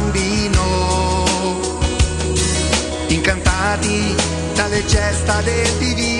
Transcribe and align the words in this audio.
bambino, 0.00 1.26
incantati 3.08 4.14
dalle 4.54 4.84
gesta 4.86 5.40
del 5.42 5.76
divino. 5.78 6.19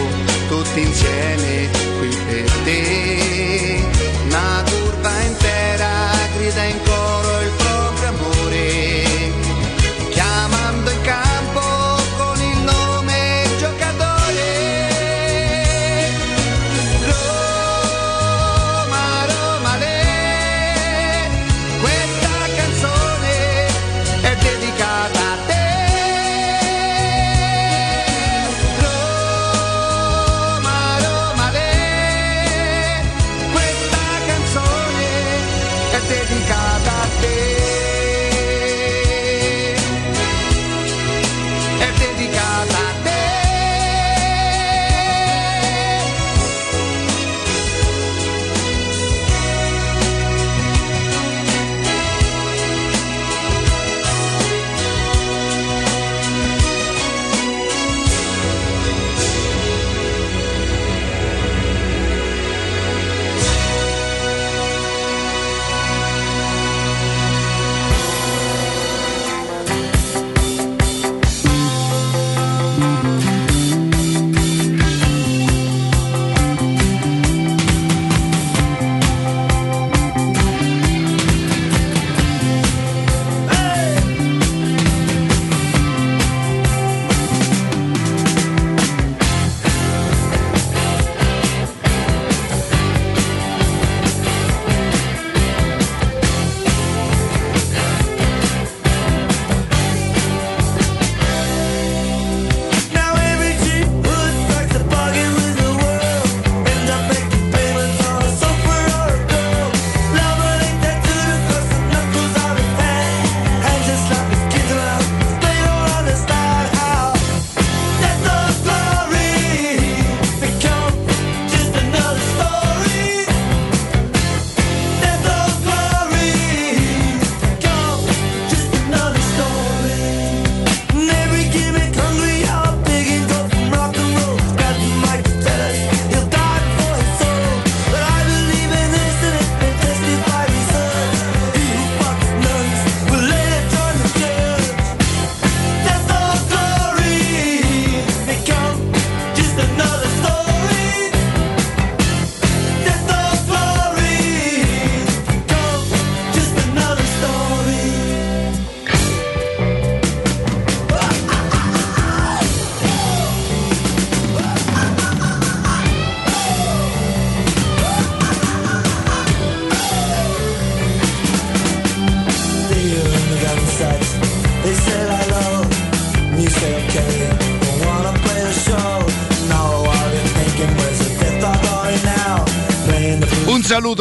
questi 0.71 0.87
insieme 0.87 1.69
qui 1.99 2.09
per 2.27 2.51
te. 2.63 3.83
Una 4.25 4.63
curva 4.69 5.21
intera 5.21 5.89
grida 6.37 6.63
in 6.63 6.77
cor- 6.83 7.00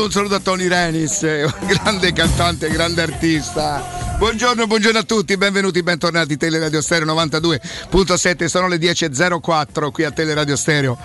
mando 0.00 0.04
un 0.04 0.10
saluto 0.10 0.34
a 0.34 0.40
Tony 0.40 0.66
Renis, 0.66 1.22
eh, 1.24 1.46
grande 1.66 2.12
cantante, 2.12 2.68
grande 2.70 3.02
artista. 3.02 4.16
Buongiorno, 4.16 4.66
buongiorno 4.66 4.98
a 4.98 5.02
tutti, 5.02 5.36
benvenuti, 5.36 5.82
bentornati 5.82 6.36
Teleradio 6.36 6.80
Stereo 6.80 7.12
92.7, 7.14 8.46
sono 8.46 8.68
le 8.68 8.76
10.04 8.76 9.90
qui 9.90 10.04
a 10.04 10.10
Teleradio 10.10 10.56
Stereo. 10.56 10.98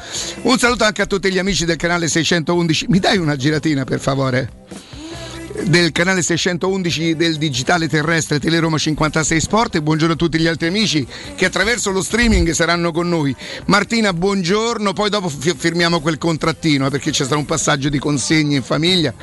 Un 0.43 0.57
saluto 0.57 0.83
anche 0.83 1.01
a 1.01 1.05
tutti 1.05 1.31
gli 1.31 1.39
amici 1.39 1.65
del 1.65 1.77
canale 1.77 2.07
611, 2.07 2.85
mi 2.89 2.99
dai 2.99 3.17
una 3.17 3.35
giratina 3.35 3.83
per 3.83 3.99
favore? 3.99 4.64
Del 5.65 5.91
canale 5.91 6.21
611 6.21 7.15
del 7.15 7.37
digitale 7.37 7.87
terrestre 7.89 8.39
Teleroma 8.39 8.77
56 8.77 9.39
Sport 9.41 9.75
e 9.75 9.81
buongiorno 9.81 10.13
a 10.13 10.17
tutti 10.17 10.37
gli 10.37 10.45
altri 10.47 10.67
amici 10.67 11.05
che 11.35 11.45
attraverso 11.45 11.91
lo 11.91 12.01
streaming 12.03 12.51
saranno 12.51 12.91
con 12.91 13.09
noi. 13.09 13.35
Martina, 13.65 14.13
buongiorno, 14.13 14.93
poi 14.93 15.09
dopo 15.09 15.27
fi- 15.27 15.55
firmiamo 15.57 16.01
quel 16.01 16.17
contrattino 16.17 16.85
eh, 16.85 16.89
perché 16.89 17.09
c'è 17.11 17.23
stato 17.25 17.39
un 17.39 17.45
passaggio 17.45 17.89
di 17.89 17.97
consegne 17.97 18.57
in 18.57 18.63
famiglia. 18.63 19.13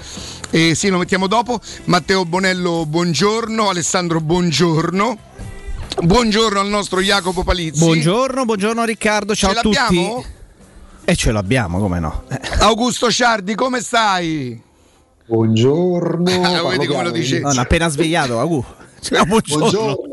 E 0.51 0.75
sì, 0.75 0.89
lo 0.89 0.99
mettiamo 0.99 1.27
dopo. 1.29 1.61
Matteo 1.85 2.25
Bonello, 2.25 2.85
buongiorno. 2.87 3.69
Alessandro, 3.69 4.21
buongiorno. 4.21 5.19
Buongiorno 6.03 6.59
al 6.59 6.69
nostro 6.69 7.01
Jacopo 7.01 7.45
Palizzi. 7.45 7.79
Buongiorno, 7.79 8.45
buongiorno 8.45 8.85
Riccardo, 8.85 9.35
ciao 9.35 9.53
Ce 9.53 9.59
a 9.59 9.61
tutti. 9.63 9.77
l'abbiamo? 9.77 10.25
E 11.05 11.17
ce 11.17 11.33
l'abbiamo, 11.33 11.79
come 11.79 12.01
no? 12.01 12.25
Augusto 12.61 13.11
Ciardi, 13.11 13.55
come 13.55 13.81
stai? 13.81 14.61
Buongiorno. 15.27 16.31
Ah, 16.43 16.63
vedi 16.71 16.87
come 16.87 17.05
lo 17.05 17.11
dice? 17.11 17.41
non 17.41 17.59
appena 17.59 17.89
svegliato, 17.89 18.41
Agu. 18.41 18.65
Ciao, 19.01 19.25
buongiorno. 19.25 19.71
Buongiorno. 19.71 20.12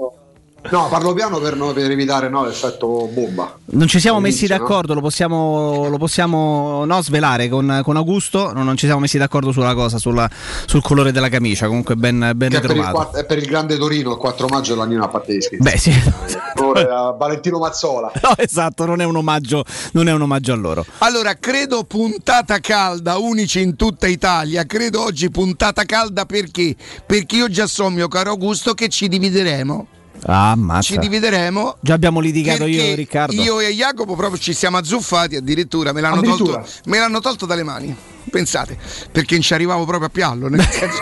No, 0.71 0.87
parlo 0.87 1.13
piano 1.13 1.39
per, 1.39 1.55
no- 1.55 1.73
per 1.73 1.89
evitare 1.89 2.29
no, 2.29 2.45
l'effetto 2.45 3.09
bomba. 3.11 3.57
Non 3.71 3.87
ci 3.87 3.99
siamo 3.99 4.19
messi 4.19 4.45
All'inizio, 4.45 4.57
no? 4.57 4.67
d'accordo, 4.69 4.93
lo 4.93 5.01
possiamo, 5.01 5.87
lo 5.89 5.97
possiamo 5.97 6.85
no, 6.85 7.01
svelare 7.01 7.49
con, 7.49 7.81
con 7.83 7.95
Augusto. 7.97 8.51
Non, 8.53 8.65
non 8.65 8.77
ci 8.77 8.85
siamo 8.85 9.01
messi 9.01 9.17
d'accordo 9.17 9.51
sulla 9.51 9.73
cosa, 9.73 9.97
sulla- 9.97 10.29
sul 10.65 10.81
colore 10.81 11.11
della 11.11 11.29
camicia. 11.29 11.67
Comunque, 11.67 11.95
ben, 11.95 12.31
ben 12.35 12.49
Che 12.49 12.57
è 12.57 12.61
per, 12.61 12.69
il, 12.71 12.75
ritrovato. 12.77 12.95
quatt- 12.95 13.15
è 13.17 13.25
per 13.25 13.37
il 13.39 13.45
grande 13.45 13.77
Torino, 13.77 14.11
il 14.11 14.17
4 14.17 14.47
maggio 14.47 14.73
dell'anno 14.75 15.03
a 15.03 15.07
parte 15.07 15.35
gli 15.35 15.41
scherzi. 15.41 15.63
Beh, 15.63 15.77
sì. 15.77 15.91
A 16.89 17.11
Valentino 17.17 17.59
Mazzola. 17.59 18.11
No, 18.21 18.35
esatto, 18.37 18.85
non 18.85 19.01
è 19.01 19.05
un 19.05 19.15
omaggio, 19.15 19.63
non 19.93 20.07
è 20.07 20.11
un 20.11 20.21
omaggio 20.21 20.53
a 20.53 20.55
loro. 20.55 20.85
Allora, 20.99 21.35
credo 21.35 21.83
puntata 21.83 22.59
calda, 22.59 23.17
unici 23.17 23.61
in 23.61 23.75
tutta 23.75 24.07
Italia. 24.07 24.65
Credo 24.65 25.03
oggi 25.03 25.29
puntata 25.31 25.83
calda 25.83 26.25
perché? 26.25 26.75
Perché 27.05 27.37
io 27.37 27.49
già 27.49 27.65
so, 27.65 27.89
mio 27.89 28.07
caro 28.07 28.31
Augusto, 28.31 28.73
che 28.73 28.87
ci 28.89 29.07
divideremo. 29.07 29.87
Ah, 30.25 30.51
ammazza. 30.51 30.93
Ci 30.93 30.97
divideremo. 30.97 31.77
Già 31.81 31.93
abbiamo 31.93 32.19
litigato 32.19 32.65
io 32.65 32.81
e 32.81 32.95
Riccardo. 32.95 33.41
Io 33.41 33.59
e 33.59 33.73
Jacopo 33.73 34.15
proprio 34.15 34.39
ci 34.39 34.53
siamo 34.53 34.77
azzuffati 34.77 35.35
addirittura, 35.35 35.91
me 35.93 36.01
l'hanno, 36.01 36.19
Addirittura? 36.19 36.59
tolto, 36.61 36.69
me 36.85 36.99
l'hanno 36.99 37.19
tolto 37.19 37.45
dalle 37.45 37.63
mani. 37.63 37.95
Pensate, 38.29 38.77
perché 39.11 39.33
non 39.35 39.43
ci 39.43 39.53
arrivavo 39.53 39.85
proprio 39.85 40.07
a 40.07 40.11
piallo. 40.11 40.49
Nel 40.49 40.61
senso, 40.69 41.01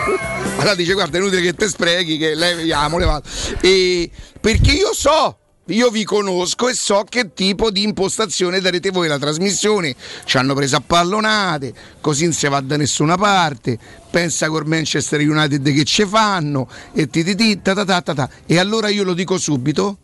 allora 0.58 0.74
dice: 0.74 0.92
Guarda, 0.94 1.18
è 1.18 1.20
inutile 1.20 1.42
che 1.42 1.54
te 1.54 1.68
sprechi, 1.68 2.16
che 2.16 2.34
lei 2.34 2.54
vediamo, 2.54 2.98
le 2.98 3.04
vado. 3.04 3.28
E 3.60 4.10
perché 4.40 4.72
io 4.72 4.92
so. 4.94 5.38
Io 5.68 5.90
vi 5.90 6.04
conosco 6.04 6.68
e 6.68 6.74
so 6.74 7.04
che 7.08 7.32
tipo 7.34 7.70
di 7.70 7.82
impostazione 7.82 8.60
darete 8.60 8.90
voi 8.90 9.06
alla 9.06 9.18
trasmissione. 9.18 9.94
Ci 10.24 10.38
hanno 10.38 10.54
preso 10.54 10.76
a 10.76 10.82
pallonate, 10.84 11.74
così 12.00 12.24
non 12.24 12.32
si 12.32 12.48
va 12.48 12.60
da 12.60 12.76
nessuna 12.76 13.16
parte. 13.16 13.78
Pensa 14.10 14.48
col 14.48 14.66
Manchester 14.66 15.20
United 15.20 15.62
che 15.72 15.84
ci 15.84 16.06
fanno 16.06 16.68
e 16.94 17.08
ti 17.08 17.22
ti 17.22 17.34
ti 17.34 17.60
ta 17.60 17.74
ta 17.74 17.84
ta 17.84 18.00
ta 18.00 18.14
ta. 18.14 18.30
E 18.46 18.58
allora 18.58 18.88
io 18.88 19.04
lo 19.04 19.12
dico 19.12 19.36
subito, 19.36 19.98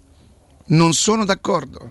non 0.66 0.92
sono 0.92 1.24
d'accordo. 1.24 1.90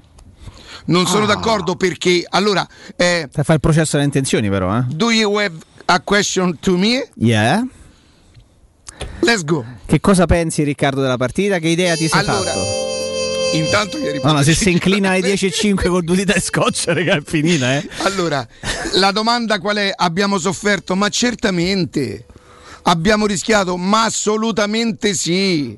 Non 0.85 1.07
sono 1.07 1.25
d'accordo 1.25 1.75
perché 1.75 2.25
allora 2.27 2.67
eh, 2.97 3.29
Per 3.31 3.43
fare 3.45 3.53
il 3.53 3.59
processo 3.61 3.91
delle 3.93 4.03
intenzioni, 4.03 4.49
però, 4.49 4.77
eh? 4.77 4.83
do 4.89 5.11
you 5.11 5.37
have 5.37 5.55
a 5.85 5.99
question 6.01 6.59
to 6.59 6.77
me? 6.77 7.09
Yeah. 7.15 7.65
Let's 9.21 9.43
go. 9.45 9.63
Che 9.85 9.99
cosa 10.01 10.25
pensi, 10.25 10.63
Riccardo, 10.63 11.01
della 11.01 11.17
partita? 11.17 11.59
Che 11.59 11.69
idea 11.69 11.95
ti 11.95 12.07
sei 12.09 12.19
Allora, 12.19 12.51
fatto? 12.51 12.82
Intanto 13.53 13.97
ieri 13.97 14.19
No, 14.23 14.31
no, 14.33 14.43
se 14.43 14.53
si 14.55 14.71
inclina 14.71 15.11
alle 15.11 15.33
10.05 15.33 15.87
con 15.87 16.03
due 16.03 16.15
dita 16.15 16.33
e 16.33 16.39
scotch, 16.41 16.85
raga, 16.87 17.17
è 17.17 17.21
finita, 17.23 17.75
eh? 17.75 17.87
Allora, 18.03 18.45
la 18.93 19.11
domanda 19.11 19.59
qual 19.59 19.77
è? 19.77 19.91
Abbiamo 19.95 20.37
sofferto? 20.37 20.95
Ma 20.95 21.09
certamente. 21.09 22.25
Abbiamo 22.83 23.25
rischiato? 23.25 23.77
Ma 23.77 24.05
assolutamente 24.05 25.13
sì. 25.13 25.77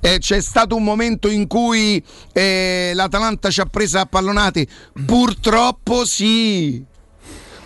Eh, 0.00 0.18
c'è 0.18 0.40
stato 0.40 0.74
un 0.74 0.84
momento 0.84 1.28
in 1.28 1.46
cui 1.46 2.02
eh, 2.32 2.92
l'Atalanta 2.94 3.50
ci 3.50 3.60
ha 3.60 3.66
presa 3.66 4.00
a 4.00 4.06
pallonate? 4.06 4.66
Purtroppo 5.04 6.04
sì. 6.04 6.82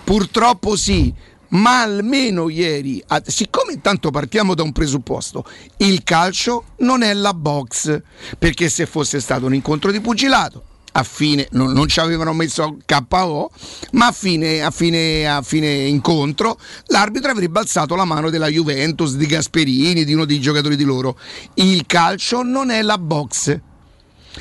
Purtroppo 0.05 0.77
sì. 0.77 1.13
Ma 1.51 1.83
almeno 1.83 2.49
ieri, 2.49 3.03
siccome 3.27 3.73
intanto 3.73 4.11
partiamo 4.11 4.55
da 4.55 4.63
un 4.63 4.73
presupposto, 4.73 5.45
il 5.79 6.03
calcio 6.05 6.65
non 6.79 7.03
è 7.03 7.13
la 7.13 7.35
box, 7.35 8.01
perché 8.39 8.69
se 8.69 8.87
fosse 8.87 9.21
stato 9.21 9.47
un 9.47 9.55
incontro 9.55 9.91
di 9.91 10.01
pugilato, 10.01 10.65
a 10.93 11.03
fine, 11.03 11.47
non, 11.53 11.73
non 11.73 11.89
ci 11.89 12.01
avevano 12.01 12.33
messo 12.33 12.79
KO, 12.85 13.51
ma 13.93 14.07
a 14.07 14.13
fine, 14.13 14.63
a, 14.63 14.71
fine, 14.71 15.29
a 15.29 15.43
fine 15.43 15.69
incontro 15.69 16.59
l'arbitro 16.87 17.31
avrebbe 17.31 17.61
alzato 17.61 17.95
la 17.95 18.05
mano 18.05 18.31
della 18.31 18.49
Juventus, 18.49 19.15
di 19.15 19.27
Gasperini, 19.27 20.05
di 20.05 20.15
uno 20.15 20.25
dei 20.25 20.41
giocatori 20.41 20.77
di 20.77 20.85
loro. 20.85 21.19
Il 21.55 21.85
calcio 21.87 22.43
non 22.43 22.71
è 22.71 22.83
la 22.83 22.99
box. 22.99 23.61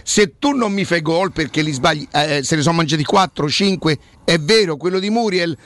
Se 0.04 0.36
tu 0.38 0.52
non 0.52 0.72
mi 0.72 0.86
fai 0.86 1.02
gol 1.02 1.32
perché 1.32 1.62
li 1.62 1.72
sbagli, 1.72 2.08
eh, 2.12 2.42
se 2.44 2.56
ne 2.56 2.62
sono 2.62 2.76
mangiati 2.76 3.04
4, 3.04 3.50
5, 3.50 4.00
è 4.24 4.40
vero, 4.40 4.78
quello 4.78 5.00
di 5.00 5.10
Muriel. 5.10 5.58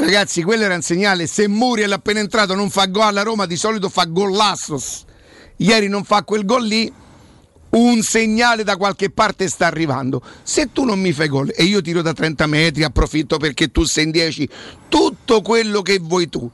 Ragazzi, 0.00 0.44
quello 0.44 0.62
era 0.62 0.76
un 0.76 0.82
segnale. 0.82 1.26
Se 1.26 1.48
Muriel 1.48 1.90
appena 1.90 2.20
entrato 2.20 2.54
non 2.54 2.70
fa 2.70 2.86
gol 2.86 3.02
alla 3.02 3.22
Roma, 3.22 3.46
di 3.46 3.56
solito 3.56 3.88
fa 3.88 4.04
gollassos. 4.04 5.04
Ieri 5.56 5.88
non 5.88 6.04
fa 6.04 6.22
quel 6.22 6.44
gol 6.44 6.64
lì, 6.64 6.90
un 7.70 8.02
segnale 8.02 8.62
da 8.62 8.76
qualche 8.76 9.10
parte 9.10 9.48
sta 9.48 9.66
arrivando. 9.66 10.22
Se 10.44 10.70
tu 10.72 10.84
non 10.84 11.00
mi 11.00 11.12
fai 11.12 11.26
gol 11.26 11.52
e 11.52 11.64
io 11.64 11.80
tiro 11.80 12.00
da 12.00 12.12
30 12.12 12.46
metri, 12.46 12.84
approfitto 12.84 13.38
perché 13.38 13.72
tu 13.72 13.82
sei 13.82 14.04
in 14.04 14.12
10, 14.12 14.48
tutto 14.88 15.42
quello 15.42 15.82
che 15.82 15.98
vuoi 15.98 16.28
tu. 16.28 16.48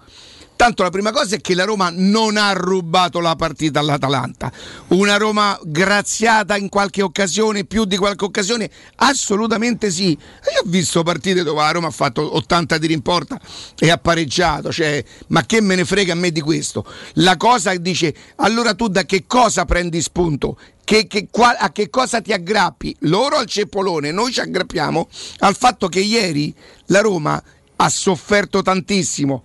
Tanto 0.56 0.84
la 0.84 0.90
prima 0.90 1.10
cosa 1.10 1.34
è 1.34 1.40
che 1.40 1.54
la 1.54 1.64
Roma 1.64 1.90
non 1.92 2.36
ha 2.36 2.52
rubato 2.52 3.20
la 3.20 3.34
partita 3.34 3.80
all'Atalanta. 3.80 4.52
Una 4.88 5.16
Roma 5.16 5.58
graziata 5.64 6.56
in 6.56 6.68
qualche 6.68 7.02
occasione, 7.02 7.64
più 7.64 7.84
di 7.84 7.96
qualche 7.96 8.24
occasione? 8.24 8.70
Assolutamente 8.96 9.90
sì. 9.90 10.10
Io 10.10 10.60
ho 10.64 10.66
visto 10.66 11.02
partite 11.02 11.42
dove 11.42 11.60
la 11.60 11.72
Roma 11.72 11.88
ha 11.88 11.90
fatto 11.90 12.36
80 12.36 12.78
tiri 12.78 12.92
in 12.92 13.02
porta 13.02 13.38
e 13.78 13.90
ha 13.90 13.98
pareggiato. 13.98 14.72
Cioè, 14.72 15.04
ma 15.28 15.44
che 15.44 15.60
me 15.60 15.74
ne 15.74 15.84
frega 15.84 16.12
a 16.12 16.16
me 16.16 16.30
di 16.30 16.40
questo? 16.40 16.86
La 17.14 17.36
cosa 17.36 17.74
dice, 17.74 18.14
allora 18.36 18.74
tu 18.74 18.88
da 18.88 19.04
che 19.04 19.24
cosa 19.26 19.64
prendi 19.64 20.00
spunto? 20.00 20.56
Che, 20.84 21.06
che, 21.06 21.28
qua- 21.30 21.58
a 21.58 21.72
che 21.72 21.90
cosa 21.90 22.20
ti 22.20 22.32
aggrappi? 22.32 22.94
Loro 23.00 23.36
al 23.36 23.46
ceppolone, 23.46 24.12
noi 24.12 24.32
ci 24.32 24.40
aggrappiamo 24.40 25.08
al 25.38 25.56
fatto 25.56 25.88
che 25.88 26.00
ieri 26.00 26.54
la 26.86 27.00
Roma 27.00 27.42
ha 27.76 27.88
sofferto 27.88 28.62
tantissimo 28.62 29.42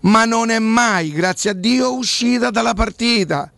ma 0.00 0.24
non 0.24 0.50
è 0.50 0.58
mai, 0.58 1.12
grazie 1.12 1.50
a 1.50 1.54
Dio, 1.54 1.94
uscita 1.94 2.50
dalla 2.50 2.74
partita. 2.74 3.50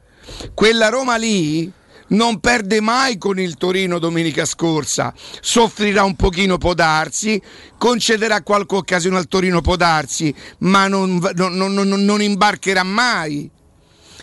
Quella 0.54 0.88
Roma 0.88 1.16
lì 1.16 1.70
non 2.08 2.40
perde 2.40 2.80
mai 2.80 3.18
con 3.18 3.38
il 3.38 3.56
Torino 3.56 3.98
domenica 3.98 4.44
scorsa, 4.44 5.12
soffrirà 5.40 6.02
un 6.02 6.16
pochino 6.16 6.58
può 6.58 6.74
darsi, 6.74 7.40
concederà 7.78 8.42
qualche 8.42 8.74
occasione 8.76 9.16
al 9.16 9.28
Torino 9.28 9.60
può 9.60 9.76
darsi, 9.76 10.34
ma 10.58 10.88
non, 10.88 11.18
non- 11.34 11.56
non- 11.56 12.04
non 12.04 12.22
imbarcherà 12.22 12.82
mai. 12.82 13.50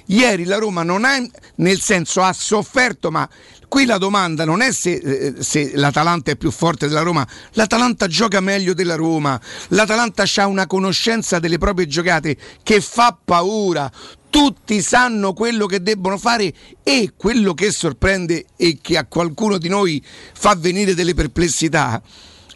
Ieri 0.09 0.45
la 0.45 0.57
Roma 0.57 0.83
non 0.83 1.03
ha, 1.03 1.17
nel 1.55 1.81
senso 1.81 2.21
ha 2.21 2.31
sofferto, 2.31 3.11
ma 3.11 3.27
qui 3.67 3.85
la 3.85 3.97
domanda 3.97 4.45
non 4.45 4.61
è 4.61 4.71
se, 4.71 4.93
eh, 4.93 5.33
se 5.39 5.71
l'Atalanta 5.75 6.31
è 6.31 6.35
più 6.35 6.51
forte 6.51 6.87
della 6.87 7.01
Roma, 7.01 7.27
l'Atalanta 7.53 8.07
gioca 8.07 8.39
meglio 8.39 8.73
della 8.73 8.95
Roma, 8.95 9.39
l'Atalanta 9.69 10.23
ha 10.35 10.47
una 10.47 10.67
conoscenza 10.67 11.39
delle 11.39 11.57
proprie 11.57 11.87
giocate 11.87 12.37
che 12.63 12.81
fa 12.81 13.17
paura. 13.23 13.91
Tutti 14.29 14.81
sanno 14.81 15.33
quello 15.33 15.65
che 15.65 15.81
debbono 15.81 16.17
fare 16.17 16.53
e 16.83 17.13
quello 17.15 17.53
che 17.53 17.71
sorprende 17.71 18.45
e 18.55 18.77
che 18.81 18.97
a 18.97 19.05
qualcuno 19.05 19.57
di 19.57 19.69
noi 19.69 20.03
fa 20.33 20.53
venire 20.53 20.93
delle 20.93 21.13
perplessità 21.13 22.01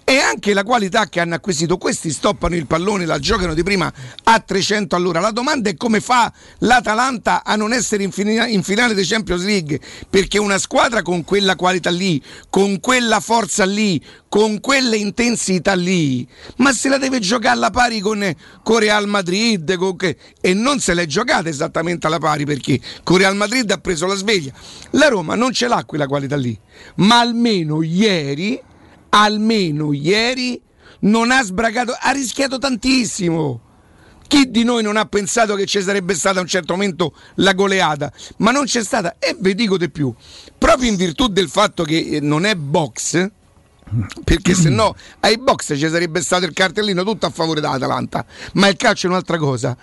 e 0.03 0.17
anche 0.17 0.53
la 0.53 0.63
qualità 0.63 1.08
che 1.08 1.20
hanno 1.20 1.36
acquisito. 1.36 1.77
Questi 1.77 2.12
stoppano 2.12 2.55
il 2.55 2.67
pallone, 2.67 3.05
la 3.05 3.20
giocano 3.20 3.53
di 3.53 3.63
prima 3.63 3.91
a 4.24 4.39
300 4.39 4.96
all'ora. 4.96 5.20
La 5.20 5.31
domanda 5.31 5.70
è 5.70 5.75
come 5.75 6.01
fa 6.01 6.31
l'Atalanta 6.60 7.43
a 7.43 7.55
non 7.55 7.74
essere 7.74 8.03
in, 8.03 8.12
fina- 8.12 8.48
in 8.48 8.63
finale 8.63 8.93
di 8.93 9.05
Champions 9.05 9.43
League? 9.43 9.79
Perché 10.10 10.38
una 10.38 10.58
squadra 10.58 11.01
con 11.01 11.24
quella 11.24 11.55
qualità 11.55 11.89
lì, 11.89 12.22
con 12.50 12.79
quella 12.79 13.20
forza 13.20 13.65
lì, 13.65 14.03
con 14.27 14.60
quella 14.62 14.96
intensità 14.96 15.74
lì, 15.74 16.25
ma 16.58 16.72
se 16.72 16.88
la 16.88 16.98
deve 16.98 17.20
giocare 17.20 17.55
alla 17.55 17.70
pari 17.70 18.00
con, 18.00 18.34
con 18.63 18.79
Real 18.79 19.08
Madrid 19.08 19.75
con 19.75 19.96
e 20.00 20.53
non 20.53 20.79
se 20.79 20.93
l'è 20.93 21.05
giocata 21.05 21.50
esattamente 21.50 22.08
alla 22.08 22.17
pari 22.17 22.46
perché 22.46 22.79
con 23.03 23.17
Real 23.17 23.36
Madrid 23.36 23.70
ha 23.72 23.77
preso 23.77 24.05
la 24.05 24.15
sveglia. 24.15 24.53
La 24.91 25.10
Roma 25.10 25.36
non 25.36 25.51
ce 25.51 25.67
l'ha 25.67 25.84
quella 25.86 26.08
qualità 26.08 26.38
lì, 26.38 26.58
ma 26.96 27.20
almeno 27.20 27.81
ieri 27.81 28.60
almeno 29.12 29.94
ieri 29.94 30.62
non 31.01 31.32
ha 31.32 31.41
sbragato, 31.44 31.96
ha 32.00 32.12
rischiato 32.12 32.58
tantissimo. 32.58 33.70
Chi 34.27 34.50
di 34.50 34.63
noi 34.63 34.82
non 34.82 34.96
ha 34.96 35.06
pensato 35.06 35.56
che 35.56 35.65
ci 35.65 35.82
sarebbe 35.82 36.13
stata 36.13 36.39
a 36.39 36.41
un 36.41 36.48
certo 36.48 36.74
momento 36.74 37.13
la 37.36 37.53
goleata? 37.53 38.12
Ma 38.38 38.51
non 38.51 38.63
c'è 38.63 38.82
stata. 38.84 39.18
E 39.20 39.36
vi 39.38 39.53
dico 39.56 39.77
di 39.77 39.89
più, 39.89 40.13
proprio 40.58 40.89
in 40.89 40.96
virtù 40.96 41.27
del 41.27 41.50
fatto 41.50 41.84
che 41.84 41.98
eh, 41.98 42.20
non 42.22 42.46
è 42.46 42.56
box, 42.56 43.30
perché 44.24 44.53
se 44.53 44.70
no 44.70 44.96
ai 45.20 45.38
box 45.38 45.77
ci 45.77 45.89
sarebbe 45.89 46.22
stato 46.22 46.46
il 46.46 46.53
cartellino 46.53 47.03
tutto 47.03 47.25
a 47.25 47.30
favore 47.30 47.60
dell'Atalanta. 47.60 48.25
Ma 48.53 48.70
il 48.70 48.77
calcio 48.77 49.08
è 49.08 49.10
un'altra 49.10 49.38
cosa. 49.38 49.75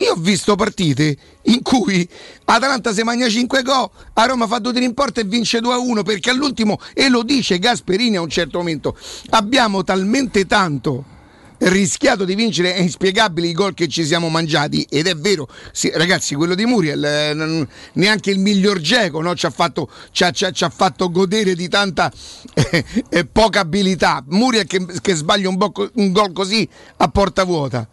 Io 0.00 0.12
ho 0.12 0.16
visto 0.16 0.54
partite 0.54 1.16
in 1.42 1.60
cui 1.62 2.08
Atalanta 2.44 2.92
si 2.92 3.02
magna 3.02 3.28
5 3.28 3.62
gol, 3.62 3.90
a 4.12 4.26
Roma 4.26 4.46
fa 4.46 4.58
due 4.58 4.72
tiri 4.72 4.84
in 4.84 4.94
porta 4.94 5.20
e 5.20 5.24
vince 5.24 5.58
2-1 5.58 6.02
perché 6.04 6.30
all'ultimo, 6.30 6.78
e 6.94 7.08
lo 7.08 7.24
dice 7.24 7.58
Gasperini 7.58 8.16
a 8.16 8.20
un 8.20 8.28
certo 8.28 8.58
momento, 8.58 8.96
abbiamo 9.30 9.82
talmente 9.82 10.46
tanto 10.46 11.16
rischiato 11.60 12.24
di 12.24 12.36
vincere 12.36 12.74
è 12.74 12.80
inspiegabile 12.80 13.48
i 13.48 13.52
gol 13.52 13.74
che 13.74 13.88
ci 13.88 14.04
siamo 14.04 14.28
mangiati 14.28 14.86
ed 14.88 15.08
è 15.08 15.16
vero 15.16 15.48
sì, 15.72 15.90
ragazzi 15.92 16.36
quello 16.36 16.54
di 16.54 16.64
Muriel 16.64 17.04
eh, 17.04 17.66
neanche 17.94 18.30
il 18.30 18.38
miglior 18.38 18.78
Geco 18.78 19.20
no? 19.20 19.34
ci, 19.34 19.46
ha 19.46 19.50
fatto, 19.50 19.90
ci, 20.12 20.22
ha, 20.22 20.30
ci 20.30 20.44
ha- 20.44 20.52
ci 20.52 20.62
ha 20.62 20.68
fatto 20.68 21.10
godere 21.10 21.56
di 21.56 21.68
tanta 21.68 22.12
eh, 22.54 22.84
eh, 23.10 23.26
poca 23.26 23.58
abilità 23.58 24.22
Muriel 24.28 24.68
che, 24.68 24.86
che 25.02 25.14
sbaglia 25.16 25.48
un, 25.48 25.56
bo- 25.56 25.90
un 25.94 26.12
gol 26.12 26.32
così 26.32 26.68
a 26.98 27.08
porta 27.08 27.42
vuota 27.42 27.88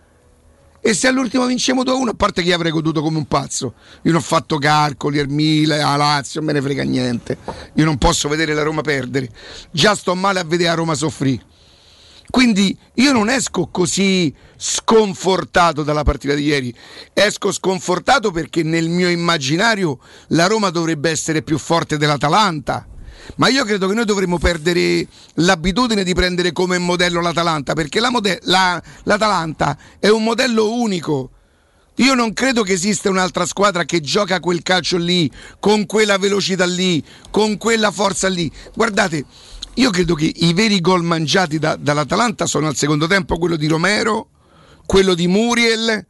e 0.87 0.93
se 0.93 1.07
all'ultimo 1.07 1.47
vinciamo 1.47 1.81
2-1 1.81 2.09
a 2.09 2.13
parte 2.13 2.43
che 2.43 2.49
io 2.49 2.53
avrei 2.53 2.69
goduto 2.69 3.01
come 3.01 3.17
un 3.17 3.25
pazzo. 3.25 3.73
Io 4.03 4.11
non 4.11 4.17
ho 4.17 4.23
fatto 4.23 4.59
calcoli 4.59 5.17
al 5.17 5.29
Milan, 5.29 5.79
a 5.79 5.95
Lazio 5.95 6.41
non 6.41 6.51
me 6.51 6.53
ne 6.53 6.63
frega 6.63 6.83
niente. 6.83 7.39
Io 7.73 7.85
non 7.85 7.97
posso 7.97 8.29
vedere 8.29 8.53
la 8.53 8.61
Roma 8.61 8.81
perdere. 8.81 9.31
Già 9.71 9.95
sto 9.95 10.13
male 10.13 10.41
a 10.41 10.43
vedere 10.43 10.69
la 10.69 10.75
Roma 10.75 10.93
soffrire. 10.93 11.43
Quindi 12.29 12.77
io 12.93 13.11
non 13.13 13.31
esco 13.31 13.69
così 13.71 14.31
sconfortato 14.55 15.81
dalla 15.81 16.03
partita 16.03 16.35
di 16.35 16.43
ieri, 16.43 16.71
esco 17.13 17.51
sconfortato 17.51 18.29
perché 18.29 18.61
nel 18.61 18.87
mio 18.87 19.09
immaginario 19.09 19.97
la 20.27 20.45
Roma 20.45 20.69
dovrebbe 20.69 21.09
essere 21.09 21.41
più 21.41 21.57
forte 21.57 21.97
dell'Atalanta. 21.97 22.85
Ma 23.37 23.47
io 23.49 23.63
credo 23.65 23.87
che 23.87 23.93
noi 23.93 24.05
dovremmo 24.05 24.37
perdere 24.37 25.07
l'abitudine 25.35 26.03
di 26.03 26.13
prendere 26.13 26.51
come 26.51 26.77
modello 26.77 27.21
l'Atalanta, 27.21 27.73
perché 27.73 27.99
la 27.99 28.09
mode- 28.09 28.39
la- 28.43 28.81
l'Atalanta 29.03 29.77
è 29.99 30.09
un 30.09 30.23
modello 30.23 30.71
unico. 30.73 31.31
Io 31.99 32.13
non 32.13 32.33
credo 32.33 32.63
che 32.63 32.73
esista 32.73 33.09
un'altra 33.09 33.45
squadra 33.45 33.85
che 33.85 34.01
gioca 34.01 34.39
quel 34.39 34.61
calcio 34.63 34.97
lì, 34.97 35.31
con 35.59 35.85
quella 35.85 36.17
velocità 36.17 36.65
lì, 36.65 37.03
con 37.31 37.57
quella 37.57 37.89
forza 37.91 38.27
lì. 38.27 38.51
Guardate, 38.73 39.25
io 39.75 39.89
credo 39.91 40.13
che 40.13 40.31
i 40.35 40.53
veri 40.53 40.81
gol 40.81 41.03
mangiati 41.03 41.57
da- 41.57 41.77
dall'Atalanta 41.77 42.45
sono 42.45 42.67
al 42.67 42.75
secondo 42.75 43.07
tempo 43.07 43.37
quello 43.37 43.55
di 43.55 43.67
Romero, 43.67 44.27
quello 44.85 45.13
di 45.13 45.27
Muriel, 45.27 46.05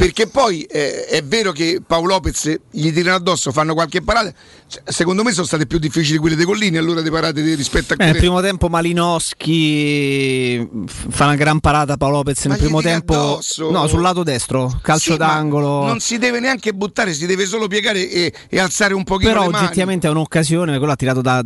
perché 0.00 0.28
poi 0.28 0.62
eh, 0.62 1.04
è 1.04 1.22
vero 1.22 1.52
che 1.52 1.82
Paolo 1.86 2.06
Lopez 2.14 2.58
gli 2.70 2.90
tirano 2.90 3.16
addosso, 3.16 3.52
fanno 3.52 3.74
qualche 3.74 4.00
parata. 4.00 4.32
Cioè, 4.66 4.80
Secondo 4.86 5.22
me 5.22 5.32
sono 5.32 5.44
state 5.46 5.66
più 5.66 5.78
difficili 5.78 6.16
quelle 6.16 6.36
dei 6.36 6.46
Collini 6.46 6.78
allora 6.78 7.02
di 7.02 7.10
parate 7.10 7.42
di- 7.42 7.54
rispetto 7.54 7.92
a 7.92 7.96
Eh, 7.98 8.04
nel 8.04 8.14
quelle. 8.14 8.18
primo 8.26 8.40
tempo 8.40 8.68
Malinowski 8.68 10.68
fa 10.86 11.24
una 11.24 11.34
gran 11.34 11.60
parata 11.60 11.96
Paolo 11.96 12.16
Lopez 12.16 12.44
nel 12.46 12.58
primo 12.58 12.80
tempo 12.80 13.12
addosso. 13.14 13.70
no 13.70 13.86
sul 13.88 14.00
lato 14.00 14.22
destro 14.22 14.78
calcio 14.82 15.12
Sì, 15.12 15.18
d'angolo 15.18 15.84
Non 15.86 16.00
si 16.00 16.18
deve 16.18 16.40
neanche 16.40 16.72
buttare, 16.72 17.12
si 17.12 17.26
deve 17.26 17.46
solo 17.46 17.66
piegare 17.66 18.08
e, 18.08 18.32
e 18.48 18.58
alzare 18.58 18.94
un 18.94 19.04
pochino 19.04 19.32
però 19.32 19.44
oggettivamente 19.44 20.06
è 20.06 20.10
un'occasione 20.10 20.78
quello 20.78 20.92
ha 20.92 20.96
tirato 20.96 21.20
da, 21.20 21.42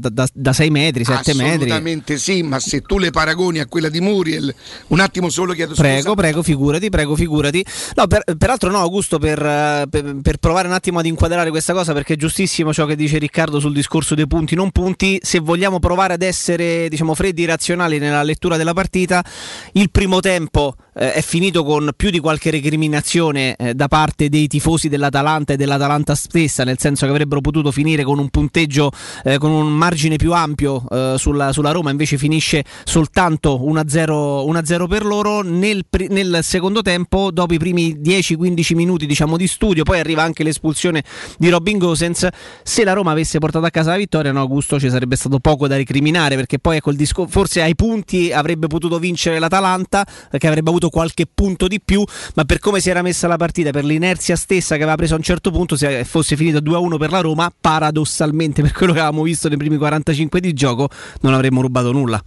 6 0.53 0.71
metri 0.71 1.05
7 1.05 1.35
metri 1.35 1.55
Assolutamente 1.55 2.19
sì, 2.19 2.43
ma 2.43 2.61
se 2.61 2.83
tu 2.83 2.99
le 2.99 3.11
paragoni 3.11 3.59
a 3.59 3.67
quella 3.67 3.89
di 3.89 4.01
Muriel, 4.01 4.55
un 4.89 5.01
attimo 5.01 5.29
solo 5.29 5.55
chiedo 5.55 5.75
Prego, 5.75 6.01
scusa. 6.03 6.15
prego, 6.15 6.43
figurati, 6.43 6.91
prego, 6.91 7.17
figurati. 7.17 7.65
No, 7.97 8.07
per- 8.07 8.23
peraltro 8.45 8.71
no, 8.71 8.81
Augusto, 8.81 9.19
per, 9.19 9.39
eh, 9.43 9.87
per- 9.89 10.17
per 10.21 10.37
provare 10.37 10.69
un 10.69 10.75
attimo 10.75 10.99
ad 10.99 11.07
inquadrare 11.07 11.49
questa 11.49 11.73
cosa, 11.73 11.95
perché 11.95 12.13
è 12.13 12.17
giustissimo 12.19 12.75
ciò 12.75 12.85
che 12.85 12.95
dice 12.95 13.17
Riccardo 13.17 13.59
sul 13.59 13.73
discorso 13.73 14.15
dei 14.15 14.27
punti 14.27 14.55
non 14.55 14.71
punti, 14.71 15.19
se 15.23 15.39
vogliamo 15.39 15.79
provare 15.79 16.13
ad 16.13 16.21
essere, 16.21 16.91
diciamo, 16.91 17.15
freddi 17.15 17.45
e 17.45 17.47
razionali 17.47 17.97
nella 17.99 18.23
lettura 18.23 18.59
della 18.59 18.75
partita, 18.75 19.25
il 19.73 19.91
primo 19.91 20.21
tempo 20.21 20.75
eh, 20.95 21.15
è 21.15 21.23
finito 21.23 21.65
con 21.65 21.91
più 21.97 22.11
di 22.11 22.19
qualche 22.19 22.51
recriminazione 22.51 23.57
eh, 23.57 23.73
da 23.73 23.89
parte 23.89 24.29
dei 24.29 24.47
tifosi 24.47 24.91
dell'Atalanta 24.91 25.55
e 25.55 25.57
dell'Atalanta 25.57 26.15
stessa, 26.15 26.65
nel 26.65 26.79
senso 26.79 27.07
che 27.07 27.13
avrebbero 27.13 27.41
potuto 27.41 27.71
finire 27.73 28.05
con 28.05 28.19
un 28.19 28.29
punteggio, 28.29 28.91
eh, 29.25 29.39
con 29.39 29.53
un 29.53 29.73
margine 29.73 30.17
più 30.17 30.35
ampio 30.35 30.85
eh, 30.91 31.15
sulla, 31.17 31.51
sulla 31.53 31.71
Roma, 31.73 31.91
invece 31.91 32.19
finisce 32.19 32.63
soltanto 32.85 33.59
1-0, 33.59 34.47
1-0 34.51 34.87
per 34.87 35.05
loro. 35.05 35.43
Nel, 35.43 35.85
nel 36.09 36.41
secondo 36.43 36.83
tempo, 36.83 37.31
dopo 37.31 37.55
i 37.55 37.59
primi 37.59 38.01
10-15 38.37 38.75
minuti 38.75 39.07
diciamo, 39.07 39.37
di 39.37 39.47
studio, 39.47 39.83
poi 39.83 39.99
arriva 39.99 40.23
anche 40.23 40.43
l'espulsione 40.43 41.03
di 41.39 41.49
Robin 41.49 41.79
Gosens. 41.79 42.29
Se 42.63 42.85
la 42.85 42.93
Roma 42.93 43.13
avesse 43.13 43.39
portato 43.39 43.65
a 43.65 43.71
casa 43.71 43.91
la 43.91 43.97
vittoria, 43.97 44.33
no, 44.33 44.41
Augusto 44.41 44.79
ci 44.79 44.91
sarebbe 44.91 45.17
stato 45.17 45.39
poco 45.39 45.67
da 45.67 45.77
recriminare, 45.77 46.37
perché 46.37 46.59
poi 46.59 46.77
ecco, 46.77 46.93
disco- 46.93 47.27
forse 47.27 47.63
ai 47.63 47.75
punti 47.75 48.33
avrebbe 48.33 48.67
potuto 48.67 48.99
vincere 48.99 49.39
l'Atalanta, 49.39 50.07
perché 50.31 50.47
avrebbe 50.47 50.71
avuto 50.71 50.89
qualche 50.89 51.27
punto 51.33 51.69
di 51.69 51.81
più, 51.81 52.05
ma 52.35 52.45
per 52.45 52.59
come 52.59 52.81
si 52.81 52.91
era 52.91 53.03
messa 53.03 53.27
la 53.27 53.37
partita, 53.37 53.71
per 53.71 53.85
l'inerzia 53.85 54.37
stessa 54.37 54.77
che 54.77 54.83
aveva 54.83 54.97
preso 54.97 55.15
a 55.15 55.17
un 55.17 55.23
certo 55.23 55.51
punto, 55.51 55.77
se 55.77 56.05
fosse 56.05 56.37
finito 56.37 56.59
2-1 56.59 56.97
per 56.97 57.11
la 57.11 57.21
Roma, 57.21 57.53
paradossalmente 57.59 58.63
per 58.63 58.73
quello 58.73 58.93
che 58.93 59.01
avevamo 59.01 59.23
visto 59.23 59.49
nei 59.49 59.57
primi 59.57 59.77
45 59.77 60.41
di 60.41 60.53
gioco, 60.53 60.89
non 61.21 61.35
avremmo 61.35 61.61
rubato 61.61 61.93
nulla. 61.93 62.23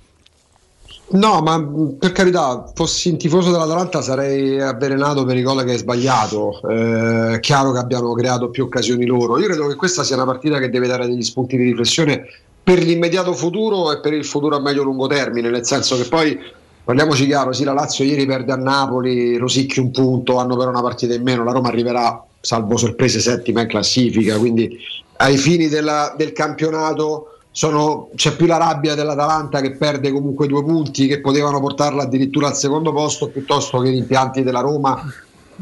No, 1.09 1.41
ma 1.41 1.57
mh, 1.57 1.95
per 1.99 2.11
carità, 2.11 2.69
fossi 2.75 3.09
un 3.09 3.17
tifoso 3.17 3.49
dell'Atalanta 3.51 4.01
sarei 4.01 4.59
avvelenato 4.59 5.23
per 5.23 5.37
i 5.37 5.41
gol 5.41 5.63
che 5.63 5.71
hai 5.71 5.77
sbagliato. 5.77 6.59
Eh, 6.69 7.35
È 7.35 7.39
chiaro 7.39 7.71
che 7.71 7.79
abbiano 7.79 8.11
creato 8.13 8.49
più 8.49 8.65
occasioni 8.65 9.05
loro. 9.05 9.37
Io 9.39 9.45
credo 9.47 9.67
che 9.67 9.75
questa 9.75 10.03
sia 10.03 10.15
una 10.15 10.25
partita 10.25 10.59
che 10.59 10.69
deve 10.69 10.87
dare 10.87 11.07
degli 11.07 11.23
spunti 11.23 11.55
di 11.55 11.63
riflessione 11.63 12.25
per 12.61 12.79
l'immediato 12.83 13.31
futuro 13.33 13.93
e 13.93 14.01
per 14.01 14.11
il 14.13 14.25
futuro 14.25 14.57
a 14.57 14.59
medio-lungo 14.59 15.07
termine, 15.07 15.49
nel 15.49 15.65
senso 15.65 15.95
che 15.95 16.03
poi 16.09 16.37
parliamoci 16.83 17.25
chiaro, 17.25 17.53
sì, 17.53 17.63
la 17.63 17.71
Lazio 17.71 18.03
ieri 18.03 18.25
perde 18.25 18.51
a 18.51 18.57
Napoli, 18.57 19.37
rosicchi 19.37 19.79
un 19.79 19.91
punto, 19.91 20.37
hanno 20.37 20.57
però 20.57 20.69
una 20.71 20.81
partita 20.81 21.13
in 21.13 21.23
meno, 21.23 21.45
la 21.45 21.53
Roma 21.53 21.69
arriverà, 21.69 22.21
salvo 22.41 22.75
sorprese, 22.75 23.21
settima 23.21 23.61
in 23.61 23.67
classifica, 23.67 24.37
quindi 24.37 24.77
ai 25.17 25.37
fini 25.37 25.69
della- 25.69 26.13
del 26.17 26.33
campionato 26.33 27.36
sono- 27.57 28.09
c'è 28.13 28.35
più 28.35 28.45
la 28.45 28.57
rabbia 28.57 28.93
dell'Atalanta 28.93 29.61
che 29.61 29.71
perde 29.71 30.11
comunque 30.11 30.45
due 30.45 30.63
punti 30.63 31.07
che 31.07 31.21
potevano 31.21 31.59
portarla 31.59 32.03
addirittura 32.03 32.49
al 32.49 32.55
secondo 32.55 32.93
posto 32.93 33.29
piuttosto 33.29 33.79
che 33.79 33.87
i 33.87 33.93
rimpianti 33.93 34.43
della 34.43 34.59
Roma 34.59 35.01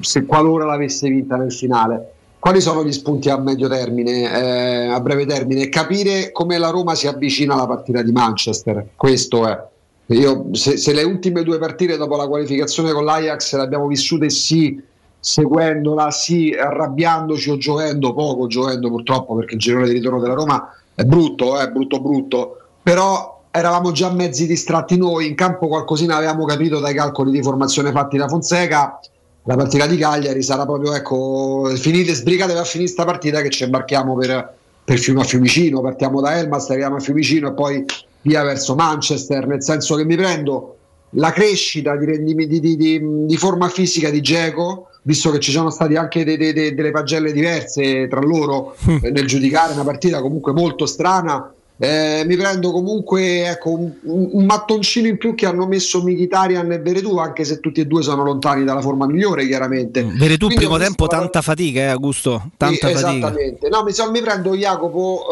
se 0.01 0.25
qualora 0.25 0.65
l'avesse 0.65 1.07
vinta 1.07 1.37
nel 1.37 1.53
finale. 1.53 2.11
Quali 2.37 2.59
sono 2.59 2.83
gli 2.83 2.91
spunti 2.91 3.29
a 3.29 3.37
medio 3.37 3.69
termine, 3.69 4.29
eh, 4.29 4.87
a 4.87 4.99
breve 4.99 5.25
termine? 5.25 5.69
Capire 5.69 6.33
come 6.33 6.57
la 6.57 6.69
Roma 6.69 6.95
si 6.95 7.07
avvicina 7.07 7.53
alla 7.53 7.65
partita 7.65 8.01
di 8.01 8.11
Manchester, 8.11 8.87
questo 8.97 9.47
è. 9.47 9.57
Io, 10.07 10.49
se, 10.51 10.75
se 10.75 10.91
le 10.91 11.03
ultime 11.03 11.43
due 11.43 11.59
partite 11.59 11.95
dopo 11.95 12.17
la 12.17 12.27
qualificazione 12.27 12.91
con 12.91 13.05
l'Ajax 13.05 13.55
le 13.55 13.61
abbiamo 13.61 13.87
vissute 13.87 14.29
sì 14.29 14.83
seguendola, 15.17 16.11
sì 16.11 16.53
arrabbiandoci 16.53 17.51
o 17.51 17.57
giovendo 17.57 18.13
poco, 18.13 18.47
giovendo 18.47 18.89
purtroppo 18.89 19.33
perché 19.35 19.53
il 19.53 19.61
girone 19.61 19.87
di 19.87 19.93
ritorno 19.93 20.19
della 20.19 20.33
Roma 20.33 20.69
è 20.95 21.03
brutto, 21.03 21.59
è 21.59 21.69
brutto 21.69 21.99
brutto, 22.01 22.57
però 22.81 23.43
eravamo 23.51 23.91
già 23.91 24.11
mezzi 24.11 24.47
distratti 24.47 24.97
noi, 24.97 25.27
in 25.27 25.35
campo 25.35 25.67
qualcosina 25.67 26.15
avevamo 26.15 26.45
capito 26.45 26.79
dai 26.79 26.93
calcoli 26.93 27.31
di 27.31 27.41
formazione 27.41 27.91
fatti 27.91 28.17
da 28.17 28.27
Fonseca, 28.27 28.99
la 29.43 29.55
partita 29.55 29.85
di 29.85 29.97
Cagliari 29.97 30.41
sarà 30.41 30.65
proprio 30.65 30.95
ecco, 30.95 31.71
finite, 31.75 32.13
sbrigatevi 32.13 32.57
a 32.57 32.63
finire 32.63 32.89
sta 32.89 33.05
partita 33.05 33.41
che 33.41 33.49
ci 33.49 33.63
imbarchiamo 33.63 34.15
per, 34.15 34.55
per 34.83 34.97
Fiume 34.97 35.21
a 35.21 35.23
Fiumicino, 35.23 35.81
partiamo 35.81 36.19
da 36.19 36.37
Elmas, 36.37 36.69
arriviamo 36.69 36.95
a 36.95 36.99
Fiumicino 36.99 37.49
e 37.49 37.53
poi 37.53 37.85
via 38.21 38.43
verso 38.43 38.73
Manchester, 38.73 39.45
nel 39.45 39.61
senso 39.61 39.95
che 39.95 40.03
mi 40.03 40.15
prendo 40.15 40.77
la 41.11 41.31
crescita 41.31 41.95
di- 41.95 42.35
di- 42.47 42.75
di- 42.75 43.25
di 43.25 43.37
forma 43.37 43.69
fisica 43.69 44.09
di 44.09 44.21
Geco, 44.21 44.87
visto 45.07 45.29
che 45.29 45.39
ci 45.39 45.51
sono 45.51 45.69
stati 45.69 45.95
anche 45.95 46.23
de- 46.23 46.35
de- 46.35 46.51
de- 46.51 46.73
delle 46.73 46.89
pagelle 46.89 47.31
diverse 47.31 48.07
tra 48.07 48.19
loro 48.19 48.75
eh, 49.03 49.11
nel 49.11 49.27
giudicare 49.27 49.73
una 49.73 49.83
partita 49.83 50.19
comunque 50.19 50.51
molto 50.51 50.87
strana. 50.87 51.51
eh, 51.77 52.23
mi 52.25 52.37
prendo 52.37 52.71
comunque 52.71 53.45
ecco, 53.49 53.71
un, 53.77 53.91
un 54.01 54.45
mattoncino 54.45 55.07
in 55.09 55.17
più 55.17 55.35
che 55.35 55.45
hanno 55.45 55.67
messo 55.67 56.01
Mkhitaryan 56.01 56.71
e 56.71 56.79
Veretù, 56.79 57.17
anche 57.17 57.43
se 57.43 57.59
tutti 57.59 57.81
e 57.81 57.85
due 57.85 58.01
sono 58.01 58.23
lontani 58.23 58.63
dalla 58.63 58.79
forma 58.81 59.05
migliore, 59.05 59.45
chiaramente. 59.45 60.01
Vedi 60.01 60.37
tu, 60.37 60.45
Quindi 60.47 60.63
primo 60.65 60.77
tempo 60.79 61.03
la- 61.03 61.17
tanta 61.19 61.41
fatica, 61.41 61.81
eh, 61.81 61.87
Augusto? 61.87 62.49
Tanta 62.55 62.87
sì, 62.87 62.93
fatica. 62.93 63.09
Esattamente. 63.27 63.67
No, 63.69 63.83
mi, 63.83 63.91
so- 63.91 64.09
mi 64.09 64.21
prendo 64.21 64.55
Jacopo 64.55 65.25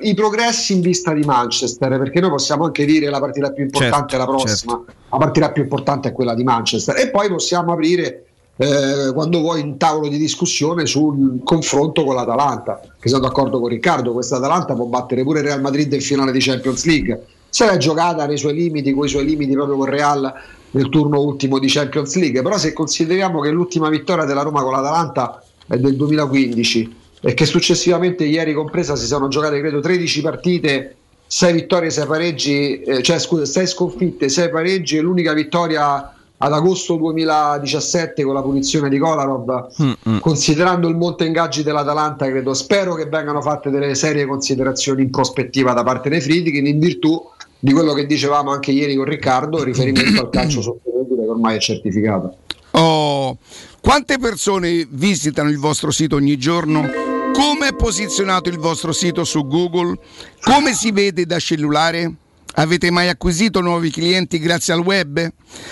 eh, 0.00 0.06
i 0.08 0.14
progressi 0.14 0.74
in 0.74 0.82
vista 0.82 1.12
di 1.14 1.22
Manchester, 1.24 1.98
perché 1.98 2.20
noi 2.20 2.30
possiamo 2.30 2.64
anche 2.66 2.84
dire 2.84 3.08
la 3.08 3.18
partita 3.18 3.50
più 3.52 3.64
importante 3.64 4.14
Certo, 4.14 4.14
è 4.16 4.18
la 4.18 4.26
prossima, 4.26 4.84
la 5.10 5.16
partita 5.16 5.50
più 5.50 5.62
importante 5.62 6.08
è 6.08 6.12
quella 6.12 6.34
di 6.34 6.44
Manchester 6.44 6.96
e 6.98 7.08
poi 7.10 7.28
possiamo 7.28 7.72
aprire 7.72 8.26
eh, 8.62 9.12
quando 9.12 9.40
vuoi 9.40 9.60
un 9.60 9.76
tavolo 9.76 10.06
di 10.06 10.18
discussione 10.18 10.86
sul 10.86 11.40
confronto 11.42 12.04
con 12.04 12.14
l'Atalanta, 12.14 12.80
che 13.00 13.08
sono 13.08 13.22
d'accordo 13.22 13.58
con 13.58 13.68
Riccardo, 13.68 14.12
questa 14.12 14.36
Atalanta 14.36 14.74
può 14.74 14.84
battere 14.84 15.24
pure 15.24 15.42
Real 15.42 15.60
Madrid 15.60 15.92
in 15.92 16.00
finale 16.00 16.30
di 16.30 16.38
Champions 16.38 16.84
League. 16.84 17.26
Se 17.48 17.66
l'è 17.66 17.76
giocata 17.76 18.24
nei 18.24 18.38
suoi 18.38 18.54
limiti, 18.54 18.92
con 18.92 19.06
i 19.06 19.08
suoi 19.08 19.24
limiti 19.24 19.52
proprio 19.52 19.76
con 19.76 19.86
Real 19.86 20.32
nel 20.70 20.88
turno 20.90 21.20
ultimo 21.20 21.58
di 21.58 21.66
Champions 21.66 22.14
League, 22.14 22.40
però 22.40 22.56
se 22.56 22.72
consideriamo 22.72 23.40
che 23.40 23.50
l'ultima 23.50 23.88
vittoria 23.88 24.24
della 24.24 24.42
Roma 24.42 24.62
con 24.62 24.72
l'Atalanta 24.72 25.42
è 25.66 25.76
del 25.76 25.96
2015 25.96 26.96
e 27.20 27.34
che 27.34 27.44
successivamente 27.44 28.24
ieri 28.24 28.54
compresa 28.54 28.94
si 28.94 29.06
sono 29.06 29.26
giocate 29.26 29.58
credo 29.58 29.80
13 29.80 30.20
partite 30.22 30.96
6 31.26 31.52
vittorie, 31.52 31.90
6 31.90 32.06
pareggi, 32.06 32.80
eh, 32.82 33.02
cioè 33.02 33.18
scusa, 33.18 33.44
6 33.44 33.66
sconfitte, 33.66 34.28
6 34.28 34.50
pareggi 34.50 34.98
e 34.98 35.00
l'unica 35.00 35.32
vittoria 35.32 36.14
ad 36.44 36.52
agosto 36.52 36.96
2017 36.96 38.24
con 38.24 38.34
la 38.34 38.42
punizione 38.42 38.88
di 38.88 38.98
Kolarov, 38.98 39.68
Mm-mm. 39.80 40.18
considerando 40.18 40.88
il 40.88 40.96
monte 40.96 41.24
ingaggi 41.24 41.62
dell'Atalanta, 41.62 42.26
credo, 42.26 42.52
spero 42.52 42.94
che 42.94 43.06
vengano 43.06 43.40
fatte 43.40 43.70
delle 43.70 43.94
serie 43.94 44.26
considerazioni 44.26 45.02
in 45.02 45.10
prospettiva 45.10 45.72
da 45.72 45.84
parte 45.84 46.08
dei 46.08 46.20
Friedkin 46.20 46.66
in 46.66 46.80
virtù 46.80 47.22
di 47.60 47.72
quello 47.72 47.92
che 47.92 48.06
dicevamo 48.06 48.50
anche 48.50 48.72
ieri 48.72 48.96
con 48.96 49.04
Riccardo, 49.04 49.62
riferimento 49.62 50.20
al 50.20 50.30
calcio 50.30 50.60
sostenibile 50.62 51.22
che 51.22 51.28
ormai 51.28 51.56
è 51.56 51.60
certificato. 51.60 52.36
Oh, 52.72 53.38
quante 53.80 54.18
persone 54.18 54.84
visitano 54.90 55.48
il 55.48 55.58
vostro 55.58 55.92
sito 55.92 56.16
ogni 56.16 56.36
giorno? 56.38 56.90
Come 57.32 57.68
è 57.68 57.74
posizionato 57.74 58.48
il 58.48 58.58
vostro 58.58 58.90
sito 58.90 59.22
su 59.22 59.46
Google? 59.46 59.96
Come 60.40 60.72
si 60.72 60.90
vede 60.90 61.24
da 61.24 61.38
cellulare? 61.38 62.16
Avete 62.54 62.90
mai 62.90 63.08
acquisito 63.08 63.60
nuovi 63.60 63.90
clienti 63.90 64.38
grazie 64.38 64.74
al 64.74 64.80
web? 64.80 65.26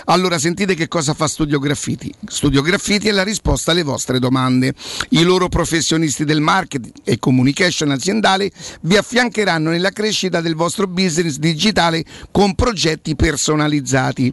Allora 0.06 0.38
sentite 0.38 0.74
che 0.74 0.88
cosa 0.88 1.12
fa 1.12 1.28
Studio 1.28 1.58
Graffiti. 1.58 2.12
Studio 2.26 2.62
Graffiti 2.62 3.08
è 3.08 3.12
la 3.12 3.22
risposta 3.22 3.72
alle 3.72 3.82
vostre 3.82 4.18
domande. 4.18 4.72
I 5.10 5.22
loro 5.22 5.48
professionisti 5.48 6.24
del 6.24 6.40
marketing 6.40 6.94
e 7.04 7.18
communication 7.18 7.90
aziendale 7.90 8.50
vi 8.82 8.96
affiancheranno 8.96 9.70
nella 9.70 9.90
crescita 9.90 10.40
del 10.40 10.54
vostro 10.54 10.86
business 10.86 11.36
digitale 11.36 12.02
con 12.30 12.54
progetti 12.54 13.14
personalizzati. 13.14 14.32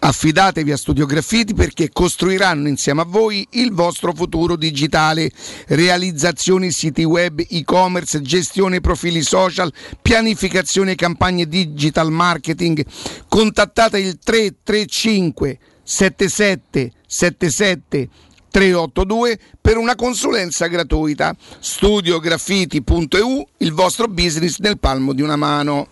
Affidatevi 0.00 0.70
a 0.70 0.76
Studio 0.76 1.06
Graffiti 1.06 1.54
perché 1.54 1.90
costruiranno 1.90 2.68
insieme 2.68 3.00
a 3.00 3.04
voi 3.04 3.46
il 3.52 3.72
vostro 3.72 4.12
futuro 4.14 4.54
digitale. 4.54 5.30
Realizzazioni 5.66 6.70
siti 6.70 7.02
web, 7.02 7.44
e-commerce, 7.48 8.22
gestione 8.22 8.80
profili 8.80 9.22
social, 9.22 9.72
pianificazione 10.00 10.94
campagne 10.94 11.46
digital 11.46 12.12
marketing. 12.12 12.84
Contattate 13.28 13.98
il 13.98 14.18
335 14.22 15.58
77 15.82 16.92
77 17.06 18.08
382 18.50 19.38
per 19.60 19.76
una 19.76 19.96
consulenza 19.96 20.68
gratuita. 20.68 21.34
Studiograffiti.eu, 21.58 23.46
il 23.58 23.72
vostro 23.72 24.06
business 24.06 24.58
nel 24.58 24.78
palmo 24.78 25.12
di 25.12 25.22
una 25.22 25.36
mano. 25.36 25.88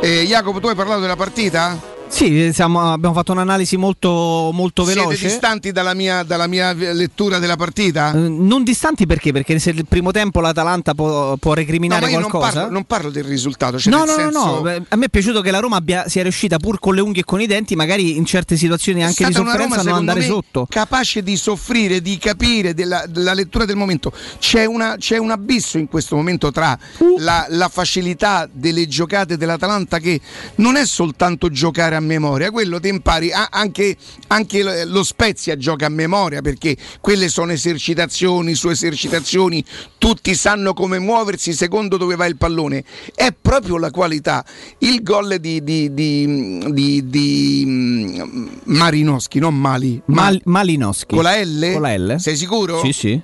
Eh, 0.00 0.24
Jacopo, 0.26 0.60
tu 0.60 0.66
hai 0.66 0.74
parlato 0.74 1.00
della 1.00 1.16
partita? 1.16 1.93
Sì, 2.06 2.52
siamo- 2.52 2.92
abbiamo 2.92 3.12
fatto 3.14 3.32
un'analisi 3.32 3.76
molto, 3.76 4.50
molto 4.52 4.84
Siete 4.84 5.00
veloce. 5.00 5.26
distanti 5.26 5.72
dalla 5.72 5.94
mia, 5.94 6.22
dalla 6.22 6.46
mia 6.46 6.72
lettura 6.72 7.40
della 7.40 7.56
partita? 7.56 8.12
Eh, 8.12 8.18
non 8.28 8.62
distanti 8.62 9.04
perché? 9.04 9.32
Perché 9.32 9.58
se 9.58 9.70
il 9.70 9.84
primo 9.88 10.12
tempo 10.12 10.40
l'Atalanta 10.40 10.94
può, 10.94 11.34
può 11.36 11.50
No, 11.50 11.56
recriminare 11.56 12.02
ma 12.02 12.10
io 12.12 12.20
non 12.20 12.30
qualcosa. 12.30 12.58
parlo, 12.60 12.72
non 12.72 12.84
parlo 12.84 13.10
del 13.10 13.24
risultato. 13.24 13.80
Cioè 13.80 13.92
No, 13.92 14.04
no, 14.04 14.04
no, 14.04 14.12
senso, 14.16 14.44
no, 14.46 14.60
beh, 14.60 14.82
a 14.90 14.96
me 14.96 15.06
è 15.06 15.08
piaciuto 15.08 15.40
che 15.40 15.50
la 15.50 15.58
Roma 15.58 15.76
abbia, 15.76 16.08
sia 16.08 16.22
riuscita 16.22 16.58
pur 16.58 16.78
con 16.78 16.94
le 16.94 17.00
unghie 17.00 17.22
e 17.22 17.24
con 17.24 17.40
i 17.40 17.46
denti, 17.46 17.74
magari 17.74 18.16
in 18.16 18.24
certe 18.26 18.56
situazioni 18.56 19.02
anche 19.02 19.24
di 19.26 19.32
sofferenza, 19.32 19.54
a 19.54 19.62
Roma, 19.64 19.74
non 19.76 19.84
secondo 19.84 19.98
andare 20.10 20.20
me, 20.20 20.26
sotto. 20.26 20.66
Capace 20.70 21.22
di 21.24 21.36
soffrire, 21.36 22.00
di 22.00 22.16
capire 22.18 22.74
della, 22.74 23.04
della 23.08 23.32
lettura 23.34 23.64
del 23.64 23.76
momento. 23.76 24.12
C'è, 24.38 24.66
una- 24.66 24.94
c'è 24.98 25.16
un 25.16 25.32
abisso 25.32 25.78
in 25.78 25.88
questo 25.88 26.14
momento 26.14 26.52
tra 26.52 26.78
Uh. 26.98 27.16
la, 27.18 27.46
la 27.48 27.68
facilità 27.68 28.48
delle 28.52 28.86
giocate 28.86 29.36
dell'Atalanta 29.36 29.98
che 29.98 30.20
non 30.56 30.76
è 30.76 30.86
soltanto 30.86 31.50
giocare 31.50 31.96
a 31.96 32.00
memoria, 32.04 32.50
quello 32.50 32.78
ti 32.80 32.88
impari 32.88 33.30
anche, 33.32 33.96
anche 34.28 34.84
lo- 34.84 35.02
Spezia 35.04 35.56
gioca 35.56 35.86
a 35.86 35.88
memoria 35.90 36.40
perché 36.40 36.76
quelle 37.00 37.28
sono 37.28 37.52
esercitazioni 37.52 38.54
su 38.54 38.68
esercitazioni, 38.68 39.64
tutti 39.98 40.34
sanno 40.34 40.72
come 40.74 40.98
muoversi 40.98 41.52
secondo 41.52 41.96
dove 41.96 42.16
va 42.16 42.26
il 42.26 42.36
pallone. 42.36 42.84
È 43.14 43.32
proprio 43.38 43.78
la 43.78 43.90
qualità. 43.90 44.44
Il 44.78 45.02
gol 45.02 45.36
di, 45.40 45.62
di, 45.62 45.92
di, 45.92 47.02
di, 47.08 47.62
mm, 47.66 48.46
Marinowski, 48.64 49.38
non 49.38 49.54
Mali, 49.58 50.00
ma- 50.06 50.22
Mal- 50.22 50.40
Malinowski. 50.44 51.14
con 51.14 51.24
la 51.24 51.40
L? 51.42 51.72
Con 51.72 51.82
la 51.82 51.96
L? 51.96 52.16
Sei 52.18 52.36
sicuro? 52.36 52.80
Sì, 52.80 52.92
sì. 52.92 53.22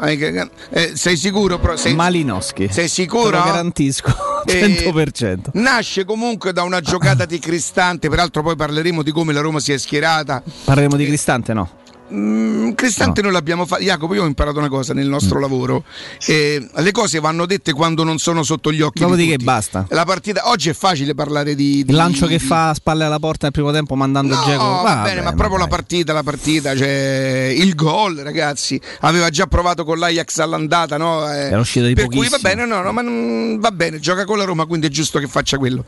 Eh, 0.00 0.48
eh, 0.70 0.92
sei 0.94 1.16
sicuro? 1.16 1.58
Però, 1.58 1.76
sei, 1.76 1.94
Malinowski. 1.94 2.68
sei 2.70 2.88
sicuro? 2.88 3.30
Te 3.30 3.36
lo 3.36 3.44
garantisco. 3.44 4.14
Eh, 4.46 4.92
100%. 4.92 5.52
nasce 5.54 6.04
comunque 6.04 6.52
da 6.52 6.64
una 6.64 6.82
giocata 6.82 7.24
di 7.24 7.38
Cristante, 7.38 8.10
peraltro 8.10 8.42
poi 8.42 8.54
parleremo 8.54 9.02
di 9.02 9.10
come 9.10 9.32
la 9.32 9.40
Roma 9.40 9.58
si 9.58 9.72
è 9.72 9.78
schierata. 9.78 10.42
Parleremo 10.64 10.96
di 10.96 11.06
Cristante, 11.06 11.54
no? 11.54 11.70
Mm, 12.14 12.72
Cristante 12.72 13.20
No. 13.20 13.26
noi 13.28 13.36
l'abbiamo 13.36 13.66
fatto. 13.66 13.82
Jacopo, 13.82 14.14
io 14.14 14.22
ho 14.22 14.26
imparato 14.26 14.58
una 14.58 14.68
cosa 14.68 14.94
nel 14.94 15.06
Mm. 15.06 15.10
nostro 15.10 15.40
lavoro. 15.40 15.84
Eh, 16.26 16.64
le 16.74 16.92
cose 16.92 17.18
vanno 17.18 17.44
dette 17.46 17.72
quando 17.72 18.04
non 18.04 18.18
sono 18.18 18.42
sotto 18.42 18.70
gli 18.72 18.80
occhi. 18.80 19.00
Dopodiché 19.00 19.36
basta. 19.38 19.86
La 19.90 20.04
partita 20.04 20.48
oggi 20.48 20.68
è 20.68 20.74
facile 20.74 21.14
parlare 21.14 21.54
di. 21.54 21.82
di- 21.84 21.90
Il 21.90 21.96
lancio 21.96 22.26
che 22.26 22.38
di- 22.38 22.44
fa 22.44 22.70
a 22.70 22.74
spalle 22.74 23.04
alla 23.04 23.18
porta 23.18 23.44
nel 23.44 23.52
primo 23.52 23.72
tempo 23.72 23.94
mandando 23.96 24.34
No, 24.34 24.42
Dzeko. 24.44 24.62
va 24.62 24.82
Vabbè, 24.82 25.02
bene, 25.08 25.20
ma 25.22 25.32
proprio 25.32 25.58
la 25.58 25.66
partita, 25.66 26.12
la 26.12 26.22
partita, 26.22 26.76
cioè 26.76 27.52
il 27.56 27.74
gol, 27.74 28.16
ragazzi. 28.18 28.80
Aveva 29.00 29.28
già 29.30 29.46
provato 29.46 29.84
con 29.84 29.98
l'Ajax 29.98 30.38
all'andata, 30.38 30.96
no? 30.96 31.30
Eh, 31.32 31.46
Era 31.46 31.58
uscito 31.60 31.86
di 31.86 31.94
per 31.94 32.06
cui 32.06 32.28
va 32.28 32.38
pochissimo. 32.38 32.48
bene, 32.54 32.66
no, 32.66 32.82
no, 32.82 32.92
ma 32.92 33.02
non- 33.02 33.58
va 33.58 33.70
bene, 33.70 33.98
gioca 33.98 34.24
con 34.24 34.38
la 34.38 34.44
Roma, 34.44 34.66
quindi 34.66 34.86
è 34.86 34.90
giusto 34.90 35.18
che 35.18 35.26
faccia 35.26 35.58
quello. 35.58 35.84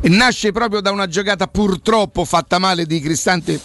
E 0.00 0.08
nasce 0.08 0.52
proprio 0.52 0.80
da 0.80 0.90
una 0.90 1.06
giocata 1.06 1.46
purtroppo 1.46 2.24
fatta 2.24 2.58
male 2.58 2.84
di 2.86 3.00
Cristante 3.00 3.60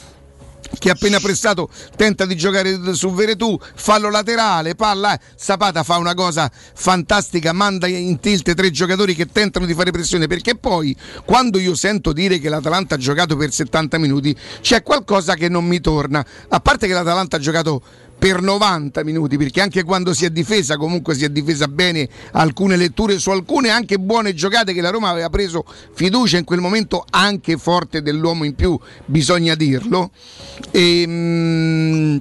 che 0.78 0.90
appena 0.90 1.20
prestato 1.20 1.70
tenta 1.96 2.26
di 2.26 2.36
giocare 2.36 2.94
su 2.94 3.14
Veretù, 3.14 3.58
fallo 3.76 4.10
laterale, 4.10 4.76
palla, 4.76 5.14
eh, 5.14 5.20
Zapata 5.36 5.84
fa 5.84 5.98
una 5.98 6.14
cosa 6.14 6.52
fantastica, 6.52 7.54
manda 7.54 7.88
in 7.88 8.20
tilt 8.20 8.54
tre 8.54 8.72
giocatori 8.72 9.16
che 9.16 9.28
tentano 9.28 9.66
di 9.66 9.74
fare 9.74 9.92
pressione, 9.92 10.28
perché 10.28 10.56
poi 10.56 10.96
quando 11.26 11.60
io 11.60 11.76
sento 11.76 12.14
dire 12.14 12.40
che 12.40 12.50
l'Atalanta 12.50 12.96
ha 12.96 12.98
giocato 12.98 13.36
per 13.36 13.52
70 13.52 13.98
minuti 13.98 14.36
c'è 14.62 14.84
qualcosa 14.84 15.36
che 15.36 15.50
non 15.50 15.66
mi 15.66 15.80
torna, 15.80 16.26
a 16.50 16.60
parte 16.60 16.88
che 16.88 16.94
l'Atalanta 16.94 17.38
ha 17.38 17.40
giocato 17.40 17.82
per 18.26 18.42
90 18.42 19.04
minuti, 19.04 19.38
perché 19.38 19.62
anche 19.62 19.84
quando 19.84 20.12
si 20.12 20.26
è 20.26 20.32
difesa, 20.32 20.78
comunque 20.78 21.14
si 21.14 21.26
è 21.26 21.30
difesa 21.30 21.68
bene 21.68 22.10
alcune 22.32 22.76
letture 22.76 23.20
su 23.20 23.30
alcune 23.30 23.70
anche 23.70 24.00
buone 24.00 24.34
giocate 24.34 24.74
che 24.74 24.82
la 24.82 24.90
Roma 24.90 25.10
aveva 25.10 25.30
preso 25.30 25.64
fiducia 25.94 26.40
in 26.40 26.44
quel 26.44 26.60
momento 26.60 27.06
anche 27.12 27.56
forte 27.58 28.02
dell'uomo 28.02 28.44
in 28.44 28.56
più, 28.56 28.80
bisogna 29.06 29.54
dirlo. 29.54 30.10
E, 30.72 32.20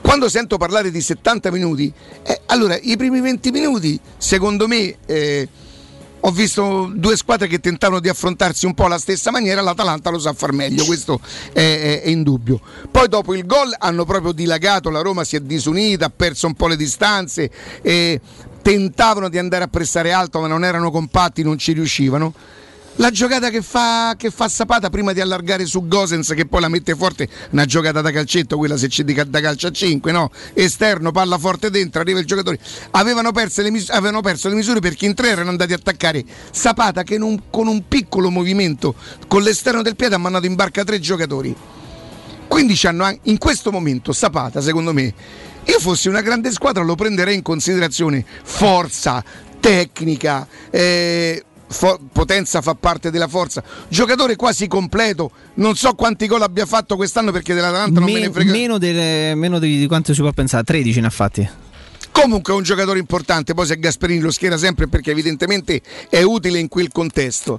quando 0.00 0.28
sento 0.28 0.58
parlare 0.58 0.92
di 0.92 1.00
70 1.00 1.50
minuti, 1.50 1.92
eh, 2.22 2.42
allora 2.46 2.78
i 2.80 2.96
primi 2.96 3.20
20 3.20 3.50
minuti, 3.50 3.98
secondo 4.16 4.68
me, 4.68 4.94
eh, 5.06 5.48
ho 6.26 6.30
visto 6.30 6.90
due 6.94 7.16
squadre 7.16 7.46
che 7.48 7.60
tentavano 7.60 8.00
di 8.00 8.08
affrontarsi 8.08 8.64
un 8.64 8.72
po' 8.72 8.86
alla 8.86 8.98
stessa 8.98 9.30
maniera, 9.30 9.60
l'Atalanta 9.60 10.08
lo 10.08 10.18
sa 10.18 10.32
far 10.32 10.52
meglio, 10.52 10.84
questo 10.84 11.20
è, 11.52 11.58
è- 11.60 12.02
è 12.02 12.08
indubbio. 12.08 12.60
Poi 12.90 13.08
dopo 13.08 13.34
il 13.34 13.44
gol 13.44 13.74
hanno 13.78 14.06
proprio 14.06 14.32
dilagato, 14.32 14.88
la 14.88 15.02
Roma 15.02 15.22
si 15.22 15.36
è 15.36 15.40
disunita, 15.40 16.06
ha 16.06 16.12
perso 16.14 16.46
un 16.46 16.54
po' 16.54 16.66
le 16.66 16.76
distanze, 16.76 17.50
tentavano 18.62 19.28
di 19.28 19.36
andare 19.36 19.64
a 19.64 19.68
pressare 19.68 20.12
alto 20.12 20.40
ma 20.40 20.46
non 20.46 20.64
erano 20.64 20.90
compatti, 20.90 21.42
non 21.42 21.58
ci 21.58 21.72
riuscivano. 21.72 22.32
La 22.98 23.10
giocata 23.10 23.50
che 23.50 23.60
fa, 23.60 24.14
che 24.16 24.30
fa 24.30 24.48
Sapata 24.48 24.88
prima 24.88 25.12
di 25.12 25.20
allargare 25.20 25.66
su 25.66 25.88
Gosens 25.88 26.32
che 26.36 26.46
poi 26.46 26.60
la 26.60 26.68
mette 26.68 26.94
forte, 26.94 27.28
una 27.50 27.64
giocata 27.64 28.00
da 28.00 28.12
calcetto, 28.12 28.56
quella 28.56 28.76
se 28.76 28.86
c'è 28.86 29.02
di 29.02 29.12
da 29.26 29.40
calcio 29.40 29.66
a 29.66 29.72
5, 29.72 30.12
no? 30.12 30.30
Esterno, 30.52 31.10
palla 31.10 31.36
forte 31.36 31.70
dentro, 31.70 32.00
arriva 32.00 32.20
il 32.20 32.24
giocatore. 32.24 32.58
Avevano, 32.92 33.32
perse 33.32 33.62
le 33.62 33.72
mis- 33.72 33.90
avevano 33.90 34.20
perso 34.20 34.48
le 34.48 34.54
misure 34.54 34.78
perché 34.78 35.06
in 35.06 35.14
tre 35.14 35.30
erano 35.30 35.50
andati 35.50 35.72
a 35.72 35.76
attaccare 35.76 36.24
Sapata 36.52 37.02
che 37.02 37.16
un- 37.16 37.42
con 37.50 37.66
un 37.66 37.88
piccolo 37.88 38.30
movimento 38.30 38.94
con 39.26 39.42
l'esterno 39.42 39.82
del 39.82 39.96
piede 39.96 40.14
ha 40.14 40.18
mandato 40.18 40.46
in 40.46 40.54
barca 40.54 40.84
tre 40.84 41.00
giocatori. 41.00 41.54
Quindi 42.46 42.74
c'hanno 42.76 43.02
an- 43.02 43.18
in 43.22 43.38
questo 43.38 43.72
momento 43.72 44.12
Sapata, 44.12 44.60
secondo 44.60 44.92
me, 44.92 45.12
io 45.64 45.80
fossi 45.80 46.08
una 46.08 46.20
grande 46.20 46.52
squadra 46.52 46.84
lo 46.84 46.94
prenderei 46.94 47.34
in 47.34 47.42
considerazione 47.42 48.24
forza, 48.44 49.24
tecnica, 49.58 50.46
eh, 50.70 51.42
fo- 51.68 51.98
potenza 52.12 52.60
fa 52.62 52.74
parte 52.74 53.10
della 53.10 53.28
forza, 53.28 53.62
giocatore 53.88 54.36
quasi 54.36 54.66
completo, 54.68 55.30
non 55.54 55.74
so 55.76 55.94
quanti 55.94 56.26
gol 56.26 56.42
abbia 56.42 56.66
fatto 56.66 56.96
quest'anno 56.96 57.32
perché 57.32 57.54
dell'Atalanta 57.54 58.00
non 58.00 58.08
me 58.10 58.20
Me- 58.20 58.26
ne 58.26 58.32
frega. 58.32 58.52
meno, 58.52 58.78
delle- 58.78 59.34
meno 59.34 59.58
di, 59.58 59.78
di 59.78 59.86
quanto 59.86 60.14
si 60.14 60.20
può 60.20 60.32
pensare, 60.32 60.64
13 60.64 61.00
ne 61.00 61.06
ha 61.06 61.10
fatti. 61.10 61.48
Comunque 62.12 62.52
è 62.52 62.56
un 62.56 62.62
giocatore 62.62 63.00
importante, 63.00 63.54
poi 63.54 63.66
se 63.66 63.76
Gasperini 63.78 64.20
lo 64.20 64.30
schiera 64.30 64.56
sempre 64.56 64.86
perché 64.86 65.10
evidentemente 65.10 65.80
è 66.08 66.22
utile 66.22 66.60
in 66.60 66.68
quel 66.68 66.90
contesto. 66.92 67.58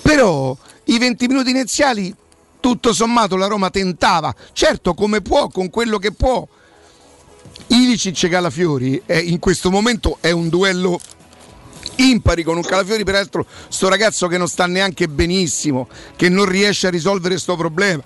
Però 0.00 0.56
i 0.84 0.98
20 0.98 1.26
minuti 1.26 1.50
iniziali, 1.50 2.14
tutto 2.60 2.94
sommato, 2.94 3.36
la 3.36 3.46
Roma 3.46 3.68
tentava, 3.68 4.34
certo 4.54 4.94
come 4.94 5.20
può, 5.20 5.48
con 5.48 5.68
quello 5.68 5.98
che 5.98 6.12
può. 6.12 6.46
Ilicic 7.68 8.24
e 8.24 8.28
Calafiori 8.28 9.00
eh, 9.06 9.18
in 9.18 9.38
questo 9.38 9.70
momento 9.70 10.16
è 10.20 10.30
un 10.30 10.48
duello 10.48 10.98
impari 12.08 12.42
con 12.42 12.56
un 12.56 12.62
Calafiori, 12.62 13.04
peraltro 13.04 13.46
sto 13.68 13.88
ragazzo 13.88 14.26
che 14.26 14.38
non 14.38 14.48
sta 14.48 14.66
neanche 14.66 15.08
benissimo, 15.08 15.88
che 16.16 16.28
non 16.28 16.46
riesce 16.46 16.86
a 16.86 16.90
risolvere 16.90 17.34
questo 17.34 17.56
problema, 17.56 18.02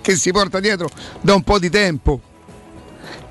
che 0.00 0.16
si 0.16 0.30
porta 0.32 0.60
dietro 0.60 0.88
da 1.20 1.34
un 1.34 1.42
po' 1.42 1.58
di 1.58 1.70
tempo. 1.70 2.20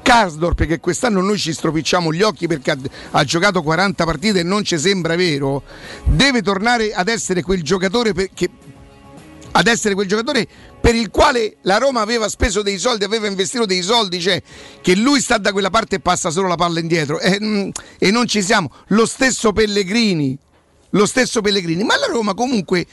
Karsdorp 0.02 0.66
che 0.66 0.80
quest'anno 0.80 1.20
noi 1.22 1.38
ci 1.38 1.52
stropicciamo 1.52 2.14
gli 2.14 2.22
occhi 2.22 2.48
perché 2.48 2.72
ha, 2.72 2.78
ha 3.12 3.24
giocato 3.26 3.62
40 3.62 4.06
partite 4.06 4.40
e 4.40 4.44
non 4.44 4.64
ci 4.64 4.78
sembra 4.78 5.18
vero, 5.18 5.64
deve 6.06 6.42
tornare 6.42 6.94
ad 6.94 7.10
essere 7.10 7.42
quel 7.42 7.62
giocatore 7.62 8.14
per- 8.14 8.30
che, 8.34 8.50
ad 9.52 9.68
essere 9.68 9.94
quel 9.94 10.08
giocatore 10.08 10.48
per 10.80 10.96
il 10.96 11.10
quale 11.10 11.58
la 11.64 11.78
Roma 11.78 12.02
aveva 12.02 12.30
speso 12.30 12.62
dei 12.62 12.78
soldi, 12.78 13.04
aveva 13.04 13.28
investito 13.28 13.66
dei 13.66 13.82
soldi, 13.82 14.20
cioè 14.20 14.42
che 14.82 14.96
lui 14.96 15.20
sta 15.20 15.38
da 15.38 15.52
quella 15.52 15.70
parte 15.70 15.96
e 15.96 16.00
passa 16.00 16.30
solo 16.30 16.48
la 16.48 16.56
palla 16.56 16.80
indietro 16.80 17.20
e, 17.20 17.38
mm, 17.42 17.70
e 17.98 18.12
non 18.12 18.28
ci 18.28 18.42
siamo. 18.42 18.72
Lo 18.88 19.06
stesso 19.06 19.52
Pellegrini, 19.52 20.38
lo 20.92 21.06
stesso 21.06 21.42
Pellegrini, 21.42 21.84
ma 21.84 21.98
la 21.98 22.08
Roma 22.08 22.34
comunque 22.34 22.86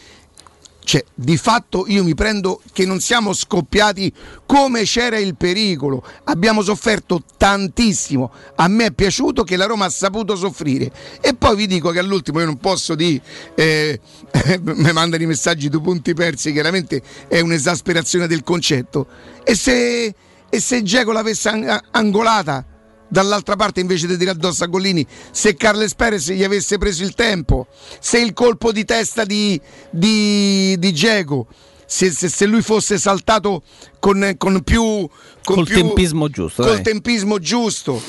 cioè, 0.85 1.03
di 1.15 1.39
fatto 1.39 1.87
io 1.89 2.05
mi 2.05 2.15
prendo 2.15 2.61
che 2.73 2.85
non 2.85 3.01
siamo 3.01 3.33
scoppiati 3.33 4.13
come 4.45 4.83
c'era 4.83 5.19
il 5.19 5.35
pericolo. 5.35 6.05
Abbiamo 6.25 6.63
sofferto 6.63 7.23
tantissimo. 7.39 8.31
A 8.57 8.69
me 8.69 8.87
è 8.87 8.93
piaciuto 8.93 9.45
che 9.45 9.57
la 9.57 9.65
Roma 9.65 9.87
ha 9.87 9.91
saputo 9.91 10.37
soffrire. 10.37 10.93
E 11.23 11.35
poi 11.35 11.57
vi 11.57 11.67
dico 11.67 11.91
che 11.91 11.99
all'ultimo 11.99 12.41
io 12.41 12.45
non 12.45 12.59
posso 12.59 12.95
dire, 12.95 13.23
eh, 13.55 13.99
mi 14.63 14.93
mandano 14.93 15.23
i 15.23 15.27
messaggi 15.27 15.71
due 15.71 15.81
punti 15.81 16.13
persi, 16.13 16.53
chiaramente 16.53 17.03
è 17.29 17.41
un'esasperazione 17.41 18.27
del 18.27 18.45
concetto. 18.45 19.07
E 19.43 19.55
se, 19.55 20.15
e 20.51 20.61
se 20.61 20.83
Geco 20.83 21.13
l'avesse 21.13 21.49
an- 21.49 21.81
angolata? 21.93 22.74
Dall'altra 23.15 23.55
parte 23.55 23.79
invece 23.79 24.09
di 24.09 24.19
tirare 24.19 24.37
addosso 24.37 24.65
a 24.65 24.67
Gollini 24.67 25.07
se 25.31 25.55
Carles 25.55 25.95
Perez 25.95 26.33
gli 26.33 26.43
avesse 26.43 26.79
preso 26.79 27.05
il 27.05 27.15
tempo 27.15 27.69
se 28.01 28.19
il 28.19 28.33
colpo 28.33 28.73
di 28.73 28.85
testa 28.85 29.25
di, 29.25 29.59
di, 29.89 30.77
di 30.77 30.91
Diego 30.91 31.47
se, 31.87 32.11
se, 32.11 32.29
se, 32.29 32.47
lui 32.47 32.61
fosse 32.61 32.99
saltato 32.99 33.63
con, 34.01 34.35
con 34.37 34.63
più 34.63 34.83
con 35.45 35.57
Col 35.57 35.65
più, 35.65 35.77
tempismo 35.77 36.29
giusto, 36.29 36.63
col 36.63 36.77
dai. 36.77 36.83
tempismo 36.83 37.39
giusto. 37.39 38.01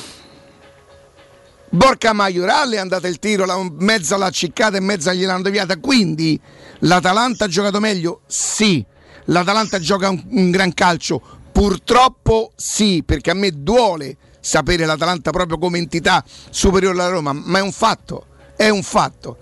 Borca 1.70 2.14
Maioralle 2.14 2.78
è 2.78 2.80
andata 2.80 3.08
il 3.10 3.20
tiro 3.20 3.46
la, 3.46 3.62
mezza 3.78 4.16
l'ha 4.16 4.30
ciccata 4.30 4.78
e 4.78 4.80
mezza 4.80 5.14
gliel'hanno 5.14 5.42
deviata 5.42 5.78
quindi 5.78 6.40
l'Atalanta 6.80 7.46
ha 7.46 7.48
giocato 7.50 7.82
meglio? 7.82 8.22
Sì. 8.28 8.84
l'Atalanta 9.26 9.78
gioca 9.80 10.10
un, 10.10 10.24
un 10.30 10.52
gran 10.52 10.74
calcio? 10.74 11.22
Purtroppo 11.52 12.54
sì 12.56 13.04
perché 13.06 13.32
a 13.32 13.34
me 13.34 13.52
duole 13.52 14.18
sapere 14.46 14.86
l'Atalanta 14.86 15.32
proprio 15.32 15.58
come 15.58 15.80
entità 15.80 16.24
superiore 16.52 16.94
alla 17.00 17.10
Roma, 17.10 17.34
ma 17.34 17.58
è 17.58 17.62
un 17.62 17.72
fatto, 17.72 18.26
è 18.56 18.70
un 18.70 18.84
fatto. 18.84 19.38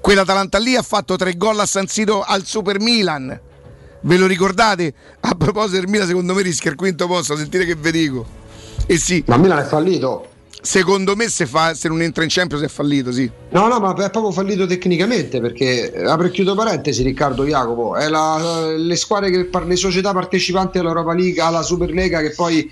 Quell'Atalanta 0.00 0.56
lì 0.58 0.74
ha 0.76 0.82
fatto 0.82 1.16
tre 1.16 1.36
gol 1.36 1.58
a 1.60 1.66
San 1.66 1.86
Siro 1.86 2.22
al 2.22 2.44
Super 2.46 2.80
Milan. 2.80 3.38
Ve 4.00 4.16
lo 4.16 4.26
ricordate? 4.26 4.94
A 5.20 5.34
proposito 5.34 5.78
del 5.80 5.88
Milan, 5.88 6.06
secondo 6.06 6.32
me 6.32 6.40
rischia 6.42 6.70
il 6.70 6.76
quinto 6.76 7.06
posto, 7.06 7.36
sentite 7.36 7.66
che 7.66 7.74
vi 7.74 7.90
dico. 7.90 8.24
E 8.86 8.98
sì, 8.98 9.22
Ma 9.26 9.36
Milan 9.36 9.58
è 9.58 9.64
fallito. 9.64 10.28
secondo 10.62 11.16
me 11.16 11.28
se, 11.28 11.44
fa, 11.44 11.74
se 11.74 11.88
non 11.88 12.00
entra 12.00 12.22
in 12.22 12.28
Champions 12.30 12.62
è 12.64 12.68
fallito, 12.68 13.10
sì. 13.12 13.28
No, 13.50 13.66
no, 13.66 13.78
ma 13.80 13.90
è 13.92 14.10
proprio 14.10 14.30
fallito 14.30 14.64
tecnicamente 14.66 15.40
perché, 15.40 15.92
apro 16.06 16.28
e 16.28 16.30
chiudo 16.30 16.54
parentesi, 16.54 17.02
Riccardo 17.02 17.44
Jacopo, 17.44 17.96
è 17.96 18.08
la- 18.08 18.72
le 18.76 18.96
squadre, 18.96 19.30
che, 19.30 19.50
le 19.66 19.76
società 19.76 20.12
partecipanti 20.12 20.78
all'Europa 20.78 21.12
League, 21.14 21.40
alla 21.42 21.62
Superlega 21.62 22.20
che 22.20 22.30
poi 22.30 22.70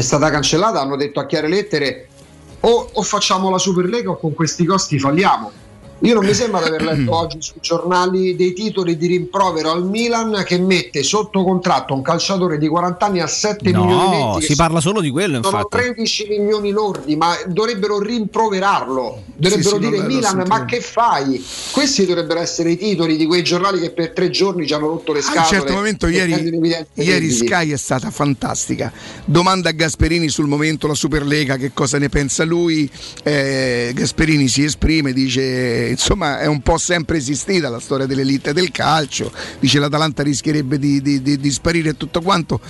è 0.00 0.02
stata 0.02 0.30
cancellata, 0.30 0.80
hanno 0.80 0.96
detto 0.96 1.20
a 1.20 1.26
chiare 1.26 1.48
lettere 1.48 2.08
o, 2.60 2.90
o 2.92 3.02
facciamo 3.02 3.50
la 3.50 3.58
Superlega 3.58 4.10
o 4.10 4.16
con 4.18 4.34
questi 4.34 4.64
costi 4.64 4.98
falliamo. 4.98 5.52
Io 6.02 6.14
non 6.14 6.24
mi 6.24 6.32
sembra 6.32 6.60
di 6.62 6.68
aver 6.68 6.82
letto 6.82 7.14
oggi 7.14 7.36
sui 7.42 7.60
giornali 7.60 8.34
dei 8.34 8.54
titoli 8.54 8.96
di 8.96 9.06
rimprovero 9.06 9.70
al 9.70 9.84
Milan 9.86 10.42
che 10.46 10.58
mette 10.58 11.02
sotto 11.02 11.42
contratto 11.44 11.92
un 11.92 12.00
calciatore 12.00 12.56
di 12.56 12.68
40 12.68 13.04
anni 13.04 13.20
a 13.20 13.26
7 13.26 13.64
milioni 13.70 13.90
No, 13.92 14.08
netti. 14.34 14.40
che 14.40 14.46
si 14.52 14.56
parla 14.56 14.80
solo 14.80 15.00
di 15.02 15.10
quello, 15.10 15.42
sono 15.42 15.58
infatti. 15.58 15.76
13 15.82 16.26
milioni 16.28 16.70
lordi, 16.70 17.16
ma 17.16 17.34
dovrebbero 17.46 17.98
rimproverarlo. 18.00 19.22
Dovrebbero 19.36 19.76
Sì, 19.76 19.82
sì, 19.84 19.90
dire 19.90 20.02
Milan, 20.06 20.44
ma 20.46 20.64
che 20.64 20.80
fai? 20.80 21.44
Questi 21.72 22.06
dovrebbero 22.06 22.40
essere 22.40 22.70
i 22.70 22.76
titoli 22.78 23.16
di 23.16 23.26
quei 23.26 23.42
giornali 23.42 23.78
che 23.80 23.90
per 23.90 24.12
tre 24.12 24.30
giorni 24.30 24.66
ci 24.66 24.72
hanno 24.72 24.88
rotto 24.88 25.12
le 25.12 25.18
A 25.18 25.22
scatole. 25.22 25.40
un 25.42 25.46
certo 25.48 25.72
momento 25.74 26.06
ieri, 26.06 26.84
ieri. 26.94 27.30
Sky 27.30 27.72
è 27.72 27.76
stata 27.76 28.10
fantastica. 28.10 28.90
Domanda 29.24 29.68
a 29.68 29.72
Gasperini 29.72 30.28
sul 30.28 30.46
momento, 30.46 30.86
la 30.86 30.94
Superlega, 30.94 31.56
che 31.56 31.72
cosa 31.74 31.98
ne 31.98 32.08
pensa 32.08 32.44
lui. 32.44 32.90
Eh, 33.22 33.92
Gasperini 33.94 34.48
si 34.48 34.64
esprime, 34.64 35.12
dice 35.12 35.88
insomma 35.90 36.38
è 36.40 36.46
un 36.46 36.60
po' 36.62 36.78
sempre 36.78 37.18
esistita 37.18 37.68
la 37.68 37.80
storia 37.80 38.06
dell'elite 38.06 38.52
del 38.52 38.70
calcio, 38.70 39.32
dice 39.58 39.78
l'Atalanta 39.78 40.22
rischierebbe 40.22 40.78
di, 40.78 41.00
di- 41.02 41.20
di- 41.22 41.38
di 41.38 41.50
sparire 41.50 41.90
e 41.90 41.96
tutto 41.96 42.20
quanto. 42.20 42.60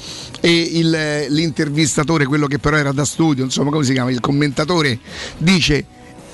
E 0.40 0.50
il- 0.52 1.26
l'intervistatore, 1.28 2.24
quello 2.26 2.46
che 2.46 2.58
però 2.58 2.76
era 2.76 2.92
da 2.92 3.04
studio, 3.04 3.44
insomma 3.44 3.70
come 3.70 3.84
si 3.84 3.92
chiama, 3.92 4.10
il 4.10 4.20
commentatore, 4.20 4.98
dice 5.38 5.84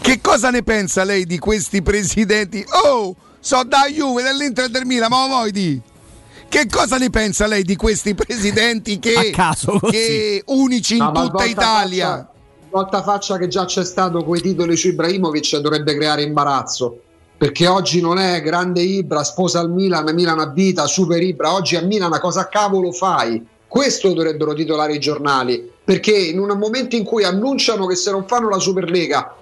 che 0.01 0.21
cosa 0.21 0.51
ne 0.51 0.63
pensa 0.63 1.05
lei 1.05 1.25
di 1.27 1.39
questi 1.39 1.83
presidenti? 1.83 2.65
Oh, 2.85 3.15
so 3.41 3.63
da 3.65 3.87
Juve, 3.93 4.23
dell'Inter 4.23 4.67
e 4.67 4.69
del 4.69 4.85
Milan, 4.85 5.09
ma 5.11 5.23
lo 5.23 5.29
vuoi 5.29 5.51
di? 5.53 5.81
Che 6.49 6.67
cosa 6.71 6.97
ne 6.97 7.11
pensa 7.11 7.47
lei 7.49 7.65
di 7.65 7.75
questi 7.75 8.15
presidenti 8.15 9.01
che, 9.01 9.15
A 9.15 9.31
caso, 9.35 9.79
così. 9.81 9.93
che 9.93 10.43
unici 10.47 10.97
in 10.97 11.03
No, 11.03 11.13
tutta 11.13 11.45
Italia? 11.45 12.29
Faccia- 12.77 13.01
volta 13.01 13.03
faccia 13.03 13.39
che 13.39 13.49
già 13.49 13.65
c'è 13.65 13.85
stato 13.85 14.23
quei 14.25 14.43
titoli 14.43 14.77
su 14.77 14.89
Ibrahimovic 14.89 15.57
dovrebbe 15.59 15.95
creare 15.95 16.23
imbarazzo. 16.23 17.01
Perché 17.39 17.67
oggi 17.67 18.01
non 18.01 18.19
è 18.19 18.41
grande 18.41 18.81
Ibra, 18.81 19.23
sposa 19.23 19.61
al 19.61 19.71
Milan, 19.71 20.13
Milan 20.15 20.39
a 20.39 20.49
vita, 20.49 20.87
super 20.87 21.23
Ibra. 21.23 21.53
Oggi 21.53 21.77
a 21.77 21.83
Milan 21.83 22.19
cosa 22.21 22.49
cavolo 22.49 22.93
fai? 22.93 23.45
Questo 23.67 24.13
dovrebbero 24.15 24.55
titolare 24.55 24.95
i 24.95 24.99
giornali. 24.99 25.71
Perché 25.85 26.17
in 26.17 26.39
un 26.39 26.57
momento 26.57 26.97
in 26.97 27.05
cui 27.05 27.25
annunciano 27.25 27.87
che 27.87 27.95
se 27.95 28.11
non 28.11 28.27
fanno 28.27 28.49
la 28.49 28.59
Superlega 28.59 29.35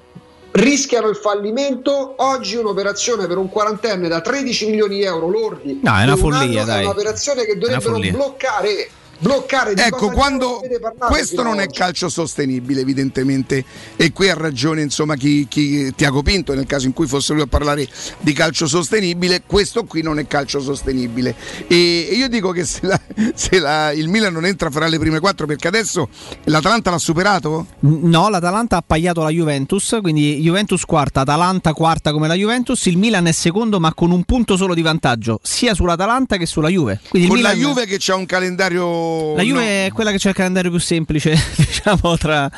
rischiano 0.52 1.08
il 1.08 1.16
fallimento, 1.16 2.14
oggi 2.18 2.56
un'operazione 2.56 3.26
per 3.26 3.38
un 3.38 3.48
quarantenne 3.48 4.08
da 4.08 4.20
13 4.20 4.70
milioni 4.70 4.96
di 4.96 5.02
euro 5.02 5.28
lordi. 5.28 5.80
No, 5.82 5.96
è 5.96 6.02
una 6.02 6.12
un 6.12 6.18
follia, 6.18 6.62
anno 6.62 6.64
dai. 6.64 6.80
È 6.80 6.84
un'operazione 6.84 7.44
che 7.44 7.58
dovrebbero 7.58 7.98
bloccare. 7.98 8.88
Bloccare 9.24 9.74
di 9.74 9.80
Ecco, 9.80 10.10
quando 10.10 10.60
questo 11.08 11.42
non 11.42 11.54
ad 11.54 11.60
è 11.60 11.64
oggi? 11.64 11.78
calcio 11.78 12.08
sostenibile, 12.10 12.80
evidentemente, 12.82 13.64
e 13.96 14.12
qui 14.12 14.28
ha 14.28 14.34
ragione 14.34 14.82
insomma 14.82 15.16
chi, 15.16 15.46
chi 15.48 15.94
Tiago 15.94 16.22
Pinto, 16.22 16.52
nel 16.54 16.66
caso 16.66 16.86
in 16.86 16.92
cui 16.92 17.06
fosse 17.06 17.32
lui 17.32 17.40
a 17.42 17.46
parlare 17.46 17.88
di 18.20 18.32
calcio 18.34 18.66
sostenibile, 18.66 19.42
questo 19.46 19.84
qui 19.84 20.02
non 20.02 20.18
è 20.18 20.26
calcio 20.26 20.60
sostenibile. 20.60 21.34
E, 21.66 22.08
e 22.10 22.14
io 22.16 22.28
dico 22.28 22.50
che 22.50 22.64
se, 22.64 22.80
la- 22.86 23.00
se 23.34 23.58
la- 23.58 23.92
il 23.92 24.08
Milan 24.08 24.32
non 24.34 24.44
entra 24.44 24.70
fra 24.70 24.86
le 24.88 24.98
prime 24.98 25.20
quattro, 25.20 25.46
perché 25.46 25.68
adesso 25.68 26.08
l'Atalanta 26.44 26.90
l'ha 26.90 26.98
superato? 26.98 27.66
No, 27.80 28.28
l'Atalanta 28.28 28.76
ha 28.76 28.84
pagliato 28.86 29.22
la 29.22 29.30
Juventus, 29.30 29.96
quindi 30.02 30.40
Juventus 30.40 30.84
quarta, 30.84 31.20
Atalanta 31.22 31.72
quarta 31.72 32.12
come 32.12 32.28
la 32.28 32.34
Juventus, 32.34 32.84
il 32.86 32.98
Milan 32.98 33.26
è 33.26 33.32
secondo 33.32 33.80
ma 33.80 33.94
con 33.94 34.10
un 34.10 34.24
punto 34.24 34.56
solo 34.58 34.74
di 34.74 34.82
vantaggio, 34.82 35.40
sia 35.42 35.72
sull'Atalanta 35.74 36.36
che 36.36 36.44
sulla 36.46 36.68
Juve. 36.68 37.00
Quindi 37.08 37.28
il 37.28 37.34
Con 37.34 37.42
la 37.42 37.54
Milan- 37.54 37.68
Juve 37.70 37.86
che 37.86 37.96
c'ha 37.98 38.14
un 38.16 38.26
calendario... 38.26 39.13
La 39.36 39.42
Juve 39.42 39.60
no. 39.60 39.86
è 39.86 39.90
quella 39.92 40.10
che 40.10 40.18
c'è 40.18 40.28
il 40.30 40.34
calendario 40.34 40.70
più 40.70 40.80
semplice, 40.80 41.34
diciamo, 41.56 42.16
tra, 42.16 42.50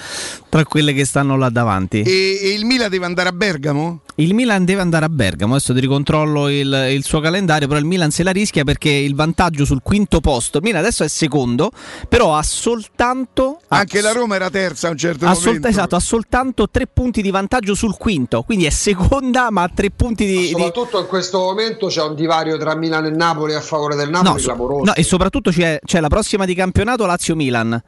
tra 0.48 0.64
quelle 0.64 0.92
che 0.92 1.04
stanno 1.04 1.36
là 1.36 1.48
davanti. 1.50 2.02
E, 2.02 2.38
e 2.42 2.48
il 2.54 2.64
Milan 2.64 2.90
deve 2.90 3.04
andare 3.04 3.28
a 3.28 3.32
Bergamo? 3.32 4.00
Il 4.18 4.32
Milan 4.32 4.64
deve 4.64 4.80
andare 4.80 5.04
a 5.04 5.08
Bergamo, 5.10 5.54
adesso 5.54 5.74
ti 5.74 5.80
ricontrollo 5.80 6.48
il, 6.48 6.88
il 6.90 7.04
suo 7.04 7.20
calendario, 7.20 7.68
però 7.68 7.78
il 7.78 7.84
Milan 7.84 8.10
se 8.10 8.22
la 8.22 8.30
rischia 8.30 8.64
perché 8.64 8.88
il 8.90 9.14
vantaggio 9.14 9.64
sul 9.66 9.80
quinto 9.82 10.20
posto, 10.20 10.56
il 10.58 10.62
Milan 10.64 10.80
adesso 10.80 11.04
è 11.04 11.08
secondo, 11.08 11.70
però 12.08 12.34
ha 12.34 12.42
soltanto... 12.42 13.60
ha 13.68 13.78
Anche 13.78 14.00
la 14.00 14.12
so- 14.12 14.18
Roma 14.20 14.36
era 14.36 14.48
terza 14.50 14.88
a 14.88 14.90
un 14.92 14.96
certo 14.96 15.24
ha 15.24 15.28
momento. 15.28 15.50
solta- 15.50 15.68
esatto, 15.68 15.96
ha 15.96 16.00
soltanto 16.00 16.68
tre 16.70 16.86
punti 16.86 17.20
di 17.20 17.30
vantaggio 17.30 17.74
sul 17.74 17.96
quinto, 17.98 18.42
quindi 18.42 18.64
è 18.64 18.70
seconda 18.70 19.50
ma 19.50 19.64
ha 19.64 19.70
tre 19.74 19.90
punti 19.90 20.24
di... 20.24 20.36
di- 20.38 20.48
Soprattutto 20.48 21.00
in 21.00 21.06
questo 21.06 21.38
momento 21.38 21.88
c'è 21.88 22.02
un 22.02 22.14
divario 22.14 22.56
tra 22.56 22.74
Milano 22.74 23.08
e 23.08 23.10
Napoli 23.10 23.54
a 23.54 23.60
favore 23.60 23.96
del 23.96 24.08
Napoli 24.08 24.32
No, 24.32 24.38
so- 24.38 24.46
clamoroso. 24.46 24.84
no, 24.84 24.94
e 24.94 25.02
soprattutto 25.02 25.50
c'è, 25.50 25.78
c'è 25.84 26.00
la 26.00 26.08
prossima 26.08 26.35
di 26.44 26.54
campionato 26.54 27.06
Lazio-Milan. 27.06 27.82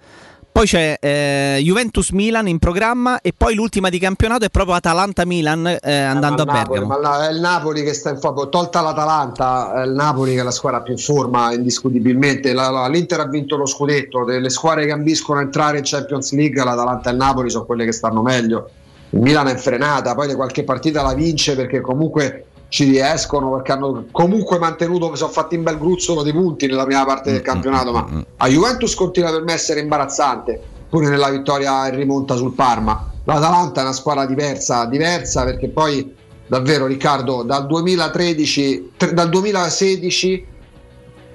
Poi 0.50 0.66
c'è 0.66 0.96
eh, 0.98 1.60
Juventus-Milan 1.62 2.48
in 2.48 2.58
programma 2.58 3.20
e 3.20 3.32
poi 3.36 3.54
l'ultima 3.54 3.90
di 3.90 3.98
campionato 4.00 4.44
è 4.44 4.48
proprio 4.48 4.74
Atalanta-Milan 4.74 5.78
eh, 5.80 5.92
andando 6.00 6.42
a 6.42 6.46
Ma 6.46 6.52
il 6.52 6.58
Napoli- 6.58 6.78
Bergamo. 6.80 7.00
ma 7.00 7.28
è 7.28 7.30
il 7.32 7.38
Napoli 7.40 7.82
che 7.84 7.92
sta 7.92 8.10
in 8.10 8.18
forma, 8.18 8.46
tolta 8.46 8.80
l'Atalanta, 8.80 9.82
è 9.82 9.86
il 9.86 9.92
Napoli 9.92 10.34
che 10.34 10.40
è 10.40 10.42
la 10.42 10.50
squadra 10.50 10.80
più 10.80 10.94
in 10.94 10.98
forma 10.98 11.52
indiscutibilmente. 11.52 12.52
La- 12.54 12.70
la- 12.70 12.88
L'Inter 12.88 13.20
ha 13.20 13.28
vinto 13.28 13.56
lo 13.56 13.66
scudetto, 13.66 14.24
delle 14.24 14.50
squadre 14.50 14.86
che 14.86 14.90
ambiscono 14.92 15.38
a 15.38 15.42
entrare 15.42 15.78
in 15.78 15.84
Champions 15.84 16.32
League, 16.32 16.64
l'Atalanta 16.64 17.08
e 17.10 17.12
il 17.12 17.18
Napoli 17.18 17.50
sono 17.50 17.64
quelle 17.64 17.84
che 17.84 17.92
stanno 17.92 18.22
meglio. 18.22 18.70
Il 19.10 19.20
Milan 19.20 19.46
è 19.46 19.54
frenata, 19.54 20.14
poi 20.16 20.34
qualche 20.34 20.64
partita 20.64 21.02
la 21.02 21.14
vince 21.14 21.54
perché 21.54 21.80
comunque 21.80 22.46
ci 22.68 22.84
riescono, 22.84 23.50
perché 23.52 23.72
hanno 23.72 24.06
comunque 24.10 24.58
mantenuto, 24.58 25.14
sono 25.14 25.30
fatti 25.30 25.56
un 25.56 25.62
bel 25.62 25.78
gruzzolo 25.78 26.22
di 26.22 26.32
punti 26.32 26.66
nella 26.66 26.84
prima 26.84 27.04
parte 27.04 27.30
Mm, 27.30 27.32
del 27.32 27.42
campionato, 27.42 27.92
ma 27.92 28.24
a 28.36 28.48
Juventus 28.48 28.94
continua 28.94 29.30
per 29.30 29.42
me 29.42 29.52
a 29.52 29.54
essere 29.54 29.80
imbarazzante, 29.80 30.60
pure 30.88 31.08
nella 31.08 31.30
vittoria 31.30 31.88
in 31.88 31.96
rimonta 31.96 32.36
sul 32.36 32.52
Parma. 32.52 33.10
L'Atalanta 33.24 33.80
è 33.80 33.84
una 33.84 33.92
squadra 33.92 34.26
diversa, 34.26 34.84
diversa 34.86 35.44
perché 35.44 35.68
poi 35.68 36.14
davvero 36.46 36.86
Riccardo 36.86 37.42
dal 37.42 37.66
2013 37.66 38.92
tre- 38.96 39.12
dal 39.12 39.28
2016 39.28 40.46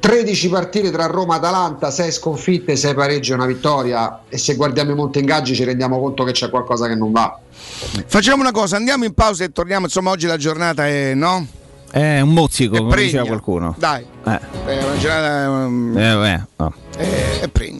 13 0.04 0.50
partite 0.50 0.92
tra 0.92 1.06
Roma 1.06 1.36
e 1.36 1.38
Atalanta, 1.38 1.90
6 1.90 2.12
sconfitte, 2.12 2.76
6 2.76 2.94
pareggi 2.94 3.32
e 3.32 3.36
una 3.36 3.46
vittoria 3.46 4.24
e 4.28 4.38
se 4.38 4.56
guardiamo 4.56 4.92
i 4.92 4.96
monte 4.96 5.20
ingaggi 5.20 5.56
ci 5.56 5.64
rendiamo 5.64 5.98
conto 5.98 6.26
che 6.26 6.34
c'è 6.34 6.50
qualcosa 6.50 6.90
che 6.90 6.96
non 6.96 7.14
va. 7.14 7.40
Facciamo 8.08 8.42
una 8.42 8.52
cosa, 8.52 8.76
andiamo 8.76 9.06
in 9.06 9.14
pausa 9.14 9.46
e 9.46 9.54
torniamo. 9.54 9.86
Insomma, 9.86 10.10
oggi 10.10 10.28
la 10.28 10.36
giornata 10.36 10.86
è, 10.86 11.14
no? 11.14 11.48
È 11.90 12.20
un 12.20 12.34
mozzico, 12.34 12.76
È 12.76 12.80
come 12.80 12.96
diceva 12.98 13.26
qualcuno. 13.26 13.76
Dai. 13.78 14.06
Eh, 14.26 14.40
È 14.66 14.84
una 14.84 14.98
giornata, 14.98 15.50
um, 15.50 15.98
eh, 15.98 16.16
beh, 16.16 16.42
oh. 16.58 16.74
è, 16.98 17.40
è 17.40 17.48
pregno. 17.48 17.80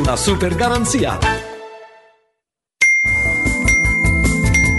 una 0.00 0.16
super 0.16 0.54
garanzia. 0.54 1.49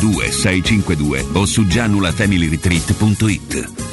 652 0.00 1.26
o 1.34 1.46
su 1.46 1.64
gianulafamilyretreat.it. 1.64 3.89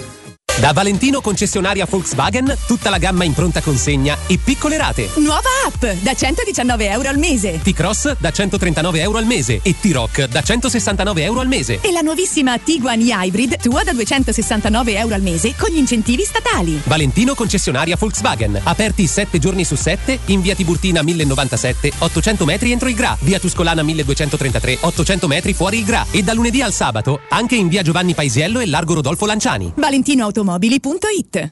Da 0.60 0.74
Valentino 0.74 1.22
concessionaria 1.22 1.86
Volkswagen, 1.88 2.58
tutta 2.65 2.89
la 2.89 2.98
gamma 2.98 3.24
in 3.24 3.34
pronta 3.34 3.62
consegna 3.62 4.17
e 4.26 4.39
piccole 4.43 4.76
rate. 4.76 5.08
Nuova 5.17 5.50
app 5.67 5.86
da 6.02 6.15
119 6.15 6.89
euro 6.89 7.10
al 7.10 7.20
mese. 7.20 7.60
T-Cross 7.62 8.15
da 8.17 8.32
139 8.32 9.00
euro 9.02 9.20
al 9.20 9.26
mese 9.26 9.60
e 9.62 9.76
T-Rock 9.80 10.28
da 10.28 10.41
169 10.41 11.24
euro 11.24 11.41
al 11.41 11.48
mese. 11.48 11.80
E 11.80 11.91
la 11.91 12.02
nuovissima 12.02 12.58
Tiguan 12.58 13.00
e-Hybrid 13.02 13.62
tua 13.62 13.84
da 13.84 13.93
269 13.93 14.98
euro 14.98 15.13
al 15.13 15.22
mese 15.22 15.54
con 15.56 15.70
gli 15.70 15.78
incentivi 15.78 16.24
statali. 16.24 16.82
Valentino 16.86 17.36
concessionaria 17.36 17.96
Volkswagen, 17.96 18.60
aperti 18.63 19.06
7 19.06 19.38
giorni 19.38 19.63
su 19.63 19.76
7 19.76 20.17
in 20.26 20.41
via 20.41 20.56
Tiburtina 20.56 21.04
1097, 21.04 21.91
800 22.00 22.46
metri 22.46 22.72
entro 22.72 22.89
il 22.89 22.96
Gra, 22.96 23.15
via 23.20 23.39
Tuscolana 23.39 23.84
1233, 23.84 24.80
800 24.82 25.28
metri 25.28 25.54
fuori 25.54 25.78
il 25.78 25.86
Gra 25.86 26.04
e 26.10 26.24
da 26.24 26.34
lunedì 26.34 26.63
al 26.63 26.74
sabato 26.74 27.20
anche 27.30 27.56
in 27.56 27.67
via 27.67 27.84
Giovanni 27.84 28.15
Paisiello 28.15 28.60
e 28.60 28.65
largo 28.65 28.96
Rodolfo 28.96 29.28
Lanciani. 29.28 29.74
ValentinoAutomobili.it 30.47 31.51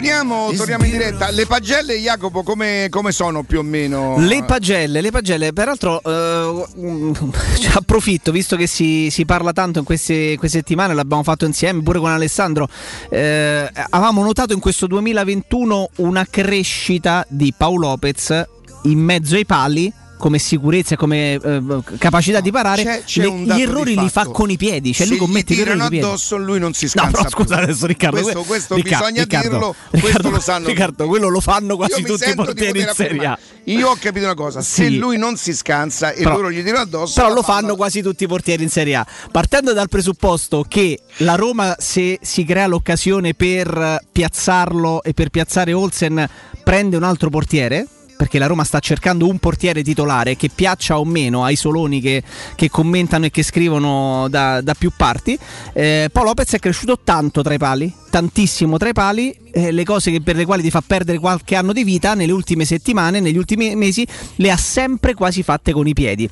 Torniamo, 0.00 0.50
torniamo 0.56 0.84
in 0.86 0.92
diretta. 0.92 1.28
Le 1.28 1.44
pagelle, 1.44 1.98
Jacopo, 1.98 2.42
come, 2.42 2.86
come 2.88 3.12
sono 3.12 3.42
più 3.42 3.58
o 3.58 3.62
meno? 3.62 4.16
Le 4.16 4.44
pagelle, 4.44 5.02
le 5.02 5.10
pagelle, 5.10 5.52
peraltro 5.52 6.00
eh, 6.02 6.64
cioè, 7.60 7.72
approfitto, 7.74 8.32
visto 8.32 8.56
che 8.56 8.66
si, 8.66 9.10
si 9.10 9.26
parla 9.26 9.52
tanto 9.52 9.80
in 9.80 9.84
queste, 9.84 10.38
queste 10.38 10.56
settimane, 10.56 10.94
l'abbiamo 10.94 11.22
fatto 11.22 11.44
insieme 11.44 11.82
pure 11.82 11.98
con 11.98 12.10
Alessandro, 12.10 12.66
eh, 13.10 13.70
avevamo 13.90 14.22
notato 14.22 14.54
in 14.54 14.60
questo 14.60 14.86
2021 14.86 15.90
una 15.96 16.24
crescita 16.24 17.26
di 17.28 17.52
Paolo 17.54 17.88
Lopez 17.88 18.46
in 18.84 19.00
mezzo 19.00 19.34
ai 19.34 19.44
pali 19.44 19.92
come 20.20 20.38
sicurezza 20.38 20.94
come 20.96 21.32
eh, 21.34 21.62
capacità 21.98 22.38
di 22.40 22.52
parare 22.52 22.84
C'è- 22.84 23.02
c'è 23.04 23.22
le- 23.22 23.30
gli 23.38 23.60
errori 23.62 23.96
li 23.98 24.08
fa 24.08 24.26
con 24.26 24.50
i 24.50 24.56
piedi 24.56 24.92
cioè 24.92 25.06
Se 25.06 25.10
lui 25.10 25.18
commette 25.18 25.54
gli 25.54 25.60
errori 25.60 25.98
addosso, 25.98 26.36
lui 26.36 26.58
non 26.60 26.72
si 26.74 26.84
No, 26.84 26.90
scansa 26.90 27.10
però 27.16 27.28
scusa 27.30 27.56
adesso 27.56 27.86
Riccardo. 27.86 28.20
Questo, 28.20 28.38
que- 28.40 28.46
questo 28.46 28.74
Riccardo, 28.76 29.04
bisogna 29.06 29.22
Riccardo, 29.22 29.48
dirlo, 29.50 29.74
Riccardo, 29.90 30.00
questo 30.00 30.30
lo 30.30 30.40
sanno. 30.40 30.66
Riccardo, 30.68 31.06
quello 31.08 31.28
lo 31.28 31.40
fanno 31.40 31.76
quasi 31.76 32.02
tutti 32.02 32.28
i 32.30 32.34
portieri 32.34 32.80
in 32.80 32.90
Serie 32.94 33.26
A. 33.26 33.38
Io 33.64 33.88
ho 33.88 33.96
capito 33.98 34.24
una 34.26 34.34
cosa, 34.34 34.60
se 34.60 34.86
Sì. 34.86 34.98
lui 34.98 35.16
non 35.16 35.36
si 35.36 35.54
scansa 35.54 36.12
e 36.12 36.22
Però- 36.22 36.36
loro 36.36 36.50
gli 36.52 36.62
tirano 36.62 36.82
addosso, 36.82 37.14
Però 37.20 37.32
lo 37.32 37.42
fanno 37.42 37.74
quasi 37.76 38.02
tutti 38.02 38.24
i 38.24 38.26
portieri 38.28 38.62
in 38.62 38.68
Serie 38.70 38.96
A. 38.96 39.06
Partendo 39.32 39.72
dal 39.72 39.88
presupposto 39.88 40.64
che 40.68 41.00
la 41.18 41.34
Roma, 41.34 41.74
se 41.78 42.18
si 42.20 42.44
crea 42.44 42.66
l'occasione 42.66 43.32
per 43.34 44.00
piazzarlo 44.12 45.02
e 45.02 45.14
per 45.14 45.30
piazzare 45.30 45.72
Olsen, 45.72 46.28
prende 46.62 46.96
un 46.96 47.02
altro 47.04 47.30
portiere. 47.30 47.86
Perché 48.20 48.38
la 48.38 48.46
Roma 48.48 48.64
sta 48.64 48.80
cercando 48.80 49.26
un 49.26 49.38
portiere 49.38 49.82
titolare 49.82 50.36
che 50.36 50.50
piaccia 50.54 50.98
o 50.98 51.06
meno 51.06 51.42
ai 51.42 51.56
soloni 51.56 52.02
che, 52.02 52.22
che 52.54 52.68
commentano 52.68 53.24
e 53.24 53.30
che 53.30 53.42
scrivono 53.42 54.26
da, 54.28 54.60
da 54.60 54.74
più 54.74 54.92
parti. 54.94 55.38
Eh, 55.72 56.10
Paolo 56.12 56.28
Lopez 56.28 56.52
è 56.52 56.58
cresciuto 56.58 56.98
tanto 57.02 57.40
tra 57.40 57.54
i 57.54 57.58
pali, 57.58 57.90
tantissimo 58.10 58.76
tra 58.76 58.90
i 58.90 58.92
pali. 58.92 59.34
eh, 59.52 59.72
le 59.72 59.84
cose 59.84 60.10
che- 60.10 60.20
per 60.20 60.36
le 60.36 60.44
quali 60.44 60.62
ti 60.62 60.70
fa 60.70 60.82
perdere 60.86 61.18
qualche 61.18 61.56
anno 61.56 61.72
di 61.72 61.82
vita 61.82 62.12
nelle 62.14 62.30
ultime 62.30 62.66
settimane, 62.66 63.20
negli 63.20 63.38
ultimi 63.38 63.74
mesi, 63.74 64.06
le 64.36 64.50
ha 64.50 64.56
sempre 64.58 65.14
quasi 65.14 65.42
fatte 65.42 65.72
con 65.72 65.88
i 65.88 65.94
piedi. 65.94 66.30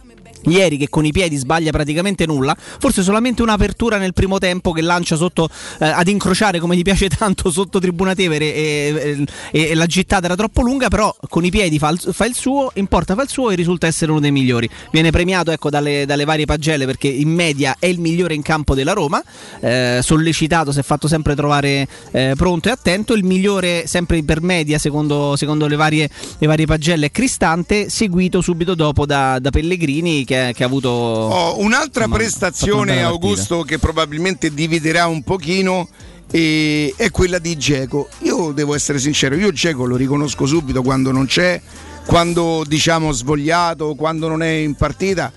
Ieri 0.51 0.77
che 0.77 0.89
con 0.89 1.05
i 1.05 1.13
piedi 1.13 1.37
sbaglia 1.37 1.71
praticamente 1.71 2.27
nulla, 2.27 2.57
forse 2.59 3.03
solamente 3.03 3.43
un'apertura 3.43 3.99
nel 3.99 4.13
primo 4.13 4.39
tempo 4.39 4.73
che 4.73 4.81
lancia 4.81 5.17
sotto 5.17 5.49
eh, 5.81 5.87
ad 5.87 6.09
incrociare 6.09 6.59
come 6.59 6.77
gli 6.77 6.83
piace 6.83 7.09
tanto 7.17 7.51
sotto 7.51 7.79
Tribuna 7.79 8.15
Tevere 8.15 8.55
e, 8.55 9.27
e- 9.53 9.61
e 9.61 9.75
la 9.75 9.87
gittata 9.87 10.27
era 10.27 10.37
troppo 10.37 10.63
lunga, 10.63 10.89
però 10.89 11.15
con 11.29 11.45
i 11.45 11.51
piedi 11.51 11.79
fa 11.79 11.91
il, 11.91 11.99
fa 11.99 12.27
il 12.27 12.35
suo, 12.35 12.71
in 12.75 12.87
porta 12.87 13.15
fa 13.15 13.23
il 13.23 13.29
suo 13.29 13.51
e 13.51 13.55
risulta 13.55 13.87
essere 13.87 14.11
uno 14.11 14.21
dei 14.21 14.31
migliori. 14.31 14.69
Viene 14.91 15.11
premiato 15.11 15.51
ecco, 15.51 15.71
dalle, 15.71 16.05
dalle 16.07 16.25
varie 16.25 16.45
pagelle 16.45 16.87
perché 16.87 17.09
in 17.09 17.29
media 17.29 17.77
è 17.79 17.87
il 17.87 18.01
migliore 18.01 18.35
in 18.35 18.43
campo 18.43 18.75
della 18.75 18.93
Roma, 18.93 19.23
eh, 19.61 20.01
sollecitato, 20.03 20.73
si 20.73 20.81
è 20.81 20.83
fatto 20.83 21.09
sempre 21.09 21.35
trovare 21.35 21.87
eh, 22.11 22.35
pronto 22.37 22.69
e 22.69 22.73
attento, 22.73 23.15
il 23.15 23.25
migliore 23.25 23.87
sempre 23.87 24.23
per 24.23 24.43
media 24.43 24.79
secondo, 24.79 25.37
secondo 25.37 25.67
le, 25.67 25.77
varie, 25.77 26.09
le 26.39 26.47
varie 26.47 26.67
pagelle 26.67 27.07
è 27.07 27.11
Cristante, 27.11 27.89
seguito 27.89 28.41
subito 28.41 28.75
dopo 28.75 29.07
da, 29.07 29.39
da 29.39 29.51
Pellegrini 29.51 30.25
che, 30.25 30.38
che 30.55 30.63
ha 30.63 30.67
avuto... 30.67 30.89
Oh, 30.89 31.61
un'altra 31.61 32.05
insomma, 32.05 32.17
prestazione. 32.17 33.03
Augusto, 33.03 33.63
che 33.63 33.79
probabilmente 33.79 34.53
dividerà 34.53 35.07
un 35.07 35.23
pochino. 35.23 35.89
e- 36.31 36.93
è 36.97 37.11
quella 37.11 37.39
di 37.39 37.57
Geco. 37.57 38.09
Io 38.21 38.53
devo 38.53 38.75
essere 38.75 38.99
sincero, 38.99 39.35
io 39.35 39.53
Geco 39.53 39.85
lo 39.85 39.97
riconosco 39.97 40.47
subito 40.47 40.83
quando 40.83 41.11
non 41.11 41.27
c'è, 41.27 41.61
quando 42.07 42.65
diciamo 42.67 43.13
svogliato, 43.13 43.95
quando 43.95 44.29
non 44.29 44.43
è 44.43 44.51
in 44.51 44.75
partita. 44.75 45.33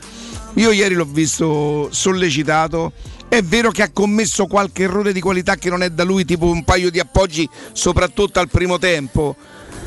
Io 0.56 0.72
ieri 0.72 0.96
l'ho 0.96 1.06
visto 1.06 1.88
sollecitato. 1.92 2.92
È 3.30 3.42
vero 3.42 3.72
che 3.72 3.82
ha 3.82 3.90
commesso 3.92 4.46
qualche 4.46 4.84
errore 4.84 5.14
di 5.14 5.22
qualità 5.22 5.56
che 5.56 5.70
non 5.70 5.82
è 5.84 5.90
da 5.90 6.04
lui, 6.04 6.26
tipo 6.26 6.48
un 6.48 6.66
paio 6.66 6.92
di 6.92 7.00
appoggi, 7.00 7.48
soprattutto 7.72 8.40
al 8.40 8.50
primo 8.50 8.78
tempo. 8.78 9.38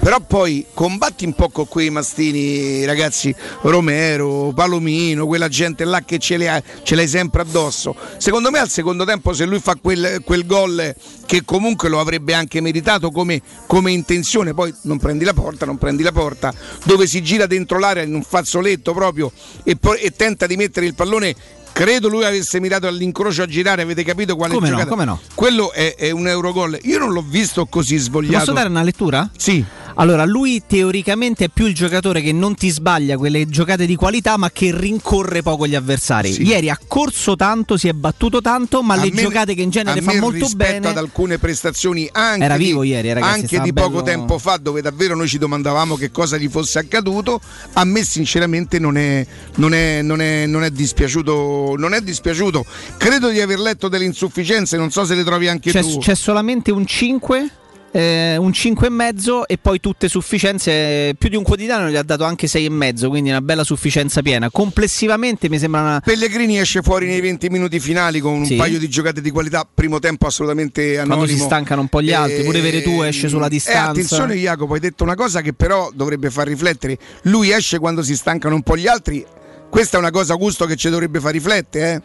Però 0.01 0.21
poi 0.21 0.67
combatti 0.75 1.25
un 1.25 1.33
po' 1.33 1.49
con 1.49 1.67
quei 1.67 1.89
mastini, 1.91 2.85
ragazzi, 2.85 3.35
Romero, 3.63 4.53
Palomino, 4.55 5.27
quella 5.27 5.49
gente 5.49 5.85
là 5.85 6.03
che 6.05 6.19
ce, 6.19 6.37
le 6.37 6.49
ha- 6.49 6.63
ce 6.83 6.95
l'hai 6.95 7.09
sempre 7.09 7.41
addosso. 7.43 7.97
Secondo 8.19 8.51
me 8.51 8.59
al 8.59 8.69
secondo 8.69 9.05
tempo 9.05 9.33
se 9.33 9.47
lui 9.47 9.61
fa 9.61 9.77
quel, 9.81 10.21
quel 10.23 10.45
gol 10.47 10.95
che 11.27 11.43
comunque 11.45 11.89
lo 11.89 12.01
avrebbe 12.01 12.35
anche 12.35 12.61
meritato 12.61 13.11
come, 13.11 13.41
come 13.67 13.93
intenzione, 13.93 14.53
poi 14.53 14.75
non 14.83 14.99
prendi 14.99 15.25
la 15.25 15.33
porta, 15.33 15.65
non 15.65 15.79
prendi 15.79 16.03
la 16.03 16.13
porta, 16.13 16.53
dove 16.85 17.07
si 17.07 17.23
gira 17.23 17.47
dentro 17.47 17.79
l'area 17.79 18.03
in 18.03 18.15
un 18.15 18.23
fazzoletto 18.23 18.93
proprio 18.93 19.33
e, 19.63 19.79
e 20.01 20.11
tenta 20.11 20.47
di 20.47 20.57
mettere 20.57 20.87
il 20.87 20.95
pallone 20.95 21.35
Credo 21.75 22.07
lui 22.07 22.25
avesse 22.25 22.61
mirato 22.61 22.87
all'incrocio 22.87 23.43
a 23.43 23.47
girare, 23.47 23.83
avete 23.83 24.05
capito 24.05 24.37
quale 24.37 24.55
Come 24.55 24.69
no, 24.69 24.77
giocata? 24.77 24.91
come 24.91 25.05
no? 25.05 25.21
Quello 25.35 25.73
è, 25.73 25.97
è 25.97 26.11
un 26.13 26.29
Eurogol. 26.29 26.79
Io 26.83 27.01
non 27.01 27.13
l'ho 27.13 27.25
visto 27.27 27.67
così 27.67 27.97
svogliato. 27.97 28.39
Posso 28.39 28.53
dare 28.53 28.69
una 28.69 28.85
lettura? 28.85 29.29
Sì. 29.37 29.65
Allora, 29.97 30.25
lui 30.25 30.63
teoricamente 30.67 31.45
è 31.45 31.49
più 31.49 31.67
il 31.67 31.75
giocatore 31.75 32.21
che 32.21 32.33
non 32.33 32.55
ti 32.55 32.69
sbaglia 32.71 33.17
quelle 33.17 33.47
giocate 33.47 33.87
di 33.87 33.95
qualità, 33.95 34.37
ma 34.37 34.51
che 34.51 34.73
rincorre 34.77 35.43
poco 35.43 35.67
gli 35.67 35.75
avversari. 35.75 36.33
Sì. 36.33 36.43
Ieri 36.43 36.69
ha 36.69 36.79
corso 36.87 37.37
tanto, 37.37 37.77
si 37.77 37.87
è 37.89 37.93
battuto 37.93 38.41
tanto, 38.41 38.83
ma 38.83 38.95
A 38.95 39.05
le 39.05 39.11
me- 39.13 39.23
giocate 39.23 39.55
che 39.55 39.63
in 39.63 39.71
genere 39.71 40.01
a 40.01 40.03
fa 40.03 40.13
me 40.13 40.21
molto 40.21 40.39
rispetto 40.45 40.73
bene. 40.73 40.89
ad 40.89 40.97
alcune 40.97 41.39
prestazioni 41.39 42.09
anche 42.11 42.45
Era 42.45 42.57
di, 42.57 42.65
vivo 42.65 42.83
ieri, 42.83 43.13
ragazzi, 43.13 43.41
anche 43.41 43.61
di 43.61 43.73
poco 43.73 43.89
bello- 43.91 44.03
tempo 44.03 44.39
fa 44.39 44.57
dove 44.57 44.81
davvero 44.83 45.15
noi 45.15 45.29
ci 45.29 45.39
domandavamo 45.39 45.97
che 45.97 46.11
cosa 46.11 46.37
gli 46.37 46.49
fosse 46.49 46.79
accaduto 46.81 47.41
a 47.75 47.85
me 47.85 48.03
sinceramente 48.05 48.79
non 48.79 48.97
è, 48.97 49.25
non 49.57 49.75
è- 49.75 50.03
non 50.03 50.21
è- 50.21 50.47
non 50.47 50.65
è 50.65 50.71
dispiaciuto 50.71 51.75
non 51.79 51.95
è 51.95 52.01
dispiaciuto 52.01 52.65
credo 52.97 53.29
di 53.29 53.41
aver 53.41 53.59
letto 53.61 53.89
delle 53.89 54.05
insufficienze 54.05 54.77
non 54.77 54.91
so 54.91 55.05
se 55.05 55.15
le 55.15 55.23
trovi 55.25 55.49
anche 55.49 55.71
C'è, 55.71 55.81
tu 55.83 55.99
c'è 55.99 56.15
solamente 56.15 56.71
un 56.73 56.85
5. 56.87 57.49
Eh, 57.97 58.37
un 58.37 58.53
5 58.53 58.89
e 58.89 58.91
mezzo 58.91 59.47
e 59.47 59.57
poi 59.57 59.79
tutte 59.79 60.09
sufficienze 60.09 61.15
più 61.17 61.29
di 61.29 61.37
un 61.37 61.45
quotidiano 61.45 61.89
gli 61.89 61.95
ha 61.95 62.03
dato 62.03 62.25
anche 62.25 62.49
6 62.49 62.65
e 62.65 62.69
mezzo 62.69 63.09
quindi 63.09 63.31
una 63.31 63.41
bella 63.41 63.63
sufficienza 63.63 64.21
piena 64.21 64.51
complessivamente 64.51 65.49
mi 65.49 65.59
sembra 65.61 65.81
una 65.81 66.01
Pellegrini 66.01 66.59
esce 66.59 66.83
fuori 66.83 67.07
nei 67.07 67.21
20 67.21 67.49
minuti 67.51 67.79
finali 67.79 68.19
con 68.19 68.33
un 68.33 68.45
Sì. 68.47 68.57
paio 68.57 68.81
di 68.81 68.89
giocate 68.89 69.21
di 69.21 69.31
qualità 69.31 69.65
primo 69.73 70.01
tempo 70.01 70.27
assolutamente 70.27 70.95
anonimo 70.99 71.15
quando 71.19 71.33
si 71.33 71.39
stancano 71.39 71.81
un 71.83 71.89
po' 71.89 72.03
gli 72.03 72.13
altri 72.13 72.43
pure 72.43 72.61
Veretù 72.61 73.03
Eh, 73.05 73.09
esce 73.09 73.29
sulla 73.29 73.47
eh, 73.47 73.51
distanza 73.51 73.91
attenzione 73.91 74.35
Jacopo, 74.35 74.75
hai 74.75 74.81
detto 74.81 75.05
una 75.05 75.15
cosa 75.15 75.41
che 75.41 75.53
però 75.53 75.91
dovrebbe 75.95 76.31
far 76.31 76.49
riflettere. 76.49 76.99
Lui 77.23 77.53
esce 77.53 77.79
quando 77.79 78.03
si 78.03 78.17
stancano 78.17 78.55
un 78.57 78.63
po' 78.63 78.77
gli 78.77 78.87
altri. 78.89 79.25
Questa 79.71 79.97
è 79.97 80.01
una 80.01 80.11
cosa 80.11 80.33
Augusto 80.33 80.67
che 80.67 80.77
ci 80.77 80.89
dovrebbe 80.89 81.21
far 81.21 81.33
riflettere, 81.33 81.93
eh? 81.95 82.03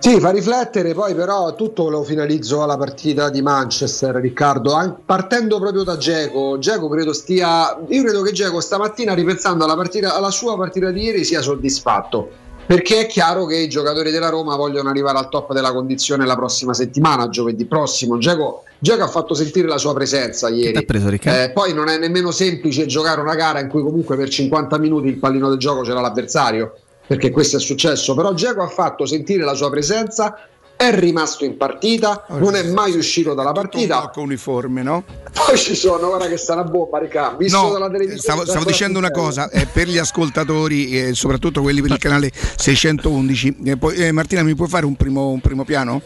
Sì, 0.00 0.20
fa 0.20 0.30
riflettere, 0.30 0.94
poi 0.94 1.12
però 1.12 1.54
tutto 1.56 1.90
lo 1.90 2.04
finalizzo 2.04 2.62
alla 2.62 2.76
partita 2.76 3.30
di 3.30 3.42
Manchester, 3.42 4.14
Riccardo, 4.14 5.00
partendo 5.04 5.58
proprio 5.58 5.82
da 5.82 5.96
Geco. 5.96 6.58
Geco 6.58 6.88
credo 6.88 7.12
stia 7.12 7.76
io 7.88 8.02
credo 8.04 8.22
che 8.22 8.30
Geco 8.30 8.60
stamattina 8.60 9.12
ripensando 9.12 9.64
alla, 9.64 9.74
partita, 9.74 10.14
alla 10.14 10.30
sua 10.30 10.56
partita 10.56 10.90
di 10.90 11.02
ieri 11.02 11.24
sia 11.24 11.42
soddisfatto. 11.42 12.30
Perché 12.64 13.00
è 13.00 13.06
chiaro 13.06 13.46
che 13.46 13.56
i 13.56 13.68
giocatori 13.68 14.10
della 14.10 14.28
Roma 14.28 14.54
vogliono 14.54 14.90
arrivare 14.90 15.18
al 15.18 15.30
top 15.30 15.52
della 15.52 15.72
condizione 15.72 16.26
la 16.26 16.36
prossima 16.36 16.74
settimana, 16.74 17.28
giovedì 17.28 17.64
prossimo. 17.64 18.18
Geco, 18.18 18.64
Geco 18.78 19.02
ha 19.02 19.08
fatto 19.08 19.34
sentire 19.34 19.66
la 19.66 19.78
sua 19.78 19.94
presenza 19.94 20.48
ieri. 20.48 20.84
preso? 20.84 21.08
Eh, 21.08 21.50
poi 21.52 21.72
non 21.72 21.88
è 21.88 21.98
nemmeno 21.98 22.30
semplice 22.30 22.86
giocare 22.86 23.20
una 23.20 23.34
gara 23.34 23.58
in 23.60 23.68
cui 23.68 23.82
comunque 23.82 24.16
per 24.16 24.28
50 24.28 24.78
minuti 24.78 25.08
il 25.08 25.16
pallino 25.16 25.48
del 25.48 25.58
gioco 25.58 25.80
c'era 25.80 26.00
l'avversario, 26.00 26.74
perché 27.08 27.30
questo 27.30 27.56
è 27.56 27.60
successo. 27.60 28.14
Però 28.14 28.32
Geco 28.34 28.62
ha 28.62 28.68
fatto 28.68 29.06
sentire 29.06 29.42
la 29.42 29.54
sua 29.54 29.70
presenza, 29.70 30.46
è 30.76 30.94
rimasto 30.94 31.44
in 31.44 31.56
partita, 31.56 32.24
non 32.28 32.54
è 32.54 32.62
mai 32.70 32.94
uscito 32.96 33.34
dalla 33.34 33.48
Un 33.48 33.54
partita. 33.54 33.98
blocco 33.98 34.20
uniforme, 34.20 34.82
no? 34.82 35.02
Poi 35.32 35.56
ci 35.56 35.74
sono, 35.74 36.06
guarda 36.06 36.28
che 36.28 36.36
sta 36.36 36.52
una 36.52 36.64
bomba, 36.64 36.98
Riccardo. 36.98 37.38
Visto 37.38 37.60
No, 37.60 37.72
dalla 37.72 37.86
televisione, 37.86 38.20
stavo, 38.20 38.42
sta 38.42 38.50
stavo 38.52 38.66
dicendo 38.66 38.98
una 38.98 39.10
cosa, 39.10 39.50
eh, 39.50 39.66
per 39.66 39.88
gli 39.88 39.98
ascoltatori, 39.98 40.96
eh, 41.00 41.14
soprattutto 41.14 41.62
quelli 41.62 41.80
per 41.80 41.90
il 41.92 41.98
canale 41.98 42.30
611, 42.32 43.56
eh, 43.64 43.76
poi, 43.76 43.96
eh, 43.96 44.12
Martina 44.12 44.42
mi 44.44 44.54
puoi 44.54 44.68
fare 44.68 44.86
un 44.86 44.94
primo, 44.94 45.30
un 45.30 45.40
primo 45.40 45.64
piano? 45.64 46.00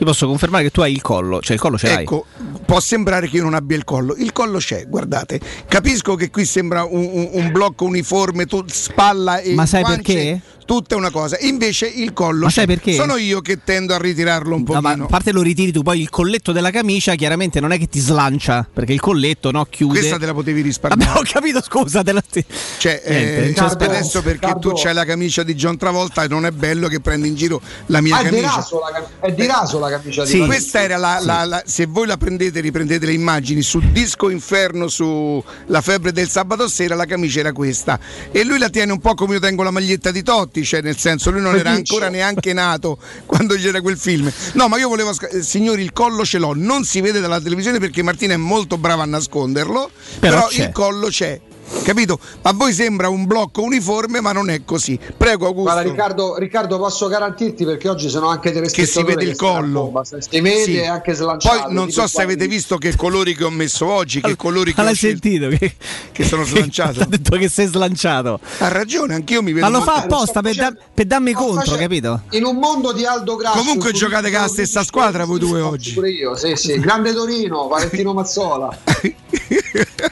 Ti 0.00 0.06
posso 0.06 0.26
confermare 0.26 0.64
che 0.64 0.70
tu 0.70 0.80
hai 0.80 0.92
il 0.94 1.02
collo 1.02 1.40
cioè 1.42 1.52
il 1.56 1.60
collo 1.60 1.76
ce 1.76 1.88
l'hai 1.88 2.02
Ecco, 2.04 2.24
può 2.64 2.80
sembrare 2.80 3.28
che 3.28 3.36
io 3.36 3.42
non 3.42 3.52
abbia 3.52 3.76
il 3.76 3.84
collo. 3.84 4.14
Il 4.16 4.32
collo 4.32 4.56
c'è, 4.58 4.86
guardate. 4.88 5.38
Capisco 5.68 6.14
che 6.14 6.30
qui 6.30 6.46
sembra 6.46 6.84
un, 6.84 7.06
un- 7.12 7.28
un 7.32 7.52
blocco 7.52 7.84
uniforme, 7.84 8.46
tu- 8.46 8.64
spalla 8.66 9.40
e 9.40 9.52
Ma 9.52 9.66
sai 9.66 9.82
guance, 9.82 10.02
perché? 10.02 10.40
Tutta 10.70 10.94
è 10.94 10.98
una 10.98 11.10
cosa. 11.10 11.36
Invece 11.40 11.86
il 11.88 12.12
collo 12.12 12.44
Ma 12.44 12.50
sai 12.50 12.64
perché? 12.64 12.92
Sono 12.94 13.16
io 13.16 13.40
che 13.40 13.58
tendo 13.64 13.92
a 13.92 13.98
ritirarlo 13.98 14.54
un 14.54 14.62
No, 14.64 14.74
ma 14.74 14.80
pochino. 14.90 15.04
a 15.06 15.08
parte 15.08 15.32
lo 15.32 15.42
ritiri 15.42 15.72
tu, 15.72 15.82
poi 15.82 16.00
il 16.00 16.08
colletto 16.10 16.52
della 16.52 16.70
camicia 16.70 17.16
chiaramente 17.16 17.58
non 17.58 17.72
è 17.72 17.78
che 17.78 17.88
ti 17.88 17.98
slancia, 17.98 18.68
perché 18.72 18.92
il 18.92 19.00
colletto 19.00 19.50
no, 19.50 19.64
chiude. 19.64 19.98
Questa 19.98 20.16
te 20.16 20.26
la 20.26 20.32
potevi 20.32 20.60
risparmiare. 20.60 21.12
Vabbè, 21.12 21.18
ho 21.18 21.28
capito, 21.28 21.60
scusa, 21.60 22.04
te 22.04 22.12
la 22.12 22.22
Cioè, 22.30 23.02
Niente, 23.04 23.04
eh, 23.04 23.46
Riccardo, 23.48 23.84
adesso 23.84 24.22
perché 24.22 24.46
Riccardo. 24.46 24.68
tu 24.70 24.80
c'hai 24.80 24.94
la 24.94 25.04
camicia 25.04 25.42
di 25.42 25.54
John 25.56 25.76
Travolta 25.76 26.24
non 26.28 26.46
è 26.46 26.52
bello 26.52 26.86
che 26.86 27.00
prendi 27.00 27.26
in 27.26 27.34
giro 27.34 27.60
la 27.86 28.00
mia 28.00 28.18
Ah, 28.18 28.20
è, 28.20 28.22
di 28.22 28.28
camicia. 28.36 28.54
raso 28.54 28.78
la, 28.78 28.92
cam- 28.92 29.08
è 29.18 29.32
di 29.32 29.46
raso 29.46 29.78
la 29.80 29.90
camicia 29.90 30.22
di 30.22 30.28
Sì, 30.30 30.36
Parigi. 30.38 30.56
questa 30.56 30.82
era 30.82 30.96
la, 30.98 31.18
la- 31.20 31.44
la- 31.46 31.62
se 31.66 31.86
voi 31.86 32.06
la 32.06 32.16
prendete, 32.16 32.60
riprendete 32.60 33.06
le 33.06 33.12
immagini 33.12 33.62
su 33.62 33.80
Disco 33.90 34.30
Inferno 34.30 34.86
su 34.86 35.42
La 35.66 35.80
febbre 35.80 36.12
del 36.12 36.28
sabato 36.28 36.68
sera, 36.68 36.94
la 36.94 37.06
camicia 37.06 37.40
era 37.40 37.52
questa. 37.52 37.98
E 38.30 38.44
lui 38.44 38.58
la 38.60 38.68
tiene 38.68 38.92
un 38.92 39.00
po' 39.00 39.14
come 39.14 39.34
io 39.34 39.40
tengo 39.40 39.64
la 39.64 39.72
maglietta 39.72 40.12
di 40.12 40.22
Totti, 40.22 40.58
avanti, 40.60 40.64
cioè 40.64 40.82
nel 40.82 40.96
senso 40.96 41.30
lui 41.30 41.40
non 41.40 41.56
era 41.56 41.70
ancora 41.70 42.08
neanche 42.08 42.52
nato 42.52 42.98
quando 43.26 43.54
c'era 43.56 43.80
quel 43.80 43.98
film. 43.98 44.30
No, 44.54 44.68
ma 44.68 44.78
io 44.78 44.88
volevo 44.88 45.12
eh, 45.30 45.42
signori, 45.42 45.82
il 45.82 45.92
collo 45.92 46.24
ce 46.24 46.38
l'ho, 46.38 46.52
non 46.54 46.84
si 46.84 47.00
vede 47.00 47.20
dalla 47.20 47.40
televisione 47.40 47.78
perché 47.78 48.02
Martina 48.02 48.34
è 48.34 48.38
molto 48.38 48.78
brava 48.78 49.02
a 49.02 49.06
nasconderlo, 49.06 49.90
Però 50.18 50.48
però, 50.48 50.64
il 50.64 50.70
collo 50.72 51.08
c'è. 51.08 51.40
Capito? 51.82 52.18
A 52.42 52.52
voi 52.52 52.72
sembra 52.72 53.08
un 53.08 53.26
blocco 53.26 53.62
uniforme, 53.62 54.20
ma 54.20 54.32
non 54.32 54.50
è 54.50 54.64
così. 54.64 54.98
Prego 55.16 55.46
Augusto. 55.46 55.72
Guarda 55.72 55.88
Riccardo, 55.88 56.36
Riccardo, 56.36 56.78
posso 56.78 57.06
garantirti 57.08 57.64
perché 57.64 57.88
oggi 57.88 58.08
sono 58.08 58.28
anche 58.28 58.52
delle 58.52 58.68
che 58.70 58.86
si 58.86 59.02
vede 59.02 59.24
il 59.24 59.36
collo. 59.36 59.92
Si 60.18 60.40
vede 60.40 60.62
Sì. 60.64 60.78
anche 60.80 61.14
slanciato. 61.14 61.62
Poi 61.64 61.72
non 61.72 61.90
so 61.90 62.06
se 62.06 62.22
avete 62.22 62.46
visto 62.48 62.76
che 62.76 62.94
colori 62.96 63.34
che 63.34 63.44
ho 63.44 63.50
messo 63.50 63.86
oggi, 63.86 64.20
che 64.20 64.36
colori 64.36 64.70
che 64.72 64.76
Ma 64.78 64.82
ho 64.82 64.86
l'hai 64.86 64.96
sentito? 64.96 65.48
Che, 65.48 65.74
che 66.12 66.24
sono 66.24 66.44
slanciato. 66.44 67.00
ha 67.02 67.06
detto 67.06 67.36
che 67.36 67.48
sei 67.48 67.66
slanciato. 67.66 68.40
Ha 68.58 68.68
ragione, 68.68 69.14
anch'io 69.14 69.42
mi 69.42 69.52
vedo. 69.52 69.68
Ma 69.68 69.76
lo 69.78 69.82
fa 69.82 69.94
apposta 69.96 70.40
per, 70.42 70.54
da- 70.56 70.74
per 70.92 71.06
darmi 71.06 71.32
contro, 71.32 71.76
capito? 71.76 72.22
In 72.30 72.44
un 72.44 72.56
mondo 72.56 72.92
di 72.92 73.04
Aldo 73.04 73.36
Grasso. 73.36 73.58
Comunque 73.58 73.92
giocate 73.92 74.30
con 74.30 74.40
la 74.40 74.48
stessa 74.48 74.82
squadra 74.84 75.24
voi 75.24 75.38
due 75.38 75.60
oggi. 75.60 75.92
Pure 75.94 76.10
io, 76.10 76.36
sì, 76.36 76.54
sì. 76.56 76.78
Grande 76.78 77.12
Torino, 77.14 77.68
Valentino 77.68 78.12
Mazzola. 78.12 78.76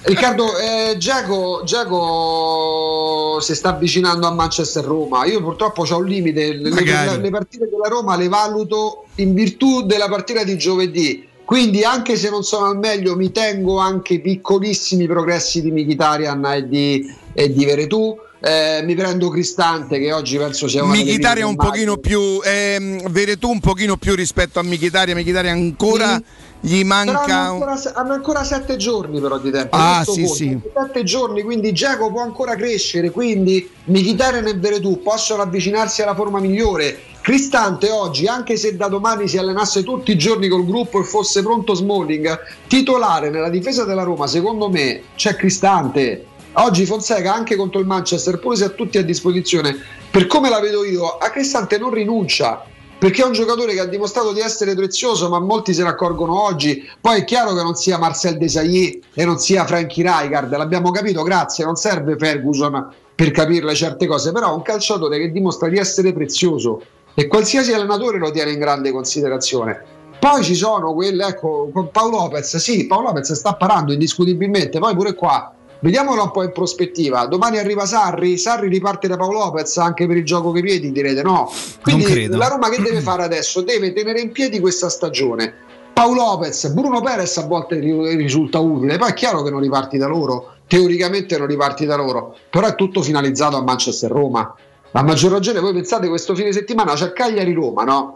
Riccardo, 0.02 0.56
eh, 0.59 0.96
Giacomo, 0.98 1.47
Giacomo 1.64 3.40
si 3.40 3.55
sta 3.55 3.70
avvicinando 3.70 4.26
a 4.26 4.32
Manchester 4.32 4.84
Roma. 4.84 5.24
Io 5.24 5.42
purtroppo 5.42 5.82
ho 5.88 5.96
un 5.96 6.05
limite. 6.05 6.55
Le, 6.55 6.70
le- 6.70 7.30
partite 7.30 7.68
della 7.70 7.88
Roma 7.88 8.16
le 8.16 8.28
valuto 8.28 9.05
in 9.16 9.34
virtù 9.34 9.84
della 9.84 10.09
partita 10.09 10.44
di 10.44 10.57
giovedì. 10.57 11.26
Quindi, 11.44 11.82
anche 11.82 12.16
se 12.16 12.28
non 12.28 12.42
sono 12.42 12.66
al 12.66 12.78
meglio, 12.78 13.16
mi 13.16 13.32
tengo 13.32 13.78
anche 13.78 14.14
i 14.14 14.20
piccolissimi 14.20 15.07
progressi 15.07 15.62
di 15.62 15.70
Mkhitaryan 15.70 16.44
e 16.44 16.68
di, 16.68 17.14
e 17.32 17.53
di 17.53 17.64
Veretù. 17.64 18.14
Eh, 18.40 18.82
mi 18.84 18.94
prendo 18.94 19.30
Cristante, 19.30 19.99
che 19.99 20.12
oggi 20.12 20.36
penso 20.36 20.68
sia 20.68 20.84
una 20.84 20.92
Michitaria 20.92 21.44
un 21.44 21.57
pochino 21.57 21.96
più 21.96 22.40
ehm, 22.40 23.11
Veretù 23.11 23.51
un 23.51 23.59
pochino 23.59 23.96
più 23.96 24.14
rispetto 24.14 24.61
a 24.61 24.62
Michitaria 24.62 25.12
Michitaria 25.12 25.51
ancora 25.51 26.22
gli 26.61 26.82
manca 26.82 27.20
hanno 27.20 27.52
ancora, 27.52 27.80
hanno 27.94 28.12
ancora 28.14 28.44
sette 28.44 28.76
giorni 28.76 29.20
però 29.20 29.38
di 29.38 29.50
tempo. 29.50 29.76
Ah, 29.76 30.04
sì, 30.04 30.26
sì. 30.26 30.59
Sette 30.74 31.04
giorni, 31.04 31.42
quindi 31.42 31.72
Giacomo 31.72 32.11
può 32.11 32.22
ancora 32.22 32.56
crescere, 32.56 33.11
quindi 33.11 33.68
Mkhitaryan 33.84 34.46
e 34.46 34.54
Veretù 34.54 35.00
possono 35.02 35.42
avvicinarsi 35.42 36.02
alla 36.02 36.14
forma 36.14 36.40
migliore. 36.40 36.98
Cristante 37.20 37.90
oggi, 37.90 38.26
anche 38.26 38.56
se 38.56 38.74
da 38.76 38.88
domani 38.88 39.28
si 39.28 39.38
allenasse 39.38 39.82
tutti 39.82 40.12
i 40.12 40.18
giorni 40.18 40.48
col 40.48 40.64
gruppo 40.64 41.00
e 41.00 41.04
fosse 41.04 41.42
pronto 41.42 41.74
Smalling, 41.74 42.38
titolare 42.66 43.30
nella 43.30 43.50
difesa 43.50 43.84
della 43.84 44.02
Roma, 44.02 44.26
secondo 44.26 44.68
me 44.70 45.02
c'è 45.14 45.36
Cristante. 45.36 46.24
Oggi 46.54 46.86
Fonseca 46.86 47.32
anche 47.32 47.54
contro 47.54 47.78
il 47.78 47.86
Manchester, 47.86 48.38
pure 48.38 48.56
se 48.56 48.64
ha 48.64 48.68
tutti 48.70 48.98
a 48.98 49.04
disposizione, 49.04 49.76
per 50.11 50.26
come 50.26 50.48
la 50.48 50.59
vedo 50.59 50.84
io, 50.84 51.18
a 51.18 51.28
Cristante 51.30 51.78
non 51.78 51.90
rinuncia 51.90 52.64
perché 52.99 53.22
è 53.22 53.26
un 53.26 53.32
giocatore 53.32 53.74
che 53.74 53.80
ha 53.80 53.86
dimostrato 53.86 54.32
di 54.32 54.40
essere 54.40 54.74
prezioso, 54.74 55.28
ma 55.28 55.38
molti 55.38 55.72
se 55.72 55.82
ne 55.82 55.90
accorgono 55.90 56.42
oggi. 56.42 56.86
Poi 57.01 57.20
è 57.20 57.24
chiaro 57.24 57.55
che 57.55 57.62
non 57.62 57.74
sia 57.76 57.96
Marcel 57.96 58.38
Desailly 58.38 59.01
e 59.14 59.24
non 59.24 59.38
sia 59.38 59.64
Frankie 59.64 60.03
Rijkaard, 60.03 60.55
l'abbiamo 60.57 60.90
capito, 60.90 61.22
grazie, 61.22 61.64
non 61.64 61.76
serve 61.76 62.16
Ferguson 62.18 62.92
per 63.14 63.30
capirle 63.30 63.74
certe 63.74 64.07
cose, 64.07 64.32
però 64.32 64.51
è 64.51 64.55
un 64.55 64.62
calciatore 64.62 65.18
che 65.18 65.30
dimostra 65.30 65.68
di 65.68 65.78
essere 65.78 66.12
prezioso 66.12 66.82
e 67.14 67.26
qualsiasi 67.26 67.72
allenatore 67.72 68.18
lo 68.18 68.30
tiene 68.30 68.53
in 68.53 68.59
grande 68.59 68.90
considerazione. 68.90 69.96
Poi 70.18 70.42
ci 70.42 70.55
sono 70.57 70.94
quelle, 70.94 71.26
ecco, 71.26 71.70
Paolo 71.92 72.18
Lopez, 72.18 72.57
sì, 72.57 72.86
Paolo 72.86 73.09
Lopez 73.09 73.32
sta 73.32 73.55
parando 73.55 73.92
indiscutibilmente, 73.92 74.80
poi 74.80 74.94
pure 74.94 75.14
qua 75.14 75.53
Vediamolo 75.80 76.24
un 76.24 76.30
po' 76.32 76.42
in 76.42 76.52
prospettiva. 76.52 77.26
Domani 77.26 77.58
arriva 77.58 77.86
Sarri, 77.86 78.36
Sarri 78.36 78.68
riparte 78.68 79.06
da 79.06 79.16
Paolo 79.16 79.38
Lopez 79.38 79.76
anche 79.76 80.06
per 80.06 80.16
il 80.16 80.24
gioco 80.24 80.50
che 80.50 80.60
piedi, 80.60 80.90
direte 80.90 81.22
no. 81.22 81.50
Quindi 81.82 82.26
la 82.26 82.48
Roma 82.48 82.68
che 82.68 82.82
deve 82.82 83.00
fare 83.02 83.22
adesso? 83.22 83.60
Deve 83.60 83.92
tenere 83.92 84.20
in 84.20 84.32
piedi 84.32 84.58
questa 84.58 84.88
stagione. 84.88 85.54
Paolo 85.92 86.22
Lopez, 86.22 86.68
Bruno 86.68 87.00
Perez 87.00 87.36
a 87.38 87.46
volte 87.46 87.78
ri- 87.78 88.16
risulta 88.16 88.58
utile, 88.58 88.98
poi 88.98 89.10
è 89.10 89.14
chiaro 89.14 89.42
che 89.42 89.50
non 89.50 89.60
riparti 89.60 89.98
da 89.98 90.06
loro, 90.06 90.54
teoricamente 90.66 91.36
non 91.38 91.46
riparti 91.46 91.86
da 91.86 91.96
loro, 91.96 92.36
però 92.50 92.66
è 92.68 92.74
tutto 92.74 93.02
finalizzato 93.02 93.56
a 93.56 93.62
Manchester 93.62 94.10
Roma. 94.10 94.54
A 94.92 95.02
maggior 95.02 95.32
ragione 95.32 95.60
voi 95.60 95.72
pensate 95.72 96.08
questo 96.08 96.34
fine 96.34 96.52
settimana 96.52 96.94
c'è 96.94 97.12
Cagliari 97.12 97.52
Roma, 97.52 97.84
no? 97.84 98.14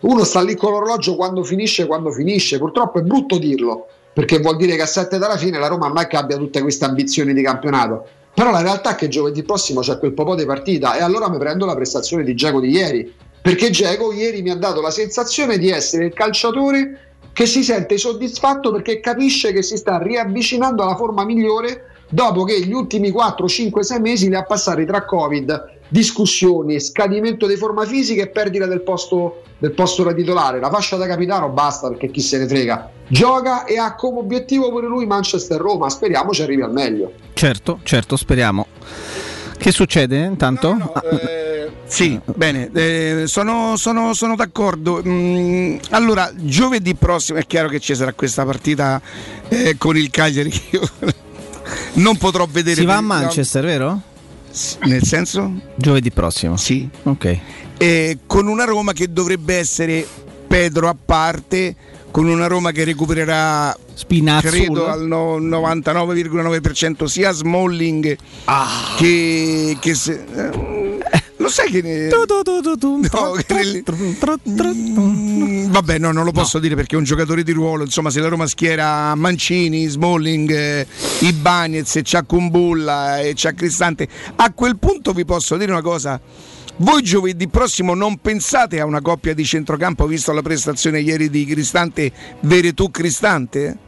Uno 0.00 0.22
sta 0.24 0.42
lì 0.42 0.54
con 0.54 0.72
l'orologio 0.72 1.16
quando 1.16 1.42
finisce, 1.44 1.86
quando 1.86 2.10
finisce, 2.10 2.58
purtroppo 2.58 2.98
è 2.98 3.02
brutto 3.02 3.38
dirlo, 3.38 3.86
perché 4.14 4.38
vuol 4.38 4.56
dire 4.56 4.76
che 4.76 4.82
a 4.82 4.86
7 4.86 5.18
dalla 5.18 5.36
fine 5.36 5.58
la 5.58 5.66
Roma 5.66 5.88
non 5.88 5.98
è 5.98 6.06
che 6.06 6.16
abbia 6.16 6.36
tutte 6.36 6.62
queste 6.62 6.84
ambizioni 6.84 7.34
di 7.34 7.42
campionato. 7.42 8.06
Però 8.32 8.50
la 8.50 8.62
realtà 8.62 8.92
è 8.92 8.94
che 8.94 9.08
giovedì 9.08 9.42
prossimo 9.42 9.80
c'è 9.80 9.98
quel 9.98 10.12
po' 10.12 10.34
di 10.34 10.46
partita 10.46 10.96
e 10.96 11.02
allora 11.02 11.28
mi 11.28 11.36
prendo 11.36 11.66
la 11.66 11.74
prestazione 11.74 12.22
di 12.22 12.34
Geco 12.34 12.60
di 12.60 12.70
ieri. 12.70 13.12
Perché 13.42 13.70
Geco 13.70 14.12
ieri 14.12 14.40
mi 14.40 14.50
ha 14.50 14.56
dato 14.56 14.80
la 14.80 14.90
sensazione 14.90 15.58
di 15.58 15.68
essere 15.68 16.06
il 16.06 16.14
calciatore 16.14 17.12
che 17.32 17.46
si 17.46 17.64
sente 17.64 17.98
soddisfatto 17.98 18.70
perché 18.70 19.00
capisce 19.00 19.52
che 19.52 19.62
si 19.62 19.76
sta 19.76 19.98
riavvicinando 19.98 20.84
alla 20.84 20.94
forma 20.94 21.24
migliore 21.24 21.90
dopo 22.08 22.44
che 22.44 22.60
gli 22.60 22.72
ultimi 22.72 23.10
4, 23.10 23.48
5, 23.48 23.82
6 23.82 24.00
mesi 24.00 24.28
li 24.28 24.36
ha 24.36 24.44
passati 24.44 24.86
tra 24.86 25.04
Covid, 25.04 25.73
discussioni, 25.94 26.80
scadimento 26.80 27.46
di 27.46 27.54
forma 27.54 27.86
fisica 27.86 28.20
e 28.22 28.26
perdita 28.26 28.66
del 28.66 28.80
posto, 28.80 29.42
del 29.58 29.70
posto 29.70 30.02
da 30.02 30.12
titolare. 30.12 30.58
La 30.58 30.68
fascia 30.68 30.96
da 30.96 31.06
capitano 31.06 31.50
basta 31.50 31.86
perché 31.88 32.10
chi 32.10 32.20
se 32.20 32.38
ne 32.38 32.48
frega. 32.48 32.90
Gioca 33.06 33.64
e 33.64 33.78
ha 33.78 33.94
come 33.94 34.18
obiettivo 34.18 34.70
pure 34.70 34.88
lui 34.88 35.06
Manchester-Roma. 35.06 35.88
Speriamo 35.88 36.32
ci 36.32 36.42
arrivi 36.42 36.62
al 36.62 36.72
meglio. 36.72 37.12
Certo, 37.34 37.78
certo, 37.84 38.16
speriamo. 38.16 38.66
Che 39.56 39.70
succede 39.70 40.20
eh, 40.20 40.24
intanto? 40.26 40.70
Ah, 40.92 41.02
Sì, 41.86 42.18
bene, 42.24 42.70
eh, 42.74 43.22
sono, 43.26 43.76
sono- 43.76 44.14
sono 44.14 44.34
d'accordo. 44.34 45.00
Mm, 45.06 45.76
allora, 45.90 46.28
giovedì 46.34 46.96
prossimo 46.96 47.38
è 47.38 47.46
chiaro 47.46 47.68
che 47.68 47.78
ci 47.78 47.94
sarà 47.94 48.12
questa 48.14 48.44
partita 48.44 49.00
eh, 49.48 49.76
con 49.78 49.96
il 49.96 50.10
Cagliari 50.10 50.50
che 50.50 50.62
io 50.70 50.80
non 52.02 52.16
potrò 52.16 52.46
vedere. 52.50 52.80
si 52.80 52.84
va 52.84 52.96
a 52.96 53.00
Manchester, 53.00 53.64
vero? 53.64 54.00
Nel 54.84 55.02
senso? 55.02 55.52
Giovedì 55.74 56.10
prossimo. 56.10 56.56
Sì. 56.56 56.88
Ok. 57.04 57.38
Eh, 57.76 58.18
con 58.26 58.46
una 58.46 58.64
Roma 58.64 58.92
che 58.92 59.12
dovrebbe 59.12 59.56
essere 59.56 60.06
Pedro 60.46 60.88
a 60.88 60.96
parte, 61.02 61.74
con 62.10 62.26
una 62.28 62.46
Roma 62.46 62.70
che 62.70 62.84
recupererà 62.84 63.76
Spinazzola. 63.94 64.52
credo 64.52 64.86
al 64.88 65.04
no- 65.06 65.38
99,9% 65.40 67.04
sia 67.06 67.32
Smalling 67.32 68.16
che, 68.96 69.76
che 69.80 69.94
se- 69.94 70.24
eh, 70.34 71.22
lo 71.44 71.50
sai 71.50 71.70
che 71.70 71.82
ne- 71.82 72.08
No, 73.12 73.32
che 73.32 73.44
nel- 73.54 73.82
vabbè 75.70 75.98
no 75.98 76.10
non 76.12 76.24
lo 76.24 76.32
posso 76.32 76.58
dire 76.58 76.74
perché 76.74 76.94
è 76.94 76.98
un 76.98 77.04
giocatore 77.04 77.42
di 77.42 77.52
ruolo 77.52 77.84
insomma 77.84 78.10
se 78.10 78.20
la 78.20 78.28
Roma 78.28 78.46
schiera 78.46 79.14
Mancini, 79.14 79.86
Smalling 79.86 80.50
eh, 80.50 80.86
Ibanez 81.20 82.00
c'ha 82.02 82.22
Kumbulla 82.22 83.20
e 83.20 83.32
c'ha 83.34 83.52
Cristante 83.52 84.08
a 84.36 84.52
quel 84.52 84.78
punto 84.78 85.12
vi 85.12 85.24
posso 85.24 85.56
dire 85.56 85.70
una 85.70 85.82
cosa. 85.82 86.20
Voi 86.76 87.02
giovedì 87.02 87.46
prossimo 87.46 87.94
non 87.94 88.16
pensate 88.18 88.80
a 88.80 88.84
una 88.84 89.00
coppia 89.00 89.32
di 89.32 89.44
centrocampo 89.44 90.06
visto 90.06 90.32
la 90.32 90.42
prestazione 90.42 91.00
ieri 91.00 91.30
di 91.30 91.44
Cristante 91.44 92.10
Veretù 92.40 92.90
Cristante? 92.90 93.78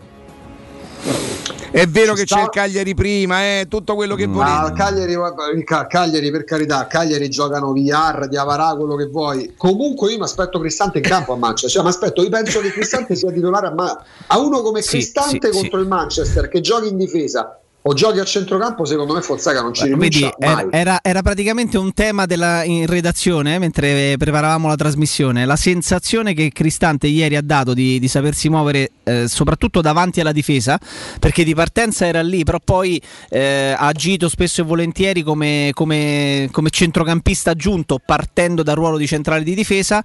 È 1.77 1.87
vero 1.87 2.15
che 2.15 2.25
c'è 2.25 2.41
il 2.41 2.49
Cagliari 2.49 2.95
prima, 2.95 3.43
eh, 3.43 3.67
tutto 3.69 3.97
quello 3.97 4.15
che 4.15 4.27
Ma 4.27 4.61
al 4.61 4.73
volete. 4.73 4.83
Cagliari, 4.83 5.65
Cagliari, 5.87 6.31
per 6.31 6.45
carità, 6.45 6.79
a 6.79 6.87
Cagliari 6.87 7.29
giocano 7.29 7.75
VR, 7.75 8.29
Diavarà, 8.29 8.75
quello 8.75 8.97
che 8.97 9.05
vuoi. 9.09 9.53
Comunque 9.59 10.11
io 10.11 10.17
mi 10.17 10.25
aspetto 10.25 10.59
Cristante 10.59 10.99
in 10.99 11.05
campo 11.05 11.35
a 11.35 11.37
Manchester. 11.37 11.69
Cioè, 11.71 11.83
mi 11.83 11.91
aspetto, 11.91 12.23
io 12.23 12.31
penso 12.31 12.61
che 12.61 12.71
Cristante 12.71 13.15
sia 13.15 13.31
titolare 13.31 13.67
a, 13.67 13.73
Ma- 13.75 14.05
a 14.29 14.39
uno 14.39 14.63
come 14.63 14.81
Sì, 14.81 14.93
Cristante 14.93 15.53
sì, 15.53 15.59
contro 15.59 15.81
il 15.81 15.87
Manchester 15.87 16.49
che 16.49 16.63
giochi 16.63 16.89
in 16.89 16.97
difesa 16.97 17.61
o 17.89 17.95
giochi 17.95 18.19
a 18.19 18.25
centrocampo, 18.25 18.85
secondo 18.85 19.15
me 19.15 19.23
Fonseca 19.23 19.63
non 19.63 19.73
ci 19.73 19.89
Vedi, 19.89 20.17
rinuncia 20.19 20.35
era, 20.39 20.55
mai. 20.55 20.67
era- 20.71 20.99
era 21.03 21.23
praticamente 21.23 21.79
un 21.79 21.93
tema 21.93 22.27
della, 22.27 22.65
in 22.65 22.85
redazione 22.87 23.55
eh, 23.55 23.59
mentre 23.61 24.17
preparavamo 24.19 24.67
la 24.67 24.75
trasmissione. 24.75 25.45
La 25.45 25.55
sensazione 25.55 26.35
che 26.35 26.51
Cristante 26.53 27.07
ieri 27.07 27.37
ha 27.37 27.43
dato 27.43 27.75
di, 27.75 28.01
di 28.01 28.09
sapersi 28.09 28.49
muovere 28.49 28.91
eh, 29.05 29.29
soprattutto 29.29 29.81
davanti 29.81 30.21
alla 30.21 30.33
difesa, 30.33 30.81
perché 31.21 31.45
di 31.45 31.55
partenza 31.55 32.07
era 32.07 32.23
lì, 32.23 32.43
però 32.43 32.59
poi 32.63 33.01
eh, 33.29 33.77
ha 33.79 33.87
agito 33.87 34.29
spesso 34.29 34.63
e 34.63 34.65
volentieri 34.65 35.23
come, 35.23 35.71
come- 35.73 36.49
come 36.51 36.71
centrocampista 36.71 37.53
aggiunto, 37.53 38.01
partendo 38.05 38.65
dal 38.65 38.75
ruolo 38.75 38.97
di 38.97 39.07
centrale 39.07 39.45
di 39.45 39.55
difesa. 39.55 40.03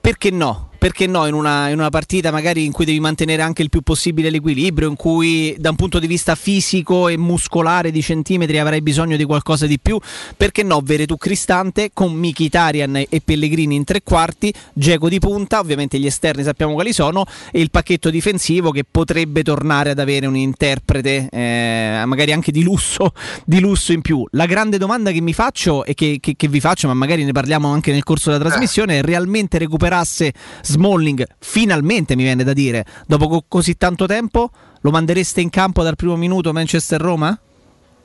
Perché 0.00 0.30
no? 0.30 0.68
Perché 0.84 1.06
no, 1.06 1.24
in 1.24 1.32
una, 1.32 1.70
in 1.70 1.78
una 1.78 1.88
partita 1.88 2.30
magari 2.30 2.66
in 2.66 2.70
cui 2.70 2.84
devi 2.84 3.00
mantenere 3.00 3.40
anche 3.40 3.62
il 3.62 3.70
più 3.70 3.80
possibile 3.80 4.28
l'equilibrio, 4.28 4.86
in 4.86 4.96
cui 4.96 5.56
da 5.58 5.70
un 5.70 5.76
punto 5.76 5.98
di 5.98 6.06
vista 6.06 6.34
fisico 6.34 7.08
e 7.08 7.16
muscolare 7.16 7.90
di 7.90 8.02
centimetri 8.02 8.58
avrai 8.58 8.82
bisogno 8.82 9.16
di 9.16 9.24
qualcosa 9.24 9.66
di 9.66 9.78
più, 9.80 9.98
perché 10.36 10.62
no, 10.62 10.82
Veretù 10.84 11.16
Cristante 11.16 11.88
con 11.94 12.12
Mkhitaryan 12.12 12.96
e 13.08 13.22
Pellegrini 13.24 13.76
in 13.76 13.84
tre 13.84 14.02
quarti, 14.02 14.52
Geco 14.74 15.08
di 15.08 15.18
punta, 15.20 15.58
ovviamente 15.58 15.98
gli 15.98 16.04
esterni 16.04 16.42
sappiamo 16.42 16.74
quali 16.74 16.92
sono, 16.92 17.24
e 17.50 17.62
il 17.62 17.70
pacchetto 17.70 18.10
difensivo 18.10 18.70
che 18.70 18.84
potrebbe 18.84 19.42
tornare 19.42 19.88
ad 19.88 19.98
avere 19.98 20.26
un 20.26 20.36
interprete 20.36 21.30
eh, 21.30 22.02
magari 22.04 22.32
anche 22.32 22.52
di 22.52 22.62
lusso, 22.62 23.14
di 23.46 23.58
lusso 23.58 23.94
in 23.94 24.02
più. 24.02 24.22
La 24.32 24.44
grande 24.44 24.76
domanda 24.76 25.12
che 25.12 25.22
mi 25.22 25.32
faccio 25.32 25.86
e 25.86 25.94
che, 25.94 26.18
che- 26.20 26.34
che 26.36 26.48
vi 26.48 26.60
faccio, 26.60 26.88
ma 26.88 26.92
magari 26.94 27.24
ne 27.24 27.32
parliamo 27.32 27.68
anche 27.68 27.90
nel 27.90 28.04
corso 28.04 28.30
della 28.30 28.44
trasmissione, 28.44 28.98
è 28.98 29.02
realmente 29.02 29.56
recuperasse 29.56 30.34
Smalling, 30.74 31.24
finalmente 31.38 32.16
mi 32.16 32.24
viene 32.24 32.42
da 32.42 32.52
dire, 32.52 32.84
dopo 33.06 33.28
co- 33.28 33.44
così 33.46 33.76
tanto 33.76 34.06
tempo, 34.06 34.50
lo 34.80 34.90
mandereste 34.90 35.40
in 35.40 35.50
campo 35.50 35.84
dal 35.84 35.94
primo 35.94 36.16
minuto 36.16 36.52
Manchester-Roma? 36.52 37.38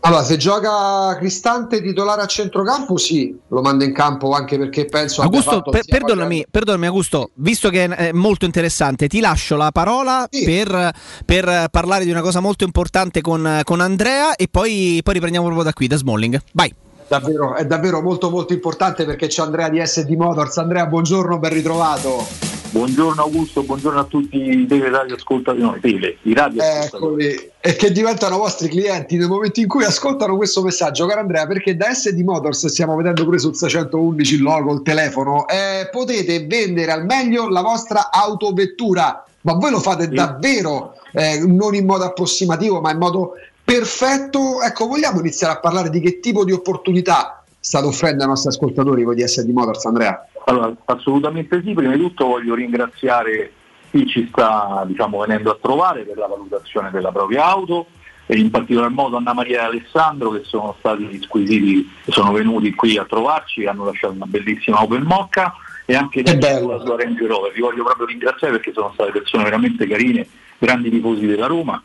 Allora, 0.01 0.23
se 0.23 0.37
gioca 0.37 1.17
Cristante 1.17 1.81
titolare 1.81 2.21
a 2.21 2.25
centrocampo, 2.25 2.95
sì, 2.95 3.37
lo 3.49 3.61
mando 3.61 3.83
in 3.83 3.93
campo 3.93 4.31
anche 4.31 4.57
perché 4.57 4.85
penso 4.85 5.21
Augusto, 5.21 5.61
per- 5.61 5.83
perdonami, 5.85 6.45
perdonami 6.49 6.85
Augusto, 6.85 7.31
visto 7.33 7.69
che 7.69 7.83
è 7.83 8.11
molto 8.13 8.45
interessante, 8.45 9.07
ti 9.07 9.19
lascio 9.19 9.57
la 9.57 9.71
parola 9.73 10.27
per, 10.29 10.91
per 11.25 11.67
parlare 11.69 12.05
di 12.05 12.11
una 12.11 12.21
cosa 12.21 12.39
molto 12.39 12.63
importante 12.63 13.19
con, 13.21 13.61
con 13.63 13.81
Andrea 13.81 14.35
e 14.35 14.47
poi, 14.49 15.01
poi 15.03 15.13
riprendiamo 15.15 15.47
proprio 15.47 15.65
da 15.65 15.73
qui, 15.73 15.87
da 15.87 15.97
Smalling. 15.97 16.39
Vai. 16.53 16.73
Davvero, 17.09 17.55
è 17.55 17.65
davvero 17.65 18.01
molto 18.01 18.29
molto 18.29 18.53
importante 18.53 19.03
perché 19.03 19.27
c'è 19.27 19.41
Andrea 19.41 19.67
di 19.67 19.83
SD 19.83 20.11
Motors. 20.11 20.59
Andrea, 20.59 20.85
buongiorno, 20.85 21.39
ben 21.39 21.51
ritrovato. 21.51 22.48
Buongiorno 22.71 23.23
Augusto, 23.23 23.63
buongiorno 23.63 23.99
a 23.99 24.03
tutti 24.03 24.37
i 24.37 24.67
radioascoltatori, 24.67 25.61
no, 25.61 25.77
tele, 25.81 26.17
i 26.21 26.33
radioascoltatori. 26.35 27.25
Eccoli, 27.25 27.51
e 27.61 27.75
che 27.75 27.91
diventano 27.91 28.37
vostri 28.37 28.69
clienti 28.69 29.17
nel 29.17 29.27
momento 29.27 29.59
in 29.59 29.67
cui 29.67 29.83
ascoltano 29.83 30.35
questo 30.37 30.61
messaggio, 30.61 31.07
caro 31.07 31.21
Andrea, 31.21 31.47
perché 31.47 31.75
da 31.75 31.91
SD 31.91 32.19
Motors 32.19 32.67
stiamo 32.67 32.95
vedendo 32.95 33.23
pure 33.23 33.39
sul 33.39 33.55
611 33.55 34.35
il 34.35 34.41
logo, 34.43 34.73
il 34.73 34.83
telefono, 34.83 35.47
eh, 35.47 35.89
potete 35.91 36.45
vendere 36.45 36.91
al 36.91 37.05
meglio 37.05 37.49
la 37.49 37.61
vostra 37.61 38.11
autovettura, 38.11 39.25
ma 39.41 39.53
voi 39.53 39.71
lo 39.71 39.79
fate 39.79 40.07
davvero 40.07 40.93
eh, 41.13 41.43
non 41.45 41.73
in 41.73 41.87
modo 41.87 42.03
approssimativo, 42.03 42.81
ma 42.81 42.91
in 42.91 42.99
modo 42.99 43.33
perfetto. 43.63 44.61
Ecco, 44.61 44.85
vogliamo 44.85 45.19
iniziare 45.19 45.53
a 45.53 45.59
parlare 45.59 45.89
di 45.89 45.99
che 45.99 46.19
tipo 46.19 46.45
di 46.45 46.51
opportunità 46.51 47.43
state 47.59 47.85
offrendo 47.85 48.23
ai 48.23 48.29
nostri 48.29 48.49
ascoltatori 48.49 49.03
voi 49.03 49.15
di 49.15 49.27
SD 49.27 49.49
Motors, 49.49 49.85
Andrea? 49.85 50.28
Allora, 50.49 50.75
assolutamente 50.85 51.61
sì, 51.63 51.73
prima 51.73 51.93
di 51.93 52.01
tutto 52.01 52.25
voglio 52.25 52.55
ringraziare 52.55 53.51
chi 53.91 54.07
ci 54.07 54.27
sta 54.29 54.83
diciamo, 54.87 55.19
venendo 55.19 55.51
a 55.51 55.57
trovare 55.61 56.01
per 56.01 56.17
la 56.17 56.25
valutazione 56.25 56.89
della 56.89 57.11
propria 57.11 57.45
auto 57.45 57.85
e 58.25 58.37
in 58.37 58.49
particolar 58.49 58.89
modo 58.89 59.17
Anna 59.17 59.33
Maria 59.33 59.61
e 59.61 59.65
Alessandro 59.65 60.31
che 60.31 60.41
sono 60.43 60.75
stati 60.79 61.19
squisiti, 61.21 61.87
sono 62.07 62.31
venuti 62.31 62.73
qui 62.73 62.97
a 62.97 63.05
trovarci, 63.05 63.65
hanno 63.65 63.85
lasciato 63.85 64.13
una 64.13 64.25
bellissima 64.25 64.81
Opel 64.81 65.03
Mocca 65.03 65.53
e 65.85 65.95
anche 65.95 66.23
la 66.23 66.79
sua 66.83 66.95
Range 66.97 67.27
Rover. 67.27 67.51
Vi 67.51 67.61
voglio 67.61 67.83
proprio 67.83 68.07
ringraziare 68.07 68.53
perché 68.53 68.71
sono 68.73 68.91
state 68.93 69.11
persone 69.11 69.43
veramente 69.43 69.87
carine, 69.87 70.27
grandi 70.57 70.89
tifosi 70.89 71.27
della 71.27 71.47
Roma 71.47 71.81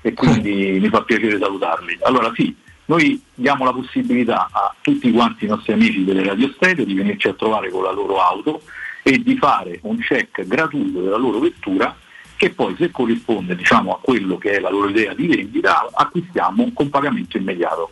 e 0.00 0.14
quindi 0.14 0.78
mi 0.80 0.88
fa 0.88 1.02
piacere 1.02 1.38
salutarli. 1.38 1.98
Allora 2.02 2.32
sì, 2.34 2.54
noi 2.86 3.22
diamo 3.34 3.64
la 3.64 3.72
possibilità 3.72 4.48
a 4.50 4.74
tutti 4.80 5.10
quanti 5.12 5.44
i 5.44 5.48
nostri 5.48 5.72
amici 5.72 6.04
delle 6.04 6.24
radio 6.24 6.52
di 6.84 6.94
venirci 6.94 7.28
a 7.28 7.34
trovare 7.34 7.70
con 7.70 7.82
la 7.82 7.92
loro 7.92 8.20
auto 8.20 8.62
e 9.02 9.18
di 9.18 9.36
fare 9.36 9.78
un 9.82 9.98
check 9.98 10.46
gratuito 10.46 11.00
della 11.00 11.16
loro 11.16 11.38
vettura 11.38 11.94
che 12.36 12.50
poi 12.50 12.74
se 12.76 12.90
corrisponde 12.90 13.54
diciamo, 13.54 13.94
a 13.94 13.98
quello 14.00 14.36
che 14.36 14.52
è 14.52 14.60
la 14.60 14.70
loro 14.70 14.88
idea 14.88 15.14
di 15.14 15.28
vendita 15.28 15.88
acquistiamo 15.92 16.72
con 16.72 16.90
pagamento 16.90 17.36
immediato. 17.36 17.90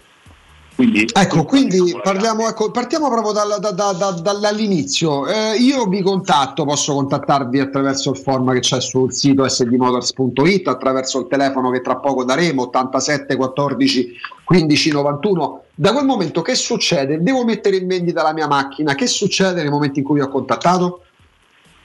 Quindi, 0.74 1.06
Ecco, 1.12 1.44
quindi 1.44 1.94
parliamo, 2.02 2.48
ecco, 2.48 2.70
partiamo 2.70 3.10
proprio 3.10 3.32
dal- 3.32 3.58
da- 3.60 3.72
da- 3.72 3.92
da- 3.92 4.38
dall'inizio. 4.38 5.26
Eh, 5.28 5.56
io 5.58 5.84
vi 5.86 6.00
contatto, 6.00 6.64
posso 6.64 6.94
contattarvi 6.94 7.58
attraverso 7.60 8.10
il 8.12 8.16
form 8.16 8.50
che 8.54 8.60
c'è 8.60 8.80
sul 8.80 9.12
sito 9.12 9.46
sdmotors.it, 9.46 10.68
attraverso 10.68 11.20
il 11.20 11.26
telefono 11.28 11.70
che 11.70 11.82
tra 11.82 11.96
poco 11.96 12.24
daremo, 12.24 12.62
87 12.62 13.36
14 13.36 14.16
15 14.44 14.90
91. 14.90 15.64
Da 15.74 15.92
quel 15.92 16.06
momento 16.06 16.40
che 16.40 16.54
succede? 16.54 17.20
Devo 17.22 17.44
mettere 17.44 17.76
in 17.76 17.86
vendita 17.86 18.22
la 18.22 18.32
mia 18.32 18.46
macchina, 18.46 18.94
che 18.94 19.06
succede 19.06 19.60
nel 19.62 19.70
momento 19.70 19.98
in 19.98 20.04
cui 20.04 20.14
vi 20.16 20.22
ho 20.24 20.28
contattato? 20.28 21.02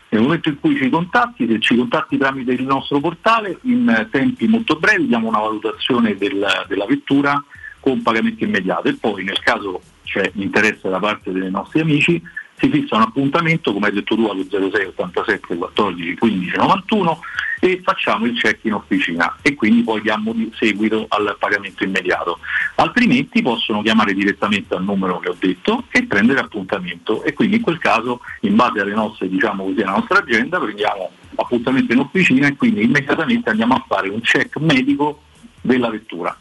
Nel 0.09 0.21
momento 0.21 0.47
in 0.47 0.59
cui 0.61 0.77
ci 0.77 0.89
contatti, 0.89 1.45
se 1.47 1.59
ci 1.59 1.75
contatti 1.75 2.17
tramite 2.17 2.53
il 2.53 2.63
nostro 2.63 3.01
portale, 3.01 3.57
in 3.63 4.07
tempi 4.09 4.47
molto 4.47 4.75
brevi 4.75 5.07
diamo 5.07 5.27
una 5.27 5.39
valutazione 5.39 6.15
del- 6.15 6.45
della 6.69 6.85
vettura 6.85 7.43
con 7.85 8.01
pagamento 8.01 8.43
immediato 8.43 8.87
e 8.87 8.95
poi 8.95 9.23
nel 9.23 9.39
caso 9.41 9.79
c'è 10.03 10.31
interesse 10.33 10.89
da 10.89 10.97
parte 10.97 11.31
dei 11.31 11.51
nostri 11.51 11.81
amici 11.81 12.19
si 12.57 12.69
fissa 12.69 12.95
un 12.95 13.01
appuntamento, 13.01 13.73
come 13.73 13.87
hai 13.87 13.93
detto 13.93 14.15
tu, 14.15 14.25
allo 14.25 14.45
06 14.47 14.85
87 14.85 15.55
14 15.55 16.15
15 16.15 16.55
91 16.55 17.19
e 17.59 17.81
facciamo 17.83 18.25
il 18.25 18.39
check 18.39 18.63
in 18.63 18.73
officina 18.73 19.37
e 19.41 19.55
quindi 19.55 19.83
poi 19.83 20.01
diamo 20.01 20.33
di 20.33 20.51
seguito 20.57 21.05
al 21.09 21.35
pagamento 21.37 21.83
immediato. 21.83 22.39
Altrimenti 22.75 23.41
possono 23.41 23.81
chiamare 23.81 24.13
direttamente 24.13 24.73
al 24.73 24.83
numero 24.83 25.19
che 25.19 25.29
ho 25.29 25.35
detto 25.37 25.83
e 25.91 26.05
prendere 26.05 26.39
appuntamento 26.39 27.23
e 27.23 27.33
quindi 27.33 27.57
in 27.57 27.61
quel 27.61 27.77
caso 27.77 28.21
in 28.41 28.55
base 28.55 28.79
alle 28.79 28.93
nostre, 28.93 29.27
diciamo 29.27 29.65
così, 29.65 29.81
alla 29.81 29.97
nostra 29.97 30.19
agenda 30.19 30.59
prendiamo 30.59 31.11
appuntamento 31.35 31.91
in 31.91 31.99
officina 31.99 32.47
e 32.47 32.55
quindi 32.55 32.83
immediatamente 32.83 33.49
andiamo 33.49 33.75
a 33.75 33.83
fare 33.85 34.09
un 34.09 34.21
check 34.21 34.55
medico 34.57 35.21
della 35.61 35.89
vettura. 35.89 36.37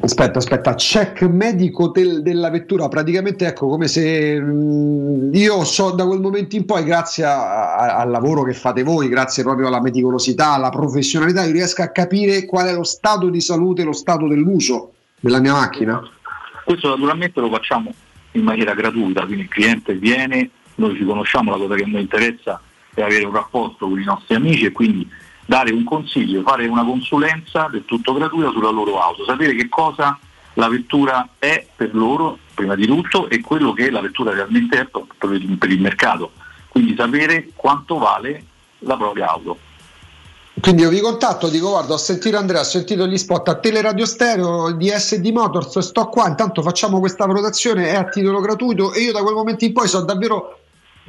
Aspetta, 0.00 0.38
aspetta, 0.38 0.74
check 0.74 1.22
medico 1.22 1.88
del- 1.88 2.22
della 2.22 2.50
vettura, 2.50 2.86
praticamente 2.86 3.46
ecco 3.46 3.66
come 3.66 3.88
se 3.88 4.40
mm, 4.40 5.34
io 5.34 5.64
so 5.64 5.90
da 5.90 6.06
quel 6.06 6.20
momento 6.20 6.54
in 6.54 6.64
poi, 6.64 6.84
grazie 6.84 7.24
a- 7.24 7.74
a- 7.74 7.96
al 7.96 8.10
lavoro 8.10 8.44
che 8.44 8.52
fate 8.54 8.84
voi, 8.84 9.08
grazie 9.08 9.42
proprio 9.42 9.66
alla 9.66 9.80
meticolosità, 9.80 10.52
alla 10.52 10.70
professionalità, 10.70 11.42
io 11.42 11.50
riesco 11.52 11.82
a 11.82 11.88
capire 11.88 12.44
qual 12.44 12.68
è 12.68 12.74
lo 12.74 12.84
stato 12.84 13.28
di 13.28 13.40
salute, 13.40 13.82
lo 13.82 13.92
stato 13.92 14.28
dell'uso 14.28 14.92
della 15.18 15.40
mia 15.40 15.54
macchina. 15.54 16.00
Questo 16.64 16.90
naturalmente 16.90 17.40
lo 17.40 17.50
facciamo 17.50 17.92
in 18.32 18.44
maniera 18.44 18.74
gratuita, 18.74 19.24
quindi 19.24 19.42
il 19.42 19.48
cliente 19.48 19.94
viene, 19.94 20.50
noi 20.76 20.94
ci 20.96 21.04
conosciamo, 21.04 21.50
la 21.50 21.56
cosa 21.56 21.74
che 21.74 21.82
a 21.82 21.86
noi 21.88 22.02
interessa 22.02 22.60
è 22.94 23.02
avere 23.02 23.24
un 23.24 23.32
rapporto 23.32 23.88
con 23.88 24.00
i 24.00 24.04
nostri 24.04 24.36
amici 24.36 24.64
e 24.66 24.70
quindi 24.70 25.08
dare 25.48 25.72
un 25.72 25.82
consiglio, 25.82 26.42
fare 26.42 26.66
una 26.66 26.84
consulenza 26.84 27.68
del 27.70 27.86
tutto 27.86 28.12
gratuita 28.12 28.50
sulla 28.50 28.68
loro 28.68 29.00
auto, 29.00 29.24
sapere 29.24 29.54
che 29.54 29.70
cosa 29.70 30.18
la 30.54 30.68
vettura 30.68 31.26
è 31.38 31.66
per 31.74 31.94
loro, 31.94 32.38
prima 32.52 32.74
di 32.74 32.86
tutto, 32.86 33.30
e 33.30 33.40
quello 33.40 33.72
che 33.72 33.90
la 33.90 34.02
vettura 34.02 34.34
realmente 34.34 34.78
è 34.78 34.86
per 35.16 35.32
il, 35.32 35.80
mercato, 35.80 36.32
quindi 36.68 36.94
sapere 36.94 37.48
quanto 37.54 37.96
vale 37.96 38.44
la 38.80 38.98
propria 38.98 39.30
auto. 39.30 39.56
Quindi 40.60 40.82
io 40.82 40.90
vi 40.90 41.00
contatto, 41.00 41.48
dico 41.48 41.70
guarda, 41.70 41.94
ho 41.94 41.98
sentito 41.98 42.36
Andrea, 42.36 42.60
ho 42.60 42.64
sentito 42.64 43.06
gli 43.06 43.16
spot 43.16 43.48
a 43.48 43.54
Teleradio 43.54 44.04
Stereo 44.04 44.72
di 44.72 44.90
SD 44.90 45.28
Motors, 45.28 45.78
sto 45.78 46.08
qua, 46.08 46.28
intanto 46.28 46.60
facciamo 46.60 46.98
questa 46.98 47.24
valutazione, 47.24 47.88
è 47.88 47.94
a 47.94 48.04
titolo 48.04 48.40
gratuito 48.40 48.92
e 48.92 49.00
io 49.00 49.12
da 49.12 49.22
quel 49.22 49.34
momento 49.34 49.64
in 49.64 49.72
poi 49.72 49.88
so 49.88 50.04
davvero 50.04 50.58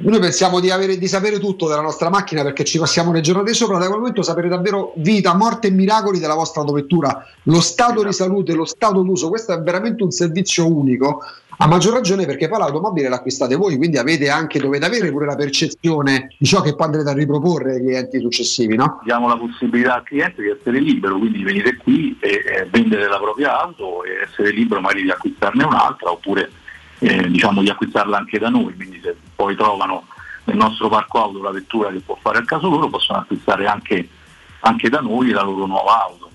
noi 0.02 0.18
pensiamo 0.18 0.60
di, 0.60 0.70
avere, 0.70 0.96
di 0.96 1.06
sapere 1.06 1.38
tutto 1.38 1.68
della 1.68 1.82
nostra 1.82 2.08
macchina 2.08 2.42
perché 2.42 2.64
ci 2.64 2.78
passiamo 2.78 3.12
le 3.12 3.20
giornate 3.20 3.52
sopra, 3.52 3.78
da 3.78 3.86
quel 3.86 3.98
momento 3.98 4.22
sapere 4.22 4.48
davvero 4.48 4.92
vita, 4.96 5.34
morte 5.34 5.68
e 5.68 5.70
miracoli 5.70 6.18
della 6.18 6.34
vostra 6.34 6.62
autovettura, 6.62 7.24
lo 7.44 7.60
stato 7.60 8.02
di 8.02 8.12
salute, 8.12 8.54
lo 8.54 8.64
stato 8.64 9.02
d'uso, 9.02 9.28
questo 9.28 9.52
è 9.52 9.60
veramente 9.60 10.02
un 10.02 10.10
servizio 10.10 10.66
unico, 10.66 11.22
a 11.62 11.66
maggior 11.66 11.92
ragione 11.92 12.24
perché 12.24 12.48
poi 12.48 12.58
l'automobile 12.58 13.10
l'acquistate 13.10 13.56
voi, 13.56 13.76
quindi 13.76 13.98
avete 13.98 14.30
anche, 14.30 14.58
dovete 14.58 14.86
avere 14.86 15.10
pure 15.10 15.26
la 15.26 15.36
percezione 15.36 16.34
di 16.38 16.46
ciò 16.46 16.62
che 16.62 16.74
poi 16.74 16.86
andrete 16.86 17.10
a 17.10 17.12
riproporre 17.12 17.74
ai 17.74 17.80
clienti 17.80 18.18
successivi, 18.20 18.76
no? 18.76 19.00
Diamo 19.04 19.28
la 19.28 19.36
possibilità 19.36 19.96
al 19.96 20.02
cliente 20.04 20.40
di 20.40 20.48
essere 20.48 20.80
libero, 20.80 21.18
quindi 21.18 21.38
di 21.38 21.44
venire 21.44 21.76
qui 21.76 22.16
e, 22.20 22.28
e 22.28 22.68
vendere 22.70 23.06
la 23.06 23.18
propria 23.18 23.60
auto 23.60 24.02
e 24.04 24.22
essere 24.22 24.50
libero 24.50 24.80
magari 24.80 25.02
di 25.02 25.10
acquistarne 25.10 25.62
un'altra 25.62 26.10
oppure 26.10 26.50
eh, 27.00 27.28
diciamo 27.30 27.62
di 27.62 27.70
acquistarla 27.70 28.18
anche 28.18 28.38
da 28.38 28.48
noi, 28.48 28.74
quindi 28.74 29.00
se 29.02 29.16
poi 29.34 29.56
trovano 29.56 30.06
nel 30.44 30.56
nostro 30.56 30.88
parco 30.88 31.22
auto 31.22 31.42
la 31.42 31.50
vettura 31.50 31.90
che 31.90 32.00
può 32.00 32.16
fare 32.20 32.38
al 32.38 32.44
caso 32.44 32.68
loro 32.68 32.88
possono 32.88 33.20
acquistare 33.20 33.66
anche, 33.66 34.08
anche 34.60 34.88
da 34.88 35.00
noi 35.00 35.30
la 35.30 35.42
loro 35.42 35.66
nuova 35.66 36.04
auto. 36.04 36.30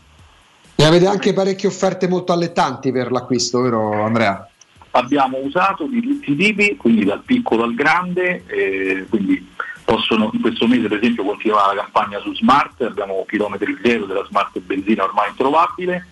E 0.76 0.84
avete 0.84 1.08
anche 1.08 1.34
parecchie 1.34 1.70
offerte 1.70 2.08
molto 2.08 2.34
allettanti 2.34 2.92
per 2.92 3.12
l'acquisto, 3.12 3.62
vero 3.62 4.04
Andrea? 4.04 4.50
Abbiamo 4.92 5.38
usato 5.38 5.86
di 5.86 6.02
tutti 6.02 6.32
i 6.32 6.36
tipi, 6.36 6.76
quindi 6.78 7.06
dal 7.06 7.22
piccolo 7.24 7.64
al 7.64 7.76
grande, 7.76 8.44
eh, 8.48 9.06
quindi 9.10 9.54
possono, 9.84 10.30
in 10.34 10.42
questo 10.42 10.68
mese 10.68 10.88
per 10.88 10.98
esempio 10.98 11.24
continua 11.24 11.74
la 11.74 11.82
campagna 11.82 12.20
su 12.20 12.34
Smart, 12.34 12.82
abbiamo 12.82 13.24
chilometri 13.28 13.78
zero 13.84 14.06
della 14.06 14.26
Smart 14.26 14.58
benzina 14.60 15.04
ormai 15.04 15.30
introvabile 15.30 16.08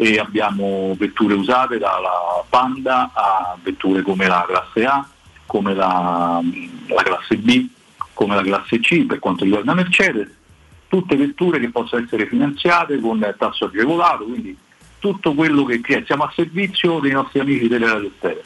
e 0.00 0.16
abbiamo 0.16 0.94
vetture 0.96 1.34
usate 1.34 1.76
dalla 1.76 2.44
Panda 2.48 3.10
a 3.12 3.58
vetture 3.60 4.02
come 4.02 4.28
la 4.28 4.44
classe 4.46 4.84
A, 4.84 5.04
come 5.44 5.74
la, 5.74 6.40
la 6.86 7.02
classe 7.02 7.36
B, 7.36 7.66
come 8.12 8.36
la 8.36 8.42
classe 8.42 8.78
C 8.78 9.04
per 9.06 9.18
quanto 9.18 9.42
riguarda 9.42 9.74
Mercedes, 9.74 10.30
tutte 10.86 11.16
vetture 11.16 11.58
che 11.58 11.70
possono 11.70 12.04
essere 12.04 12.28
finanziate 12.28 13.00
con 13.00 13.18
tasso 13.36 13.64
agevolato, 13.64 14.22
quindi 14.22 14.56
tutto 15.00 15.34
quello 15.34 15.64
che 15.64 15.80
che 15.80 16.04
siamo 16.06 16.22
a 16.22 16.32
servizio 16.32 17.00
dei 17.00 17.10
nostri 17.10 17.40
amici 17.40 17.66
delle 17.66 17.88
radio 17.88 18.12
stereo. 18.18 18.42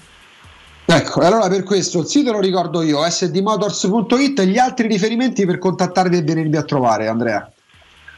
Ecco, 0.86 1.20
allora 1.20 1.48
per 1.50 1.64
questo 1.64 1.98
il 2.00 2.06
sito 2.06 2.32
lo 2.32 2.40
ricordo 2.40 2.80
io, 2.80 2.98
sdmotors.it 3.06 4.38
e 4.38 4.46
gli 4.46 4.58
altri 4.58 4.88
riferimenti 4.88 5.44
per 5.44 5.58
contattarvi 5.58 6.16
e 6.16 6.22
venirvi 6.22 6.56
a 6.56 6.62
trovare, 6.62 7.08
Andrea. 7.08 7.52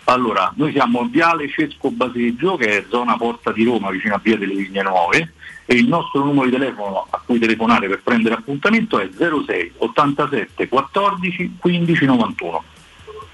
Allora, 0.05 0.53
noi 0.57 0.73
siamo 0.73 1.05
Viale 1.11 1.49
Cesco 1.49 1.91
Baseggio, 1.91 2.57
che 2.57 2.79
è 2.79 2.85
zona 2.89 3.17
Porta 3.17 3.53
di 3.53 3.65
Roma, 3.65 3.91
vicino 3.91 4.15
a 4.15 4.21
Via 4.23 4.37
delle 4.37 4.55
Vigne 4.55 4.83
Nuove, 4.83 5.33
e 5.65 5.75
il 5.77 5.89
nostro 5.89 6.23
numero 6.23 6.45
di 6.45 6.53
telefono 6.53 7.07
a 7.09 7.21
cui 7.25 7.39
telefonare 7.39 7.89
per 7.89 8.03
prendere 8.03 8.35
appuntamento 8.35 8.99
è 8.99 9.09
06 9.11 9.73
87 9.79 10.69
14 10.69 11.57
15 11.59 12.05
91. 12.05 12.65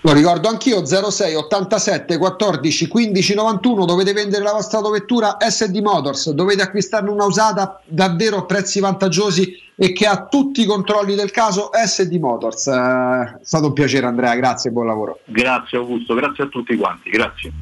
Lo 0.03 0.12
ricordo 0.12 0.48
anch'io 0.48 0.84
06 0.86 1.34
87 1.34 2.16
14 2.16 2.88
15 2.88 3.34
91 3.34 3.84
dovete 3.84 4.14
vendere 4.14 4.42
la 4.42 4.53
vostra 4.53 4.78
autovettura 4.78 5.36
SD 5.38 5.76
Motors 5.78 6.30
dovete 6.30 6.62
acquistarne 6.62 7.11
una 7.11 7.26
usata 7.26 7.78
davvero 7.84 8.38
a 8.38 8.46
prezzi 8.46 8.80
vantaggiosi 8.80 9.53
e 9.74 9.92
che 9.92 10.07
ha 10.07 10.24
tutti 10.26 10.62
i 10.62 10.64
controlli 10.64 11.14
del 11.14 11.30
caso 11.30 11.68
SD 11.72 12.14
Motors 12.14 12.66
Eh, 12.68 12.72
è 12.72 13.40
stato 13.42 13.66
un 13.66 13.74
piacere 13.74 14.07
Andrea 14.07 14.34
grazie 14.36 14.70
e 14.70 14.72
buon 14.72 14.86
lavoro 14.86 15.18
Grazie 15.26 15.76
Augusto, 15.76 16.14
grazie 16.14 16.44
a 16.44 16.46
tutti 16.46 16.74
quanti, 16.76 17.11
grazie. 17.11 17.53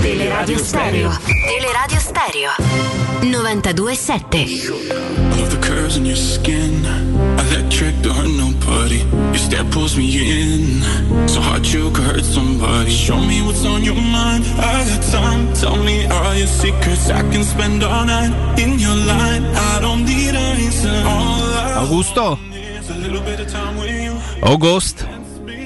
Teleradio 0.00 0.58
Stereo. 0.58 1.16
Teleradio 1.24 1.98
Stereo. 1.98 2.50
92.7. 3.22 5.26
In 8.68 9.32
your 9.32 9.36
step 9.36 9.70
pulls 9.70 9.96
me 9.96 10.06
in. 10.18 10.82
So 11.28 11.40
hard 11.40 11.66
you 11.66 11.90
could 11.92 12.04
hurt 12.04 12.24
somebody. 12.24 12.90
Show 12.90 13.18
me 13.20 13.40
what's 13.42 13.64
on 13.64 13.84
your 13.84 13.94
mind. 13.94 14.44
I 14.58 14.84
got 14.88 15.02
time. 15.12 15.52
Tell 15.54 15.76
me 15.76 16.06
all 16.06 16.34
your 16.34 16.48
secrets. 16.48 17.08
I 17.10 17.22
can 17.30 17.44
spend 17.44 17.82
all 17.84 18.04
night 18.04 18.32
in 18.58 18.78
your 18.78 18.94
line. 18.94 19.44
I 19.54 19.80
don't 19.80 20.04
need 20.04 20.34
a 20.34 20.54
reason. 20.56 21.06
All 21.06 21.42
I 21.42 21.84
Augusto? 21.84 22.38
is 22.80 22.90
a 22.90 22.94
little 22.94 23.20
bit 23.20 23.40
of 23.40 23.50
time 23.50 23.76
with 23.78 23.90
you. 23.90 24.14
August? 24.42 25.06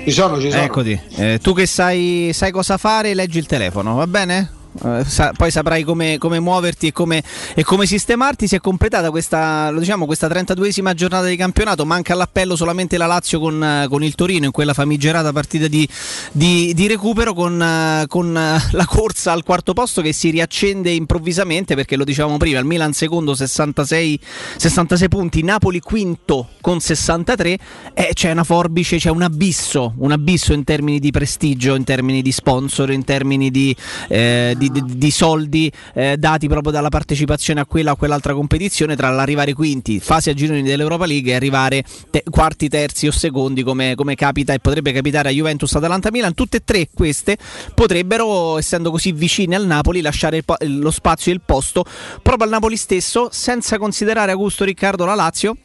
Ci 0.05 0.11
sono, 0.12 0.40
ci 0.40 0.51
sono. 0.51 0.62
Eccoti. 0.62 1.01
Eh, 1.16 1.38
tu 1.42 1.55
che 1.55 1.66
sai, 1.66 2.30
sai 2.34 2.51
cosa 2.51 2.76
fare, 2.76 3.14
leggi 3.14 3.38
il 3.38 3.46
telefono, 3.46 3.94
va 3.94 4.07
bene? 4.07 4.51
Eh, 4.84 5.04
sa- 5.04 5.32
poi 5.36 5.50
saprai 5.50 5.82
come, 5.82 6.18
come 6.18 6.40
muoverti 6.40 6.88
e 6.88 6.92
come, 6.92 7.22
e 7.54 7.64
come 7.64 7.86
sistemarti. 7.86 8.46
Si 8.46 8.56
è 8.56 8.60
completata 8.60 9.10
questa, 9.10 9.72
diciamo, 9.72 10.06
questa 10.06 10.28
32esima 10.28 10.94
giornata 10.94 11.26
di 11.26 11.36
campionato. 11.36 11.84
Manca 11.84 12.12
all'appello 12.12 12.56
solamente 12.56 12.96
la 12.96 13.06
Lazio 13.06 13.40
con, 13.40 13.62
eh, 13.62 13.86
con 13.88 14.02
il 14.02 14.14
Torino 14.14 14.46
in 14.46 14.52
quella 14.52 14.74
famigerata 14.74 15.32
partita 15.32 15.66
di, 15.68 15.88
di- 16.32 16.72
di 16.74 16.86
recupero 16.86 17.34
con, 17.34 17.60
eh, 17.60 18.04
con, 18.06 18.32
la 18.32 18.86
corsa 18.86 19.32
al 19.32 19.42
quarto 19.42 19.72
posto 19.72 20.02
che 20.02 20.12
si 20.12 20.30
riaccende 20.30 20.90
improvvisamente 20.90 21.74
perché 21.74 21.96
lo 21.96 22.04
dicevamo 22.04 22.36
prima, 22.36 22.58
il 22.58 22.64
Milan 22.64 22.92
secondo 22.92 23.34
66, 23.34 24.20
66 24.56 25.08
punti, 25.08 25.42
Napoli 25.42 25.80
quinto 25.80 26.50
con 26.60 26.80
63 26.80 27.58
e 27.94 28.10
c'è 28.12 28.30
una 28.30 28.44
forbice, 28.44 28.98
c'è 28.98 29.10
un 29.10 29.22
abisso, 29.22 29.94
un 29.98 30.12
abisso 30.12 30.52
in 30.52 30.64
termini 30.64 30.98
di 30.98 31.10
prestigio, 31.10 31.74
in 31.74 31.84
termini 31.84 32.22
di 32.22 32.32
sponsor, 32.32 32.90
in 32.90 33.04
termini 33.04 33.50
di, 33.50 33.74
eh, 34.08 34.54
di- 34.68 34.82
di- 34.84 34.98
di 34.98 35.11
soldi 35.11 35.72
eh, 35.94 36.16
dati 36.18 36.46
proprio 36.48 36.70
dalla 36.72 36.90
partecipazione 36.90 37.61
a 37.61 37.64
quella 37.66 37.92
o 37.92 37.96
quell'altra 37.96 38.34
competizione 38.34 38.94
tra 38.94 39.08
l'arrivare 39.08 39.54
quinti, 39.54 40.00
fase 40.00 40.30
a 40.30 40.34
gironi 40.34 40.62
dell'Europa 40.62 41.06
League 41.06 41.32
e 41.32 41.34
arrivare 41.34 41.82
te- 42.11 42.22
quarti, 42.28 42.68
terzi 42.68 43.06
o 43.06 43.11
secondi 43.11 43.62
come, 43.62 43.94
come 43.94 44.14
capita 44.14 44.52
e 44.52 44.58
potrebbe 44.58 44.92
capitare 44.92 45.30
a 45.30 45.32
Juventus, 45.32 45.74
Atalanta, 45.74 46.11
Milan. 46.11 46.34
Tutte 46.34 46.58
e 46.58 46.62
tre 46.64 46.88
queste 46.92 47.38
potrebbero, 47.74 48.58
essendo 48.58 48.90
così 48.90 49.12
vicine 49.12 49.56
al 49.56 49.66
Napoli, 49.66 50.02
lasciare 50.02 50.42
po- 50.42 50.56
lo 50.61 50.90
spazio 50.90 51.32
e 51.32 51.34
il 51.36 51.40
posto 51.44 51.84
proprio 52.22 52.44
al 52.44 52.50
Napoli 52.50 52.76
stesso, 52.76 53.28
senza 53.32 53.78
considerare 53.78 54.32
Augusto 54.32 54.64
Riccardo 54.64 55.04
la 55.06 55.14
Lazio 55.14 55.56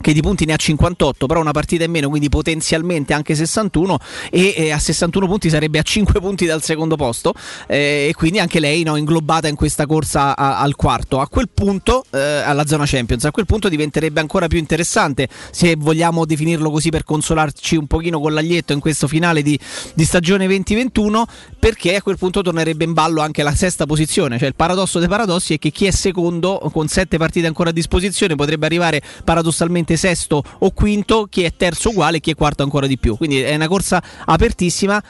che 0.00 0.12
di 0.12 0.22
punti 0.22 0.44
ne 0.46 0.54
ha 0.54 0.56
58, 0.56 1.26
però 1.26 1.40
una 1.40 1.52
partita 1.52 1.84
in 1.84 1.90
meno, 1.90 2.08
quindi 2.08 2.28
potenzialmente 2.28 3.12
anche 3.12 3.34
61 3.34 3.98
e, 4.30 4.54
e 4.56 4.70
a 4.70 4.78
61 4.78 5.26
punti 5.26 5.50
sarebbe 5.50 5.78
a 5.78 5.82
5 5.82 6.20
punti 6.20 6.46
dal 6.46 6.62
secondo 6.62 6.96
posto 6.96 7.34
eh, 7.66 8.06
e 8.08 8.14
quindi 8.14 8.38
anche 8.38 8.60
lei 8.60 8.82
no, 8.82 8.96
inglobata 8.96 9.48
in 9.48 9.56
questa 9.56 9.86
corsa 9.86 10.36
a- 10.36 10.58
al 10.58 10.74
quarto. 10.74 11.20
A 11.20 11.28
quel 11.28 11.48
punto, 11.52 12.04
eh, 12.10 12.18
alla 12.18 12.66
zona 12.66 12.84
Champions, 12.86 13.24
a 13.24 13.30
quel 13.30 13.46
punto 13.46 13.68
diventerebbe 13.68 14.20
ancora 14.20 14.46
più 14.46 14.58
interessante 14.58 15.28
se 15.50 15.74
vogliamo 15.76 16.24
definirlo 16.24 16.70
così 16.70 16.88
per 16.88 17.04
consolarci 17.04 17.76
un 17.76 17.86
pochino 17.86 18.20
con 18.20 18.32
l'aglietto 18.32 18.72
in 18.72 18.80
questo 18.80 19.06
finale 19.06 19.42
di, 19.42 19.58
di 19.94 20.04
stagione 20.04 20.46
2021 20.46 21.26
perché 21.58 21.96
a 21.96 22.02
quel 22.02 22.16
punto 22.16 22.40
tornerebbe 22.40 22.84
in 22.84 22.94
ballo 22.94 23.20
anche 23.20 23.42
la 23.42 23.54
sesta 23.54 23.84
posizione, 23.84 24.38
cioè 24.38 24.48
il 24.48 24.54
paradosso 24.54 24.98
dei 24.98 25.08
paradossi 25.08 25.54
è 25.54 25.58
che 25.58 25.70
chi 25.70 25.84
è 25.84 25.90
secondo 25.90 26.58
con 26.72 26.88
sette 26.88 27.18
partite 27.18 27.46
ancora 27.46 27.68
a 27.68 27.72
disposizione 27.72 28.34
potrebbe 28.34 28.64
arrivare 28.64 29.02
paradossalmente 29.24 29.79
sesto 29.96 30.42
o 30.58 30.70
quinto, 30.70 31.26
chi 31.28 31.42
è 31.42 31.52
terzo 31.56 31.90
uguale, 31.90 32.20
chi 32.20 32.30
è 32.30 32.34
quarto 32.34 32.62
ancora 32.62 32.86
di 32.86 32.98
più. 32.98 33.16
Quindi 33.16 33.40
è 33.40 33.54
una 33.54 33.68
corsa 33.68 34.02
apertissima. 34.24 35.02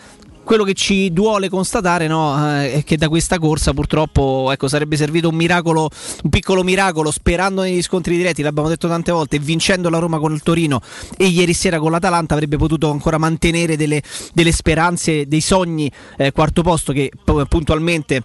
Quello 0.42 0.64
che 0.64 0.72
ci 0.72 1.12
duole 1.12 1.48
constatare 1.48 2.08
no, 2.08 2.34
eh, 2.60 2.72
è 2.72 2.84
che 2.84 2.96
da 2.96 3.08
questa 3.08 3.38
corsa 3.38 3.72
purtroppo 3.72 4.48
ecco, 4.50 4.66
sarebbe 4.66 4.96
servito 4.96 5.28
un 5.28 5.36
miracolo, 5.36 5.88
un 6.24 6.30
piccolo 6.30 6.64
miracolo, 6.64 7.12
sperando 7.12 7.60
negli 7.62 7.82
scontri 7.82 8.16
diretti, 8.16 8.42
l'abbiamo 8.42 8.68
detto 8.68 8.88
tante 8.88 9.12
volte, 9.12 9.38
vincendo 9.38 9.90
la 9.90 9.98
Roma 9.98 10.18
con 10.18 10.32
il 10.32 10.42
Torino 10.42 10.80
e 11.16 11.26
ieri 11.26 11.52
sera 11.52 11.78
con 11.78 11.92
l'Atalanta 11.92 12.34
avrebbe 12.34 12.56
potuto 12.56 12.90
ancora 12.90 13.16
mantenere 13.18 13.76
delle, 13.76 14.02
delle 14.32 14.50
speranze, 14.50 15.26
dei 15.28 15.40
sogni, 15.40 15.92
eh, 16.16 16.32
quarto 16.32 16.62
posto 16.62 16.92
che 16.92 17.12
puntualmente 17.48 18.24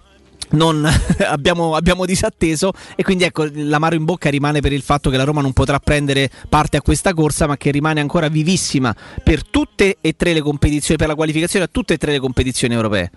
non 0.50 0.86
abbiamo, 1.26 1.74
abbiamo 1.74 2.04
disatteso 2.04 2.72
e 2.94 3.02
quindi 3.02 3.24
ecco 3.24 3.46
l'amaro 3.52 3.94
in 3.94 4.04
bocca 4.04 4.30
rimane 4.30 4.60
per 4.60 4.72
il 4.72 4.82
fatto 4.82 5.10
che 5.10 5.16
la 5.16 5.24
Roma 5.24 5.40
non 5.40 5.52
potrà 5.52 5.78
prendere 5.78 6.30
parte 6.48 6.76
a 6.76 6.82
questa 6.82 7.14
corsa 7.14 7.46
ma 7.46 7.56
che 7.56 7.70
rimane 7.70 8.00
ancora 8.00 8.28
vivissima 8.28 8.94
per 9.22 9.44
tutte 9.44 9.96
e 10.00 10.14
tre 10.16 10.32
le 10.32 10.42
competizioni 10.42 10.98
per 10.98 11.08
la 11.08 11.14
qualificazione 11.14 11.64
a 11.64 11.68
tutte 11.70 11.94
e 11.94 11.96
tre 11.96 12.12
le 12.12 12.20
competizioni 12.20 12.74
europee. 12.74 13.10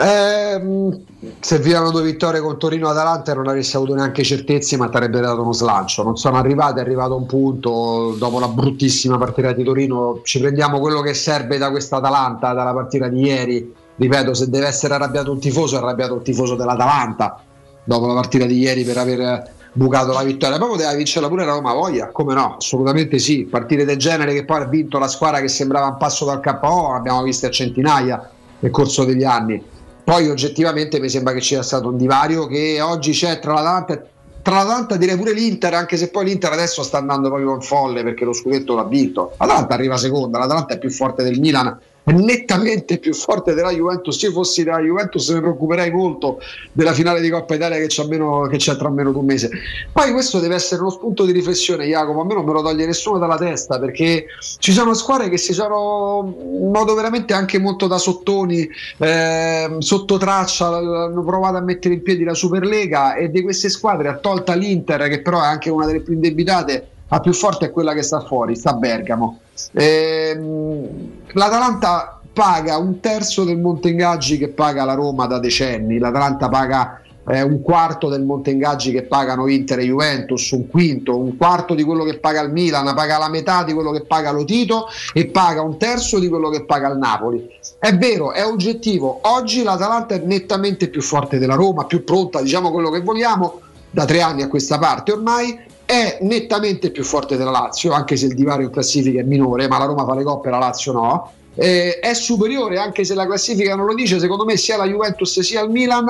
Ehm, 0.00 0.96
servivano 1.40 1.90
due 1.90 2.02
vittorie 2.02 2.40
con 2.40 2.56
Torino 2.56 2.86
e 2.86 2.90
Atalanta 2.92 3.34
non 3.34 3.48
avessi 3.48 3.74
avuto 3.74 3.94
neanche 3.94 4.22
certezze 4.22 4.76
ma 4.76 4.88
ti 4.88 4.96
avrebbe 4.96 5.20
dato 5.20 5.42
uno 5.42 5.52
slancio. 5.52 6.04
Non 6.04 6.16
sono 6.16 6.36
arrivate, 6.36 6.78
è 6.78 6.82
arrivato 6.82 7.16
un 7.16 7.26
punto 7.26 8.14
dopo 8.16 8.38
la 8.38 8.48
bruttissima 8.48 9.18
partita 9.18 9.52
di 9.52 9.64
Torino 9.64 10.20
ci 10.22 10.38
prendiamo 10.38 10.78
quello 10.78 11.00
che 11.00 11.14
serve 11.14 11.58
da 11.58 11.70
questa 11.70 11.96
Atalanta 11.96 12.52
dalla 12.52 12.72
partita 12.72 13.08
di 13.08 13.22
ieri 13.22 13.74
ripeto 13.98 14.32
se 14.32 14.48
deve 14.48 14.66
essere 14.66 14.94
arrabbiato 14.94 15.30
un 15.30 15.40
tifoso 15.40 15.74
è 15.74 15.78
arrabbiato 15.78 16.14
il 16.14 16.22
tifoso 16.22 16.54
dell'Atalanta 16.54 17.42
dopo 17.84 18.06
la 18.06 18.14
partita 18.14 18.44
di 18.44 18.58
ieri 18.58 18.84
per 18.84 18.96
aver 18.98 19.50
bucato 19.72 20.12
la 20.12 20.22
vittoria. 20.22 20.58
Poi 20.58 20.68
poteva 20.68 20.92
vincerla 20.94 21.28
pure 21.28 21.44
la 21.44 21.52
Roma 21.52 21.72
voglia 21.72 22.08
come 22.08 22.34
no? 22.34 22.56
Assolutamente 22.56 23.18
sì. 23.18 23.44
Partite 23.44 23.84
del 23.84 23.96
genere 23.96 24.34
che 24.34 24.44
poi 24.44 24.60
ha 24.60 24.64
vinto 24.64 24.98
la 24.98 25.08
squadra 25.08 25.40
che 25.40 25.48
sembrava 25.48 25.86
un 25.86 25.96
passo 25.96 26.24
dal 26.24 26.40
KO 26.40 26.92
abbiamo 26.92 27.22
viste 27.22 27.46
a 27.46 27.50
centinaia 27.50 28.30
nel 28.60 28.70
corso 28.70 29.04
degli 29.04 29.24
anni. 29.24 29.62
Poi 30.04 30.28
oggettivamente 30.28 31.00
mi 31.00 31.08
sembra 31.08 31.32
che 31.32 31.40
ci 31.40 31.54
sia 31.54 31.62
stato 31.62 31.88
un 31.88 31.96
divario 31.96 32.46
che 32.46 32.80
oggi 32.80 33.12
c'è 33.12 33.38
tra 33.38 33.52
l'Atalanta 33.52 33.92
e 33.92 34.02
tra 34.42 34.56
l'Atalanta 34.56 34.96
direi 34.96 35.16
pure 35.16 35.32
l'Inter, 35.32 35.74
anche 35.74 35.96
se 35.96 36.08
poi 36.08 36.24
l'Inter 36.24 36.52
adesso 36.52 36.82
sta 36.82 36.96
andando 36.96 37.28
proprio 37.28 37.54
in 37.54 37.60
folle 37.60 38.02
perché 38.02 38.24
lo 38.24 38.32
scudetto 38.32 38.74
l'ha 38.74 38.84
vinto. 38.84 39.34
L'Atalanta 39.38 39.74
arriva 39.74 39.96
seconda, 39.98 40.38
l'Atalanta 40.38 40.74
è 40.74 40.78
più 40.78 40.90
forte 40.90 41.22
del 41.22 41.38
Milan, 41.38 41.78
nettamente 42.12 42.98
più 42.98 43.14
forte 43.14 43.54
della 43.54 43.70
Juventus. 43.70 44.18
Se 44.18 44.26
io 44.26 44.32
fossi 44.32 44.64
della 44.64 44.80
Juventus 44.80 45.28
mi 45.30 45.40
preoccuperei 45.40 45.90
molto 45.90 46.40
della 46.72 46.92
finale 46.92 47.20
di 47.20 47.30
Coppa 47.30 47.54
Italia 47.54 47.78
che 47.78 47.86
c'è, 47.86 48.04
meno, 48.06 48.46
che 48.48 48.56
c'è 48.56 48.76
tra 48.76 48.90
meno 48.90 49.12
di 49.12 49.18
un 49.18 49.24
mese. 49.24 49.50
Poi 49.92 50.12
questo 50.12 50.40
deve 50.40 50.54
essere 50.54 50.80
uno 50.80 50.90
spunto 50.90 51.24
di 51.24 51.32
riflessione, 51.32 51.86
Jacopo. 51.86 52.20
A 52.20 52.24
me 52.24 52.34
non 52.34 52.44
me 52.44 52.52
lo 52.52 52.62
toglie 52.62 52.86
nessuno 52.86 53.18
dalla 53.18 53.36
testa 53.36 53.78
perché 53.78 54.26
ci 54.58 54.72
sono 54.72 54.94
squadre 54.94 55.28
che 55.28 55.38
si 55.38 55.52
sono 55.52 56.34
in 56.38 56.70
modo 56.70 56.94
veramente 56.94 57.34
anche 57.34 57.58
molto 57.58 57.86
da 57.86 57.98
sottoni, 57.98 58.68
eh, 58.98 59.76
sotto 59.78 60.16
traccia, 60.18 60.68
hanno 60.68 61.22
provato 61.24 61.56
a 61.56 61.60
mettere 61.60 61.94
in 61.94 62.02
piedi 62.02 62.24
la 62.24 62.34
Superlega 62.34 63.14
e 63.14 63.30
di 63.30 63.42
queste 63.42 63.68
squadre 63.68 64.08
ha 64.08 64.16
tolta 64.16 64.54
l'Inter, 64.54 65.08
che 65.08 65.20
però 65.20 65.42
è 65.42 65.46
anche 65.46 65.70
una 65.70 65.86
delle 65.86 66.00
più 66.00 66.14
indebitate. 66.14 66.88
La 67.08 67.20
più 67.20 67.32
forte 67.32 67.66
è 67.66 67.70
quella 67.70 67.94
che 67.94 68.02
sta 68.02 68.20
fuori, 68.20 68.54
sta 68.54 68.70
a 68.70 68.74
Bergamo. 68.74 69.40
Ehm, 69.72 71.16
L'Atalanta 71.32 72.20
paga 72.32 72.76
un 72.78 73.00
terzo 73.00 73.44
del 73.44 73.58
monte 73.58 73.88
ingaggi 73.88 74.38
che 74.38 74.48
paga 74.48 74.84
la 74.84 74.94
Roma 74.94 75.26
da 75.26 75.38
decenni. 75.38 75.98
L'Atalanta 75.98 76.48
paga 76.48 77.00
eh, 77.28 77.42
un 77.42 77.60
quarto 77.62 78.08
del 78.08 78.22
monte 78.22 78.50
ingaggi 78.50 78.92
che 78.92 79.02
pagano 79.02 79.48
Inter 79.48 79.80
e 79.80 79.84
Juventus, 79.84 80.50
un 80.52 80.66
quinto, 80.68 81.18
un 81.18 81.36
quarto 81.36 81.74
di 81.74 81.82
quello 81.82 82.04
che 82.04 82.18
paga 82.18 82.40
il 82.40 82.50
Milan, 82.50 82.94
paga 82.94 83.18
la 83.18 83.28
metà 83.28 83.64
di 83.64 83.72
quello 83.72 83.90
che 83.90 84.02
paga 84.02 84.30
lo 84.30 84.44
Tito 84.44 84.86
e 85.12 85.26
paga 85.26 85.60
un 85.60 85.76
terzo 85.76 86.18
di 86.18 86.28
quello 86.28 86.48
che 86.48 86.64
paga 86.64 86.88
il 86.88 86.98
Napoli. 86.98 87.46
È 87.78 87.94
vero, 87.96 88.32
è 88.32 88.44
oggettivo. 88.44 89.20
Oggi 89.22 89.62
l'Atalanta 89.62 90.14
è 90.14 90.22
nettamente 90.24 90.88
più 90.88 91.02
forte 91.02 91.38
della 91.38 91.54
Roma, 91.54 91.84
più 91.84 92.04
pronta, 92.04 92.40
diciamo 92.40 92.70
quello 92.70 92.90
che 92.90 93.00
vogliamo, 93.00 93.60
da 93.90 94.04
tre 94.04 94.20
anni 94.20 94.42
a 94.42 94.48
questa 94.48 94.78
parte 94.78 95.12
ormai 95.12 95.58
è 95.88 96.18
nettamente 96.20 96.90
più 96.90 97.02
forte 97.02 97.38
della 97.38 97.50
Lazio, 97.50 97.92
anche 97.92 98.14
se 98.14 98.26
il 98.26 98.34
divario 98.34 98.66
in 98.66 98.70
classifica 98.70 99.20
è 99.20 99.22
minore, 99.22 99.68
ma 99.68 99.78
la 99.78 99.86
Roma 99.86 100.04
fa 100.04 100.14
le 100.14 100.22
coppe 100.22 100.48
e 100.48 100.50
la 100.50 100.58
Lazio 100.58 100.92
no. 100.92 101.32
Eh, 101.54 101.98
è 101.98 102.12
superiore, 102.12 102.76
anche 102.76 103.04
se 103.04 103.14
la 103.14 103.24
classifica 103.24 103.74
non 103.74 103.86
lo 103.86 103.94
dice, 103.94 104.20
secondo 104.20 104.44
me 104.44 104.58
sia 104.58 104.76
la 104.76 104.84
Juventus 104.84 105.40
sia 105.40 105.62
il 105.62 105.70
Milan. 105.70 106.04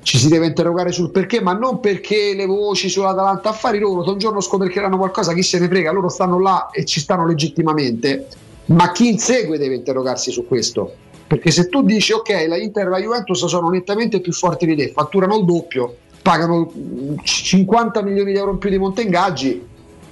Ci 0.00 0.16
si 0.16 0.28
deve 0.28 0.46
interrogare 0.46 0.92
sul 0.92 1.10
perché, 1.10 1.40
ma 1.40 1.54
non 1.54 1.80
perché 1.80 2.34
le 2.36 2.46
voci 2.46 2.88
sull'Atalanta 2.88 3.48
affari 3.48 3.80
loro, 3.80 4.08
un 4.08 4.18
giorno 4.18 4.40
scopriranno 4.40 4.96
qualcosa, 4.96 5.34
chi 5.34 5.42
se 5.42 5.58
ne 5.58 5.66
frega, 5.66 5.90
loro 5.90 6.08
stanno 6.08 6.38
là 6.38 6.70
e 6.70 6.84
ci 6.84 7.00
stanno 7.00 7.26
legittimamente, 7.26 8.28
ma 8.66 8.92
chi 8.92 9.08
insegue 9.08 9.58
deve 9.58 9.74
interrogarsi 9.74 10.30
su 10.30 10.46
questo. 10.46 10.94
Perché 11.26 11.50
se 11.50 11.68
tu 11.68 11.82
dici 11.82 12.12
ok, 12.12 12.46
la 12.46 12.56
Inter 12.56 12.86
e 12.86 12.90
la 12.90 13.00
Juventus 13.00 13.44
sono 13.44 13.70
nettamente 13.70 14.20
più 14.20 14.32
forti 14.32 14.66
di 14.66 14.76
te, 14.76 14.92
fatturano 14.92 15.36
il 15.36 15.44
doppio, 15.44 15.96
pagano 16.22 16.70
mm, 16.76 17.16
50 17.22 18.02
milioni 18.02 18.32
di 18.32 18.38
euro 18.38 18.52
in 18.52 18.58
più 18.58 18.70
di 18.70 18.78
monte 18.78 19.02
ingaggi, 19.02 19.66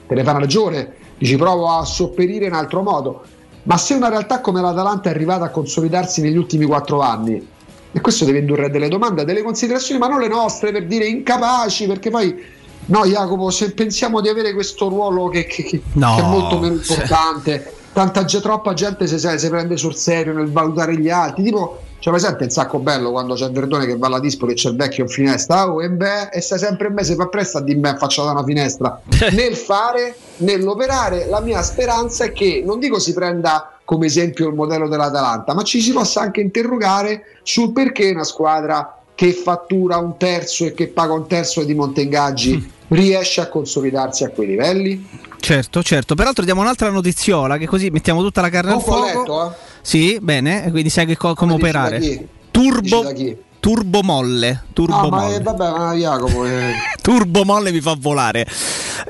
te 0.06 0.14
ne 0.14 0.24
fa 0.24 0.30
una 0.30 0.40
ragione, 0.40 0.94
dici 1.18 1.36
provo 1.36 1.68
a 1.68 1.84
sopperire 1.84 2.46
in 2.46 2.52
altro 2.52 2.82
modo. 2.82 3.22
Ma 3.64 3.76
se 3.76 3.94
una 3.94 4.08
realtà 4.08 4.40
come 4.40 4.60
l'Atalanta 4.60 5.10
è 5.10 5.12
arrivata 5.12 5.44
a 5.46 5.50
consolidarsi 5.50 6.22
negli 6.22 6.36
ultimi 6.36 6.64
quattro 6.64 7.00
anni, 7.00 7.46
e 7.90 8.00
questo 8.00 8.24
deve 8.24 8.38
indurre 8.38 8.66
a 8.66 8.68
delle 8.68 8.88
domande, 8.88 9.22
a 9.22 9.24
delle 9.24 9.42
considerazioni, 9.42 10.00
ma 10.00 10.08
non 10.08 10.20
le 10.20 10.28
nostre 10.28 10.72
per 10.72 10.86
dire 10.86 11.06
incapaci, 11.06 11.86
perché 11.86 12.10
poi 12.10 12.34
no 12.86 13.04
Jacopo, 13.04 13.50
se 13.50 13.72
pensiamo 13.72 14.20
di 14.20 14.28
avere 14.28 14.54
questo 14.54 14.88
ruolo 14.88 15.28
che, 15.28 15.44
che- 15.44 15.62
che- 15.64 15.82
No, 15.94 16.14
che 16.14 16.22
è 16.22 16.24
molto 16.24 16.58
meno 16.58 16.80
cioè. 16.80 16.96
importante, 16.96 17.72
tanta 17.92 18.24
troppa 18.24 18.72
gente 18.72 19.06
si, 19.06 19.18
si 19.18 19.48
prende 19.48 19.76
sul 19.76 19.94
serio 19.94 20.32
nel 20.32 20.50
valutare 20.50 20.98
gli 20.98 21.10
altri, 21.10 21.42
tipo 21.42 21.80
c'è 21.98 22.10
presente 22.10 22.44
il 22.44 22.52
sacco 22.52 22.78
bello 22.78 23.10
quando 23.10 23.34
c'è 23.34 23.50
Verdone 23.50 23.86
che 23.86 23.96
va 23.96 24.06
alla 24.06 24.20
Dispoli 24.20 24.52
e 24.52 24.54
c'è 24.54 24.70
il 24.70 24.76
vecchio 24.76 25.04
in 25.04 25.10
finestra 25.10 25.70
oh, 25.70 25.82
e, 25.82 25.90
beh, 25.90 26.28
e 26.28 26.40
stai 26.40 26.58
sempre 26.58 26.88
in 26.88 26.94
me 26.94 27.04
se 27.04 27.14
fa 27.14 27.26
presto 27.26 27.58
a 27.58 27.60
dirmi 27.60 27.92
faccio 27.96 28.24
da 28.24 28.30
una 28.30 28.44
finestra 28.44 29.00
nel 29.32 29.56
fare, 29.56 30.16
nell'operare 30.38 31.26
la 31.26 31.40
mia 31.40 31.62
speranza 31.62 32.24
è 32.24 32.32
che 32.32 32.62
non 32.64 32.78
dico 32.78 32.98
si 32.98 33.12
prenda 33.12 33.78
come 33.84 34.06
esempio 34.06 34.48
il 34.48 34.54
modello 34.54 34.88
dell'Atalanta 34.88 35.54
ma 35.54 35.62
ci 35.62 35.80
si 35.80 35.92
possa 35.92 36.20
anche 36.20 36.40
interrogare 36.40 37.38
sul 37.42 37.72
perché 37.72 38.10
una 38.10 38.24
squadra 38.24 39.00
che 39.14 39.32
fattura 39.32 39.96
un 39.96 40.16
terzo 40.16 40.66
e 40.66 40.74
che 40.74 40.86
paga 40.88 41.12
un 41.12 41.26
terzo 41.26 41.64
di 41.64 41.74
monte 41.74 42.02
ingaggi 42.02 42.72
riesce 42.88 43.40
a 43.40 43.48
consolidarsi 43.48 44.24
a 44.24 44.30
quei 44.30 44.46
livelli 44.46 45.26
Certo, 45.40 45.82
certo. 45.82 46.14
Peraltro 46.14 46.44
diamo 46.44 46.60
un'altra 46.60 46.90
notiziola 46.90 47.56
che 47.56 47.66
così 47.66 47.90
mettiamo 47.90 48.22
tutta 48.22 48.40
la 48.40 48.50
carne 48.50 48.72
al 48.72 48.82
fuoco. 48.82 49.04
letto, 49.04 49.46
eh? 49.46 49.54
Sì, 49.82 50.18
bene, 50.20 50.68
quindi 50.70 50.88
sai 50.90 51.06
che 51.06 51.16
co- 51.16 51.34
come 51.34 51.52
da 51.52 51.58
operare. 51.58 52.00
Turbo, 52.50 53.12
Chi? 53.68 53.74
turbo 53.74 54.02
molle. 54.02 54.62
Turbo 54.72 55.08
Ah, 55.08 55.30
eh, 55.30 55.40
vabbè, 55.40 55.70
ma 55.70 55.92
Jacopo, 55.94 56.44
eh, 56.46 56.72
Turbo 57.02 57.44
Molle 57.44 57.72
mi 57.72 57.80
fa 57.80 57.96
volare. 57.98 58.46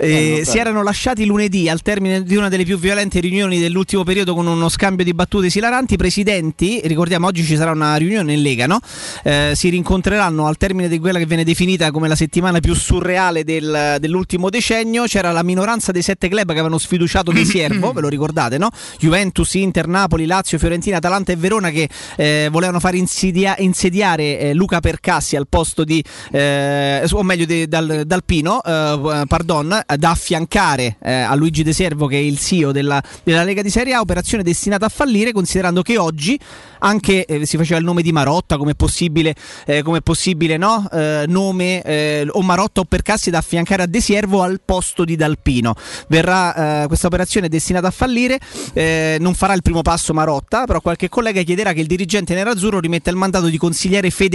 Eh, 0.01 0.31
vabbè. 0.31 0.45
si 0.45 0.59
erano 0.59 0.83
lasciati 0.83 1.25
lunedì 1.27 1.69
al 1.69 1.83
termine 1.83 2.23
di 2.23 2.37
una 2.37 2.49
delle 2.49 2.65
più 2.65 2.79
violente 2.79 3.21
riunioni 3.21 3.59
dell'ultimo 3.59 4.03
periodo 4.05 4.35
con 4.35 4.47
uno 4.47 4.69
scambio 4.69 5.05
di 5.05 5.13
battute 5.13 5.47
esilaranti. 5.47 5.95
I 5.95 5.97
presidenti, 5.97 6.81
ricordiamo 6.85 7.27
oggi 7.27 7.45
ci 7.45 7.57
sarà 7.57 7.71
una 7.73 7.97
riunione 7.97 8.33
in 8.33 8.43
Lega, 8.43 8.67
no? 8.67 8.79
Eh, 9.25 9.53
si 9.55 9.69
rincontreranno 9.69 10.47
al 10.47 10.57
termine 10.57 10.89
di 10.89 10.99
quella 10.99 11.19
che 11.19 11.27
viene 11.27 11.45
definita 11.45 11.91
come 11.91 12.09
la 12.09 12.17
settimana 12.17 12.61
più 12.61 12.75
surreale 12.75 13.45
del- 13.45 13.97
dell'ultimo 14.01 14.49
decennio. 14.51 15.05
C'era 15.05 15.33
la 15.33 15.43
minoranza 15.43 15.93
dei 15.93 16.03
sette 16.03 16.29
club 16.29 16.47
che 16.47 16.53
avevano 16.53 16.79
sfiduciato 16.79 17.31
De 17.31 17.45
Siervo, 17.45 17.93
ve 17.95 18.01
lo 18.01 18.09
ricordate, 18.09 18.57
no? 18.59 18.71
Juventus, 18.99 19.53
Inter, 19.55 19.87
Napoli, 19.87 20.25
Lazio, 20.27 20.59
Fiorentina, 20.59 20.97
Atalanta 20.97 21.33
e 21.33 21.37
Verona 21.37 21.71
che 21.71 21.89
eh, 22.17 22.49
volevano 22.51 22.81
far 22.81 22.95
insidia- 22.95 23.57
insediare 23.59 24.48
eh, 24.49 24.55
Luca 24.55 24.81
Percassi 24.81 25.37
al 25.37 25.47
posto 25.49 25.85
di, 25.85 26.03
eh, 26.33 27.07
o 27.11 27.23
meglio 27.23 27.45
di- 27.45 27.69
dal, 27.69 28.03
Dalpino, 28.07 28.63
eh, 28.63 29.25
pardon, 29.27 29.81
da 29.97 30.11
affiancare 30.11 30.97
eh, 31.03 31.13
a 31.13 31.35
Luigi 31.35 31.63
De 31.63 31.73
Servo 31.73 32.07
che 32.07 32.17
è 32.17 32.21
il 32.21 32.39
CEO 32.39 32.73
della, 32.73 33.03
della 33.23 33.45
Lega 33.45 33.63
di 33.63 33.71
Serie 33.71 33.95
A, 33.95 34.01
operazione 34.01 34.43
destinata 34.43 34.87
a 34.87 34.89
fallire 34.89 35.33
considerando 35.33 35.83
che 35.83 35.99
oggi 35.99 36.39
anche 36.81 37.25
eh, 37.25 37.45
si 37.47 37.57
faceva 37.57 37.79
il 37.79 37.85
nome 37.85 38.03
di 38.03 38.13
Marotta 38.13 38.57
come 38.57 38.75
possibile, 38.75 39.35
eh, 39.67 39.83
come 39.83 40.01
possibile 40.01 40.57
no? 40.57 40.87
Nome 40.89 42.27
o 42.31 42.43
Marotta 42.43 42.81
o 42.81 42.85
Percassi 42.85 43.31
da 43.31 43.39
affiancare 43.39 43.83
a 43.83 43.87
De 43.87 44.01
Siervo 44.01 44.43
al 44.43 44.61
posto 44.65 45.05
di 45.05 45.17
Dalpino. 45.17 45.75
Verrà 46.09 46.85
questa 46.87 47.07
operazione 47.07 47.49
destinata 47.49 47.89
a 47.89 47.91
fallire, 47.91 48.39
non 49.19 49.35
farà 49.35 49.55
il 49.55 49.63
primo 49.63 49.83
passo 49.83 50.13
Marotta, 50.13 50.65
però 50.65 50.81
qualche 50.81 51.09
collega 51.09 51.43
chiederà 51.43 51.73
che 51.73 51.81
il 51.81 51.87
dirigente 51.87 52.35
nerazzurro 52.35 52.81
rimetta 52.81 53.11
il 53.11 53.17
mandato 53.17 53.49
di 53.49 53.59
consigliere 53.59 54.11
federale 54.11 54.28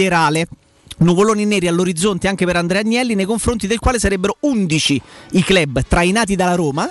Nuvoloni 0.96 1.44
neri 1.44 1.66
all'orizzonte 1.66 2.28
anche 2.28 2.44
per 2.46 2.56
Andrea 2.56 2.80
Agnelli, 2.80 3.14
nei 3.14 3.24
confronti 3.24 3.66
del 3.66 3.78
quale 3.80 3.98
sarebbero 3.98 4.36
11 4.40 5.02
i 5.32 5.42
club 5.42 5.82
trainati 5.86 6.36
dalla 6.36 6.54
Roma 6.54 6.90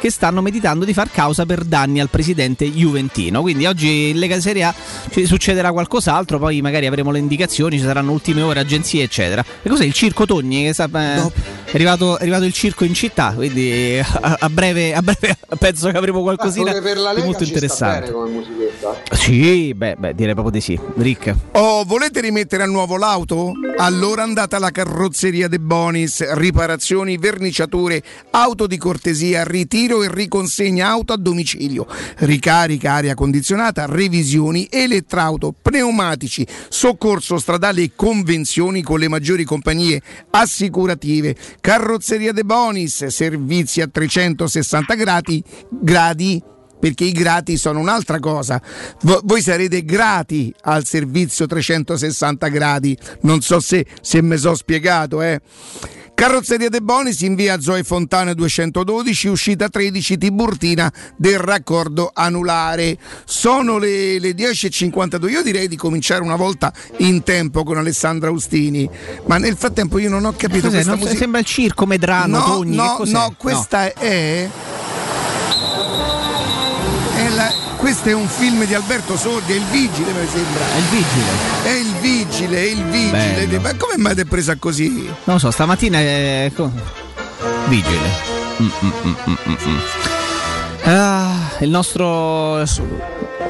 che 0.00 0.10
stanno 0.10 0.40
meditando 0.40 0.86
di 0.86 0.94
far 0.94 1.10
causa 1.10 1.44
per 1.44 1.62
danni 1.64 2.00
al 2.00 2.08
presidente 2.08 2.64
Juventino. 2.64 3.42
Quindi 3.42 3.66
oggi 3.66 4.08
in 4.08 4.18
Lega 4.18 4.40
Serie 4.40 4.64
A 4.64 4.74
ci 5.10 5.26
succederà 5.26 5.72
qualcos'altro, 5.72 6.38
poi 6.38 6.62
magari 6.62 6.86
avremo 6.86 7.10
le 7.10 7.18
indicazioni, 7.18 7.76
ci 7.76 7.84
saranno 7.84 8.12
ultime 8.12 8.40
ore, 8.40 8.60
agenzie, 8.60 9.02
eccetera. 9.02 9.44
E 9.62 9.68
cos'è 9.68 9.84
il 9.84 9.92
circo 9.92 10.24
Togni? 10.24 10.64
Che 10.64 10.72
sa- 10.72 10.88
eh, 10.90 11.32
è, 11.64 11.74
arrivato, 11.74 12.18
è 12.18 12.22
arrivato 12.22 12.44
il 12.44 12.52
circo 12.54 12.84
in 12.84 12.94
città, 12.94 13.32
quindi 13.34 14.00
a, 14.02 14.36
a 14.40 14.48
breve, 14.48 14.94
a 14.94 15.02
breve 15.02 15.36
penso 15.58 15.90
che 15.90 15.96
avremo 15.98 16.22
qualcosina 16.22 16.70
pure 16.70 16.82
per 16.82 16.96
la 16.96 17.10
di 17.10 17.16
Lega 17.16 17.26
molto 17.26 17.44
ci 17.44 17.50
sta 17.50 17.54
interessante. 17.54 18.00
bene 18.00 18.12
come 18.12 18.30
musichetta. 18.30 18.96
Sì, 19.12 19.74
beh, 19.74 19.96
beh, 19.98 20.14
direi 20.14 20.32
proprio 20.32 20.52
di 20.52 20.60
sì. 20.62 20.80
Rick. 20.96 21.34
Oh, 21.52 21.84
volete 21.84 22.20
rimettere 22.20 22.62
a 22.62 22.66
nuovo 22.66 22.96
l'auto? 22.96 23.52
Allora 23.76 24.22
andate 24.22 24.56
alla 24.56 24.70
carrozzeria 24.70 25.48
De 25.48 25.58
Bonis, 25.58 26.32
riparazioni, 26.32 27.18
verniciature, 27.18 28.02
auto 28.30 28.66
di 28.66 28.78
cortesia, 28.78 29.44
ritiro 29.44 29.89
e 29.98 30.08
riconsegna 30.10 30.88
auto 30.88 31.12
a 31.12 31.16
domicilio, 31.16 31.86
ricarica 32.18 32.92
aria 32.92 33.14
condizionata, 33.14 33.86
revisioni, 33.86 34.68
elettrauto, 34.70 35.52
pneumatici, 35.60 36.46
soccorso 36.68 37.38
stradale 37.38 37.82
e 37.82 37.92
convenzioni 37.96 38.82
con 38.82 38.98
le 38.98 39.08
maggiori 39.08 39.44
compagnie 39.44 40.00
assicurative. 40.30 41.34
Carrozzeria 41.60 42.32
De 42.32 42.44
Bonis, 42.44 43.06
servizi 43.06 43.80
a 43.80 43.88
360 43.88 44.94
gradi, 44.94 45.42
gradi 45.68 46.42
perché 46.80 47.04
i 47.04 47.12
grati 47.12 47.56
sono 47.58 47.78
un'altra 47.78 48.18
cosa. 48.18 48.60
Vo- 49.02 49.20
voi 49.24 49.42
sarete 49.42 49.84
grati 49.84 50.52
al 50.62 50.84
servizio 50.84 51.46
360 51.46 52.48
gradi, 52.48 52.96
non 53.20 53.42
so 53.42 53.60
se, 53.60 53.86
se 54.00 54.22
mi 54.22 54.36
sono 54.38 54.54
spiegato, 54.54 55.22
eh. 55.22 55.40
Carrozzeria 56.20 56.68
De 56.68 56.82
Bonis 56.82 57.22
in 57.22 57.34
via 57.34 57.58
Zoe 57.62 57.82
Fontana 57.82 58.34
212, 58.34 59.28
uscita 59.28 59.70
13 59.70 60.18
Tiburtina 60.18 60.92
del 61.16 61.38
raccordo 61.38 62.10
anulare. 62.12 62.98
Sono 63.24 63.78
le, 63.78 64.18
le 64.18 64.32
10.52. 64.32 65.30
Io 65.30 65.42
direi 65.42 65.66
di 65.66 65.76
cominciare 65.76 66.22
una 66.22 66.36
volta 66.36 66.74
in 66.98 67.22
tempo 67.22 67.64
con 67.64 67.78
Alessandra 67.78 68.28
Austini, 68.28 68.86
ma 69.28 69.38
nel 69.38 69.56
frattempo 69.56 69.96
io 69.98 70.10
non 70.10 70.26
ho 70.26 70.32
capito 70.32 70.64
Cos'è? 70.66 70.72
questa 70.74 70.90
Non- 70.90 70.98
musica. 71.00 71.18
Sembra 71.18 71.40
il 71.40 71.46
circo 71.46 71.86
Medrano, 71.86 72.36
No, 72.36 72.44
Togni, 72.44 72.76
no, 72.76 72.98
no, 73.02 73.34
questa 73.38 73.86
è. 73.86 73.92
è 73.94 74.48
questo 77.90 78.08
è 78.10 78.12
un 78.12 78.28
film 78.28 78.64
di 78.66 78.74
Alberto 78.74 79.16
Sordi, 79.16 79.52
è 79.52 79.56
il 79.56 79.64
vigile, 79.64 80.12
mi 80.12 80.28
sembra. 80.28 80.64
È 80.64 80.76
il 80.76 80.84
vigile. 80.84 81.30
È 81.64 81.70
il 81.70 81.92
vigile, 82.00 82.56
è 82.56 82.66
il 82.70 82.84
vigile. 82.84 83.46
Bello. 83.46 83.60
Ma 83.60 83.74
come 83.74 83.94
mai 83.96 84.14
ti 84.14 84.20
è 84.20 84.24
presa 84.26 84.54
così? 84.54 85.06
Non 85.06 85.14
lo 85.24 85.38
so, 85.38 85.50
stamattina 85.50 85.98
è. 85.98 86.52
Vigile. 87.66 88.08
Mm, 88.62 88.68
mm, 88.84 89.34
mm. 89.48 89.78
Ah, 90.84 91.50
il 91.58 91.70
nostro. 91.70 92.64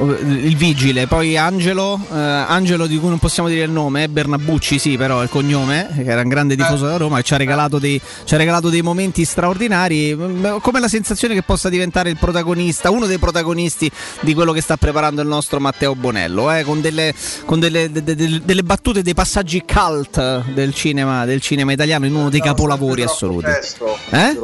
Il 0.01 0.55
vigile, 0.57 1.05
poi 1.05 1.37
Angelo, 1.37 1.99
eh, 2.11 2.15
Angelo 2.17 2.87
di 2.87 2.97
cui 2.97 3.09
non 3.09 3.19
possiamo 3.19 3.47
dire 3.47 3.63
il 3.65 3.69
nome, 3.69 4.03
eh, 4.03 4.09
Bernabucci 4.09 4.79
sì 4.79 4.97
però 4.97 5.19
è 5.19 5.23
il 5.23 5.29
cognome, 5.29 5.89
che 5.93 6.03
era 6.09 6.21
un 6.21 6.27
grande 6.27 6.55
tifoso 6.55 6.85
della 6.85 6.97
Roma 6.97 7.19
e 7.19 7.23
ci 7.23 7.35
ha 7.35 7.37
regalato 7.37 7.77
dei, 7.77 8.01
ci 8.23 8.33
ha 8.33 8.37
regalato 8.37 8.69
dei 8.69 8.81
momenti 8.81 9.23
straordinari, 9.25 10.15
Mm, 10.15 10.57
come 10.61 10.79
la 10.79 10.87
sensazione 10.87 11.35
che 11.35 11.43
possa 11.43 11.69
diventare 11.69 12.09
il 12.09 12.17
protagonista, 12.17 12.89
uno 12.89 13.05
dei 13.05 13.19
protagonisti 13.19 13.91
di 14.21 14.33
quello 14.33 14.53
che 14.53 14.61
sta 14.61 14.75
preparando 14.75 15.21
il 15.21 15.27
nostro 15.27 15.59
Matteo 15.59 15.93
Bonello, 15.93 16.51
eh, 16.51 16.63
con, 16.63 16.81
delle, 16.81 17.13
con 17.45 17.59
delle, 17.59 17.91
de- 17.91 18.03
de- 18.03 18.41
delle 18.43 18.63
battute, 18.63 19.03
dei 19.03 19.13
passaggi 19.13 19.63
cult 19.63 20.45
del 20.53 20.73
cinema, 20.73 21.25
del 21.25 21.41
cinema 21.41 21.73
italiano 21.73 22.07
in 22.07 22.15
uno 22.15 22.29
dei 22.29 22.41
capolavori 22.41 23.03
assoluti. 23.03 23.43
Presto, 23.43 23.97
Eh? 24.09 24.39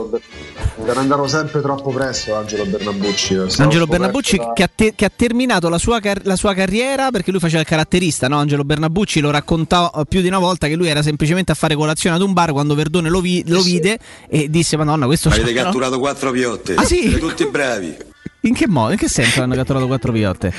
Deve 0.77 0.99
andare 0.99 1.27
sempre 1.27 1.61
troppo 1.61 1.89
presto 1.89 2.35
Angelo 2.35 2.65
Bernabucci. 2.65 3.35
Angelo 3.57 3.87
Bernabucci 3.87 4.37
da- 4.37 4.51
che 4.53 4.63
ha, 4.63 4.69
te- 4.73 4.93
che 4.95 5.05
ha 5.05 5.11
terminato 5.13 5.45
la 5.47 5.77
sua, 5.77 5.99
car- 5.99 6.21
la 6.25 6.35
sua 6.35 6.53
carriera 6.53 7.09
perché 7.11 7.31
lui 7.31 7.39
faceva 7.39 7.61
il 7.61 7.67
caratterista, 7.67 8.27
no? 8.27 8.37
Angelo 8.37 8.63
Bernabucci 8.63 9.19
lo 9.19 9.31
raccontò 9.31 9.91
eh, 9.95 10.03
più 10.07 10.21
di 10.21 10.27
una 10.27 10.39
volta 10.39 10.67
che 10.67 10.75
lui 10.75 10.87
era 10.87 11.01
semplicemente 11.01 11.51
a 11.51 11.55
fare 11.55 11.75
colazione 11.75 12.15
ad 12.15 12.21
un 12.21 12.33
bar 12.33 12.51
quando 12.51 12.75
Verdone 12.75 13.09
lo, 13.09 13.21
vi- 13.21 13.43
lo 13.47 13.61
vide 13.61 13.97
e 14.29 14.49
disse 14.49 14.77
Madonna 14.77 15.05
questo 15.05 15.29
Avete 15.29 15.53
no?" 15.53 15.63
catturato 15.63 15.99
quattro 15.99 16.31
piotte. 16.31 16.75
Ah, 16.75 16.83
sì? 16.85 17.01
Siete 17.01 17.19
tutti 17.19 17.45
bravi. 17.47 17.95
In 18.41 18.53
che 18.53 18.67
modo? 18.67 18.91
In 18.91 18.97
che 18.97 19.09
senso 19.09 19.41
hanno 19.41 19.55
catturato 19.55 19.87
quattro 19.87 20.11
piotte? 20.11 20.53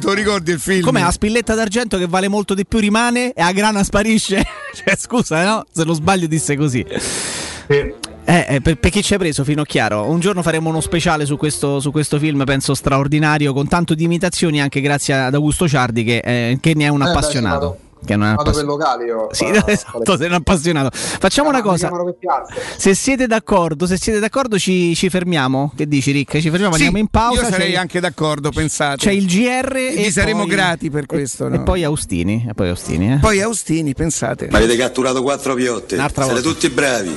Tu 0.00 0.12
ricordi 0.12 0.52
il 0.52 0.58
film? 0.58 0.80
Come 0.80 1.00
la 1.00 1.10
spilletta 1.10 1.54
d'argento 1.54 1.98
che 1.98 2.06
vale 2.06 2.28
molto 2.28 2.54
di 2.54 2.66
più 2.66 2.78
rimane 2.78 3.32
e 3.32 3.42
a 3.42 3.52
grana 3.52 3.84
sparisce? 3.84 4.42
cioè 4.74 4.96
scusa 4.96 5.44
no? 5.44 5.66
Se 5.72 5.84
non 5.84 5.94
sbaglio 5.94 6.26
disse 6.26 6.56
così. 6.56 6.84
Eh, 7.68 7.94
Eh, 8.28 8.44
eh, 8.56 8.60
per, 8.60 8.76
per 8.78 8.90
chi 8.90 9.02
ci 9.04 9.12
hai 9.12 9.18
preso, 9.20 9.44
Finocchiaro? 9.44 10.02
Un 10.10 10.18
giorno 10.18 10.42
faremo 10.42 10.68
uno 10.68 10.80
speciale 10.80 11.24
su 11.26 11.36
questo, 11.36 11.78
su 11.78 11.92
questo 11.92 12.18
film, 12.18 12.42
penso 12.44 12.74
straordinario, 12.74 13.52
con 13.52 13.68
tanto 13.68 13.94
di 13.94 14.02
imitazioni, 14.04 14.60
anche 14.60 14.80
grazie 14.80 15.14
ad 15.14 15.34
Augusto 15.34 15.68
Ciardi, 15.68 16.02
che, 16.02 16.18
eh, 16.24 16.58
che 16.60 16.74
ne 16.74 16.86
è 16.86 16.88
un 16.88 17.02
Eh, 17.02 17.08
appassionato. 17.08 17.78
sì, 18.00 18.06
che 18.06 18.16
non 18.16 18.26
è 18.26 18.34
Vado 18.34 18.50
per 18.50 18.52
appass- 18.52 18.66
locali 18.66 19.04
io. 19.04 19.28
Sì, 19.30 19.44
Ah, 19.44 19.62
esatto, 19.70 20.16
sei 20.16 20.26
un 20.26 20.32
appassionato. 20.34 20.90
Facciamo 20.92 21.50
una 21.50 21.58
mi 21.58 21.64
cosa. 21.64 21.88
Se 22.76 22.94
siete 22.96 23.28
d'accordo, 23.28 23.86
se 23.86 23.96
siete 23.96 24.18
d'accordo 24.18 24.58
ci, 24.58 24.96
ci 24.96 25.08
fermiamo. 25.08 25.72
Che 25.76 25.86
dici 25.86 26.10
Rick? 26.10 26.40
Ci 26.40 26.50
fermiamo, 26.50 26.74
Sì, 26.74 26.82
andiamo 26.82 26.98
in 26.98 27.06
pausa. 27.08 27.42
Io 27.42 27.48
sarei 27.48 27.76
anche 27.76 28.00
d'accordo, 28.00 28.50
pensate. 28.50 28.96
C'è 28.96 29.12
il 29.12 29.26
GR 29.26 29.72
Vi 29.72 30.04
e 30.04 30.10
saremo 30.10 30.40
poi- 30.40 30.48
grati 30.50 30.90
per 30.90 31.06
questo. 31.06 31.46
E 31.46 31.50
no? 31.58 31.62
poi 31.62 31.84
Austini. 31.84 32.44
E 32.48 32.54
poi 32.54 32.70
Austini, 32.70 33.12
eh. 33.12 33.16
Poi 33.18 33.40
Austini, 33.40 33.94
pensate. 33.94 34.48
Ma 34.50 34.58
avete 34.58 34.76
catturato 34.76 35.22
quattro 35.22 35.54
piotte. 35.54 35.94
Un'altra 35.94 36.24
Siete 36.24 36.40
volta. 36.42 36.58
tutti 36.58 36.68
bravi. 36.74 37.16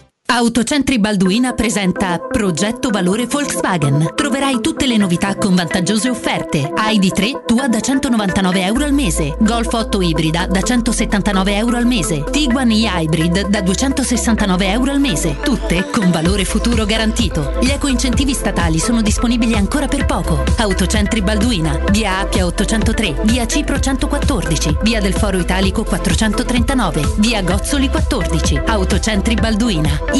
Autocentri 0.33 0.97
Balduina 0.97 1.51
presenta 1.51 2.17
Progetto 2.17 2.89
Valore 2.89 3.25
Volkswagen. 3.25 4.13
Troverai 4.15 4.61
tutte 4.61 4.87
le 4.87 4.95
novità 4.95 5.35
con 5.35 5.55
vantaggiose 5.55 6.09
offerte. 6.09 6.71
ID3 6.73 7.43
tua 7.45 7.67
da 7.67 7.81
199 7.81 8.63
euro 8.63 8.85
al 8.85 8.93
mese. 8.93 9.35
Golf 9.39 9.73
8 9.73 10.01
ibrida 10.01 10.47
da 10.47 10.61
179 10.61 11.57
euro 11.57 11.75
al 11.75 11.85
mese. 11.85 12.23
Tiguan 12.31 12.71
e-Hybrid 12.71 13.49
da 13.49 13.59
269 13.59 14.71
euro 14.71 14.91
al 14.91 15.01
mese. 15.01 15.35
Tutte 15.43 15.89
con 15.91 16.09
valore 16.11 16.45
futuro 16.45 16.85
garantito. 16.85 17.57
Gli 17.59 17.69
eco-incentivi 17.69 18.33
statali 18.33 18.79
sono 18.79 19.01
disponibili 19.01 19.55
ancora 19.55 19.87
per 19.89 20.05
poco. 20.05 20.45
Autocentri 20.57 21.21
Balduina. 21.21 21.77
Via 21.91 22.19
Appia 22.19 22.45
803. 22.45 23.23
Via 23.23 23.45
Cipro 23.45 23.77
114. 23.81 24.77
Via 24.81 25.01
del 25.01 25.13
Foro 25.13 25.37
Italico 25.37 25.83
439. 25.83 27.15
Via 27.17 27.43
Gozzoli 27.43 27.89
14. 27.89 28.61
Autocentri 28.65 29.35
Balduina. 29.35 30.19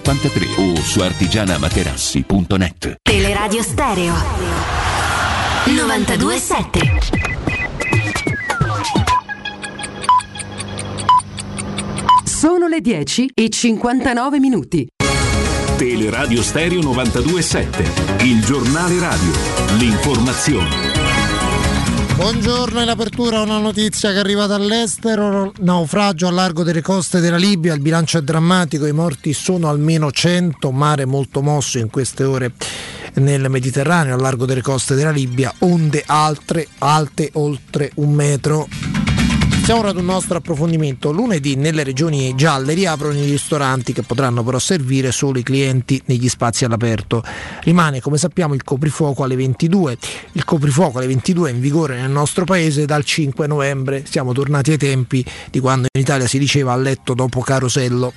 53 0.01 0.47
o 0.57 0.75
su 0.81 0.99
artigianamaterassi.net. 1.01 2.95
Teleradio 3.03 3.61
Stereo 3.61 4.13
927 5.65 6.79
Sono 12.23 12.67
le 12.67 12.81
10 12.81 13.29
e 13.35 13.49
59 13.49 14.39
minuti. 14.39 14.87
Teleradio 15.77 16.41
Stereo 16.41 16.81
927, 16.81 18.23
il 18.23 18.43
giornale 18.43 18.99
radio, 18.99 19.31
l'informazione. 19.77 20.90
Buongiorno, 22.15 22.81
in 22.81 22.89
apertura 22.89 23.41
una 23.41 23.57
notizia 23.57 24.09
che 24.09 24.17
è 24.17 24.19
arrivata 24.19 24.55
all'estero, 24.55 25.51
naufragio 25.59 26.27
a 26.27 26.31
largo 26.31 26.63
delle 26.63 26.81
coste 26.81 27.19
della 27.19 27.37
Libia, 27.37 27.73
il 27.73 27.81
bilancio 27.81 28.19
è 28.19 28.21
drammatico, 28.21 28.85
i 28.85 28.91
morti 28.91 29.33
sono 29.33 29.69
almeno 29.69 30.11
100, 30.11 30.71
mare 30.71 31.05
molto 31.05 31.41
mosso 31.41 31.79
in 31.79 31.89
queste 31.89 32.23
ore 32.23 32.53
nel 33.15 33.49
Mediterraneo, 33.49 34.15
a 34.15 34.19
largo 34.19 34.45
delle 34.45 34.61
coste 34.61 34.93
della 34.93 35.11
Libia, 35.11 35.53
onde 35.59 36.03
altre, 36.05 36.67
alte 36.77 37.29
oltre 37.33 37.91
un 37.95 38.13
metro. 38.13 39.00
Siamo 39.63 39.81
ora 39.81 39.91
ad 39.91 39.97
un 39.97 40.05
nostro 40.05 40.37
approfondimento. 40.37 41.11
Lunedì 41.11 41.55
nelle 41.55 41.83
regioni 41.83 42.33
gialle 42.35 42.73
riaprono 42.73 43.13
i 43.19 43.29
ristoranti 43.29 43.93
che 43.93 44.01
potranno 44.01 44.43
però 44.43 44.57
servire 44.57 45.11
solo 45.11 45.37
i 45.37 45.43
clienti 45.43 46.01
negli 46.05 46.27
spazi 46.29 46.65
all'aperto. 46.65 47.23
Rimane, 47.61 48.01
come 48.01 48.17
sappiamo, 48.17 48.55
il 48.55 48.63
coprifuoco 48.63 49.23
alle 49.23 49.35
22. 49.35 49.97
Il 50.31 50.43
coprifuoco 50.43 50.97
alle 50.97 51.07
22 51.07 51.51
è 51.51 51.53
in 51.53 51.61
vigore 51.61 52.01
nel 52.01 52.09
nostro 52.09 52.43
paese 52.43 52.85
dal 52.85 53.05
5 53.05 53.45
novembre. 53.45 54.03
Siamo 54.09 54.33
tornati 54.33 54.71
ai 54.71 54.77
tempi 54.77 55.23
di 55.51 55.59
quando 55.59 55.87
in 55.93 56.01
Italia 56.01 56.27
si 56.27 56.39
diceva 56.39 56.73
a 56.73 56.77
letto 56.77 57.13
dopo 57.13 57.39
carosello. 57.41 58.13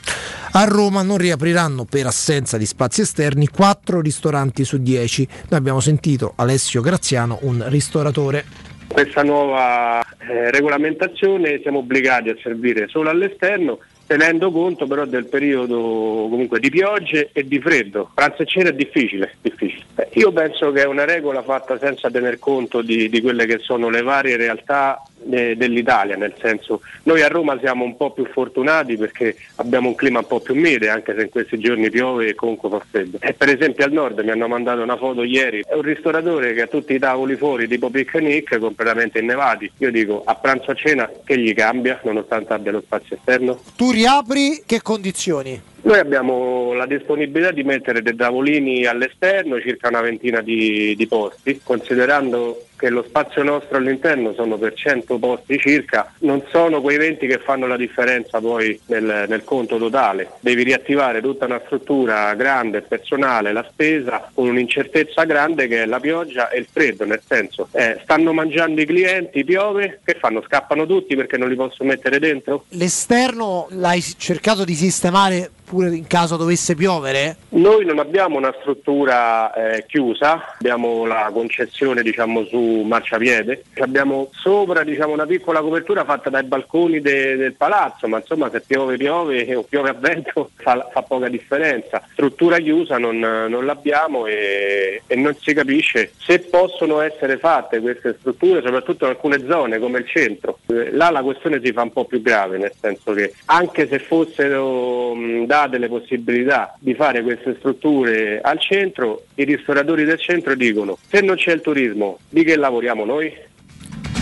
A 0.53 0.65
Roma 0.65 1.03
non 1.03 1.19
riapriranno 1.19 1.85
per 1.85 2.07
assenza 2.07 2.57
di 2.57 2.65
spazi 2.65 3.03
esterni 3.03 3.49
4 3.49 4.01
ristoranti 4.01 4.65
su 4.65 4.79
10. 4.79 5.29
Noi 5.51 5.59
abbiamo 5.59 5.81
sentito 5.81 6.33
Alessio 6.37 6.81
Graziano, 6.81 7.39
un 7.43 7.63
ristoratore. 7.69 8.73
Questa 8.87 9.23
nuova 9.23 10.01
eh, 10.19 10.51
regolamentazione 10.51 11.61
siamo 11.63 11.79
obbligati 11.79 12.29
a 12.29 12.37
servire 12.41 12.87
solo 12.89 13.11
all'esterno 13.11 13.81
tenendo 14.07 14.51
conto 14.51 14.87
però 14.87 15.05
del 15.05 15.27
periodo 15.27 15.77
comunque 15.77 16.61
di 16.61 16.71
piogge 16.71 17.31
e 17.33 17.47
di 17.47 17.61
freddo. 17.61 18.11
Pranzo 18.15 18.43
e 18.43 18.47
cena 18.47 18.69
è 18.69 18.75
difficile, 18.75 19.35
difficile. 19.41 19.85
Eh, 19.97 20.09
io 20.15 20.33
penso 20.33 20.73
che 20.73 20.83
è 20.83 20.87
una 20.87 21.05
regola 21.05 21.43
fatta 21.43 21.79
senza 21.79 22.11
tener 22.11 22.39
conto 22.39 22.83
di, 22.83 23.09
di 23.09 23.21
quelle 23.21 23.47
che 23.47 23.59
sono 23.59 23.89
le 23.89 24.03
varie 24.03 24.37
realtà 24.37 25.03
eh, 25.31 25.57
dell'Italia, 25.57 26.17
nel 26.17 26.35
senso 26.41 26.81
noi 27.05 27.23
a 27.23 27.29
Roma 27.29 27.59
siamo 27.59 27.85
un 27.85 27.97
po' 27.97 28.13
più 28.13 28.27
fortunati 28.27 28.97
perché 28.97 29.37
abbiamo 29.57 29.89
un 29.89 29.95
clima 29.95 30.21
un 30.21 30.27
po' 30.27 30.41
più 30.41 30.55
mite, 30.55 30.89
anche 30.89 31.15
se 31.15 31.23
in 31.23 31.31
questi 31.31 31.59
giorni 31.59 31.91
piove 31.91 32.29
e 32.29 32.35
comunque 32.35 32.69
fa 32.69 32.83
freddo. 32.89 33.19
E 33.21 33.35
per 33.35 33.49
esempio 33.49 33.85
al 33.85 33.93
nord 33.93 34.21
mi 34.21 34.31
hanno 34.31 34.49
mandato 34.49 34.83
una 34.83 34.97
foto 34.97 35.23
ieri, 35.23 35.63
è 35.67 35.75
un 35.75 35.83
ristoratore 35.83 36.55
che 36.55 36.63
ha 36.63 36.67
tutti 36.67 36.95
i 36.95 36.99
tavoli 36.99 37.37
fuori 37.37 37.69
tipo 37.69 37.91
picnic 37.91 38.59
completamente 38.59 39.19
innevati. 39.19 39.71
Io 39.79 39.91
dico 39.91 40.23
a 40.25 40.35
pranzo 40.35 40.71
a 40.71 40.75
cena 40.75 41.11
che 41.25 41.39
gli 41.39 41.55
cambia 41.55 42.01
nonostante 42.05 42.53
abbia 42.53 42.73
lo 42.73 42.81
spazio 42.81 43.17
esterno? 43.17 43.61
Tu 43.77 43.91
riapri 43.91 44.63
che 44.67 44.83
condizioni? 44.83 45.73
Noi 45.85 45.99
abbiamo 45.99 46.73
la 46.73 46.87
disponibilità 46.87 47.51
di 47.51 47.63
mettere 47.63 48.01
dei 48.01 48.17
tavolini 48.17 48.87
all'esterno, 48.87 49.61
circa 49.61 49.89
una 49.89 50.01
ventina 50.01 50.41
di, 50.41 50.95
di 50.97 51.07
posti, 51.07 51.61
considerando 51.63 52.65
che 52.77 52.89
lo 52.91 53.05
spazio 53.07 53.43
nostro 53.43 53.77
all'interno 53.77 54.33
sono 54.35 54.57
per 54.57 54.75
100 54.75 55.19
posti 55.19 55.59
circa, 55.59 56.13
non 56.21 56.43
sono 56.51 56.81
quei 56.81 56.97
20 56.97 57.27
che 57.27 57.39
fanno 57.39 57.67
la 57.67 57.77
differenza 57.77 58.41
poi 58.41 58.79
nel, 58.87 59.27
nel 59.29 59.45
conto 59.45 59.79
totale. 59.79 60.33
Devi 60.41 60.63
riattivare 60.63 61.21
tutta 61.21 61.45
una 61.45 61.61
struttura 61.65 62.35
grande, 62.35 62.83
personale, 62.83 63.53
la 63.53 63.67
spesa, 63.71 64.31
con 64.33 64.49
un'incertezza 64.49 65.25
grande 65.25 65.69
che 65.69 65.83
è 65.83 65.87
la 65.87 66.01
pioggia 66.01 66.49
e 66.49 66.59
il 66.59 66.67
freddo, 66.71 67.05
nel 67.05 67.23
senso 67.27 67.69
eh, 67.73 68.01
stanno 68.03 68.33
mangiando 68.33 68.81
i 68.81 68.87
clienti, 68.87 69.45
piove, 69.45 70.01
che 70.05 70.17
fanno? 70.19 70.43
Scappano 70.43 70.87
tutti 70.87 71.15
perché 71.15 71.37
non 71.37 71.49
li 71.49 71.57
posso 71.57 71.85
mettere 71.85 72.19
dentro? 72.19 72.65
L'esterno 72.71 73.67
l'hai 73.71 74.01
cercato 74.01 74.65
di 74.65 74.75
sistemare 74.75 75.51
pure 75.75 75.95
in 75.95 76.07
caso 76.07 76.37
dovesse 76.37 76.75
piovere? 76.75 77.37
Noi 77.51 77.85
non 77.85 77.99
abbiamo 77.99 78.37
una 78.37 78.55
struttura 78.61 79.53
eh, 79.53 79.85
chiusa, 79.87 80.55
abbiamo 80.59 81.05
la 81.05 81.31
concessione 81.33 82.03
diciamo, 82.03 82.45
su 82.45 82.59
marciapiede, 82.87 83.65
abbiamo 83.79 84.29
sopra 84.33 84.85
diciamo, 84.85 85.13
una 85.13 85.27
piccola 85.27 85.61
copertura 85.61 86.05
fatta 86.05 86.31
dai 86.31 86.45
balconi 86.45 87.01
de- 87.01 87.37
del 87.37 87.55
palazzo, 87.55 88.07
ma 88.07 88.19
insomma 88.19 88.49
se 88.51 88.61
piove 88.61 88.97
piove 88.97 89.55
o 89.55 89.63
piove 89.63 89.91
a 89.91 89.95
vento 89.95 90.51
fa, 90.55 90.89
fa 90.93 91.03
poca 91.03 91.29
differenza. 91.29 92.03
Struttura 92.13 92.59
chiusa 92.59 92.99
non, 92.99 93.19
non 93.19 93.67
l'abbiamo 93.67 94.27
e, 94.27 95.03
e 95.07 95.17
non 95.17 95.35
si 95.41 95.53
capisce 95.53 96.13
se 96.17 96.39
possono 96.39 97.01
essere 97.01 97.37
fatte 97.39 97.81
queste 97.81 98.17
strutture, 98.19 98.63
soprattutto 98.63 99.05
in 99.05 99.11
alcune 99.11 99.45
zone 99.47 99.79
come 99.79 99.99
il 99.99 100.09
centro. 100.09 100.59
Eh, 100.67 100.93
Là 100.93 101.11
la 101.11 101.23
questione 101.23 101.61
si 101.63 101.73
fa 101.73 101.83
un 101.83 101.93
po' 101.93 102.05
più 102.05 102.23
grave, 102.23 102.59
nel 102.59 102.73
senso 102.81 103.13
che 103.13 103.35
anche 103.47 103.89
se 103.89 103.99
fossero 103.99 105.15
mh, 105.15 105.47
date 105.65 105.79
le 105.79 105.89
possibilità 105.89 106.77
di 106.79 106.95
fare 106.95 107.23
queste 107.23 107.57
strutture 107.59 108.41
al 108.41 108.61
centro, 108.61 109.25
i 109.35 109.45
ristoratori 109.45 110.05
del 110.05 110.21
centro 110.21 110.55
dicono 110.55 110.99
se 111.09 111.21
non 111.21 111.37
c'è 111.37 111.53
il 111.53 111.61
turismo, 111.61 112.19
di 112.29 112.45
che 112.45 112.57
lavoriamo 112.57 113.05
noi? 113.05 113.33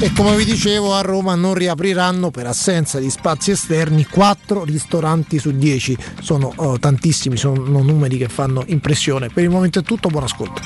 E 0.00 0.10
come 0.16 0.34
vi 0.34 0.44
dicevo, 0.44 0.94
a 0.94 1.00
Roma 1.00 1.36
non 1.36 1.54
riapriranno 1.54 2.32
per 2.32 2.46
assenza 2.46 2.98
di 2.98 3.08
spazi 3.08 3.52
esterni 3.52 4.04
4 4.04 4.64
ristoranti 4.64 5.38
su 5.38 5.52
10. 5.52 5.96
Sono 6.20 6.52
oh, 6.56 6.76
tantissimi, 6.80 7.36
sono 7.36 7.82
numeri 7.82 8.16
che 8.16 8.26
fanno 8.26 8.64
impressione. 8.66 9.28
Per 9.32 9.44
il 9.44 9.50
momento 9.50 9.78
è 9.78 9.82
tutto, 9.82 10.08
buon 10.08 10.24
ascolto. 10.24 10.60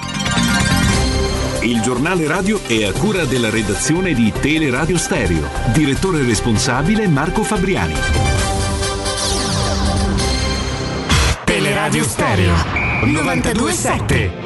Il 1.61 1.83
giornale 1.83 2.27
radio 2.27 2.59
è 2.67 2.85
a 2.85 2.93
cura 2.93 3.27
della 3.27 3.51
redazione 3.51 4.15
di 4.15 4.33
Teleradio 4.41 4.97
Stereo. 4.97 5.47
Direttore 5.75 6.25
responsabile 6.25 7.07
Marco 7.07 7.43
Fabriani. 7.43 8.56
Teleradio 11.87 12.05
Stereo 12.05 12.55
927 13.05 14.46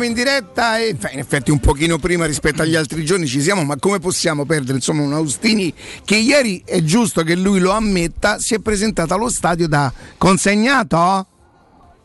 torniamo 0.00 0.04
in 0.04 0.12
diretta 0.14 0.78
e 0.78 0.96
in 1.12 1.18
effetti 1.18 1.50
un 1.50 1.58
pochino 1.58 1.98
prima 1.98 2.24
rispetto 2.24 2.62
agli 2.62 2.74
altri 2.74 3.04
giorni 3.04 3.26
ci 3.26 3.40
siamo, 3.40 3.64
ma 3.64 3.76
come 3.76 3.98
possiamo 3.98 4.46
perdere 4.46 4.76
insomma 4.76 5.02
un 5.02 5.12
Austini 5.12 5.72
che 6.04 6.16
ieri 6.16 6.62
è 6.64 6.82
giusto 6.82 7.22
che 7.22 7.36
lui 7.36 7.60
lo 7.60 7.72
ammetta, 7.72 8.38
si 8.38 8.54
è 8.54 8.58
presentato 8.60 9.14
allo 9.14 9.28
stadio 9.28 9.68
da 9.68 9.92
consegnato? 10.16 11.26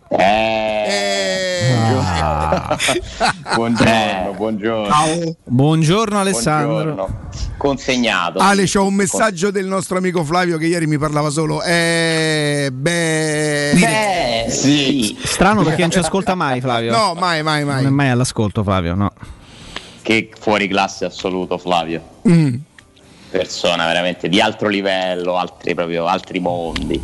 Eh. 0.09 1.24
buongiorno, 3.55 4.33
buongiorno. 4.35 5.35
Buongiorno 5.43 6.19
Alessandro. 6.19 6.83
Buongiorno. 6.83 7.23
Consegnato. 7.57 8.39
Ale, 8.39 8.65
c'ho 8.65 8.85
un 8.85 8.93
messaggio 8.93 9.51
del 9.51 9.65
nostro 9.65 9.97
amico 9.97 10.23
Flavio 10.23 10.57
che 10.57 10.65
ieri 10.67 10.87
mi 10.87 10.97
parlava 10.97 11.29
solo. 11.29 11.61
Eh, 11.63 12.69
beh, 12.71 13.71
Beh, 13.75 14.45
sì. 14.49 15.17
Strano 15.23 15.63
perché 15.63 15.81
non 15.81 15.91
ci 15.91 15.99
ascolta 15.99 16.35
mai 16.35 16.61
Flavio. 16.61 16.91
No, 16.91 17.13
mai, 17.13 17.41
mai, 17.43 17.63
mai. 17.63 17.83
Non 17.83 17.91
è 17.91 17.95
mai 17.95 18.09
all'ascolto 18.09 18.63
Flavio, 18.63 18.95
no. 18.95 19.11
Che 20.01 20.29
fuori 20.39 20.67
classe 20.67 21.05
assoluto, 21.05 21.57
Flavio. 21.57 22.01
Mm. 22.27 22.55
Persona 23.31 23.85
veramente 23.85 24.29
di 24.29 24.39
altro 24.39 24.67
livello, 24.67 25.37
altri, 25.37 25.73
proprio, 25.73 26.05
altri 26.05 26.39
mondi. 26.39 27.01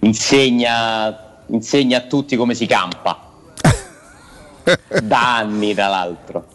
Insegna, 0.00 1.42
insegna 1.48 1.98
a 1.98 2.00
tutti 2.02 2.36
come 2.36 2.54
si 2.54 2.66
campa. 2.66 3.29
Da 5.02 5.36
anni, 5.36 5.74
tra 5.74 5.88
l'altro. 5.88 6.46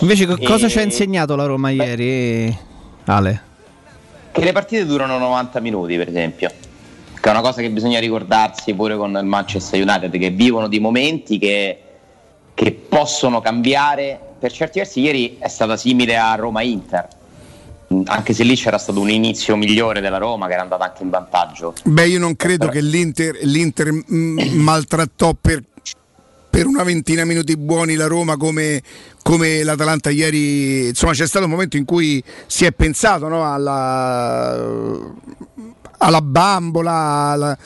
Invece 0.00 0.26
co- 0.26 0.36
cosa 0.42 0.66
E- 0.66 0.68
ci 0.68 0.78
ha 0.78 0.82
insegnato 0.82 1.36
la 1.36 1.46
Roma 1.46 1.70
ieri, 1.70 2.56
Ale? 3.04 3.42
Che 4.32 4.40
le 4.42 4.52
partite 4.52 4.86
durano 4.86 5.18
90 5.18 5.60
minuti, 5.60 5.96
per 5.96 6.08
esempio. 6.08 6.50
Che 7.20 7.28
è 7.28 7.30
una 7.30 7.40
cosa 7.40 7.60
che 7.60 7.70
bisogna 7.70 8.00
ricordarsi 8.00 8.74
pure 8.74 8.96
con 8.96 9.16
il 9.16 9.24
Manchester 9.24 9.80
United, 9.80 10.18
che 10.18 10.30
vivono 10.30 10.68
di 10.68 10.80
momenti 10.80 11.38
che, 11.38 11.78
che 12.54 12.72
possono 12.72 13.40
cambiare. 13.40 14.18
Per 14.38 14.50
certi 14.50 14.78
versi, 14.80 15.00
ieri 15.00 15.36
è 15.38 15.48
stata 15.48 15.76
simile 15.76 16.16
a 16.16 16.34
Roma-Inter. 16.34 17.08
Anche 18.06 18.32
se 18.32 18.42
lì 18.42 18.56
c'era 18.56 18.78
stato 18.78 19.00
un 19.00 19.10
inizio 19.10 19.54
migliore 19.54 20.00
della 20.00 20.16
Roma, 20.16 20.46
che 20.46 20.54
era 20.54 20.62
andata 20.62 20.84
anche 20.84 21.02
in 21.02 21.10
vantaggio. 21.10 21.74
Beh, 21.84 22.08
io 22.08 22.18
non 22.18 22.34
credo 22.36 22.68
che 22.68 22.80
l'Inter, 22.80 23.36
l'Inter 23.42 23.92
mm, 23.92 24.38
maltrattò 24.54 25.36
per, 25.38 25.62
per 26.52 26.66
una 26.66 26.82
ventina 26.82 27.24
minuti 27.24 27.56
buoni 27.56 27.94
la 27.94 28.06
Roma 28.06 28.36
come, 28.36 28.82
come 29.22 29.64
l'Atalanta 29.64 30.10
ieri. 30.10 30.88
Insomma, 30.88 31.14
c'è 31.14 31.26
stato 31.26 31.46
un 31.46 31.50
momento 31.50 31.78
in 31.78 31.86
cui 31.86 32.22
si 32.46 32.66
è 32.66 32.72
pensato 32.72 33.26
no, 33.26 33.50
alla, 33.50 34.62
alla 35.96 36.20
bambola. 36.20 36.92
alla- 36.92 37.58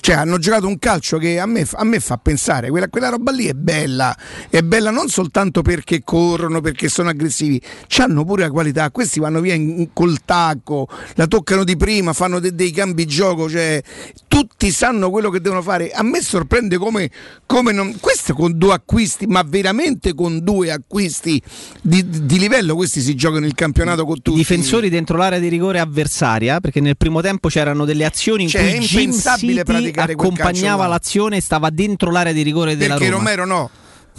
cioè, 0.00 0.16
hanno 0.16 0.38
giocato 0.38 0.66
un 0.66 0.78
calcio 0.78 1.18
che 1.18 1.38
a 1.38 1.46
me, 1.46 1.66
a 1.70 1.84
me 1.84 2.00
fa 2.00 2.16
pensare, 2.16 2.70
quella, 2.70 2.88
quella 2.88 3.08
roba 3.08 3.30
lì 3.30 3.46
è 3.46 3.52
bella, 3.52 4.16
è 4.48 4.62
bella 4.62 4.90
non 4.90 5.08
soltanto 5.08 5.62
perché 5.62 6.02
corrono, 6.04 6.60
perché 6.60 6.88
sono 6.88 7.08
aggressivi, 7.08 7.60
hanno 7.98 8.24
pure 8.24 8.42
la 8.42 8.50
qualità, 8.50 8.90
questi 8.90 9.20
vanno 9.20 9.40
via 9.40 9.54
in- 9.54 9.88
col 9.92 10.18
tacco, 10.24 10.88
la 11.14 11.26
toccano 11.26 11.64
di 11.64 11.76
prima, 11.76 12.12
fanno 12.12 12.38
de- 12.38 12.54
dei 12.54 12.70
cambi 12.70 13.06
gioco, 13.06 13.50
cioè, 13.50 13.82
tutti 14.28 14.70
sanno 14.70 15.10
quello 15.10 15.30
che 15.30 15.40
devono 15.40 15.62
fare. 15.62 15.90
A 15.90 16.02
me 16.02 16.22
sorprende 16.22 16.76
come, 16.76 17.10
come 17.44 17.72
non, 17.72 17.96
questo 17.98 18.34
con 18.34 18.56
due 18.56 18.74
acquisti, 18.74 19.26
ma 19.26 19.42
veramente 19.42 20.14
con 20.14 20.42
due 20.42 20.70
acquisti 20.70 21.42
di, 21.82 22.04
di 22.08 22.38
livello, 22.38 22.76
questi 22.76 23.00
si 23.00 23.14
giocano 23.14 23.46
il 23.46 23.54
campionato 23.54 24.04
con 24.04 24.16
I 24.16 24.22
tutti. 24.22 24.38
difensori 24.38 24.88
dentro 24.88 25.16
l'area 25.16 25.38
di 25.40 25.48
rigore 25.48 25.80
avversaria, 25.80 26.60
perché 26.60 26.80
nel 26.80 26.96
primo 26.96 27.20
tempo 27.20 27.48
c'erano 27.48 27.84
delle 27.84 28.04
azioni 28.04 28.44
in 28.44 28.48
Cioè, 28.48 28.74
è 28.74 28.76
cui 28.76 28.86
Jim 28.86 29.12
City 29.12 29.87
calcio 29.90 30.12
accompagnava 30.12 30.86
l'azione 30.86 31.36
e 31.36 31.40
stava 31.40 31.70
dentro 31.70 32.10
l'area 32.10 32.32
di 32.32 32.42
rigore 32.42 32.76
della 32.76 32.94
Perché 32.94 33.10
Roma. 33.10 33.22
Romero 33.34 33.44
no. 33.46 33.70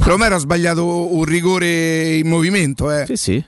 Romero 0.01 0.35
ha 0.35 0.39
sbagliato 0.39 1.13
un 1.13 1.23
rigore 1.25 2.15
in 2.15 2.27
movimento. 2.27 2.91
Eh. 2.91 3.05
Sì, 3.05 3.15
sì. 3.17 3.43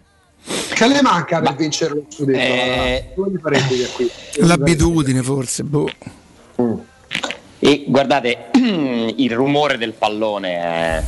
Che 0.73 0.87
le 0.87 1.01
manca 1.01 1.39
per 1.39 1.55
vincere 1.55 1.93
lo 1.93 2.05
scudetto? 2.09 2.39
Eh. 2.39 3.13
L'abitudine 4.39 5.21
forse. 5.21 5.63
Boh. 5.63 5.89
E 7.59 7.85
guardate, 7.87 8.49
il 8.57 9.31
rumore 9.31 9.77
del 9.77 9.93
pallone 9.93 10.49
è, 10.49 11.03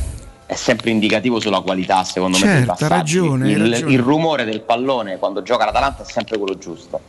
è 0.46 0.54
sempre 0.54 0.90
indicativo 0.90 1.40
sulla 1.40 1.60
qualità, 1.60 2.04
secondo 2.04 2.38
me. 2.38 2.44
dei 2.44 2.54
Certo, 2.58 2.70
ha 2.70 2.74
passaggi. 2.74 2.94
ragione, 3.18 3.44
hai 3.46 3.52
Il, 3.52 3.70
ragione. 3.70 3.92
il 3.92 3.98
rumore 3.98 4.44
del 4.44 4.60
pallone 4.60 5.18
quando 5.18 5.42
gioca 5.42 5.64
l'Atalanta 5.64 6.04
è 6.04 6.06
sempre 6.10 6.38
quello 6.38 6.56
giusto. 6.56 7.00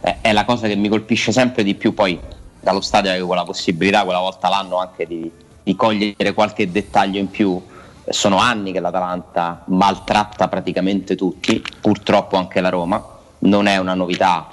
È, 0.00 0.16
è 0.22 0.32
la 0.32 0.44
cosa 0.46 0.66
che 0.66 0.76
mi 0.76 0.88
colpisce 0.88 1.30
sempre 1.30 1.62
di 1.62 1.74
più. 1.74 1.92
Poi 1.92 2.18
dallo 2.64 2.80
stadio 2.80 3.10
avevo 3.10 3.28
quella 3.28 3.44
possibilità, 3.44 4.02
quella 4.02 4.18
volta 4.18 4.48
l'anno, 4.48 4.78
anche 4.78 5.06
di, 5.06 5.30
di 5.62 5.76
cogliere 5.76 6.32
qualche 6.34 6.70
dettaglio 6.70 7.20
in 7.20 7.30
più. 7.30 7.62
Sono 8.08 8.38
anni 8.38 8.72
che 8.72 8.80
l'Atalanta 8.80 9.62
maltratta 9.66 10.48
praticamente 10.48 11.14
tutti, 11.14 11.62
purtroppo 11.80 12.36
anche 12.36 12.60
la 12.60 12.70
Roma. 12.70 13.02
Non 13.38 13.66
è 13.66 13.76
una 13.76 13.94
novità 13.94 14.48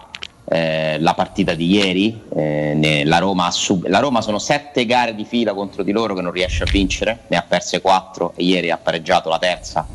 eh, 0.53 0.99
la 0.99 1.13
partita 1.13 1.53
di 1.53 1.71
ieri, 1.71 2.23
eh, 2.35 3.03
la, 3.05 3.19
Roma 3.19 3.49
sub- 3.51 3.87
la 3.87 3.99
Roma 3.99 4.19
sono 4.19 4.37
sette 4.37 4.85
gare 4.85 5.15
di 5.15 5.23
fila 5.23 5.53
contro 5.53 5.81
di 5.81 5.93
loro 5.93 6.13
che 6.13 6.21
non 6.21 6.33
riesce 6.33 6.63
a 6.63 6.67
vincere, 6.69 7.21
ne 7.27 7.37
ha 7.37 7.45
perse 7.47 7.79
quattro 7.79 8.33
e 8.35 8.43
ieri 8.43 8.69
ha 8.69 8.77
pareggiato 8.77 9.29
la 9.29 9.39
terza. 9.39 9.87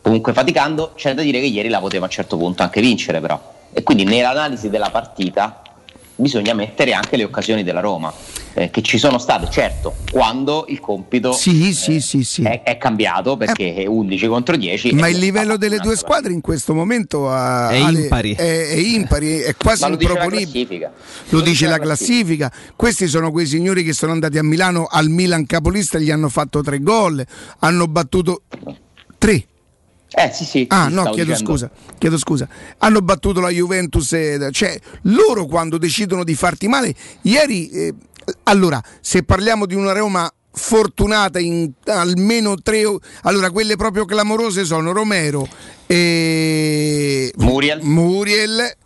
Comunque 0.00 0.32
faticando, 0.32 0.92
c'è 0.96 1.14
da 1.14 1.22
dire 1.22 1.38
che 1.38 1.46
ieri 1.46 1.68
la 1.68 1.78
poteva 1.78 2.04
a 2.04 2.08
un 2.08 2.12
certo 2.12 2.36
punto 2.36 2.64
anche 2.64 2.80
vincere 2.80 3.20
però. 3.20 3.40
E 3.72 3.84
quindi 3.84 4.02
nell'analisi 4.02 4.68
della 4.68 4.90
partita 4.90 5.61
bisogna 6.22 6.54
mettere 6.54 6.92
anche 6.94 7.16
le 7.16 7.24
occasioni 7.24 7.62
della 7.64 7.80
Roma, 7.80 8.12
eh, 8.54 8.70
che 8.70 8.80
ci 8.80 8.96
sono 8.96 9.18
state, 9.18 9.50
certo, 9.50 9.96
quando 10.10 10.64
il 10.68 10.78
compito 10.80 11.32
Sì, 11.32 11.74
sì, 11.74 12.00
sì, 12.00 12.22
sì. 12.22 12.42
è, 12.42 12.62
è 12.62 12.78
cambiato 12.78 13.36
perché 13.36 13.74
è 13.74 13.86
11 13.86 14.26
contro 14.28 14.56
10. 14.56 14.92
Ma 14.94 15.08
il 15.08 15.18
livello 15.18 15.56
delle 15.56 15.78
due 15.78 15.96
squadre 15.96 16.32
in 16.32 16.40
questo 16.40 16.72
momento 16.74 17.28
ha- 17.28 17.68
È 17.70 17.76
impari. 17.76 18.34
È, 18.34 18.68
è 18.68 18.74
impari, 18.76 19.40
è 19.40 19.54
quasi 19.56 19.82
Ma 19.82 19.88
lo 19.88 19.96
dice 19.96 20.12
la 20.12 20.22
improponibile. 20.24 20.52
classifica. 20.66 20.92
Lo 21.30 21.40
dice 21.40 21.66
la 21.66 21.78
classifica. 21.78 22.52
Questi 22.76 23.08
sono 23.08 23.30
quei 23.32 23.46
signori 23.46 23.82
che 23.82 23.92
sono 23.92 24.12
andati 24.12 24.38
a 24.38 24.42
Milano 24.44 24.86
al 24.88 25.08
Milan 25.08 25.44
capolista 25.44 25.98
e 25.98 26.02
gli 26.02 26.10
hanno 26.10 26.28
fatto 26.28 26.62
tre 26.62 26.78
gol. 26.80 27.24
Hanno 27.58 27.88
battuto 27.88 28.42
tre. 29.18 29.44
Eh 30.14 30.30
sì, 30.32 30.44
sì. 30.44 30.66
Ah, 30.68 30.88
no, 30.88 31.10
chiedo 31.10 31.34
scusa, 31.34 31.70
chiedo 31.98 32.18
scusa. 32.18 32.48
Hanno 32.78 33.00
battuto 33.00 33.40
la 33.40 33.48
Juventus, 33.48 34.12
e- 34.12 34.48
cioè 34.52 34.78
loro 35.02 35.46
quando 35.46 35.78
decidono 35.78 36.24
di 36.24 36.34
farti 36.34 36.68
male, 36.68 36.94
ieri, 37.22 37.68
eh, 37.70 37.94
allora, 38.44 38.82
se 39.00 39.22
parliamo 39.22 39.66
di 39.66 39.74
una 39.74 39.92
Roma 39.92 40.30
fortunata 40.54 41.38
in 41.38 41.72
almeno 41.86 42.56
tre, 42.56 42.82
allora 43.22 43.50
quelle 43.50 43.76
proprio 43.76 44.04
clamorose 44.04 44.64
sono 44.64 44.92
Romero 44.92 45.48
e 45.86 47.32
Muriel, 47.36 47.80
Muriel 47.82 48.76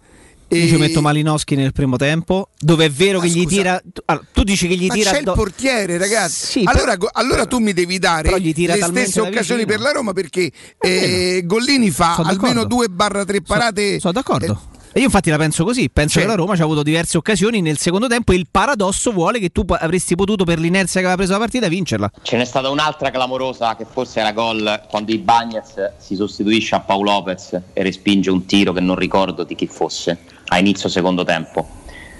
Io 0.48 0.66
ci 0.68 0.76
metto 0.76 1.00
Malinowski 1.02 1.56
nel 1.56 1.72
primo 1.72 1.96
tempo, 1.96 2.50
dove 2.58 2.84
è 2.84 2.90
vero 2.90 3.18
Ma 3.18 3.24
che 3.24 3.30
gli 3.30 3.42
scusa, 3.42 3.56
tira. 3.56 3.82
tu- 3.92 4.02
allora, 4.04 4.24
tu 4.32 4.42
dici 4.44 4.68
che 4.68 4.76
gli 4.76 4.86
Ma 4.86 4.94
tira. 4.94 5.10
c'è 5.10 5.18
il 5.18 5.32
portiere, 5.34 5.98
ragazzi. 5.98 6.46
Sì, 6.46 6.62
allora, 6.64 6.92
però- 6.96 7.10
allora 7.14 7.46
tu 7.46 7.58
mi 7.58 7.72
devi 7.72 7.98
dare 7.98 8.40
gli 8.40 8.54
tira 8.54 8.74
le 8.76 8.82
stesse 8.82 9.20
occasioni 9.20 9.64
vicino. 9.64 9.66
per 9.66 9.80
la 9.80 9.90
Roma 9.92 10.12
perché 10.12 10.50
eh, 10.80 11.42
Gollini 11.44 11.90
fa 11.90 12.14
Sono 12.14 12.28
almeno 12.28 12.52
d'accordo. 12.62 12.74
2 12.76 12.88
barra 12.88 13.24
3 13.24 13.42
parate. 13.42 13.98
Sono 13.98 14.12
d'accordo. 14.12 14.60
E 14.92 15.00
io 15.00 15.06
infatti 15.06 15.28
la 15.28 15.36
penso 15.36 15.62
così, 15.62 15.90
penso 15.90 16.14
Cioè- 16.14 16.22
che 16.22 16.28
la 16.28 16.36
Roma 16.36 16.54
ci 16.54 16.62
ha 16.62 16.64
avuto 16.64 16.82
diverse 16.82 17.18
occasioni 17.18 17.60
nel 17.60 17.76
secondo 17.76 18.06
tempo 18.06 18.32
e 18.32 18.36
il 18.36 18.46
paradosso 18.50 19.10
vuole 19.12 19.38
che 19.40 19.50
tu 19.50 19.62
avresti 19.68 20.14
potuto 20.14 20.44
per 20.44 20.58
l'inerzia 20.58 21.00
che 21.00 21.06
aveva 21.06 21.16
preso 21.16 21.32
la 21.32 21.38
partita 21.38 21.68
vincerla. 21.68 22.10
Ce 22.22 22.34
n'è 22.38 22.44
stata 22.46 22.70
un'altra 22.70 23.10
clamorosa 23.10 23.76
che 23.76 23.84
forse 23.84 24.20
era 24.20 24.32
gol 24.32 24.84
quando 24.88 25.12
i 25.12 25.18
Bagnets 25.18 25.92
si 25.98 26.14
sostituisce 26.14 26.76
a 26.76 26.80
Paolo 26.80 27.10
Lopez 27.10 27.60
e 27.74 27.82
respinge 27.82 28.30
un 28.30 28.46
tiro 28.46 28.72
che 28.72 28.80
non 28.80 28.96
ricordo 28.96 29.44
di 29.44 29.54
chi 29.54 29.66
fosse 29.66 30.18
a 30.48 30.58
inizio 30.58 30.88
secondo 30.88 31.24
tempo. 31.24 31.66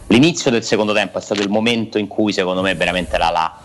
L'inizio 0.09 0.51
del 0.51 0.63
secondo 0.63 0.93
tempo 0.93 1.19
è 1.19 1.21
stato 1.21 1.43
il 1.43 1.49
momento 1.49 1.99
in 1.99 2.07
cui 2.07 2.33
secondo 2.33 2.63
me 2.63 2.75
veramente 2.75 3.19
la 3.19 3.31
la, 3.31 3.61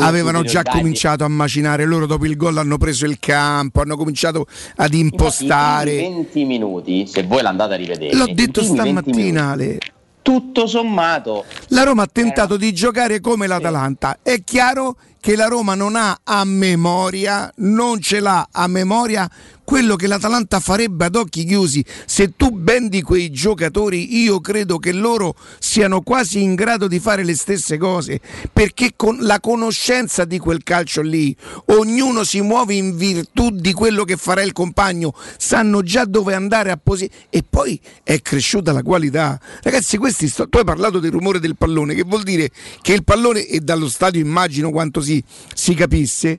Avevano 0.00 0.42
già 0.44 0.62
cominciato 0.62 1.24
a 1.24 1.28
macinare, 1.28 1.84
loro 1.84 2.06
dopo 2.06 2.24
il 2.24 2.36
gol 2.36 2.56
hanno 2.56 2.78
preso 2.78 3.04
il 3.04 3.18
campo, 3.18 3.82
hanno 3.82 3.96
cominciato 3.98 4.46
ad 4.76 4.94
Infatti, 4.94 4.98
impostare. 4.98 5.96
primi 5.96 6.14
20 6.14 6.44
minuti, 6.44 7.06
se 7.06 7.22
voi 7.24 7.42
l'andate 7.42 7.74
a 7.74 7.76
rivedere, 7.76 8.16
L'ho 8.16 8.26
detto 8.32 8.62
primi 8.62 8.76
20 8.78 8.90
stamattina, 9.10 9.50
Ale. 9.50 9.78
tutto 10.22 10.66
sommato 10.66 11.44
La 11.68 11.82
Roma 11.82 12.04
ha 12.04 12.08
tentato 12.10 12.56
di 12.56 12.72
giocare 12.72 13.20
come 13.20 13.46
l'Atalanta. 13.46 14.20
È 14.22 14.42
chiaro 14.42 14.96
che 15.20 15.36
la 15.36 15.48
Roma 15.48 15.74
non 15.74 15.96
ha 15.96 16.18
a 16.24 16.44
memoria, 16.44 17.52
non 17.56 18.00
ce 18.00 18.20
l'ha 18.20 18.48
a 18.50 18.66
memoria 18.68 19.28
quello 19.68 19.96
che 19.96 20.06
l'Atalanta 20.06 20.60
farebbe 20.60 21.04
ad 21.04 21.14
occhi 21.14 21.44
chiusi. 21.44 21.84
Se 22.06 22.32
tu 22.36 22.52
bendi 22.52 23.02
quei 23.02 23.30
giocatori, 23.30 24.18
io 24.22 24.40
credo 24.40 24.78
che 24.78 24.92
loro 24.92 25.34
siano 25.58 26.00
quasi 26.00 26.40
in 26.40 26.54
grado 26.54 26.88
di 26.88 26.98
fare 26.98 27.22
le 27.22 27.36
stesse 27.36 27.76
cose, 27.76 28.18
perché 28.50 28.94
con 28.96 29.18
la 29.20 29.40
conoscenza 29.40 30.24
di 30.24 30.38
quel 30.38 30.62
calcio 30.62 31.02
lì, 31.02 31.36
ognuno 31.66 32.24
si 32.24 32.40
muove 32.40 32.76
in 32.76 32.96
virtù 32.96 33.50
di 33.50 33.74
quello 33.74 34.04
che 34.04 34.16
farà 34.16 34.40
il 34.40 34.52
compagno, 34.52 35.12
sanno 35.36 35.82
già 35.82 36.06
dove 36.06 36.32
andare 36.32 36.70
a 36.70 36.80
posizionare 36.82 37.26
e 37.28 37.44
poi 37.46 37.78
è 38.02 38.22
cresciuta 38.22 38.72
la 38.72 38.82
qualità. 38.82 39.38
Ragazzi, 39.62 39.98
questi 39.98 40.28
sto- 40.28 40.48
tu 40.48 40.56
hai 40.56 40.64
parlato 40.64 40.98
del 40.98 41.10
rumore 41.10 41.40
del 41.40 41.58
pallone, 41.58 41.92
che 41.92 42.04
vuol 42.04 42.22
dire 42.22 42.50
che 42.80 42.94
il 42.94 43.04
pallone, 43.04 43.44
e 43.44 43.60
dallo 43.60 43.90
stadio 43.90 44.18
immagino 44.18 44.70
quanto 44.70 45.02
si, 45.02 45.22
si 45.52 45.74
capisse, 45.74 46.38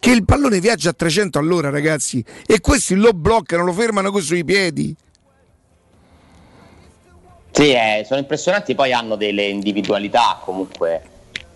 che 0.00 0.10
il 0.10 0.24
pallone 0.24 0.60
viaggia 0.60 0.90
a 0.90 0.94
300 0.94 1.38
all'ora, 1.38 1.68
ragazzi, 1.68 2.24
e 2.46 2.60
questi 2.60 2.94
lo 2.94 3.12
bloccano, 3.12 3.62
lo 3.62 3.72
fermano 3.72 4.10
con 4.10 4.22
sui 4.22 4.44
piedi. 4.44 4.96
Sì, 7.52 7.72
eh, 7.72 8.04
sono 8.06 8.20
impressionanti, 8.20 8.74
poi 8.74 8.92
hanno 8.92 9.16
delle 9.16 9.44
individualità 9.44 10.40
comunque. 10.42 11.02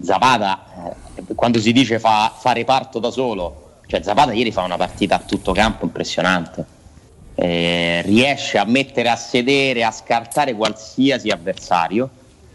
Zapata, 0.02 0.94
eh, 1.14 1.34
quando 1.34 1.58
si 1.58 1.72
dice 1.72 1.98
fa, 1.98 2.34
fa 2.38 2.52
reparto 2.52 2.98
da 2.98 3.10
solo, 3.10 3.78
cioè 3.86 4.02
Zapata 4.02 4.32
ieri 4.34 4.52
fa 4.52 4.62
una 4.62 4.76
partita 4.76 5.16
a 5.16 5.20
tutto 5.20 5.52
campo 5.52 5.86
impressionante. 5.86 6.66
Eh, 7.36 8.02
riesce 8.04 8.58
a 8.58 8.64
mettere 8.64 9.08
a 9.08 9.16
sedere, 9.16 9.84
a 9.84 9.90
scartare 9.90 10.54
qualsiasi 10.54 11.30
avversario, 11.30 12.10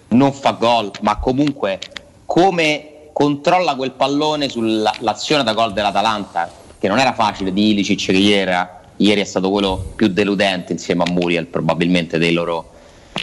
non 0.10 0.32
fa 0.34 0.52
gol, 0.52 0.91
ma 1.02 1.18
comunque 1.18 1.80
come 2.26 2.99
controlla 3.20 3.76
quel 3.76 3.91
pallone 3.91 4.48
sull'azione 4.48 5.44
da 5.44 5.52
gol 5.52 5.74
dell'Atalanta, 5.74 6.50
che 6.80 6.88
non 6.88 7.00
era 7.00 7.12
facile 7.12 7.52
di 7.52 7.72
Ilicic, 7.72 8.06
che 8.06 8.12
ieri, 8.14 8.40
era- 8.40 8.80
ieri 8.96 9.20
è 9.20 9.26
stato 9.26 9.52
quello 9.52 9.91
più 9.94 10.08
deludente 10.08 10.72
insieme 10.72 11.04
a 11.04 11.12
Muriel 11.12 11.48
probabilmente 11.48 12.18
dei 12.18 12.32
loro, 12.32 12.76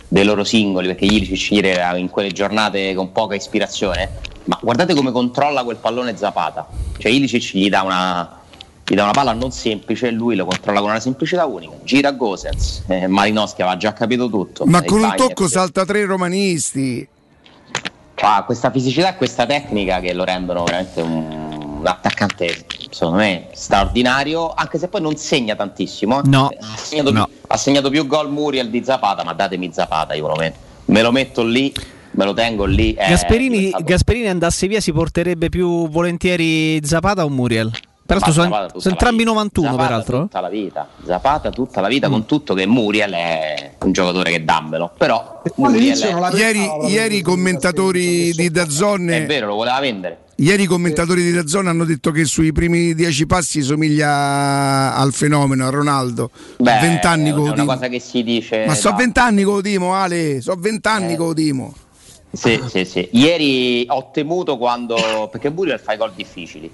dei 0.07 0.23
loro 0.23 0.45
singoli, 0.45 0.89
perché 0.89 1.07
Ilicic 1.07 1.51
ieri 1.51 1.69
era 1.69 1.97
in 1.97 2.11
quelle 2.11 2.31
giornate 2.31 2.93
con 2.93 3.11
poca 3.11 3.37
ispirazione, 3.37 4.11
ma 4.45 4.59
guardate 4.61 4.95
come 4.95 5.13
controlla 5.13 5.65
quel 5.65 5.77
pallone 5.77 6.15
Zapata, 6.15 6.69
cioè 6.99 7.11
Ilicic 7.11 7.55
gli 7.55 7.71
dà 7.71 7.81
una, 7.81 8.41
gli 8.87 8.95
dà 8.95 9.03
una 9.03 9.13
palla 9.13 9.33
non 9.33 9.51
semplice 9.51 10.09
e 10.09 10.11
lui 10.11 10.37
lo 10.37 10.45
controlla 10.45 10.81
con 10.81 10.91
una 10.91 11.01
semplicità 11.01 11.47
unica, 11.47 11.73
gira 11.85 12.13
Gosens, 12.13 12.83
eh, 12.89 13.07
Malinowski 13.07 13.63
aveva 13.63 13.79
già 13.79 13.95
capito 13.95 14.29
tutto. 14.29 14.67
Ma 14.67 14.83
con 14.83 15.03
un 15.03 15.15
tocco 15.17 15.49
salta 15.49 15.87
tre 15.87 16.05
romanisti. 16.05 17.09
Ha 18.25 18.43
questa 18.45 18.71
fisicità 18.71 19.11
e 19.11 19.17
questa 19.17 19.47
tecnica 19.47 20.01
che 20.01 20.13
lo 20.15 20.25
rendono 20.25 20.65
veramente 20.65 21.01
un, 21.03 21.79
un 21.81 21.87
attaccante 21.87 22.65
secondo 22.91 23.19
me 23.19 23.49
straordinario 23.53 24.53
anche 24.55 24.79
se 24.79 24.89
poi 24.89 25.01
non 25.03 25.17
segna 25.17 25.55
tantissimo 25.55 26.21
eh. 26.21 26.29
No. 26.29 26.47
ha, 26.59 26.77
segnato 26.77 27.13
No. 27.13 27.25
più, 27.27 27.35
ha 27.47 27.57
segnato 27.57 27.91
più 27.91 28.07
gol 28.07 28.31
Muriel 28.31 28.71
di 28.71 28.83
Zapata 28.83 29.23
ma 29.25 29.33
datemi 29.35 29.71
Zapata 29.73 30.15
io 30.15 30.23
me 30.23 30.29
lo 30.29 30.37
metto, 30.37 30.59
me 30.87 31.03
lo 31.03 31.13
metto 31.13 31.45
lì 31.45 31.73
me 32.13 32.25
lo 32.25 32.33
tengo 32.33 32.65
lì 32.65 32.95
è 32.95 33.09
Gasperini, 33.11 33.75
Gasperini 33.81 34.29
andasse 34.29 34.67
via 34.67 34.81
si 34.81 34.93
porterebbe 34.93 35.49
più 35.51 35.89
volentieri 35.89 36.85
Zapata 36.85 37.25
o 37.25 37.29
Muriel? 37.29 37.71
Peraltro 38.07 38.33
sono, 38.33 38.49
sono 38.77 38.83
entrambi 38.85 39.19
vita. 39.19 39.31
91 39.31 39.67
Zapata 39.71 39.87
peraltro. 39.89 40.21
tutta 40.23 40.41
la 40.41 40.49
vita 40.49 40.89
Zapata 41.05 41.51
tutta 41.51 41.81
la 41.81 41.89
vita 41.89 42.09
con 42.09 42.25
tutto 42.25 42.55
che 42.55 42.65
Muriel 42.67 43.11
è 43.13 43.73
un 43.83 43.93
giocatore 43.93 44.31
che 44.31 44.45
dammelo 44.45 44.93
però 44.97 45.43
Muriel 45.57 45.99
è, 46.01 46.37
Ieri, 46.37 46.69
ieri 46.89 47.17
i 47.17 47.23
commentatori 47.23 48.31
di 48.33 48.47
è 48.47 48.51
Dazzone 48.51 49.27
vero 49.27 49.49
lo 49.49 49.55
voleva 49.57 49.81
vendere 49.81 50.19
Ieri 50.39 50.65
i 50.65 50.67
commentatori 50.67 51.23
di 51.23 51.33
Dazzone 51.33 51.69
hanno 51.71 51.85
detto 51.87 52.11
che 52.11 52.27
sui 52.27 52.53
primi 52.53 52.95
dieci 52.95 53.25
passi 53.27 53.63
somiglia 53.63 54.95
al 54.95 55.15
fenomeno, 55.15 55.67
a 55.67 55.71
Ronaldo. 55.71 56.31
Beh, 56.59 56.79
Vent'anni 56.79 57.31
è 57.31 57.33
con 57.33 57.49
una 57.49 57.65
cosa 57.65 57.89
che 57.89 57.99
si 58.01 58.23
dice 58.23 58.67
Ma 58.67 58.75
so 58.75 58.91
da- 58.91 58.97
vent'anni 58.97 59.45
con 59.45 59.63
Dimo, 59.63 59.95
Ale, 59.95 60.43
so 60.43 60.55
vent'anni 60.59 61.15
Eh. 61.15 61.17
con 61.17 61.33
Dimo. 61.33 61.73
Sì, 62.33 62.61
sì, 62.69 62.85
sì. 62.85 63.09
Ieri 63.13 63.87
ho 63.89 64.11
temuto 64.13 64.59
quando. 64.59 65.29
perché 65.31 65.49
Muriel 65.49 65.79
fa 65.81 65.95
i 65.95 65.97
gol 65.97 66.13
difficili. 66.15 66.71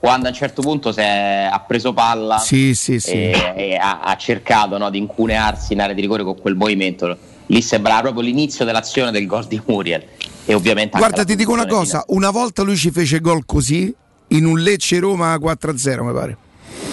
Quando 0.00 0.26
a 0.26 0.30
un 0.30 0.36
certo 0.36 0.62
punto 0.62 0.92
si 0.92 1.00
è- 1.00 1.48
ha 1.50 1.58
preso 1.60 1.92
palla 1.92 2.38
Sì, 2.38 2.74
sì, 2.74 3.00
sì. 3.00 3.12
e, 3.12 3.52
e 3.56 3.74
ha, 3.74 4.00
ha 4.00 4.16
cercato 4.16 4.78
no, 4.78 4.90
di 4.90 4.98
incunearsi 4.98 5.72
in 5.72 5.80
area 5.80 5.94
di 5.94 6.00
rigore 6.00 6.22
con 6.22 6.38
quel 6.40 6.54
movimento. 6.54 7.16
Lì 7.46 7.62
sembrava 7.62 8.02
proprio 8.02 8.22
l'inizio 8.22 8.64
dell'azione 8.64 9.10
del 9.10 9.26
gol 9.26 9.46
di 9.46 9.60
Muriel. 9.66 10.04
E 10.44 10.54
ovviamente 10.54 10.96
Guarda, 10.96 11.24
ti 11.24 11.34
dico 11.34 11.52
una 11.52 11.66
cosa, 11.66 12.04
una 12.08 12.30
volta 12.30 12.62
lui 12.62 12.76
ci 12.76 12.90
fece 12.90 13.20
gol 13.20 13.44
così 13.44 13.92
in 14.28 14.44
un 14.44 14.58
Lecce 14.60 14.98
Roma 14.98 15.34
4-0, 15.34 16.04
mi 16.04 16.12
pare. 16.12 16.36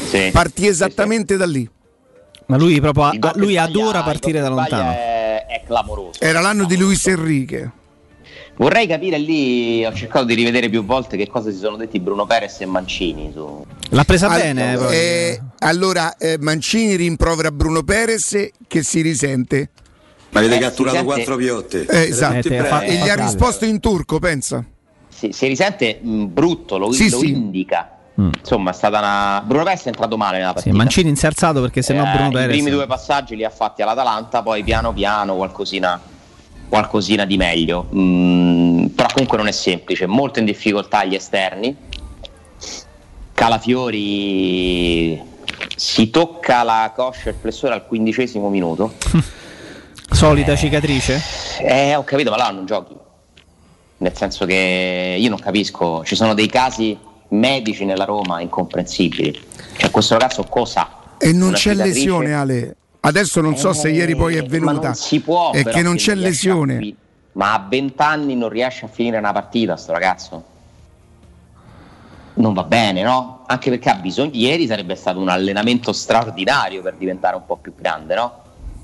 Sì. 0.09 0.29
Partì 0.31 0.67
esattamente 0.67 1.37
da 1.37 1.45
lì. 1.45 1.69
Ma 2.47 2.57
lui 2.57 2.79
proprio 2.79 3.11
lui 3.35 3.57
adora 3.57 4.03
partire 4.03 4.39
da 4.39 4.49
lontano. 4.49 4.91
È, 4.91 5.45
è 5.47 5.63
clamoroso. 5.65 6.19
Era 6.21 6.39
l'anno 6.41 6.65
di 6.65 6.77
Luis 6.77 7.05
Enrique. 7.07 7.71
Vorrei 8.57 8.87
capire 8.87 9.17
lì, 9.17 9.85
ho 9.85 9.93
cercato 9.93 10.23
di 10.23 10.33
rivedere 10.33 10.69
più 10.69 10.85
volte 10.85 11.17
che 11.17 11.27
cosa 11.27 11.51
si 11.51 11.57
sono 11.57 11.75
detti 11.75 11.99
Bruno 11.99 12.25
Perez 12.25 12.61
e 12.61 12.65
Mancini. 12.65 13.31
Su... 13.33 13.65
L'ha 13.89 14.03
presa 14.05 14.29
Al- 14.29 14.39
bene. 14.39 14.77
poi. 14.77 14.95
eh, 14.95 15.41
allora, 15.59 16.15
eh, 16.17 16.37
Mancini 16.39 16.95
rimprovera 16.95 17.51
Bruno 17.51 17.83
Perez 17.83 18.49
che 18.67 18.81
si 18.83 19.01
risente. 19.01 19.69
Ma 20.29 20.39
avete 20.39 20.55
Eh, 20.55 20.59
catturato 20.59 21.03
quattro 21.03 21.35
piotte. 21.35 21.85
Eh, 21.85 22.03
esatto. 22.09 22.47
Eh, 22.47 22.63
fa- 22.63 22.81
e 22.83 22.95
gli 22.95 23.09
ha 23.09 23.15
risposto 23.15 23.65
in 23.65 23.79
turco, 23.81 24.19
pensa. 24.19 24.63
Si, 25.09 25.31
si 25.33 25.47
risente 25.47 25.99
mh, 26.01 26.25
brutto, 26.27 26.77
lo, 26.77 26.91
Sì, 26.93 27.09
lo 27.09 27.19
sì. 27.19 27.31
indica. 27.31 27.89
Insomma, 28.17 28.71
è 28.71 28.73
stata 28.73 28.99
una. 28.99 29.43
Bruno 29.45 29.63
Perez 29.63 29.83
è 29.83 29.87
entrato 29.89 30.15
male 30.15 30.37
nella 30.37 30.49
Sì, 30.49 30.53
partita. 30.55 30.75
Mancini 30.77 31.09
in 31.09 31.17
alzato 31.21 31.59
perché 31.59 31.81
sennò 31.81 32.05
Eh, 32.05 32.11
Bruno 32.13 32.29
I 32.29 32.31
Perez. 32.31 32.47
primi 32.55 32.69
due 32.69 32.87
passaggi 32.87 33.35
li 33.35 33.43
ha 33.43 33.49
fatti 33.49 33.81
all'Atalanta, 33.81 34.41
poi 34.41 34.63
piano 34.63 34.93
piano 34.93 35.35
qualcosina, 35.35 35.99
qualcosina 36.69 37.25
di 37.25 37.37
meglio. 37.37 37.87
Mm, 37.93 38.85
però 38.87 39.07
comunque 39.13 39.37
non 39.37 39.47
è 39.47 39.51
semplice, 39.51 40.05
molto 40.05 40.39
in 40.39 40.45
difficoltà 40.45 41.03
gli 41.05 41.15
esterni. 41.15 41.75
Calafiori 43.33 45.21
si 45.75 46.09
tocca 46.09 46.63
la 46.63 46.91
coscia 46.95 47.29
e 47.29 47.31
il 47.31 47.37
flessore 47.39 47.73
al 47.73 47.85
quindicesimo 47.85 48.49
minuto. 48.49 48.93
Solita 50.09 50.55
cicatrice? 50.55 51.21
Eh, 51.59 51.95
ho 51.95 52.03
capito, 52.03 52.29
ma 52.29 52.37
là 52.37 52.49
non 52.51 52.65
giochi. 52.65 52.95
Nel 53.97 54.15
senso 54.15 54.45
che 54.45 55.17
io 55.19 55.29
non 55.29 55.39
capisco, 55.39 56.03
ci 56.05 56.15
sono 56.15 56.33
dei 56.33 56.47
casi 56.47 56.97
medici 57.29 57.85
nella 57.85 58.05
Roma 58.05 58.39
incomprensibili. 58.39 59.37
Cioè, 59.77 59.91
questo 59.91 60.17
ragazzo 60.17 60.43
cosa? 60.43 60.89
E 61.17 61.31
non 61.31 61.49
Una 61.49 61.57
c'è 61.57 61.71
cicatrice? 61.71 61.93
lesione, 61.97 62.33
Ale. 62.33 62.75
Adesso 63.05 63.39
non 63.39 63.55
so 63.55 63.71
se 63.71 63.89
Eh, 63.89 63.93
ieri 63.93 64.15
poi 64.15 64.35
è 64.35 64.41
ma 64.41 64.47
venuta. 64.47 64.93
può, 65.23 65.51
È 65.51 65.63
che 65.63 65.83
non 65.83 65.95
c'è 65.95 66.13
a 66.13 66.15
lesione. 66.15 66.77
fi- 66.77 66.95
Ma 67.33 67.53
a 67.53 67.63
20 67.69 68.01
anni 68.01 68.35
non 68.35 68.49
riesce 68.49 68.85
a 68.85 68.87
finire 68.87 69.17
una 69.19 69.31
partita, 69.31 69.75
sto 69.77 69.91
ragazzo. 69.91 70.43
Non 72.35 72.53
va 72.53 72.63
bene, 72.63 73.03
no? 73.03 73.43
Anche 73.45 73.69
perché 73.69 73.89
ha 73.89 73.95
bisogno. 73.95 74.31
Ieri 74.33 74.65
sarebbe 74.65 74.95
stato 74.95 75.19
un 75.19 75.29
allenamento 75.29 75.93
straordinario 75.93 76.81
per 76.81 76.95
diventare 76.95 77.35
un 77.35 77.45
po' 77.45 77.57
più 77.57 77.73
grande, 77.77 78.15
no? 78.15 78.33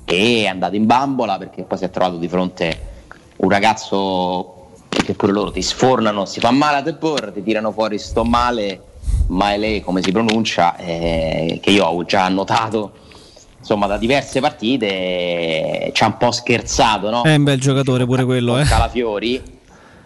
E 0.04 0.42
è 0.44 0.46
andato 0.46 0.76
in 0.76 0.86
bambola 0.86 1.36
perché 1.38 1.62
poi 1.64 1.78
si 1.78 1.84
è 1.84 1.90
trovato 1.90 2.16
di 2.18 2.28
fronte 2.28 2.80
un 3.36 3.48
ragazzo 3.48 4.70
che 4.88 5.14
pure 5.14 5.32
loro 5.32 5.50
ti 5.50 5.62
sfornano, 5.62 6.26
si 6.26 6.38
fa 6.38 6.50
male 6.52 6.76
a 6.78 6.82
te 6.82 6.94
porre, 6.94 7.32
ti 7.32 7.42
tirano 7.42 7.72
fuori 7.72 7.98
sto 7.98 8.22
male, 8.24 8.80
Maele 9.28 9.82
come 9.82 10.00
si 10.02 10.12
pronuncia, 10.12 10.76
eh, 10.76 11.58
che 11.60 11.70
io 11.70 11.86
ho 11.86 12.04
già 12.04 12.28
notato 12.28 12.92
insomma 13.62 13.86
da 13.86 13.96
diverse 13.96 14.40
partite, 14.40 14.86
eh, 14.88 15.90
ci 15.94 16.02
ha 16.02 16.06
un 16.06 16.16
po' 16.16 16.32
scherzato, 16.32 17.10
no? 17.10 17.22
È 17.22 17.32
un 17.32 17.44
bel 17.44 17.60
giocatore 17.60 18.04
pure 18.04 18.24
quello, 18.24 18.58
eh. 18.58 18.64
Calafiori, 18.64 19.40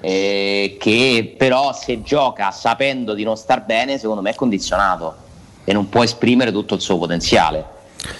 eh, 0.00 0.76
che 0.78 1.34
però 1.38 1.72
se 1.72 2.02
gioca 2.02 2.50
sapendo 2.50 3.14
di 3.14 3.24
non 3.24 3.38
star 3.38 3.64
bene, 3.64 3.96
secondo 3.96 4.20
me 4.20 4.30
è 4.30 4.34
condizionato 4.34 5.16
e 5.64 5.72
non 5.72 5.88
può 5.88 6.02
esprimere 6.02 6.52
tutto 6.52 6.74
il 6.74 6.82
suo 6.82 6.98
potenziale. 6.98 7.64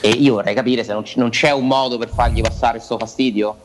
E 0.00 0.08
io 0.08 0.34
vorrei 0.34 0.54
capire 0.54 0.82
se 0.82 0.94
non, 0.94 1.02
c- 1.02 1.16
non 1.16 1.28
c'è 1.28 1.52
un 1.52 1.66
modo 1.66 1.98
per 1.98 2.08
fargli 2.08 2.40
passare 2.40 2.78
questo 2.78 2.96
fastidio, 2.98 3.56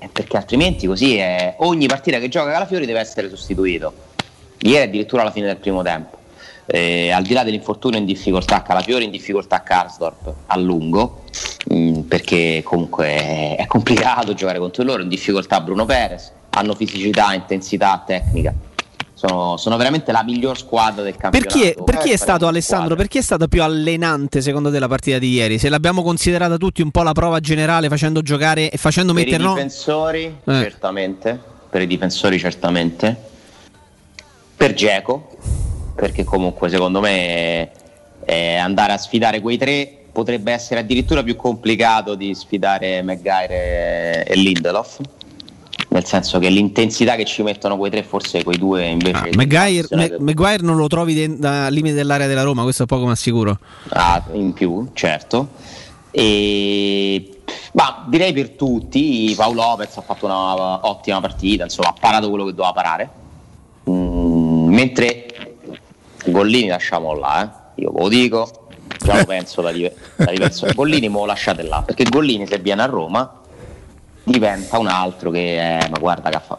Eh, 0.00 0.08
perché 0.12 0.36
altrimenti 0.36 0.86
così 0.86 1.16
è, 1.16 1.56
ogni 1.58 1.88
partita 1.88 2.20
che 2.20 2.28
gioca 2.28 2.52
Calafiori 2.52 2.86
deve 2.86 3.00
essere 3.00 3.28
sostituito. 3.28 3.92
Ieri 4.58 4.84
addirittura 4.84 5.22
alla 5.22 5.32
fine 5.32 5.46
del 5.46 5.56
primo 5.56 5.82
tempo. 5.82 6.17
Eh, 6.70 7.10
al 7.10 7.22
di 7.22 7.32
là 7.32 7.44
dell'infortunio 7.44 7.98
in 7.98 8.04
difficoltà 8.04 8.60
Calafiori, 8.62 9.04
in 9.04 9.10
difficoltà 9.10 9.62
Karsdorp 9.62 10.34
a 10.46 10.56
lungo, 10.58 11.22
mh, 11.66 12.00
perché 12.00 12.60
comunque 12.62 13.56
è, 13.56 13.64
complicato 13.66 14.34
giocare 14.34 14.58
contro 14.58 14.82
loro, 14.84 15.02
in 15.02 15.08
difficoltà 15.08 15.60
Bruno 15.62 15.86
Perez, 15.86 16.30
hanno 16.50 16.74
fisicità, 16.74 17.32
intensità, 17.32 18.02
tecnica. 18.06 18.52
Sono, 19.14 19.56
sono 19.56 19.76
veramente 19.78 20.12
la 20.12 20.22
miglior 20.22 20.56
squadra 20.58 21.02
del 21.02 21.12
Per 21.14 21.20
campionato. 21.46 21.58
chi, 21.58 21.64
è, 21.68 21.82
per 21.82 21.96
chi 21.96 22.10
è 22.10 22.12
Eh, 22.12 22.16
stato 22.18 22.46
Alessandro? 22.46 22.84
squadra. 22.88 23.02
Per 23.02 23.08
chi 23.08 23.18
è 23.18 23.22
stata 23.22 23.48
più 23.48 23.62
allenante 23.62 24.40
secondo 24.42 24.70
te 24.70 24.78
la 24.78 24.86
partita 24.88 25.18
di 25.18 25.30
ieri? 25.32 25.58
Se 25.58 25.68
l'abbiamo 25.70 26.02
considerata 26.02 26.56
tutti 26.58 26.82
un 26.82 26.90
po' 26.92 27.02
la 27.02 27.12
prova 27.12 27.40
generale 27.40 27.88
facendo 27.88 28.20
giocare 28.22 28.70
e 28.70 28.76
facendo 28.76 29.12
Per 29.14 29.22
i 29.22 29.24
mettere 29.24 29.42
no? 29.42 29.54
difensori, 29.54 30.24
Eh. 30.44 30.52
certamente. 30.52 31.40
Per 31.70 31.80
i 31.82 31.86
difensori, 31.88 32.38
certamente. 32.38 33.16
Per 34.56 34.74
Geco, 34.74 35.30
perché 35.98 36.22
comunque 36.22 36.68
secondo 36.68 37.00
me 37.00 37.70
eh, 38.24 38.54
andare 38.54 38.92
a 38.92 38.96
sfidare 38.96 39.40
quei 39.40 39.58
tre 39.58 39.92
potrebbe 40.12 40.52
essere 40.52 40.80
addirittura 40.80 41.24
più 41.24 41.34
complicato 41.34 42.14
di 42.14 42.32
sfidare 42.34 43.02
Maguire 43.02 44.24
e 44.24 44.36
Lindelof. 44.36 45.00
Nel 45.90 46.04
senso 46.04 46.38
che 46.38 46.50
l'intensità 46.50 47.16
che 47.16 47.24
ci 47.24 47.42
mettono 47.42 47.76
quei 47.76 47.90
tre, 47.90 48.04
forse 48.04 48.44
quei 48.44 48.58
due 48.58 48.86
invece. 48.86 49.16
Ah, 49.16 49.28
Maguire, 49.34 49.88
Ma- 49.90 50.16
Maguire 50.18 50.62
non 50.62 50.76
lo 50.76 50.86
trovi 50.86 51.14
de- 51.14 51.36
da 51.36 51.68
limite 51.68 51.94
dell'area 51.96 52.26
della 52.28 52.42
Roma, 52.42 52.62
questo 52.62 52.84
è 52.84 52.86
poco 52.86 53.06
ma 53.06 53.16
sicuro. 53.16 53.58
Ah, 53.88 54.22
in 54.32 54.52
più, 54.52 54.90
certo. 54.92 55.48
E, 56.12 57.40
ma 57.72 58.04
direi 58.08 58.32
per 58.32 58.50
tutti, 58.50 59.32
Paolo 59.36 59.62
Lopez 59.62 59.96
ha 59.96 60.02
fatto 60.02 60.26
una 60.26 60.86
ottima 60.86 61.20
partita, 61.20 61.64
insomma, 61.64 61.88
ha 61.88 61.94
parato 61.98 62.28
quello 62.28 62.44
che 62.44 62.54
doveva 62.54 62.72
parare. 62.72 63.10
Mm, 63.88 64.68
mentre 64.68 65.26
Gollini 66.26 66.68
lasciamolo 66.68 67.18
là, 67.20 67.44
eh. 67.74 67.82
io 67.82 67.92
ve 67.92 68.00
lo 68.00 68.08
dico, 68.08 68.68
già 68.98 69.18
lo 69.18 69.24
penso 69.26 69.62
da, 69.62 69.70
da 69.72 70.30
diverso. 70.30 70.66
Gollini 70.74 71.08
me 71.08 71.18
lo 71.18 71.24
lasciate 71.26 71.62
là, 71.62 71.82
perché 71.84 72.04
Gollini 72.04 72.46
se 72.46 72.58
viene 72.58 72.82
a 72.82 72.86
Roma 72.86 73.40
diventa 74.24 74.78
un 74.78 74.88
altro 74.88 75.30
che 75.30 75.58
è, 75.58 75.88
ma 75.90 75.98
guarda 75.98 76.28
che 76.30 76.40
fa. 76.44 76.58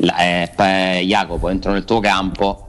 La- 0.00 0.16
eh, 0.18 0.52
poi, 0.54 1.04
Jacopo, 1.06 1.48
entro 1.48 1.72
nel 1.72 1.84
tuo 1.84 2.00
campo, 2.00 2.64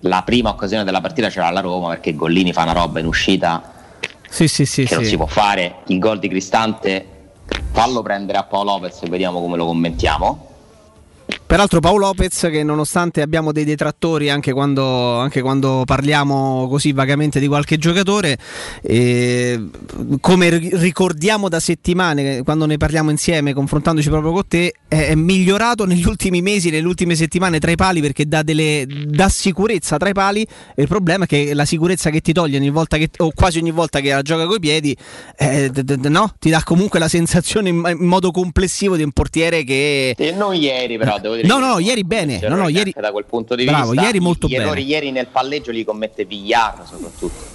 la 0.00 0.22
prima 0.22 0.50
occasione 0.50 0.84
della 0.84 1.00
partita 1.00 1.28
c'era 1.28 1.48
la 1.50 1.60
Roma 1.60 1.88
perché 1.90 2.14
Gollini 2.14 2.52
fa 2.52 2.62
una 2.64 2.72
roba 2.72 3.00
in 3.00 3.06
uscita 3.06 3.72
Sì, 4.28 4.48
sì, 4.48 4.66
sì. 4.66 4.84
che 4.84 4.94
non 4.96 5.04
sì. 5.04 5.10
si 5.10 5.16
può 5.16 5.26
fare, 5.26 5.76
il 5.86 5.98
gol 5.98 6.18
di 6.18 6.28
Cristante, 6.28 7.06
fallo 7.72 8.02
prendere 8.02 8.36
a 8.36 8.42
Paolo 8.42 8.72
Lopez 8.72 9.00
e 9.02 9.08
vediamo 9.08 9.40
come 9.40 9.56
lo 9.56 9.64
commentiamo. 9.66 10.48
Peraltro 11.46 11.78
Paolo 11.80 12.06
Lopez 12.06 12.48
che 12.50 12.62
nonostante 12.62 13.20
abbiamo 13.20 13.52
dei 13.52 13.64
detrattori 13.64 14.30
anche 14.30 14.52
quando, 14.52 15.18
anche 15.18 15.42
quando 15.42 15.82
parliamo 15.84 16.66
così 16.68 16.92
vagamente 16.92 17.38
di 17.38 17.46
qualche 17.46 17.76
giocatore, 17.76 18.38
eh, 18.82 19.62
come 20.20 20.48
ri- 20.48 20.70
ricordiamo 20.72 21.50
da 21.50 21.60
settimane 21.60 22.42
quando 22.42 22.64
ne 22.64 22.78
parliamo 22.78 23.10
insieme 23.10 23.52
confrontandoci 23.52 24.08
proprio 24.08 24.32
con 24.32 24.48
te, 24.48 24.72
è, 24.88 25.08
è 25.08 25.14
migliorato 25.14 25.84
negli 25.84 26.06
ultimi 26.06 26.40
mesi, 26.40 26.70
nelle 26.70 26.86
ultime 26.86 27.14
settimane 27.14 27.60
tra 27.60 27.70
i 27.70 27.76
pali 27.76 28.00
perché 28.00 28.26
dà, 28.26 28.42
delle, 28.42 28.86
dà 28.88 29.28
sicurezza 29.28 29.98
tra 29.98 30.08
i 30.08 30.14
pali 30.14 30.46
e 30.74 30.82
il 30.82 30.88
problema 30.88 31.24
è 31.24 31.26
che 31.26 31.52
la 31.52 31.66
sicurezza 31.66 32.08
che 32.08 32.20
ti 32.20 32.32
toglie 32.32 32.56
ogni 32.56 32.70
volta 32.70 32.96
che, 32.96 33.10
o 33.18 33.30
quasi 33.34 33.58
ogni 33.58 33.70
volta 33.70 34.00
che 34.00 34.12
la 34.12 34.22
gioca 34.22 34.46
coi 34.46 34.60
piedi, 34.60 34.96
eh, 35.36 35.68
d- 35.68 35.82
d- 35.82 36.06
no? 36.06 36.34
ti 36.38 36.48
dà 36.48 36.62
comunque 36.64 36.98
la 36.98 37.08
sensazione 37.08 37.68
in, 37.68 37.82
in 37.86 38.06
modo 38.06 38.30
complessivo 38.30 38.96
di 38.96 39.02
un 39.02 39.12
portiere 39.12 39.62
che... 39.62 40.14
E 40.16 40.32
non 40.32 40.54
ieri 40.54 40.96
però, 40.96 41.20
devo 41.20 41.33
dire. 41.34 41.46
No, 41.46 41.58
no, 41.58 41.78
ieri 41.78 42.04
bene. 42.04 42.40
No, 42.48 42.56
no, 42.56 42.68
ieri... 42.68 42.92
da 42.98 43.12
quel 43.12 43.24
punto 43.24 43.54
di 43.54 43.64
Bravo, 43.64 43.90
vista. 43.90 44.06
ieri 44.06 44.20
molto 44.20 44.46
gli 44.46 44.52
bene. 44.52 44.64
errori 44.64 44.84
ieri 44.84 45.10
nel 45.10 45.26
palleggio 45.26 45.70
li 45.70 45.84
commette 45.84 46.24
Villar 46.24 46.82
soprattutto. 46.88 47.52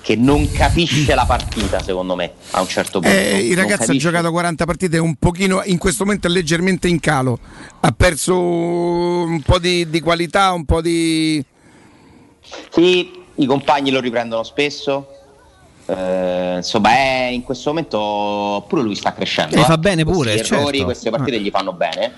Che 0.00 0.16
non 0.16 0.50
capisce 0.52 1.14
la 1.14 1.24
partita, 1.24 1.80
secondo 1.82 2.14
me, 2.14 2.32
a 2.50 2.60
un 2.60 2.68
certo 2.68 3.00
punto. 3.00 3.16
Eh, 3.16 3.38
il 3.46 3.56
ragazzo 3.56 3.90
ha 3.90 3.96
giocato 3.96 4.30
40 4.30 4.66
partite, 4.66 4.96
è 4.98 5.00
un 5.00 5.14
pochino, 5.14 5.62
in 5.64 5.78
questo 5.78 6.04
momento 6.04 6.26
è 6.26 6.30
leggermente 6.30 6.88
in 6.88 7.00
calo. 7.00 7.38
Ha 7.80 7.90
perso 7.92 8.38
un 8.38 9.40
po' 9.40 9.58
di, 9.58 9.88
di 9.88 10.00
qualità, 10.00 10.52
un 10.52 10.66
po' 10.66 10.82
di. 10.82 11.42
Sì, 12.70 13.10
i 13.36 13.46
compagni 13.46 13.90
lo 13.90 14.00
riprendono 14.00 14.42
spesso. 14.42 15.08
Eh, 15.86 16.54
insomma, 16.56 16.90
è, 16.90 17.28
in 17.32 17.42
questo 17.42 17.70
momento 17.70 18.64
pure 18.68 18.82
lui 18.82 18.94
sta 18.96 19.14
crescendo. 19.14 19.56
E 19.56 19.60
eh. 19.60 19.64
fa 19.64 19.78
bene 19.78 20.04
pure, 20.04 20.32
Questi 20.34 20.52
errori, 20.52 20.70
certo. 20.72 20.84
queste 20.84 21.10
partite 21.10 21.36
Ah. 21.36 21.40
gli 21.40 21.50
fanno 21.50 21.72
bene. 21.72 22.12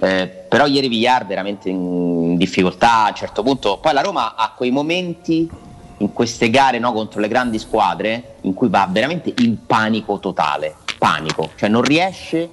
Eh, 0.00 0.26
però 0.48 0.66
ieri 0.66 0.88
Villar 0.88 1.26
veramente 1.26 1.68
in 1.68 2.36
difficoltà 2.36 3.04
a 3.04 3.08
un 3.08 3.14
certo 3.14 3.42
punto. 3.42 3.78
Poi 3.78 3.92
la 3.92 4.00
Roma 4.02 4.34
ha 4.34 4.52
quei 4.56 4.70
momenti 4.70 5.48
in 5.98 6.12
queste 6.12 6.50
gare 6.50 6.78
no, 6.78 6.92
contro 6.92 7.20
le 7.20 7.28
grandi 7.28 7.58
squadre 7.58 8.34
in 8.42 8.54
cui 8.54 8.68
va 8.68 8.88
veramente 8.90 9.32
in 9.38 9.66
panico 9.66 10.18
totale. 10.18 10.76
Panico, 10.98 11.50
cioè 11.56 11.68
non 11.68 11.82
riesce 11.82 12.48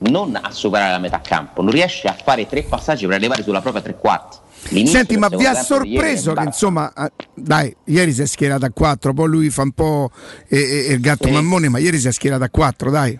non 0.00 0.38
a 0.40 0.50
superare 0.50 0.92
la 0.92 0.98
metà 0.98 1.20
campo, 1.20 1.62
non 1.62 1.72
riesce 1.72 2.08
a 2.08 2.16
fare 2.22 2.46
tre 2.46 2.62
passaggi 2.62 3.06
per 3.06 3.16
arrivare 3.16 3.42
sulla 3.42 3.60
propria 3.60 3.82
tre 3.82 3.96
quarti. 3.96 4.38
L'inizio 4.68 4.98
Senti, 4.98 5.16
ma 5.16 5.28
vi 5.28 5.46
ha 5.46 5.54
sorpreso 5.54 6.32
che 6.32 6.42
insomma, 6.42 6.92
ah, 6.94 7.10
dai, 7.34 7.74
ieri 7.84 8.12
si 8.12 8.22
è 8.22 8.26
schierato 8.26 8.66
a 8.66 8.70
4, 8.70 9.12
poi 9.14 9.28
lui 9.28 9.50
fa 9.50 9.62
un 9.62 9.72
po' 9.72 10.10
il 10.48 11.00
gatto 11.00 11.26
Sì. 11.26 11.32
mammone, 11.32 11.68
ma 11.68 11.78
ieri 11.78 11.98
si 11.98 12.08
è 12.08 12.12
schierato 12.12 12.44
a 12.44 12.48
4, 12.50 12.90
dai. 12.90 13.18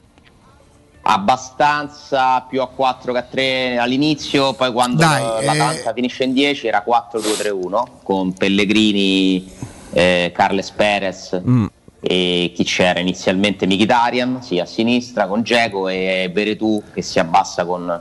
Abbastanza 1.13 2.41
più 2.49 2.61
a 2.63 2.69
4 2.69 3.13
che 3.13 3.19
a 3.19 3.23
3 3.23 3.79
all'inizio, 3.79 4.53
poi 4.55 4.73
quando 4.73 4.99
Dai, 4.99 5.45
l'Atalanta 5.45 5.93
finisce 5.93 6.25
in 6.25 6.33
10 6.33 6.67
era 6.69 6.85
4-2-3-1 6.87 7.85
con 8.03 8.33
Pellegrini, 8.33 9.51
eh, 9.93 10.33
Carles 10.35 10.71
Perez 10.71 11.41
Mm. 11.47 11.67
e 12.01 12.53
chi 12.55 12.65
c'era 12.65 13.01
inizialmente 13.01 13.67
Mkhitaryan, 13.67 14.43
sì, 14.43 14.59
a 14.59 14.65
sinistra 14.67 15.27
con 15.27 15.43
Geco 15.43 15.89
e 15.89 16.31
Veretù 16.33 16.83
che 16.95 17.03
si 17.03 17.19
abbassa 17.19 17.65
con, 17.65 18.01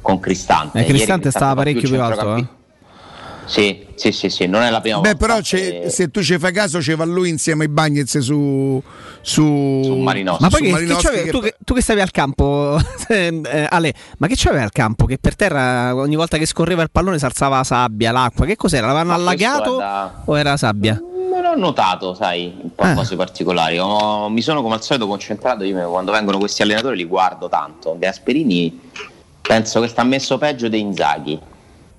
con 0.00 0.18
Cristante. 0.18 0.78
Eh, 0.78 0.80
Ieri 0.82 0.94
Cristante 0.94 1.30
stava 1.30 1.54
parecchio 1.54 1.88
più 1.88 2.00
alto, 2.02 2.36
eh. 2.36 2.46
Sì, 3.46 3.86
sì, 3.94 4.10
sì, 4.12 4.28
sì, 4.28 4.46
non 4.46 4.62
è 4.62 4.70
la 4.70 4.80
prima 4.80 4.98
Beh, 4.98 5.10
volta. 5.14 5.26
però 5.26 5.40
c'è- 5.40 5.82
Eh, 5.84 5.90
se 5.90 6.10
tu 6.10 6.20
ci 6.22 6.36
fai 6.38 6.52
caso, 6.52 6.78
c'è 6.80 6.96
va 6.96 7.04
lui 7.04 7.28
insieme 7.28 7.62
ai 7.64 7.70
Bagnets 7.70 8.18
su, 8.18 8.82
su, 9.20 9.42
Malinowski. 9.42 10.42
Ma 10.42 10.48
poi 10.48 10.58
su 10.58 10.64
che, 10.64 10.70
che 10.70 10.72
Malinowski 10.74 11.04
c'avevi- 11.06 11.24
che- 11.24 11.30
tu, 11.30 11.40
che, 11.40 11.54
tu 11.64 11.74
che 11.74 11.80
stavi 11.80 12.00
al 12.00 12.10
campo, 12.10 12.76
eh, 13.08 13.66
Ale, 13.70 13.94
ma 14.18 14.26
che 14.26 14.34
c'avevi 14.36 14.64
al 14.64 14.72
campo? 14.72 15.06
Che 15.06 15.18
per 15.18 15.36
terra 15.36 15.94
ogni 15.94 16.16
volta 16.16 16.38
che 16.38 16.46
scorreva 16.46 16.82
il 16.82 16.90
pallone 16.90 17.18
si 17.18 17.24
alzava 17.24 17.58
la 17.58 17.64
sabbia, 17.64 18.10
l'acqua. 18.12 18.46
Che 18.46 18.56
cos'era? 18.56 18.86
L'avevano 18.88 19.14
allagato 19.14 19.76
da- 19.76 20.22
o 20.24 20.36
era 20.38 20.56
sabbia? 20.56 21.00
Non 21.30 21.44
ho 21.44 21.54
notato, 21.54 22.14
sai, 22.14 22.52
un 22.62 22.74
po' 22.74 22.82
Eh. 22.84 22.94
cose 22.94 23.14
particolari. 23.14 23.78
Ho- 23.78 24.28
mi 24.28 24.40
sono 24.42 24.62
come 24.62 24.74
al 24.74 24.82
solito 24.82 25.06
concentrato. 25.06 25.62
Io 25.64 25.88
quando 25.90 26.10
vengono 26.10 26.38
questi 26.38 26.62
allenatori 26.62 26.96
li 26.96 27.04
guardo 27.04 27.48
tanto. 27.48 27.94
Gasperini 27.98 28.80
penso 29.42 29.80
che 29.80 29.88
sta 29.88 30.02
messo 30.02 30.38
peggio 30.38 30.68
dei 30.68 30.80
Inzaghi. 30.80 31.38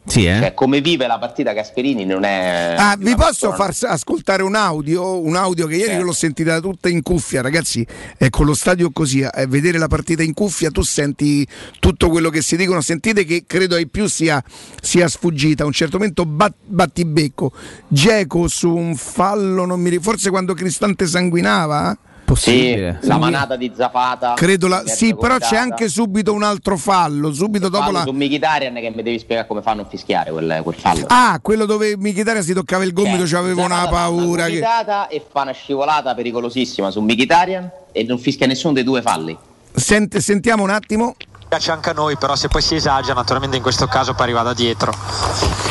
Sì, 0.08 0.26
eh? 0.26 0.38
Cioè, 0.40 0.54
come 0.54 0.80
vive 0.80 1.06
la 1.06 1.18
partita 1.20 1.52
Gasperini 1.52 2.06
non 2.06 2.24
è. 2.24 2.76
Ah, 2.78 2.96
vi 2.98 3.14
posso 3.16 3.50
persona- 3.50 3.56
far 3.74 3.92
ascoltare 3.92 4.42
un 4.42 4.56
audio? 4.56 5.20
Un 5.20 5.36
audio 5.36 5.68
che 5.68 5.76
ieri 5.76 5.90
Certo. 5.90 6.06
l'ho 6.06 6.14
sentita 6.14 6.60
tutta 6.62 6.88
in 6.88 7.02
cuffia, 7.02 7.42
ragazzi. 7.42 7.86
È 8.18 8.30
con 8.30 8.46
lo 8.46 8.54
stadio 8.54 8.92
così, 8.92 9.22
a 9.24 9.32
vedere 9.48 9.78
la 9.78 9.88
partita 9.88 10.24
in 10.24 10.34
cuffia, 10.34 10.72
tu 10.72 10.82
senti 10.82 11.46
tutto 11.80 12.10
quello 12.10 12.30
che 12.30 12.42
si 12.42 12.56
dicono. 12.56 12.80
Sentite 12.80 13.26
che 13.26 13.44
credo 13.46 13.76
ai 13.76 13.88
più 13.88 14.08
sia, 14.08 14.42
sia 14.82 15.08
sfuggita. 15.10 15.64
A 15.64 15.66
un 15.66 15.74
certo 15.74 15.98
momento 15.98 16.26
bat- 16.26 16.54
battibecco. 16.66 17.52
Geco 17.90 18.48
su 18.48 18.74
un 18.74 18.96
fallo, 18.96 19.66
non 19.66 19.80
mi 19.82 19.90
ricordo, 19.90 20.12
forse 20.12 20.30
quando 20.30 20.54
Cristante 20.54 21.06
sanguinava. 21.06 21.98
Eh? 22.34 22.36
Sì, 22.36 22.52
Possibile. 22.52 23.00
la 23.04 23.18
manata 23.18 23.56
di 23.56 23.72
Zapata. 23.76 24.34
Credo 24.36 24.68
la- 24.68 24.84
sì, 24.86 25.16
però 25.16 25.38
c'è 25.38 25.56
anche 25.56 25.88
subito 25.88 26.34
un 26.34 26.44
altro 26.44 26.76
fallo. 26.78 27.32
Subito 27.34 27.70
dopo 27.70 27.86
Fallo 27.86 27.98
la. 28.00 28.04
su 28.04 28.12
Mkhitaryan 28.12 28.74
che 28.76 28.92
mi 28.94 29.02
devi 29.04 29.18
spiegare 29.20 29.48
come 29.48 29.62
fanno 29.62 29.84
a 29.84 29.86
fischiare 29.86 30.32
quel, 30.32 30.60
quel 30.64 30.76
fallo. 30.76 31.06
Ah, 31.08 31.40
quello 31.42 31.66
dove 31.66 31.96
Michitarea 31.98 32.42
si 32.42 32.54
toccava 32.54 32.84
il 32.84 32.92
gomito, 32.94 33.26
Cioè, 33.26 33.40
c'avevo 33.40 33.64
una 33.64 33.76
Zapata 33.76 33.96
paura. 33.96 34.44
Che... 34.46 34.50
gomitata 34.50 35.08
e 35.08 35.26
fa 35.32 35.42
una 35.44 35.52
scivolata 35.52 36.14
pericolosissima 36.16 36.92
su 36.92 37.00
Mkhitaryan 37.02 37.70
e 37.94 38.04
non 38.04 38.18
fischia 38.20 38.46
nessuno 38.46 38.74
dei 38.74 38.84
due 38.84 39.02
falli. 39.02 39.38
Sent- 39.74 40.18
sentiamo 40.18 40.64
un 40.64 40.70
attimo. 40.72 41.16
Piace 41.48 41.72
anche 41.72 41.92
a 41.92 41.94
noi, 41.94 42.18
però 42.18 42.36
se 42.36 42.50
poi 42.50 42.62
si 42.62 42.76
esagera, 42.76 43.14
naturalmente 43.14 43.56
in 43.56 43.64
questo 43.64 43.88
caso 43.88 44.14
poi 44.14 44.24
arriva 44.24 44.42
da 44.42 44.54
dietro. 44.54 44.92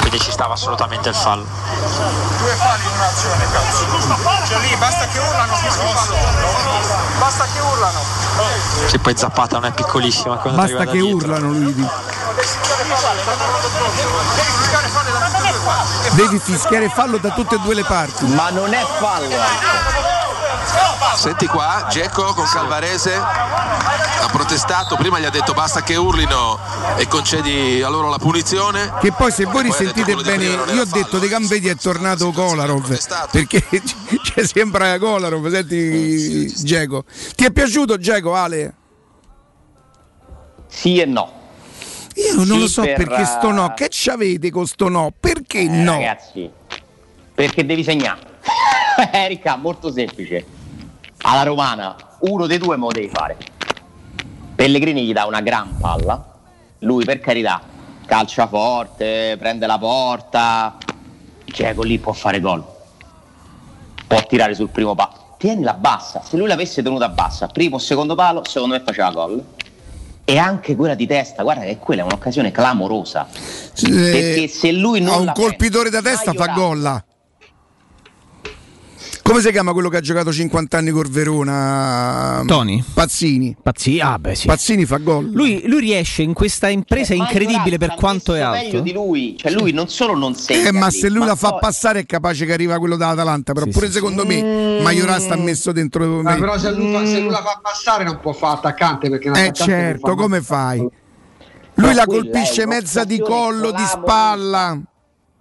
Quindi 0.00 0.18
ci 0.20 0.30
stava 0.30 0.54
assolutamente 0.54 1.10
il 1.10 1.14
fallo. 1.14 1.44
Due 1.44 2.54
falli 2.54 2.84
in 2.84 2.90
un'azione, 2.94 3.46
cazzo. 3.50 3.84
Cioè 4.46 4.58
lì 4.60 4.74
basta 4.76 5.06
che 5.06 5.18
urlano, 5.18 5.54
fischi 5.56 5.84
il 5.84 5.90
fallo. 5.90 6.16
Basta 7.18 7.44
che 7.52 7.60
urlano. 7.60 8.00
Sì, 8.86 8.98
poi 8.98 9.14
Zappata 9.16 9.58
non 9.58 9.66
è 9.66 9.72
piccolissima. 9.72 10.36
quando 10.36 10.58
Basta 10.60 10.76
arriva 10.76 10.84
da 10.84 10.90
che 10.90 10.98
dietro. 10.98 11.28
urlano 11.28 11.52
lui. 11.52 11.74
dice. 11.74 11.90
Devi 12.36 12.48
fiscare 12.48 12.84
falli 14.88 15.12
da 15.12 15.18
tutte 15.28 15.44
e 15.44 15.50
due 15.50 15.60
parti. 15.64 16.14
Devi 16.16 16.38
fischiare 16.38 16.88
fallo 16.88 17.18
da 17.18 17.30
tutte 17.30 17.54
e 17.54 17.58
due 17.58 17.74
le 17.74 17.84
parti. 17.84 18.24
Ma 18.26 18.48
non 18.50 18.72
è 18.72 18.84
fallo. 18.98 20.15
Senti 21.16 21.46
qua, 21.46 21.88
Geco 21.90 22.34
con 22.34 22.44
Calvarese 22.44 23.14
ha 23.14 24.28
protestato, 24.30 24.96
prima 24.96 25.18
gli 25.18 25.24
ha 25.24 25.30
detto 25.30 25.54
basta 25.54 25.82
che 25.82 25.96
urlino 25.96 26.58
e 26.98 27.08
concedi 27.08 27.82
a 27.82 27.88
loro 27.88 28.08
la 28.10 28.18
punizione. 28.18 28.92
Che 29.00 29.12
poi 29.12 29.32
se 29.32 29.44
voi 29.46 29.62
risentite 29.64 30.14
bene, 30.16 30.44
io 30.44 30.82
ho 30.82 30.84
detto 30.84 31.18
De 31.18 31.28
Gambedi 31.28 31.68
è 31.68 31.76
tornato 31.76 32.30
Kolarov 32.32 32.96
perché 33.30 33.64
c'è 34.22 34.44
sempre 34.46 34.98
Kolarov, 34.98 35.50
senti 35.50 36.46
Geco. 36.64 37.04
Ti 37.34 37.44
è 37.46 37.50
piaciuto 37.50 37.96
Geco 37.98 38.34
Ale? 38.34 38.74
Sì 40.68 40.98
e 40.98 41.06
no. 41.06 41.32
Io 42.16 42.34
non 42.36 42.46
Sì, 42.46 42.58
lo 42.60 42.68
so 42.68 42.82
per, 42.82 42.94
perché 42.96 43.24
sto 43.24 43.50
no, 43.50 43.70
eh, 43.70 43.74
che 43.74 43.88
c'avete 43.90 44.50
con 44.50 44.66
sto 44.66 44.88
no? 44.88 45.12
Perché 45.18 45.60
Eh, 45.60 45.68
no? 45.68 45.92
Ragazzi, 45.92 46.50
perché 47.34 47.64
devi 47.64 47.82
segnare. 47.82 48.20
Erika, 49.12 49.56
molto 49.56 49.90
semplice. 49.92 50.44
Alla 51.28 51.42
romana, 51.42 51.96
uno 52.20 52.46
dei 52.46 52.58
due 52.58 52.76
me 52.76 52.84
lo 52.84 52.92
devi 52.92 53.08
fare. 53.08 53.36
Pellegrini 54.54 55.04
gli 55.04 55.12
dà 55.12 55.26
una 55.26 55.40
gran 55.40 55.76
palla. 55.76 56.24
Lui, 56.80 57.04
per 57.04 57.18
carità, 57.18 57.60
calcia 58.06 58.46
forte, 58.46 59.34
prende 59.36 59.66
la 59.66 59.76
porta. 59.76 60.76
Geco 61.44 61.82
lì 61.82 61.98
può 61.98 62.12
fare 62.12 62.38
gol. 62.38 62.64
Può 64.06 64.24
tirare 64.28 64.54
sul 64.54 64.68
primo 64.68 64.94
palo. 64.94 65.34
Tienila 65.36 65.74
bassa. 65.74 66.22
Se 66.22 66.36
lui 66.36 66.46
l'avesse 66.46 66.80
tenuta 66.80 67.08
bassa, 67.08 67.48
primo 67.48 67.74
o 67.74 67.80
secondo 67.80 68.14
palo, 68.14 68.42
secondo 68.48 68.76
me 68.76 68.82
faceva 68.84 69.10
gol. 69.10 69.44
E 70.24 70.38
anche 70.38 70.76
quella 70.76 70.94
di 70.94 71.08
testa, 71.08 71.42
guarda 71.42 71.64
che 71.64 71.78
quella 71.78 72.02
è 72.02 72.04
un'occasione 72.04 72.52
clamorosa. 72.52 73.26
Perché 73.74 74.46
se 74.46 74.70
lui 74.70 75.00
non 75.00 75.12
ha 75.12 75.16
un 75.16 75.32
colpitore 75.34 75.90
da 75.90 76.00
testa 76.00 76.32
fa 76.32 76.46
Majorana. 76.46 77.04
Come 79.26 79.40
si 79.40 79.50
chiama 79.50 79.72
quello 79.72 79.88
che 79.88 79.96
ha 79.96 80.00
giocato 80.00 80.32
50 80.32 80.78
anni 80.78 80.90
col 80.92 81.08
Verona? 81.08 82.44
Tony? 82.46 82.82
Pazzini. 82.94 83.56
Pazzini, 83.60 83.98
ah 84.00 84.20
beh 84.20 84.36
sì. 84.36 84.46
Pazzini 84.46 84.84
fa 84.84 84.98
gol. 84.98 85.28
Lui, 85.32 85.64
lui 85.66 85.80
riesce 85.80 86.22
in 86.22 86.32
questa 86.32 86.68
impresa 86.68 87.06
Cioè, 87.12 87.16
incredibile 87.16 87.76
per 87.76 87.96
quanto 87.96 88.34
è 88.34 88.38
sta 88.38 88.50
meglio 88.52 88.66
alto. 88.68 88.80
di 88.82 88.92
lui, 88.92 89.34
cioè 89.36 89.50
lui 89.50 89.72
non 89.72 89.88
solo 89.88 90.14
non 90.16 90.36
segna 90.36 90.68
Eh, 90.68 90.72
ma 90.72 90.90
se 90.90 91.08
lui 91.08 91.26
la 91.26 91.34
fa 91.34 91.50
poi- 91.50 91.58
passare 91.60 92.00
è 92.00 92.06
capace 92.06 92.46
che 92.46 92.52
arriva 92.52 92.78
quello 92.78 92.94
dall'Atalanta, 92.96 93.52
però 93.52 93.66
Sì, 93.66 93.72
pure 93.72 93.86
sì, 93.88 93.92
secondo 93.94 94.24
me 94.24 94.80
Maioral 94.80 95.20
sta 95.20 95.34
messo 95.34 95.72
dentro 95.72 96.22
me. 96.22 96.36
però 96.36 96.56
se 96.56 96.70
lui, 96.70 96.92
fa, 96.92 97.04
se 97.04 97.18
lui 97.18 97.30
la 97.30 97.42
fa 97.42 97.58
passare 97.60 98.04
non 98.04 98.20
può 98.20 98.32
fare 98.32 98.58
attaccante 98.58 99.10
perché 99.10 99.28
un 99.28 99.34
Eh 99.34 99.44
non 99.46 99.54
certo, 99.54 100.06
fa 100.06 100.14
come 100.14 100.40
fai? 100.40 100.88
Lui 101.78 101.94
la 101.94 102.06
colpisce 102.06 102.62
è 102.62 102.66
mezza 102.66 103.02
di 103.02 103.18
collo, 103.18 103.72
di 103.72 103.84
spalla. 103.84 104.80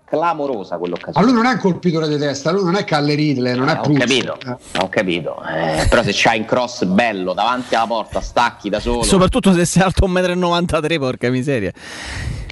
Clamorosa 0.06 0.76
Ma 0.76 0.80
quell'occasione. 0.80 1.26
lui 1.26 1.36
non 1.36 1.46
è 1.46 1.54
un 1.54 1.60
colpitore 1.60 2.08
di 2.08 2.18
testa, 2.18 2.52
lui 2.52 2.64
non 2.64 2.76
è 2.76 2.84
Calle 2.84 3.16
Ridley, 3.16 3.56
non 3.56 3.68
è 3.68 3.74
Eh, 3.74 3.78
ho 3.80 3.94
capito, 3.94 4.38
ho 4.80 4.90
capito. 4.90 5.44
Eh, 5.44 5.88
però 5.90 6.04
se 6.04 6.12
c'hai 6.14 6.40
un 6.40 6.46
cross 6.46 6.86
bello 6.86 7.34
davanti 7.34 7.76
alla 7.76 7.88
porta, 7.88 8.22
stacchi 8.22 8.70
da 8.70 8.80
solo. 8.80 9.04
Soprattutto 9.04 9.52
se 9.54 9.66
sei 9.66 9.82
alto 9.84 10.08
1,93 10.08 10.96
m, 10.96 11.00
porca 11.00 11.30
miseria. 11.30 11.72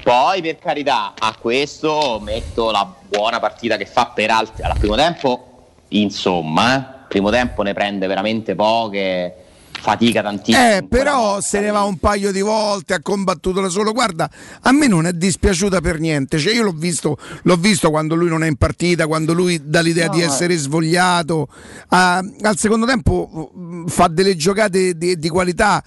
Poi 0.03 0.41
per 0.41 0.59
carità, 0.59 1.13
a 1.17 1.34
questo 1.39 2.19
metto 2.21 2.71
la 2.71 2.91
buona 3.07 3.39
partita 3.39 3.77
che 3.77 3.85
fa 3.85 4.11
per 4.13 4.31
altri. 4.31 4.63
Al 4.63 4.77
primo 4.77 4.95
tempo, 4.95 5.47
insomma, 5.89 6.75
eh, 6.75 7.05
primo 7.07 7.30
tempo 7.30 7.61
ne 7.61 7.73
prende 7.73 8.07
veramente 8.07 8.55
poche, 8.55 9.43
fatica 9.84 10.22
tantissimo. 10.22 10.65
Eh, 10.77 10.85
però 10.88 11.41
se 11.41 11.60
ne 11.60 11.69
va 11.69 11.81
un 11.84 11.97
paio 11.97 12.31
di 12.31 12.39
volte, 12.39 12.93
ha 12.93 13.01
combattuto 13.01 13.60
da 13.60 13.68
solo. 13.68 13.91
Guarda, 13.91 14.30
a 14.61 14.72
me 14.72 14.88
non 14.88 15.05
è 15.05 15.11
dispiaciuta 15.11 15.81
per 15.81 15.99
niente. 15.99 16.39
Cioè, 16.39 16.53
io 16.53 16.64
l'ho 16.64 16.72
visto, 16.72 17.18
l'ho 17.41 17.55
visto 17.57 17.89
quando 17.89 18.15
lui 18.15 18.30
non 18.30 18.43
è 18.43 18.47
in 18.47 18.55
partita, 18.55 19.07
quando 19.07 19.34
lui 19.34 19.60
dà 19.61 19.81
l'idea 19.81 20.07
No, 20.07 20.14
di 20.14 20.22
essere 20.22 20.55
svogliato. 20.55 21.47
Ah, 21.89 22.23
al 22.43 22.57
secondo 22.57 22.85
tempo 22.85 23.51
mm, 23.57 23.88
fa 23.88 24.07
delle 24.07 24.38
giocate 24.38 24.97
di, 24.97 25.19
di 25.19 25.27
qualità, 25.30 25.84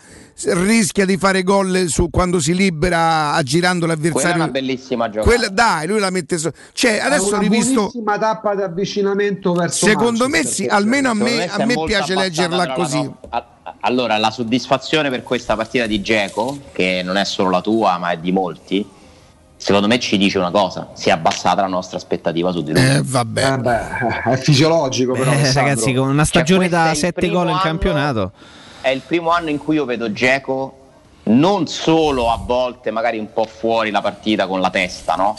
rischia 0.48 1.06
di 1.06 1.16
fare 1.16 1.42
gol 1.42 1.86
su- 1.88 2.10
quando 2.10 2.38
si 2.40 2.54
libera 2.54 3.32
aggirando 3.32 3.86
Quella 3.86 3.94
è 3.94 3.96
l'avversario. 4.04 4.42
una 4.42 4.48
bellissima 4.52 5.08
giocata. 5.08 5.26
Quella- 5.26 5.48
dai, 5.48 5.86
lui 5.86 5.98
la 6.00 6.10
mette 6.10 6.36
su. 6.36 6.50
Cioè, 6.74 6.98
adesso 6.98 7.24
ho 7.24 7.28
una 7.28 7.38
rivisto. 7.38 7.72
buonissima 7.72 8.18
tappa 8.18 8.54
di 8.54 8.60
avvicinamento 8.62 9.54
verso 9.54 9.86
Secondo 9.86 10.24
me 10.28 10.36
Manchester, 10.42 10.66
sì, 10.66 10.70
almeno 10.70 11.08
a 11.08 11.14
me, 11.14 11.22
me 11.36 11.46
a 11.48 11.64
me 11.64 11.74
piace 11.86 12.14
leggerla 12.14 12.72
così. 12.74 13.02
no- 13.02 13.18
a- 13.30 13.50
Allora, 13.86 14.18
la 14.18 14.32
soddisfazione 14.32 15.10
per 15.10 15.22
questa 15.22 15.54
partita 15.54 15.86
di 15.86 16.02
Geco, 16.02 16.58
che 16.72 17.02
non 17.04 17.16
è 17.16 17.24
solo 17.24 17.50
la 17.50 17.60
tua, 17.60 17.98
ma 17.98 18.10
è 18.10 18.18
di 18.18 18.32
molti, 18.32 18.84
secondo 19.56 19.86
me 19.86 20.00
ci 20.00 20.18
dice 20.18 20.38
una 20.38 20.50
cosa: 20.50 20.90
si 20.94 21.08
è 21.08 21.12
abbassata 21.12 21.60
la 21.60 21.68
nostra 21.68 21.96
aspettativa 21.96 22.50
su 22.50 22.64
di 22.64 22.72
lui. 22.72 22.84
Eh, 22.84 23.00
vabbè. 23.04 23.52
Eh 23.52 23.58
beh, 23.58 24.22
è 24.24 24.36
fisiologico 24.38 25.12
però. 25.12 25.30
Eh, 25.30 25.52
ragazzi, 25.52 25.94
con 25.94 26.08
una 26.08 26.24
stagione 26.24 26.68
questo 26.68 26.76
è 26.76 26.84
da 26.84 26.90
il 26.90 26.96
7 26.96 27.12
primo 27.12 27.34
gol 27.34 27.44
in 27.44 27.52
anno- 27.52 27.62
campionato. 27.62 28.32
È 28.80 28.88
il 28.88 29.02
primo 29.06 29.30
anno 29.30 29.50
in 29.50 29.58
cui 29.58 29.76
io 29.76 29.84
vedo 29.84 30.10
Geco 30.10 30.78
non 31.24 31.68
solo 31.68 32.32
a 32.32 32.40
volte 32.44 32.90
magari 32.90 33.18
un 33.18 33.32
po' 33.32 33.44
fuori 33.44 33.92
la 33.92 34.00
partita 34.00 34.48
con 34.48 34.60
la 34.60 34.70
testa, 34.70 35.14
no? 35.14 35.36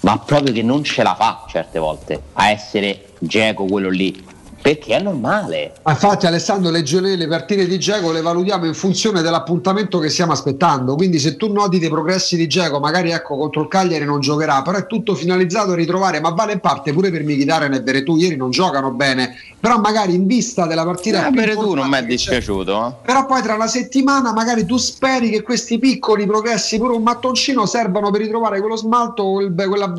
Ma 0.00 0.18
proprio 0.18 0.52
che 0.52 0.62
non 0.62 0.82
ce 0.82 1.04
la 1.04 1.14
fa 1.14 1.44
certe 1.48 1.78
volte 1.78 2.20
a 2.32 2.50
essere 2.50 3.10
Geco 3.20 3.64
quello 3.66 3.90
lì. 3.90 4.38
Perché 4.62 4.96
è 4.96 5.00
normale. 5.00 5.72
Ma 5.82 5.92
Infatti 5.92 6.26
Alessandro 6.26 6.70
le, 6.70 6.82
le 7.16 7.26
partite 7.26 7.66
di 7.66 7.78
Geco 7.78 8.12
le 8.12 8.20
valutiamo 8.20 8.66
in 8.66 8.74
funzione 8.74 9.22
dell'appuntamento 9.22 9.98
che 9.98 10.10
stiamo 10.10 10.32
aspettando, 10.32 10.94
quindi 10.96 11.18
se 11.18 11.36
tu 11.36 11.50
noti 11.50 11.78
dei 11.78 11.88
progressi 11.88 12.36
di 12.36 12.46
Geco, 12.46 12.78
magari 12.78 13.10
ecco 13.10 13.36
contro 13.36 13.62
il 13.62 13.68
Cagliari 13.68 14.04
non 14.04 14.20
giocherà, 14.20 14.60
però 14.62 14.76
è 14.78 14.86
tutto 14.86 15.14
finalizzato 15.14 15.72
a 15.72 15.74
ritrovare, 15.74 16.20
ma 16.20 16.30
vale 16.30 16.52
in 16.52 16.60
parte 16.60 16.92
pure 16.92 17.10
per 17.10 17.22
Mkhitaryan 17.24 17.72
e 17.74 17.80
Veretù, 17.80 18.16
ieri 18.16 18.36
non 18.36 18.50
giocano 18.50 18.90
bene, 18.90 19.34
però 19.58 19.78
magari 19.78 20.14
in 20.14 20.26
vista 20.26 20.66
della 20.66 20.84
partita... 20.84 21.28
Eh, 21.28 21.54
tu 21.54 21.74
non 21.74 21.88
mi 21.88 21.96
è 21.96 22.04
dispiaciuto. 22.04 22.86
eh. 22.86 22.92
Però 23.06 23.24
poi 23.26 23.42
tra 23.42 23.54
una 23.54 23.66
settimana 23.66 24.32
magari 24.32 24.66
tu 24.66 24.76
speri 24.76 25.30
che 25.30 25.42
questi 25.42 25.78
piccoli 25.78 26.26
progressi, 26.26 26.78
pure 26.78 26.94
un 26.94 27.02
mattoncino, 27.02 27.64
servano 27.66 28.10
per 28.10 28.20
ritrovare 28.20 28.60
quello 28.60 28.76
smalto, 28.76 29.24
quel- 29.32 29.54
quella- 29.54 29.92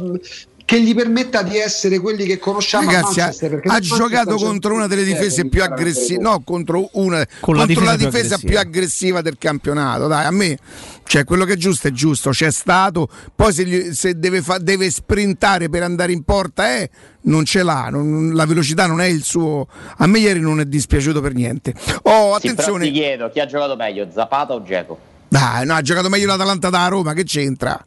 che 0.72 0.82
gli 0.82 0.96
permetta 0.96 1.42
di 1.44 1.58
essere 1.58 2.00
quelli 2.00 2.26
che 2.26 2.40
conosciamo 2.40 2.90
Ragazzi, 2.90 3.20
ha, 3.20 3.80
giocato 3.82 4.36
contro 4.38 4.74
una 4.74 4.88
delle 4.88 5.04
difese 5.04 5.50
più 5.50 5.62
aggressive, 5.62 6.22
no, 6.22 6.42
contro 6.46 6.88
una 6.94 7.28
Con 7.42 7.58
la 7.58 7.66
contro 7.66 7.84
la 7.84 7.98
difesa 7.98 7.98
più 7.98 8.06
difesa 8.06 8.36
aggressiva. 8.36 8.48
più 8.48 8.58
aggressiva 8.58 9.22
del 9.22 9.38
campionato. 9.38 10.08
Dai, 10.08 10.26
a 10.26 10.32
me 10.32 10.58
cioè, 11.04 11.26
quello 11.26 11.44
che 11.44 11.54
è 11.54 11.58
giusto 11.58 11.90
è 11.90 11.92
giusto, 11.92 12.30
c'è 12.30 12.50
stato. 12.52 13.10
Poi 13.36 13.52
se, 13.52 13.66
gli- 13.66 13.92
se 13.92 14.18
deve, 14.18 14.42
fa- 14.42 14.60
deve 14.60 14.90
sprintare 14.90 15.68
per 15.68 15.84
andare 15.84 16.14
in 16.14 16.24
porta, 16.24 16.78
eh, 16.78 16.90
non 17.24 17.44
ce 17.44 17.64
l'ha. 17.64 17.90
non- 17.90 18.32
la 18.34 18.46
velocità 18.46 18.86
non 18.88 19.02
è 19.02 19.08
il 19.08 19.24
suo. 19.24 19.68
A 19.98 20.08
me 20.08 20.20
ieri 20.20 20.40
non 20.40 20.62
è 20.62 20.66
dispiaciuto 20.66 21.20
per 21.20 21.34
niente. 21.34 21.74
Oh, 22.04 22.40
Sì, 22.40 22.48
attenzione. 22.48 22.86
ti 22.86 22.92
chiedo, 22.94 23.30
chi 23.30 23.42
ha 23.42 23.46
giocato 23.46 23.76
meglio, 23.76 24.08
Zapata 24.10 24.54
o 24.54 24.64
Geco? 24.64 24.98
Dai, 25.28 25.66
no, 25.66 25.74
ha 25.74 25.82
giocato 25.82 26.08
meglio 26.08 26.28
l'Atalanta 26.28 26.70
da 26.70 26.88
Roma, 26.88 27.12
che 27.12 27.26
c'entra? 27.26 27.86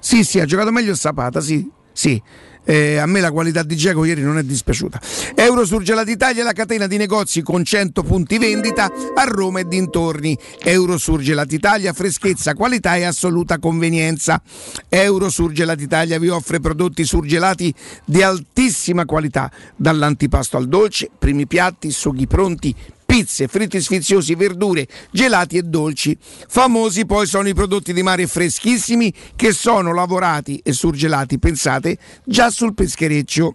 Sì, 0.00 0.24
sì, 0.24 0.40
ha 0.40 0.44
giocato 0.44 0.72
meglio 0.72 0.96
Zapata, 0.96 1.40
sì, 1.40 1.70
sì. 1.96 2.22
Eh, 2.68 2.96
a 2.96 3.06
me 3.06 3.20
la 3.20 3.30
qualità 3.30 3.62
di 3.62 3.76
Geco 3.76 4.04
ieri 4.04 4.22
non 4.22 4.38
è 4.38 4.42
dispiaciuta. 4.42 5.00
Eurosurgelati 5.36 6.10
Italia 6.10 6.42
è 6.42 6.44
la 6.44 6.52
catena 6.52 6.88
di 6.88 6.96
negozi 6.96 7.40
con 7.40 7.62
100 7.62 8.02
punti 8.02 8.38
vendita 8.38 8.90
a 9.14 9.22
Roma 9.24 9.60
e 9.60 9.68
dintorni. 9.68 10.36
Eurosurgelati 10.58 11.54
Italia, 11.54 11.92
freschezza, 11.92 12.54
qualità 12.54 12.96
e 12.96 13.04
assoluta 13.04 13.60
convenienza. 13.60 14.42
Eurosurgelati 14.88 15.84
Italia 15.84 16.18
vi 16.18 16.28
offre 16.28 16.58
prodotti 16.58 17.04
surgelati 17.04 17.72
di 18.04 18.20
altissima 18.20 19.04
qualità, 19.04 19.48
dall'antipasto 19.76 20.56
al 20.56 20.66
dolce, 20.66 21.08
primi 21.16 21.46
piatti, 21.46 21.92
sughi 21.92 22.26
pronti, 22.26 22.74
pizze, 23.06 23.48
fritti 23.48 23.80
sfiziosi, 23.80 24.34
verdure, 24.34 24.86
gelati 25.10 25.56
e 25.56 25.62
dolci. 25.62 26.18
Famosi 26.20 27.06
poi 27.06 27.26
sono 27.26 27.48
i 27.48 27.54
prodotti 27.54 27.92
di 27.92 28.02
mare 28.02 28.26
freschissimi 28.26 29.14
che 29.34 29.52
sono 29.52 29.94
lavorati 29.94 30.60
e 30.62 30.72
surgelati, 30.72 31.38
pensate, 31.38 31.96
già 32.24 32.50
sul 32.50 32.74
peschereccio. 32.74 33.54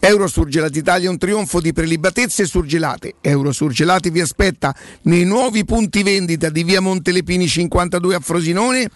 Eurosurgelati 0.00 0.78
Italia 0.78 1.08
è 1.08 1.10
un 1.10 1.18
trionfo 1.18 1.60
di 1.60 1.72
prelibatezze 1.72 2.42
e 2.42 2.46
surgelate. 2.46 3.14
Eurosurgelati 3.20 4.10
vi 4.10 4.20
aspetta 4.20 4.74
nei 5.02 5.24
nuovi 5.24 5.64
punti 5.64 6.02
vendita 6.02 6.50
di 6.50 6.62
via 6.62 6.80
Montelepini 6.80 7.46
52 7.46 8.14
a 8.14 8.20
Frosinone, 8.20 8.88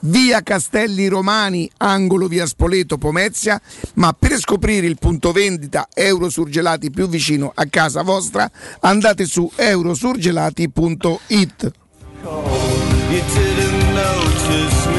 via 0.00 0.42
Castelli 0.42 1.08
Romani, 1.08 1.70
angolo 1.78 2.26
via 2.26 2.46
Spoleto 2.46 2.98
Pomezia, 2.98 3.60
ma 3.94 4.12
per 4.12 4.38
scoprire 4.38 4.86
il 4.86 4.98
punto 4.98 5.32
vendita 5.32 5.88
Eurosurgelati 5.92 6.90
più 6.90 7.08
vicino 7.08 7.52
a 7.54 7.66
casa 7.66 8.02
vostra 8.02 8.50
andate 8.80 9.24
su 9.24 9.50
eurosurgelati.it. 9.54 11.70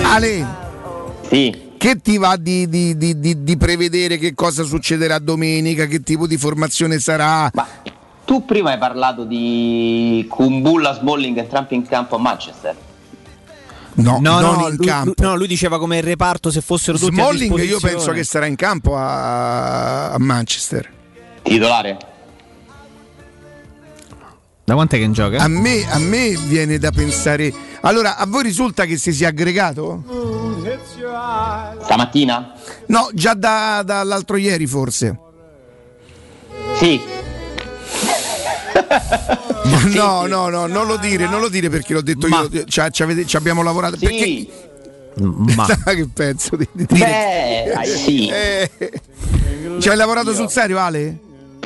Ale, 0.03 0.45
Sì. 1.29 1.66
Che 1.77 1.99
ti 2.01 2.17
va 2.17 2.35
di, 2.37 2.67
di- 2.67 2.97
di- 2.97 3.19
di- 3.19 3.43
di 3.43 3.57
prevedere 3.57 4.17
che 4.17 4.33
cosa 4.33 4.63
succederà 4.63 5.19
domenica, 5.19 5.85
che 5.85 6.01
tipo 6.01 6.27
di 6.27 6.37
formazione 6.37 6.99
sarà? 6.99 7.51
Tu 8.25 8.43
prima 8.45 8.71
hai 8.71 8.77
parlato 8.77 9.23
di 9.23 10.25
Kumbulla, 10.29 10.93
Smalling 10.93 11.37
e 11.37 11.47
Trump 11.47 11.71
in 11.71 11.87
campo 11.87 12.15
a 12.15 12.19
Manchester. 12.19 12.75
No, 13.93 14.19
No, 14.21 14.39
non 14.39 14.55
no, 14.57 14.67
in 14.69 14.75
lui, 14.75 14.85
campo. 14.85 15.13
lui- 15.17 15.27
no, 15.27 15.35
lui 15.35 15.47
diceva 15.47 15.79
come 15.79 15.97
il 15.97 16.03
reparto 16.03 16.51
se 16.51 16.61
fossero 16.61 16.97
tutti 16.97 17.19
a 17.19 17.23
Smalling 17.23 17.57
io 17.63 17.79
penso 17.79 18.11
che 18.11 18.23
sarà 18.23 18.45
in 18.45 18.55
campo 18.55 18.95
a, 18.95 20.11
a 20.11 20.19
Manchester. 20.19 20.91
Titolare? 21.41 21.97
Da 24.67 24.73
quant'è 24.73 24.97
che 24.97 25.03
in 25.05 25.13
gioca? 25.13 25.37
A 25.41 25.47
me, 25.47 25.89
a 25.89 25.97
me 25.97 26.35
viene 26.35 26.77
da 26.77 26.91
pensare. 26.91 27.53
Allora, 27.83 28.17
a 28.17 28.25
voi 28.25 28.43
risulta 28.43 28.83
che 28.83 28.97
si 28.97 29.13
sia 29.13 29.29
aggregato? 29.29 30.03
Stamattina? 31.83 32.51
No, 32.87 33.07
già 33.13 33.33
da- 33.33 33.81
dall'altro 33.85 34.35
ieri 34.35 34.67
forse. 34.67 35.17
Sì. 36.75 36.99
No, 39.93 40.25
no, 40.25 40.49
no, 40.49 40.65
non 40.67 40.85
lo 40.85 40.97
dire, 40.97 41.27
non 41.27 41.39
lo 41.39 41.47
dire 41.49 41.69
perché 41.69 41.93
l'ho 41.93 42.01
detto 42.01 42.27
io. 42.27 42.49
Ci, 42.65 42.81
ci 42.91 43.03
avete- 43.03 43.25
ci 43.25 43.37
abbiamo 43.37 43.63
lavorato. 43.63 43.95
Perché... 43.97 44.47
Ma 45.55 45.65
che 45.85 46.07
pezzo 46.13 46.55
di, 46.57 46.67
di 46.73 46.85
dire. 46.85 47.73
Beh, 47.75 47.85
sì. 47.85 48.27
Eh, 48.27 48.69
ci 49.79 49.87
hai 49.89 49.95
lavorato 49.95 50.33
sul 50.33 50.49
serio, 50.49 50.77
Ale? 50.77 51.17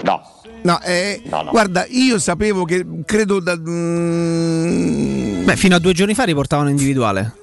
No. 0.04 0.22
No, 0.64 0.80
eh, 0.82 1.22
No, 1.26 1.42
no. 1.44 1.52
guarda, 1.52 1.86
io 1.90 2.20
sapevo 2.20 2.66
che 2.66 2.86
credo 3.06 3.40
da. 3.40 3.56
mm, 3.58 5.44
Beh, 5.44 5.56
fino 5.56 5.76
a 5.76 5.80
due 5.80 5.94
giorni 5.94 6.14
fa 6.14 6.24
riportavano 6.24 6.70
individuale. 6.70 7.36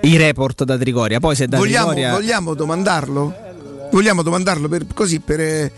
I 0.00 0.16
report 0.16 0.64
da 0.64 0.76
Trigoria. 0.76 1.20
Poi 1.20 1.34
se 1.36 1.46
da 1.46 1.58
vogliamo, 1.58 1.92
Trigoria. 1.92 2.12
vogliamo 2.14 2.54
domandarlo? 2.54 3.34
Vogliamo 3.90 4.22
domandarlo 4.22 4.68
per, 4.68 4.86
così 4.94 5.20
per. 5.20 5.40
eh, 5.40 5.72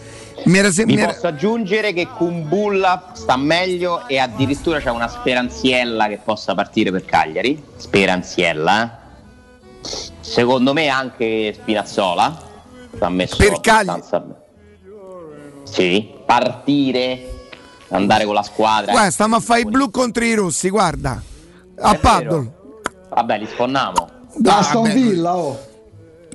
mi 0.45 0.59
era 0.59 0.71
se- 0.71 0.87
mi 0.87 0.97
era- 0.97 1.13
posso 1.13 1.27
aggiungere 1.27 1.93
che 1.93 2.07
Kumbulla 2.07 3.11
sta 3.15 3.37
meglio 3.37 4.07
e 4.07 4.19
addirittura 4.19 4.79
c'è 4.81 4.91
una 4.91 5.09
speranziella 5.09 6.07
che 6.09 6.19
possa 6.23 6.55
partire 6.55 6.91
per 6.93 7.05
Cagliari. 7.05 7.63
Speranziella. 7.77 9.01
Secondo 10.21 10.73
me 10.73 10.89
anche 10.89 11.53
Spinazzola. 11.55 12.43
Ci 12.97 13.03
ha 13.03 13.09
messo 13.09 13.37
Per 13.37 13.61
Cagliari? 13.61 13.89
abbastanza. 13.99 14.43
Sì, 15.65 16.13
partire, 16.25 17.47
andare 17.89 18.25
con 18.25 18.35
la 18.35 18.43
squadra. 18.43 18.93
Guarda, 18.93 19.11
stiamo 19.11 19.37
a 19.37 19.41
fare 19.41 19.61
i 19.61 19.65
blu 19.65 19.91
contro 19.91 20.25
i 20.25 20.35
rossi, 20.35 20.71
guarda. 20.71 21.23
A 21.81 21.95
paddle. 21.95 22.53
Vabbè, 23.11 23.39
li 23.39 23.47
sfonniamo. 23.47 24.11
Da 24.37 24.59
Aston 24.59 24.93
Villa, 24.93 25.37
oh. 25.37 25.59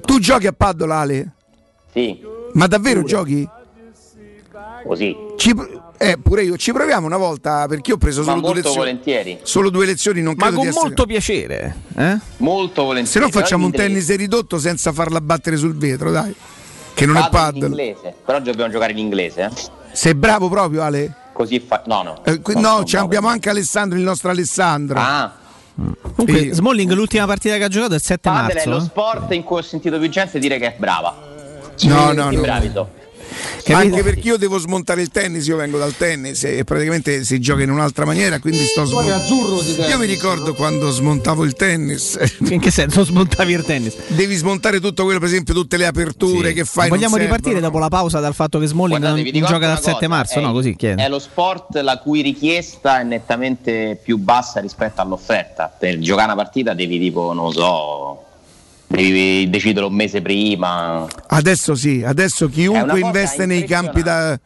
Tu 0.01 0.19
giochi 0.19 0.47
a 0.47 0.53
paddle, 0.53 0.93
Ale? 0.93 1.31
Sì, 1.91 2.21
Ma 2.53 2.67
davvero 2.67 3.03
giochi? 3.03 3.47
così. 4.85 5.15
Ci 5.37 5.53
eh, 5.97 6.17
pure 6.17 6.43
io. 6.43 6.57
Ci 6.57 6.71
proviamo 6.71 7.05
una 7.05 7.17
volta 7.17 7.67
perché 7.67 7.89
io 7.89 7.95
ho 7.95 7.99
preso 7.99 8.21
Ma 8.21 8.27
solo 8.27 8.39
due 8.39 8.49
molto 8.53 8.67
lezioni. 8.67 8.77
volentieri. 8.77 9.39
Solo 9.43 9.69
due 9.69 9.85
lezioni, 9.85 10.21
non 10.21 10.33
Ma 10.37 10.43
credo 10.43 10.55
con 10.55 10.63
di 10.63 10.69
essere... 10.69 10.85
molto 10.85 11.05
piacere. 11.05 11.75
Eh? 11.95 12.17
Molto 12.37 12.83
volentieri. 12.83 13.07
Se 13.07 13.19
no 13.19 13.29
facciamo 13.29 13.65
un 13.65 13.71
tennis 13.71 14.15
ridotto 14.15 14.57
senza 14.57 14.91
farla 14.91 15.21
battere 15.21 15.57
sul 15.57 15.75
vetro, 15.75 16.11
dai. 16.11 16.33
Che 16.93 17.05
non 17.05 17.17
è 17.17 17.27
Paddle 17.29 17.65
in 17.65 17.71
inglese. 17.71 18.15
Però 18.25 18.39
dobbiamo 18.39 18.71
giocare 18.71 18.91
in 18.91 18.97
inglese, 18.97 19.43
eh. 19.43 19.49
Sei 19.99 20.15
bravo 20.15 20.47
proprio, 20.47 20.81
Ale? 20.81 21.13
Così 21.33 21.59
fa... 21.59 21.83
No, 21.85 22.03
no. 22.03 22.23
Eh, 22.23 22.39
qui- 22.39 22.53
Non 22.53 22.77
no, 22.77 22.83
ci 22.85 22.95
abbiamo 22.95 23.27
anche 23.27 23.49
Alessandro, 23.49 23.97
il 23.97 24.03
nostro 24.05 24.29
Alessandro. 24.29 24.97
Ah, 24.97 25.33
Comunque, 26.15 26.39
Sì. 26.39 26.53
Smalling 26.53 26.89
l'ultima 26.93 27.25
partita 27.25 27.57
che 27.57 27.65
ha 27.65 27.67
giocato 27.67 27.91
è 27.91 27.95
il 27.95 28.01
7 28.01 28.29
Padel 28.29 28.49
è 28.49 28.53
marzo. 28.53 28.69
lo 28.69 28.77
eh. 28.77 28.79
sport 28.79 29.33
in 29.33 29.43
cui 29.43 29.57
ho 29.57 29.61
sentito 29.61 29.99
più 29.99 30.07
gente 30.07 30.39
dire 30.39 30.57
che 30.57 30.67
è 30.67 30.75
brava. 30.77 31.13
No, 31.81 32.13
no, 32.13 32.31
no. 32.31 32.39
bravi 32.39 32.71
so. 32.73 32.89
Anche 33.71 34.03
perché 34.03 34.27
io 34.27 34.37
devo 34.37 34.57
smontare 34.57 35.01
il 35.01 35.09
tennis, 35.09 35.45
io 35.47 35.55
vengo 35.55 35.77
dal 35.77 35.95
tennis 35.95 36.43
e 36.43 36.63
praticamente 36.63 37.23
si 37.23 37.39
gioca 37.39 37.61
in 37.63 37.69
un'altra 37.69 38.05
maniera, 38.05 38.39
quindi 38.39 38.63
sto 38.65 38.85
smontando. 38.85 39.61
Io 39.87 39.97
mi 39.97 40.05
ricordo 40.05 40.53
quando 40.53 40.89
smontavo 40.89 41.43
il 41.43 41.53
tennis. 41.53 42.17
In 42.49 42.59
che 42.59 42.71
senso 42.71 43.03
smontavi 43.03 43.53
il 43.53 43.63
tennis? 43.63 43.95
Devi 44.07 44.35
smontare 44.35 44.79
tutto 44.79 45.03
quello, 45.03 45.19
per 45.19 45.27
esempio, 45.27 45.53
tutte 45.53 45.77
le 45.77 45.85
aperture 45.85 46.53
che 46.53 46.65
fai. 46.65 46.89
Vogliamo 46.89 47.15
ripartire 47.17 47.55
servono. 47.55 47.67
dopo 47.67 47.79
la 47.79 47.89
pausa 47.89 48.19
dal 48.19 48.33
fatto 48.33 48.59
che 48.59 48.67
Smalling 48.67 48.99
Guardate, 48.99 49.31
non, 49.31 49.41
gioca 49.41 49.59
dal 49.59 49.69
una 49.69 49.77
7 49.77 49.91
cosa, 49.93 50.07
marzo? 50.07 50.39
è- 50.39 50.41
No, 50.41 50.51
così 50.51 50.75
chiede. 50.75 51.03
È 51.03 51.09
lo 51.09 51.19
sport 51.19 51.77
la 51.81 51.97
cui 51.99 52.21
richiesta 52.21 52.99
è 52.99 53.03
nettamente 53.03 53.99
più 54.01 54.17
bassa 54.17 54.59
rispetto 54.59 55.01
all'offerta. 55.01 55.73
Per 55.77 55.99
giocare 55.99 56.25
una 56.25 56.35
partita 56.35 56.73
devi 56.73 56.97
tipo, 56.99 57.33
non 57.33 57.45
lo 57.45 57.51
so, 57.51 58.23
devi 58.89 59.49
decidere 59.49 59.85
un 59.85 59.93
mese 59.93 60.21
prima. 60.21 61.07
Adesso 61.27 61.75
sì, 61.75 62.03
adesso 62.05 62.49
chiunque 62.49 62.99
investe 62.99 63.45
nei 63.45 63.63
campi 63.65 64.01
da. 64.01 64.37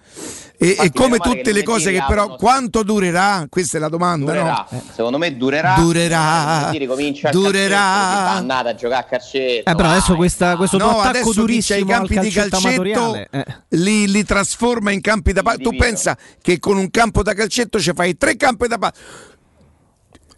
E, 0.55 0.67
Infatti, 0.67 0.87
e 0.87 0.91
come 0.91 1.17
tutte 1.17 1.51
le 1.51 1.63
cose 1.63 1.91
che 1.91 2.03
però 2.07 2.35
quanto 2.35 2.83
durerà? 2.83 3.47
Questa 3.49 3.77
è 3.77 3.81
la 3.81 3.89
domanda, 3.89 4.31
Durerà, 4.31 4.67
no? 4.69 4.81
secondo 4.93 5.17
me 5.17 5.35
durerà. 5.35 5.75
Durerà, 5.77 6.69
ricomincia 6.71 7.29
il 7.29 7.33
durerà. 7.33 7.75
fa 7.75 8.35
andare 8.35 8.69
a 8.69 8.75
giocare 8.75 9.03
a 9.03 9.05
calcetto. 9.05 9.69
Eh, 9.69 9.75
però 9.75 9.89
adesso 9.89 10.15
questa, 10.15 10.55
questo 10.55 10.77
No, 10.77 10.99
attacco 10.99 11.33
durissimo 11.33 11.79
i 11.79 11.85
campi 11.85 12.17
di 12.17 12.29
calcetto 12.29 13.15
eh. 13.29 13.45
li, 13.69 14.09
li 14.09 14.23
trasforma 14.23 14.91
in 14.91 15.01
campi 15.01 15.33
da 15.33 15.41
paddle. 15.41 15.63
Tu 15.63 15.75
pensa 15.75 16.17
che 16.41 16.59
con 16.59 16.77
un 16.77 16.89
campo 16.91 17.23
da 17.23 17.33
calcetto 17.33 17.79
ci 17.79 17.91
fai 17.93 18.15
tre 18.15 18.37
campi 18.37 18.67
da 18.67 18.77
paddle. 18.77 18.99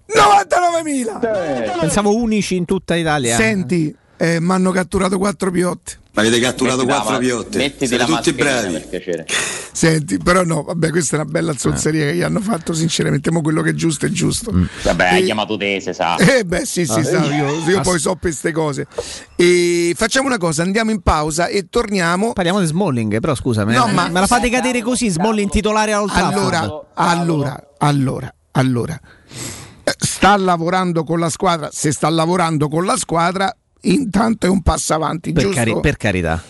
99.000! 0.07 1.79
Pensavo 1.79 2.15
unici 2.15 2.55
in 2.55 2.65
tutta 2.65 2.95
Italia. 2.95 3.35
Senti, 3.35 3.93
eh, 4.17 4.39
mi 4.39 4.51
hanno 4.51 4.71
catturato 4.71 5.17
quattro 5.17 5.51
piotti. 5.51 6.03
Avete 6.17 6.39
catturato 6.39 6.77
Mettiti 6.85 6.91
la 6.93 6.95
quattro 6.95 7.13
ma- 7.13 7.19
piotte. 7.19 7.57
Mettiti 7.57 7.87
Siete 7.87 8.07
la 8.07 8.15
tutti 8.15 8.31
bravi. 8.31 8.71
per 8.71 8.87
piacere. 8.87 9.25
Senti, 9.73 10.17
però 10.17 10.43
no, 10.45 10.63
vabbè, 10.63 10.89
questa 10.89 11.17
è 11.17 11.19
una 11.19 11.29
bella 11.29 11.53
zozzeria 11.57 12.05
che 12.05 12.15
gli 12.15 12.21
hanno 12.21 12.39
fatto, 12.39 12.71
sinceramente, 12.71 13.29
mo 13.31 13.41
quello 13.41 13.61
che 13.61 13.71
è 13.71 13.73
giusto 13.73 14.05
è 14.05 14.09
giusto. 14.09 14.53
Vabbè, 14.83 15.05
hai 15.09 15.23
chiamato 15.25 15.57
te, 15.57 15.81
se 15.81 15.91
sa. 15.91 16.15
Eh 16.23 16.45
beh 16.45 16.65
sì 16.65 16.85
sì, 16.85 16.99
Ah. 16.99 17.03
sa, 17.03 17.25
io, 17.25 17.59
io 17.67 17.81
poi 17.81 17.99
so 17.99 18.15
queste 18.15 18.53
cose. 18.53 18.87
E 19.35 19.93
facciamo 19.97 20.27
una 20.27 20.37
cosa, 20.37 20.63
andiamo 20.63 20.91
in 20.91 21.01
pausa 21.01 21.47
e 21.47 21.67
torniamo. 21.69 22.31
Parliamo 22.31 22.61
di 22.61 22.67
Smalling, 22.67 23.19
però 23.19 23.35
scusa, 23.35 23.65
me, 23.65 23.75
No, 23.75 23.87
ma- 23.87 24.07
me 24.07 24.21
la 24.21 24.27
fate 24.27 24.49
cadere 24.49 24.81
così, 24.81 25.09
Smalling 25.09 25.49
titolare 25.49 25.91
a 25.91 26.01
Old 26.01 26.11
Trafford? 26.13 26.53
Allora, 26.53 26.81
allora, 26.93 27.67
allora, 27.79 28.33
allora. 28.51 28.99
Sta 29.97 30.35
lavorando 30.37 31.03
con 31.03 31.19
la 31.19 31.29
squadra, 31.29 31.69
se 31.71 31.91
sta 31.91 32.09
lavorando 32.09 32.67
con 32.67 32.85
la 32.85 32.97
squadra, 32.97 33.55
intanto 33.81 34.47
è 34.47 34.49
un 34.49 34.61
passo 34.61 34.93
avanti, 34.93 35.31
per, 35.31 35.49
cari- 35.49 35.79
per 35.79 35.97
carità. 35.97 36.41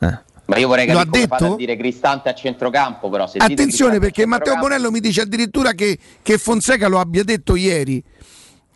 Eh. 0.00 0.18
Ma 0.46 0.56
io 0.58 0.68
vorrei 0.68 0.86
capire 0.86 1.02
ha 1.02 1.06
come 1.08 1.26
detto? 1.26 1.52
a 1.54 1.56
dire 1.56 1.76
Cristante 1.76 2.28
a 2.28 2.34
centrocampo, 2.34 3.08
però 3.08 3.26
se 3.26 3.38
Attenzione 3.38 3.98
perché 3.98 4.26
Matteo 4.26 4.56
Bonello 4.56 4.90
mi 4.90 5.00
dice 5.00 5.22
addirittura 5.22 5.72
che, 5.72 5.98
che 6.20 6.36
Fonseca 6.36 6.86
lo 6.88 7.00
abbia 7.00 7.24
detto 7.24 7.56
ieri. 7.56 8.02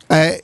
Eh, 0.06 0.42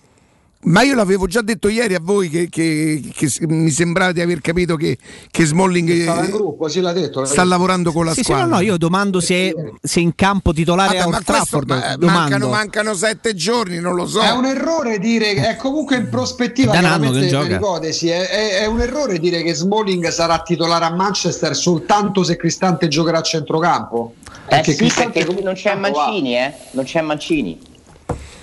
ma 0.65 0.83
io 0.83 0.95
l'avevo 0.95 1.27
già 1.27 1.41
detto 1.43 1.69
ieri 1.69 1.95
a 1.95 2.01
voi 2.03 2.29
che, 2.29 2.49
che- 2.51 3.03
che 3.13 3.29
mi 3.47 3.71
sembrava 3.71 4.13
di 4.13 4.21
aver 4.21 4.41
capito 4.41 4.77
che, 4.77 4.97
che 5.31 5.45
Smalling 5.45 5.89
eh, 5.91 6.03
Stava 6.03 6.25
in 6.25 6.31
gruppo, 6.31 6.69
sì, 6.69 6.81
l'ha 6.81 6.93
detto. 6.93 7.21
l'ha 7.21 7.27
sta 7.27 7.37
detto. 7.43 7.49
lavorando 7.49 7.93
con 7.93 8.05
la 8.05 8.11
Sì, 8.13 8.19
sì, 8.19 8.25
squadra. 8.25 8.47
no, 8.47 8.55
no, 8.57 8.61
io 8.61 8.77
domando 8.77 9.21
se, 9.21 9.55
se 9.83 10.01
in 10.01 10.15
campo 10.15 10.53
titolare 10.53 10.97
Vabbè, 10.99 11.01
a 11.01 11.07
Old 11.07 11.15
questo- 11.25 11.33
Trafford. 11.33 11.69
ma- 11.71 11.97
domando. 11.97 12.07
mancano, 12.21 12.49
mancano 12.49 12.95
sette 12.95 13.35
giorni, 13.35 13.79
non 13.81 13.95
lo 13.95 14.07
so. 14.07 14.21
È 14.21 14.31
un 14.31 14.45
errore 14.47 14.99
dire 14.99 15.35
è 15.35 15.57
comunque 15.57 15.97
in 15.97 16.09
prospettiva 16.09 16.73
È 16.73 16.75
da 16.75 16.79
un 16.81 16.85
anno 16.93 17.11
chiaramente 17.11 17.27
che 17.27 17.37
per 17.37 17.43
gioca. 17.43 17.57
ipotesi 17.57 18.09
è, 18.09 18.29
è- 18.29 18.59
è 18.61 18.67
un 18.67 18.81
errore 18.81 19.19
dire 19.19 19.43
che 19.43 19.55
Smalling 19.55 20.09
sarà 20.09 20.41
titolare 20.41 20.85
a 20.87 20.91
Manchester 20.95 21.55
soltanto 21.55 22.23
se 22.25 22.37
Cristante 22.37 22.89
giocherà 22.89 23.19
a 23.19 23.23
centrocampo 23.23 24.15
Eh 24.47 24.49
Perché 24.49 24.73
sì, 24.75 24.93
perché 24.95 25.27
non 25.43 25.55
c'è. 25.55 25.75
Mancini, 25.75 26.37
eh? 26.37 26.53
Non 26.73 26.85
c'è 26.85 27.01
Mancini. 27.01 27.59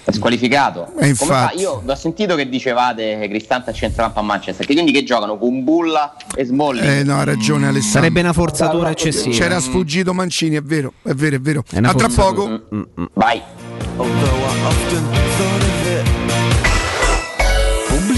È 0.03 0.11
squalificato. 0.11 0.87
Eh, 0.87 0.93
Come 0.93 1.07
infatti. 1.07 1.55
fa? 1.57 1.61
Io 1.61 1.83
ho 1.85 1.95
sentito 1.95 2.35
che 2.35 2.49
dicevate 2.49 3.17
che 3.19 3.27
Cristante 3.29 3.69
a 3.69 3.73
centrocampo 3.73 4.19
a 4.19 4.23
Manchester, 4.23 4.65
che 4.65 4.73
quindi 4.73 4.91
che 4.91 5.03
giocano 5.03 5.37
con 5.37 5.63
Bulla 5.63 6.15
e 6.35 6.43
Smalling. 6.43 6.85
Eh 6.85 7.03
no, 7.03 7.17
ha 7.19 7.23
ragione 7.23 7.67
Alessandro. 7.67 7.99
Sarebbe 8.01 8.19
una 8.21 8.33
forzatura 8.33 8.89
eccessiva. 8.89 9.35
C'era 9.35 9.59
sfuggito 9.59 10.13
Mancini, 10.13 10.55
è 10.55 10.61
vero, 10.61 10.93
è 11.03 11.13
vero, 11.13 11.35
è 11.35 11.39
vero. 11.39 11.63
È 11.69 11.77
A 11.77 11.93
tra 11.93 12.09
forzatura. 12.09 12.59
poco. 12.69 13.09
Vai. 13.13 13.41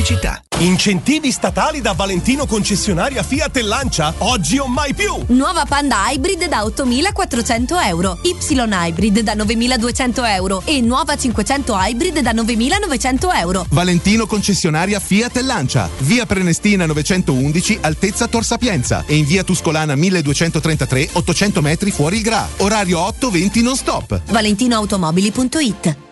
Pubblicità. 0.04 0.44
Incentivi 0.60 1.32
statali 1.32 1.80
da 1.80 1.94
Valentino 1.94 2.46
concessionaria 2.46 3.24
Fiat 3.24 3.56
e 3.56 3.62
Lancia? 3.62 4.14
Oggi 4.18 4.58
o 4.58 4.68
mai 4.68 4.94
più! 4.94 5.24
Nuova 5.28 5.64
Panda 5.66 6.10
Hybrid 6.10 6.48
da 6.48 6.62
8.400 6.64 7.88
euro, 7.88 8.20
Y 8.22 8.36
Hybrid 8.50 9.22
da 9.22 9.34
9.200 9.34 10.28
euro 10.36 10.62
e 10.66 10.82
nuova 10.82 11.16
500 11.16 11.74
Hybrid 11.74 12.20
da 12.20 12.34
9.900 12.34 13.40
euro. 13.40 13.66
Valentino 13.70 14.26
concessionaria 14.28 15.00
Fiat 15.00 15.38
e 15.38 15.42
Lancia, 15.42 15.90
via 16.00 16.26
Prenestina 16.26 16.86
911, 16.86 17.78
altezza 17.82 18.28
Tor 18.28 18.44
Sapienza 18.44 19.04
e 19.06 19.16
in 19.16 19.26
via 19.26 19.44
Tuscolana 19.44 19.96
1233, 19.96 21.10
800 21.14 21.62
metri 21.62 21.92
fuori 21.92 22.18
il 22.18 22.24
Gra. 22.24 22.46
Orario 22.58 23.00
8-20 23.00 23.62
non 23.62 23.76
stop. 23.78 24.22
ValentinoAutomobili.it 24.26 26.12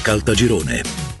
Caltagirone. 0.03 1.20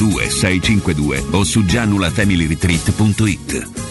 652 0.09 1.23
o 1.33 1.45
su 1.45 1.63
gianulafamilyretreat.it. 1.63 3.90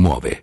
muove. 0.00 0.42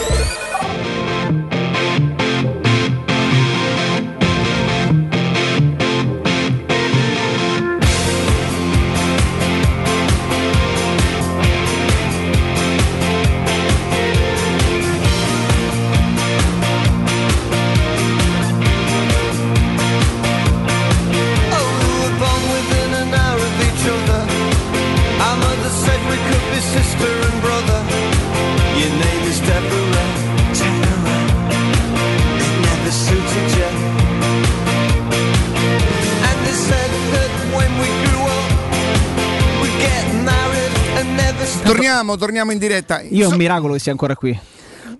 Torniamo, 41.63 42.17
torniamo 42.17 42.51
in 42.51 42.57
diretta. 42.57 43.01
Io 43.01 43.25
è 43.25 43.31
un 43.31 43.37
miracolo 43.37 43.73
che 43.73 43.79
sia 43.79 43.91
ancora 43.91 44.15
qui. 44.15 44.37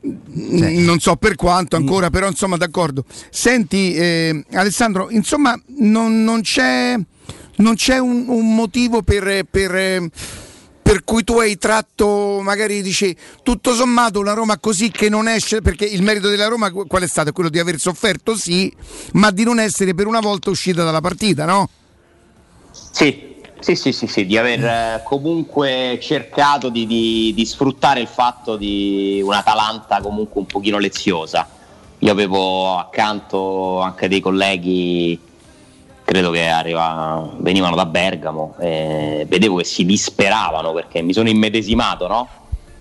Mm, 0.08 0.84
Non 0.84 1.00
so 1.00 1.16
per 1.16 1.36
quanto 1.36 1.76
ancora, 1.76 2.10
però 2.10 2.28
insomma 2.28 2.58
d'accordo. 2.58 3.06
Senti 3.30 3.94
eh, 3.94 4.44
Alessandro, 4.54 5.10
insomma 5.10 5.60
non, 5.78 6.24
non 6.24 6.42
c'è, 6.42 6.98
non 7.58 7.76
c'è 7.76 7.98
un, 7.98 8.26
un 8.28 8.56
motivo 8.56 9.02
per, 9.02 9.44
per, 9.50 10.10
per 10.82 11.04
cui 11.04 11.24
tu 11.24 11.40
hai 11.40 11.58
tratto, 11.58 12.40
magari 12.42 12.82
dici, 12.82 13.16
tutto 13.44 13.74
sommato 13.74 14.20
una 14.20 14.34
Roma 14.34 14.58
così 14.58 14.90
che 14.92 15.10
non 15.10 15.28
esce, 15.28 15.62
perché 15.62 15.86
il 15.86 16.02
merito 16.04 16.30
della 16.30 16.48
Roma 16.48 16.72
qu- 16.72 16.88
qual 16.88 17.04
è 17.04 17.08
stato? 17.08 17.32
Quello 17.32 17.50
di 17.50 17.60
aver 17.60 17.80
sofferto, 17.80 18.36
sì, 18.36 18.74
ma 19.14 19.30
di 19.32 19.44
non 19.44 19.60
essere 19.60 19.94
per 19.94 20.08
una 20.08 20.20
volta 20.20 20.50
uscita 20.50 20.84
dalla 20.84 21.02
partita, 21.02 21.46
no? 21.46 21.70
Sì, 22.92 23.31
sì, 23.62 23.76
sì, 23.76 23.92
sì, 23.92 24.08
sì, 24.08 24.26
di 24.26 24.38
aver 24.38 24.66
eh, 24.66 25.02
comunque 25.04 26.00
cercato 26.02 26.70
di, 26.70 26.86
di- 26.88 27.32
di 27.34 27.46
sfruttare 27.46 28.00
il 28.02 28.08
fatto 28.08 28.58
di 28.58 29.22
un'Atalanta 29.24 30.02
comunque 30.02 30.42
un 30.42 30.48
pochino 30.48 30.80
leziosa. 30.80 31.48
Io 32.00 32.12
avevo 32.12 32.76
accanto 32.78 33.80
anche 33.80 34.08
dei 34.08 34.20
colleghi, 34.20 35.20
credo 36.04 36.32
che 36.32 36.48
arriva- 36.48 37.30
venivano 37.38 37.76
da 37.76 37.86
Bergamo, 37.86 38.56
e 38.60 39.26
vedevo 39.30 39.58
che 39.58 39.64
si 39.64 39.86
disperavano 39.86 40.74
perché 40.74 41.04
mi 41.04 41.14
sono 41.14 41.30
immedesimato, 41.30 42.08
no? 42.08 42.28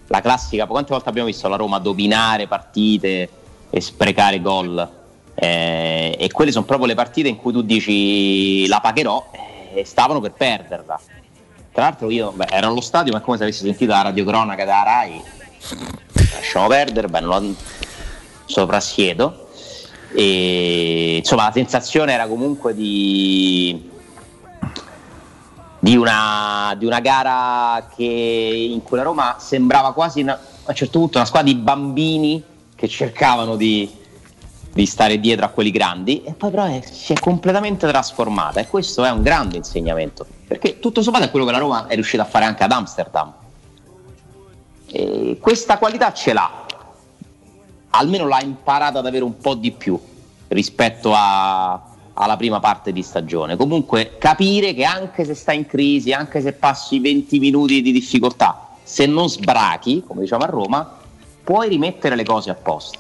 La 0.07 0.23
classica, 0.23 0.67
quante 0.67 0.93
volte 0.93 1.11
abbiamo 1.11 1.29
visto 1.29 1.47
la 1.49 1.57
Roma 1.57 1.79
dominare 1.79 2.47
partite 2.47 3.29
e 3.69 3.81
sprecare 3.81 4.41
gol? 4.41 4.89
Eh, 5.35 6.17
e 6.19 6.31
quelle 6.33 6.51
sono 6.51 6.65
proprio 6.65 6.87
le 6.87 6.95
partite 6.95 7.29
in 7.29 7.37
cui 7.37 7.53
tu 7.53 7.63
dici 7.63 8.67
la 8.67 8.81
pagherò 8.81 9.31
e 9.73 9.85
stavano 9.85 10.21
per 10.21 10.33
perderla. 10.33 11.01
Tra 11.73 11.85
l'altro 11.85 12.11
io 12.11 12.33
beh, 12.33 12.47
ero 12.51 12.69
allo 12.69 12.81
stadio, 12.81 13.13
ma 13.13 13.19
è 13.19 13.23
come 13.23 13.37
se 13.37 13.45
avessi 13.45 13.65
sentito 13.65 13.93
la 13.93 14.03
radiocronaca 14.03 14.65
da 14.65 14.83
Rai 14.83 15.23
lasciamo 16.35 16.67
perdere, 16.69 17.09
beh, 17.09 17.21
non 17.21 17.47
lo 17.47 17.55
soprassiedo. 18.47 19.49
E 20.13 21.17
insomma 21.19 21.45
la 21.45 21.53
sensazione 21.53 22.13
era 22.13 22.27
comunque 22.27 22.75
di, 22.75 23.89
di, 25.79 25.97
una, 25.97 26.75
di 26.77 26.85
una 26.85 27.01
gara 27.01 27.87
che 27.95 28.05
in 28.05 28.83
cui 28.83 28.97
la 28.97 29.05
Roma 29.05 29.37
sembrava 29.39 29.93
quasi 29.93 30.23
una- 30.23 30.33
a 30.35 30.71
un 30.71 30.75
certo 30.75 30.99
punto 30.99 31.19
una 31.19 31.27
squadra 31.27 31.53
di 31.53 31.57
bambini 31.57 32.43
che 32.75 32.89
cercavano 32.89 33.55
di, 33.55 33.89
di 34.73 34.87
stare 34.87 35.19
dietro 35.19 35.45
a 35.45 35.49
quelli 35.49 35.71
grandi 35.71 36.23
e 36.23 36.33
poi 36.33 36.51
però 36.51 36.65
è- 36.65 36.83
si 36.89 37.13
è 37.13 37.19
completamente 37.19 37.87
trasformata 37.89 38.61
e 38.61 38.67
questo 38.69 39.05
è 39.05 39.11
un 39.11 39.23
grande 39.23 39.57
insegnamento 39.57 40.25
perché 40.47 40.79
tutto 40.79 41.03
sommato 41.03 41.25
è 41.25 41.31
quello 41.31 41.45
che 41.45 41.53
la 41.53 41.59
Roma 41.59 41.87
è 41.87 41.95
riuscita 41.95 42.23
a 42.23 42.27
fare 42.27 42.45
anche 42.45 42.63
ad 42.65 42.73
Amsterdam. 42.73 43.33
E 44.93 45.39
questa 45.41 45.79
qualità 45.79 46.13
ce 46.13 46.33
l'ha 46.33 46.67
almeno 47.91 48.27
l'ha 48.29 48.43
imparata 48.43 48.99
ad 49.01 49.07
avere 49.07 49.25
un 49.25 49.37
po' 49.39 49.55
di 49.55 49.73
più 49.73 49.99
rispetto 50.49 51.13
a- 51.15 51.81
alla 52.15 52.37
prima 52.37 52.61
parte 52.61 52.93
di 52.93 53.03
stagione. 53.03 53.57
Comunque 53.57 54.17
capire 54.19 54.75
che 54.75 54.85
anche 54.85 55.25
se 55.25 55.35
stai 55.35 55.57
in 55.59 55.67
crisi 55.67 56.13
anche 56.13 56.41
se 56.41 56.53
passi 56.53 56.99
20 57.01 57.39
minuti 57.39 57.83
di 57.83 57.93
difficoltà 57.93 58.69
se 58.83 59.07
non 59.07 59.29
sbrachi 59.29 60.03
come 60.07 60.23
diciamo 60.23 60.43
a 60.43 60.47
Roma 60.49 60.97
puoi 61.45 61.69
rimettere 61.69 62.17
le 62.17 62.25
cose 62.25 62.51
a 62.51 62.55
posto 62.55 62.99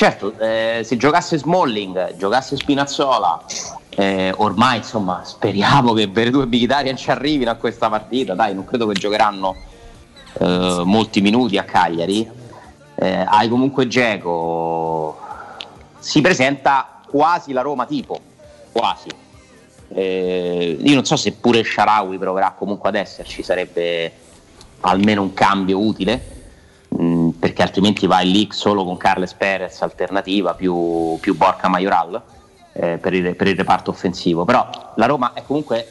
Certo, 0.00 0.32
eh, 0.38 0.80
se 0.82 0.96
giocasse 0.96 1.36
Smalling, 1.36 2.16
giocasse 2.16 2.56
Spinazzola, 2.56 3.44
eh, 3.90 4.32
ormai 4.34 4.78
insomma 4.78 5.20
speriamo 5.26 5.92
che 5.92 6.06
Veretù 6.06 6.40
e 6.40 6.46
Mkhitaryan 6.46 6.96
ci 6.96 7.10
arrivino 7.10 7.50
a 7.50 7.56
questa 7.56 7.90
partita, 7.90 8.32
dai, 8.32 8.54
non 8.54 8.64
credo 8.64 8.86
che 8.86 8.94
giocheranno 8.94 9.54
eh, 10.38 10.82
molti 10.86 11.20
minuti 11.20 11.58
a 11.58 11.64
Cagliari. 11.64 12.26
Eh, 12.94 13.26
hai 13.28 13.50
comunque 13.50 13.86
Geco, 13.88 15.18
si 15.98 16.22
presenta 16.22 17.02
quasi 17.06 17.52
la 17.52 17.60
Roma 17.60 17.84
tipo, 17.84 18.18
quasi. 18.72 19.10
Eh, 19.88 20.78
io 20.80 20.94
non 20.94 21.04
so 21.04 21.16
se 21.16 21.32
pure 21.32 21.62
Sharawi 21.62 22.16
proverà 22.16 22.54
comunque 22.56 22.88
ad 22.88 22.94
esserci, 22.94 23.42
sarebbe 23.42 24.10
almeno 24.80 25.20
un 25.20 25.34
cambio 25.34 25.78
utile 25.78 26.39
perché 27.40 27.62
altrimenti 27.62 28.06
vai 28.06 28.30
lì 28.30 28.48
solo 28.50 28.84
con 28.84 28.98
Carles 28.98 29.32
Perez 29.32 29.80
alternativa 29.80 30.52
più, 30.52 31.16
più 31.20 31.34
Borca 31.34 31.68
Majoral 31.68 32.20
eh, 32.72 32.98
per, 32.98 33.14
il, 33.14 33.34
per 33.34 33.48
il 33.48 33.56
reparto 33.56 33.90
offensivo. 33.90 34.44
Però 34.44 34.92
la 34.96 35.06
Roma 35.06 35.32
è 35.32 35.42
comunque 35.42 35.88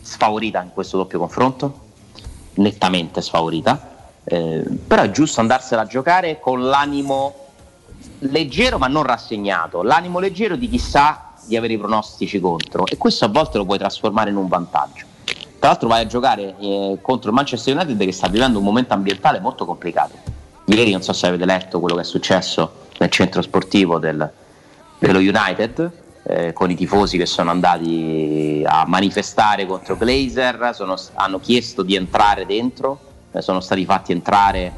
sfavorita 0.00 0.62
in 0.62 0.70
questo 0.72 0.96
doppio 0.96 1.18
confronto 1.18 1.80
nettamente 2.54 3.20
sfavorita. 3.20 3.90
Eh, 4.24 4.62
però 4.86 5.02
è 5.02 5.10
giusto 5.10 5.40
andarsela 5.40 5.82
a 5.82 5.86
giocare 5.86 6.38
con 6.38 6.62
l'animo 6.68 7.34
leggero 8.20 8.78
ma 8.78 8.86
non 8.86 9.02
rassegnato. 9.02 9.82
L'animo 9.82 10.20
leggero 10.20 10.54
di 10.54 10.68
chi 10.68 10.78
sa 10.78 11.32
di 11.44 11.56
avere 11.56 11.72
i 11.72 11.78
pronostici 11.78 12.38
contro. 12.38 12.86
E 12.86 12.96
questo 12.96 13.24
a 13.24 13.28
volte 13.28 13.58
lo 13.58 13.64
puoi 13.64 13.78
trasformare 13.78 14.30
in 14.30 14.36
un 14.36 14.46
vantaggio. 14.46 15.06
Tra 15.58 15.70
l'altro 15.70 15.88
vai 15.88 16.02
a 16.02 16.06
giocare 16.06 16.54
eh, 16.60 16.98
contro 17.02 17.30
il 17.30 17.34
Manchester 17.34 17.74
United 17.74 17.98
che 17.98 18.12
sta 18.12 18.28
vivendo 18.28 18.58
un 18.58 18.64
momento 18.64 18.94
ambientale 18.94 19.40
molto 19.40 19.64
complicato. 19.64 20.41
Ieri 20.66 20.92
non 20.92 21.02
so 21.02 21.12
se 21.12 21.26
avete 21.26 21.44
letto 21.44 21.80
quello 21.80 21.96
che 21.96 22.02
è 22.02 22.04
successo 22.04 22.72
nel 22.98 23.10
centro 23.10 23.42
sportivo 23.42 23.98
del- 23.98 24.30
dello 24.98 25.18
United 25.18 25.90
eh, 26.24 26.52
con 26.52 26.70
i 26.70 26.76
tifosi 26.76 27.18
che 27.18 27.26
sono 27.26 27.50
andati 27.50 28.62
a 28.64 28.84
manifestare 28.86 29.66
contro 29.66 29.96
Glazer, 29.96 30.70
sono- 30.72 30.94
hanno 31.14 31.40
chiesto 31.40 31.82
di 31.82 31.96
entrare 31.96 32.46
dentro, 32.46 33.00
eh, 33.32 33.42
sono 33.42 33.58
stati 33.60 33.84
fatti 33.84 34.12
entrare 34.12 34.72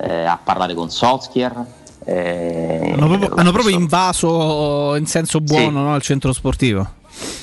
eh, 0.00 0.24
a 0.24 0.38
parlare 0.42 0.74
con 0.74 0.90
Solskjaer. 0.90 1.64
eh, 2.04 2.92
Hanno 2.96 3.06
proprio, 3.06 3.28
lo 3.28 3.34
hanno 3.36 3.52
proprio 3.52 3.76
invaso 3.76 4.94
in 4.96 5.06
senso 5.06 5.40
buono 5.40 5.82
no, 5.82 5.94
il 5.96 6.02
centro 6.02 6.32
sportivo. 6.32 6.86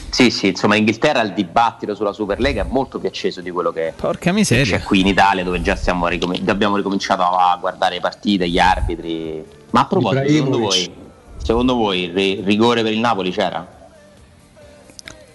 Sì, 0.09 0.29
sì, 0.29 0.47
insomma 0.47 0.75
in 0.75 0.81
Inghilterra 0.81 1.21
il 1.21 1.33
dibattito 1.33 1.93
sulla 1.93 2.13
Superlega 2.13 2.61
è 2.61 2.65
molto 2.69 2.99
più 2.99 3.09
acceso 3.09 3.41
di 3.41 3.51
quello 3.51 3.71
che 3.73 3.91
Porca 3.95 4.31
miseria. 4.31 4.77
c'è 4.77 4.83
qui 4.83 5.01
in 5.01 5.07
Italia 5.07 5.43
dove 5.43 5.61
già 5.61 5.75
stiamo 5.75 6.07
ricom- 6.07 6.47
abbiamo 6.47 6.77
ricominciato 6.77 7.21
a 7.23 7.57
guardare 7.59 7.95
le 7.95 8.01
partite, 8.01 8.47
gli 8.47 8.57
arbitri. 8.57 9.43
Ma 9.71 9.81
a 9.81 9.85
proposito, 9.87 10.27
secondo 10.29 10.57
voi, 10.59 10.93
secondo 11.43 11.75
voi 11.75 12.03
il 12.03 12.13
ri- 12.13 12.41
rigore 12.45 12.81
per 12.81 12.93
il 12.93 12.99
Napoli 12.99 13.31
c'era? 13.31 13.67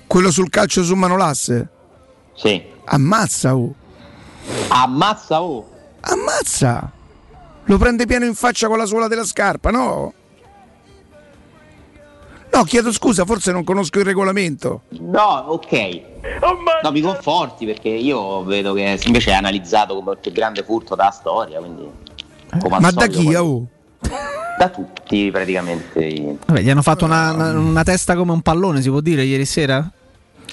Quello 0.06 0.30
sul 0.30 0.48
calcio 0.48 0.82
su 0.82 0.94
Manolasse? 0.94 1.68
Sì. 2.34 2.62
Ammazza, 2.84 3.54
oh. 3.54 3.74
Ammazza, 4.68 5.42
oh. 5.42 5.68
Ammazza! 6.00 6.90
Lo 7.64 7.76
prende 7.76 8.06
pieno 8.06 8.24
in 8.24 8.34
faccia 8.34 8.66
con 8.66 8.78
la 8.78 8.86
suola 8.86 9.06
della 9.06 9.24
scarpa, 9.24 9.70
no? 9.70 10.14
No, 12.52 12.64
chiedo 12.64 12.92
scusa, 12.92 13.24
forse 13.24 13.52
non 13.52 13.64
conosco 13.64 13.98
il 13.98 14.04
regolamento. 14.04 14.82
No, 14.90 15.44
ok. 15.48 16.00
Oh, 16.40 16.56
no, 16.82 16.90
mi 16.90 17.00
conforti 17.00 17.64
perché 17.64 17.88
io 17.88 18.42
vedo 18.42 18.72
che 18.72 18.98
invece 19.04 19.30
è 19.30 19.34
analizzato 19.34 19.94
come 19.94 20.12
il 20.12 20.18
più 20.18 20.32
grande 20.32 20.64
furto 20.64 20.94
della 20.94 21.10
storia, 21.10 21.58
quindi... 21.58 21.88
Eh, 22.52 22.68
ma 22.68 22.90
da 22.90 23.06
chi? 23.06 23.24
Quando... 23.24 23.66
Da 24.58 24.68
tutti 24.68 25.30
praticamente. 25.30 26.36
Vabbè, 26.46 26.60
gli 26.60 26.70
hanno 26.70 26.82
fatto 26.82 27.04
una, 27.04 27.32
una, 27.32 27.82
testa 27.82 28.14
come 28.14 28.32
un 28.32 28.42
pallone, 28.42 28.82
si 28.82 28.90
può 28.90 29.00
dire, 29.00 29.22
ieri 29.22 29.46
sera? 29.46 29.90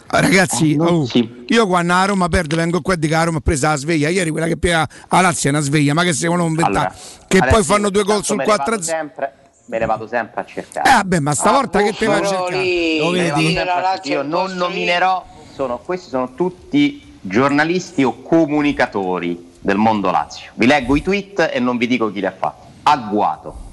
Ah, 0.10 0.22
ragazzi, 0.22 0.74
eh, 0.74 0.80
oh, 0.80 1.06
io 1.48 1.68
qua 1.68 1.80
a 1.80 2.06
Roma 2.06 2.30
perde 2.30 2.56
vengo 2.56 2.80
qua 2.80 2.96
di 2.96 3.10
che 3.10 3.16
a 3.16 3.24
Roma 3.24 3.40
ha 3.40 3.42
presa 3.42 3.70
la 3.70 3.76
sveglia. 3.76 4.08
Ieri 4.08 4.30
quella 4.30 4.46
che 4.46 4.56
piega 4.56 4.88
a 5.10 5.22
Lazio 5.22 5.50
è 5.50 5.54
una 5.54 5.62
sveglia, 5.62 5.94
ma 5.94 6.04
che 6.04 6.14
secondo 6.14 6.48
me. 6.48 6.62
Allora, 6.62 6.96
che 7.28 7.40
poi 7.40 7.64
fanno 7.64 7.90
due 7.90 8.04
gol 8.04 8.24
sul 8.24 8.38
4-0 8.38 9.46
me 9.68 9.80
ne 9.80 9.86
vado 9.86 10.08
sempre 10.08 10.42
a 10.42 10.46
cercare. 10.46 10.90
Eh 10.90 10.94
vabbè, 10.94 11.20
ma 11.20 11.34
stavolta 11.34 11.82
che 11.82 11.94
te 11.94 12.06
vai 12.06 12.22
a 12.22 12.26
cercare? 12.26 12.98
Lo 13.00 13.12
vedi? 13.12 13.58
Io 14.04 14.22
non 14.24 14.54
nominerò, 14.54 15.26
sono, 15.54 15.78
questi 15.78 16.10
sono 16.10 16.34
tutti 16.34 17.18
giornalisti 17.22 18.04
o 18.04 18.22
comunicatori 18.22 19.56
del 19.60 19.78
mondo 19.78 20.12
Lazio. 20.12 20.52
Vi 20.56 20.66
leggo 20.66 20.96
i 20.96 21.02
tweet 21.02 21.50
e 21.54 21.60
non 21.60 21.78
vi 21.78 21.88
dico 21.88 22.12
chi 22.12 22.20
li 22.20 22.26
ha 22.26 22.32
fatti. 22.32 22.66
Agguato. 22.84 23.66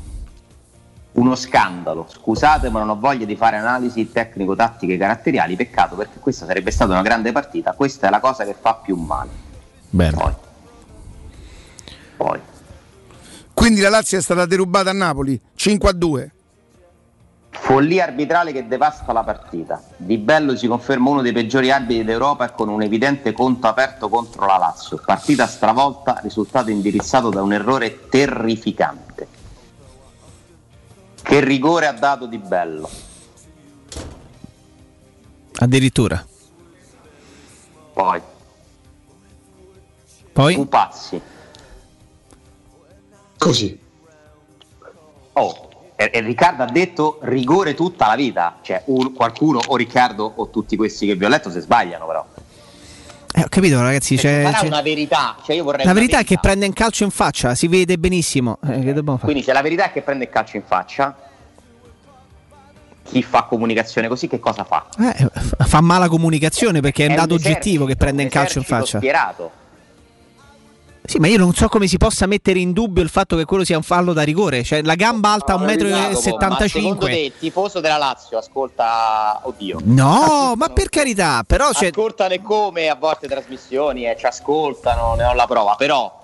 Uno 1.13 1.37
scandalo, 1.37 2.07
scusate 2.09 2.71
ma 2.71 2.81
non 2.81 2.89
ho 2.89 2.99
voglia 2.99 3.25
di 3.25 3.37
fare 3.37 3.57
analisi 3.57 4.11
tecnico-tattiche 4.11 4.97
caratteriali, 4.97 5.55
peccato 5.55 5.95
perché 5.95 6.19
questa 6.19 6.45
sarebbe 6.45 6.73
stata 6.73 6.91
una 6.91 7.03
grande 7.03 7.31
partita, 7.31 7.73
questa 7.75 8.09
è 8.09 8.11
la 8.11 8.19
cosa 8.19 8.45
che 8.45 8.57
fa 8.61 8.75
più 8.75 8.97
male. 8.97 9.31
Bene. 9.91 10.17
Poi. 12.17 12.41
Quindi 13.55 13.81
la 13.81 13.89
Lazio 13.89 14.19
è 14.19 14.21
stata 14.21 14.45
derubata 14.45 14.91
a 14.91 14.93
Napoli 14.93 15.41
5 15.55 15.89
a 15.89 15.93
2. 15.93 16.33
Follia 17.51 18.05
arbitrale 18.05 18.53
che 18.53 18.67
devasta 18.67 19.13
la 19.13 19.23
partita. 19.23 19.83
Di 19.97 20.19
Bello 20.19 20.57
si 20.57 20.67
conferma 20.67 21.11
uno 21.11 21.23
dei 21.23 21.33
peggiori 21.33 21.71
arbitri 21.71 22.05
d'Europa 22.05 22.47
e 22.47 22.53
con 22.55 22.69
un 22.69 22.83
evidente 22.83 23.33
conto 23.33 23.69
aperto 23.69 24.09
contro 24.09 24.45
la 24.45 24.59
Lazio. 24.59 25.01
Partita 25.03 25.47
stravolta, 25.47 26.21
risultato 26.23 26.71
indirizzato 26.71 27.31
da 27.31 27.43
un 27.43 27.53
errore 27.53 28.09
terrificante. 28.11 29.29
Che 31.23 31.41
rigore 31.41 31.87
ha 31.87 31.93
dato 31.93 32.27
Di 32.27 32.39
Bello? 32.39 32.91
Addirittura. 35.57 36.23
Poi. 37.95 38.21
Poi? 40.33 40.55
Pupazzi. 40.55 41.21
Così. 43.45 43.79
Oh, 45.35 45.69
e, 45.97 46.11
e 46.13 46.21
Riccardo 46.21 46.63
ha 46.63 46.67
detto 46.71 47.19
rigore 47.23 47.75
tutta 47.75 48.07
la 48.07 48.15
vita. 48.17 48.59
Cioè, 48.63 48.83
un- 48.87 49.13
qualcuno, 49.13 49.61
o 49.67 49.77
Riccardo 49.77 50.33
o 50.37 50.49
tutti 50.49 50.77
questi 50.77 51.07
che 51.07 51.15
vi 51.15 51.25
ho 51.25 51.29
letto, 51.29 51.51
se 51.51 51.61
sbagliano 51.61 52.07
però. 52.07 52.25
Eh, 53.37 53.43
ho 53.43 53.49
capito, 53.49 53.81
ragazzi. 53.83 54.17
C'è, 54.17 54.43
Sarà 54.45 54.59
c'è- 54.59 54.67
una 54.67 54.81
verità. 54.83 55.37
Cioè, 55.45 55.57
io 55.57 55.65
vorrei 55.65 55.85
La 55.85 55.91
una 55.91 56.01
verità 56.01 56.19
è 56.21 56.25
che 56.25 56.39
prende 56.41 56.67
in 56.67 56.73
calcio 56.73 57.05
in 57.05 57.11
faccia, 57.11 57.55
si 57.55 57.67
vede 57.69 57.99
benissimo. 57.99 58.59
Eh, 58.65 58.81
che 58.81 58.93
dobbiamo 58.93 59.19
fare? 59.19 59.25
Quindi 59.25 59.43
se 59.43 59.53
la 59.53 59.61
verità 59.63 59.85
è 59.87 59.93
che 59.93 60.03
prende 60.03 60.25
il 60.25 60.31
calcio 60.31 60.57
in 60.57 60.63
faccia, 60.65 61.17
chi 63.03 63.23
fa 63.23 63.43
comunicazione 63.43 64.09
così 64.09 64.29
che 64.29 64.39
cosa 64.41 64.65
fa? 64.65 64.87
Eh, 65.01 65.29
fa 65.67 65.81
mala 65.81 66.09
comunicazione 66.09 66.81
perché 66.81 67.05
è, 67.05 67.07
un 67.09 67.13
È 67.13 67.17
dato 67.17 67.35
un 67.35 67.41
oggettivo 67.41 67.85
che 67.87 67.97
prende 67.97 68.23
in 68.23 68.29
calcio 68.29 68.59
in 68.59 68.65
faccia. 68.65 68.99
schierato. 68.99 69.51
Sì, 71.07 71.19
ma 71.19 71.29
io 71.29 71.37
non 71.37 71.53
so 71.53 71.69
come 71.69 71.87
si 71.87 71.99
possa 71.99 72.27
mettere 72.27 72.61
in 72.61 72.73
dubbio 72.73 73.03
il 73.03 73.11
fatto 73.11 73.37
che 73.37 73.45
quello 73.45 73.63
sia 73.63 73.77
un 73.77 73.83
fallo 73.83 74.15
da 74.15 74.23
rigore. 74.23 74.63
Cioè, 74.63 74.83
la 74.83 74.95
gamba 74.95 75.33
alta 75.33 75.53
a 75.53 75.59
Ma 75.59 75.69
secondo 75.69 75.85
1,75 75.85 76.99
te 76.99 77.11
m. 77.11 77.25
il 77.25 77.33
tifoso 77.39 77.81
della 77.81 77.99
Lazio 77.99 78.39
ascolta, 78.39 79.41
oddio. 79.43 79.81
No, 79.85 80.55
ma 80.57 80.69
per 80.71 80.89
carità, 80.89 81.45
però 81.47 81.69
c'è. 81.71 81.89
Ascoltano 81.89 82.35
come 82.41 82.89
a 82.89 82.95
volte 82.95 83.29
trasmissioni 83.29 84.07
e 84.07 84.17
ci 84.19 84.25
ascoltano, 84.25 85.15
ne 85.15 85.25
ho 85.25 85.35
la 85.35 85.47
prova, 85.47 85.75
però 85.75 86.23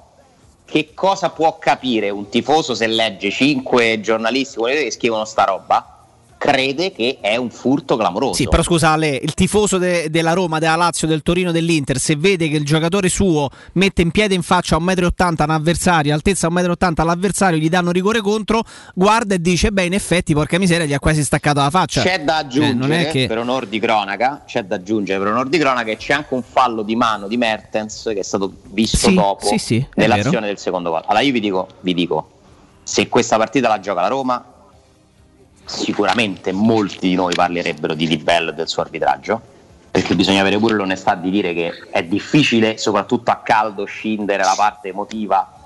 che 0.65 0.95
cosa 0.95 1.29
può 1.29 1.59
capire 1.59 2.09
un 2.09 2.31
tifoso 2.31 2.75
se 2.75 2.87
legge 2.87 3.31
cinque 3.31 4.01
giornalisti 4.01 4.57
quelli 4.57 4.85
che 4.85 4.91
scrivono 4.93 5.27
sta 5.27 5.45
roba? 5.45 6.00
Crede 6.41 6.91
che 6.91 7.19
è 7.21 7.37
un 7.37 7.51
furto 7.51 7.99
clamoroso. 7.99 8.33
Sì, 8.33 8.49
però 8.49 8.63
scusa 8.63 8.93
Ale, 8.93 9.09
il 9.09 9.35
tifoso 9.35 9.77
de- 9.77 10.09
della 10.09 10.33
Roma, 10.33 10.59
della 10.59 10.75
Lazio, 10.75 11.07
del 11.07 11.21
Torino, 11.21 11.53
dell'Inter, 11.53 11.99
se 11.99 12.17
vede 12.17 12.49
che 12.49 12.57
il 12.57 12.65
giocatore 12.65 13.11
suo 13.11 13.51
mette 13.75 14.01
in 14.01 14.11
piede 14.11 14.35
in 14.35 14.41
faccia 14.41 14.77
a 14.77 14.79
1,80 14.81 15.45
m 15.45 15.45
un 15.45 15.51
avversario, 15.51 16.15
altezza 16.15 16.49
1,80 16.49 16.93
m 16.93 16.95
all'avversario, 16.97 17.59
gli 17.59 17.69
danno 17.69 17.91
rigore 17.91 18.23
contro, 18.23 18.63
guarda 18.95 19.35
e 19.35 19.39
dice, 19.39 19.71
beh 19.71 19.85
in 19.85 19.93
effetti 19.93 20.33
porca 20.33 20.59
miseria 20.59 20.87
gli 20.87 20.95
ha 20.95 20.99
quasi 20.99 21.23
staccato 21.23 21.61
la 21.61 21.69
faccia. 21.69 22.01
C'è 22.01 22.25
da 22.25 22.37
Cioè, 22.37 22.41
aggiungere, 22.41 22.73
non 22.73 22.93
è 22.93 23.09
che... 23.11 23.27
per 23.27 23.37
onor 23.37 23.67
di 23.67 23.79
cronaca, 23.79 24.43
c'è 24.47 24.65
da 24.65 24.77
aggiungere 24.77 25.19
per 25.19 25.29
onor 25.29 25.47
di 25.47 25.59
cronaca 25.59 25.85
che 25.85 25.99
c'è 25.99 26.15
anche 26.15 26.33
un 26.33 26.43
fallo 26.43 26.81
di 26.81 26.97
mano 26.97 27.29
di 27.29 27.37
Mertens 27.37 28.05
che 28.15 28.21
è 28.21 28.23
stato 28.23 28.51
visto 28.71 28.97
Sì, 28.97 29.15
dopo 29.15 29.47
sì, 29.47 29.59
sì, 29.59 29.87
nell'azione 29.97 30.47
del 30.47 30.57
secondo 30.57 30.89
gol. 30.89 31.03
Allora 31.05 31.21
io 31.21 31.33
vi 31.33 31.41
dico, 31.41 31.69
vi 31.81 31.93
dico, 31.93 32.31
se 32.83 33.09
questa 33.09 33.37
partita 33.37 33.69
la 33.69 33.79
gioca 33.79 34.01
la 34.01 34.09
Roma, 34.09 34.45
sicuramente 35.71 36.53
molti 36.53 37.09
di 37.09 37.15
noi 37.15 37.35
parlerebbero 37.35 37.95
di 37.95 38.07
Di 38.07 38.17
Bello 38.17 38.51
e 38.51 38.55
del 38.55 38.69
suo 38.69 38.83
arbitraggio, 38.83 39.41
perché 39.91 40.15
bisogna 40.15 40.41
avere 40.41 40.59
pure 40.59 40.75
l'onestà 40.75 41.15
di 41.15 41.31
dire 41.31 41.55
che 41.55 41.73
è 41.91 42.03
difficile, 42.03 42.77
soprattutto 42.77 43.31
a 43.31 43.37
caldo, 43.37 43.85
scindere 43.85 44.43
la 44.43 44.55
parte 44.57 44.89
emotiva 44.89 45.59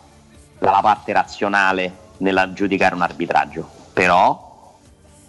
dalla 0.59 0.81
parte 0.81 1.13
razionale 1.13 1.97
nella 2.19 2.53
giudicare 2.53 2.95
un 2.95 3.03
arbitraggio. 3.03 3.67
Però 3.93 4.73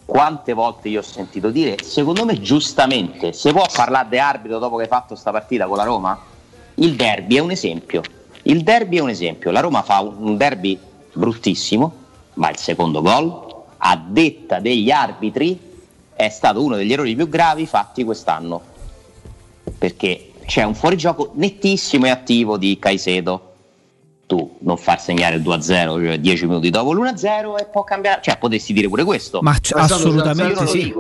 quante 0.06 0.54
volte 0.54 0.90
io 0.90 1.00
ho 1.00 1.04
sentito 1.04 1.50
dire, 1.50 1.78
secondo 1.84 2.26
me 2.26 2.40
giustamente, 2.40 3.34
se 3.34 3.52
può 3.52 3.66
parlare 3.74 4.10
di 4.10 4.20
arbitro 4.20 4.60
dopo 4.60 4.76
che 4.76 4.84
hai 4.84 4.90
fatto 4.90 5.16
sta 5.16 5.32
partita 5.32 5.66
con 5.66 5.78
la 5.78 5.84
Roma? 5.84 6.20
Il 6.76 6.96
derby 6.96 7.38
è 7.38 7.40
un 7.40 7.52
esempio. 7.52 8.02
Il 8.44 8.62
derby 8.64 8.98
è 8.98 9.02
un 9.02 9.10
esempio. 9.10 9.52
La 9.52 9.62
Roma 9.62 9.82
fa 9.82 10.02
un 10.02 10.38
derby 10.38 10.80
bruttissimo, 11.14 11.94
ma 12.34 12.50
il 12.50 12.58
secondo 12.58 13.02
gol, 13.02 13.45
a 13.88 14.02
detta 14.04 14.60
degli 14.60 14.90
arbitri, 14.90 15.60
è 16.16 16.30
stato 16.30 16.64
uno 16.64 16.76
degli 16.76 16.92
errori 16.92 17.16
più 17.16 17.30
gravi 17.30 17.68
fatti 17.68 18.04
quest'anno. 18.04 18.74
Perché 19.78 20.32
c'è 20.46 20.64
un 20.64 20.74
fuorigioco 20.74 21.32
nettissimo 21.36 22.08
e 22.08 22.10
attivo 22.10 22.58
di 22.58 22.80
Caicedo. 22.80 23.54
Tu 24.26 24.58
non 24.62 24.78
far 24.78 25.00
segnare 25.00 25.36
il 25.36 25.44
2-0 25.44 26.04
cioè 26.04 26.20
10 26.20 26.46
minuti 26.48 26.72
dopo 26.72 26.94
l'1-0 26.94 27.60
e 27.60 27.66
può 27.72 27.84
cambiare. 27.84 28.22
Cioè, 28.24 28.40
potessi 28.40 28.74
dire 28.74 28.88
pure 28.88 29.04
questo. 29.04 29.42
Ma 29.44 29.56
assolutamente 29.74 30.66
sì. 30.66 30.92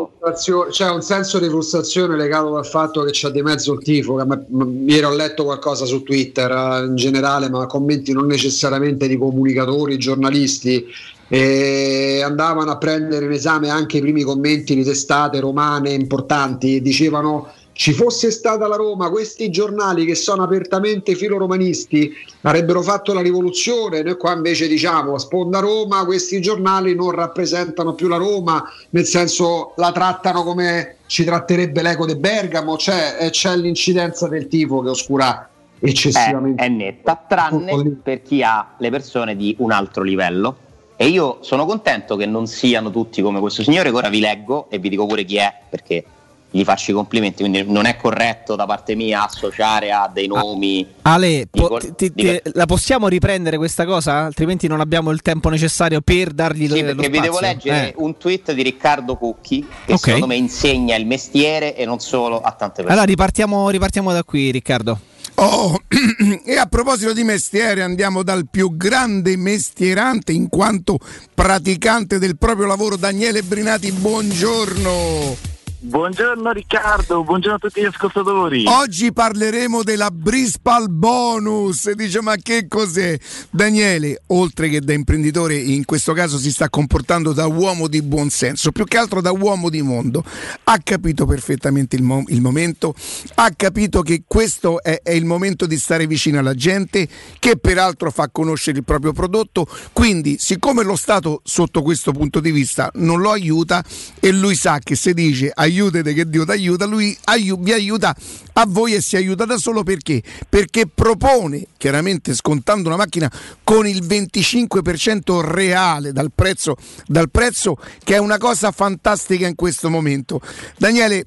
C'è 0.70 0.88
un 0.88 1.02
senso 1.02 1.40
di 1.40 1.48
frustrazione 1.48 2.16
legato 2.16 2.52
dal 2.52 2.68
fatto 2.68 3.02
che 3.02 3.10
c'è 3.10 3.32
di 3.32 3.42
mezzo 3.42 3.74
il 3.74 3.82
tifo. 3.82 4.18
che 4.18 4.22
a 4.22 4.26
me- 4.26 4.46
m- 4.48 4.88
Ieri 4.88 5.06
ho 5.06 5.16
letto 5.16 5.44
qualcosa 5.44 5.86
su 5.86 6.04
Twitter 6.04 6.52
eh, 6.52 6.86
in 6.86 6.96
generale, 6.96 7.50
ma 7.50 7.66
commenti 7.66 8.14
non 8.14 8.28
necessariamente 8.28 9.08
di 9.08 9.18
comunicatori, 9.18 9.98
giornalisti. 9.98 10.86
E 11.28 12.22
andavano 12.24 12.72
a 12.72 12.78
prendere 12.78 13.26
in 13.26 13.32
esame 13.32 13.70
anche 13.70 13.98
i 13.98 14.02
primi 14.02 14.22
commenti 14.22 14.76
di 14.76 14.84
testate 14.84 15.40
romane 15.40 15.92
importanti 15.92 16.76
e 16.76 16.82
dicevano 16.82 17.52
ci 17.78 17.92
fosse 17.92 18.32
stata 18.32 18.68
la 18.68 18.78
Roma, 18.78 19.10
questi 19.10 19.50
giornali 19.50 20.06
che 20.06 20.16
sono 20.16 20.44
apertamente 20.44 21.14
filoromanisti 21.14 22.10
avrebbero 22.44 22.82
fatto 22.82 23.14
la 23.14 23.20
rivoluzione. 23.20 24.02
Noi 24.02 24.16
qua 24.16 24.32
invece 24.32 24.70
diciamo 24.70 25.18
sponda 25.18 25.60
Roma, 25.60 26.06
questi 26.06 26.40
giornali 26.40 26.96
non 26.96 27.12
rappresentano 27.12 27.94
più 27.94 28.08
la 28.08 28.16
Roma, 28.16 28.64
nel 28.92 29.04
senso 29.04 29.74
la 29.76 29.92
trattano 29.92 30.44
come 30.44 30.96
ci 31.08 31.26
tratterebbe 31.26 31.82
l'eco 31.82 32.06
di 32.06 32.16
Bergamo, 32.16 32.78
c'è, 32.78 33.18
e 33.20 33.30
c'è 33.32 33.58
l'incidenza 33.58 34.30
del 34.30 34.48
tifo 34.48 34.80
che 34.80 34.90
oscura 34.90 35.50
eccessivamente. 35.78 36.64
è 36.64 36.70
netta, 36.70 37.26
tranne 37.28 38.00
per 38.02 38.22
chi 38.22 38.42
ha 38.42 38.76
le 38.78 38.90
persone 38.90 39.36
di 39.36 39.54
un 39.60 39.72
altro 39.74 40.02
livello. 40.02 40.56
E 40.98 41.08
io 41.08 41.40
sono 41.42 41.66
contento 41.66 42.16
che 42.16 42.26
non 42.26 42.48
siano 42.48 42.90
tutti 42.90 43.22
come 43.22 43.40
questo 43.40 43.64
signore, 43.64 43.90
che 43.92 43.96
ora 43.98 44.10
vi 44.10 44.20
leggo 44.20 44.68
e 44.70 44.80
vi 44.80 44.90
dico 44.90 45.06
pure 45.06 45.24
chi 45.26 45.36
è, 45.38 45.54
perché 45.70 46.04
gli 46.50 46.64
faccio 46.64 46.92
i 46.92 46.94
complimenti, 46.94 47.44
quindi 47.44 47.64
non 47.70 47.86
è 47.86 47.98
corretto 47.98 48.56
da 48.56 48.66
parte 48.66 48.96
mia 48.96 49.26
associare 49.26 49.92
a 49.92 50.10
dei 50.12 50.28
nomi. 50.28 50.88
Ale, 51.02 51.48
di 51.52 51.60
po- 51.60 51.68
col- 51.68 51.96
ti- 51.96 52.14
di- 52.14 52.24
ti- 52.42 52.42
la 52.54 52.66
possiamo 52.66 53.10
riprendere 53.10 53.58
questa 53.58 53.84
cosa? 53.84 54.20
Altrimenti 54.20 54.68
non 54.68 54.80
abbiamo 54.80 55.12
il 55.12 55.22
tempo 55.22 55.50
necessario 55.50 56.00
per 56.00 56.32
dargli 56.32 56.70
Sì, 56.70 56.80
lo, 56.80 56.88
lo 56.88 56.96
perché 56.96 57.10
vi 57.10 57.20
devo 57.20 57.40
leggere 57.42 57.90
Eh. 57.90 57.94
un 57.98 58.16
tweet 58.18 58.54
di 58.54 58.62
Riccardo 58.64 59.18
Cucchi 59.18 59.68
che 59.86 59.94
Ok. 59.94 60.00
secondo 60.00 60.28
me 60.28 60.36
insegna 60.38 60.96
il 60.96 61.06
mestiere 61.06 61.76
e 61.76 61.84
non 61.86 62.00
solo 62.00 62.38
a 62.40 62.52
tante 62.52 62.76
persone. 62.84 62.92
Allora 62.94 63.06
ripartiamo, 63.06 63.70
ripartiamo 63.70 64.14
da 64.14 64.24
qui, 64.24 64.50
Riccardo. 64.52 64.98
Oh, 65.38 65.78
e 66.46 66.56
a 66.56 66.66
proposito 66.66 67.12
di 67.12 67.24
mestiere, 67.24 67.82
andiamo 67.82 68.24
dal 68.24 68.48
più 68.50 68.78
grande 68.78 69.36
mestierante 69.36 70.32
in 70.32 70.48
quanto 70.48 70.98
praticante 71.34 72.20
del 72.20 72.38
proprio 72.38 72.68
lavoro, 72.68 72.96
Daniele 72.96 73.42
Brinati. 73.42 73.92
Buongiorno. 73.92 75.55
Buongiorno 75.88 76.52
Riccardo, 76.52 77.24
buongiorno 77.24 77.58
a 77.58 77.60
tutti 77.60 77.80
gli 77.80 77.86
ascoltatori. 77.86 78.64
Oggi 78.66 79.14
parleremo 79.14 79.84
della 79.84 80.10
Brispal 80.10 80.90
Bonus. 80.90 81.92
Dice, 81.92 82.22
ma 82.24 82.36
che 82.38 82.68
cos'è? 82.68 83.16
Daniele, 83.52 84.24
oltre 84.28 84.68
che 84.68 84.82
da 84.82 84.94
imprenditore, 84.94 85.56
in 85.56 85.86
questo 85.86 86.14
caso 86.14 86.40
si 86.40 86.52
sta 86.52 86.70
comportando 86.70 87.34
da 87.34 87.46
uomo 87.46 87.88
di 87.88 88.02
buon 88.02 88.32
senso, 88.32 88.72
più 88.72 88.84
che 88.86 88.98
altro 88.98 89.22
da 89.22 89.32
uomo 89.32 89.70
di 89.70 89.84
mondo. 89.84 90.24
Ha 90.64 90.80
capito 90.84 91.28
perfettamente 91.28 91.96
il, 91.96 92.02
mo- 92.02 92.24
il 92.28 92.42
momento, 92.42 92.96
ha 93.36 93.52
capito 93.56 94.02
che 94.02 94.24
questo 94.26 94.82
è, 94.82 95.02
è 95.04 95.12
il 95.12 95.26
momento 95.26 95.68
di 95.68 95.78
stare 95.78 96.08
vicino 96.08 96.40
alla 96.40 96.56
gente, 96.56 97.08
che 97.38 97.58
peraltro 97.58 98.10
fa 98.10 98.30
conoscere 98.32 98.80
il 98.80 98.84
proprio 98.84 99.14
prodotto. 99.14 99.68
Quindi, 99.94 100.38
siccome 100.40 100.82
lo 100.82 100.96
Stato, 100.96 101.42
sotto 101.44 101.84
questo 101.84 102.12
punto 102.12 102.40
di 102.40 102.50
vista, 102.50 102.90
non 102.96 103.22
lo 103.22 103.30
aiuta, 103.30 103.84
e 104.20 104.32
lui 104.32 104.56
sa 104.56 104.80
che 104.80 104.96
se 104.96 105.14
dice 105.14 105.52
aiutate 105.76 106.14
che 106.14 106.28
Dio 106.28 106.46
ti 106.46 106.52
aiuta, 106.52 106.86
lui 106.86 107.18
aiu- 107.26 107.60
vi 107.60 107.74
aiuta 107.74 108.16
a 108.54 108.66
voi 108.68 108.94
e 108.94 109.02
si 109.02 109.16
aiuta 109.16 109.46
da 109.46 109.58
solo 109.58 109.84
perché? 109.84 110.22
Perché 110.48 110.88
propone, 110.88 111.68
chiaramente 111.78 112.34
scontando 112.34 112.88
una 112.88 112.98
macchina 112.98 113.32
con 113.64 113.88
il 113.88 114.04
25% 114.04 115.42
reale 115.42 116.12
dal 116.12 116.32
prezzo, 116.34 116.76
dal 117.06 117.30
prezzo, 117.30 117.78
che 118.04 118.16
è 118.16 118.18
una 118.18 118.38
cosa 118.38 118.72
fantastica 118.72 119.48
in 119.48 119.56
questo 119.56 119.90
momento. 119.90 120.42
Daniele, 120.78 121.26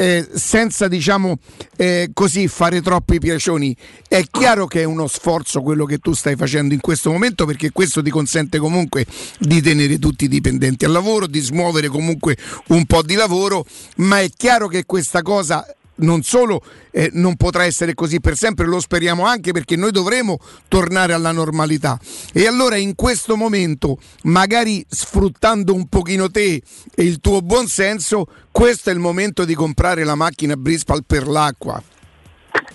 eh, 0.00 0.28
senza 0.32 0.86
diciamo 0.86 1.38
eh, 1.76 2.10
così 2.12 2.46
fare 2.46 2.80
troppi 2.80 3.18
piacioni, 3.18 3.76
è 4.06 4.22
chiaro 4.30 4.68
che 4.68 4.82
è 4.82 4.84
uno 4.84 5.08
sforzo 5.08 5.60
quello 5.60 5.84
che 5.86 5.98
tu 5.98 6.12
stai 6.12 6.36
facendo 6.36 6.72
in 6.72 6.80
questo 6.80 7.10
momento 7.10 7.44
perché 7.44 7.72
questo 7.72 8.00
ti 8.00 8.10
consente 8.10 8.58
comunque 8.58 9.04
di 9.40 9.60
tenere 9.60 9.98
tutti 9.98 10.26
i 10.26 10.28
dipendenti 10.28 10.84
al 10.84 10.92
lavoro, 10.92 11.26
di 11.26 11.40
smuovere 11.40 11.88
comunque 11.88 12.36
un 12.68 12.86
po' 12.86 13.02
di 13.02 13.14
lavoro, 13.14 13.66
ma 13.96 14.20
è 14.20 14.30
chiaro 14.30 14.68
che 14.68 14.86
questa 14.86 15.22
cosa 15.22 15.66
non 15.98 16.22
solo 16.22 16.62
eh, 16.90 17.10
non 17.14 17.36
potrà 17.36 17.64
essere 17.64 17.94
così 17.94 18.20
per 18.20 18.36
sempre, 18.36 18.66
lo 18.66 18.80
speriamo 18.80 19.24
anche 19.24 19.52
perché 19.52 19.76
noi 19.76 19.90
dovremo 19.90 20.38
tornare 20.68 21.12
alla 21.12 21.32
normalità. 21.32 21.98
E 22.32 22.46
allora 22.46 22.76
in 22.76 22.94
questo 22.94 23.36
momento, 23.36 23.98
magari 24.24 24.84
sfruttando 24.88 25.74
un 25.74 25.86
pochino 25.88 26.30
te 26.30 26.62
e 26.94 27.02
il 27.04 27.20
tuo 27.20 27.40
buon 27.40 27.66
senso, 27.66 28.26
questo 28.50 28.90
è 28.90 28.92
il 28.92 28.98
momento 28.98 29.44
di 29.44 29.54
comprare 29.54 30.04
la 30.04 30.14
macchina 30.14 30.56
Brispal 30.56 31.04
per 31.06 31.26
l'acqua. 31.26 31.82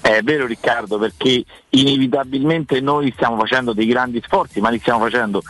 È 0.02 0.22
vero 0.22 0.46
Riccardo 0.46 0.98
perché 0.98 1.44
inevitabilmente 1.70 2.80
noi 2.82 3.12
stiamo 3.16 3.38
facendo 3.38 3.74
dei 3.74 3.86
grandi 3.86 4.22
sforzi, 4.24 4.60
ma 4.60 4.70
li 4.70 4.80
stiamo 4.80 5.00
facendo 5.00 5.42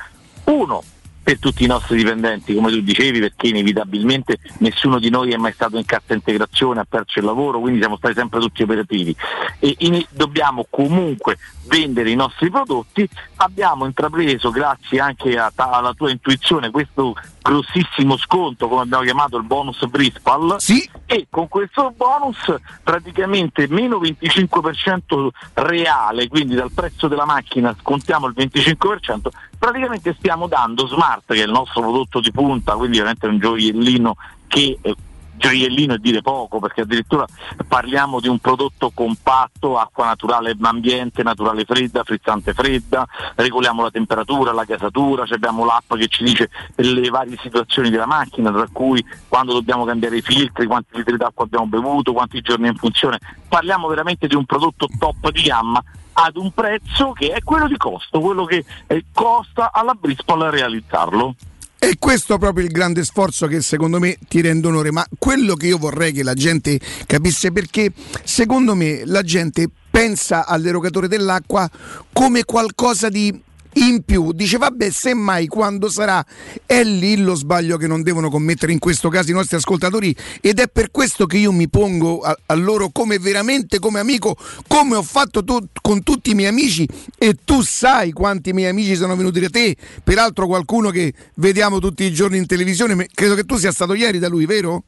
uno 0.45 0.83
per 1.23 1.39
tutti 1.39 1.63
i 1.63 1.67
nostri 1.67 1.95
dipendenti, 1.95 2.53
come 2.53 2.69
tu 2.69 2.81
dicevi, 2.81 3.19
perché 3.19 3.47
inevitabilmente 3.47 4.37
nessuno 4.59 4.99
di 4.99 5.09
noi 5.09 5.31
è 5.31 5.37
mai 5.37 5.53
stato 5.53 5.77
in 5.77 5.85
cassa 5.85 6.13
integrazione, 6.13 6.81
ha 6.81 6.85
perso 6.87 7.19
il 7.19 7.25
lavoro, 7.25 7.59
quindi 7.59 7.79
siamo 7.79 7.95
stati 7.95 8.15
sempre 8.15 8.39
tutti 8.41 8.61
operativi. 8.63 9.15
E 9.59 9.75
in- 9.79 10.05
dobbiamo 10.09 10.65
comunque 10.69 11.37
vendere 11.67 12.11
i 12.11 12.15
nostri 12.15 12.49
prodotti. 12.49 13.07
Abbiamo 13.37 13.85
intrapreso, 13.85 14.51
grazie 14.51 14.99
anche 14.99 15.37
a 15.37 15.51
ta- 15.55 15.69
alla 15.69 15.93
tua 15.93 16.11
intuizione, 16.11 16.71
questo 16.71 17.15
grossissimo 17.41 18.17
sconto, 18.17 18.67
come 18.67 18.81
abbiamo 18.81 19.03
chiamato 19.03 19.37
il 19.37 19.43
bonus 19.43 19.85
Brispal, 19.85 20.57
e 21.05 21.27
con 21.29 21.47
questo 21.47 21.93
bonus 21.95 22.53
praticamente 22.83 23.67
meno 23.69 23.97
25% 23.99 25.29
reale, 25.53 26.27
quindi 26.27 26.55
dal 26.55 26.71
prezzo 26.71 27.07
della 27.07 27.25
macchina 27.25 27.75
scontiamo 27.79 28.27
il 28.27 28.33
25%, 28.35 29.29
praticamente 29.63 30.13
stiamo 30.17 30.47
dando 30.47 30.87
Smart, 30.87 31.23
che 31.27 31.41
è 31.41 31.45
il 31.45 31.51
nostro 31.51 31.79
prodotto 31.79 32.19
di 32.19 32.33
punta, 32.33 32.73
quindi 32.73 32.97
veramente 32.97 33.27
un 33.27 33.39
gioiellino 33.39 34.15
che 34.45 34.77
eh, 34.81 34.95
gioiellino 35.37 35.93
è 35.93 35.99
dire 35.99 36.21
poco 36.21 36.59
perché 36.59 36.81
addirittura 36.81 37.25
parliamo 37.65 38.19
di 38.19 38.27
un 38.27 38.39
prodotto 38.39 38.91
compatto, 38.93 39.77
acqua 39.77 40.07
naturale 40.07 40.53
ambiente, 40.59 41.23
naturale 41.23 41.63
fredda, 41.63 42.03
frizzante 42.03 42.53
fredda, 42.53 43.07
regoliamo 43.35 43.81
la 43.81 43.89
temperatura, 43.89 44.51
la 44.51 44.65
gasatura, 44.65 45.25
cioè 45.25 45.37
abbiamo 45.37 45.63
l'app 45.63 45.93
che 45.93 46.07
ci 46.07 46.25
dice 46.25 46.49
le 46.75 47.09
varie 47.09 47.37
situazioni 47.41 47.89
della 47.89 48.05
macchina, 48.05 48.51
tra 48.51 48.67
cui 48.69 49.01
quando 49.29 49.53
dobbiamo 49.53 49.85
cambiare 49.85 50.17
i 50.17 50.21
filtri, 50.21 50.65
quanti 50.65 50.97
litri 50.97 51.15
d'acqua 51.15 51.45
abbiamo 51.45 51.67
bevuto, 51.67 52.11
quanti 52.11 52.41
giorni 52.41 52.67
in 52.67 52.75
funzione. 52.75 53.17
Parliamo 53.47 53.87
veramente 53.87 54.27
di 54.27 54.35
un 54.35 54.43
prodotto 54.43 54.89
top 54.99 55.31
di 55.31 55.43
gamma 55.43 55.81
ad 56.13 56.37
un 56.37 56.51
prezzo 56.51 57.11
che 57.11 57.31
è 57.31 57.43
quello 57.43 57.67
di 57.67 57.77
costo, 57.77 58.19
quello 58.19 58.45
che 58.45 58.63
eh, 58.87 59.05
costa 59.11 59.71
alla 59.71 59.93
Brispol 59.93 60.43
realizzarlo. 60.49 61.35
È 61.77 61.97
questo 61.99 62.37
proprio 62.37 62.65
il 62.65 62.71
grande 62.71 63.03
sforzo 63.03 63.45
che 63.47 63.61
secondo 63.61 63.99
me 63.99 64.17
ti 64.29 64.39
rende 64.39 64.67
onore, 64.67 64.91
ma 64.91 65.05
quello 65.17 65.55
che 65.55 65.67
io 65.67 65.77
vorrei 65.77 66.13
che 66.13 66.23
la 66.23 66.33
gente 66.33 66.79
capisse 67.05 67.51
perché 67.51 67.91
secondo 68.23 68.73
me 68.73 69.03
la 69.05 69.21
gente 69.21 69.69
pensa 69.91 70.45
all'erogatore 70.45 71.09
dell'acqua 71.09 71.69
come 72.13 72.45
qualcosa 72.45 73.09
di 73.09 73.37
in 73.73 74.03
più, 74.03 74.31
dice 74.33 74.57
vabbè 74.57 74.89
semmai 74.89 75.47
quando 75.47 75.89
sarà 75.89 76.23
è 76.65 76.83
lì 76.83 77.17
lo 77.17 77.35
sbaglio 77.35 77.77
che 77.77 77.87
non 77.87 78.03
devono 78.03 78.29
commettere 78.29 78.71
in 78.71 78.79
questo 78.79 79.09
caso 79.09 79.31
i 79.31 79.33
nostri 79.33 79.57
ascoltatori 79.57 80.15
ed 80.41 80.59
è 80.59 80.67
per 80.67 80.91
questo 80.91 81.25
che 81.25 81.37
io 81.37 81.51
mi 81.51 81.69
pongo 81.69 82.19
a, 82.19 82.37
a 82.47 82.53
loro 82.53 82.89
come 82.91 83.19
veramente 83.19 83.79
come 83.79 83.99
amico 83.99 84.35
come 84.67 84.95
ho 84.95 85.03
fatto 85.03 85.43
tu- 85.43 85.67
con 85.81 86.03
tutti 86.03 86.31
i 86.31 86.35
miei 86.35 86.49
amici 86.49 86.87
e 87.17 87.37
tu 87.43 87.61
sai 87.61 88.11
quanti 88.11 88.53
miei 88.53 88.69
amici 88.69 88.95
sono 88.95 89.15
venuti 89.15 89.39
da 89.39 89.49
te 89.49 89.75
peraltro 90.03 90.47
qualcuno 90.47 90.89
che 90.89 91.13
vediamo 91.35 91.79
tutti 91.79 92.03
i 92.03 92.13
giorni 92.13 92.37
in 92.37 92.45
televisione 92.45 93.07
credo 93.13 93.35
che 93.35 93.43
tu 93.43 93.57
sia 93.57 93.71
stato 93.71 93.93
ieri 93.93 94.19
da 94.19 94.27
lui 94.27 94.45
vero? 94.45 94.83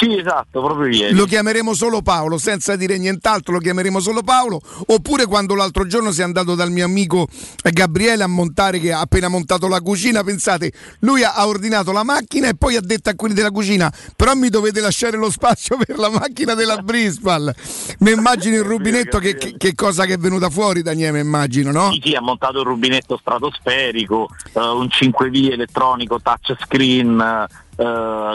Sì, 0.00 0.16
esatto, 0.18 0.62
proprio 0.62 0.86
ieri. 0.86 1.14
Lo 1.14 1.26
chiameremo 1.26 1.74
solo 1.74 2.00
Paolo, 2.00 2.38
senza 2.38 2.74
dire 2.74 2.96
nient'altro, 2.96 3.52
lo 3.52 3.58
chiameremo 3.58 4.00
solo 4.00 4.22
Paolo. 4.22 4.58
Oppure 4.86 5.26
quando 5.26 5.54
l'altro 5.54 5.86
giorno 5.86 6.10
sei 6.10 6.24
andato 6.24 6.54
dal 6.54 6.70
mio 6.70 6.86
amico 6.86 7.26
Gabriele 7.70 8.22
a 8.22 8.26
montare, 8.26 8.80
che 8.80 8.92
ha 8.92 9.00
appena 9.00 9.28
montato 9.28 9.68
la 9.68 9.82
cucina, 9.82 10.24
pensate, 10.24 10.72
lui 11.00 11.22
ha 11.22 11.46
ordinato 11.46 11.92
la 11.92 12.02
macchina 12.02 12.48
e 12.48 12.54
poi 12.56 12.76
ha 12.76 12.80
detto 12.80 13.10
a 13.10 13.14
quelli 13.14 13.34
della 13.34 13.50
cucina, 13.50 13.92
però 14.16 14.32
mi 14.34 14.48
dovete 14.48 14.80
lasciare 14.80 15.18
lo 15.18 15.30
spazio 15.30 15.76
per 15.76 15.98
la 15.98 16.08
macchina 16.08 16.54
della 16.54 16.78
Brisbal. 16.78 17.54
Mi 17.98 18.12
immagino 18.12 18.56
il 18.56 18.62
rubinetto, 18.64 19.18
che, 19.18 19.36
che- 19.36 19.54
che 19.58 19.74
cosa 19.74 20.06
che 20.06 20.14
è 20.14 20.18
venuta 20.18 20.48
fuori, 20.48 20.80
Daniele, 20.80 21.20
immagino, 21.20 21.72
no? 21.72 21.92
Sì, 21.92 22.00
sì, 22.04 22.14
ha 22.14 22.22
montato 22.22 22.58
un 22.60 22.64
rubinetto 22.64 23.18
stratosferico, 23.20 24.28
eh, 24.54 24.60
un 24.60 24.86
5V 24.90 25.52
elettronico 25.52 26.18
touchscreen, 26.22 27.20
eh, 27.20 27.46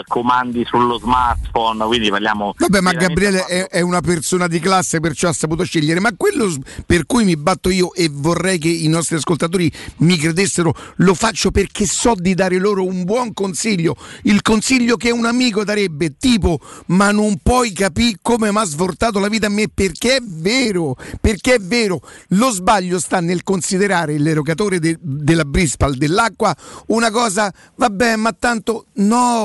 comandi 0.06 0.64
sullo 0.64 0.98
smartphone, 0.98 1.84
quindi 1.84 2.10
parliamo... 2.10 2.54
Vabbè, 2.56 2.80
ma 2.80 2.92
Gabriele 2.92 3.44
è, 3.44 3.66
è 3.68 3.80
una 3.80 4.00
persona 4.00 4.48
di 4.48 4.58
classe, 4.58 5.00
perciò 5.00 5.28
ha 5.28 5.32
saputo 5.32 5.64
scegliere. 5.64 6.00
Ma 6.00 6.12
quello 6.16 6.52
per 6.84 7.06
cui 7.06 7.24
mi 7.24 7.36
batto 7.36 7.68
io 7.70 7.94
e 7.94 8.08
vorrei 8.10 8.58
che 8.58 8.68
i 8.68 8.88
nostri 8.88 9.16
ascoltatori 9.16 9.70
mi 9.98 10.16
credessero, 10.16 10.74
lo 10.96 11.14
faccio 11.14 11.50
perché 11.50 11.86
so 11.86 12.14
di 12.16 12.34
dare 12.34 12.58
loro 12.58 12.84
un 12.84 13.04
buon 13.04 13.32
consiglio. 13.32 13.96
Il 14.22 14.42
consiglio 14.42 14.96
che 14.96 15.10
un 15.10 15.26
amico 15.26 15.62
darebbe, 15.64 16.16
tipo, 16.16 16.58
ma 16.86 17.10
non 17.12 17.38
puoi 17.42 17.72
capire 17.72 18.18
come 18.20 18.50
mi 18.50 18.58
ha 18.58 18.64
svoltato 18.64 19.18
la 19.18 19.28
vita 19.28 19.46
a 19.46 19.50
me, 19.50 19.68
perché 19.72 20.16
è 20.16 20.20
vero, 20.22 20.96
perché 21.20 21.54
è 21.54 21.58
vero. 21.60 22.00
Lo 22.30 22.50
sbaglio 22.50 22.98
sta 22.98 23.20
nel 23.20 23.42
considerare 23.44 24.18
l'erogatore 24.18 24.78
de- 24.78 24.98
della 25.00 25.44
Brispal, 25.44 25.94
dell'acqua, 25.94 26.54
una 26.86 27.10
cosa, 27.10 27.52
vabbè, 27.76 28.16
ma 28.16 28.32
tanto 28.32 28.86
no, 28.94 29.35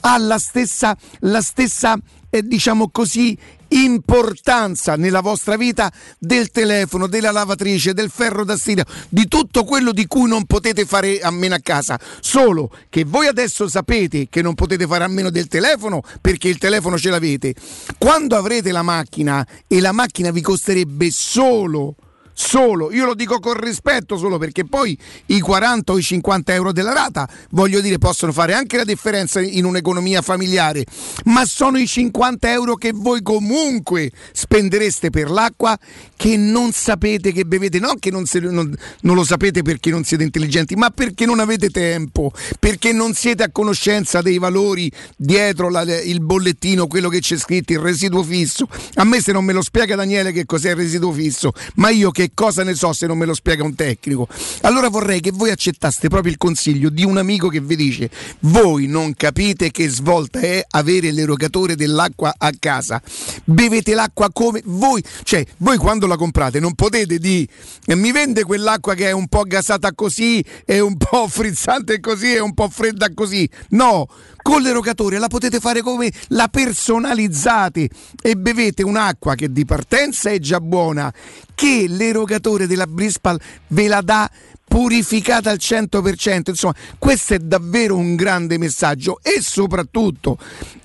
ha 0.00 0.18
la 0.18 0.38
stessa, 0.38 0.96
la 1.20 1.40
stessa 1.40 1.96
eh, 2.30 2.42
diciamo 2.42 2.88
così, 2.90 3.36
importanza 3.68 4.96
nella 4.96 5.20
vostra 5.20 5.56
vita 5.56 5.92
del 6.18 6.50
telefono, 6.50 7.06
della 7.06 7.30
lavatrice, 7.30 7.94
del 7.94 8.10
ferro 8.10 8.44
da 8.44 8.56
stiro, 8.56 8.84
di 9.08 9.28
tutto 9.28 9.64
quello 9.64 9.92
di 9.92 10.06
cui 10.06 10.28
non 10.28 10.44
potete 10.46 10.84
fare 10.84 11.20
a 11.20 11.30
meno 11.30 11.54
a 11.54 11.60
casa. 11.62 11.98
Solo 12.20 12.70
che 12.88 13.04
voi 13.04 13.26
adesso 13.26 13.68
sapete 13.68 14.28
che 14.28 14.42
non 14.42 14.54
potete 14.54 14.86
fare 14.86 15.04
a 15.04 15.08
meno 15.08 15.30
del 15.30 15.48
telefono 15.48 16.02
perché 16.20 16.48
il 16.48 16.58
telefono 16.58 16.98
ce 16.98 17.10
l'avete. 17.10 17.54
Quando 17.98 18.36
avrete 18.36 18.72
la 18.72 18.82
macchina 18.82 19.46
e 19.66 19.80
la 19.80 19.92
macchina 19.92 20.30
vi 20.30 20.40
costerebbe 20.40 21.10
solo 21.10 21.96
solo, 22.32 22.92
io 22.92 23.04
lo 23.04 23.14
dico 23.14 23.38
con 23.40 23.54
rispetto 23.54 24.16
solo 24.16 24.38
perché 24.38 24.64
poi 24.64 24.96
i 25.26 25.40
40 25.40 25.92
o 25.92 25.98
i 25.98 26.02
50 26.02 26.52
euro 26.54 26.72
della 26.72 26.92
rata, 26.92 27.28
voglio 27.50 27.80
dire, 27.80 27.98
possono 27.98 28.32
fare 28.32 28.54
anche 28.54 28.76
la 28.76 28.84
differenza 28.84 29.40
in 29.40 29.64
un'economia 29.64 30.22
familiare, 30.22 30.84
ma 31.24 31.44
sono 31.44 31.78
i 31.78 31.86
50 31.86 32.50
euro 32.50 32.74
che 32.76 32.92
voi 32.94 33.22
comunque 33.22 34.10
spendereste 34.32 35.10
per 35.10 35.30
l'acqua 35.30 35.78
che 36.16 36.36
non 36.36 36.72
sapete 36.72 37.32
che 37.32 37.44
bevete, 37.44 37.78
non 37.78 37.98
che 37.98 38.10
non, 38.10 38.26
se- 38.26 38.40
non- 38.40 38.74
non 39.00 39.14
lo 39.14 39.24
sapete 39.24 39.62
perché 39.62 39.90
non 39.90 40.04
siete 40.04 40.22
intelligenti, 40.22 40.74
ma 40.74 40.90
perché 40.90 41.26
non 41.26 41.40
avete 41.40 41.68
tempo, 41.70 42.30
perché 42.58 42.92
non 42.92 43.14
siete 43.14 43.42
a 43.42 43.50
conoscenza 43.50 44.20
dei 44.22 44.38
valori 44.38 44.90
dietro 45.16 45.68
la- 45.68 45.82
il 46.02 46.20
bollettino, 46.20 46.86
quello 46.86 47.08
che 47.08 47.20
c'è 47.20 47.36
scritto, 47.36 47.72
il 47.72 47.78
residuo 47.80 48.22
fisso. 48.22 48.68
A 48.94 49.04
me 49.04 49.20
se 49.20 49.32
non 49.32 49.44
me 49.44 49.52
lo 49.52 49.62
spiega 49.62 49.96
Daniele 49.96 50.32
che 50.32 50.44
cos'è 50.46 50.70
il 50.70 50.76
residuo 50.76 51.12
fisso, 51.12 51.52
ma 51.76 51.90
io 51.90 52.10
che 52.10 52.21
cosa 52.34 52.62
ne 52.62 52.74
so 52.74 52.92
se 52.92 53.06
non 53.06 53.18
me 53.18 53.26
lo 53.26 53.34
spiega 53.34 53.64
un 53.64 53.74
tecnico. 53.74 54.28
Allora 54.62 54.88
vorrei 54.88 55.20
che 55.20 55.30
voi 55.32 55.50
accettaste 55.50 56.08
proprio 56.08 56.32
il 56.32 56.38
consiglio 56.38 56.88
di 56.88 57.04
un 57.04 57.16
amico 57.16 57.48
che 57.48 57.60
vi 57.60 57.76
dice 57.76 58.10
voi 58.40 58.86
non 58.86 59.14
capite 59.14 59.70
che 59.70 59.88
svolta 59.88 60.40
è 60.40 60.64
avere 60.70 61.10
l'erogatore 61.10 61.74
dell'acqua 61.74 62.34
a 62.36 62.50
casa. 62.58 63.00
Bevete 63.44 63.94
l'acqua 63.94 64.30
come 64.32 64.62
voi, 64.64 65.02
cioè 65.24 65.44
voi 65.58 65.76
quando 65.76 66.06
la 66.06 66.16
comprate 66.16 66.60
non 66.60 66.74
potete 66.74 67.18
dire 67.18 67.46
"Eh, 67.86 67.94
mi 67.94 68.12
vende 68.12 68.44
quell'acqua 68.44 68.94
che 68.94 69.08
è 69.08 69.12
un 69.12 69.28
po' 69.28 69.42
gasata 69.42 69.92
così, 69.94 70.44
è 70.64 70.78
un 70.78 70.96
po' 70.96 71.28
frizzante 71.32 72.00
così, 72.00 72.32
è 72.32 72.40
un 72.40 72.54
po' 72.54 72.68
fredda 72.68 73.12
così. 73.14 73.48
No, 73.70 74.06
con 74.42 74.60
l'erogatore 74.62 75.18
la 75.18 75.28
potete 75.28 75.60
fare 75.60 75.80
come 75.80 76.12
la 76.28 76.48
personalizzate 76.48 77.88
e 78.20 78.36
bevete 78.36 78.82
un'acqua 78.82 79.34
che 79.34 79.50
di 79.52 79.64
partenza 79.64 80.30
è 80.30 80.38
già 80.38 80.60
buona, 80.60 81.12
che 81.54 81.86
l'erogatore 81.88 82.66
della 82.66 82.86
Brispal 82.86 83.40
ve 83.68 83.88
la 83.88 84.02
dà 84.02 84.30
purificata 84.72 85.50
al 85.50 85.58
100%. 85.60 86.48
Insomma, 86.48 86.74
questo 86.98 87.34
è 87.34 87.38
davvero 87.38 87.96
un 87.96 88.16
grande 88.16 88.56
messaggio 88.56 89.18
e 89.22 89.42
soprattutto 89.42 90.38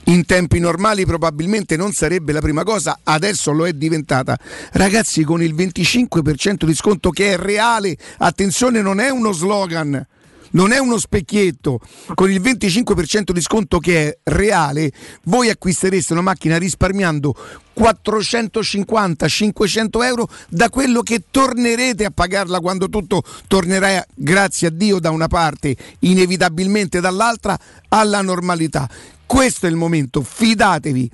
in 0.06 0.26
tempi 0.26 0.60
normali 0.60 1.06
probabilmente 1.06 1.78
non 1.78 1.94
sarebbe 1.94 2.34
la 2.34 2.42
prima 2.42 2.64
cosa, 2.64 3.00
adesso 3.04 3.52
lo 3.52 3.66
è 3.66 3.72
diventata. 3.72 4.38
Ragazzi, 4.74 5.24
con 5.24 5.42
il 5.42 5.56
25% 5.56 6.66
di 6.66 6.76
sconto 6.76 7.12
che 7.12 7.34
è 7.34 7.38
reale, 7.38 7.96
attenzione, 8.18 8.82
non 8.82 9.00
è 9.00 9.10
uno 9.10 9.32
slogan. 9.32 10.06
Non 10.52 10.72
è 10.72 10.78
uno 10.78 10.98
specchietto, 10.98 11.82
con 12.14 12.32
il 12.32 12.42
25% 12.42 13.32
di 13.32 13.42
sconto 13.42 13.80
che 13.80 14.08
è 14.08 14.18
reale, 14.32 14.92
voi 15.24 15.50
acquistereste 15.50 16.14
una 16.14 16.22
macchina 16.22 16.58
risparmiando 16.58 17.36
450-500 17.78 20.04
euro 20.04 20.30
da 20.50 20.70
quello 20.70 21.02
che 21.02 21.24
tornerete 21.30 22.06
a 22.06 22.12
pagarla 22.12 22.60
quando 22.60 22.90
tutto 22.90 23.24
tornerà, 23.48 24.04
grazie 24.14 24.68
a 24.68 24.72
Dio, 24.72 25.00
da 25.00 25.12
una 25.12 25.28
parte, 25.28 25.76
inevitabilmente 26.00 27.00
dall'altra, 27.00 27.58
alla 27.90 28.22
normalità. 28.22 28.90
Questo 29.28 29.66
è 29.68 29.70
il 29.70 29.76
momento, 29.76 30.24
fidatevi. 30.24 31.12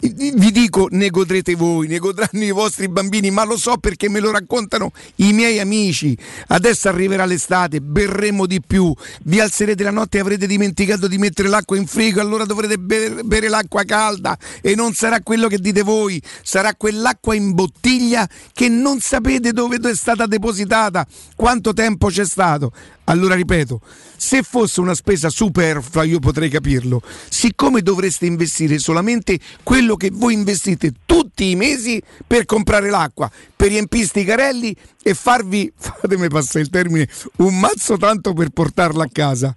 Vi 0.00 0.50
dico, 0.50 0.88
ne 0.90 1.10
godrete 1.10 1.54
voi, 1.54 1.86
ne 1.86 1.98
godranno 1.98 2.42
i 2.42 2.50
vostri 2.50 2.88
bambini, 2.88 3.30
ma 3.30 3.44
lo 3.44 3.56
so 3.56 3.76
perché 3.76 4.08
me 4.08 4.18
lo 4.18 4.32
raccontano 4.32 4.90
i 5.16 5.32
miei 5.32 5.60
amici. 5.60 6.18
Adesso 6.48 6.88
arriverà 6.88 7.24
l'estate, 7.24 7.80
berremo 7.80 8.46
di 8.46 8.60
più, 8.60 8.92
vi 9.24 9.38
alzerete 9.38 9.84
la 9.84 9.92
notte 9.92 10.18
e 10.18 10.20
avrete 10.20 10.48
dimenticato 10.48 11.06
di 11.06 11.18
mettere 11.18 11.48
l'acqua 11.48 11.76
in 11.76 11.86
frigo, 11.86 12.20
allora 12.20 12.44
dovrete 12.44 12.78
bere, 12.78 13.22
bere 13.22 13.48
l'acqua 13.48 13.84
calda 13.84 14.36
e 14.60 14.74
non 14.74 14.92
sarà 14.92 15.20
quello 15.20 15.46
che 15.46 15.58
dite 15.58 15.82
voi, 15.82 16.20
sarà 16.42 16.74
quell'acqua 16.74 17.36
in 17.36 17.54
bottiglia 17.54 18.28
che 18.52 18.68
non 18.68 18.98
sapete 18.98 19.52
dove 19.52 19.76
è 19.76 19.94
stata 19.94 20.26
depositata, 20.26 21.06
quanto 21.36 21.72
tempo 21.72 22.08
c'è 22.08 22.24
stato. 22.24 22.72
Allora 23.04 23.34
ripeto, 23.34 23.80
se 24.16 24.42
fosse 24.42 24.80
una 24.80 24.94
spesa 24.94 25.28
superflua 25.28 26.04
io 26.04 26.20
potrei 26.20 26.48
capirlo. 26.48 27.02
Siccome 27.28 27.82
dovreste 27.82 28.26
investire 28.26 28.78
solamente 28.78 29.38
quello 29.62 29.96
che 29.96 30.10
voi 30.12 30.34
investite 30.34 30.92
tutti 31.04 31.50
i 31.50 31.56
mesi 31.56 32.00
per 32.24 32.44
comprare 32.44 32.90
l'acqua, 32.90 33.30
per 33.56 33.68
riempirste 33.68 34.20
i 34.20 34.24
carelli 34.24 34.74
e 35.02 35.14
farvi, 35.14 35.72
fatemi 35.74 36.28
passare 36.28 36.60
il 36.60 36.70
termine, 36.70 37.08
un 37.36 37.58
mazzo 37.58 37.96
tanto 37.96 38.32
per 38.32 38.50
portarla 38.50 39.04
a 39.04 39.08
casa. 39.10 39.54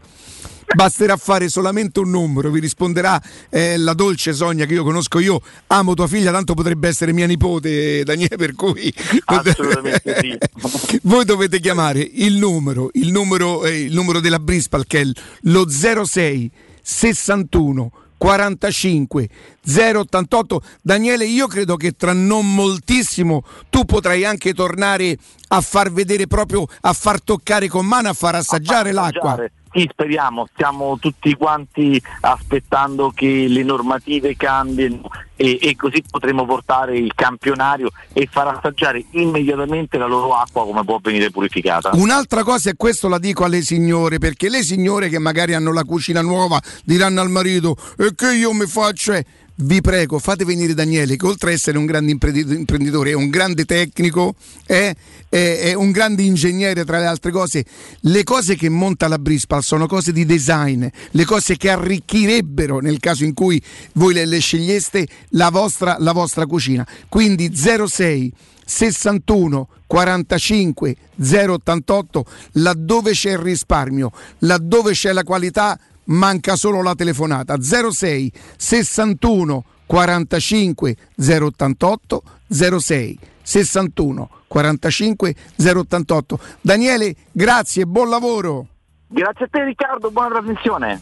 Basterà 0.74 1.16
fare 1.16 1.48
solamente 1.48 2.00
un 2.00 2.10
numero, 2.10 2.50
vi 2.50 2.60
risponderà 2.60 3.22
eh, 3.50 3.78
la 3.78 3.94
dolce 3.94 4.34
Sonia 4.34 4.66
che 4.66 4.74
io 4.74 4.84
conosco 4.84 5.20
io, 5.20 5.42
amo 5.68 5.94
tua 5.94 6.08
figlia, 6.08 6.32
tanto 6.32 6.54
potrebbe 6.54 6.88
essere 6.88 7.14
mia 7.14 7.28
nipote, 7.28 8.04
Daniele, 8.04 8.36
per 8.36 8.56
cui 8.56 8.94
Assolutamente 9.26 10.18
sì. 10.20 11.00
voi 11.04 11.26
dovete 11.26 11.60
chiamare 11.60 12.00
il 12.00 12.36
numero, 12.36 12.90
il 12.94 13.12
numero, 13.12 13.66
eh, 13.66 13.82
il 13.82 13.94
numero 13.94 14.20
della 14.20 14.40
Brispal 14.40 14.86
che 14.86 15.02
è 15.02 15.06
lo 15.42 15.68
06 15.70 16.52
61 16.82 17.92
45 18.18 19.30
088 19.62 20.62
Daniele 20.82 21.26
io 21.26 21.48
credo 21.48 21.76
che 21.76 21.92
tra 21.92 22.14
non 22.14 22.54
moltissimo 22.54 23.44
tu 23.70 23.84
potrai 23.86 24.24
anche 24.24 24.54
tornare 24.54 25.18
a 25.50 25.62
far 25.62 25.92
vedere 25.92 26.26
proprio 26.28 26.66
a 26.82 26.94
far 26.94 27.22
toccare 27.22 27.68
con 27.68 27.86
mano 27.86 28.10
a 28.10 28.14
far 28.14 28.36
assaggiare 28.36 28.92
l'acqua 28.92 29.38
sì, 29.76 29.90
speriamo, 29.92 30.48
stiamo 30.54 30.98
tutti 31.00 31.36
quanti 31.36 32.02
aspettando 32.22 33.12
che 33.14 33.48
le 33.50 33.62
normative 33.62 34.38
cambino 34.38 35.02
e, 35.36 35.60
e 35.62 35.76
così 35.76 36.02
potremo 36.10 36.46
portare 36.46 36.98
il 36.98 37.14
campionario 37.14 37.92
e 38.14 38.26
far 38.32 38.48
assaggiare 38.48 39.04
immediatamente 39.12 39.98
la 39.98 40.06
loro 40.06 40.34
acqua 40.34 40.64
come 40.64 40.86
può 40.86 41.00
venire 41.02 41.30
purificata. 41.30 41.90
Un'altra 41.94 42.44
cosa 42.44 42.70
e 42.70 42.76
questo 42.78 43.10
la 43.10 43.20
dico 43.20 43.44
alle 43.44 43.62
signore, 43.62 44.18
perché 44.18 44.48
le 44.48 44.64
signore 44.64 45.10
che 45.10 45.20
magari 45.20 45.54
hanno 45.54 45.74
la 45.74 45.84
cucina 45.84 46.22
nuova 46.22 46.62
diranno 46.86 47.20
al 47.20 47.30
marito 47.30 47.76
e 47.98 48.16
che 48.16 48.34
io 48.34 48.54
mi 48.54 48.68
faccio... 48.68 49.12
eh?" 49.12 49.26
Vi 49.58 49.80
prego, 49.80 50.20
fate 50.20 50.44
venire 50.44 50.74
Daniele, 50.74 51.16
che 51.16 51.26
oltre 51.26 51.50
ad 51.52 51.56
essere 51.56 51.78
un 51.78 51.86
grande 51.86 52.12
imprendi- 52.12 52.56
imprenditore, 52.58 53.12
è 53.12 53.14
un 53.14 53.30
grande 53.30 53.64
tecnico, 53.64 54.36
è, 54.66 54.94
è- 55.30 55.60
è 55.60 55.74
un 55.74 55.92
grande 55.92 56.24
ingegnere, 56.24 56.84
tra 56.84 57.00
le 57.00 57.06
altre 57.06 57.32
cose. 57.32 57.64
Le 58.02 58.24
cose 58.24 58.56
che 58.58 58.68
monta 58.68 59.08
la 59.08 59.18
Brispal 59.18 59.64
sono 59.64 59.88
cose 59.88 60.12
di 60.12 60.26
design, 60.26 60.86
le 61.12 61.26
cose 61.26 61.56
che 61.56 61.70
arricchirebbero, 61.70 62.80
nel 62.80 63.00
caso 63.00 63.24
in 63.24 63.34
cui 63.34 63.62
voi 63.94 64.14
le, 64.14 64.26
le 64.26 64.40
sceglieste, 64.40 65.08
la 65.30 65.50
vostra, 65.50 65.96
la 66.00 66.12
vostra 66.12 66.46
cucina. 66.46 66.86
Quindi 67.08 67.56
06 67.56 68.34
61 68.66 69.70
45 69.88 70.96
088 71.18 72.26
laddove 72.54 73.12
c'è 73.12 73.32
il 73.32 73.38
risparmio, 73.38 74.12
laddove 74.40 74.92
c'è 74.92 75.14
la 75.14 75.24
qualità 75.24 75.80
manca 76.06 76.56
solo 76.56 76.82
la 76.82 76.96
telefonata 76.96 77.56
06 77.60 78.32
61 78.58 79.64
45 79.86 80.96
088 81.16 82.24
06 82.50 83.20
61 83.42 84.30
45 84.48 85.36
088 85.58 86.40
Daniele 86.62 87.16
grazie 87.32 87.86
buon 87.86 88.10
lavoro 88.10 88.68
Grazie 89.08 89.46
a 89.46 89.48
te 89.50 89.64
Riccardo, 89.64 90.10
buona 90.12 90.30
trasmissione. 90.30 91.00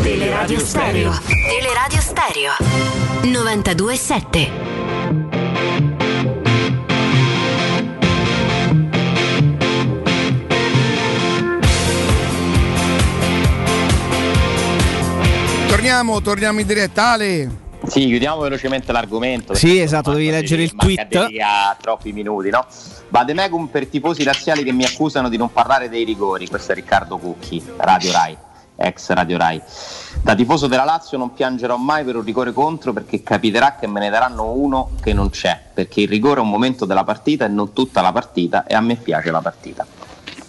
Teleradio 0.00 0.58
Stereo. 0.60 1.12
Teleradio 1.20 2.00
Stereo. 2.00 2.52
92.7. 3.22 4.83
torniamo 15.84 16.22
torniamo 16.22 16.60
in 16.60 16.66
diretta 16.66 17.08
Ale 17.08 17.50
Sì, 17.86 18.06
chiudiamo 18.06 18.40
velocemente 18.40 18.90
l'argomento. 18.90 19.52
Sì, 19.52 19.80
esatto, 19.80 20.12
devi 20.12 20.30
leggere 20.30 20.62
il 20.62 20.74
tweet. 20.74 21.14
A 21.14 21.76
troppi 21.78 22.10
minuti, 22.10 22.48
no? 22.48 22.64
Vademecum 23.10 23.66
per 23.66 23.88
tifosi 23.88 24.22
razziali 24.22 24.64
che 24.64 24.72
mi 24.72 24.86
accusano 24.86 25.28
di 25.28 25.36
non 25.36 25.52
parlare 25.52 25.90
dei 25.90 26.04
rigori. 26.04 26.48
Questo 26.48 26.72
è 26.72 26.74
Riccardo 26.74 27.18
Cucchi, 27.18 27.62
Radio 27.76 28.12
Rai, 28.12 28.34
ex 28.76 29.10
Radio 29.10 29.36
Rai. 29.36 29.60
Da 30.22 30.34
tifoso 30.34 30.68
della 30.68 30.84
Lazio 30.84 31.18
non 31.18 31.34
piangerò 31.34 31.76
mai 31.76 32.02
per 32.02 32.16
un 32.16 32.24
rigore 32.24 32.54
contro 32.54 32.94
perché 32.94 33.22
capiterà 33.22 33.76
che 33.78 33.86
me 33.86 34.00
ne 34.00 34.08
daranno 34.08 34.52
uno 34.52 34.92
che 35.02 35.12
non 35.12 35.28
c'è. 35.28 35.60
Perché 35.74 36.00
il 36.00 36.08
rigore 36.08 36.40
è 36.40 36.42
un 36.42 36.48
momento 36.48 36.86
della 36.86 37.04
partita 37.04 37.44
e 37.44 37.48
non 37.48 37.74
tutta 37.74 38.00
la 38.00 38.10
partita 38.10 38.64
e 38.64 38.74
a 38.74 38.80
me 38.80 38.96
piace 38.96 39.30
la 39.30 39.42
partita. 39.42 39.86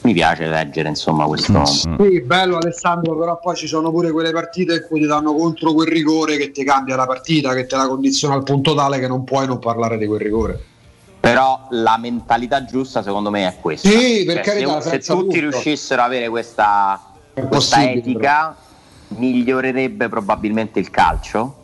Mi 0.05 0.13
piace 0.13 0.45
leggere 0.45 0.87
insomma 0.87 1.25
questo. 1.25 1.65
Sì, 1.65 2.21
bello 2.23 2.57
Alessandro, 2.57 3.17
però 3.17 3.39
poi 3.39 3.55
ci 3.55 3.65
sono 3.65 3.89
pure 3.89 4.11
quelle 4.11 4.31
partite 4.31 4.75
in 4.75 4.85
cui 4.87 4.99
ti 4.99 5.07
danno 5.07 5.33
contro 5.33 5.73
quel 5.73 5.87
rigore 5.87 6.37
che 6.37 6.51
ti 6.51 6.63
cambia 6.63 6.95
la 6.95 7.07
partita, 7.07 7.55
che 7.55 7.65
te 7.65 7.75
la 7.75 7.87
condiziona 7.87 8.35
al 8.35 8.43
punto 8.43 8.75
tale 8.75 8.99
che 8.99 9.07
non 9.07 9.23
puoi 9.23 9.47
non 9.47 9.57
parlare 9.57 9.97
di 9.97 10.05
quel 10.05 10.19
rigore. 10.19 10.63
Però 11.19 11.65
la 11.71 11.97
mentalità 11.97 12.65
giusta 12.65 13.01
secondo 13.01 13.31
me 13.31 13.47
è 13.47 13.55
questa. 13.59 13.89
Sì, 13.89 14.23
per 14.25 14.35
Cioè, 14.35 14.43
carità, 14.43 14.79
se, 14.81 14.89
se 14.89 14.99
tutti 14.99 15.23
dubbio. 15.23 15.39
riuscissero 15.49 16.01
ad 16.01 16.07
avere 16.09 16.29
questa, 16.29 17.01
questa 17.47 17.89
etica, 17.89 18.55
migliorerebbe 19.07 20.07
probabilmente 20.07 20.77
il 20.77 20.91
calcio. 20.91 21.55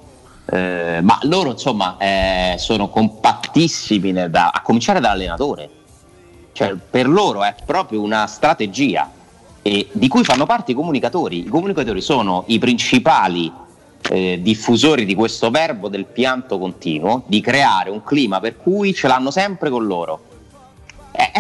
Eh, 0.52 0.98
ma 1.04 1.20
loro 1.24 1.52
insomma 1.52 1.96
eh, 2.00 2.56
sono 2.58 2.90
compattissimi 2.90 4.12
nel- 4.12 4.32
da- 4.32 4.50
a 4.50 4.62
cominciare 4.64 5.00
dall'allenatore. 5.00 5.70
Cioè, 6.62 6.76
per 6.76 7.10
loro 7.10 7.44
è 7.44 7.56
proprio 7.66 8.04
una 8.04 8.28
strategia 8.28 9.10
e 9.64 9.88
di 9.92 10.08
cui 10.08 10.24
fanno 10.24 10.46
parte 10.46 10.74
i 10.74 10.76
comunicatori. 10.76 11.40
I 11.40 11.50
comunicatori 11.50 12.02
sono 12.02 12.44
i 12.48 12.60
principali 12.60 13.52
eh, 14.12 14.40
diffusori 14.40 15.06
di 15.06 15.16
questo 15.16 15.50
verbo 15.50 15.88
del 15.88 16.06
pianto 16.06 16.60
continuo, 16.60 17.24
di 17.26 17.42
creare 17.42 17.90
un 17.90 18.04
clima 18.04 18.40
per 18.40 18.58
cui 18.58 18.94
ce 18.94 19.08
l'hanno 19.08 19.32
sempre 19.32 19.72
con 19.72 19.88
loro. 19.88 20.20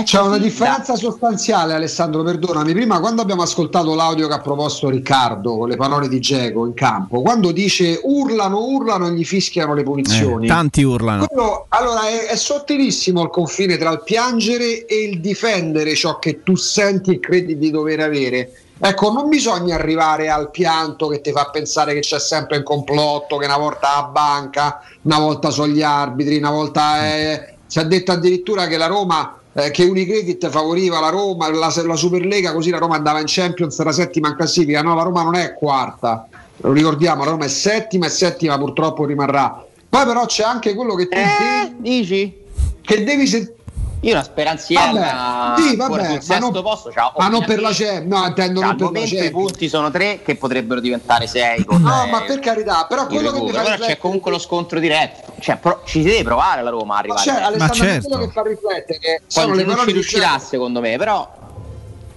C'è 0.03 0.19
una 0.19 0.37
differenza 0.37 0.95
sostanziale, 0.95 1.73
Alessandro, 1.73 2.23
perdonami. 2.23 2.73
Prima, 2.73 2.99
quando 2.99 3.21
abbiamo 3.21 3.43
ascoltato 3.43 3.95
l'audio 3.95 4.27
che 4.27 4.33
ha 4.33 4.39
proposto 4.41 4.89
Riccardo 4.89 5.57
con 5.57 5.69
le 5.69 5.75
parole 5.77 6.07
di 6.09 6.19
Geco 6.19 6.65
in 6.65 6.73
campo, 6.73 7.21
quando 7.21 7.51
dice 7.51 7.99
urlano, 8.03 8.59
urlano 8.65 9.07
e 9.07 9.13
gli 9.13 9.23
fischiano 9.23 9.73
le 9.73 9.83
punizioni. 9.83 10.45
Eh, 10.45 10.49
tanti 10.49 10.83
urlano. 10.83 11.25
Quello- 11.25 11.65
allora 11.69 12.07
è, 12.07 12.27
è 12.27 12.35
sottilissimo 12.35 13.21
il 13.23 13.29
confine 13.29 13.77
tra 13.77 13.91
il 13.91 14.01
piangere 14.03 14.85
e 14.85 15.03
il 15.03 15.21
difendere 15.21 15.95
ciò 15.95 16.19
che 16.19 16.43
tu 16.43 16.55
senti 16.55 17.11
e 17.11 17.19
credi 17.19 17.57
di 17.57 17.71
dover 17.71 18.01
avere. 18.01 18.51
Ecco, 18.79 19.11
non 19.11 19.29
bisogna 19.29 19.75
arrivare 19.75 20.29
al 20.29 20.49
pianto 20.49 21.07
che 21.07 21.21
ti 21.21 21.31
fa 21.31 21.49
pensare 21.51 21.93
che 21.93 21.99
c'è 21.99 22.19
sempre 22.19 22.57
un 22.57 22.63
complotto, 22.63 23.37
che 23.37 23.45
una 23.45 23.57
volta 23.57 23.95
a 23.95 24.03
banca, 24.03 24.81
una 25.03 25.19
volta 25.19 25.49
sono 25.51 25.67
gli 25.71 25.83
arbitri, 25.83 26.37
una 26.37 26.49
volta 26.49 26.97
è- 27.05 27.53
si 27.67 27.79
è 27.79 27.85
detto 27.85 28.11
addirittura 28.11 28.65
che 28.67 28.77
la 28.77 28.87
Roma, 28.87 29.35
eh, 29.53 29.71
che 29.71 29.83
Unicredit 29.85 30.49
favoriva 30.49 30.99
la 30.99 31.09
Roma, 31.09 31.49
la, 31.51 31.73
la 31.85 31.95
Superlega, 31.95 32.53
così 32.53 32.69
la 32.69 32.77
Roma 32.77 32.95
andava 32.95 33.19
in 33.19 33.25
Champions, 33.27 33.77
era 33.79 33.91
settima 33.91 34.29
in 34.29 34.35
classifica. 34.35 34.81
No, 34.81 34.95
la 34.95 35.03
Roma 35.03 35.23
non 35.23 35.35
è 35.35 35.53
quarta, 35.53 36.27
lo 36.57 36.71
ricordiamo, 36.71 37.23
la 37.23 37.31
Roma 37.31 37.45
è 37.45 37.49
settima 37.49 38.05
e 38.05 38.09
settima 38.09 38.57
purtroppo 38.57 39.05
rimarrà. 39.05 39.65
Poi 39.89 40.05
però 40.05 40.25
c'è 40.25 40.43
anche 40.43 40.73
quello 40.73 40.95
che 40.95 41.07
tu 41.07 41.17
devi, 41.17 41.75
dici? 41.77 42.37
che 42.81 43.03
devi 43.03 43.27
sentire. 43.27 43.59
Io 44.03 44.13
una 44.13 44.23
speranziella 44.23 45.53
Vabbè, 45.55 45.61
sì, 45.61 45.75
vabbè, 45.75 45.93
sul 46.05 46.13
ma 46.13 46.21
sesto 46.21 46.49
non- 46.51 46.63
posto, 46.63 46.89
c'ha 46.89 47.13
ma 47.17 47.27
non 47.27 47.45
per 47.45 47.61
la 47.61 47.69
Champions, 47.71 48.05
no, 48.07 48.25
intendo 48.25 48.59
Cioè, 48.59 48.61
non 48.61 48.69
al 48.71 48.75
per 48.75 48.85
la 48.87 48.91
momento 48.93 49.23
i 49.23 49.29
punti 49.29 49.69
sono 49.69 49.91
tre 49.91 50.21
che 50.23 50.35
potrebbero 50.35 50.79
diventare 50.79 51.27
sei 51.27 51.63
con 51.63 51.81
No, 51.83 52.05
eh, 52.05 52.09
ma 52.09 52.21
per 52.23 52.39
carità, 52.39 52.87
però 52.89 53.05
quello 53.05 53.31
che 53.31 53.41
mi 53.41 53.49
fa 53.51 53.53
Però 53.53 53.63
c'è 53.63 53.71
riflettere 53.73 53.97
comunque 53.99 54.31
lo 54.31 54.39
scontro 54.39 54.79
diretto. 54.79 55.33
Cioè, 55.39 55.57
pro- 55.57 55.81
ci 55.85 56.01
si 56.01 56.07
deve 56.09 56.23
provare 56.23 56.63
la 56.63 56.71
Roma 56.71 56.95
a 56.95 56.97
arrivare. 56.97 57.21
Cioè, 57.21 57.41
Alessandro, 57.41 57.75
certo. 57.75 58.07
quello 58.07 58.25
che 58.25 58.31
fa 58.31 58.41
riflettere 58.41 58.99
Poi 59.19 59.19
sono 59.27 59.45
non 59.47 59.55
le 59.55 59.61
ci- 59.61 59.67
non 59.67 59.75
parole 59.75 59.79
ci 59.91 59.93
di 59.93 59.99
riuscirà, 60.01 60.39
secondo 60.39 60.79
me, 60.79 60.97
però 60.97 61.31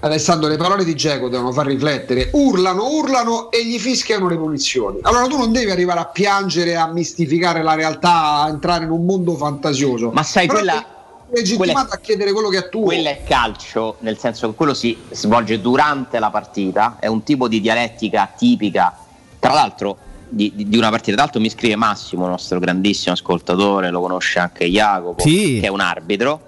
Alessandro, 0.01 0.49
le 0.49 0.57
parole 0.57 0.85
di 0.85 0.95
Geco 0.95 1.29
devono 1.29 1.53
far 1.53 1.67
riflettere. 1.67 2.29
Urlano, 2.33 2.89
urlano 2.89 3.51
e 3.51 3.65
gli 3.67 3.79
fischiano 3.79 4.29
le 4.29 4.37
punizioni. 4.37 4.99
Allora 5.03 5.27
tu 5.27 5.37
non 5.39 5.51
devi 5.53 5.71
arrivare 5.71 6.01
a 6.01 6.05
piangere, 6.07 6.77
a 6.77 6.87
mistificare 6.87 7.63
la 7.63 7.75
realtà, 7.75 8.41
a 8.43 8.49
entrare 8.49 8.85
in 8.85 8.91
un 8.91 9.05
mondo 9.05 9.35
fantasioso. 9.35 10.11
Ma 10.13 10.23
sai, 10.23 10.47
Però 10.47 10.59
quella- 10.61 10.85
legittimato 11.35 11.95
a 11.95 11.99
chiedere 11.99 12.33
quello 12.33 12.49
che 12.49 12.59
è 12.59 12.69
tuo. 12.69 12.83
quello 12.85 13.09
è 13.09 13.23
calcio, 13.25 13.97
nel 14.01 14.19
senso 14.19 14.49
che 14.51 14.55
quello 14.55 14.75
si 14.75 14.97
svolge 15.11 15.61
durante 15.61 16.19
la 16.19 16.31
partita, 16.31 16.97
è 17.01 17.07
un 17.07 17.23
tipo 17.23 17.49
di 17.49 17.61
dialettica 17.61 18.33
tipica, 18.37 18.97
tra 19.39 19.53
l'altro 19.53 19.99
di, 20.29 20.53
di- 20.55 20.69
di 20.69 20.77
una 20.77 20.91
partita. 20.91 21.13
Tra 21.13 21.23
l'altro 21.25 21.41
mi 21.41 21.51
scrive 21.51 21.77
Massimo, 21.77 22.27
nostro 22.27 22.59
grandissimo 22.59 23.13
ascoltatore, 23.15 23.91
lo 23.91 24.01
conosce 24.01 24.39
anche 24.39 24.67
Jacopo, 24.67 25.21
Sì. 25.23 25.59
che 25.61 25.67
è 25.67 25.71
un 25.71 25.81
arbitro. 25.81 26.41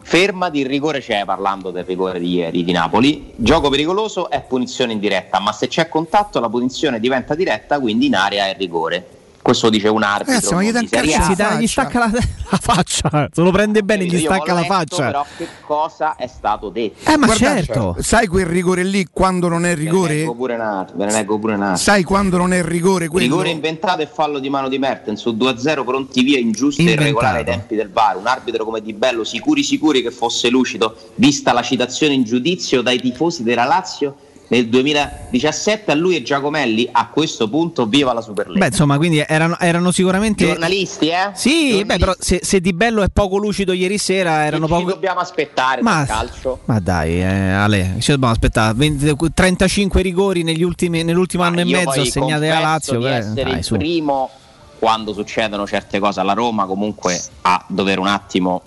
Fermati, 0.00 0.60
il 0.60 0.66
rigore 0.66 1.00
c'è 1.00 1.22
parlando 1.26 1.70
del 1.70 1.84
rigore 1.84 2.18
di 2.18 2.32
ieri 2.32 2.64
di 2.64 2.72
Napoli. 2.72 3.32
Gioco 3.36 3.68
pericoloso 3.68 4.30
è 4.30 4.40
punizione 4.42 4.94
in 4.94 4.98
diretta, 5.00 5.38
ma 5.38 5.52
se 5.52 5.68
c'è 5.68 5.86
contatto 5.88 6.40
la 6.40 6.48
punizione 6.48 6.98
diventa 6.98 7.34
diretta, 7.34 7.78
quindi 7.78 8.06
in 8.06 8.14
area 8.14 8.46
è 8.46 8.56
rigore. 8.56 9.06
Questo 9.48 9.70
dice 9.70 9.88
un 9.88 10.02
arbitro. 10.02 10.34
Ragazzi, 10.34 10.54
ma 10.54 10.62
gli 10.62 10.72
dà 10.72 11.22
si 11.22 11.34
dà- 11.34 11.58
gli 11.58 11.66
stacca 11.66 11.98
la, 12.00 12.10
la 12.12 12.58
faccia. 12.60 13.30
Se 13.32 13.40
lo 13.40 13.50
prende 13.50 13.82
bene, 13.82 14.04
gli 14.04 14.18
stacca 14.18 14.52
la 14.52 14.60
letto, 14.60 14.74
faccia. 14.74 15.06
Però 15.06 15.26
che 15.38 15.48
cosa 15.62 16.16
è 16.16 16.26
stato 16.26 16.68
detto? 16.68 17.10
Eh, 17.10 17.16
ma 17.16 17.24
Guarda, 17.24 17.46
certo. 17.46 17.96
sai 18.00 18.26
quel 18.26 18.44
rigore 18.44 18.84
lì 18.84 19.06
quando 19.10 19.48
non 19.48 19.64
è 19.64 19.70
ne 19.70 19.74
rigore? 19.74 20.16
leggo 20.16 20.34
pure 20.34 20.54
un 20.54 20.60
altro, 20.60 20.96
ve 20.98 21.06
ne 21.06 21.12
leggo 21.12 21.38
pure 21.38 21.54
un 21.54 21.62
altro. 21.62 21.76
Sai 21.78 22.02
quando 22.02 22.36
non 22.36 22.52
è 22.52 22.62
rigore 22.62 23.08
quello? 23.08 23.24
Rigore 23.24 23.48
inventato 23.48 24.02
e 24.02 24.06
fallo 24.06 24.38
di 24.38 24.50
mano 24.50 24.68
di 24.68 24.78
Mertens 24.78 25.18
su 25.18 25.30
2-0 25.30 25.82
pronti 25.82 26.22
via 26.22 26.38
ingiusto 26.38 26.82
e 26.82 26.84
irregolare 26.84 27.38
ai 27.38 27.44
tempi 27.44 27.74
del 27.74 27.90
VAR. 27.90 28.18
Un 28.18 28.26
arbitro 28.26 28.66
come 28.66 28.82
Di 28.82 28.92
Bello, 28.92 29.24
sicuri 29.24 29.62
sicuri 29.62 30.02
che 30.02 30.10
fosse 30.10 30.50
lucido, 30.50 30.94
vista 31.14 31.54
la 31.54 31.62
citazione 31.62 32.12
in 32.12 32.24
giudizio 32.24 32.82
dai 32.82 33.00
tifosi 33.00 33.42
della 33.42 33.64
Lazio 33.64 34.14
nel 34.50 34.68
2017 34.68 35.90
a 35.90 35.94
lui 35.94 36.16
e 36.16 36.22
Giacomelli 36.22 36.88
a 36.90 37.08
questo 37.08 37.48
punto 37.48 37.86
viva 37.86 38.12
la 38.12 38.20
Superlega. 38.22 38.58
Beh, 38.58 38.66
insomma, 38.66 38.96
quindi 38.96 39.22
erano, 39.26 39.58
erano 39.58 39.90
sicuramente. 39.90 40.46
Giornalisti, 40.46 41.08
eh? 41.08 41.30
Sì, 41.34 41.84
beh, 41.84 41.98
però 41.98 42.14
se, 42.18 42.40
se 42.42 42.60
Di 42.60 42.72
Bello 42.72 43.02
è 43.02 43.08
poco 43.12 43.36
lucido 43.36 43.72
ieri 43.72 43.98
sera, 43.98 44.44
erano 44.44 44.66
poco. 44.66 44.90
dobbiamo 44.90 45.20
aspettare 45.20 45.82
Ma- 45.82 46.04
calcio. 46.06 46.60
Ma 46.64 46.80
dai, 46.80 47.20
eh, 47.20 47.24
Ale, 47.24 47.96
ci 48.00 48.10
dobbiamo 48.10 48.32
aspettare. 48.32 48.74
20 48.74 49.14
35 49.34 50.00
rigori 50.02 50.42
negli 50.42 50.62
ultimi- 50.62 51.02
nell'ultimo 51.02 51.42
anno 51.42 51.60
e 51.60 51.64
mezzo 51.64 52.00
assegnati 52.00 52.46
alla 52.46 52.76
confesso 52.76 52.94
Lazio. 52.94 52.98
di 52.98 53.04
beh, 53.04 53.14
essere 53.16 53.42
dai, 53.50 53.58
il 53.58 53.64
su. 53.64 53.76
primo 53.76 54.30
quando 54.78 55.12
succedono 55.12 55.66
certe 55.66 55.98
cose 55.98 56.20
alla 56.20 56.34
Roma 56.34 56.64
comunque 56.64 57.20
a 57.42 57.64
dover 57.68 57.98
un 57.98 58.06
attimo 58.06 58.62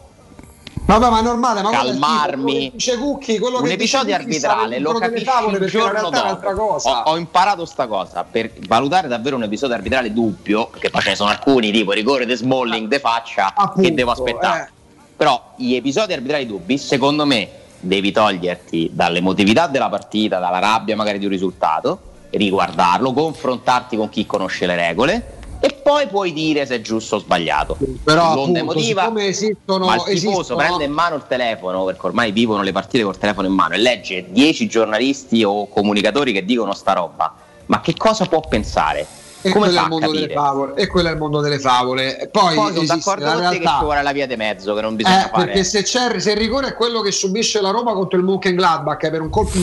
Vabbè, 0.92 1.10
ma 1.10 1.20
è 1.20 1.22
normale, 1.22 1.62
ma 1.62 1.70
calmarmi. 1.70 2.72
dice 2.74 2.98
Cucchi, 2.98 3.40
quello 3.40 3.60
un 3.60 3.64
che 3.66 3.74
episodio 3.74 4.14
arbitrale 4.14 4.80
lo 4.80 4.92
favole 5.24 5.54
il 5.54 5.60
perché 5.60 5.78
giorno 5.78 6.10
dopo. 6.10 6.50
Ho, 6.84 7.02
ho 7.06 7.18
imparato 7.18 7.66
sta 7.66 7.88
cosa 7.88 8.26
per 8.30 8.52
valutare 8.68 9.08
davvero 9.08 9.38
un 9.38 9.44
episodio 9.44 9.76
arbitrale 9.76 10.12
dubbio, 10.12 10.70
che 10.78 10.90
poi 10.90 11.02
ce 11.02 11.10
ne 11.10 11.16
sono 11.16 11.30
alcuni 11.30 11.72
tipo 11.72 11.94
rigore 11.94 12.26
di 12.26 12.36
Smalling 12.36 12.90
de 12.90 13.00
faccia 13.00 13.54
che 13.80 13.94
devo 13.94 14.12
aspettare. 14.12 14.64
eh. 14.64 14.80
Però 15.16 15.54
gli 15.56 15.76
episodi 15.76 16.12
arbitrali 16.12 16.46
dubbi, 16.46 16.78
secondo 16.78 17.26
me, 17.26 17.50
devi 17.80 18.12
toglierti 18.12 18.90
dall'emotività 18.92 19.68
della 19.68 19.88
partita, 19.88 20.40
dalla 20.40 20.60
rabbia 20.60 20.98
magari 20.98 21.20
di 21.20 21.26
un 21.26 21.32
risultato, 21.32 22.00
riguardarlo, 22.32 23.14
confrontarti 23.14 23.96
con 23.96 24.10
chi 24.10 24.26
conosce 24.26 24.66
le 24.66 24.76
regole 24.76 25.40
e 25.64 25.80
poi 25.84 26.08
puoi 26.08 26.34
dire 26.34 26.66
se 26.66 26.76
è 26.76 26.82
giusto 26.82 27.18
o 27.18 27.20
sbagliato. 27.20 27.78
Però 28.04 28.34
L'onda 28.34 28.60
appunto, 28.62 28.80
emotiva, 28.80 29.12
esistono, 29.24 29.86
ma 29.86 29.96
il 29.96 30.02
tifoso 30.04 30.30
esistono- 30.38 30.58
prende 30.60 30.84
in 30.86 30.92
mano 30.92 31.16
il 31.16 31.24
telefono 31.28 31.84
perché 31.86 32.06
ormai 32.08 32.32
vivono 32.32 32.64
le 32.64 32.72
partite 32.72 33.04
col 33.04 33.18
telefono 33.18 33.48
in 33.48 33.54
mano 33.54 33.76
e 33.76 33.78
legge 33.78 34.26
10 34.32 34.68
giornalisti 34.68 35.44
o 35.44 35.68
comunicatori 35.68 36.34
che 36.34 36.44
dicono 36.44 36.74
sta 36.74 36.94
roba, 36.94 37.34
ma 37.68 37.80
che 37.80 37.94
cosa 37.96 38.26
può 38.26 38.40
pensare? 38.42 39.06
E 39.44 39.50
quello, 39.52 39.80
è 39.80 39.82
il 39.84 39.88
mondo 39.90 40.12
delle 40.12 40.30
favole, 40.30 40.74
e 40.76 40.88
quello 40.88 41.08
è 41.10 41.12
il 41.14 41.18
mondo 41.18 41.42
delle 41.42 41.58
favole. 41.60 42.20
E 42.20 42.28
Poi, 42.28 42.54
Poi 42.56 42.74
sono 42.74 42.86
d'accordo 42.86 43.26
la 43.26 43.32
con 43.34 43.42
te 43.42 43.50
che 43.50 43.58
realtà. 43.60 43.78
ci 43.80 43.84
vuole 43.84 44.02
la 44.04 44.12
via 44.12 44.28
di 44.28 44.36
mezzo, 44.36 44.74
che 44.76 44.82
non 44.82 44.96
bisogna 44.96 45.26
Eh, 45.26 45.30
fare. 45.30 45.46
perché 45.46 45.64
se, 45.64 45.82
c'è, 45.84 46.20
se 46.20 46.32
il 46.32 46.38
rigore 46.38 46.68
è 46.68 46.74
quello 46.76 47.02
che 47.02 47.12
subisce 47.12 47.60
la 47.62 47.72
Roma 47.72 47.94
contro 47.94 48.20
il 48.20 48.24
Mönchengladbach 48.24 49.00
è 49.02 49.10
per 49.10 49.22
un 49.22 49.30
colpo, 49.32 49.58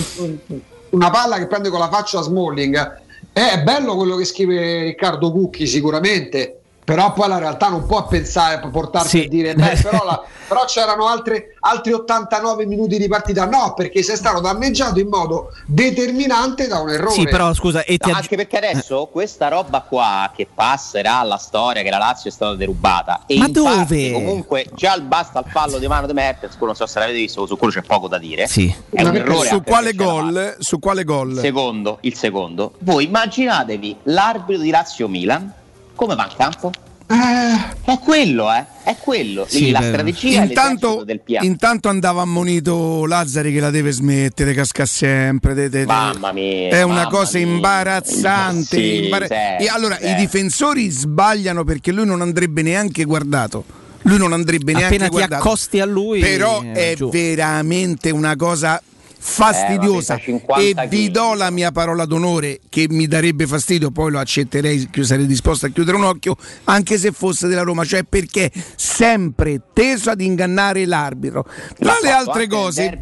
una 0.91 1.11
palla 1.11 1.39
che 1.39 1.47
prende 1.47 1.69
con 1.71 1.79
la 1.79 1.89
faccia 1.89 2.19
a 2.19 2.23
Smalling, 2.23 3.01
è 3.39 3.63
bello 3.63 3.95
quello 3.95 4.17
che 4.17 4.25
scrive 4.25 4.83
Riccardo 4.83 5.31
Cucchi 5.31 5.67
sicuramente, 5.67 6.58
però 6.89 7.13
poi 7.13 7.29
la 7.29 7.37
realtà 7.37 7.69
non 7.69 7.85
può 7.85 8.07
pensare, 8.07 8.67
portarsi 8.71 9.25
a 9.25 9.29
dire, 9.29 9.55
beh, 9.55 9.77
però, 9.85 10.05
la- 10.07 10.23
però 10.49 10.65
c'erano 10.65 11.07
altre- 11.07 11.55
altri 11.61 11.93
89 11.93 12.65
minuti 12.65 12.97
di 12.97 13.07
partita, 13.09 13.45
no, 13.45 13.75
perché 13.77 14.03
sei 14.03 14.17
stato 14.17 14.41
danneggiato 14.41 14.99
in 14.99 15.09
modo 15.09 15.51
determinante 15.67 16.67
da 16.67 16.79
un 16.81 16.89
errore. 16.89 17.13
Sì, 17.13 17.25
però 17.25 17.53
scusa, 17.53 17.83
e 17.85 17.99
ti 17.99 18.09
No, 18.09 18.17
aggi- 18.17 18.23
anche 18.23 18.37
perché 18.37 18.57
adesso 18.57 19.07
questa 19.13 19.49
roba 19.49 19.83
qua 19.83 20.31
che 20.35 20.47
passerà 20.53 21.19
alla 21.19 21.37
storia 21.37 21.83
che 21.83 21.91
la 21.91 21.99
Lazio 21.99 22.31
è 22.31 22.33
stata 22.33 22.55
derubata 22.55 23.25
e 23.27 23.37
Ma 23.37 23.47
in 23.49 23.53
parte 23.53 23.75
dove? 23.85 24.13
comunque 24.13 24.67
già 24.75 24.95
il 24.95 25.03
basta 25.03 25.41
il 25.41 25.51
fallo 25.51 25.77
di 25.79 25.87
mano 25.89 26.07
di 26.07 26.15
Mertens 26.15 26.57
non 26.59 26.75
so 26.75 26.87
se 26.87 26.99
l'avete 27.01 27.19
visto 27.19 27.45
su 27.45 27.59
quello 27.59 27.73
c'è 27.75 27.83
poco 27.83 28.09
da 28.09 28.17
dire 28.17 28.47
Sì. 28.47 28.75
è 28.91 29.03
un 29.03 29.15
errore 29.15 29.49
su 29.49 29.63
quale 29.63 29.93
gol? 29.93 30.57
Su 30.59 30.79
quale 30.79 31.05
gol? 31.05 31.37
secondo 31.39 31.99
il 32.03 32.15
secondo 32.15 32.73
voi 32.79 33.05
immaginatevi 33.05 33.97
l'arbitro 34.05 34.63
di 34.63 34.71
Lazio 34.71 35.07
Milan 35.09 35.53
come 35.99 36.15
va 36.15 36.29
in 36.31 36.37
campo 36.37 36.71
è 37.11 37.99
quello 38.05 38.53
eh 38.53 38.65
è 38.85 38.97
quello 39.01 39.47
Lì 39.51 39.57
Sì, 39.57 39.71
la 39.71 39.81
beh. 39.81 39.87
strategia 39.89 40.43
intanto, 40.43 41.03
del 41.05 41.21
piano 41.21 41.47
intanto 41.47 41.89
andava 41.89 42.21
ammonito 42.23 43.07
Lazzari 43.07 43.53
che 43.53 43.61
la 43.61 43.71
deve 43.71 43.91
smettere, 43.93 44.53
casca 44.55 44.85
sempre. 44.87 45.55
de- 45.55 45.69
de- 45.71 45.81
de- 45.81 45.85
Mamma 45.87 46.33
mia, 46.33 46.69
È 46.69 46.83
una 46.83 46.95
mamma 47.05 47.09
cosa 47.09 47.39
mia. 47.39 47.47
imbarazzante. 47.49 48.77
Sì, 48.77 49.05
imbara- 49.05 49.27
sì, 49.27 49.33
e 49.33 49.69
allora 49.71 49.97
sì. 49.99 50.07
i 50.09 50.15
difensori 50.17 50.89
sbagliano 50.91 51.65
perché 51.65 51.93
lui 51.93 52.05
non 52.07 52.21
andrebbe 52.21 52.63
neanche 52.63 53.05
guardato. 53.05 53.65
Lui 54.03 54.19
non 54.19 54.33
andrebbe 54.33 54.73
neanche 54.73 54.87
Appena 54.95 55.05
ti 55.09 55.11
guardato. 55.17 55.43
accosti 55.43 55.81
a 55.81 55.85
lui, 55.87 56.21
Però 56.21 56.63
eh, 56.63 56.73
è 56.93 56.95
giù. 56.95 57.11
veramente 57.11 58.11
una 58.11 58.37
cosa 58.37 58.81
fastidiosa. 59.29 60.15
Eh, 60.15 60.33
vabbè, 60.33 60.41
fa 60.47 60.57
50 60.59 60.83
e 60.83 60.89
vi 60.89 61.11
do 61.11 61.35
la 61.35 61.51
mia 61.51 61.71
parola 61.71 62.05
d'onore 62.05 62.61
che 62.69 62.87
mi 62.89 63.07
darebbe 63.07 63.47
fastidio 63.47 63.91
poi 63.91 64.11
lo 64.11 64.19
accetterei 64.19 64.89
sarei 65.03 65.27
disposto 65.27 65.67
a 65.67 65.69
chiudere 65.69 65.97
un 65.97 66.05
occhio 66.05 66.37
anche 66.65 66.99
se 66.99 67.13
fosse 67.13 67.47
della 67.47 67.63
Roma 67.63 67.85
cioè 67.85 68.03
perché 68.05 68.51
sempre 68.77 69.61
teso 69.73 70.11
ad 70.11 70.21
ingannare 70.21 70.87
l'arbitro. 70.87 71.45
Tra 71.79 71.93
L'ha 71.93 71.99
le 72.03 72.11
altre 72.11 72.47
cose 72.47 72.99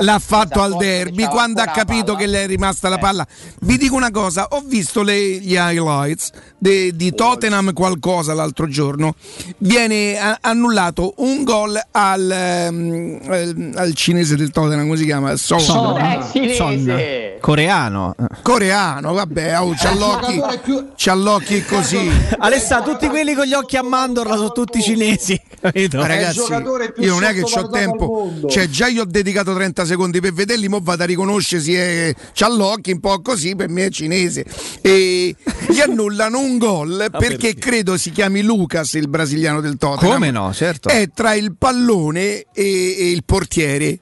l'ha 0.00 0.18
fatto 0.18 0.60
al 0.60 0.76
derby 0.76 1.22
c'aveva 1.22 1.30
quando 1.30 1.60
ha 1.62 1.66
capito 1.66 2.14
che 2.14 2.26
le 2.26 2.44
è 2.44 2.46
rimasta 2.46 2.88
la 2.88 2.96
Eh. 2.96 3.00
palla. 3.00 3.26
Vi 3.60 3.76
dico 3.78 3.94
una 3.94 4.10
cosa 4.10 4.48
ho 4.50 4.62
visto 4.66 5.02
le- 5.02 5.38
gli 5.38 5.54
highlights 5.54 6.30
de- 6.58 6.92
di 6.94 7.14
Tottenham 7.14 7.72
qualcosa 7.72 8.34
l'altro 8.34 8.66
giorno. 8.68 9.14
Viene 9.58 10.18
a- 10.18 10.38
annullato 10.40 11.14
un 11.18 11.44
gol 11.44 11.80
al, 11.92 12.30
al- 12.30 13.72
al 13.74 13.94
cinese 13.94 14.36
del 14.36 14.50
Tottenham 14.50 14.84
come 14.86 14.96
si 14.96 15.04
chiama? 15.04 15.36
Son. 15.44 15.60
Son. 15.60 15.98
Eh, 15.98 16.24
cinese. 16.32 16.56
Son. 16.56 17.40
Coreano. 17.40 18.14
coreano 18.40 19.12
vabbè 19.12 19.60
oh, 19.60 19.74
c'ha 19.76 19.90
È 19.90 19.92
il 19.92 19.98
l'occhio 19.98 20.92
c'ha 20.96 21.12
l'occhio 21.12 21.62
così 21.68 22.10
Alessà, 22.38 22.80
tutti 22.80 23.06
quelli 23.08 23.34
con 23.34 23.44
gli 23.44 23.52
occhi 23.52 23.76
a 23.76 23.82
mandorla 23.82 24.36
sono 24.36 24.52
tutti 24.52 24.80
cinesi. 24.80 25.38
capito? 25.60 25.98
Ma 25.98 26.06
ragazzi, 26.06 26.36
giocatore 26.36 26.92
più 26.92 27.02
io 27.02 27.12
non 27.12 27.24
è 27.24 27.34
che 27.34 27.42
ho 27.42 27.68
tempo, 27.68 28.32
cioè 28.48 28.68
già 28.68 28.86
io 28.86 29.02
ho 29.02 29.04
dedicato 29.04 29.54
30 29.54 29.84
secondi 29.84 30.20
per 30.20 30.32
vederli, 30.32 30.68
mo 30.68 30.80
vado 30.82 31.02
a 31.02 31.06
riconoscere 31.06 31.62
se 31.62 31.72
è, 31.74 32.14
c'ha 32.32 32.48
l'occhio 32.48 32.94
un 32.94 33.00
po' 33.00 33.20
così, 33.20 33.54
per 33.54 33.68
me 33.68 33.86
è 33.86 33.90
cinese. 33.90 34.46
E 34.80 35.36
gli 35.68 35.80
annullano 35.80 36.38
un 36.38 36.56
gol 36.56 37.08
perché, 37.10 37.54
credo 37.54 37.98
si 37.98 38.10
chiami 38.10 38.42
Lucas, 38.42 38.94
il 38.94 39.08
brasiliano 39.08 39.60
del 39.60 39.76
Tottenham. 39.76 40.14
Come 40.14 40.30
no, 40.30 40.52
certo. 40.54 40.88
È 40.88 41.10
tra 41.14 41.34
il 41.34 41.54
pallone 41.56 42.46
e, 42.52 42.96
e 42.98 43.10
il 43.10 43.24
portiere. 43.24 43.98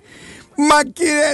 Ma 0.66 0.82
che 0.92 1.22
è 1.22 1.32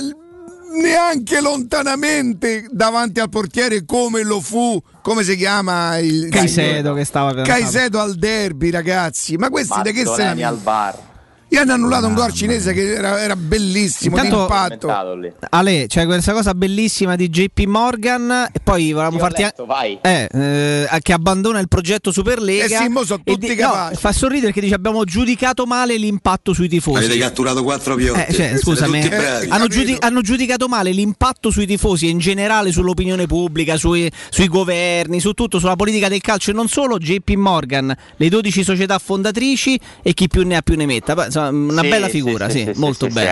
neanche 0.80 1.40
lontanamente 1.40 2.66
davanti 2.70 3.20
al 3.20 3.28
portiere 3.28 3.84
come 3.84 4.22
lo 4.22 4.40
fu, 4.40 4.80
come 5.02 5.22
si 5.22 5.36
chiama 5.36 5.98
il 5.98 6.28
Caicedo 6.30 6.94
che 6.94 7.04
stava 7.04 7.34
per 7.34 7.46
Caicedo 7.46 8.00
al 8.00 8.14
derby, 8.14 8.70
ragazzi. 8.70 9.36
Ma 9.36 9.48
questi 9.48 9.80
da 9.82 9.90
che 9.90 10.04
se 10.04 10.34
ne 10.34 10.44
al 10.44 10.56
bar 10.56 11.06
gli 11.48 11.56
hanno 11.56 11.72
annullato 11.72 12.06
un 12.06 12.14
gol 12.14 12.32
cinese 12.32 12.72
che 12.72 12.94
era, 12.94 13.20
era 13.20 13.34
bellissimo, 13.36 14.16
Intanto- 14.16 15.14
lì. 15.18 15.32
Ale, 15.50 15.86
c'è 15.86 16.04
questa 16.04 16.32
cosa 16.32 16.52
bellissima 16.54 17.16
di 17.16 17.28
JP 17.30 17.60
Morgan 17.66 18.48
e 18.52 18.60
poi 18.62 18.92
volevamo 18.92 19.18
farti 19.18 19.42
letto, 19.42 19.64
vai. 19.66 19.98
eh, 20.02 20.28
eh, 20.32 20.98
che 21.00 21.12
abbandona 21.12 21.58
il 21.58 21.68
progetto 21.68 22.12
Superlega 22.12 22.64
Eh 22.64 22.68
sì, 22.68 22.88
mo 22.88 23.04
sono 23.04 23.22
tutti 23.24 23.46
di- 23.54 23.60
no, 23.60 23.70
capaci. 23.70 23.96
fa 23.96 24.12
sorridere 24.12 24.46
perché 24.46 24.60
dice 24.60 24.74
abbiamo 24.74 25.04
giudicato 25.04 25.64
male 25.66 25.96
l'impatto 25.96 26.52
sui 26.52 26.68
tifosi. 26.68 26.98
Avete 27.04 27.18
catturato 27.18 27.62
quattro 27.62 27.94
piotti. 27.94 28.20
Eh, 28.28 28.32
cioè, 28.34 28.56
scusami, 28.58 29.00
tutti 29.00 29.14
bravi. 29.16 29.48
hanno, 29.48 29.66
giudi- 29.68 29.96
hanno 29.98 30.20
giudicato 30.20 30.68
male 30.68 30.90
l'impatto 30.90 31.50
sui 31.50 31.66
tifosi 31.66 32.06
e 32.06 32.10
in 32.10 32.18
generale 32.18 32.72
sull'opinione 32.72 33.26
pubblica, 33.26 33.76
sui, 33.76 34.10
sui 34.30 34.48
governi, 34.48 35.20
su 35.20 35.32
tutto, 35.32 35.58
sulla 35.58 35.76
politica 35.76 36.08
del 36.08 36.20
calcio 36.20 36.50
e 36.50 36.54
non 36.54 36.68
solo. 36.68 36.98
JP 36.98 37.30
Morgan, 37.36 37.94
le 38.16 38.28
12 38.28 38.62
società 38.64 38.98
fondatrici 38.98 39.78
e 40.02 40.12
chi 40.14 40.28
più 40.28 40.44
ne 40.46 40.56
ha 40.56 40.62
più 40.62 40.76
ne 40.76 40.86
metta. 40.86 41.14
Beh, 41.14 41.30
insomma, 41.46 41.72
una 41.72 41.82
Sì, 41.82 41.88
bella 41.88 42.08
figura, 42.08 42.48
sì, 42.48 42.58
sì, 42.64 42.72
sì, 42.74 42.80
molto 42.80 43.06
sì, 43.06 43.12
bella. 43.12 43.30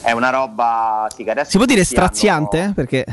sì, 0.00 0.06
È, 0.06 0.12
una 0.12 0.30
roba 0.30 1.06
sì, 1.14 1.24
che 1.24 1.30
adesso 1.30 1.50
Si 1.50 1.56
può 1.56 1.66
dire 1.66 1.80
hanno- 1.80 1.88
straziante? 1.90 2.62
eh? 2.64 2.72
Perché 2.74 3.04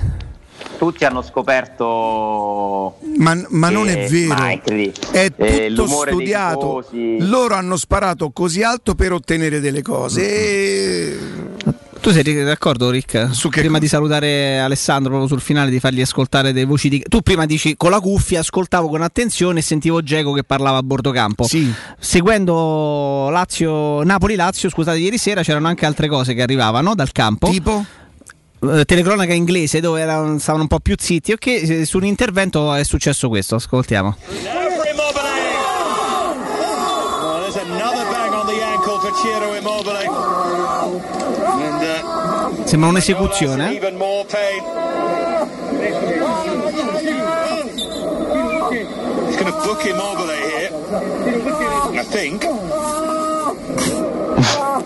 tutti 0.78 1.06
hanno 1.06 1.22
scoperto 1.22 2.98
Ma, 3.18 3.40
ma 3.50 3.70
non 3.70 3.88
è 3.88 4.08
vero, 4.10 4.34
ma 4.34 4.50
è 4.50 4.62
Eh, 5.36 5.72
tutto 5.74 5.88
studiato. 5.88 6.84
Loro 7.20 7.56
hanno 7.56 7.78
sparato 7.78 8.32
così 8.32 8.62
alto 8.64 8.94
per 8.96 9.14
ottenere 9.14 9.60
delle 9.60 9.82
cose. 9.82 10.28
E... 10.28 11.18
tu 12.06 12.12
sei 12.12 12.44
d'accordo, 12.44 12.92
Rick? 12.92 13.32
prima 13.50 13.80
di 13.80 13.88
salutare 13.88 14.60
Alessandro 14.60 15.10
proprio 15.10 15.28
sul 15.28 15.42
finale, 15.42 15.72
di 15.72 15.80
fargli 15.80 16.02
ascoltare 16.02 16.54
delle 16.54 16.68
voci 16.68 16.88
di. 16.88 17.04
Tu 17.10 17.22
prima 17.22 17.48
dici 17.48 17.76
con 17.76 17.90
la 17.90 18.00
cuffia, 18.00 18.42
ascoltavo 18.42 18.90
con 18.90 19.02
attenzione 19.02 19.58
e 19.58 19.62
sentivo 19.64 20.04
Geco 20.04 20.32
che 20.32 20.44
parlava 20.44 20.78
a 20.78 20.84
bordo 20.84 21.10
campo. 21.10 21.48
Seguendo 21.98 23.30
Lazio, 23.32 24.04
Napoli-Lazio, 24.04 24.70
scusate, 24.70 25.00
ieri 25.00 25.18
sera 25.18 25.42
c'erano 25.42 25.66
anche 25.68 25.88
altre 25.88 26.08
cose 26.08 26.36
che 26.36 26.44
arrivavano 26.44 26.94
dal 26.94 27.12
campo. 27.12 27.50
Tipo? 27.50 27.84
Eh, 28.62 28.86
telecronaca 28.86 29.34
inglese 29.34 29.80
dove 29.80 30.02
erano- 30.02 30.38
stavano 30.38 30.62
un 30.64 30.70
po' 30.70 30.82
più 30.82 30.94
zitti. 30.96 31.32
Ok, 31.32 31.48
eh, 31.48 31.86
su 31.86 31.98
un 31.98 32.06
intervento 32.06 32.72
è 32.72 32.84
successo 32.84 33.30
questo. 33.30 33.56
Ascoltiamo. 33.56 34.16
Oh, 34.16 34.20
there's 37.40 37.56
another 37.56 38.06
bang 38.12 38.32
on 38.32 38.46
the 38.46 38.62
ankle 38.62 39.00
for 39.00 39.12
Ciro 39.20 39.56
Immobile. 39.56 40.55
I 51.92 52.06
think. 52.10 52.50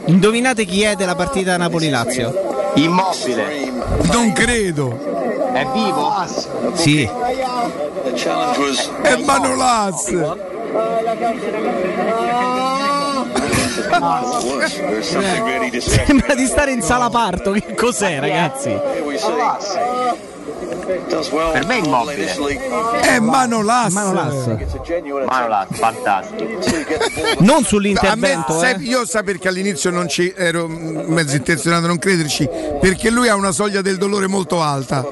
Indovinate 0.05 0.65
chi 0.65 0.83
è 0.83 0.95
della 0.95 1.15
partita 1.15 1.57
Napoli-Lazio? 1.57 2.71
Immobile. 2.75 3.71
Non 4.11 4.33
credo. 4.33 4.97
È 5.53 5.65
vivo? 5.73 6.13
Sì. 6.73 7.09
È 9.01 9.15
Manolas. 9.23 10.11
Sembra 15.81 16.35
di 16.35 16.45
stare 16.45 16.71
in 16.71 16.81
sala 16.81 17.09
parto. 17.09 17.51
Che 17.51 17.73
cos'è, 17.73 18.19
ragazzi? 18.19 18.69
Per 20.89 21.65
me 21.67 21.75
è 21.75 21.85
immobile. 21.85 22.33
È 23.01 23.19
Manolas. 23.19 23.93
Manolas. 23.93 24.33
Manolas, 25.27 25.67
fantastico. 25.71 26.47
Non 27.39 27.61
A 27.61 27.65
sull'intervento, 27.65 28.53
me, 28.53 28.59
sai- 28.59 28.75
eh. 28.75 28.87
io 28.87 29.05
sa 29.05 29.21
perché 29.21 29.47
all'inizio 29.49 29.91
non 29.91 30.07
ci 30.09 30.33
ero 30.35 30.67
mezzo 30.67 31.35
intenzionato 31.35 31.85
a 31.85 31.87
non 31.87 31.99
crederci, 31.99 32.49
perché 32.81 33.09
lui 33.11 33.27
ha 33.27 33.35
una 33.35 33.51
soglia 33.51 33.81
del 33.81 33.97
dolore 33.97 34.27
molto 34.27 34.61
alta. 34.61 35.05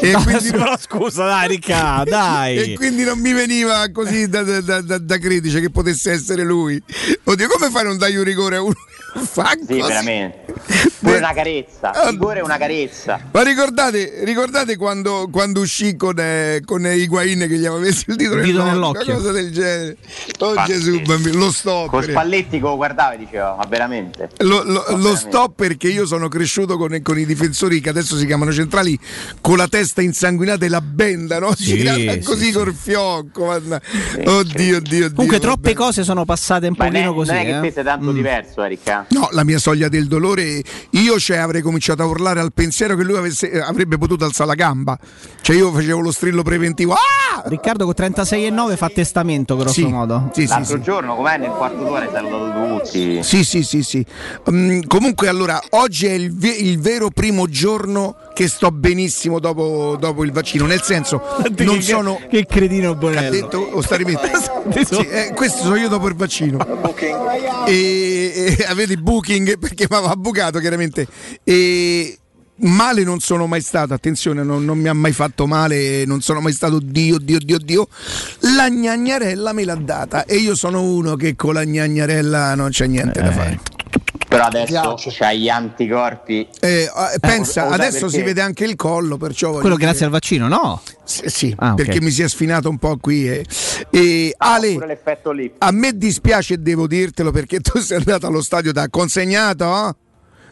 E 0.00 0.12
No, 0.12 0.22
quindi, 0.22 0.50
però 0.52 0.76
scusa, 0.78 1.24
dai, 1.24 1.48
Ricca, 1.48 2.02
dai. 2.06 2.56
e 2.72 2.74
quindi 2.74 3.02
non 3.04 3.18
mi 3.18 3.32
veniva 3.32 3.86
così 3.92 4.28
da, 4.28 4.42
da, 4.42 4.60
da, 4.60 4.80
da, 4.82 4.98
da 4.98 5.18
credice 5.18 5.60
che 5.60 5.70
potesse 5.70 6.12
essere 6.12 6.44
lui. 6.44 6.80
Oddio, 7.24 7.48
come 7.48 7.70
fai 7.70 7.82
a 7.82 7.84
non 7.86 7.98
dargli 7.98 8.16
un 8.16 8.24
rigore 8.24 8.56
a 8.56 8.62
uno? 8.62 8.74
Fa 9.14 9.50
Sì, 9.60 9.66
così? 9.78 9.80
veramente. 9.80 10.42
Pure 11.04 11.18
una 11.18 11.32
carezza. 11.34 11.90
Il 12.04 12.10
rigore 12.12 12.38
è 12.40 12.42
una 12.42 12.56
carezza. 12.56 13.20
Ma 13.30 13.42
ricordate, 13.42 14.20
ricordate 14.24 14.76
quando, 14.76 15.28
quando 15.30 15.60
uscì 15.60 15.96
con, 15.96 16.14
eh, 16.18 16.62
con 16.64 16.86
Higuain 16.86 17.40
che 17.40 17.58
gli 17.58 17.66
aveva 17.66 17.80
messo 17.82 18.04
il 18.08 18.16
dito, 18.16 18.34
Il 18.34 18.42
dito 18.42 18.62
nell'occhio, 18.64 19.12
una 19.12 19.14
cosa 19.16 19.32
del 19.32 19.52
genere. 19.52 19.96
Oh 20.38 20.54
Pazzesco. 20.54 20.72
Gesù, 20.78 21.00
bambino, 21.02 21.38
lo 21.38 21.52
stop. 21.52 21.88
Con 21.88 22.02
Spalletti 22.02 22.56
che 22.56 22.60
lo 22.60 22.76
guardava 22.76 23.12
e 23.12 23.18
diceva, 23.18 23.54
ma 23.56 23.64
veramente? 23.68 24.30
Lo, 24.38 24.62
lo- 24.62 24.72
lo 24.72 24.82
veramente. 24.86 25.16
stop 25.16 25.52
perché 25.56 25.88
io 25.88 26.06
sono 26.06 26.28
cresciuto 26.28 26.78
con, 26.78 26.98
con 27.02 27.18
i 27.18 27.26
difensori 27.26 27.80
che 27.80 27.90
adesso 27.90 28.16
si 28.16 28.24
chiamano 28.24 28.50
centrali 28.52 28.98
con 29.42 29.58
la 29.58 29.68
testa 29.68 30.00
insanguinata 30.00 30.64
e 30.64 30.68
la 30.70 30.80
benda, 30.80 31.38
no? 31.38 31.54
Sì, 31.54 32.20
così 32.24 32.46
sì. 32.46 32.52
col 32.52 32.74
fiocco. 32.74 33.44
Oddio, 33.44 33.78
oddio, 34.24 34.76
oddio. 34.78 35.12
Comunque 35.12 35.38
troppe 35.38 35.72
vabbè. 35.72 35.74
cose 35.74 36.02
sono 36.02 36.24
passate 36.24 36.66
un 36.66 36.74
Ma 36.78 36.86
pochino 36.86 37.10
è, 37.10 37.14
così. 37.14 37.30
non 37.30 37.40
è 37.40 37.44
che 37.44 37.56
eh. 37.58 37.60
te 37.60 37.70
sei 37.72 37.84
tanto 37.84 38.10
Mm. 38.10 38.14
diverso, 38.14 38.62
Erika. 38.62 39.03
No, 39.10 39.28
la 39.32 39.44
mia 39.44 39.58
soglia 39.58 39.88
del 39.88 40.06
dolore, 40.06 40.62
io 40.90 41.18
cioè, 41.18 41.36
avrei 41.36 41.62
cominciato 41.62 42.02
a 42.02 42.06
urlare 42.06 42.40
al 42.40 42.52
pensiero 42.52 42.96
che 42.96 43.04
lui 43.04 43.16
avesse- 43.16 43.50
eh, 43.50 43.60
avrebbe 43.60 43.96
potuto 43.98 44.24
alzare 44.24 44.48
la 44.48 44.54
gamba. 44.54 44.98
Cioè 45.40 45.56
io 45.56 45.72
facevo 45.72 46.00
lo 46.00 46.10
strillo 46.12 46.42
preventivo. 46.42 46.94
Ah! 46.94 47.42
Riccardo 47.46 47.84
con 47.84 47.94
36 47.94 48.46
e 48.46 48.50
9 48.50 48.76
fa 48.76 48.88
testamento, 48.88 49.56
grosso 49.56 49.72
Sì, 49.74 49.84
modo. 49.86 50.30
sì, 50.32 50.46
L'altro 50.46 50.76
sì. 50.76 50.82
giorno, 50.82 51.14
com'è 51.16 51.36
nel 51.38 51.50
quarto 51.50 51.84
d'ora, 51.84 52.04
hai 52.04 52.10
salutato 52.12 52.78
tutti. 52.84 53.22
Sì, 53.22 53.44
sì, 53.44 53.62
sì, 53.62 53.82
sì. 53.82 54.04
Mm, 54.50 54.80
comunque, 54.86 55.28
allora, 55.28 55.60
oggi 55.70 56.06
è 56.06 56.12
il, 56.12 56.34
ve- 56.34 56.48
il 56.56 56.78
vero 56.80 57.10
primo 57.10 57.46
giorno 57.48 58.16
che 58.34 58.48
sto 58.48 58.70
benissimo 58.70 59.38
dopo, 59.38 59.96
dopo 59.98 60.24
il 60.24 60.32
vaccino. 60.32 60.66
Nel 60.66 60.82
senso, 60.82 61.22
non 61.56 61.76
che, 61.76 61.82
sono. 61.82 62.20
Che 62.28 62.44
cretino 62.44 62.90
Ha 62.90 62.94
Bonello. 62.94 63.30
detto 63.30 63.58
o 63.58 63.80
sta 63.80 63.96
rimettendo? 63.96 64.62
Sì, 64.84 65.06
eh, 65.06 65.32
questo 65.34 65.62
sono 65.62 65.76
io 65.76 65.88
dopo 65.88 66.08
il 66.08 66.14
vaccino. 66.14 66.58
E, 67.66 68.56
e 68.58 68.64
avete 68.68 68.96
booking 68.96 69.58
perché 69.58 69.86
mi 69.88 69.96
aveva 69.96 70.16
bucato 70.16 70.58
chiaramente. 70.58 71.06
E 71.44 72.18
male 72.56 73.04
non 73.04 73.20
sono 73.20 73.46
mai 73.46 73.60
stato, 73.60 73.94
attenzione, 73.94 74.42
non, 74.42 74.64
non 74.64 74.78
mi 74.78 74.88
ha 74.88 74.94
mai 74.94 75.12
fatto 75.12 75.46
male, 75.46 76.04
non 76.04 76.20
sono 76.20 76.40
mai 76.40 76.52
stato 76.52 76.78
Dio, 76.80 77.18
Dio, 77.18 77.38
Dio, 77.38 77.58
Dio. 77.58 77.88
La 78.56 78.68
gnagnarella 78.68 79.52
me 79.52 79.64
l'ha 79.64 79.74
data 79.76 80.24
e 80.24 80.36
io 80.36 80.54
sono 80.54 80.82
uno 80.82 81.14
che 81.14 81.36
con 81.36 81.54
la 81.54 81.64
gnagnarella 81.64 82.54
non 82.54 82.70
c'è 82.70 82.86
niente 82.86 83.22
da 83.22 83.30
fare. 83.30 83.60
Però 84.34 84.46
adesso 84.46 84.96
c'hai 85.10 85.40
gli 85.40 85.48
anticorpi. 85.48 86.48
Eh, 86.60 86.82
eh, 86.84 86.90
pensa, 87.20 87.64
lo 87.64 87.70
sai 87.70 87.78
adesso 87.78 88.08
si 88.08 88.22
vede 88.22 88.40
anche 88.40 88.64
il 88.64 88.74
collo, 88.76 89.16
perciò 89.16 89.52
Quello 89.52 89.76
dire- 89.76 89.86
grazie 89.88 90.04
al 90.06 90.10
vaccino, 90.10 90.48
no? 90.48 90.82
Sì, 91.04 91.22
sì, 91.26 91.54
Ah, 91.58 91.74
perché 91.74 92.00
mi 92.00 92.10
si 92.10 92.22
è 92.22 92.28
sfinato 92.28 92.68
un 92.68 92.78
po' 92.78 92.96
qui. 92.96 93.28
E, 93.28 93.44
e 93.90 94.34
Ale, 94.36 94.76
l'effetto 94.86 95.30
lì. 95.32 95.52
a 95.58 95.70
me 95.70 95.96
dispiace, 95.96 96.60
devo 96.60 96.86
dirtelo, 96.86 97.30
perché 97.30 97.60
tu 97.60 97.78
sei 97.78 97.98
andato 97.98 98.26
allo 98.26 98.42
stadio 98.42 98.72
da 98.72 98.88
consegnato, 98.88 99.88
eh? 99.88 99.94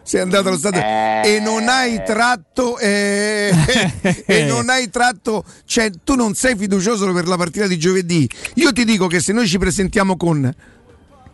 sei 0.04 0.20
andato 0.20 0.48
allo 0.48 0.58
stadio 0.58 0.80
Eh. 0.80 1.36
e 1.36 1.40
non 1.40 1.68
hai 1.68 2.02
tratto, 2.04 2.76
eh, 2.78 3.52
e 4.26 4.44
non 4.44 4.68
hai 4.68 4.90
tratto, 4.90 5.44
cioè 5.64 5.90
tu 6.04 6.14
non 6.14 6.34
sei 6.34 6.56
fiducioso 6.56 7.10
per 7.12 7.26
la 7.28 7.36
partita 7.36 7.66
di 7.66 7.78
giovedì. 7.78 8.28
Io 8.54 8.72
ti 8.72 8.84
dico 8.84 9.06
che 9.06 9.20
se 9.20 9.32
noi 9.32 9.46
ci 9.46 9.58
presentiamo 9.58 10.16
con 10.16 10.52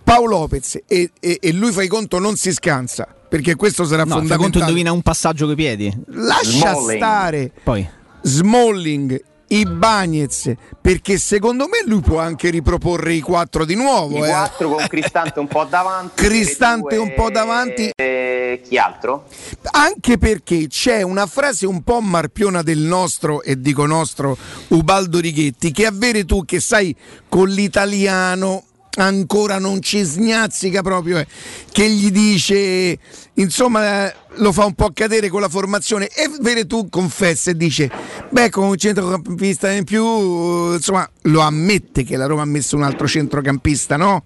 Paolo 0.08 0.38
Lopez 0.38 0.80
e, 0.86 1.10
e- 1.20 1.38
e 1.38 1.52
lui 1.52 1.70
fai 1.70 1.86
conto 1.86 2.18
non 2.18 2.34
si 2.36 2.50
scansa, 2.52 3.06
perché 3.28 3.56
questo 3.56 3.84
sarà 3.84 4.04
No, 4.04 4.08
fai 4.08 4.20
conto 4.20 4.28
fondamentale. 4.32 4.64
indovina 4.64 4.92
un 4.92 5.02
passaggio 5.02 5.44
coi 5.44 5.54
piedi. 5.54 5.94
Lascia 6.06 6.72
Smalling. 6.74 6.96
stare 6.96 7.50
Poi. 7.62 7.88
Smalling, 8.22 9.22
Ibagnez, 9.48 10.52
perché 10.80 11.18
secondo 11.18 11.66
me 11.66 11.82
lui 11.86 12.00
può 12.00 12.18
anche 12.20 12.48
riproporre 12.48 13.12
i 13.12 13.20
quattro 13.20 13.66
di 13.66 13.74
nuovo. 13.74 14.16
I 14.16 14.22
eh. 14.22 14.28
quattro 14.28 14.70
con 14.70 14.86
Cristante 14.88 15.38
un 15.40 15.46
po' 15.46 15.64
davanti. 15.64 16.22
Cristante 16.22 16.96
due- 16.96 17.04
un 17.04 17.14
po' 17.14 17.30
davanti. 17.30 17.90
E 17.94 18.62
chi 18.66 18.78
altro? 18.78 19.26
Anche 19.72 20.16
perché 20.16 20.68
c'è 20.68 21.02
una 21.02 21.26
frase 21.26 21.66
un 21.66 21.82
po' 21.82 22.00
marpiona 22.00 22.62
del 22.62 22.78
nostro, 22.78 23.42
e 23.42 23.60
dico 23.60 23.84
nostro, 23.84 24.36
Ubaldo 24.68 25.18
Righetti, 25.20 25.70
che 25.70 25.84
avere 25.84 26.24
tu 26.24 26.44
che 26.46 26.60
sai 26.60 26.94
con 27.28 27.48
l'italiano 27.48 28.64
ancora 28.98 29.58
non 29.58 29.80
ci 29.80 30.04
sgnazzica 30.04 30.82
proprio, 30.82 31.18
eh, 31.18 31.26
che 31.72 31.88
gli 31.88 32.10
dice, 32.10 32.98
insomma, 33.34 34.12
lo 34.34 34.52
fa 34.52 34.64
un 34.64 34.74
po' 34.74 34.90
cadere 34.92 35.28
con 35.28 35.40
la 35.40 35.48
formazione 35.48 36.08
e 36.08 36.28
vere 36.40 36.66
tu 36.66 36.88
confessa 36.88 37.50
e 37.50 37.56
dice, 37.56 37.90
beh 38.30 38.50
con 38.50 38.64
un 38.68 38.76
centrocampista 38.76 39.70
in 39.70 39.84
più, 39.84 40.72
insomma, 40.72 41.08
lo 41.22 41.40
ammette 41.40 42.04
che 42.04 42.16
la 42.16 42.26
Roma 42.26 42.42
ha 42.42 42.46
messo 42.46 42.76
un 42.76 42.82
altro 42.82 43.06
centrocampista, 43.06 43.96
no? 43.96 44.24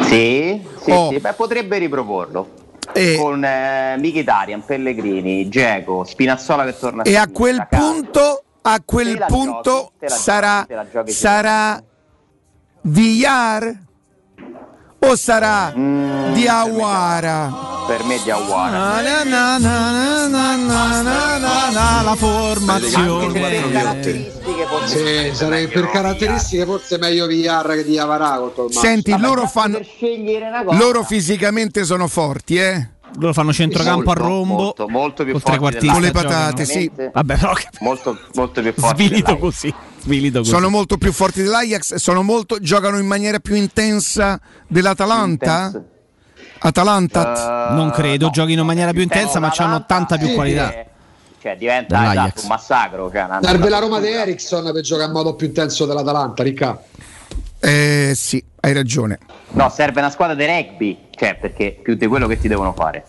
Sì, 0.00 0.60
sì, 0.82 0.90
Oh. 0.90 1.10
sì. 1.10 1.18
Beh, 1.18 1.32
potrebbe 1.34 1.78
riproporlo. 1.78 2.60
E- 2.94 3.16
Con 3.18 3.42
eh, 3.44 3.96
Mkhitaryan, 3.96 4.64
Pellegrini, 4.64 5.48
Geco, 5.48 6.04
Spinazzola 6.04 6.64
che 6.64 6.76
torna 6.78 7.02
E 7.04 7.16
a 7.16 7.26
quel 7.28 7.66
punto, 7.70 8.42
a 8.62 8.82
quel 8.84 9.24
punto 9.28 9.92
giochi, 9.98 10.12
sarà, 10.12 10.66
giochi, 10.92 11.10
sarà 11.12 11.82
Villar 12.82 13.78
o 15.04 15.16
sarà 15.16 15.72
mm, 15.76 16.32
di 16.32 16.46
Awara? 16.46 17.70
Per 17.86 18.04
me 18.04 18.20
di 18.22 18.30
Awara. 18.30 19.02
Na, 19.02 19.24
na, 19.24 19.58
na, 19.58 22.02
la 22.02 22.14
formazione. 22.14 23.30
Sì, 24.86 25.32
per 25.66 25.90
caratteristiche 25.90 26.64
forse 26.64 26.98
meglio 26.98 27.26
VR 27.26 27.74
che 27.74 27.84
di 27.84 27.98
Avarà. 27.98 28.40
Senti, 28.70 29.16
loro 29.18 29.46
fanno 29.46 29.80
loro 30.70 31.02
fisicamente 31.02 31.84
sono 31.84 32.06
forti, 32.06 32.56
eh? 32.56 32.91
Loro 33.18 33.32
fanno 33.32 33.52
centrocampo 33.52 34.10
a 34.10 34.14
Molto, 34.14 34.22
rombo. 34.22 34.54
molto, 34.54 34.88
molto 34.88 35.24
più 35.24 35.38
trequartista 35.38 35.92
Con 35.92 36.02
le 36.02 36.10
patate, 36.12 36.64
sì. 36.64 36.90
Vabbè, 37.12 37.36
però 37.36 37.52
che 37.52 37.68
Molto, 37.80 38.18
molto 38.34 38.60
più 38.62 38.72
forti. 38.72 39.04
svilito 39.06 39.36
così. 39.38 39.74
Svilito 40.00 40.38
così. 40.38 40.50
Sono 40.50 40.68
molto 40.70 40.96
più 40.96 41.12
forti 41.12 41.42
dell'Ajax, 41.42 41.94
sono 41.96 42.22
molto, 42.22 42.58
giocano 42.60 42.98
in 42.98 43.06
maniera 43.06 43.38
più 43.38 43.54
intensa 43.54 44.40
dell'Atalanta? 44.66 45.64
Intense. 45.66 45.90
Atalanta? 46.64 47.70
Eh, 47.70 47.74
Non 47.74 47.90
credo, 47.90 48.30
giochino 48.30 48.60
in 48.60 48.66
maniera 48.66 48.92
più 48.92 49.02
intensa, 49.02 49.38
ma 49.40 49.48
hanno 49.48 49.54
l'Atalanta 49.78 49.84
tanta 49.86 50.16
più 50.16 50.28
è- 50.28 50.34
qualità. 50.34 50.74
Cioè, 51.42 51.56
diventa 51.56 52.12
esatto, 52.12 52.42
un 52.42 52.48
massacro. 52.48 53.10
Cioè, 53.12 53.26
Serve 53.42 53.68
la 53.68 53.78
Roma 53.80 53.98
di. 53.98 54.06
Ericsson 54.06 54.70
per 54.72 54.80
giocare 54.80 55.06
in 55.08 55.12
modo 55.12 55.34
più 55.34 55.48
intenso 55.48 55.86
dell'Atalanta, 55.86 56.42
Ricca. 56.44 56.80
Eh 57.58 58.12
sì, 58.14 58.42
hai 58.64 58.72
ragione. 58.72 59.18
No, 59.50 59.68
serve 59.68 60.00
una 60.00 60.10
squadra 60.10 60.34
di 60.34 60.46
rugby. 60.46 60.98
Cioè, 61.10 61.36
perché 61.36 61.78
più 61.82 61.94
di 61.94 62.06
quello 62.06 62.26
che 62.26 62.38
ti 62.38 62.48
devono 62.48 62.72
fare. 62.72 63.04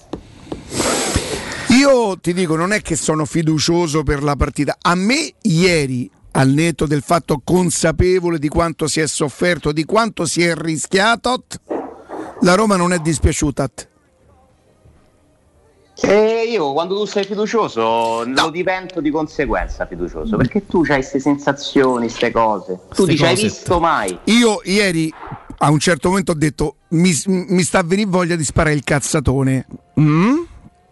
Io 1.70 2.18
ti 2.20 2.34
dico, 2.34 2.56
non 2.56 2.72
è 2.72 2.82
che 2.82 2.96
sono 2.96 3.26
fiducioso 3.26 4.04
per 4.04 4.24
la 4.24 4.36
partita. 4.36 4.78
A 4.82 4.96
me 4.96 5.34
ieri, 5.42 6.10
al 6.32 6.50
netto 6.50 6.86
del 6.86 7.02
fatto 7.02 7.42
consapevole 7.44 8.40
di 8.40 8.48
quanto 8.48 8.88
si 8.88 9.00
è 9.00 9.08
sofferto, 9.08 9.72
di 9.72 9.86
quanto 9.86 10.26
si 10.26 10.44
è 10.44 10.56
rischiato, 10.56 11.46
la 12.42 12.56
Roma 12.56 12.76
non 12.76 12.94
è 12.94 13.00
dispiaciuta. 13.00 13.70
E 16.06 16.44
io 16.50 16.74
quando 16.74 16.98
tu 16.98 17.06
sei 17.06 17.24
fiducioso 17.24 18.26
lo 18.26 18.50
divento 18.50 19.00
di 19.00 19.10
conseguenza 19.10 19.86
fiducioso 19.86 20.36
perché 20.36 20.66
tu 20.66 20.82
hai 20.82 20.98
queste 20.98 21.20
sensazioni, 21.20 22.08
queste 22.08 22.32
cose. 22.32 22.80
Tu 22.94 23.06
dici 23.06 23.24
hai 23.24 23.36
visto 23.36 23.80
mai? 23.80 24.18
Io 24.26 24.60
ieri 24.66 25.14
a 25.60 25.70
un 25.70 25.80
certo 25.80 26.10
momento 26.10 26.34
ho 26.34 26.36
detto 26.36 26.76
mi, 26.90 27.14
mi 27.26 27.64
sta 27.64 27.80
a 27.80 27.84
venire 27.84 28.10
voglia 28.10 28.36
di 28.36 28.44
sparare 28.44 28.76
il 28.76 28.84
cazzatone 28.84 29.66
Mm? 30.00 30.42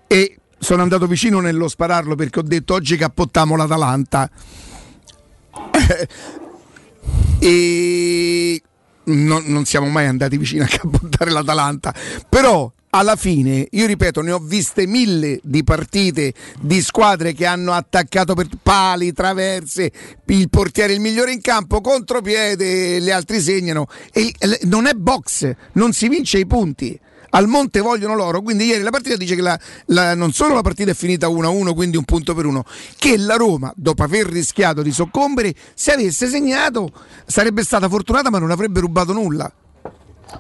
e 0.07 0.37
sono 0.59 0.83
andato 0.83 1.07
vicino 1.07 1.39
nello 1.39 1.67
spararlo 1.67 2.13
perché 2.13 2.37
ho 2.39 2.43
detto 2.43 2.75
oggi 2.75 2.95
cappottiamo 2.97 3.55
l'Atalanta 3.55 4.29
e 7.39 8.61
non, 9.05 9.43
non 9.47 9.65
siamo 9.65 9.87
mai 9.87 10.05
andati 10.05 10.37
vicino 10.37 10.63
a 10.63 10.67
cappottare 10.69 11.31
l'Atalanta 11.31 11.91
però 12.29 12.71
alla 12.91 13.15
fine 13.15 13.67
io 13.71 13.85
ripeto 13.85 14.21
ne 14.21 14.31
ho 14.31 14.39
viste 14.39 14.85
mille 14.85 15.39
di 15.43 15.63
partite 15.63 16.33
di 16.59 16.81
squadre 16.81 17.33
che 17.33 17.45
hanno 17.45 17.71
attaccato 17.71 18.33
per 18.33 18.47
pali, 18.61 19.13
traverse 19.13 19.91
il 20.25 20.49
portiere 20.49 20.93
il 20.93 20.99
migliore 20.99 21.31
in 21.31 21.41
campo 21.41 21.81
contropiede 21.81 23.01
gli 23.01 23.09
altri 23.09 23.39
segnano. 23.41 23.87
E 24.11 24.33
non 24.63 24.87
è 24.87 24.93
box 24.93 25.53
non 25.73 25.93
si 25.93 26.07
vince 26.07 26.37
i 26.37 26.45
punti. 26.45 26.99
Al 27.33 27.47
Monte 27.47 27.79
vogliono 27.79 28.13
l'oro, 28.13 28.41
quindi 28.41 28.65
ieri 28.65 28.83
la 28.83 28.89
partita 28.89 29.15
dice 29.15 29.35
che 29.35 29.41
la- 29.41 29.57
la- 29.85 30.15
non 30.15 30.33
solo 30.33 30.53
la 30.53 30.61
partita 30.61 30.91
è 30.91 30.93
finita 30.93 31.29
1-1, 31.29 31.73
quindi 31.73 31.95
un 31.95 32.03
punto 32.03 32.33
per 32.33 32.45
uno, 32.45 32.65
che 32.97 33.17
la 33.17 33.35
Roma, 33.35 33.71
dopo 33.77 34.03
aver 34.03 34.25
rischiato 34.25 34.81
di 34.81 34.91
soccombere, 34.91 35.55
se 35.73 35.93
avesse 35.93 36.27
segnato 36.27 36.91
sarebbe 37.25 37.63
stata 37.63 37.87
fortunata 37.87 38.29
ma 38.29 38.37
non 38.37 38.51
avrebbe 38.51 38.81
rubato 38.81 39.13
nulla. 39.13 39.49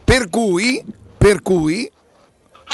Per 0.03 0.29
cui, 0.29 0.83
per 1.17 1.41
cui 1.41 1.89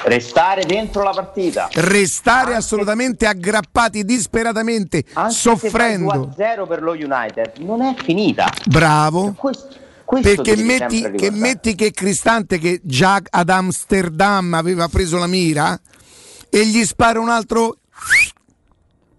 Restare 0.03 0.64
dentro 0.64 1.03
la 1.03 1.11
partita. 1.11 1.68
restare 1.74 2.56
assolutamente 2.56 3.26
aggrappati 3.26 4.06
disperatamente, 4.06 5.03
Anche 5.14 5.34
soffrendo. 5.34 6.34
2-0 6.38 6.68
per 6.68 6.82
lo 6.82 6.91
United 6.91 7.53
non 7.57 7.82
è 7.82 7.94
finita. 8.02 8.48
Bravo. 8.65 9.34
questo 9.38 9.86
Perché 10.22 10.56
metti 10.56 11.11
che, 11.11 11.32
metti 11.32 11.76
che 11.76 11.91
Cristante, 11.91 12.57
che 12.60 12.80
già 12.84 13.19
ad 13.30 13.49
Amsterdam 13.49 14.53
aveva 14.53 14.88
preso 14.88 15.18
la 15.18 15.28
mira, 15.28 15.78
e 16.49 16.65
gli 16.65 16.86
spara 16.86 17.19
un 17.19 17.28
altro 17.30 17.78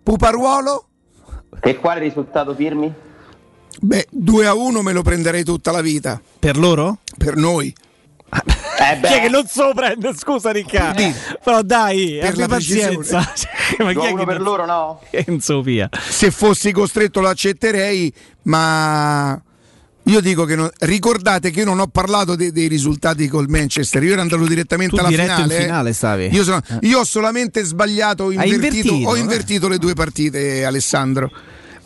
puparuolo, 0.03 0.87
E 1.61 1.77
quale 1.79 2.01
risultato 2.01 2.55
firmi? 2.55 2.91
beh, 3.81 4.07
2 4.11 4.47
a 4.47 4.55
1 4.55 4.81
me 4.81 4.93
lo 4.93 5.03
prenderei 5.03 5.45
tutta 5.45 5.71
la 5.71 5.83
vita. 5.83 6.19
Per 6.39 6.57
loro? 6.57 6.99
Per 7.19 7.37
noi. 7.37 7.75
Eh 8.81 9.01
Chi 9.01 9.13
è 9.13 9.21
che 9.23 9.29
non 9.29 9.45
se 9.47 9.63
lo 9.63 9.73
prende? 9.75 10.13
Scusa, 10.17 10.51
Riccardo. 10.53 11.03
Però 11.43 11.63
dai, 11.63 12.19
Per 12.21 12.29
abbi 12.31 12.39
la 12.39 12.47
pazienza. 12.49 13.19
Ma 13.79 13.93
chi 13.93 14.07
è 14.07 14.15
che 14.15 14.25
per 14.25 14.41
loro 14.41 14.67
no? 14.67 15.01
Enzo 15.11 15.63
via. 15.63 15.89
Se 16.09 16.31
fossi 16.31 16.71
costretto 16.73 17.21
lo 17.21 17.29
accetterei, 17.29 18.13
ma 18.43 19.41
io 20.05 20.21
dico 20.21 20.45
che 20.45 20.55
non- 20.57 20.71
ricordate 20.81 21.51
che 21.51 21.61
io 21.61 21.65
non 21.67 21.81
ho 21.81 21.87
parlato 21.89 22.35
de- 22.37 22.53
dei 22.53 22.67
risultati 22.69 23.27
col 23.29 23.49
Manchester, 23.49 24.03
io 24.03 24.13
ero 24.13 24.21
andato 24.23 24.47
direttamente 24.47 24.95
Tu 24.97 25.01
alla 25.03 25.11
finale. 25.11 25.43
in 25.55 25.61
eh. 25.61 25.63
finale 25.65 25.93
stavi. 25.93 26.29
Io, 26.33 26.45
sono- 26.45 26.61
io 26.81 27.01
ho 27.01 27.05
solamente 27.05 27.63
sbagliato, 27.65 28.31
invertito, 28.31 28.55
invertito, 28.55 29.09
ho 29.11 29.17
eh. 29.17 29.21
invertito 29.21 29.69
le 29.69 29.79
due 29.79 29.95
partite, 29.95 30.65
Alessandro. 30.65 31.31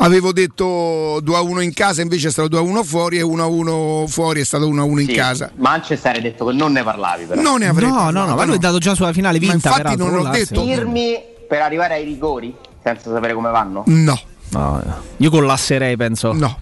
Avevo 0.03 0.33
detto 0.33 1.21
2 1.23 1.37
a 1.37 1.41
1 1.43 1.61
in 1.61 1.73
casa, 1.73 2.03
invece 2.03 2.27
è 2.27 2.31
stato 2.33 2.49
2 2.49 2.59
a 2.59 2.63
1 2.63 2.83
fuori 2.83 3.19
e 3.19 3.23
1 3.23 3.41
a 3.43 3.47
1 3.47 4.05
fuori 4.09 4.41
è 4.41 4.45
stato 4.45 4.67
1 4.67 4.83
a 4.83 4.85
1 4.85 5.01
in 5.01 5.07
Sì, 5.07 5.15
casa. 5.15 5.51
Manchester 5.55 6.17
hai 6.17 6.21
detto 6.21 6.45
che 6.47 6.53
non 6.55 6.73
ne 6.73 6.83
parlavi 6.83 7.25
però. 7.27 7.41
Non 7.41 7.61
ne 7.61 7.69
avrei 7.69 7.89
No, 7.89 7.95
no, 7.95 8.03
parlato, 8.03 8.29
no, 8.31 8.35
ma 8.35 8.45
lui 8.45 8.57
è 8.57 8.59
dato 8.59 8.79
già 8.79 8.97
sulla 8.97 9.13
finale 9.13 9.39
vinta. 9.39 9.55
infatti 9.55 9.77
peraltro, 9.83 10.07
non 10.11 10.17
l'ho 10.25 10.29
detto. 10.31 10.61
Firmi 10.65 11.23
per 11.49 11.61
arrivare 11.61 11.95
ai 11.95 12.05
rigori 12.05 12.53
senza 12.83 13.13
sapere 13.13 13.33
come 13.33 13.51
vanno? 13.51 13.85
No. 13.87 14.21
No, 14.49 14.83
io 15.19 15.31
collasserei, 15.31 15.97
penso. 15.97 16.33
No. 16.33 16.59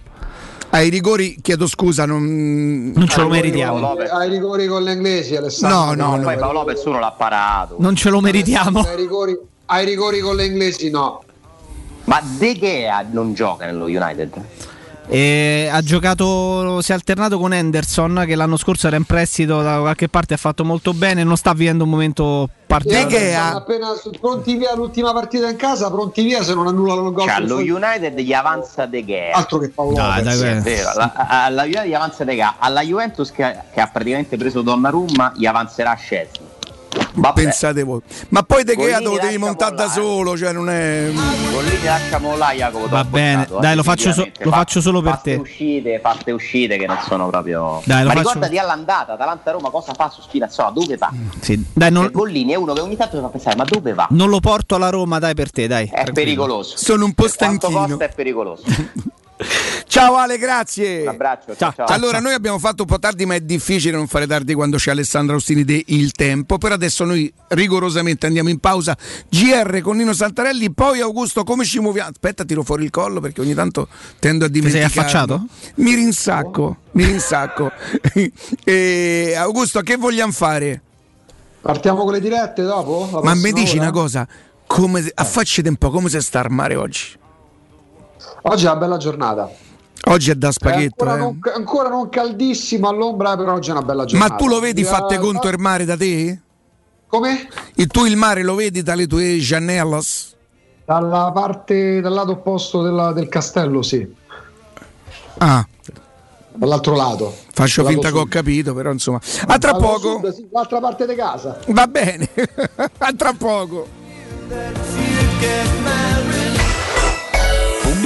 Ai 0.69 0.89
rigori 0.89 1.37
chiedo 1.41 1.65
scusa, 1.67 2.05
non, 2.05 2.91
Non 2.95 3.07
ce 3.07 3.21
lo 3.21 3.27
meritiamo. 3.27 3.93
Ai 3.93 4.29
rigori 4.29 4.67
con 4.67 4.83
le 4.83 4.93
inglesi, 4.93 5.35
Alessandro. 5.35 5.95
No, 5.95 6.09
no, 6.11 6.15
no. 6.17 6.21
Poi 6.23 6.37
Paolo 6.37 6.59
Lopez 6.59 6.85
uno 6.85 6.99
l'ha 6.99 7.11
parato. 7.11 7.75
Non 7.79 7.95
ce 7.95 8.09
lo 8.11 8.21
meritiamo. 8.21 8.81
Ai 8.81 8.95
rigori, 8.95 9.35
ai 9.65 9.83
rigori 9.85 10.19
con 10.19 10.35
le 10.35 10.45
inglesi, 10.45 10.91
no. 10.91 11.23
Ma 12.11 12.21
De 12.21 12.59
Gea 12.59 13.05
non 13.09 13.33
gioca 13.33 13.65
nello 13.65 13.85
United? 13.85 14.33
E 15.07 15.69
ha 15.71 15.81
giocato, 15.81 16.81
si 16.81 16.91
è 16.91 16.93
alternato 16.93 17.39
con 17.39 17.53
Henderson 17.53 18.25
che 18.27 18.35
l'anno 18.35 18.57
scorso 18.57 18.87
era 18.87 18.97
in 18.97 19.05
prestito 19.05 19.61
da 19.61 19.79
qualche 19.79 20.09
parte, 20.09 20.33
ha 20.33 20.37
fatto 20.37 20.65
molto 20.65 20.91
bene, 20.93 21.23
non 21.23 21.37
sta 21.37 21.53
vivendo 21.53 21.85
un 21.85 21.89
momento 21.89 22.49
particolare. 22.67 23.33
Appena 23.35 23.87
pronti 24.19 24.57
via 24.57 24.75
l'ultima 24.75 25.13
partita 25.13 25.49
in 25.49 25.55
casa, 25.55 25.89
pronti 25.89 26.23
via 26.23 26.43
se 26.43 26.53
non 26.53 26.67
annullano 26.67 27.07
il 27.07 27.13
gol. 27.13 27.27
Cioè, 27.27 27.35
allo 27.35 27.47
fuori- 27.47 27.69
United 27.69 28.19
gli 28.19 28.33
avanza 28.33 28.85
De 28.85 29.05
Gea. 29.05 29.37
Altro 29.37 29.59
che 29.59 29.69
Paolo 29.69 29.95
Dai, 29.95 30.21
Lopez. 30.21 30.37
Sì, 30.37 30.45
è 30.45 30.59
vero. 30.59 30.89
Alla, 30.89 31.13
alla 31.45 31.63
Juventus 31.63 31.87
gli 31.87 31.93
avanza 31.93 32.23
De 32.25 32.35
Gea. 32.35 32.55
Alla 32.59 32.81
Juventus 32.81 33.31
che, 33.31 33.57
che 33.71 33.79
ha 33.79 33.87
praticamente 33.87 34.35
preso 34.35 34.61
Donnarumma 34.61 35.31
gli 35.37 35.45
avanzerà 35.45 35.93
Scesni. 35.93 36.50
Vabbè, 37.13 37.41
Pensate 37.43 37.83
voi. 37.83 37.99
Ma 38.29 38.41
poi 38.43 38.63
De 38.63 38.75
Gea 38.75 38.99
lo 39.01 39.11
devi 39.11 39.21
lascia 39.23 39.39
montare 39.39 39.75
da 39.75 39.89
solo, 39.89 40.37
cioè 40.37 40.51
non 40.53 40.69
è. 40.69 41.09
Gollini 41.51 41.83
lasciamo 41.83 42.37
là 42.37 42.51
Jacopo. 42.53 42.87
Va 42.87 43.03
bene, 43.03 43.47
dai, 43.59 43.73
eh, 43.73 43.75
lo 43.75 43.83
faccio 43.83 44.13
so- 44.13 44.27
lo 44.39 44.49
Fa- 44.49 44.57
faccio 44.57 44.79
solo 44.81 45.01
per 45.01 45.13
fatte 45.13 45.33
te. 45.35 45.39
uscite, 45.41 45.99
fatte 46.01 46.31
uscite 46.31 46.77
che 46.77 46.85
non 46.85 46.97
sono 47.05 47.27
proprio. 47.27 47.81
Dai, 47.83 48.01
lo 48.03 48.07
Ma 48.07 48.13
faccio- 48.13 48.27
ricordati 48.29 48.57
all'andata, 48.57 49.13
Atalanta-Roma 49.13 49.69
cosa 49.69 49.93
fa 49.93 50.09
su 50.09 50.21
Spinazzola? 50.21 50.69
Dove 50.71 50.95
va? 50.97 51.11
Sì, 51.41 51.61
dai, 51.73 51.91
non, 51.91 52.03
Perché 52.03 52.17
Gollini 52.17 52.51
è 52.53 52.55
uno 52.55 52.73
che 52.73 52.79
ogni 52.81 52.95
tanto 52.95 53.17
mi 53.17 53.21
fa 53.23 53.29
pensare, 53.29 53.55
ma 53.57 53.65
dove 53.65 53.93
va? 53.93 54.07
non 54.11 54.29
lo 54.29 54.39
porto 54.39 54.75
alla 54.75 54.89
Roma, 54.89 55.19
dai 55.19 55.33
per 55.33 55.51
te, 55.51 55.67
dai. 55.67 55.89
È 55.91 56.11
pericoloso. 56.11 56.77
Sono 56.77 57.03
un 57.05 57.13
po' 57.13 57.27
quanto 57.35 57.67
stanchino. 57.67 57.87
costa 57.87 58.05
è 58.05 58.13
pericoloso. 58.13 58.63
Ciao 59.87 60.15
Ale, 60.15 60.37
grazie. 60.37 61.01
Un 61.01 61.07
abbraccio, 61.09 61.55
ciao, 61.55 61.73
ciao. 61.75 61.85
Allora, 61.87 62.19
noi 62.19 62.33
abbiamo 62.33 62.59
fatto 62.59 62.83
un 62.83 62.87
po' 62.87 62.99
tardi, 62.99 63.25
ma 63.25 63.35
è 63.35 63.41
difficile 63.41 63.95
non 63.95 64.07
fare 64.07 64.27
tardi 64.27 64.53
quando 64.53 64.77
c'è 64.77 64.91
Alessandro 64.91 65.35
Austini 65.35 65.63
di 65.63 65.83
Il 65.87 66.11
Tempo. 66.11 66.57
Per 66.57 66.71
adesso 66.71 67.03
noi 67.03 67.31
rigorosamente 67.49 68.25
andiamo 68.25 68.49
in 68.49 68.59
pausa. 68.59 68.95
GR 69.29 69.81
con 69.81 69.97
Nino 69.97 70.13
Santarelli, 70.13 70.71
poi 70.71 71.01
Augusto, 71.01 71.43
come 71.43 71.65
ci 71.65 71.79
muoviamo? 71.79 72.09
Aspetta, 72.09 72.45
tiro 72.45 72.63
fuori 72.63 72.85
il 72.85 72.89
collo 72.89 73.19
perché 73.19 73.41
ogni 73.41 73.53
tanto 73.53 73.87
tendo 74.19 74.45
a 74.45 74.49
sei 74.49 74.61
dimenticare. 74.61 75.01
affacciato? 75.01 75.45
Mi 75.75 75.93
rinsacco, 75.95 76.77
mi 76.91 77.05
rinsacco. 77.05 77.71
e, 78.63 79.33
Augusto, 79.35 79.81
che 79.81 79.97
vogliamo 79.97 80.31
fare? 80.31 80.81
Partiamo 81.61 82.03
con 82.03 82.13
le 82.13 82.19
dirette 82.19 82.63
dopo? 82.63 83.21
Ma 83.23 83.35
mi 83.35 83.51
dici 83.51 83.77
ora? 83.77 83.83
una 83.83 83.91
cosa? 83.91 84.27
Come, 84.65 85.11
affacciate 85.13 85.67
un 85.67 85.75
po', 85.75 85.89
come 85.89 86.09
si 86.09 86.19
sta 86.21 86.39
al 86.39 86.49
mare 86.49 86.75
oggi? 86.75 87.19
Oggi 88.43 88.65
è 88.65 88.69
una 88.69 88.79
bella 88.79 88.97
giornata. 88.97 89.49
Oggi 90.05 90.31
è 90.31 90.35
da 90.35 90.47
È 90.47 90.51
spaghetto, 90.51 91.03
ancora, 91.03 91.15
eh. 91.15 91.19
non, 91.19 91.39
ancora 91.55 91.89
non 91.89 92.09
caldissimo 92.09 92.87
all'ombra, 92.89 93.37
però 93.37 93.53
oggi 93.53 93.69
è 93.69 93.71
una 93.71 93.83
bella 93.83 94.05
giornata. 94.05 94.33
Ma 94.33 94.39
tu 94.39 94.47
lo 94.47 94.59
vedi 94.59 94.81
Eh, 94.81 94.85
fatte 94.85 95.17
conto 95.19 95.47
il 95.47 95.59
mare 95.59 95.85
da 95.85 95.95
te? 95.95 96.39
Come? 97.07 97.47
E 97.75 97.85
tu 97.87 98.05
il 98.05 98.15
mare 98.17 98.41
lo 98.41 98.55
vedi 98.55 98.81
dalle 98.81 99.05
tue 99.05 99.37
Janellas? 99.37 100.33
Dalla 100.85 101.31
parte, 101.31 102.01
dal 102.01 102.13
lato 102.13 102.31
opposto 102.31 102.81
della- 102.81 103.11
del 103.13 103.27
castello, 103.29 103.81
sì. 103.83 104.15
Ah, 105.37 105.65
Dall'altro 106.53 106.95
lato. 106.95 107.33
faccio 107.53 107.85
finta 107.85 108.07
lato 108.07 108.13
che 108.13 108.19
ho 108.19 108.23
sud. 108.23 108.31
capito, 108.31 108.73
però 108.73 108.91
insomma. 108.91 109.19
A 109.47 109.57
tra 109.57 109.73
poco. 109.75 110.19
sud, 110.19 110.33
sì, 110.33 110.47
l'altra 110.51 110.79
parte 110.79 111.05
di 111.05 111.15
casa. 111.15 111.59
Va 111.67 111.85
bene. 111.87 112.27
A 112.97 113.13
tra 113.15 113.33
poco. 113.33 113.87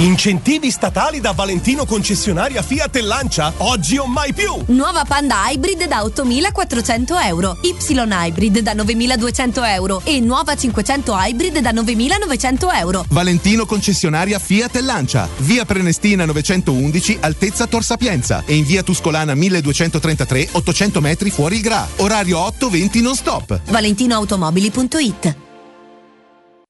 Incentivi 0.00 0.70
statali 0.70 1.18
da 1.18 1.32
Valentino 1.32 1.84
concessionaria 1.84 2.62
Fiat 2.62 2.94
e 2.94 3.00
Lancia? 3.00 3.52
Oggi 3.56 3.96
o 3.96 4.06
mai 4.06 4.32
più! 4.32 4.62
Nuova 4.66 5.04
Panda 5.04 5.50
Hybrid 5.50 5.88
da 5.88 6.02
8.400 6.02 7.26
euro, 7.26 7.56
Y 7.62 7.74
Hybrid 7.76 8.60
da 8.60 8.74
9.200 8.74 9.74
euro 9.74 10.00
e 10.04 10.20
nuova 10.20 10.54
500 10.54 11.12
Hybrid 11.12 11.58
da 11.58 11.72
9.900 11.72 12.78
euro. 12.78 13.04
Valentino 13.08 13.66
concessionaria 13.66 14.38
Fiat 14.38 14.76
e 14.76 14.82
Lancia, 14.82 15.28
via 15.38 15.64
Prenestina 15.64 16.24
911, 16.26 17.18
altezza 17.18 17.66
Tor 17.66 17.82
Sapienza 17.82 18.44
e 18.46 18.54
in 18.54 18.64
via 18.64 18.84
Tuscolana 18.84 19.34
1233, 19.34 20.50
800 20.52 21.00
metri 21.00 21.30
fuori 21.30 21.56
il 21.56 21.62
Gra. 21.62 21.84
Orario 21.96 22.38
8-20 22.38 23.02
non 23.02 23.16
stop. 23.16 23.60
ValentinoAutomobili.it 23.64 25.46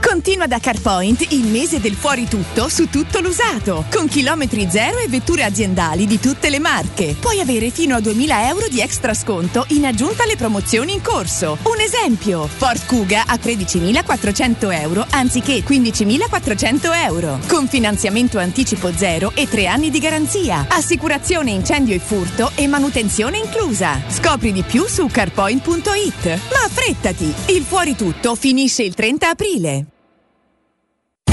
Continua 0.00 0.46
da 0.46 0.58
CarPoint 0.58 1.32
il 1.32 1.44
mese 1.44 1.80
del 1.80 1.94
fuori 1.94 2.26
tutto 2.26 2.68
su 2.68 2.88
tutto 2.88 3.20
l'usato, 3.20 3.84
con 3.90 4.08
chilometri 4.08 4.66
zero 4.70 4.98
e 4.98 5.08
vetture 5.08 5.44
aziendali 5.44 6.06
di 6.06 6.18
tutte 6.18 6.50
le 6.50 6.58
marche. 6.58 7.16
Puoi 7.18 7.40
avere 7.40 7.70
fino 7.70 7.96
a 7.96 8.00
2000 8.00 8.48
euro 8.48 8.68
di 8.68 8.80
extra 8.80 9.12
sconto 9.12 9.64
in 9.68 9.84
aggiunta 9.84 10.22
alle 10.22 10.36
promozioni 10.36 10.92
in 10.92 11.02
corso. 11.02 11.58
Un 11.62 11.80
esempio, 11.80 12.46
Ford 12.46 12.84
Kuga 12.86 13.24
a 13.26 13.34
13.400 13.34 14.80
euro 14.80 15.06
anziché 15.10 15.62
15.400 15.62 17.04
euro, 17.04 17.38
con 17.46 17.68
finanziamento 17.68 18.38
anticipo 18.38 18.92
zero 18.94 19.32
e 19.34 19.48
3 19.48 19.66
anni 19.66 19.90
di 19.90 19.98
garanzia, 19.98 20.66
assicurazione 20.68 21.50
incendio 21.50 21.94
e 21.94 21.98
furto 21.98 22.52
e 22.54 22.66
manutenzione 22.66 23.38
inclusa. 23.38 24.00
Scopri 24.08 24.52
di 24.52 24.62
più 24.62 24.86
su 24.86 25.06
carpoint.it. 25.06 26.26
Ma 26.26 26.64
affrettati, 26.64 27.32
il 27.46 27.62
fuori 27.62 27.94
tutto 27.94 28.34
finisce 28.34 28.82
il 28.82 28.94
30 28.94 29.28
aprile. 29.28 29.86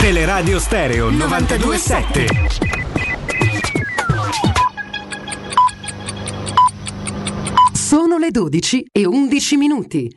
Teleradio 0.00 0.58
Stereo 0.60 1.08
927. 1.10 2.26
Sono 7.72 8.18
le 8.18 8.30
12 8.30 8.86
e 8.92 9.06
11 9.06 9.56
minuti. 9.56 10.14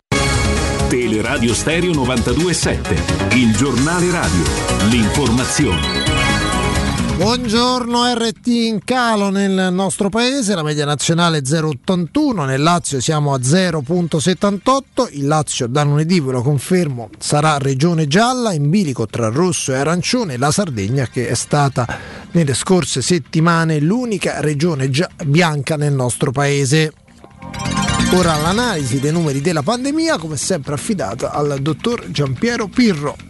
Teleradio 0.89 1.53
Stereo 1.53 1.93
927, 1.93 3.35
il 3.37 3.55
giornale 3.55 4.11
radio, 4.11 4.43
l'informazione. 4.89 6.18
Buongiorno 7.19 8.13
RT 8.13 8.47
in 8.47 8.79
calo 8.85 9.29
nel 9.29 9.73
nostro 9.73 10.07
paese, 10.07 10.55
la 10.55 10.63
media 10.63 10.85
nazionale 10.85 11.39
è 11.39 11.41
0,81, 11.41 12.45
nel 12.45 12.61
Lazio 12.61 13.01
siamo 13.01 13.33
a 13.33 13.37
0,78, 13.39 15.09
il 15.17 15.27
Lazio 15.27 15.67
da 15.67 15.83
lunedì 15.83 16.21
ve 16.21 16.31
lo 16.31 16.41
confermo 16.41 17.09
sarà 17.19 17.57
regione 17.57 18.07
gialla 18.07 18.53
in 18.53 18.69
bilico 18.69 19.05
tra 19.05 19.27
rosso 19.27 19.73
e 19.73 19.75
arancione, 19.75 20.37
la 20.37 20.49
Sardegna 20.49 21.07
che 21.07 21.27
è 21.27 21.33
stata 21.33 21.85
nelle 22.31 22.53
scorse 22.53 23.01
settimane 23.01 23.81
l'unica 23.81 24.39
regione 24.39 24.89
bianca 25.25 25.75
nel 25.75 25.91
nostro 25.91 26.31
paese. 26.31 26.93
Ora 28.13 28.37
l'analisi 28.37 29.01
dei 29.01 29.11
numeri 29.11 29.41
della 29.41 29.61
pandemia 29.61 30.17
come 30.17 30.37
sempre 30.37 30.75
affidata 30.75 31.33
al 31.33 31.57
dottor 31.59 32.09
Giampiero 32.11 32.67
Pirro. 32.67 33.28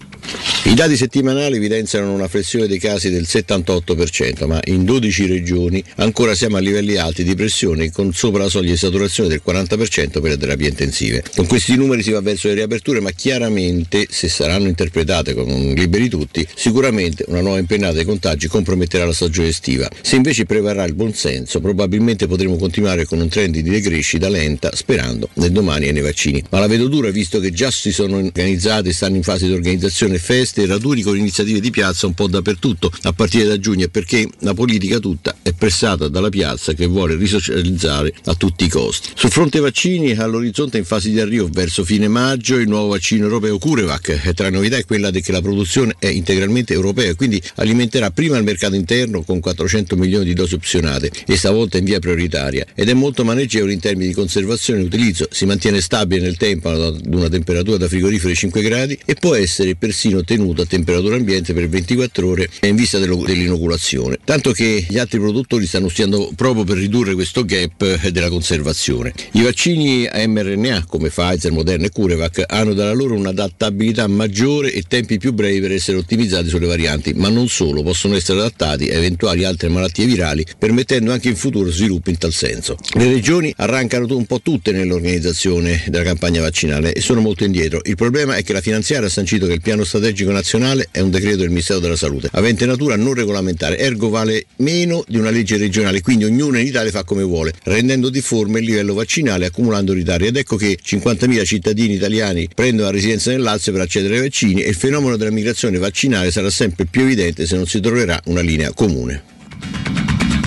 I 0.64 0.76
dati 0.76 0.96
settimanali 0.96 1.56
evidenziano 1.56 2.14
una 2.14 2.28
flessione 2.28 2.68
dei 2.68 2.78
casi 2.78 3.10
del 3.10 3.26
78%, 3.28 4.46
ma 4.46 4.60
in 4.66 4.84
12 4.84 5.26
regioni 5.26 5.84
ancora 5.96 6.36
siamo 6.36 6.58
a 6.58 6.60
livelli 6.60 6.96
alti 6.96 7.24
di 7.24 7.34
pressione 7.34 7.92
con 7.92 8.14
sopra 8.14 8.44
la 8.44 8.50
soglia 8.50 8.70
di 8.72 8.78
saturazione 8.78 9.30
del 9.30 9.42
40% 9.44 10.22
per 10.22 10.30
le 10.30 10.38
terapie 10.38 10.68
intensive. 10.68 11.24
Con 11.36 11.48
questi 11.48 11.76
numeri 11.76 12.04
si 12.04 12.12
va 12.12 12.22
verso 12.22 12.50
le 12.50 12.54
riaperture, 12.54 13.00
ma 13.00 13.10
chiaramente 13.10 14.06
se 14.12 14.30
saranno 14.30 14.68
interpretate 14.68 15.34
con 15.34 15.48
liberi 15.76 16.08
tutti, 16.08 16.48
sicuramente 16.56 17.24
una 17.30 17.42
nuova 17.42 17.58
impennata 17.58 17.94
dei 17.94 18.06
contagi 18.06 18.48
comprometterà 18.48 19.06
la 19.06 19.14
stagione 19.14 19.48
estiva. 19.48 19.90
Se 20.02 20.18
invece 20.18 20.46
prevarrà 20.46 20.84
il 20.84 20.94
buonsenso, 20.94 21.62
probabilmente 21.62 22.28
potremo 22.28 22.58
continuare 22.58 23.06
con 23.06 23.20
un 23.20 23.28
trend 23.28 23.56
di 23.56 23.64
decrescita 23.64 24.30
lenta, 24.30 24.76
sperando 24.76 25.30
nel 25.36 25.52
domani 25.52 25.88
e 25.88 25.92
nei 25.94 26.04
vaccini. 26.04 26.44
Ma 26.52 26.60
la 26.60 26.68
vedo 26.68 26.88
dura 26.88 27.10
visto 27.10 27.40
che 27.40 27.52
già 27.52 27.72
si 27.72 27.92
sono 27.92 28.18
organizzate 28.18 28.90
e 28.90 28.94
stanno 28.94 29.16
in 29.16 29.24
fase 29.24 29.48
di 29.48 29.54
organizzazione 29.54 30.18
feste 30.20 30.66
raduni 30.66 31.02
con 31.02 31.18
iniziative 31.18 31.60
di 31.60 31.72
piazza 31.72 32.08
un 32.08 32.14
po' 32.14 32.28
dappertutto 32.28 32.92
a 33.04 33.14
partire 33.14 33.46
da 33.46 33.60
giugno 33.60 33.88
perché 33.88 34.28
la 34.40 34.54
politica 34.54 35.00
tutta 35.00 35.38
è 35.42 35.54
pressata 35.54 36.08
dalla 36.08 36.30
piazza 36.30 36.74
che 36.74 36.86
vuole 36.86 37.16
risocializzare 37.16 38.14
a 38.26 38.36
tutti 38.36 38.66
i 38.66 38.70
costi. 38.70 39.10
Sul 39.16 39.32
fronte 39.32 39.60
vaccini 39.60 40.12
all'orizzonte 40.12 40.78
in 40.78 40.86
fase 40.86 41.10
di 41.10 41.20
arrivo 41.20 41.50
verso 41.52 41.84
fine 41.84 42.08
maggio 42.08 42.58
il 42.58 42.68
nuovo 42.68 42.90
vaccino 42.90 43.26
europeo 43.26 43.58
Curevac 43.58 44.34
tra 44.34 44.50
le 44.50 44.56
novità 44.56 44.78
è 44.78 44.86
quella 44.86 45.12
che 45.12 45.32
la 45.32 45.42
produzione 45.42 45.96
è 45.98 46.08
integralmente 46.08 46.74
europea 46.74 47.16
quindi 47.16 47.42
alimenterà 47.56 48.12
prima 48.12 48.38
il 48.38 48.44
mercato 48.44 48.76
interno 48.76 49.24
con 49.24 49.40
400 49.40 49.96
milioni 49.96 50.26
di 50.26 50.34
dosi 50.34 50.56
opzionate 50.56 51.12
e 51.26 51.38
stavolta 51.38 51.78
in 51.78 51.86
via 51.86 52.00
prioritaria 52.00 52.66
ed 52.76 52.90
è 52.90 52.94
molto 52.94 53.24
maneggevole 53.24 53.74
in 53.74 53.80
termini 53.80 54.08
di 54.08 54.14
conservazione 54.14 54.82
e 54.82 54.84
utilizzo, 54.84 55.28
si 55.32 55.46
mantiene 55.46 55.82
stabile 55.82 56.22
nel 56.22 56.38
tempo 56.38 56.70
ad 56.70 57.02
una 57.08 57.30
temperatura 57.30 57.78
da 57.78 57.88
frigorifero 57.88 58.30
di 58.30 58.36
5 58.36 58.62
gradi 58.62 59.00
e 59.06 59.16
può 59.16 59.36
essere 59.36 59.76
persino 59.76 60.09
tenuto 60.24 60.64
a 60.64 60.66
temperatura 60.66 61.16
ambiente 61.16 61.54
per 61.54 61.68
24 61.70 62.28
ore 62.28 62.50
in 62.62 62.76
vista 62.76 63.00
dell'inoculazione, 63.00 64.18
tanto 64.24 64.52
che 64.52 64.86
gli 64.88 64.98
altri 64.98 65.20
produttori 65.20 65.66
stanno 65.66 65.88
studiando 65.88 66.32
proprio 66.36 66.64
per 66.64 66.78
ridurre 66.78 67.14
questo 67.14 67.46
gap 67.46 68.00
eh, 68.02 68.12
della 68.12 68.30
conservazione. 68.30 69.14
I 69.34 69.42
vaccini 69.42 70.08
a 70.08 70.28
mRNA 70.28 70.86
come 70.88 71.10
Pfizer, 71.10 71.52
Moderna 71.52 71.86
e 71.86 71.92
CureVac 71.92 72.44
hanno 72.48 72.74
dalla 72.74 72.94
loro 72.94 73.16
un'adattabilità 73.16 74.08
maggiore 74.08 74.74
e 74.74 74.84
tempi 74.88 75.18
più 75.18 75.34
brevi 75.34 75.62
per 75.62 75.72
essere 75.72 75.98
ottimizzati 75.98 76.50
sulle 76.50 76.68
varianti, 76.68 77.14
ma 77.14 77.30
non 77.30 77.48
solo, 77.48 77.84
possono 77.84 78.16
essere 78.16 78.40
adattati 78.40 78.90
a 78.90 78.96
eventuali 78.96 79.44
altre 79.44 79.70
malattie 79.70 80.06
virali, 80.06 80.46
permettendo 80.58 81.12
anche 81.12 81.30
in 81.30 81.36
futuro 81.36 81.72
sviluppi 81.72 82.10
in 82.10 82.18
tal 82.18 82.34
senso. 82.34 82.76
Le 82.94 83.06
regioni 83.06 83.54
arrancano 83.58 84.08
un 84.16 84.26
po' 84.26 84.42
tutte 84.42 84.72
nell'organizzazione 84.72 85.84
della 85.88 86.04
campagna 86.04 86.42
vaccinale 86.42 86.94
e 86.94 87.02
sono 87.02 87.22
molto 87.22 87.44
indietro. 87.44 87.82
Il 87.84 87.96
problema 87.96 88.36
è 88.36 88.44
che 88.44 88.54
la 88.54 88.62
finanziaria 88.62 89.08
ha 89.08 89.12
sancito 89.12 89.46
che 89.46 89.54
il 89.54 89.62
piano 89.62 89.84
strategico 90.00 90.32
nazionale 90.32 90.88
è 90.92 91.02
un 91.02 91.12
decreto 91.12 91.38
del 91.38 91.50
Ministero 91.50 91.80
della 91.80 91.96
Salute, 91.96 92.30
avente 92.32 92.66
natura 92.66 92.96
non 92.96 93.14
regolamentare, 93.14 93.78
ergo 93.78 94.10
vale 94.10 94.46
meno 94.58 95.04
di 95.08 95.18
una 95.18 95.30
legge 95.30 95.58
regionale, 95.58 96.02
quindi 96.02 96.24
ognuno 96.24 96.58
in 96.58 96.66
Italia 96.66 96.90
fa 96.90 97.04
come 97.04 97.24
vuole, 97.24 97.54
rendendo 97.64 98.10
difforme 98.10 98.60
il 98.60 98.66
livello 98.66 98.94
vaccinale 98.94 99.46
accumulando 99.46 99.94
ritardi. 99.94 100.28
Ed 100.28 100.38
ecco 100.38 100.56
che 100.56 100.80
50.000 100.82 101.46
cittadini 101.46 101.94
italiani 101.96 102.48
prendono 102.54 102.88
la 102.88 102.94
residenza 102.94 103.32
nel 103.32 103.42
Lazio 103.42 103.72
per 103.72 103.82
accedere 103.82 104.16
ai 104.16 104.22
vaccini 104.22 104.62
e 104.62 104.70
il 104.70 104.76
fenomeno 104.76 105.18
della 105.18 105.32
migrazione 105.32 105.78
vaccinale 105.78 106.32
sarà 106.32 106.50
sempre 106.50 106.86
più 106.86 107.02
evidente 107.02 107.46
se 107.46 107.56
non 107.56 107.68
si 107.68 107.80
troverà 107.80 108.20
una 108.26 108.42
linea 108.42 108.72
comune. 108.72 109.89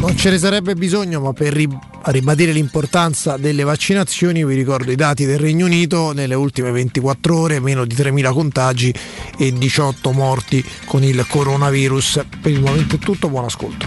Non 0.03 0.17
ce 0.17 0.31
ne 0.31 0.39
sarebbe 0.39 0.75
bisogno, 0.75 1.21
ma 1.21 1.33
per 1.33 1.53
ri- 1.53 1.79
ribadire 2.07 2.51
l'importanza 2.51 3.37
delle 3.37 3.63
vaccinazioni 3.63 4.45
vi 4.45 4.57
ricordo 4.57 4.91
i 4.91 4.97
dati 4.97 5.25
del 5.25 5.39
Regno 5.39 5.67
Unito 5.67 6.11
nelle 6.11 6.35
ultime 6.35 6.73
24 6.73 7.39
ore, 7.39 7.61
meno 7.61 7.85
di 7.85 7.95
3.000 7.95 8.33
contagi 8.33 8.93
e 9.39 9.53
18 9.53 10.11
morti 10.11 10.65
con 10.87 11.05
il 11.05 11.25
coronavirus. 11.29 12.25
Per 12.41 12.51
il 12.51 12.61
momento 12.61 12.97
è 12.97 12.99
tutto, 12.99 13.29
buon 13.29 13.45
ascolto. 13.45 13.87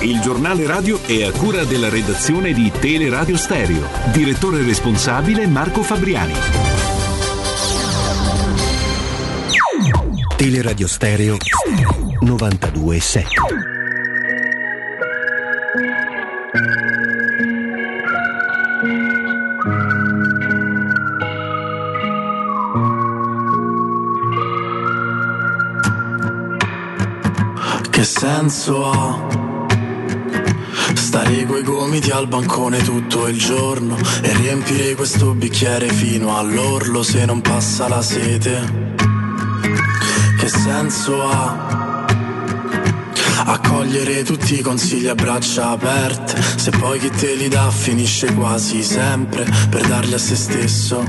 Il 0.00 0.20
giornale 0.20 0.66
radio 0.66 0.98
è 1.04 1.22
a 1.24 1.32
cura 1.32 1.64
della 1.64 1.90
redazione 1.90 2.54
di 2.54 2.72
Teleradio 2.80 3.36
Stereo. 3.36 3.86
Direttore 4.10 4.62
responsabile 4.62 5.46
Marco 5.46 5.82
Fabriani. 5.82 6.32
Teleradio 10.34 10.86
Stereo 10.86 11.36
92.7 12.22 13.73
Che 16.54 16.60
senso 28.04 28.88
ha? 28.88 29.26
Stare 30.94 31.44
coi 31.44 31.64
gomiti 31.64 32.12
al 32.12 32.28
bancone 32.28 32.84
tutto 32.84 33.26
il 33.26 33.36
giorno 33.36 33.96
e 34.22 34.32
riempire 34.36 34.94
questo 34.94 35.34
bicchiere 35.34 35.88
fino 35.88 36.38
all'orlo 36.38 37.02
se 37.02 37.24
non 37.24 37.40
passa 37.40 37.88
la 37.88 38.00
sete. 38.00 38.92
Che 40.38 40.48
senso 40.48 41.20
ha? 41.28 41.83
Accogliere 43.46 44.22
tutti 44.22 44.58
i 44.58 44.62
consigli 44.62 45.06
a 45.06 45.14
braccia 45.14 45.70
aperte, 45.70 46.40
se 46.56 46.70
poi 46.70 46.98
chi 46.98 47.10
te 47.10 47.34
li 47.34 47.48
dà 47.48 47.70
finisce 47.70 48.32
quasi 48.34 48.82
sempre 48.82 49.46
per 49.68 49.86
darli 49.86 50.14
a 50.14 50.18
se 50.18 50.36
stesso. 50.36 51.02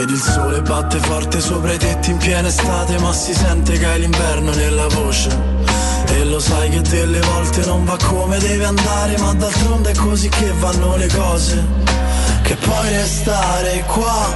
Ed 0.00 0.08
il 0.08 0.20
sole 0.20 0.62
batte 0.62 0.98
forte 0.98 1.40
sopra 1.40 1.72
i 1.72 1.78
tetti 1.78 2.10
in 2.10 2.16
piena 2.16 2.48
estate 2.48 2.98
Ma 2.98 3.12
si 3.12 3.34
sente 3.34 3.76
che 3.76 3.84
hai 3.84 4.00
l'inverno 4.00 4.52
nella 4.54 4.86
voce. 4.86 5.28
E 6.06 6.24
lo 6.24 6.38
sai 6.38 6.70
che 6.70 6.80
delle 6.80 7.20
volte 7.20 7.64
non 7.66 7.84
va 7.84 7.96
come 8.02 8.38
deve 8.38 8.64
andare 8.64 9.18
Ma 9.18 9.34
d'altronde 9.34 9.90
è 9.90 9.94
così 9.94 10.28
che 10.28 10.52
vanno 10.58 10.96
le 10.96 11.08
cose. 11.08 11.64
Che 12.42 12.54
puoi 12.56 12.88
restare 12.88 13.84
qua 13.86 14.34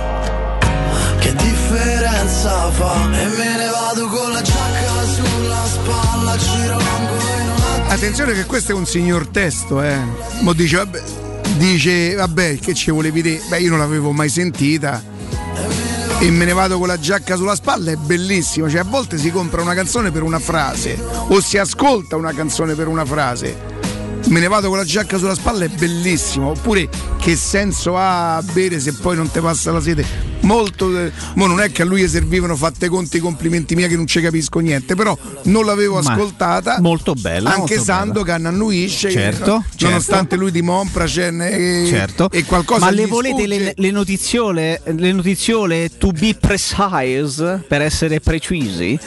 Che 1.18 1.34
differenza 1.34 2.70
fa? 2.70 2.94
E 3.12 3.26
me 3.26 3.56
ne 3.56 3.70
vado 3.70 4.06
con 4.08 4.32
la 4.32 4.42
giacca 4.42 4.53
Attenzione 7.86 8.32
che 8.32 8.44
questo 8.44 8.72
è 8.72 8.74
un 8.74 8.86
signor 8.86 9.28
testo, 9.28 9.80
eh. 9.80 9.96
Mo 10.40 10.52
dice, 10.52 10.76
vabbè, 10.76 11.02
dice, 11.56 12.14
vabbè, 12.14 12.58
che 12.58 12.74
ci 12.74 12.90
volevi 12.90 13.22
dire? 13.22 13.40
Beh, 13.48 13.60
io 13.60 13.70
non 13.70 13.78
l'avevo 13.78 14.10
mai 14.10 14.28
sentita. 14.28 15.02
E 16.18 16.30
me 16.30 16.44
ne 16.44 16.52
vado 16.52 16.78
con 16.78 16.88
la 16.88 16.98
giacca 16.98 17.36
sulla 17.36 17.54
spalla, 17.54 17.92
è 17.92 17.96
bellissimo. 17.96 18.68
Cioè, 18.68 18.80
a 18.80 18.84
volte 18.84 19.16
si 19.16 19.30
compra 19.30 19.62
una 19.62 19.74
canzone 19.74 20.10
per 20.10 20.22
una 20.22 20.38
frase, 20.38 20.98
o 21.28 21.40
si 21.40 21.56
ascolta 21.56 22.16
una 22.16 22.32
canzone 22.32 22.74
per 22.74 22.88
una 22.88 23.04
frase. 23.04 23.56
Me 24.26 24.40
ne 24.40 24.48
vado 24.48 24.68
con 24.68 24.78
la 24.78 24.84
giacca 24.84 25.18
sulla 25.18 25.34
spalla, 25.34 25.64
è 25.64 25.68
bellissimo. 25.68 26.48
Oppure 26.48 26.88
che 27.18 27.36
senso 27.36 27.96
ha 27.96 28.42
bere 28.52 28.80
se 28.80 28.92
poi 28.94 29.14
non 29.16 29.30
ti 29.30 29.38
passa 29.38 29.70
la 29.70 29.80
sete? 29.80 30.33
Molto. 30.44 30.96
eh, 30.98 31.12
mo 31.34 31.46
non 31.46 31.60
è 31.60 31.70
che 31.72 31.82
a 31.82 31.84
lui 31.84 32.06
servivano 32.08 32.56
fatte 32.56 32.88
conti 32.88 33.16
i 33.16 33.20
complimenti 33.20 33.74
miei 33.74 33.88
che 33.88 33.96
non 33.96 34.06
ci 34.06 34.20
capisco 34.20 34.58
niente, 34.60 34.94
però 34.94 35.16
non 35.44 35.64
l'avevo 35.64 36.00
Ma 36.00 36.12
ascoltata. 36.12 36.78
molto 36.80 37.14
bella, 37.14 37.50
Anche 37.50 37.76
molto 37.76 37.84
Sandokan 37.84 38.46
annuisce. 38.46 39.08
che, 39.08 39.14
Certo, 39.14 39.64
certo. 39.70 39.84
Nonostante 39.86 40.36
lui 40.36 40.50
di 40.50 40.62
Monpracen 40.62 41.40
e, 41.42 41.86
Certo. 41.88 42.28
e 42.30 42.44
qualcosa 42.44 42.84
Ma 42.86 42.90
le 42.90 43.06
volete 43.06 43.46
le, 43.46 43.72
le 43.76 43.90
notiziole, 43.90 44.80
le 44.84 45.12
notiziole 45.12 45.90
to 45.98 46.10
be 46.12 46.34
precise, 46.38 47.64
per 47.66 47.82
essere 47.82 48.20
precisi? 48.20 48.98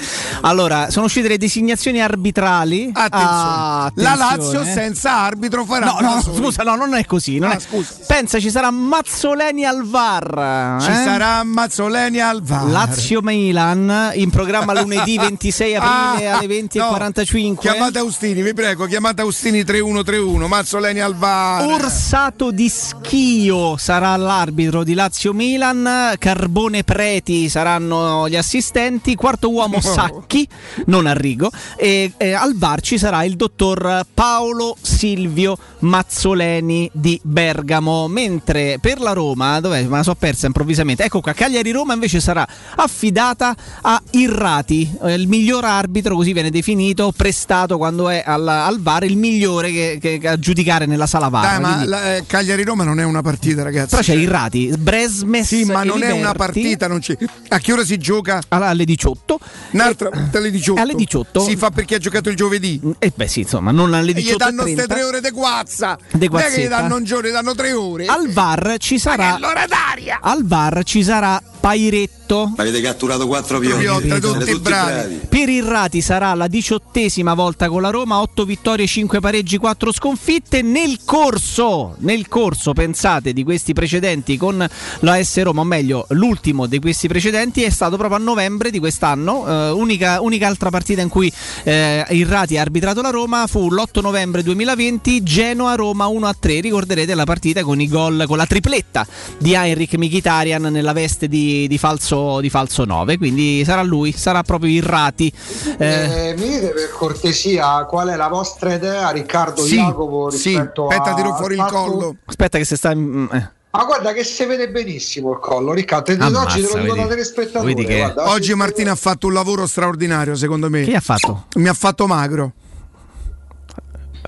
Allora, 0.42 0.90
sono 0.90 1.06
uscite 1.06 1.28
le 1.28 1.38
designazioni 1.38 2.02
arbitrali. 2.02 2.90
Attenzione. 2.94 3.26
Ah, 3.28 3.92
La 3.96 4.12
attenzione. 4.14 4.58
Lazio 4.66 4.74
senza 4.74 5.18
arbitro 5.20 5.66
farà 5.66 5.86
No, 5.86 5.98
no, 6.02 6.16
no, 6.16 6.22
scusa, 6.22 6.64
no, 6.64 6.76
non 6.76 6.94
è 6.96 7.06
così. 7.06 7.38
non 7.40 7.52
Ah, 7.52 7.56
è-. 7.58 7.84
Pensa, 8.08 8.40
ci 8.40 8.50
sarà 8.50 8.72
Mazzoleni 8.72 9.66
al 9.66 9.84
VAR. 9.86 10.78
Ci 10.82 10.90
eh? 10.90 10.94
sarà 10.94 11.27
Mazzoleni 11.44 12.20
al 12.20 12.42
VAR. 12.42 12.70
Lazio 12.70 13.22
Milan 13.22 14.12
in 14.16 14.30
programma 14.30 14.80
lunedì 14.80 15.18
26 15.20 15.76
aprile 15.76 16.28
Ah, 16.28 16.38
alle 16.38 16.48
20.45. 16.48 17.48
no. 17.48 17.56
Chiamate 17.56 18.00
Austini, 18.00 18.42
vi 18.42 18.54
prego, 18.54 18.86
chiamate 18.86 19.22
Austini 19.22 19.64
3131, 19.64 20.48
Mazzoleni 20.48 21.00
al 21.00 21.16
VAR. 21.16 21.66
Orsato 21.66 22.52
di 22.52 22.70
Schio 22.70 23.76
sarà 23.78 24.16
l'arbitro 24.16 24.84
di 24.84 24.94
Lazio 24.94 25.34
Milan, 25.34 26.14
Carbone 26.18 26.84
Preti 26.84 27.50
saranno 27.50 28.28
gli 28.30 28.36
assistenti, 28.36 29.16
quarto 29.16 29.50
uomo 29.52 29.80
Sacchi, 29.82 30.48
non 30.86 31.06
Arrigo, 31.08 31.52
e, 31.76 32.14
e 32.18 32.32
al 32.34 32.56
VAR 32.56 32.82
ci 32.82 32.98
sarà 32.98 33.24
il 33.24 33.36
dottor 33.36 34.06
Paolo 34.14 34.76
Silvio 34.82 35.58
Mazzoleni 35.80 36.90
di 36.94 37.20
Bergamo, 37.24 38.08
mentre 38.08 38.78
per 38.80 39.00
la 39.00 39.14
Roma, 39.14 39.60
dov'è? 39.60 39.82
Me 39.84 39.98
la 39.98 40.04
so 40.04 40.16
persa 40.16 40.46
improvvisamente, 40.48 41.04
ecco 41.04 41.17
qua, 41.22 41.34
Cagliari 41.34 41.72
Roma 41.72 41.94
invece 41.94 42.20
sarà 42.20 42.46
affidata 42.76 43.56
a 43.82 44.02
Irrati, 44.12 44.90
eh, 45.04 45.14
il 45.14 45.28
miglior 45.28 45.66
arbitro, 45.66 46.16
così 46.16 46.34
viene 46.34 46.50
definito, 46.50 47.12
prestato 47.16 47.78
quando 47.78 48.10
è 48.10 48.24
al, 48.26 48.48
al 48.48 48.80
VAR, 48.82 49.04
il 49.04 49.18
migliore 49.18 49.72
che, 49.72 49.98
che- 50.02 50.18
che 50.20 50.28
a 50.28 50.38
giudicare 50.40 50.86
nella 50.86 51.08
sala 51.08 51.28
VAR. 51.30 51.42
Dai, 51.44 51.60
ma 51.60 51.70
quindi- 51.74 51.88
la- 51.90 52.16
eh, 52.16 52.24
Cagliari-Roma 52.26 52.84
non 52.84 53.00
è 53.00 53.04
una 53.04 53.22
partita, 53.22 53.64
ragazzi. 53.64 53.90
però 53.90 54.02
c'è 54.02 54.16
Irrati, 54.16 54.74
Bresmes 54.78 55.46
Sì, 55.48 55.64
ma 55.66 55.82
e 55.82 55.86
non 55.86 56.02
è 56.04 56.12
una 56.12 56.32
Liberti. 56.32 56.38
partita. 56.38 56.88
non 56.88 57.00
c'è- 57.00 57.18
A 57.50 57.60
che 57.60 57.74
ora 57.74 57.84
si 57.84 57.98
gioca? 57.98 58.42
alle 58.50 58.86
18. 58.86 59.40
Un'altra 59.72 60.10
volta 60.14 60.38
alle 60.38 60.52
18. 60.52 60.82
Alle 60.82 60.94
18. 60.96 61.42
Si 61.42 61.56
fa 61.56 61.70
perché 61.72 61.96
ha 61.96 61.98
giocato 62.00 62.30
il 62.30 62.36
giovedì. 62.36 62.80
E 63.00 63.12
beh 63.16 63.28
sì, 63.28 63.42
insomma, 63.42 63.72
non 63.72 63.94
alle 63.94 64.12
E 64.12 64.14
gli 64.14 64.24
18. 64.24 64.38
danno 64.38 64.62
queste 64.64 64.88
tre 64.88 65.04
ore 65.04 65.22
di 65.22 65.30
guazza. 65.32 65.98
De 66.12 66.28
Non 66.30 66.40
è 66.42 66.50
che 66.52 66.62
gli 66.62 66.68
danno 66.68 66.96
un 66.96 67.04
giorno, 67.04 67.30
gli 67.30 67.32
danno 67.32 67.54
tre 67.56 67.74
ore. 67.74 68.06
Al 68.06 68.30
VAR 68.32 68.76
ci 68.80 68.98
sarà 69.00 69.38
l'ora 69.40 69.66
d'aria. 69.68 70.20
Al 70.22 70.46
VAR 70.46 70.84
ci 70.84 71.04
sarà 71.04 71.07
皿 71.10 71.26
Pairetto. 71.68 72.54
Avete 72.56 72.80
catturato 72.80 73.28
quattro 73.28 73.60
piotti. 73.60 73.82
Piotta, 73.82 74.00
Siete 74.00 74.20
tutti 74.22 74.52
tutti 74.52 74.60
bravi. 74.62 74.92
bravi. 74.94 75.20
Per 75.28 75.50
il 75.50 75.64
Rati 75.64 76.00
sarà 76.00 76.34
la 76.34 76.48
diciottesima 76.48 77.34
volta 77.34 77.68
con 77.68 77.82
la 77.82 77.90
Roma, 77.90 78.22
8 78.22 78.46
vittorie, 78.46 78.88
5 78.88 79.20
pareggi, 79.20 79.58
4 79.58 79.92
sconfitte. 79.92 80.62
Nel 80.62 81.00
corso, 81.04 81.96
nel 82.00 82.30
corso, 82.30 82.72
pensate, 82.72 83.34
di 83.34 83.44
questi 83.44 83.74
precedenti 83.74 84.38
con 84.38 84.66
la 85.00 85.22
S 85.22 85.42
Roma, 85.42 85.60
o 85.60 85.64
meglio, 85.66 86.06
l'ultimo 86.12 86.68
di 86.68 86.80
questi 86.80 87.10
precedenti 87.10 87.64
è 87.64 87.70
stato 87.70 87.98
proprio 87.98 88.18
a 88.18 88.22
novembre 88.22 88.72
di 88.72 88.80
quest'anno. 88.80 89.46
Eh, 89.46 89.72
unica, 89.72 90.22
unica 90.22 90.48
altra 90.48 90.70
partita 90.70 91.02
in 91.02 91.10
cui 91.10 91.30
eh, 91.64 92.06
il 92.12 92.26
Rati 92.26 92.58
ha 92.58 92.62
arbitrato 92.62 93.02
la 93.02 93.10
Roma 93.10 93.46
fu 93.46 93.70
l'8 93.70 94.02
novembre 94.02 94.42
2020, 94.42 95.22
Genoa-Roma 95.22 96.06
1-3. 96.06 96.62
Ricorderete 96.62 97.14
la 97.14 97.26
partita 97.26 97.64
con 97.64 97.82
i 97.82 97.90
gol, 97.90 98.24
con 98.26 98.38
la 98.38 98.46
tripletta 98.46 99.06
di 99.38 99.54
Heinrich 99.54 99.96
Mkhitaryan 99.98 100.62
nella 100.62 100.94
veste 100.94 101.28
di, 101.28 101.56
di 101.68 101.78
falso, 101.80 102.40
di 102.42 102.50
falso 102.52 102.86
9. 102.86 103.18
Quindi 103.18 103.64
sarà 103.66 103.82
lui, 103.82 104.12
sarà 104.12 104.44
proprio 104.44 104.70
il 104.76 104.84
Rati. 104.84 105.32
Eh, 105.80 106.30
Eh, 106.30 106.36
mi 106.38 106.48
dite 106.50 106.68
per 106.70 106.90
cortesia 106.92 107.86
qual 107.86 108.10
è 108.10 108.16
la 108.16 108.28
vostra 108.28 108.74
idea, 108.76 109.10
Riccardo 109.10 109.62
Sì, 109.64 109.78
Jacopo, 109.78 110.30
sì, 110.30 110.50
rispetto 110.50 110.88
aspetta, 110.88 111.12
a 111.12 111.16
tiro 111.16 111.34
fuori 111.36 111.56
il 111.56 111.66
collo. 111.68 112.16
aspetta 112.26 112.58
che 112.60 112.66
se 112.66 112.76
sta... 112.76 112.94
mm, 112.94 113.26
eh. 113.32 113.52
Ma 113.70 113.84
guarda 113.86 114.12
che 114.14 114.24
si 114.24 114.44
vede 114.46 114.70
benissimo 114.70 115.32
il 115.34 115.40
collo, 115.40 115.72
Riccardo. 115.74 116.12
Ammazza, 116.14 116.42
oggi 116.58 116.62
te 116.66 116.78
lo 116.78 116.82
dico 116.84 116.96
da 116.96 117.08
telespettatore. 117.08 117.74
che- 117.74 117.98
guarda, 117.98 118.30
Oggi 118.32 118.54
Martina 118.56 118.92
ha 118.92 118.96
fatto 118.96 119.28
un 119.28 119.34
lavoro 119.34 119.66
straordinario, 119.68 120.36
secondo 120.36 120.70
me. 120.70 120.84
Che 120.84 120.96
ha 120.96 121.00
fatto? 121.00 121.46
Mi 121.56 121.68
ha 121.68 121.74
fatto 121.74 122.08
magro. 122.08 122.54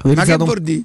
Ma 0.03 0.23
che 0.23 0.33
un- 0.33 0.55
dire? 0.59 0.83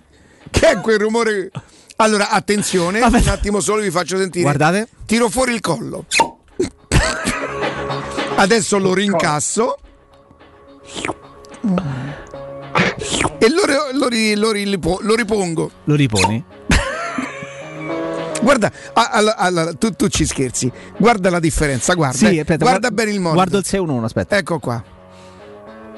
Che 0.51 0.69
è 0.69 0.81
quel 0.81 0.99
rumore? 0.99 1.51
Allora, 1.97 2.31
attenzione, 2.31 2.99
Vabbè. 3.01 3.21
un 3.21 3.29
attimo 3.29 3.61
solo 3.61 3.83
vi 3.83 3.91
faccio 3.91 4.17
sentire. 4.17 4.43
Guardate. 4.45 4.89
Tiro 5.07 5.29
fuori 5.29 5.53
il 5.55 5.61
collo. 5.61 6.05
Adesso 8.37 8.79
lo 8.79 8.93
rincasso. 8.95 9.77
E 13.39 13.49
lo, 13.49 13.63
lo 13.93 14.09
lo 14.37 14.51
lo 15.01 15.15
ripongo. 15.15 15.71
Lo 15.85 15.95
riponi? 15.95 16.45
Guarda, 18.43 18.71
allora, 18.93 19.37
allora, 19.37 19.73
tu, 19.73 19.93
tu 19.93 20.09
ci 20.09 20.27
scherzi. 20.27 20.71
Guarda 20.99 21.31
la 21.31 21.41
differenza, 21.41 21.95
guarda. 21.95 22.17
Sì, 22.19 22.27
aspetta, 22.39 22.57
guarda 22.57 22.79
guarda- 22.79 22.91
bene 22.91 23.11
il 23.13 23.21
modo. 23.21 23.35
Guardo 23.35 23.59
il 23.59 23.65
6-1-1, 23.67 24.03
aspetta. 24.05 24.37
Ecco 24.37 24.59
qua. 24.59 24.83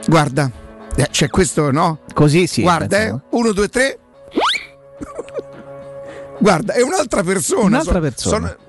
Guarda. 0.07 0.51
Eh, 0.95 1.09
C'è 1.11 1.29
questo, 1.29 1.71
no? 1.73 2.01
Così 2.15 2.47
sì. 2.47 2.63
Guarda, 2.63 2.87
penso, 2.99 3.15
eh. 3.17 3.21
Uno, 3.37 3.53
due, 3.53 3.69
tre. 3.69 3.99
Guarda, 6.39 6.75
è 6.75 6.83
un'altra 6.83 7.23
persona. 7.23 7.65
Un'altra 7.65 7.95
So- 7.95 8.01
persona. 8.01 8.57
sono- 8.57 8.65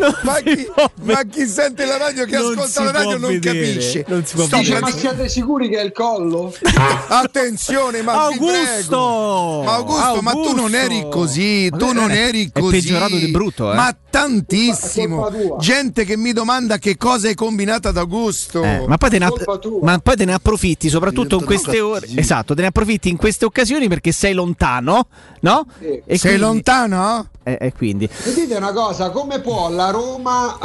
ma, 0.22 0.34
chi, 0.42 0.66
ma 1.02 1.22
chi 1.24 1.46
sente 1.46 1.84
la 1.84 1.96
radio, 1.96 2.24
che 2.24 2.36
Non 2.38 2.52
ascolta 2.58 2.84
la 2.84 2.90
radio 2.92 3.18
non 3.18 3.30
vedere, 3.30 3.58
capisce. 3.68 4.04
non 4.08 4.24
si 4.24 4.34
può 4.34 4.44
Sto 4.44 4.56
ma 4.80 4.90
siete 4.90 5.28
sicuri 5.28 5.68
che 5.68 5.78
è 5.78 5.82
il 5.82 5.92
collo? 5.92 6.52
Attenzione, 7.08 8.02
ma 8.02 8.28
vi 8.28 8.38
prego. 8.38 9.59
Ma 9.70 9.76
Augusto, 9.76 10.20
ma 10.22 10.32
tu 10.32 10.54
non 10.54 10.74
eri 10.74 11.06
così, 11.10 11.70
tu 11.70 11.92
non 11.92 12.10
eri 12.10 12.50
è 12.52 12.60
così. 12.60 12.76
peggiorato 12.80 13.16
di 13.16 13.28
brutto, 13.28 13.70
eh. 13.72 13.74
Ma 13.74 13.94
tantissimo. 14.10 15.28
Gente 15.58 16.04
che 16.04 16.16
mi 16.16 16.32
domanda 16.32 16.78
che 16.78 16.96
cosa 16.96 17.28
hai 17.28 17.34
combinato 17.34 17.88
ad 17.88 17.96
Augusto. 17.96 18.62
Eh, 18.62 18.84
ma, 18.86 18.96
poi 18.98 19.10
te 19.10 19.18
ne 19.18 19.24
app- 19.26 19.78
ma 19.82 19.98
poi 19.98 20.16
te 20.16 20.24
ne 20.24 20.34
approfitti, 20.34 20.88
soprattutto 20.88 21.36
in 21.38 21.44
queste 21.44 21.80
ore. 21.80 22.06
Esatto, 22.16 22.54
te 22.54 22.60
ne 22.62 22.68
approfitti 22.68 23.08
in 23.08 23.16
queste 23.16 23.44
occasioni 23.44 23.88
perché 23.88 24.12
sei 24.12 24.34
lontano, 24.34 25.06
no? 25.40 25.66
Sì. 25.78 25.86
E 26.04 26.18
Sei 26.18 26.36
quindi- 26.36 26.38
lontano? 26.40 27.28
E, 27.42 27.56
e 27.58 27.72
quindi. 27.72 28.08
Mi 28.26 28.34
dite 28.34 28.54
una 28.56 28.72
cosa, 28.72 29.10
come 29.10 29.40
può 29.40 29.70
la 29.70 29.90
Roma 29.90 30.58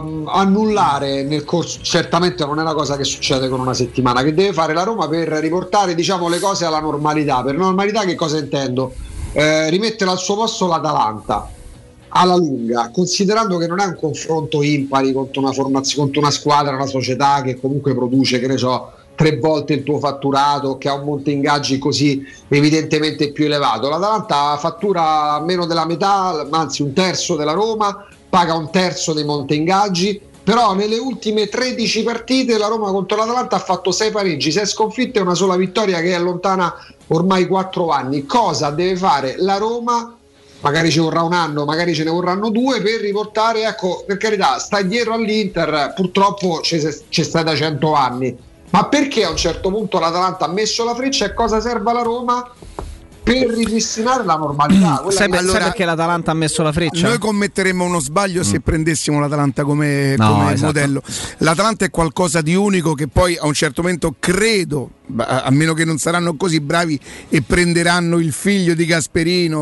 ehm, 0.00 0.28
annullare 0.28 1.22
nel 1.24 1.44
corso, 1.44 1.80
certamente 1.82 2.44
non 2.44 2.58
è 2.58 2.62
una 2.62 2.74
cosa 2.74 2.96
che 2.96 3.04
succede 3.04 3.48
con 3.48 3.58
una 3.60 3.74
settimana, 3.74 4.22
che 4.22 4.32
deve 4.32 4.52
fare 4.52 4.72
la 4.72 4.84
Roma 4.84 5.08
per 5.08 5.28
riportare 5.28 5.94
diciamo, 5.94 6.28
le 6.28 6.38
cose 6.38 6.64
alla 6.64 6.78
normalità. 6.80 7.42
Per 7.42 7.56
normalità 7.56 8.04
che 8.04 8.09
cosa 8.14 8.38
intendo? 8.38 8.94
Eh, 9.32 9.70
rimettere 9.70 10.10
al 10.10 10.18
suo 10.18 10.36
posto 10.36 10.66
l'Atalanta 10.66 11.48
alla 12.12 12.36
lunga, 12.36 12.90
considerando 12.92 13.56
che 13.56 13.66
non 13.66 13.80
è 13.80 13.84
un 13.84 13.96
confronto 13.96 14.62
impari 14.62 15.12
contro 15.12 15.40
una, 15.42 15.52
formazio- 15.52 16.00
contro 16.00 16.20
una 16.20 16.30
squadra, 16.30 16.74
una 16.74 16.86
società 16.86 17.42
che 17.42 17.58
comunque 17.60 17.94
produce, 17.94 18.40
che 18.40 18.46
ne 18.46 18.56
so, 18.56 18.92
tre 19.14 19.36
volte 19.38 19.74
il 19.74 19.82
tuo 19.82 19.98
fatturato, 19.98 20.78
che 20.78 20.88
ha 20.88 20.94
un 20.94 21.04
monte 21.04 21.30
ingaggi 21.30 21.78
così 21.78 22.24
evidentemente 22.48 23.32
più 23.32 23.44
elevato. 23.44 23.88
L'Atalanta 23.88 24.56
fattura 24.56 25.40
meno 25.40 25.66
della 25.66 25.86
metà, 25.86 26.46
anzi 26.50 26.82
un 26.82 26.92
terzo 26.92 27.36
della 27.36 27.52
Roma, 27.52 28.06
paga 28.28 28.54
un 28.54 28.70
terzo 28.70 29.12
dei 29.12 29.24
monte 29.24 29.54
ingaggi. 29.54 30.20
Però 30.50 30.74
nelle 30.74 30.98
ultime 30.98 31.46
13 31.46 32.02
partite 32.02 32.58
la 32.58 32.66
Roma 32.66 32.90
contro 32.90 33.16
l'Atalanta 33.16 33.54
ha 33.54 33.60
fatto 33.60 33.92
6 33.92 34.10
pareggi, 34.10 34.50
6 34.50 34.66
sconfitte 34.66 35.20
e 35.20 35.22
una 35.22 35.36
sola 35.36 35.54
vittoria 35.54 36.00
che 36.00 36.12
è 36.12 36.18
lontana 36.18 36.74
ormai 37.06 37.46
4 37.46 37.88
anni. 37.90 38.26
Cosa 38.26 38.70
deve 38.70 38.96
fare 38.96 39.36
la 39.38 39.58
Roma 39.58 40.12
magari 40.58 40.90
ci 40.90 40.98
vorrà 40.98 41.22
un 41.22 41.34
anno, 41.34 41.64
magari 41.64 41.94
ce 41.94 42.02
ne 42.02 42.10
vorranno 42.10 42.50
due 42.50 42.82
per 42.82 43.00
riportare, 43.00 43.62
ecco, 43.62 44.02
per 44.04 44.16
carità, 44.16 44.58
sta 44.58 44.82
dietro 44.82 45.12
all'Inter, 45.12 45.92
purtroppo 45.94 46.60
ci 46.62 46.80
ci 47.08 47.22
sta 47.22 47.44
da 47.44 47.54
100 47.54 47.94
anni, 47.94 48.36
ma 48.70 48.86
perché 48.86 49.24
a 49.24 49.30
un 49.30 49.36
certo 49.36 49.70
punto 49.70 50.00
l'Atalanta 50.00 50.46
ha 50.46 50.48
messo 50.48 50.82
la 50.82 50.96
freccia 50.96 51.26
e 51.26 51.32
cosa 51.32 51.60
serve 51.60 51.90
alla 51.90 52.02
Roma? 52.02 52.52
Per 53.22 53.46
ripristinare 53.48 54.24
la 54.24 54.34
normalità. 54.36 54.96
quella 55.02 55.10
Sai, 55.18 55.30
che- 55.30 55.38
sai 55.38 55.62
perché 55.62 55.84
l'Atalanta 55.84 56.30
ha 56.30 56.34
messo 56.34 56.62
la 56.62 56.72
freccia? 56.72 57.06
Noi 57.08 57.18
commetteremmo 57.18 57.84
uno 57.84 58.00
sbaglio 58.00 58.42
se 58.42 58.60
prendessimo 58.60 59.20
l'Atalanta 59.20 59.62
come, 59.64 60.14
No, 60.16 60.32
come 60.32 60.52
esatto. 60.52 60.66
modello. 60.66 61.02
L'Atalanta 61.38 61.84
è 61.84 61.90
qualcosa 61.90 62.40
di 62.40 62.54
unico 62.54 62.94
che 62.94 63.08
poi 63.08 63.36
a 63.36 63.46
un 63.46 63.52
certo 63.54 63.82
momento 63.82 64.14
credo, 64.18 64.90
a 65.16 65.50
meno 65.50 65.74
che 65.74 65.84
non 65.84 65.98
saranno 65.98 66.34
così 66.36 66.60
bravi 66.60 66.98
e 67.28 67.42
prenderanno 67.42 68.18
il 68.18 68.32
figlio 68.32 68.74
di 68.74 68.84
Gasperino, 68.86 69.58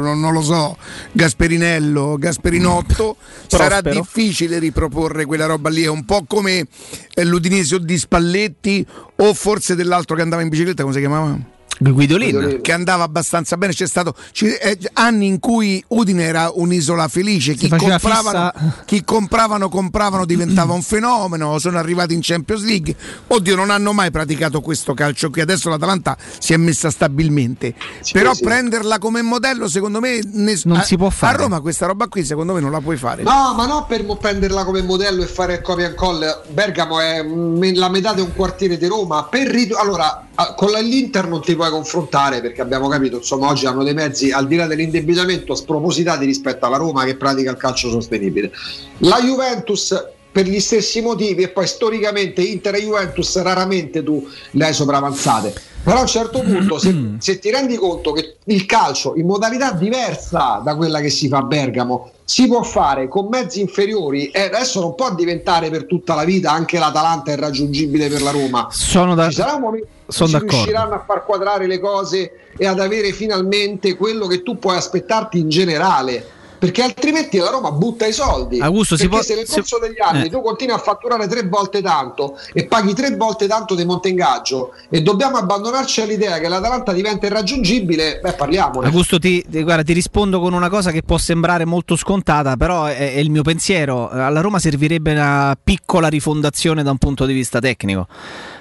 non, 0.00 0.20
non 0.20 0.32
lo 0.32 0.42
so, 0.42 0.76
Gasperinello, 1.12 2.16
Gasperinotto, 2.18 3.16
sarà 3.46 3.80
Prospero. 3.80 3.94
difficile 4.00 4.58
riproporre 4.58 5.24
quella 5.26 5.46
roba 5.46 5.68
lì. 5.68 5.82
È 5.82 5.88
un 5.88 6.04
po' 6.04 6.24
come 6.26 6.66
eh, 7.14 7.24
l'Udinese 7.24 7.76
o 7.76 7.78
di 7.78 7.98
Spalletti 7.98 8.84
o 9.16 9.34
forse 9.34 9.74
dell'altro 9.74 10.16
che 10.16 10.22
andava 10.22 10.42
in 10.42 10.48
bicicletta, 10.48 10.82
come 10.82 10.94
si 10.94 11.00
chiamava? 11.00 11.52
Guidolin. 11.78 12.60
che 12.60 12.72
andava 12.72 13.04
abbastanza 13.04 13.56
bene. 13.56 13.72
C'è 13.72 13.86
stato 13.86 14.14
eh, 14.40 14.78
anni 14.94 15.26
in 15.26 15.38
cui 15.38 15.82
Udine 15.88 16.24
era 16.24 16.50
un'isola 16.54 17.08
felice. 17.08 17.54
Chi 17.54 17.68
compravano, 17.68 18.52
chi 18.84 19.04
compravano, 19.04 19.68
compravano, 19.68 20.24
diventava 20.24 20.72
un 20.72 20.82
fenomeno. 20.82 21.58
Sono 21.58 21.78
arrivati 21.78 22.14
in 22.14 22.20
Champions 22.22 22.64
League. 22.64 22.94
Oddio, 23.26 23.56
non 23.56 23.70
hanno 23.70 23.92
mai 23.92 24.10
praticato 24.10 24.60
questo 24.60 24.94
calcio 24.94 25.30
qui. 25.30 25.40
Adesso 25.40 25.68
l'Atalanta 25.68 26.16
si 26.38 26.52
è 26.52 26.56
messa 26.56 26.90
stabilmente. 26.90 27.74
Però 28.12 28.34
sì. 28.34 28.44
prenderla 28.44 28.98
come 28.98 29.22
modello, 29.22 29.68
secondo 29.68 30.00
me, 30.00 30.20
ness- 30.32 30.64
Non 30.64 30.78
a, 30.78 30.82
si 30.82 30.96
può 30.96 31.10
fare. 31.10 31.34
A 31.34 31.40
Roma 31.40 31.60
questa 31.60 31.86
roba 31.86 32.08
qui, 32.08 32.24
secondo 32.24 32.52
me, 32.52 32.60
non 32.60 32.70
la 32.70 32.80
puoi 32.80 32.96
fare. 32.96 33.22
No, 33.22 33.54
ma 33.56 33.66
non 33.66 33.86
per 33.86 34.04
prenderla 34.04 34.64
come 34.64 34.82
modello 34.82 35.22
e 35.22 35.26
fare 35.26 35.60
copia 35.60 35.86
and 35.86 35.94
call. 35.94 36.42
Bergamo 36.48 37.00
è 37.00 37.24
la 37.74 37.88
metà 37.88 38.12
di 38.12 38.20
un 38.20 38.32
quartiere 38.34 38.76
di 38.76 38.86
Roma. 38.86 39.24
Per 39.24 39.46
ridu- 39.48 39.76
allora, 39.76 40.26
con 40.56 40.70
l'Inter 40.70 41.28
non 41.28 41.40
ti 41.40 41.54
puoi 41.54 41.63
confrontare 41.70 42.40
perché 42.40 42.60
abbiamo 42.60 42.88
capito, 42.88 43.16
insomma, 43.16 43.48
oggi 43.48 43.66
hanno 43.66 43.82
dei 43.82 43.94
mezzi 43.94 44.30
al 44.30 44.46
di 44.46 44.56
là 44.56 44.66
dell'indebitamento 44.66 45.54
spropositati 45.54 46.24
rispetto 46.24 46.66
alla 46.66 46.76
Roma 46.76 47.04
che 47.04 47.16
pratica 47.16 47.50
il 47.50 47.56
calcio 47.56 47.90
sostenibile. 47.90 48.50
La 48.98 49.20
Juventus 49.20 50.12
per 50.30 50.46
gli 50.46 50.58
stessi 50.58 51.00
motivi 51.00 51.44
e 51.44 51.48
poi 51.48 51.66
storicamente 51.66 52.42
Inter 52.42 52.74
e 52.74 52.82
Juventus 52.82 53.40
raramente 53.40 54.02
tu 54.02 54.28
le 54.50 54.64
hai 54.64 54.72
sopravanzate. 54.72 55.73
Però 55.84 55.98
a 55.98 56.00
un 56.00 56.06
certo 56.06 56.40
punto 56.40 56.78
se, 56.78 57.16
se 57.18 57.38
ti 57.38 57.50
rendi 57.50 57.76
conto 57.76 58.12
che 58.12 58.36
il 58.44 58.64
calcio 58.64 59.14
in 59.16 59.26
modalità 59.26 59.70
diversa 59.72 60.62
da 60.64 60.74
quella 60.76 61.00
che 61.00 61.10
si 61.10 61.28
fa 61.28 61.38
a 61.38 61.42
Bergamo 61.42 62.10
si 62.24 62.46
può 62.46 62.62
fare 62.62 63.06
con 63.06 63.26
mezzi 63.28 63.60
inferiori 63.60 64.28
e 64.30 64.44
adesso 64.44 64.80
non 64.80 64.94
può 64.94 65.14
diventare 65.14 65.68
per 65.68 65.84
tutta 65.84 66.14
la 66.14 66.24
vita 66.24 66.50
anche 66.50 66.78
l'Atalanta 66.78 67.32
irraggiungibile 67.32 68.08
per 68.08 68.22
la 68.22 68.30
Roma. 68.30 68.68
Sono 68.70 69.14
da- 69.14 69.28
Ci 69.28 69.34
sarà 69.34 69.54
un 69.56 69.60
momento 69.60 69.86
sono 70.06 70.28
si 70.28 70.32
d'accordo. 70.32 70.54
riusciranno 70.56 70.94
a 70.94 71.04
far 71.06 71.24
quadrare 71.26 71.66
le 71.66 71.78
cose 71.78 72.32
e 72.56 72.66
ad 72.66 72.80
avere 72.80 73.12
finalmente 73.12 73.94
quello 73.94 74.26
che 74.26 74.42
tu 74.42 74.58
puoi 74.58 74.76
aspettarti 74.76 75.38
in 75.38 75.50
generale. 75.50 76.26
Perché 76.64 76.82
altrimenti 76.82 77.36
la 77.36 77.50
Roma 77.50 77.70
butta 77.72 78.06
i 78.06 78.12
soldi. 78.12 78.58
Augusto, 78.60 78.96
si 78.96 79.06
può- 79.06 79.20
se 79.20 79.34
nel 79.34 79.46
si- 79.46 79.56
corso 79.56 79.78
degli 79.78 80.00
anni 80.00 80.26
eh. 80.26 80.30
tu 80.30 80.40
continui 80.40 80.74
a 80.74 80.78
fatturare 80.78 81.28
tre 81.28 81.42
volte 81.46 81.82
tanto 81.82 82.38
e 82.54 82.64
paghi 82.66 82.94
tre 82.94 83.14
volte 83.16 83.46
tanto 83.46 83.74
di 83.74 83.84
monte 83.84 84.08
ingaggio 84.08 84.72
e 84.88 85.02
dobbiamo 85.02 85.36
abbandonarci 85.36 86.00
all'idea 86.00 86.38
che 86.38 86.48
l'Atalanta 86.48 86.92
diventa 86.94 87.26
irraggiungibile, 87.26 88.20
beh 88.22 88.32
parliamone. 88.32 88.86
Augusto, 88.86 89.18
ti, 89.18 89.44
ti- 89.46 89.62
guarda, 89.62 89.82
ti 89.82 89.92
rispondo 89.92 90.40
con 90.40 90.54
una 90.54 90.70
cosa 90.70 90.90
che 90.90 91.02
può 91.02 91.18
sembrare 91.18 91.64
molto 91.66 91.96
scontata, 91.96 92.56
però 92.56 92.86
è, 92.86 92.96
è 93.14 93.18
il 93.18 93.30
mio 93.30 93.42
pensiero. 93.42 94.08
Alla 94.08 94.40
Roma 94.40 94.58
servirebbe 94.58 95.12
una 95.12 95.56
piccola 95.62 96.08
rifondazione 96.08 96.82
da 96.82 96.90
un 96.90 96.98
punto 96.98 97.26
di 97.26 97.34
vista 97.34 97.58
tecnico. 97.58 98.06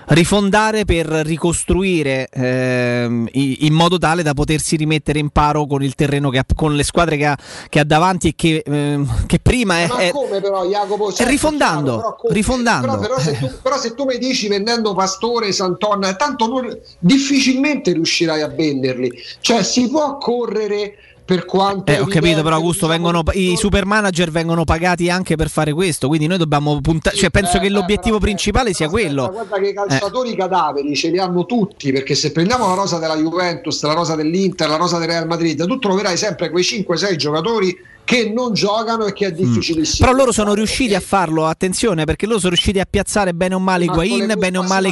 Rifondare 0.07 0.85
per 0.85 1.07
ricostruire 1.07 2.27
ehm, 2.31 3.27
in 3.31 3.73
modo 3.73 3.97
tale 3.97 4.23
da 4.23 4.33
potersi 4.33 4.75
rimettere 4.75 5.19
in 5.19 5.29
paro 5.29 5.65
con 5.65 5.83
il 5.83 5.95
terreno 5.95 6.29
che 6.29 6.39
ha, 6.39 6.45
con 6.55 6.75
le 6.75 6.83
squadre 6.83 7.17
che 7.17 7.25
ha, 7.25 7.37
che 7.69 7.79
ha 7.79 7.83
davanti 7.85 8.29
e 8.29 8.33
che, 8.35 8.63
ehm, 8.65 9.25
che 9.25 9.39
prima 9.39 9.79
è, 9.79 9.87
è- 9.89 10.11
come 10.11 10.41
però 10.41 10.65
Jacopo? 10.65 11.11
Certo, 11.11 11.31
rifondando, 11.31 11.83
chiaro, 11.83 11.97
però 11.97 12.15
come? 12.15 12.33
rifondando. 12.33 12.87
Però, 12.87 12.99
però 12.99 13.19
se 13.19 13.37
tu, 13.37 13.51
però 13.61 13.77
se 13.77 13.93
tu 13.93 14.05
mi 14.05 14.17
dici 14.17 14.47
vendendo 14.47 14.93
Pastore, 14.93 15.51
Santonna, 15.51 16.15
tanto 16.15 16.47
non- 16.47 16.77
difficilmente 16.99 17.93
riuscirai 17.93 18.41
a 18.41 18.47
venderli. 18.47 19.11
Cioè 19.39 19.63
si 19.63 19.89
può 19.89 20.17
correre 20.17 20.95
per 21.25 21.45
quanto... 21.45 21.91
Eh, 21.91 21.99
ho 21.99 22.05
capito, 22.05 22.43
però 22.43 22.55
Augusto, 22.55 22.87
diciamo, 22.87 23.11
vengono, 23.11 23.23
i 23.33 23.55
super 23.55 23.85
manager 23.85 24.29
vengono 24.29 24.63
pagati 24.65 25.09
anche 25.09 25.35
per 25.35 25.49
fare 25.49 25.71
questo, 25.71 26.07
quindi 26.07 26.27
noi 26.27 26.37
dobbiamo 26.37 26.79
puntare, 26.81 27.15
cioè 27.15 27.29
penso 27.29 27.57
eh, 27.57 27.59
che 27.61 27.65
eh, 27.67 27.69
l'obiettivo 27.69 28.17
però, 28.17 28.31
principale 28.31 28.73
sia 28.73 28.89
quello. 28.89 29.29
Guarda 29.29 29.57
che 29.57 29.69
i 29.69 29.73
calciatori 29.73 30.35
cadaveri 30.35 30.95
ce 30.95 31.09
li 31.09 31.19
hanno 31.19 31.45
tutti, 31.45 31.91
perché 31.91 32.15
se 32.15 32.31
prendiamo 32.31 32.67
la 32.67 32.73
rosa 32.73 32.99
della 32.99 33.15
Juventus, 33.15 33.81
la 33.83 33.93
rosa 33.93 34.15
dell'Inter, 34.15 34.67
la 34.67 34.75
rosa 34.75 34.97
del 34.97 35.07
Real 35.07 35.27
Madrid, 35.27 35.65
tu 35.65 35.79
troverai 35.79 36.17
sempre 36.17 36.49
quei 36.49 36.63
5-6 36.63 37.15
giocatori 37.15 37.77
che 38.03 38.29
non 38.29 38.53
giocano 38.53 39.05
e 39.05 39.13
che 39.13 39.27
è 39.27 39.31
difficilissimo. 39.31 40.05
Però 40.05 40.17
loro 40.17 40.33
sono 40.33 40.53
riusciti 40.53 40.93
a 40.93 40.99
farlo, 40.99 41.45
attenzione, 41.45 42.03
perché 42.03 42.25
loro 42.25 42.39
sono 42.39 42.51
riusciti 42.51 42.79
a 42.79 42.87
piazzare 42.89 43.33
bene 43.33 43.55
o 43.55 43.59
male 43.59 43.85
le 43.85 44.35
bene 44.35 44.57
o 44.57 44.61
ma 44.61 44.67
male 44.67 44.91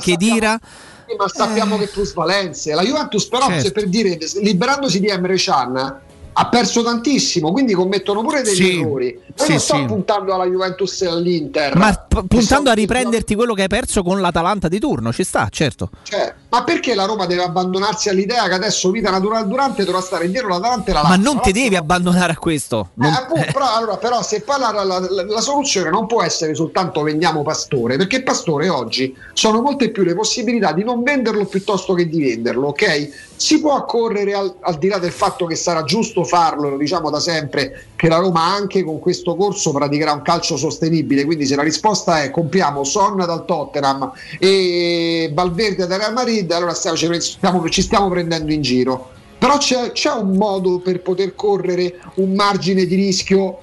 sì, 1.11 1.17
ma 1.17 1.27
sappiamo 1.27 1.77
che 1.77 1.87
plusvalenze. 1.87 2.73
La 2.73 2.83
Juventus, 2.83 3.27
però, 3.27 3.47
Certo. 3.47 3.63
se 3.63 3.71
per 3.71 3.89
dire, 3.89 4.17
liberandosi 4.41 4.99
di 5.01 5.07
Emre 5.07 5.35
Can, 5.35 5.99
ha 6.33 6.47
perso 6.49 6.81
tantissimo, 6.83 7.51
quindi 7.51 7.73
commettono 7.73 8.21
pure 8.21 8.41
degli 8.41 8.55
Sì. 8.55 8.79
errori. 8.79 9.19
Poi 9.35 9.45
Sì, 9.45 9.51
non 9.51 9.59
sto 9.59 9.75
sì. 9.75 9.85
puntando 9.85 10.33
alla 10.33 10.45
Juventus 10.45 11.01
e 11.01 11.07
all'Inter. 11.07 11.75
Ma 11.75 11.93
p- 11.93 12.23
puntando 12.25 12.69
a 12.69 12.73
riprenderti 12.73 13.35
quello 13.35 13.53
che 13.53 13.63
hai 13.63 13.67
perso 13.67 14.01
con 14.03 14.19
l'Atalanta 14.21 14.67
di 14.67 14.79
turno, 14.79 15.11
ci 15.11 15.23
sta, 15.23 15.47
certo. 15.49 15.89
Cioè, 16.03 16.33
ma 16.49 16.63
perché 16.63 16.95
la 16.95 17.05
Roma 17.05 17.25
deve 17.25 17.43
abbandonarsi 17.43 18.09
all'idea 18.09 18.47
che 18.47 18.53
adesso 18.53 18.91
vita 18.91 19.09
naturale 19.09 19.47
durante 19.47 19.83
dovrà 19.83 20.01
stare 20.01 20.25
indietro 20.25 20.49
l'Atalanta 20.49 20.91
e 20.91 20.93
la 20.93 21.01
Ma 21.03 21.09
Lazio? 21.09 21.23
non 21.23 21.35
La 21.35 21.41
ti 21.41 21.51
devi 21.51 21.75
abbandonare 21.75 22.33
a 22.33 22.37
questo. 22.37 22.89
Eh, 22.91 23.01
Non- 23.01 23.13
appunto, 23.13 23.45
però, 23.51 23.75
allora, 23.75 23.97
però 23.97 24.21
se 24.21 24.41
poi 24.41 24.59
la, 24.59 24.71
la- 24.71 24.83
la- 24.83 25.23
la 25.25 25.41
soluzione 25.41 25.89
non 25.89 26.07
può 26.07 26.21
essere 26.23 26.53
soltanto 26.55 27.01
vendiamo 27.03 27.41
Pastore, 27.43 27.97
perché 27.97 28.23
Pastore 28.23 28.69
oggi 28.69 29.15
sono 29.33 29.61
molte 29.61 29.89
più 29.91 30.03
le 30.03 30.13
possibilità 30.15 30.71
di 30.73 30.83
non 30.83 31.03
venderlo 31.03 31.45
piuttosto 31.45 31.93
che 31.93 32.07
di 32.07 32.21
venderlo, 32.23 32.67
ok? 32.67 33.29
Si 33.41 33.59
può 33.59 33.85
correre 33.85 34.35
al, 34.35 34.55
al 34.59 34.77
di 34.77 34.87
là 34.87 34.99
del 34.99 35.11
fatto 35.11 35.47
che 35.47 35.55
sarà 35.55 35.81
giusto 35.81 36.23
farlo, 36.23 36.69
lo 36.69 36.77
diciamo 36.77 37.09
da 37.09 37.19
sempre, 37.19 37.87
che 37.95 38.07
la 38.07 38.17
Roma 38.17 38.43
anche 38.43 38.83
con 38.83 38.99
questo 38.99 39.35
corso 39.35 39.71
praticherà 39.71 40.11
un 40.11 40.21
calcio 40.21 40.57
sostenibile, 40.57 41.25
quindi 41.25 41.47
se 41.47 41.55
la 41.55 41.63
risposta 41.63 42.21
è 42.21 42.29
compriamo 42.29 42.83
Son 42.83 43.15
dal 43.15 43.43
Tottenham 43.45 44.11
e 44.37 45.31
Valverde 45.33 45.87
dal 45.87 45.97
Real 45.97 46.13
Madrid, 46.13 46.51
allora 46.51 46.75
stiamo- 46.75 46.95
ci 46.97 47.19
stiamo- 47.19 47.67
ci 47.67 47.81
stiamo 47.81 48.09
prendendo 48.09 48.51
in 48.51 48.61
giro. 48.61 49.09
Però 49.39 49.57
c'è, 49.57 49.91
c'è 49.91 50.11
un 50.11 50.37
modo 50.37 50.77
per 50.77 51.01
poter 51.01 51.33
correre 51.33 51.99
un 52.17 52.35
margine 52.35 52.85
di 52.85 52.93
rischio 52.93 53.57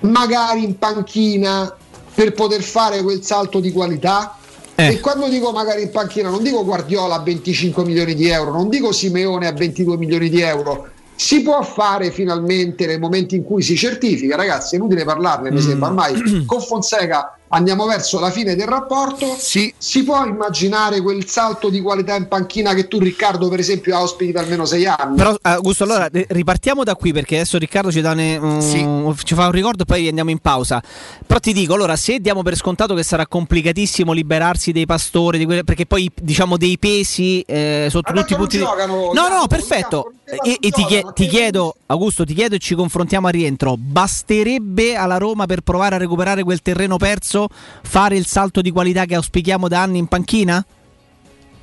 magari 0.00 0.64
in 0.64 0.78
panchina 0.78 1.76
per 2.14 2.32
poter 2.32 2.62
fare 2.62 3.02
quel 3.02 3.22
salto 3.22 3.60
di 3.60 3.72
qualità 3.72 4.38
e 4.74 5.00
quando 5.00 5.28
dico 5.28 5.52
magari 5.52 5.82
in 5.82 5.90
panchina 5.90 6.30
non 6.30 6.42
dico 6.42 6.64
Guardiola 6.64 7.16
a 7.16 7.22
25 7.22 7.84
milioni 7.84 8.14
di 8.14 8.28
euro 8.28 8.52
non 8.52 8.68
dico 8.68 8.92
Simeone 8.92 9.46
a 9.46 9.52
22 9.52 9.96
milioni 9.96 10.28
di 10.28 10.40
euro. 10.40 10.88
Si 11.14 11.42
può 11.42 11.62
fare 11.62 12.10
finalmente 12.10 12.86
nel 12.86 12.98
momento 12.98 13.34
in 13.34 13.44
cui 13.44 13.62
si 13.62 13.76
certifica 13.76 14.34
ragazzi 14.34 14.74
è 14.74 14.78
inutile 14.78 15.04
parlarne 15.04 15.50
mi 15.50 15.60
sembra 15.60 15.88
ormai 15.88 16.44
con 16.46 16.60
Fonseca 16.60 17.38
andiamo 17.54 17.86
verso 17.86 18.18
la 18.18 18.30
fine 18.30 18.54
del 18.54 18.66
rapporto 18.66 19.34
si 19.78 20.04
può 20.04 20.24
immaginare 20.24 21.00
quel 21.02 21.26
salto 21.28 21.68
di 21.68 21.80
qualità 21.80 22.14
in 22.16 22.26
panchina 22.28 22.72
che 22.74 22.88
tu 22.88 22.98
Riccardo 22.98 23.48
per 23.48 23.58
esempio 23.58 23.94
auspichi 23.96 24.32
per 24.32 24.42
almeno 24.42 24.64
sei 24.64 24.86
anni 24.86 25.16
Però 25.16 25.34
Augusto, 25.42 25.84
allora 25.84 26.08
eh, 26.10 26.26
ripartiamo 26.30 26.82
da 26.84 26.94
qui 26.94 27.12
perché 27.12 27.36
adesso 27.36 27.58
Riccardo 27.58 27.90
ci, 27.92 28.00
dà 28.00 28.14
ne- 28.14 28.36
un- 28.36 29.14
ci 29.22 29.34
fa 29.34 29.46
un 29.46 29.52
ricordo 29.52 29.82
e 29.82 29.86
poi 29.86 30.08
andiamo 30.08 30.30
in 30.30 30.38
pausa. 30.38 30.82
Però 31.26 31.38
ti 31.40 31.52
dico, 31.52 31.74
allora, 31.74 31.96
se 31.96 32.18
diamo 32.20 32.42
per 32.42 32.56
scontato 32.56 32.94
che 32.94 33.02
sarà 33.02 33.26
complicatissimo 33.26 34.12
liberarsi 34.12 34.72
dei 34.72 34.86
pastori, 34.86 35.38
di 35.38 35.44
quelle- 35.44 35.64
perché 35.64 35.86
poi 35.86 36.10
diciamo 36.20 36.56
dei 36.56 36.78
pesi 36.78 37.40
eh, 37.42 37.88
sotto 37.90 38.12
tutti 38.12 38.32
i 38.32 38.36
punti 38.36 38.56
di... 38.58 38.62
giocano, 38.64 39.10
No, 39.12 39.28
no, 39.28 39.46
perfetto. 39.46 40.12
E, 40.24 40.56
e 40.60 40.70
ti, 40.70 40.84
chie- 40.84 40.96
giocano, 41.00 41.12
ti 41.12 41.26
chiedo, 41.26 41.74
Augusto, 41.86 42.24
ti 42.24 42.32
chiedo 42.34 42.54
e 42.54 42.58
ci 42.58 42.74
confrontiamo 42.74 43.26
a 43.26 43.30
rientro. 43.30 43.76
Basterebbe 43.78 44.94
alla 44.94 45.18
Roma 45.18 45.46
per 45.46 45.60
provare 45.60 45.96
a 45.96 45.98
recuperare 45.98 46.42
quel 46.42 46.62
terreno 46.62 46.96
perso 46.96 47.41
fare 47.48 48.16
il 48.16 48.26
salto 48.26 48.60
di 48.60 48.70
qualità 48.70 49.04
che 49.04 49.14
auspichiamo 49.14 49.68
da 49.68 49.82
anni 49.82 49.98
in 49.98 50.06
panchina? 50.06 50.64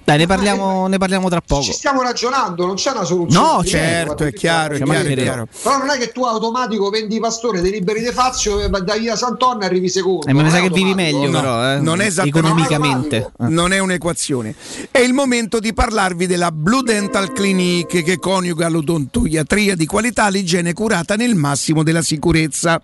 Dai, 0.09 0.17
ne 0.17 0.25
parliamo, 0.25 0.87
ne 0.87 0.97
parliamo 0.97 1.29
tra 1.29 1.39
poco. 1.45 1.61
ci 1.61 1.71
stiamo 1.71 2.01
ragionando 2.01 2.65
non 2.65 2.73
c'è 2.75 2.89
una 2.91 3.03
soluzione 3.03 3.45
No, 3.47 3.63
certo, 3.63 4.23
è 4.23 4.33
chiaro, 4.33 4.73
è 4.73 4.81
chiaro, 4.81 5.07
è 5.07 5.13
chiaro. 5.15 5.47
però 5.61 5.77
non 5.77 5.89
è 5.91 5.97
che 5.99 6.11
tu 6.11 6.23
automatico 6.23 6.89
vendi 6.89 7.19
Pastore 7.19 7.61
ti 7.61 7.69
liberi 7.69 8.01
De 8.01 8.11
Fazio 8.11 8.59
e 8.59 8.69
dai 8.69 8.99
via 9.01 9.15
Santonna 9.15 9.63
e 9.63 9.65
arrivi 9.67 9.87
secondo 9.87 10.25
E 10.25 10.33
mi 10.33 10.41
Non 10.41 10.49
sa 10.49 10.57
è 10.57 10.61
che 10.61 10.69
vivi 10.69 10.95
meglio, 10.95 11.29
No, 11.29 11.39
però, 11.39 11.73
eh, 11.73 11.79
non 11.79 12.01
è 12.01 12.09
economicamente. 12.23 13.31
Non 13.37 13.71
è 13.71 13.77
un'equazione. 13.77 14.55
È 14.89 14.97
il 14.97 15.13
momento 15.13 15.59
di 15.59 15.73
parlarvi 15.73 16.25
della 16.25 16.51
Blue 16.51 16.81
Dental 16.81 17.31
Clinic 17.31 18.01
che 18.03 18.17
coniuga 18.17 18.67
l'odontoiatria 18.67 19.75
di 19.75 19.85
qualità 19.85 20.23
all'igiene 20.23 20.73
curata 20.73 21.15
nel 21.15 21.35
massimo 21.35 21.83
della 21.83 22.01
sicurezza. 22.01 22.81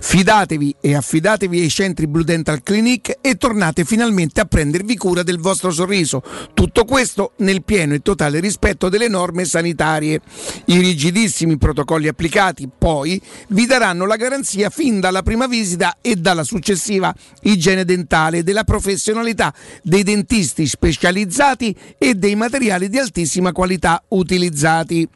Fidatevi 0.00 0.76
e 0.80 0.94
affidatevi 0.94 1.58
ai 1.60 1.68
centri 1.70 2.06
Blue 2.06 2.22
Dental 2.24 2.62
Clinic 2.62 3.18
e 3.20 3.34
tornate 3.34 3.84
finalmente 3.84 4.40
a 4.40 4.44
prendervi 4.44 4.96
cura 4.96 5.24
del 5.24 5.40
vostro 5.40 5.70
sorriso. 5.72 6.22
Tutto 6.54 6.66
questo 6.84 7.32
nel 7.38 7.62
pieno 7.62 7.94
e 7.94 8.00
totale 8.00 8.40
rispetto 8.40 8.88
delle 8.88 9.08
norme 9.08 9.44
sanitarie. 9.44 10.20
I 10.66 10.78
rigidissimi 10.78 11.58
protocolli 11.58 12.08
applicati 12.08 12.68
poi 12.76 13.20
vi 13.48 13.66
daranno 13.66 14.06
la 14.06 14.16
garanzia 14.16 14.70
fin 14.70 15.00
dalla 15.00 15.22
prima 15.22 15.46
visita 15.46 15.98
e 16.00 16.16
dalla 16.16 16.44
successiva 16.44 17.14
igiene 17.42 17.84
dentale 17.84 18.42
della 18.42 18.64
professionalità 18.64 19.52
dei 19.82 20.02
dentisti 20.02 20.66
specializzati 20.66 21.74
e 21.98 22.14
dei 22.14 22.34
materiali 22.34 22.88
di 22.88 22.98
altissima 22.98 23.52
qualità 23.52 24.02
utilizzati. 24.08 25.08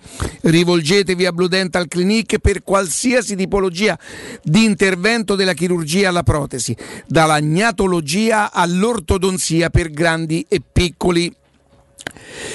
Rivolgetevi 0.42 1.26
a 1.26 1.32
Blue 1.32 1.48
Dental 1.48 1.88
Clinic 1.88 2.38
per 2.38 2.62
qualsiasi 2.62 3.36
tipologia 3.36 3.98
di 4.42 4.64
intervento 4.64 5.34
della 5.34 5.54
chirurgia 5.54 6.08
alla 6.08 6.22
protesi, 6.22 6.76
dalla 7.06 7.40
gnatologia 7.40 8.52
all'ortodonzia 8.52 9.70
per 9.70 9.90
grandi 9.90 10.44
e 10.48 10.60
piccoli. 10.60 11.40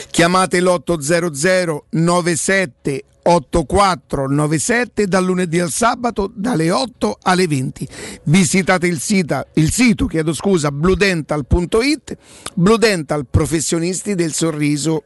Chiamate 0.09 0.61
l'800 0.61 1.77
97 1.89 3.03
8497 3.27 5.05
dal 5.05 5.25
lunedì 5.25 5.59
al 5.59 5.69
sabato 5.69 6.31
dalle 6.33 6.71
8 6.71 7.17
alle 7.21 7.47
20. 7.47 7.87
Visitate 8.23 8.87
il, 8.87 8.99
sita- 8.99 9.45
il 9.55 9.71
sito 9.71 10.05
chiedo 10.05 10.33
scusa, 10.33 10.71
bludental.it, 10.71 12.17
Blue 12.53 12.77
Dental 12.77 13.25
professionisti 13.29 14.15
del 14.15 14.33
sorriso. 14.33 15.03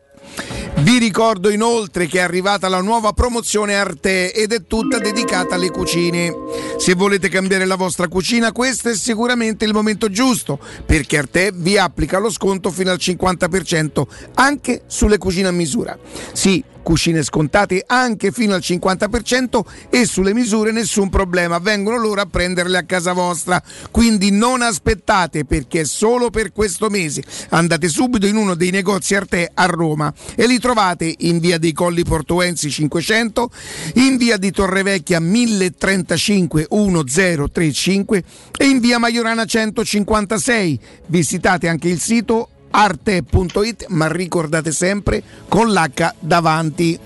Vi 0.82 0.98
ricordo 0.98 1.50
inoltre 1.50 2.08
che 2.08 2.18
è 2.18 2.22
arrivata 2.22 2.68
la 2.68 2.82
nuova 2.82 3.12
promozione 3.12 3.76
Arte 3.76 4.34
ed 4.34 4.52
è 4.52 4.66
tutta 4.66 4.98
dedicata 4.98 5.56
alle 5.56 5.70
cucine. 5.70 6.34
Se 6.78 6.96
volete 6.96 7.30
cambiare 7.30 7.66
la 7.66 7.76
vostra 7.76 8.08
cucina, 8.08 8.52
questo 8.52 8.90
è 8.90 8.96
sicuramente 8.96 9.66
il 9.66 9.74
momento 9.74 10.10
giusto, 10.10 10.60
perché 10.86 11.18
Arte 11.18 11.52
vi 11.54 11.78
applica 11.78 12.18
lo 12.18 12.32
sconto 12.32 12.72
fino 12.72 12.90
al 12.90 12.98
50% 13.00 14.04
anche 14.36 14.82
sulle 14.88 15.18
cucine 15.18 15.50
a 15.50 15.52
misura. 15.52 15.98
Sì, 16.34 16.64
cucine 16.82 17.24
scontate 17.24 17.84
anche 17.86 18.32
fino 18.32 18.54
al 18.54 18.62
50% 18.62 19.62
e 19.90 20.06
sulle 20.06 20.34
misure 20.34 20.72
nessun 20.72 21.10
problema, 21.10 21.60
vengono 21.60 21.98
loro 21.98 22.22
a 22.22 22.26
prenderle 22.26 22.78
a 22.78 22.84
casa 22.84 23.14
vostra. 23.14 23.62
Quindi 23.92 24.32
non 24.32 24.62
aspettate 24.62 25.46
perché 25.46 25.82
è 25.82 25.86
solo 25.86 26.30
per 26.30 26.52
questo 26.52 26.90
mese. 26.90 27.24
Andate 27.50 27.88
subito 27.88 28.26
in 28.26 28.36
uno 28.36 28.56
dei 28.56 28.72
negozi 28.72 29.16
Arte 29.16 29.50
a 29.54 29.66
Roma 29.66 30.14
e 30.36 30.48
li 30.48 30.60
trovate 30.60 31.14
in 31.20 31.40
via 31.40 31.58
dei 31.58 31.74
Colli 31.74 32.04
Portuensi 32.04 32.70
500, 32.70 33.52
in 33.96 34.18
via 34.18 34.38
di 34.38 34.52
Torrevecchia 34.52 35.20
1035 35.20 36.68
1035 36.70 38.24
e 38.58 38.66
in 38.66 38.80
via 38.80 38.98
Maiorana 38.98 39.46
156. 39.46 40.80
Visitate 41.08 41.68
anche 41.68 41.90
il 41.90 42.00
sito 42.00 42.51
arte.it, 42.72 43.86
ma 43.90 44.08
ricordate 44.08 44.72
sempre 44.72 45.22
con 45.48 45.72
l'H 45.72 46.16
davanti. 46.20 47.00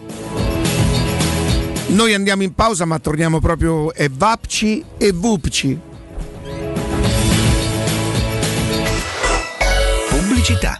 Noi 1.88 2.14
andiamo 2.14 2.44
in 2.44 2.54
pausa, 2.54 2.86
ma 2.86 2.98
torniamo 3.00 3.40
proprio 3.40 3.94
e 3.94 4.10
Vapci 4.12 4.84
e 4.98 5.12
Vupci. 5.12 5.80
Pubblicità. 10.10 10.80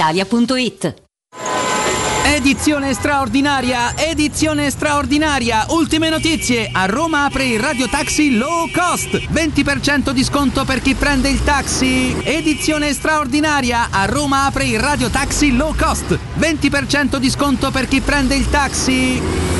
brispalitalia.it. 0.00 0.94
Edizione 2.24 2.94
straordinaria, 2.94 3.94
edizione 3.96 4.70
straordinaria. 4.70 5.66
Ultime 5.70 6.08
notizie. 6.08 6.70
A 6.72 6.86
Roma 6.86 7.24
apre 7.24 7.44
il 7.44 7.60
Radio 7.60 7.86
Taxi 7.88 8.36
Low 8.36 8.70
Cost. 8.70 9.14
20% 9.30 10.10
di 10.10 10.24
sconto 10.24 10.64
per 10.64 10.80
chi 10.80 10.94
prende 10.94 11.28
il 11.28 11.42
taxi. 11.44 12.16
Edizione 12.22 12.94
straordinaria. 12.94 13.88
A 13.90 14.06
Roma 14.06 14.46
apre 14.46 14.64
il 14.64 14.80
Radio 14.80 15.10
Taxi 15.10 15.54
Low 15.54 15.74
Cost. 15.76 16.18
20% 16.38 17.16
di 17.16 17.28
sconto 17.28 17.70
per 17.70 17.86
chi 17.86 18.00
prende 18.00 18.36
il 18.36 18.48
taxi. 18.48 19.59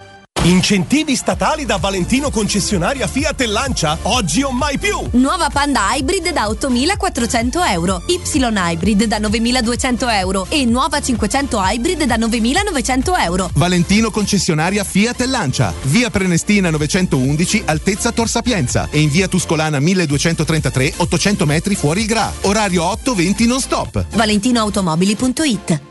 Incentivi 0.43 1.15
statali 1.15 1.65
da 1.65 1.77
Valentino 1.77 2.31
concessionaria 2.31 3.05
Fiat 3.05 3.41
e 3.41 3.45
Lancia? 3.45 3.95
Oggi 4.01 4.41
o 4.41 4.49
mai 4.49 4.79
più! 4.79 4.99
Nuova 5.11 5.49
Panda 5.51 5.93
Hybrid 5.93 6.31
da 6.31 6.47
8.400 6.47 7.69
euro, 7.69 8.01
Y 8.07 8.19
Hybrid 8.33 9.03
da 9.03 9.19
9.200 9.19 10.19
euro 10.19 10.47
e 10.49 10.65
nuova 10.65 10.99
500 10.99 11.59
Hybrid 11.61 12.05
da 12.05 12.15
9.900 12.17 13.23
euro. 13.23 13.51
Valentino 13.53 14.09
concessionaria 14.09 14.83
Fiat 14.83 15.21
e 15.21 15.27
Lancia. 15.27 15.71
Via 15.83 16.09
Prenestina 16.09 16.71
911, 16.71 17.61
altezza 17.65 18.11
Tor 18.11 18.27
Sapienza. 18.27 18.87
E 18.89 18.99
in 18.99 19.11
via 19.11 19.27
Tuscolana 19.27 19.79
1233, 19.79 20.93
800 20.97 21.45
metri 21.45 21.75
fuori 21.75 22.01
il 22.01 22.07
Gra. 22.07 22.33
Orario 22.41 22.81
8-20 22.85 23.45
non 23.45 23.59
stop. 23.59 24.03
ValentinoAutomobili.it 24.09 25.90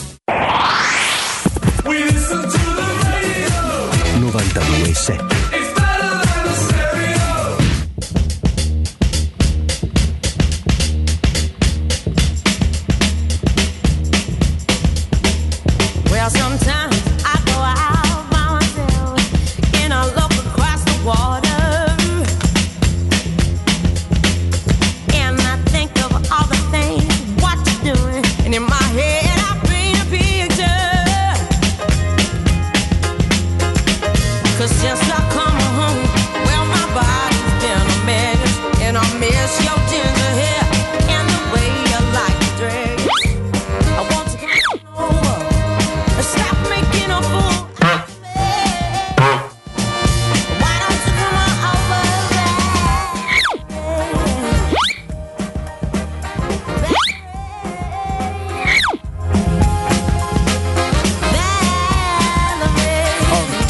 92.7 4.31 5.40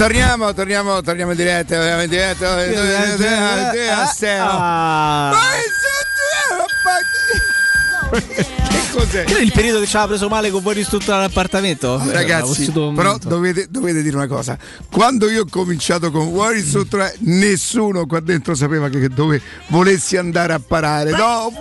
Torniamo, 0.01 0.51
torniamo, 0.55 0.99
torniamo 1.03 1.30
in 1.30 1.38
diretta, 1.38 1.75
torniamo 1.75 2.01
in 2.01 2.09
diretta. 2.09 2.57
Ah. 4.39 5.31
Che 8.09 8.80
cos'è? 8.91 9.25
È 9.25 9.39
il 9.39 9.51
periodo 9.51 9.80
che 9.80 9.85
ci 9.85 9.95
aveva 9.97 10.09
preso 10.09 10.27
male 10.27 10.49
con 10.49 10.63
voi 10.63 10.73
ristrutturare 10.73 11.21
l'appartamento? 11.21 12.01
Ragazzi, 12.03 12.71
un 12.73 12.95
però 12.95 13.15
dovete, 13.19 13.67
dovete 13.69 14.01
dire 14.01 14.15
una 14.15 14.25
cosa: 14.25 14.57
quando 14.91 15.30
io 15.30 15.43
ho 15.43 15.47
cominciato 15.47 16.09
con 16.09 16.31
Vuoi 16.31 16.55
ristrutturare, 16.55 17.17
nessuno 17.19 18.07
qua 18.07 18.21
dentro 18.21 18.55
sapeva 18.55 18.89
che 18.89 19.07
dove 19.07 19.39
volessi 19.67 20.17
andare 20.17 20.53
a 20.53 20.59
parare. 20.59 21.11
No, 21.11 21.53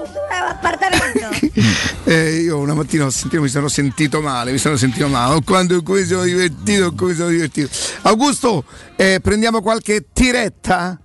Eh, 2.05 2.41
io 2.41 2.59
una 2.59 2.75
mattina 2.75 3.05
ho 3.05 3.11
sentito, 3.11 3.43
mi 3.43 3.49
sono 3.49 3.69
sentito 3.69 4.21
male, 4.21 4.51
mi 4.51 4.59
sono 4.59 4.77
sentito 4.77 5.07
male. 5.07 5.35
Oh, 5.35 5.41
Quando 5.43 5.81
come 5.83 6.05
sono 6.05 6.23
divertito, 6.23 6.93
come 6.95 7.15
sono 7.15 7.29
divertito. 7.29 7.69
Augusto, 8.03 8.65
eh, 8.97 9.21
prendiamo 9.23 9.61
qualche 9.63 10.07
tiretta? 10.13 10.99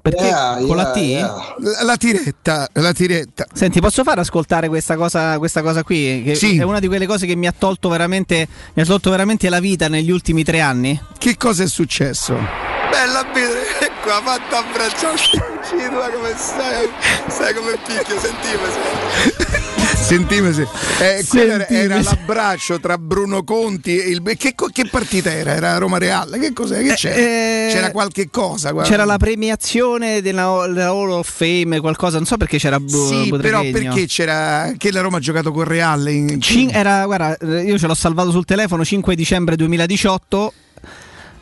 Perché 0.00 0.24
Yeah, 0.24 0.60
con 0.66 0.76
la 0.76 0.90
T? 0.90 0.96
yeah, 0.96 1.54
La, 1.58 1.82
la 1.84 1.96
tiretta, 1.96 2.68
la 2.72 2.92
tiretta. 2.92 3.46
Senti, 3.52 3.78
posso 3.80 4.02
far 4.02 4.18
ascoltare 4.18 4.68
questa 4.68 4.96
cosa, 4.96 5.36
questa 5.38 5.60
cosa 5.62 5.82
qui? 5.84 6.22
Che 6.24 6.34
Sì. 6.34 6.56
È 6.56 6.62
una 6.62 6.80
di 6.80 6.86
quelle 6.88 7.06
cose 7.06 7.26
che 7.26 7.36
mi 7.36 7.46
ha 7.46 7.54
tolto 7.56 7.88
veramente, 7.88 8.48
mi 8.74 8.82
ha 8.82 8.86
tolto 8.86 9.10
veramente 9.10 9.48
la 9.50 9.60
vita 9.60 9.88
negli 9.88 10.10
ultimi 10.10 10.44
tre 10.44 10.60
anni. 10.60 10.98
Che 11.18 11.36
cosa 11.36 11.64
è 11.64 11.68
successo? 11.68 12.36
Bella 12.90 13.24
Beatrice, 13.32 13.78
ecco, 13.86 14.10
ha 14.10 14.20
fatto 14.22 14.56
abbracciare. 14.56 15.16
Cidua 15.68 16.08
come 16.10 16.32
stai? 16.36 16.88
Stai 17.28 17.54
come 17.54 17.76
picchio, 17.86 18.18
sentimesi. 18.18 18.78
Sentimesi. 19.94 20.66
Eh, 21.00 21.24
quello 21.28 21.52
era, 21.52 21.68
era 21.68 21.94
Sentimesi. 21.96 22.04
l'abbraccio 22.04 22.80
tra 22.80 22.96
Bruno 22.96 23.44
Conti 23.44 23.98
e 23.98 24.08
il. 24.08 24.22
Che, 24.22 24.54
che 24.72 24.86
partita 24.90 25.30
era? 25.30 25.52
Era 25.54 25.76
Roma 25.76 25.98
Real? 25.98 26.38
Che 26.40 26.52
cos'è? 26.54 26.82
Che 26.82 26.94
c'era? 26.94 27.14
eh, 27.16 27.68
c'era 27.70 27.90
qualche 27.90 28.30
cosa? 28.30 28.70
guarda. 28.70 28.88
C'era 28.90 29.04
la 29.04 29.18
premiazione 29.18 30.22
della, 30.22 30.64
della 30.68 30.88
Hall 30.88 31.10
of 31.10 31.30
Fame, 31.30 31.80
qualcosa, 31.80 32.16
non 32.16 32.26
so 32.26 32.38
perché 32.38 32.56
c'era 32.56 32.80
Bu- 32.80 33.06
Sì, 33.08 33.28
però 33.36 33.60
Butragueño. 33.60 33.72
perché 33.72 34.06
c'era. 34.06 34.72
Che 34.78 34.90
la 34.92 35.00
Roma 35.02 35.18
ha 35.18 35.20
giocato 35.20 35.52
con 35.52 35.64
Real 35.64 36.08
in. 36.08 36.40
Cin- 36.40 36.70
era, 36.72 37.04
guarda, 37.04 37.36
eh, 37.36 37.62
io 37.64 37.76
ce 37.76 37.86
l'ho 37.86 37.94
salvato 37.94 38.30
sul 38.30 38.46
telefono 38.46 38.84
5 38.84 39.14
dicembre 39.14 39.56
2018. 39.56 40.52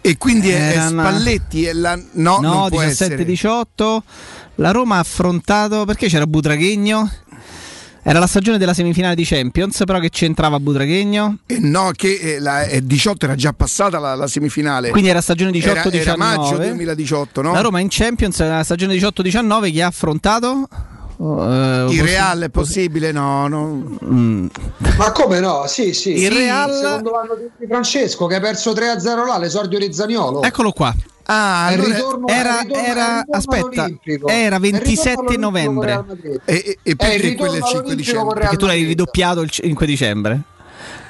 E 0.07 0.19
quindi 0.19 0.51
è, 0.51 0.71
è 0.71 0.73
Era 0.77 0.89
Spalletti 0.89 1.65
e 1.65 1.73
la. 1.73 1.97
No, 1.97 2.39
No, 2.39 2.41
non 2.41 2.69
può 2.69 2.81
essere. 2.81 3.17
17-18. 3.17 3.99
La 4.57 4.71
Roma 4.71 4.97
ha 4.97 5.01
affrontato 5.01 5.85
perché 5.85 6.07
c'era 6.07 6.29
Butraghegno. 6.29 7.11
Era 8.05 8.21
la 8.21 8.29
stagione 8.29 8.57
della 8.57 8.73
semifinale 8.73 9.17
di 9.17 9.25
Champions, 9.25 9.83
però 9.85 9.99
che 9.99 10.11
c'entrava 10.11 10.61
Butraghegno. 10.61 11.39
Eh, 11.47 11.59
no, 11.59 11.91
che 11.93 12.15
eh, 12.37 12.39
la 12.39 12.63
eh, 12.63 12.87
18 12.87 13.25
era 13.25 13.35
già 13.35 13.53
passata 13.53 13.99
la, 13.99 14.15
la 14.15 14.29
semifinale. 14.29 14.91
Quindi 14.91 15.11
era 15.11 15.21
stagione 15.21 15.51
Era- 15.59 15.83
18-19. 15.83 15.95
Era, 15.97 16.17
maggio 16.17 16.57
2018, 16.57 17.43
no? 17.43 17.53
La 17.53 17.61
Roma 17.61 17.81
in 17.81 17.89
Champions 17.91 18.39
era 18.39 18.59
la 18.59 18.65
stagione 18.65 18.95
18-19 18.95 19.73
che 19.73 19.83
ha 19.83 19.89
affrontato 19.89 20.69
Eh, 21.19 22.03
Real 22.03 22.41
è 22.41 22.49
possibile? 22.51 23.11
No, 23.13 23.49
no. 23.49 23.99
Mm. 24.05 24.47
Ma 24.99 25.13
come 25.13 25.41
no? 25.41 25.65
Sì, 25.67 25.93
sì. 25.95 26.13
Il 26.13 26.19
sì, 26.21 26.29
Real- 26.29 26.73
secondo 26.75 27.11
l'anno 27.11 27.35
di 27.59 27.67
Francesco 27.67 28.27
che 28.27 28.35
ha 28.37 28.41
perso 28.41 28.73
3-0 28.73 29.25
là, 29.27 29.39
l'esordio 29.39 29.79
di 29.79 29.93
Zaniolo. 29.93 30.43
Eccolo 30.43 30.73
qua. 30.73 30.95
Ah, 31.29 31.67
allora- 31.67 31.95
ritorno- 31.95 32.29
Era, 32.29 32.61
ritorno- 32.61 32.85
era 32.85 33.25
ritorno 33.25 33.37
aspetta, 33.37 33.83
era 33.83 33.87
È 33.87 34.33
il 34.33 34.43
ritorno 34.45 34.59
27 34.61 35.11
all'Olimpico 35.19 35.33
con 35.33 35.41
novembre. 35.41 36.05
E, 36.45 36.55
e- 36.55 36.79
e 36.83 36.91
il 36.91 36.97
perché 36.97 37.35
quello 37.35 37.53
è 37.53 37.57
il 37.57 37.63
5 37.63 37.71
all'Olimpico 37.73 37.95
dicembre? 37.95 38.41
Perché 38.41 38.57
tu 38.57 38.67
l'hai 38.67 38.85
ridoppiato 38.85 39.41
il 39.41 39.51
5 39.51 39.87
dicembre. 39.87 40.41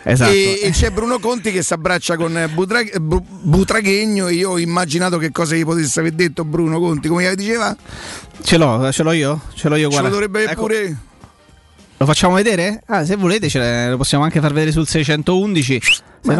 Esatto. 0.09 0.31
E, 0.31 0.61
e 0.63 0.71
c'è 0.71 0.91
Bruno 0.91 1.19
Conti 1.19 1.51
che 1.51 1.63
si 1.63 1.73
abbraccia 1.73 2.17
con 2.17 2.37
eh, 2.39 2.47
Butra- 2.49 2.79
eh, 2.79 3.01
Bu- 3.01 3.25
Butraghegno 3.29 4.29
e 4.29 4.35
io 4.35 4.51
ho 4.51 4.59
immaginato 4.59 5.19
che 5.19 5.33
cosa 5.33 5.57
gli 5.57 5.65
potesse 5.65 5.99
aver 5.99 6.13
detto 6.13 6.45
Bruno 6.45 6.79
Conti, 6.79 7.09
come 7.09 7.35
diceva? 7.35 7.77
Ce 8.43 8.57
l'ho, 8.57 8.93
ce 8.93 9.03
l'ho 9.03 9.11
io? 9.13 9.41
Ce 9.55 9.69
l'ho 9.69 9.75
io, 9.75 9.89
Ce 9.89 9.99
guarda. 9.99 10.09
lo 10.09 10.15
dovrebbe 10.15 10.45
Ecco, 10.45 10.61
pure... 10.61 10.97
Lo 11.99 12.05
facciamo 12.07 12.35
vedere? 12.35 12.83
Ah, 12.87 13.05
se 13.05 13.17
volete 13.17 13.49
ce 13.49 13.59
le- 13.59 13.89
lo 13.91 13.97
possiamo 13.97 14.23
anche 14.23 14.39
far 14.41 14.53
vedere 14.53 14.71
sul 14.71 14.87
611. 14.87 15.81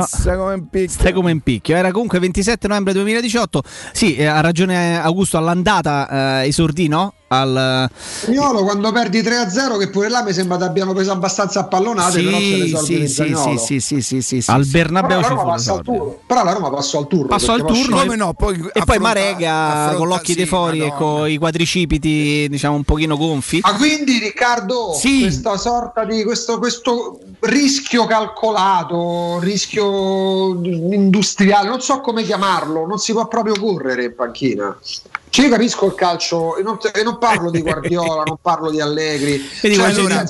Se 0.07 0.31
no, 0.31 0.37
come 0.37 0.55
un 0.55 0.69
picchio. 0.69 0.89
stai 0.89 1.13
come 1.13 1.31
in 1.31 1.41
picchio. 1.41 1.77
Era 1.77 1.91
comunque 1.91 2.19
27 2.19 2.69
novembre 2.69 2.93
2018. 2.95 3.63
Sì, 3.93 4.17
eh, 4.17 4.27
ha 4.27 4.41
ragione 4.41 5.01
Augusto 5.01 5.37
all'andata 5.39 6.41
eh, 6.43 6.49
esordì, 6.49 6.89
no? 6.89 7.13
Al, 7.29 7.91
Zaniolo 8.21 8.63
quando 8.63 8.93
perdi 8.93 9.21
3-0 9.21 9.79
che 9.81 9.91
pure 9.91 10.09
là 10.09 10.23
mi 10.23 10.33
sembra 10.33 10.59
che 10.59 10.63
abbiano 10.63 10.93
preso 10.93 11.11
abbastanza 11.11 11.59
appallonate 11.59 12.23
però 12.23 12.39
c'è 12.39 12.77
Sì, 12.85 13.09
sì, 13.09 13.09
sì, 13.09 13.35
sì, 13.59 13.81
sì, 13.81 14.01
sì, 14.01 14.21
sì, 14.23 14.41
sì, 14.41 14.51
al 14.53 14.63
sì. 14.65 14.71
Bernabeu 14.71 15.21
Però 15.23 15.45
la 15.45 15.53
al 15.55 15.83
turno. 15.83 16.19
Però 16.25 16.45
la 16.45 16.53
Roma 16.53 16.71
passò 16.71 16.99
al 17.01 17.09
turno. 17.09 17.27
Passò 17.27 17.55
al 17.55 17.65
turno 17.65 17.97
Come 17.99 18.15
no? 18.15 18.33
Poi 18.33 18.71
E 18.73 18.81
poi 18.85 18.99
Marega 18.99 19.53
affronta- 19.65 19.97
con 19.97 20.07
l'occhi 20.07 20.31
sì, 20.31 20.37
dei 20.37 20.47
fori 20.47 20.81
e 20.85 20.93
con 20.97 21.29
i 21.29 21.37
quadricipiti, 21.37 22.47
diciamo, 22.49 22.77
un 22.77 22.85
pochino 22.85 23.17
gonfi. 23.17 23.59
Ma 23.61 23.75
quindi 23.75 24.21
Riccardo, 24.21 24.93
Sì. 24.95 25.23
questa 25.23 25.57
sorta 25.57 26.05
di 26.05 26.23
questo, 26.23 26.59
questo 26.59 27.19
rischio 27.41 28.07
calcolato, 28.07 29.41
rischio 29.41 29.76
industriale, 29.83 31.69
non 31.69 31.81
so 31.81 32.01
come 32.01 32.23
chiamarlo, 32.23 32.87
non 32.87 32.99
si 32.99 33.13
può 33.13 33.27
proprio 33.29 33.55
correre 33.59 34.05
in 34.05 34.15
panchina. 34.15 34.77
Cioè, 35.29 35.45
io 35.45 35.51
capisco 35.51 35.87
il 35.87 35.95
calcio, 35.95 36.57
e 36.57 36.63
non, 36.63 36.79
e 36.95 37.03
non 37.03 37.19
parlo 37.19 37.51
di 37.51 37.61
Guardiola, 37.61 38.23
non 38.23 38.39
parlo 38.41 38.71
di 38.71 38.81
Allegri. 38.81 39.41
Cioè, 39.61 39.85
allora-. 39.85 40.25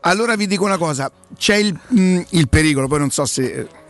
Allora 0.00 0.36
vi 0.36 0.46
dico 0.46 0.64
una 0.64 0.76
cosa, 0.76 1.10
c'è 1.36 1.56
il, 1.56 1.78
mm, 1.94 2.20
il 2.30 2.48
pericolo, 2.48 2.88
poi 2.88 2.98
non 2.98 3.10
so 3.10 3.24
se... 3.24 3.82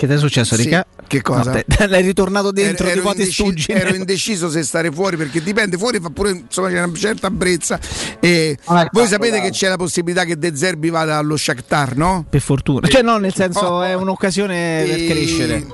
Che 0.00 0.06
ti 0.06 0.12
è 0.14 0.16
successo, 0.18 0.54
Sì, 0.56 0.62
Ricca? 0.62 0.86
che 1.06 1.20
cosa? 1.20 1.52
No, 1.52 1.60
te- 1.66 1.86
l'hai 1.86 2.00
ritornato 2.00 2.50
dentro 2.52 2.86
ero, 2.86 3.00
ero, 3.02 3.10
indeci- 3.12 3.66
ero 3.70 3.94
indeciso 3.94 4.48
se 4.48 4.62
stare 4.62 4.90
fuori 4.90 5.18
perché 5.18 5.42
dipende 5.42 5.76
fuori 5.76 6.00
fa 6.00 6.08
pure 6.08 6.30
insomma 6.30 6.68
c'è 6.70 6.82
una 6.82 6.96
certa 6.96 7.30
brezza 7.30 7.78
e 8.18 8.56
Ah, 8.64 8.88
voi 8.92 9.06
sapete 9.06 9.32
dai. 9.32 9.40
che 9.42 9.50
c'è 9.50 9.68
la 9.68 9.76
possibilità 9.76 10.24
che 10.24 10.38
De 10.38 10.56
Zerbi 10.56 10.88
vada 10.88 11.18
allo 11.18 11.36
Shakhtar 11.36 11.96
no? 11.98 12.24
Per 12.30 12.40
fortuna. 12.40 12.88
Cioè, 12.88 13.02
no, 13.02 13.18
nel 13.18 13.34
senso, 13.34 13.60
No. 13.60 13.84
è 13.84 13.92
un'occasione 13.92 14.84
per 14.86 15.00
E- 15.00 15.06
crescere. 15.06 15.66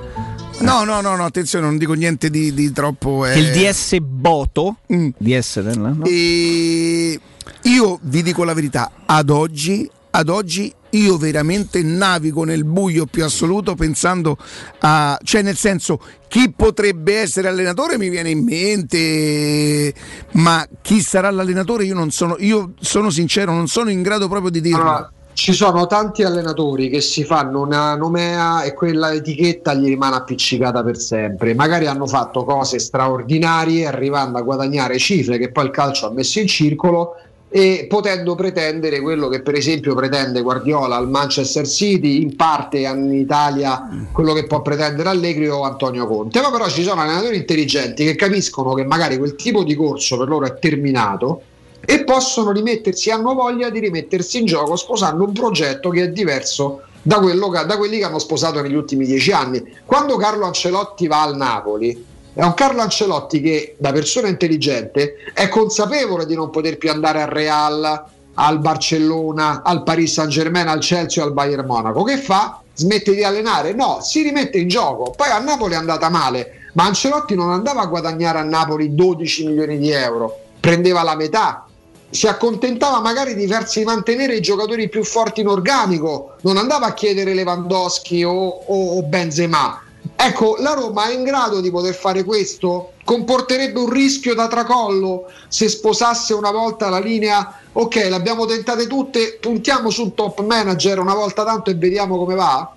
no 0.59 0.83
no 0.83 0.99
no 0.99 1.15
no 1.15 1.23
attenzione 1.23 1.65
non 1.65 1.77
dico 1.77 1.93
niente 1.93 2.29
di, 2.29 2.53
di 2.53 2.69
troppo 2.73 3.25
eh. 3.25 3.39
Il 3.39 3.51
DS 3.51 3.97
Boto, 4.01 4.79
Mm. 4.93 5.07
DS, 5.17 5.55
no? 5.77 5.99
E 6.03 7.17
io 7.61 7.99
vi 8.01 8.21
dico 8.23 8.43
la 8.43 8.53
verità, 8.53 8.91
ad 9.05 9.29
oggi, 9.29 9.89
ad 10.17 10.29
oggi 10.29 10.73
io 10.91 11.17
veramente 11.17 11.83
navigo 11.83 12.43
nel 12.43 12.65
buio 12.65 13.05
più 13.05 13.23
assoluto 13.23 13.75
pensando 13.75 14.35
a, 14.79 15.17
cioè 15.23 15.43
nel 15.43 15.55
senso, 15.55 15.99
chi 16.27 16.51
potrebbe 16.51 17.19
essere 17.19 17.47
allenatore 17.47 17.99
mi 17.99 18.09
viene 18.09 18.31
in 18.31 18.43
mente, 18.43 19.93
ma 20.33 20.67
chi 20.81 21.01
sarà 21.01 21.29
l'allenatore 21.29 21.85
io 21.85 21.93
non 21.93 22.09
sono, 22.09 22.35
io 22.39 22.73
sono 22.79 23.11
sincero, 23.11 23.51
non 23.51 23.67
sono 23.67 23.91
in 23.91 24.01
grado 24.01 24.27
proprio 24.27 24.49
di 24.49 24.59
dirlo. 24.61 24.81
Allora, 24.81 25.11
ci 25.33 25.53
sono 25.53 25.85
tanti 25.85 26.23
allenatori 26.23 26.89
che 26.89 26.99
si 26.99 27.23
fanno 27.23 27.61
una 27.61 27.95
nomea 27.95 28.63
e 28.63 28.73
quella 28.73 29.13
etichetta 29.13 29.75
gli 29.75 29.85
rimane 29.85 30.15
appiccicata 30.15 30.83
per 30.83 30.97
sempre. 30.97 31.53
Magari 31.53 31.85
hanno 31.85 32.07
fatto 32.07 32.43
cose 32.43 32.79
straordinarie 32.79 33.85
arrivando 33.85 34.39
a 34.39 34.41
guadagnare 34.41 34.97
cifre 34.97 35.37
che 35.37 35.51
poi 35.51 35.65
il 35.65 35.71
calcio 35.71 36.07
ha 36.07 36.11
messo 36.11 36.39
in 36.39 36.47
circolo 36.47 37.17
e 37.49 37.85
potendo 37.87 38.35
pretendere 38.35 38.99
quello 38.99 39.29
che 39.29 39.41
per 39.41 39.55
esempio 39.55 39.95
pretende 39.95 40.41
Guardiola 40.41 40.97
al 40.97 41.09
Manchester 41.09 41.65
City, 41.65 42.21
in 42.21 42.35
parte 42.35 42.79
in 42.79 43.13
Italia 43.13 44.07
quello 44.11 44.33
che 44.33 44.45
può 44.45 44.61
pretendere 44.61 45.09
Allegri 45.09 45.47
o 45.47 45.63
Antonio 45.63 46.07
Conte. 46.07 46.41
Ma 46.41 46.51
però 46.51 46.67
ci 46.67 46.83
sono 46.83 47.01
allenatori 47.01 47.37
intelligenti 47.37 48.03
che 48.03 48.15
capiscono 48.15 48.73
che 48.73 48.83
magari 48.83 49.17
quel 49.17 49.35
tipo 49.35 49.63
di 49.63 49.75
corso 49.75 50.17
per 50.17 50.27
loro 50.27 50.45
è 50.45 50.59
terminato 50.59 51.41
e 51.85 52.03
possono 52.03 52.51
rimettersi, 52.51 53.11
hanno 53.11 53.33
voglia 53.33 53.69
di 53.69 53.79
rimettersi 53.79 54.39
in 54.39 54.45
gioco 54.45 54.75
sposando 54.75 55.23
un 55.23 55.31
progetto 55.31 55.89
che 55.89 56.03
è 56.03 56.09
diverso 56.09 56.81
da, 57.01 57.19
che- 57.21 57.65
da 57.65 57.77
quelli 57.77 57.99
che 57.99 58.03
hanno 58.03 58.19
sposato 58.19 58.61
negli 58.61 58.75
ultimi 58.75 59.05
dieci 59.05 59.31
anni. 59.31 59.63
Quando 59.85 60.17
Carlo 60.17 60.45
Ancelotti 60.45 61.07
va 61.07 61.21
al 61.21 61.37
Napoli, 61.37 62.05
è 62.37 62.43
un 62.43 62.53
Carlo 62.53 62.81
Ancelotti 62.83 63.41
che 63.41 63.75
da 63.79 63.91
persona 63.91 64.27
intelligente 64.27 65.15
è 65.33 65.49
consapevole 65.49 66.27
di 66.27 66.35
non 66.35 66.51
poter 66.51 66.77
più 66.77 66.91
andare 66.91 67.23
al 67.23 67.29
Real, 67.29 68.03
al 68.35 68.59
Barcellona, 68.59 69.63
al 69.63 69.81
Paris 69.81 70.13
Saint 70.13 70.29
Germain, 70.29 70.67
al 70.67 70.81
Chelsea 70.81 71.23
o 71.23 71.25
al 71.25 71.33
Bayern 71.33 71.65
Monaco. 71.65 72.03
Che 72.03 72.17
fa? 72.17 72.61
Smette 72.75 73.15
di 73.15 73.23
allenare? 73.23 73.73
No, 73.73 74.01
si 74.03 74.21
rimette 74.21 74.59
in 74.59 74.67
gioco. 74.67 75.15
Poi 75.17 75.31
a 75.31 75.39
Napoli 75.39 75.73
è 75.73 75.77
andata 75.77 76.09
male, 76.09 76.69
ma 76.73 76.83
Ancelotti 76.85 77.33
non 77.33 77.49
andava 77.49 77.81
a 77.81 77.87
guadagnare 77.87 78.37
a 78.37 78.43
Napoli 78.43 78.93
12 78.93 79.47
milioni 79.47 79.79
di 79.79 79.89
euro, 79.89 80.39
prendeva 80.59 81.01
la 81.01 81.15
metà. 81.15 81.65
Si 82.07 82.27
accontentava 82.27 82.99
magari 82.99 83.33
di 83.33 83.47
farsi 83.47 83.83
mantenere 83.83 84.35
i 84.35 84.41
giocatori 84.41 84.89
più 84.89 85.03
forti 85.03 85.41
in 85.41 85.47
organico, 85.47 86.35
non 86.41 86.57
andava 86.57 86.85
a 86.85 86.93
chiedere 86.93 87.33
Lewandowski 87.33 88.23
o, 88.23 88.31
o- 88.31 88.97
o 88.97 89.01
Benzema. 89.01 89.81
Ecco, 90.19 90.55
la 90.59 90.73
Roma 90.73 91.09
è 91.09 91.13
in 91.13 91.23
grado 91.23 91.61
di 91.61 91.69
poter 91.69 91.93
fare 91.93 92.23
questo? 92.23 92.93
Comporterebbe 93.05 93.79
un 93.79 93.89
rischio 93.89 94.33
da 94.33 94.47
tracollo 94.47 95.29
se 95.47 95.69
sposasse 95.69 96.33
una 96.33 96.49
volta 96.51 96.89
la 96.89 96.99
linea? 96.99 97.59
Ok, 97.73 98.07
l'abbiamo 98.09 98.45
tentate 98.45 98.87
tutte, 98.87 99.37
puntiamo 99.39 99.91
sul 99.91 100.15
top 100.15 100.43
manager 100.43 100.97
una 100.99 101.13
volta 101.13 101.43
tanto 101.45 101.69
e 101.69 101.75
vediamo 101.75 102.17
come 102.17 102.33
va? 102.33 102.73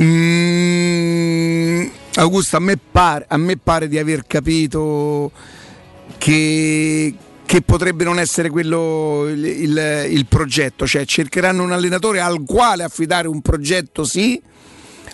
Mm, 0.00 1.86
Augusto, 2.14 2.56
a 2.56 2.60
me 2.60 2.76
pare, 2.78 3.24
a 3.28 3.36
me 3.36 3.56
pare 3.56 3.88
di 3.88 3.98
aver 3.98 4.24
capito 4.26 5.32
che, 6.16 7.12
che 7.44 7.62
potrebbe 7.62 8.04
non 8.04 8.20
essere 8.20 8.50
quello 8.50 9.26
il, 9.28 9.44
il- 9.44 10.06
il 10.10 10.26
progetto, 10.26 10.86
cioè 10.86 11.04
cercheranno 11.04 11.62
un 11.64 11.72
allenatore 11.72 12.20
al 12.20 12.42
quale 12.46 12.84
affidare 12.84 13.26
un 13.28 13.40
progetto, 13.42 14.04
sì, 14.04 14.40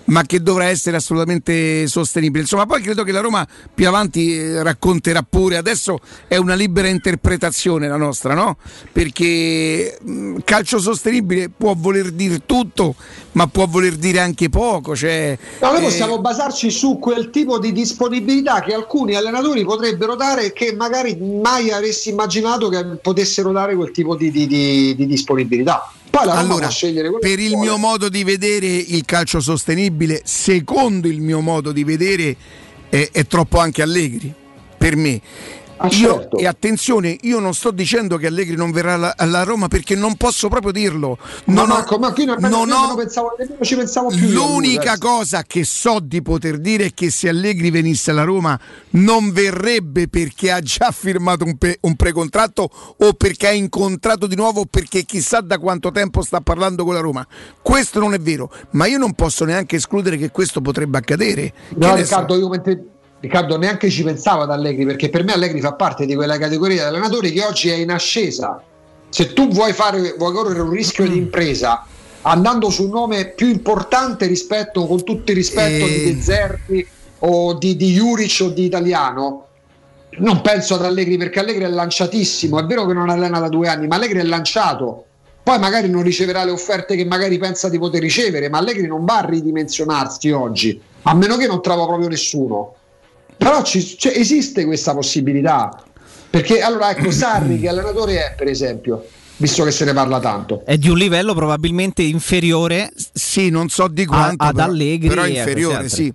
ma 0.06 0.22
che 0.22 0.42
dovrà 0.42 0.66
essere 0.66 0.96
assolutamente 0.96 1.86
sostenibile. 1.86 2.42
Insomma, 2.42 2.66
poi 2.66 2.82
credo 2.82 3.02
che 3.02 3.12
la 3.12 3.20
Roma 3.20 3.46
più 3.74 3.86
avanti 3.88 4.36
eh, 4.36 4.62
racconterà 4.62 5.22
pure, 5.22 5.56
adesso 5.56 5.98
è 6.28 6.36
una 6.36 6.54
libera 6.54 6.88
interpretazione 6.88 7.88
la 7.88 7.96
nostra, 7.96 8.34
no? 8.34 8.56
Perché 8.92 9.98
mh, 10.00 10.36
calcio 10.44 10.78
sostenibile 10.78 11.48
può 11.48 11.74
voler 11.76 12.10
dire 12.10 12.42
tutto, 12.46 12.94
ma 13.32 13.46
può 13.46 13.66
voler 13.66 13.96
dire 13.96 14.20
anche 14.20 14.48
poco. 14.48 14.94
Cioè, 14.96 15.36
No, 15.60 15.70
noi 15.70 15.80
eh, 15.80 15.82
possiamo 15.82 16.20
basarci 16.20 16.70
su 16.70 16.98
quel 16.98 17.30
tipo 17.30 17.58
di 17.58 17.72
disponibilità 17.72 18.60
che 18.62 18.74
alcuni 18.74 19.14
allenatori 19.14 19.64
potrebbero 19.64 20.14
dare 20.14 20.52
che 20.52 20.74
magari 20.74 21.16
mai 21.16 21.70
avessi 21.70 22.10
immaginato 22.10 22.68
che 22.68 22.84
potessero 23.02 23.52
dare 23.52 23.74
quel 23.74 23.90
tipo 23.90 24.16
di, 24.16 24.30
di- 24.30 24.46
di- 24.46 24.94
di 24.94 25.06
disponibilità. 25.06 25.92
Poi 26.14 26.26
la 26.26 26.34
Allora, 26.34 26.70
per 27.18 27.40
il 27.40 27.56
mio 27.56 27.76
modo 27.76 28.08
di 28.08 28.22
vedere 28.22 28.68
il 28.68 29.04
calcio 29.04 29.40
sostenibile, 29.40 30.22
secondo 30.22 31.08
il 31.08 31.20
mio 31.20 31.40
modo 31.40 31.72
di 31.72 31.82
vedere, 31.82 32.36
è, 32.88 33.08
è 33.10 33.26
troppo 33.26 33.58
anche 33.58 33.82
Allegri. 33.82 34.32
Per 34.78 34.94
me. 34.94 35.20
Ah, 35.76 35.88
Io- 35.88 36.14
certo. 36.18 36.36
e 36.38 36.46
attenzione, 36.46 37.16
io 37.22 37.40
non 37.40 37.52
sto 37.52 37.70
dicendo 37.72 38.16
che 38.16 38.28
Allegri 38.28 38.54
non 38.54 38.70
verrà 38.70 38.94
alla, 38.94 39.14
alla 39.16 39.42
Roma 39.42 39.66
perché 39.66 39.96
non 39.96 40.16
posso 40.16 40.48
proprio 40.48 40.70
dirlo. 40.70 41.18
Ma 41.46 41.54
Non 41.62 41.70
ho- 41.70 41.74
Marco, 41.74 41.98
ma 41.98 42.12
qui 42.12 42.24
non 42.24 42.36
nemmeno 42.38 42.62
ho- 42.62 42.94
pensavo, 42.94 43.34
nemmeno 43.36 43.64
ci 43.64 43.74
pensavo 43.76 44.08
più. 44.08 44.28
L'unica 44.28 44.96
cosa 44.98 45.42
che 45.42 45.64
so 45.64 45.98
di 46.00 46.22
poter 46.22 46.58
dire 46.58 46.86
è 46.86 46.90
che 46.94 47.10
se 47.10 47.28
Allegri 47.28 47.70
venisse 47.70 48.12
alla 48.12 48.22
Roma 48.22 48.58
non 48.90 49.32
verrebbe 49.32 50.08
perché 50.08 50.52
ha 50.52 50.60
già 50.60 50.90
firmato 50.92 51.44
un, 51.44 51.58
pe- 51.58 51.78
un 51.82 51.96
precontratto 51.96 52.70
o 52.98 53.12
perché 53.14 53.48
è 53.48 53.52
in 53.52 53.68
contratto 53.68 54.26
di 54.28 54.36
nuovo 54.36 54.60
o 54.60 54.66
perché 54.66 55.02
chissà 55.04 55.40
da 55.40 55.58
quanto 55.58 55.90
tempo 55.90 56.22
sta 56.22 56.40
parlando 56.40 56.84
con 56.84 56.94
la 56.94 57.00
Roma. 57.00 57.26
Questo 57.60 57.98
non 57.98 58.14
è 58.14 58.18
vero, 58.20 58.50
ma 58.70 58.86
io 58.86 58.98
non 58.98 59.12
posso 59.14 59.44
neanche 59.44 59.76
escludere 59.76 60.16
che 60.16 60.30
questo 60.30 60.60
potrebbe 60.60 60.98
accadere. 60.98 61.52
No, 61.76 61.88
ne 61.88 62.04
so? 62.04 62.16
Riccardo, 62.16 62.36
io 62.36 62.48
mentre- 62.48 62.84
Riccardo, 63.24 63.56
neanche 63.56 63.88
ci 63.88 64.02
pensavo 64.02 64.42
ad 64.42 64.50
Allegri 64.50 64.84
perché 64.84 65.08
per 65.08 65.24
me 65.24 65.32
Allegri 65.32 65.60
fa 65.60 65.72
parte 65.72 66.04
di 66.04 66.14
quella 66.14 66.36
categoria 66.36 66.82
di 66.82 66.88
allenatori 66.94 67.32
che 67.32 67.42
oggi 67.42 67.70
è 67.70 67.74
in 67.74 67.90
ascesa. 67.90 68.62
Se 69.08 69.32
tu 69.32 69.48
vuoi, 69.48 69.72
fare, 69.72 70.14
vuoi 70.18 70.32
correre 70.34 70.60
un 70.60 70.68
rischio 70.70 71.04
Mm. 71.04 71.08
di 71.08 71.16
impresa 71.16 71.86
andando 72.26 72.68
su 72.68 72.84
un 72.84 72.90
nome 72.90 73.28
più 73.28 73.48
importante 73.48 74.26
rispetto, 74.26 74.86
con 74.86 75.04
tutto 75.04 75.30
il 75.30 75.36
rispetto 75.38 75.84
Eh. 75.86 75.88
di 75.88 76.14
De 76.14 76.22
Zerbi 76.22 76.86
o 77.20 77.54
di, 77.54 77.76
di 77.76 77.92
Juric 77.92 78.38
o 78.42 78.48
di 78.48 78.64
Italiano, 78.64 79.46
non 80.18 80.42
penso 80.42 80.74
ad 80.74 80.84
Allegri 80.84 81.16
perché 81.16 81.40
Allegri 81.40 81.64
è 81.64 81.68
lanciatissimo. 81.68 82.58
È 82.58 82.64
vero 82.64 82.84
che 82.86 82.92
non 82.92 83.08
allena 83.08 83.40
da 83.40 83.48
due 83.48 83.68
anni, 83.68 83.86
ma 83.86 83.96
Allegri 83.96 84.18
è 84.18 84.22
lanciato. 84.24 85.04
Poi 85.42 85.58
magari 85.58 85.88
non 85.88 86.02
riceverà 86.02 86.44
le 86.44 86.50
offerte 86.50 86.94
che 86.94 87.04
magari 87.06 87.38
pensa 87.38 87.68
di 87.70 87.78
poter 87.78 88.00
ricevere, 88.02 88.48
ma 88.50 88.58
Allegri 88.58 88.86
non 88.86 89.04
va 89.06 89.18
a 89.18 89.24
ridimensionarsi 89.26 90.30
oggi, 90.30 90.78
a 91.02 91.14
meno 91.14 91.36
che 91.36 91.46
non 91.46 91.62
trova 91.62 91.86
proprio 91.86 92.08
nessuno. 92.08 92.74
Però 93.36 93.62
ci- 93.62 93.96
cioè, 93.98 94.16
esiste 94.16 94.64
questa 94.64 94.94
possibilità. 94.94 95.82
Perché 96.30 96.60
allora 96.60 96.90
ecco 96.90 97.10
Sarri 97.12 97.60
che 97.60 97.68
allenatore 97.68 98.16
è, 98.18 98.34
per 98.36 98.48
esempio, 98.48 99.04
visto 99.36 99.64
che 99.64 99.70
se 99.70 99.84
ne 99.84 99.92
parla 99.92 100.20
tanto. 100.20 100.62
È 100.64 100.76
di 100.76 100.88
un 100.88 100.96
livello 100.98 101.34
probabilmente 101.34 102.02
inferiore 102.02 102.90
Sì, 103.12 103.50
non 103.50 103.68
so 103.68 103.88
di 103.88 104.02
a- 104.02 104.06
quanto, 104.06 104.44
ad 104.44 104.54
però, 104.54 104.66
Allegri. 104.68 105.08
però 105.08 105.22
a 105.22 105.26
inferiore, 105.28 105.88
sì. 105.88 106.12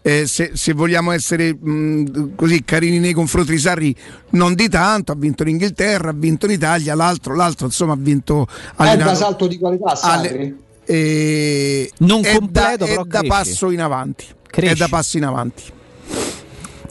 Eh, 0.00 0.26
se, 0.26 0.52
se 0.54 0.72
vogliamo 0.72 1.10
essere 1.10 1.52
mh, 1.52 2.34
così 2.36 2.62
carini 2.64 2.98
nei 2.98 3.12
confronti 3.12 3.50
di 3.50 3.58
Sarri, 3.58 3.94
non 4.30 4.54
di 4.54 4.68
tanto, 4.68 5.12
ha 5.12 5.14
vinto 5.16 5.42
in 5.42 5.48
Inghilterra, 5.50 6.10
ha 6.10 6.14
vinto 6.14 6.46
in 6.46 6.52
Italia, 6.52 6.94
l'altro, 6.94 7.34
l'altro 7.34 7.66
insomma 7.66 7.92
ha 7.94 7.98
vinto 7.98 8.46
È 8.76 8.96
da 8.96 9.14
salto 9.14 9.46
di 9.48 9.58
qualità 9.58 9.94
Sarri. 9.96 10.28
alle- 10.28 10.56
eh, 10.84 11.90
Non 11.98 12.24
è 12.24 12.32
completo, 12.36 12.76
da, 12.78 12.84
è 12.84 12.88
però 12.88 13.04
da 13.04 13.22
passo 13.26 13.70
in 13.70 13.80
avanti. 13.82 14.24
Cresce. 14.46 14.72
È 14.72 14.76
da 14.76 14.88
passo 14.88 15.16
in 15.18 15.24
avanti. 15.24 15.62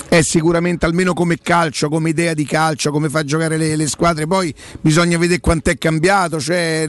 È 0.10 0.22
sicuramente 0.22 0.86
almeno 0.86 1.14
come 1.14 1.38
calcio, 1.38 1.90
come 1.90 2.10
idea 2.10 2.34
di 2.34 2.46
calcio, 2.46 2.92
come 2.92 3.10
fa 3.10 3.24
giocare 3.24 3.58
le, 3.58 3.76
le 3.76 3.88
squadre. 3.88 4.26
Poi 4.26 4.54
bisogna 4.80 5.18
vedere 5.18 5.42
quanto 5.42 5.70
è 5.70 5.78
cambiato. 5.78 6.40
Cioè, 6.40 6.88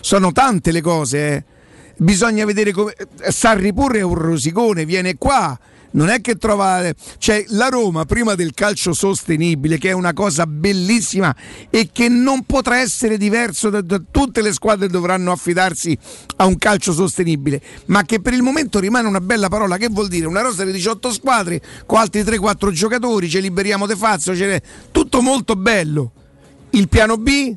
sono 0.00 0.32
tante 0.32 0.70
le 0.70 0.80
cose. 0.80 1.18
eh. 1.18 1.44
Bisogna 1.96 2.44
vedere 2.44 2.72
come. 2.72 2.94
Sarri 3.28 3.72
pure 3.72 3.98
è 3.98 4.02
un 4.02 4.14
rosicone, 4.14 4.84
viene 4.84 5.16
qua. 5.18 5.58
Non 5.92 6.08
è 6.08 6.20
che 6.20 6.36
trova. 6.36 6.92
Cioè, 7.18 7.44
la 7.48 7.68
Roma 7.68 8.04
prima 8.04 8.34
del 8.34 8.52
calcio 8.54 8.92
sostenibile, 8.92 9.78
che 9.78 9.90
è 9.90 9.92
una 9.92 10.12
cosa 10.12 10.46
bellissima 10.46 11.34
e 11.70 11.90
che 11.92 12.08
non 12.08 12.44
potrà 12.44 12.78
essere 12.78 13.16
diverso 13.16 13.70
da, 13.70 13.80
da 13.80 14.00
tutte 14.10 14.42
le 14.42 14.52
squadre 14.52 14.88
dovranno 14.88 15.32
affidarsi 15.32 15.96
a 16.36 16.46
un 16.46 16.56
calcio 16.56 16.92
sostenibile, 16.92 17.60
ma 17.86 18.04
che 18.04 18.20
per 18.20 18.32
il 18.32 18.42
momento 18.42 18.78
rimane 18.78 19.08
una 19.08 19.20
bella 19.20 19.48
parola. 19.48 19.76
Che 19.76 19.88
vuol 19.88 20.08
dire? 20.08 20.26
Una 20.26 20.42
rosa 20.42 20.64
di 20.64 20.72
18 20.72 21.12
squadre 21.12 21.60
con 21.86 21.98
altri 21.98 22.22
3-4 22.22 22.70
giocatori, 22.70 23.28
ci 23.28 23.40
liberiamo 23.40 23.86
De 23.86 23.96
Fazio, 23.96 24.34
ce 24.34 24.62
tutto 24.90 25.20
molto 25.20 25.56
bello. 25.56 26.12
Il 26.70 26.88
piano 26.88 27.16
B? 27.18 27.54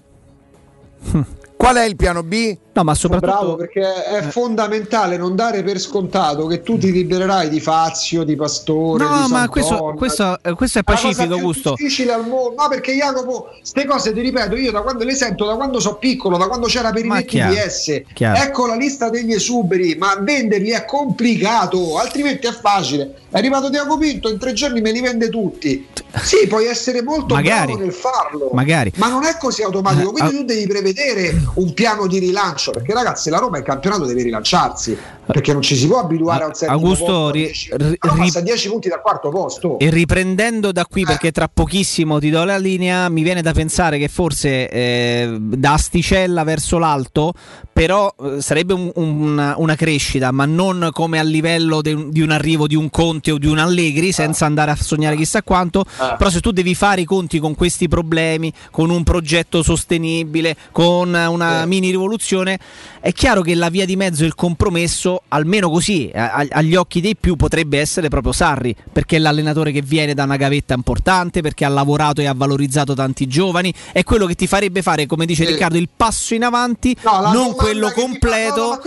Qual 1.56 1.76
è 1.76 1.86
il 1.86 1.96
piano 1.96 2.22
B? 2.24 2.58
No, 2.76 2.84
ma 2.84 2.94
Bravo 3.20 3.56
perché 3.56 4.04
è 4.04 4.22
fondamentale 4.24 5.16
non 5.16 5.34
dare 5.34 5.64
per 5.64 5.80
scontato 5.80 6.46
che 6.48 6.62
tu 6.62 6.78
ti 6.78 6.92
libererai 6.92 7.48
di 7.48 7.62
Fazio, 7.62 8.24
di 8.26 8.36
Pastore. 8.36 9.06
No, 9.06 9.24
di 9.26 9.32
ma 9.32 9.48
questo, 9.48 9.94
questo- 9.96 10.38
eh, 10.42 10.54
questo 10.54 10.80
è 10.80 10.84
pacifico, 10.84 11.24
più 11.26 11.36
Augusto. 11.36 11.74
difficile 11.78 12.12
al 12.12 12.28
mondo, 12.28 12.62
no, 12.62 12.68
perché 12.68 12.94
Jacopo, 12.94 13.48
queste 13.60 13.86
cose 13.86 14.12
ti 14.12 14.20
ripeto, 14.20 14.56
io 14.58 14.72
da 14.74 14.82
quando 14.82 15.06
le 15.06 15.16
sento, 15.16 15.46
da 15.46 15.56
quando 15.56 15.80
so 15.80 15.96
piccolo, 15.96 16.36
da 16.38 16.48
quando 16.48 16.68
c'era 16.68 16.92
per 16.92 17.06
i 17.06 17.10
DS, 17.26 18.02
chiaro. 18.14 18.42
ecco 18.42 18.66
la 18.66 18.76
lista 18.76 19.10
degli 19.10 19.32
esuberi, 19.32 19.96
ma 19.96 20.18
venderli 20.20 20.72
è 20.72 20.84
complicato, 20.84 21.98
altrimenti 21.98 22.48
è 22.48 22.52
facile. 22.52 23.16
È 23.30 23.38
arrivato 23.38 23.70
Diaco 23.70 23.98
Pinto, 23.98 24.30
in 24.30 24.38
tre 24.38 24.54
giorni 24.54 24.82
me 24.82 24.92
li 24.92 25.02
vende 25.02 25.30
tutti. 25.30 25.88
Sì, 26.24 26.48
puoi 26.48 26.66
essere 26.68 27.02
molto 27.04 27.34
Magari. 27.36 27.72
bravo 27.74 27.80
nel 27.84 27.94
farlo, 27.94 28.50
Magari. 28.54 28.92
ma 28.96 29.10
non 29.10 29.24
è 29.26 29.38
così 29.38 29.64
automatico. 29.64 30.12
Quindi 30.12 30.36
Eh, 30.36 30.38
tu 30.40 30.44
devi 30.46 30.68
prevedere 30.68 31.34
un 31.56 31.74
piano 31.74 32.08
di 32.08 32.20
rilancio, 32.20 32.65
perché 32.72 32.94
ragazzi, 32.94 33.30
la 33.30 33.38
Roma 33.40 33.58
il 33.58 33.64
campionato 33.64 34.06
deve 34.06 34.24
rilanciarsi, 34.24 34.98
perché 35.26 35.54
non 35.54 35.62
ci 35.62 35.76
si 35.76 35.88
può 35.88 36.00
abituare 36.00 36.44
a 36.44 36.48
un 36.48 36.54
settimo 36.54 36.78
Augusto, 36.78 37.06
posto, 37.06 37.30
ri- 37.32 37.42
10 37.46 37.70
ri- 37.78 37.98
la 38.00 38.10
Roma 38.10 38.24
ri- 38.24 38.30
sta 38.30 38.40
a 38.40 38.42
10 38.44 38.70
punti 38.70 38.90
dal 38.90 39.02
quarto 39.02 39.30
posto. 39.30 39.80
E 39.80 39.90
riprendendo 39.90 40.72
da 40.72 40.82
Eh. 40.82 40.86
qui, 40.90 41.04
perché 41.04 41.32
tra 41.32 41.48
pochissimo 41.52 42.20
ti 42.20 42.30
do 42.30 42.44
la 42.44 42.58
linea, 42.58 43.10
mi 43.10 43.22
viene 43.24 43.42
da 43.42 43.52
pensare 43.54 43.98
che 43.98 44.08
forse 44.08 44.70
eh, 44.70 45.38
da 45.40 45.74
asticella 45.74 46.44
verso 46.44 46.78
l'alto, 46.78 47.34
però 47.72 48.14
eh, 48.24 48.42
sarebbe 48.42 48.74
un- 48.74 48.92
un- 48.96 49.54
una, 49.58 49.76
crescita, 49.76 50.32
ma 50.32 50.46
non 50.46 50.90
come 50.94 51.20
a 51.20 51.24
livello 51.24 51.82
de 51.82 52.08
di 52.10 52.22
un 52.22 52.32
arrivo 52.32 52.68
di 52.68 52.76
un 52.76 52.90
Conte 52.90 53.32
o 53.32 53.38
di 53.38 53.48
un 53.48 53.58
Allegri, 53.58 54.12
senza 54.14 54.46
andare 54.46 54.72
a 54.72 54.76
sognare 54.76 55.16
chissà 55.16 55.44
quanto. 55.44 55.82
Eh. 55.82 56.16
Però 56.18 56.30
se 56.30 56.40
tu 56.40 56.52
devi 56.52 56.74
fare 56.76 57.02
i 57.02 57.06
conti 57.06 57.40
con 57.40 57.56
questi 57.56 57.88
problemi, 57.88 58.52
con 58.72 58.90
un 58.90 59.04
progetto 59.04 59.62
sostenibile, 59.64 60.56
con 60.72 61.14
una 61.14 61.64
Eh. 61.64 61.66
mini 61.66 61.90
rivoluzione, 61.90 62.55
è 63.00 63.12
chiaro 63.12 63.42
che 63.42 63.54
la 63.56 63.70
via 63.70 63.86
di 63.86 63.96
mezzo 63.96 64.24
e 64.24 64.28
il 64.28 64.36
compromesso, 64.36 65.22
almeno 65.30 65.70
così, 65.70 66.12
a- 66.14 66.46
agli 66.50 66.76
occhi 66.76 67.02
dei 67.02 67.16
più, 67.16 67.36
potrebbe 67.36 67.80
essere 67.80 68.10
proprio 68.10 68.32
Sarri, 68.34 68.76
perché 68.92 69.16
è 69.18 69.20
l'allenatore 69.20 69.72
che 69.72 69.82
viene 69.82 70.14
da 70.14 70.24
una 70.24 70.36
gavetta 70.38 70.74
importante, 70.74 71.42
perché 71.42 71.66
ha 71.66 71.70
lavorato 71.70 72.22
e 72.22 72.26
ha 72.28 72.34
valorizzato 72.34 72.94
tanti 72.94 73.28
giovani, 73.28 73.74
è 73.92 74.04
quello 74.04 74.26
che 74.26 74.36
ti 74.36 74.48
farebbe 74.48 74.82
fare, 74.82 75.06
come 75.06 75.26
dice 75.26 75.46
Sì. 75.46 75.52
Riccardo, 75.52 75.78
il 75.78 75.90
passo 75.96 76.34
in 76.34 76.44
avanti, 76.44 76.96
No, 77.04 77.32
non 77.32 77.54
quello 77.54 77.92
completo. 77.92 78.80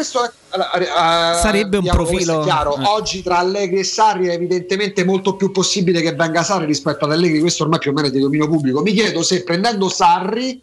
allora, 0.51 1.35
eh, 1.35 1.41
Sarebbe 1.41 1.77
un 1.77 1.85
profilo- 1.87 2.41
chiaro. 2.41 2.77
eh. 2.79 2.85
Oggi 2.85 3.23
tra 3.23 3.39
Allegri 3.39 3.81
e 3.81 3.85
Sarri 3.85 4.29
è 4.29 4.33
evidentemente 4.33 5.05
molto 5.05 5.37
più 5.37 5.51
possibile 5.53 6.01
che 6.01 6.15
venga 6.15 6.43
Sarri 6.43 6.67
rispetto 6.67 7.05
ad 7.05 7.13
Allegri. 7.13 7.41
Questo 7.41 7.65
ormai 7.65 7.79
più 7.79 7.91
o 7.91 7.95
meno 7.95 8.09
è 8.09 8.11
di 8.11 8.21
dominio 8.21 8.49
pubblico. 8.49 8.81
Mi 8.81 8.93
chiedo 8.93 9.23
se 9.23 9.43
prendendo 9.45 9.89
Sarri, 9.89 10.61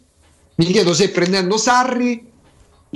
mi 0.56 0.64
chiedo 0.66 0.92
se 0.94 1.10
prendendo 1.10 1.56
Sarri 1.56 2.24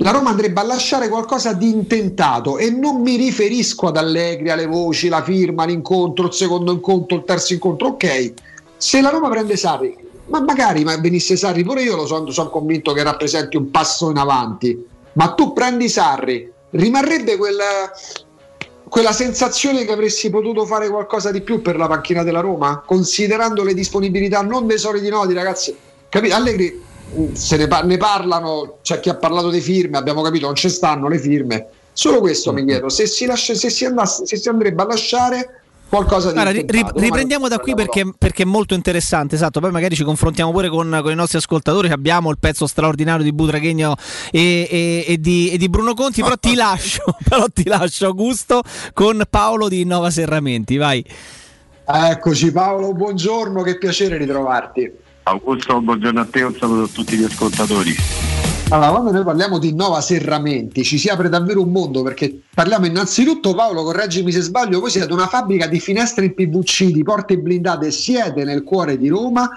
la 0.01 0.09
Roma 0.09 0.31
andrebbe 0.31 0.59
a 0.59 0.63
lasciare 0.63 1.09
qualcosa 1.09 1.53
di 1.53 1.69
intentato 1.69 2.57
e 2.57 2.71
non 2.71 3.01
mi 3.01 3.17
riferisco 3.17 3.87
ad 3.87 3.97
Allegri, 3.97 4.49
alle 4.49 4.65
voci, 4.65 5.09
la 5.09 5.21
firma, 5.21 5.65
l'incontro, 5.65 6.25
il 6.25 6.33
secondo 6.33 6.71
incontro, 6.71 7.17
il 7.17 7.23
terzo 7.23 7.53
incontro. 7.53 7.89
Ok, 7.89 8.33
se 8.77 8.99
la 8.99 9.09
Roma 9.09 9.29
prende 9.29 9.55
Sarri, 9.55 9.95
ma 10.27 10.41
magari 10.41 10.83
ma 10.83 10.97
venisse 10.97 11.35
Sarri 11.35 11.63
pure 11.63 11.83
io 11.83 11.95
lo 11.95 12.07
sono 12.07 12.31
son 12.31 12.49
convinto 12.49 12.93
che 12.93 13.03
rappresenti 13.03 13.57
un 13.57 13.69
passo 13.69 14.09
in 14.09 14.17
avanti. 14.17 14.87
Ma 15.13 15.33
tu 15.33 15.53
prendi 15.53 15.87
Sarri, 15.87 16.51
rimarrebbe 16.71 17.37
quella, 17.37 17.91
quella 18.89 19.11
sensazione 19.11 19.85
che 19.85 19.91
avresti 19.91 20.31
potuto 20.31 20.65
fare 20.65 20.89
qualcosa 20.89 21.29
di 21.29 21.41
più 21.41 21.61
per 21.61 21.77
la 21.77 21.87
panchina 21.87 22.23
della 22.23 22.39
Roma, 22.39 22.81
considerando 22.83 23.63
le 23.63 23.75
disponibilità 23.75 24.41
non 24.41 24.65
dei 24.65 24.79
soliti 24.79 25.09
nodi, 25.09 25.33
ragazzi. 25.35 25.75
Capito? 26.09 26.33
Allegri 26.33 26.89
se 27.33 27.57
ne, 27.57 27.67
par- 27.67 27.85
ne 27.85 27.97
parlano, 27.97 28.77
c'è 28.81 28.99
chi 28.99 29.09
ha 29.09 29.15
parlato 29.15 29.49
di 29.49 29.61
firme, 29.61 29.97
abbiamo 29.97 30.21
capito, 30.21 30.45
non 30.45 30.55
ci 30.55 30.69
stanno 30.69 31.07
le 31.07 31.19
firme. 31.19 31.67
Solo 31.93 32.19
questo 32.19 32.53
mi 32.53 32.65
chiedo, 32.65 32.89
se 32.89 33.05
si, 33.05 33.25
lascia- 33.25 33.53
se 33.55 33.69
si 33.69 33.85
andasse- 33.85 34.25
se 34.25 34.37
si 34.37 34.47
andrebbe 34.49 34.81
a 34.81 34.85
lasciare 34.85 35.55
qualcosa 35.89 36.29
di 36.29 36.35
Guarda, 36.35 36.51
ri- 36.51 36.65
riprendiamo 36.95 37.49
da 37.49 37.59
qui 37.59 37.75
perché, 37.75 38.09
perché 38.17 38.43
è 38.43 38.45
molto 38.45 38.73
interessante, 38.75 39.35
esatto. 39.35 39.59
Poi 39.59 39.71
magari 39.71 39.93
ci 39.95 40.05
confrontiamo 40.05 40.51
pure 40.51 40.69
con, 40.69 40.99
con 41.01 41.11
i 41.11 41.15
nostri 41.15 41.37
ascoltatori. 41.37 41.89
Abbiamo 41.89 42.29
il 42.29 42.37
pezzo 42.39 42.65
straordinario 42.65 43.25
di 43.25 43.33
Butraghegno 43.33 43.95
e, 44.31 44.67
e- 44.71 45.05
e 45.05 45.17
di, 45.19 45.51
e 45.51 45.57
di 45.57 45.67
Bruno 45.67 45.93
Conti. 45.93 46.21
Però 46.21 46.35
ti 46.37 46.55
lascio, 46.55 47.03
però 47.27 47.45
ti 47.53 47.65
lascio 47.65 48.05
Augusto 48.05 48.61
con 48.93 49.21
Paolo 49.29 49.67
di 49.67 49.81
Innova 49.81 50.09
Serramenti. 50.09 50.77
Vai. 50.77 51.05
Eccoci 51.85 52.53
Paolo, 52.53 52.93
buongiorno, 52.93 53.61
che 53.63 53.77
piacere 53.77 54.15
ritrovarti. 54.15 54.89
Augusto, 55.23 55.79
buongiorno 55.81 56.19
a 56.19 56.25
te, 56.25 56.41
un 56.41 56.55
saluto 56.55 56.83
a 56.83 56.87
tutti 56.87 57.15
gli 57.15 57.23
ascoltatori. 57.23 57.95
Allora, 58.69 58.89
quando 58.89 59.11
noi 59.11 59.23
parliamo 59.23 59.59
di 59.59 59.69
Innova 59.69 59.99
Serramenti 60.01 60.83
ci 60.83 60.97
si 60.97 61.09
apre 61.09 61.29
davvero 61.29 61.61
un 61.61 61.71
mondo 61.71 62.01
perché 62.03 62.43
parliamo 62.53 62.85
innanzitutto, 62.85 63.53
Paolo, 63.53 63.83
correggimi 63.83 64.31
se 64.31 64.41
sbaglio, 64.41 64.79
voi 64.79 64.89
siete 64.89 65.11
una 65.11 65.27
fabbrica 65.27 65.67
di 65.67 65.79
finestre 65.79 66.25
in 66.25 66.33
PVC, 66.33 66.85
di 66.85 67.03
porte 67.03 67.37
blindate, 67.37 67.91
siete 67.91 68.43
nel 68.45 68.63
cuore 68.63 68.97
di 68.97 69.09
Roma 69.09 69.49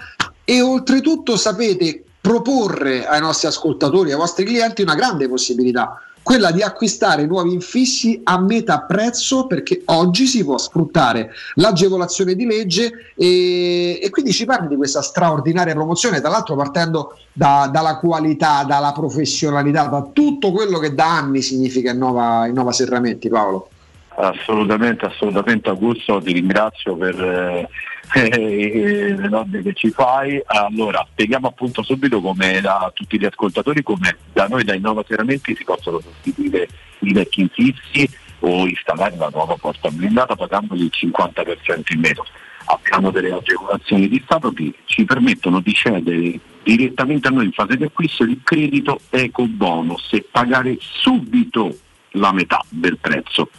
e 0.44 0.60
oltretutto 0.60 1.36
sapete 1.36 2.02
proporre 2.20 3.06
ai 3.06 3.20
nostri 3.20 3.46
ascoltatori, 3.46 4.10
ai 4.10 4.18
vostri 4.18 4.44
clienti 4.44 4.82
una 4.82 4.94
grande 4.94 5.28
possibilità, 5.28 5.98
quella 6.24 6.50
di 6.50 6.62
acquistare 6.62 7.26
nuovi 7.26 7.52
infissi 7.52 8.22
a 8.24 8.40
metà 8.40 8.80
prezzo 8.80 9.46
perché 9.46 9.82
oggi 9.84 10.24
si 10.24 10.42
può 10.42 10.56
sfruttare 10.56 11.30
l'agevolazione 11.56 12.34
di 12.34 12.46
legge 12.46 13.12
e, 13.14 14.00
e 14.02 14.10
quindi 14.10 14.32
ci 14.32 14.46
parli 14.46 14.68
di 14.68 14.76
questa 14.76 15.02
straordinaria 15.02 15.74
promozione, 15.74 16.20
tra 16.20 16.30
l'altro 16.30 16.56
partendo 16.56 17.18
da- 17.30 17.68
dalla 17.70 17.98
qualità, 17.98 18.64
dalla 18.64 18.92
professionalità, 18.92 19.84
da 19.84 20.08
tutto 20.14 20.50
quello 20.50 20.78
che 20.78 20.94
da 20.94 21.14
anni 21.14 21.42
significa 21.42 21.92
Innova, 21.92 22.46
Innova 22.46 22.72
Serramenti, 22.72 23.28
Paolo. 23.28 23.68
Assolutamente, 24.16 25.06
assolutamente 25.06 25.68
Augusto, 25.68 26.20
ti 26.20 26.32
ringrazio 26.32 26.94
per 26.96 27.20
eh, 27.20 27.68
le 28.38 29.28
note 29.28 29.62
che 29.62 29.72
ci 29.74 29.90
fai. 29.90 30.40
Allora, 30.46 31.04
spieghiamo 31.10 31.48
appunto 31.48 31.82
subito 31.82 32.20
come 32.20 32.60
da 32.60 32.90
tutti 32.94 33.18
gli 33.18 33.24
ascoltatori 33.24 33.82
come 33.82 34.16
da 34.32 34.46
noi 34.46 34.62
da 34.62 34.74
Innova 34.74 35.04
Serramenti 35.06 35.56
si 35.56 35.64
possono 35.64 36.00
sostituire 36.00 36.68
i 37.00 37.12
vecchi 37.12 37.40
infissi 37.40 38.08
o 38.40 38.66
installare 38.66 39.16
la 39.16 39.30
nuova 39.32 39.56
porta 39.56 39.90
blindata 39.90 40.36
pagandoli 40.36 40.84
il 40.84 40.92
50% 40.92 41.92
in 41.94 42.00
meno. 42.00 42.24
Abbiamo 42.66 43.10
delle 43.10 43.32
agevolazioni 43.32 44.08
di 44.08 44.22
Stato 44.24 44.52
che 44.52 44.72
ci 44.84 45.04
permettono 45.04 45.60
di 45.60 45.72
cedere 45.72 46.38
direttamente 46.62 47.28
a 47.28 47.30
noi 47.30 47.46
in 47.46 47.52
fase 47.52 47.76
di 47.76 47.84
acquisto 47.84 48.22
il 48.22 48.40
credito 48.42 49.00
eco 49.10 49.44
bonus 49.46 50.12
e 50.12 50.26
pagare 50.30 50.76
subito 50.78 51.76
la 52.12 52.32
metà 52.32 52.64
del 52.68 52.96
prezzo. 52.98 53.50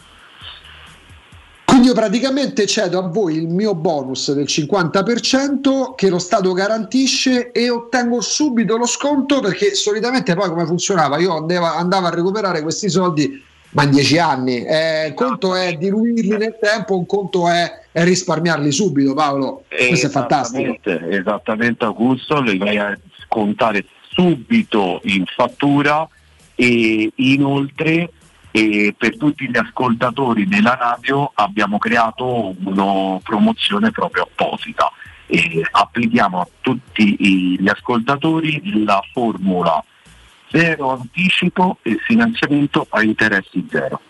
Io 1.86 1.94
praticamente 1.94 2.66
cedo 2.66 2.98
a 2.98 3.06
voi 3.06 3.36
il 3.36 3.46
mio 3.46 3.72
bonus 3.76 4.32
del 4.32 4.46
50% 4.46 5.94
che 5.94 6.08
lo 6.08 6.18
Stato 6.18 6.52
garantisce 6.52 7.52
e 7.52 7.70
ottengo 7.70 8.20
subito 8.20 8.76
lo 8.76 8.86
sconto 8.86 9.38
perché 9.38 9.72
solitamente 9.76 10.34
poi 10.34 10.48
come 10.48 10.66
funzionava? 10.66 11.16
Io 11.18 11.36
andavo, 11.36 11.66
andavo 11.66 12.06
a 12.08 12.10
recuperare 12.10 12.62
questi 12.62 12.90
soldi 12.90 13.40
ma 13.70 13.84
in 13.84 13.90
dieci 13.90 14.18
anni. 14.18 14.64
Eh, 14.64 15.06
il 15.06 15.14
conto 15.14 15.54
è 15.54 15.74
diluirli 15.74 16.36
nel 16.36 16.58
tempo, 16.60 16.98
un 16.98 17.06
conto 17.06 17.48
è, 17.48 17.82
è 17.92 18.02
risparmiarli 18.02 18.72
subito, 18.72 19.14
Paolo. 19.14 19.62
Questo 19.68 20.08
è 20.08 20.10
fantastico. 20.10 20.76
Esattamente, 20.82 21.84
Augusto, 21.84 22.40
le 22.40 22.56
vai 22.56 22.78
a 22.78 22.98
scontare 23.22 23.84
subito 24.10 25.00
in 25.04 25.24
fattura 25.24 26.08
e 26.56 27.12
inoltre 27.14 28.10
eh, 28.56 28.94
per 28.96 29.18
tutti 29.18 29.50
gli 29.50 29.56
ascoltatori 29.58 30.48
della 30.48 30.76
radio 30.80 31.30
abbiamo 31.34 31.76
creato 31.76 32.54
una 32.64 33.18
promozione 33.22 33.90
proprio 33.90 34.22
apposita. 34.22 34.90
E 35.26 35.62
applichiamo 35.70 36.40
a 36.40 36.48
tutti 36.62 37.58
gli 37.60 37.68
ascoltatori 37.68 38.82
la 38.84 39.02
formula 39.12 39.84
zero 40.50 40.92
anticipo 40.92 41.78
e 41.82 41.98
finanziamento 42.06 42.86
a 42.88 43.02
interessi 43.02 43.66
zero. 43.70 44.00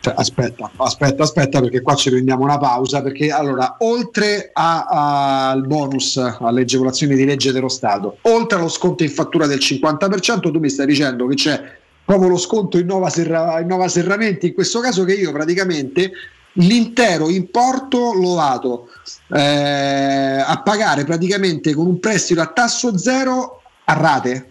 Cioè, 0.00 0.14
aspetta, 0.16 0.68
aspetta, 0.76 1.22
aspetta, 1.22 1.60
perché 1.60 1.80
qua 1.80 1.94
ci 1.94 2.10
prendiamo 2.10 2.42
una 2.42 2.58
pausa. 2.58 3.00
Perché 3.00 3.30
allora, 3.30 3.76
oltre 3.78 4.50
a- 4.52 4.84
a- 4.84 5.50
al 5.50 5.64
bonus, 5.66 6.16
alle 6.16 6.62
agevolazioni 6.62 7.14
di 7.14 7.24
legge 7.24 7.52
dello 7.52 7.68
Stato, 7.68 8.18
oltre 8.22 8.58
allo 8.58 8.68
sconto 8.68 9.04
in 9.04 9.10
fattura 9.10 9.46
del 9.46 9.60
50%, 9.60 10.50
tu 10.50 10.58
mi 10.58 10.68
stai 10.68 10.86
dicendo 10.86 11.26
che 11.28 11.36
c'è 11.36 11.80
proprio 12.04 12.28
lo 12.28 12.38
sconto 12.38 12.78
in 12.78 12.86
Nova, 12.86 13.08
Serra- 13.10 13.60
in 13.60 13.66
Nova 13.66 13.88
Serramenti. 13.88 14.48
In 14.48 14.54
questo 14.54 14.80
caso, 14.80 15.04
che 15.04 15.14
io 15.14 15.32
praticamente 15.32 16.12
l'intero 16.54 17.30
importo 17.30 18.12
lo 18.12 18.34
vado 18.34 18.88
eh, 19.32 20.42
a 20.44 20.60
pagare 20.62 21.04
praticamente 21.04 21.72
con 21.74 21.86
un 21.86 21.98
prestito 21.98 22.40
a 22.40 22.46
tasso 22.46 22.98
zero 22.98 23.62
a 23.84 23.94
rate. 23.94 24.50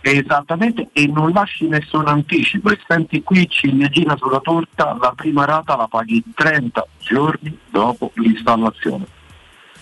Esattamente, 0.00 0.90
e 0.92 1.08
non 1.08 1.32
lasci 1.32 1.66
nessun 1.66 2.06
anticipo 2.06 2.70
e 2.70 2.78
senti 2.86 3.24
qui 3.24 3.48
ciliegina 3.48 4.16
sulla 4.16 4.38
torta, 4.38 4.96
la 5.00 5.12
prima 5.16 5.44
rata 5.44 5.74
la 5.74 5.88
paghi 5.88 6.22
30 6.32 6.86
giorni 7.00 7.58
dopo 7.68 8.12
l'installazione. 8.14 9.04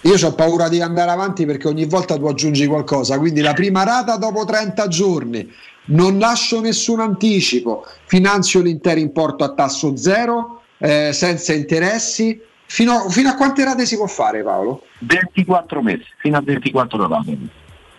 Io 0.04 0.26
ho 0.26 0.34
paura 0.34 0.68
di 0.68 0.80
andare 0.80 1.10
avanti 1.10 1.44
perché 1.44 1.68
ogni 1.68 1.84
volta 1.84 2.16
tu 2.16 2.26
aggiungi 2.26 2.66
qualcosa, 2.66 3.18
quindi 3.18 3.42
la 3.42 3.52
prima 3.52 3.84
rata 3.84 4.16
dopo 4.16 4.44
30 4.44 4.88
giorni, 4.88 5.50
non 5.86 6.18
lascio 6.18 6.60
nessun 6.60 7.00
anticipo, 7.00 7.84
finanzio 8.06 8.60
l'intero 8.60 9.00
importo 9.00 9.44
a 9.44 9.52
tasso 9.52 9.96
zero, 9.96 10.62
eh, 10.78 11.10
senza 11.12 11.52
interessi. 11.52 12.40
Fino, 12.66 13.08
fino 13.10 13.28
a 13.28 13.34
quante 13.34 13.62
rate 13.62 13.84
si 13.84 13.96
può 13.96 14.06
fare 14.06 14.42
Paolo? 14.42 14.82
24 15.00 15.82
mesi, 15.82 16.04
fino 16.18 16.38
a 16.38 16.40
24 16.42 17.08
rate. 17.08 17.30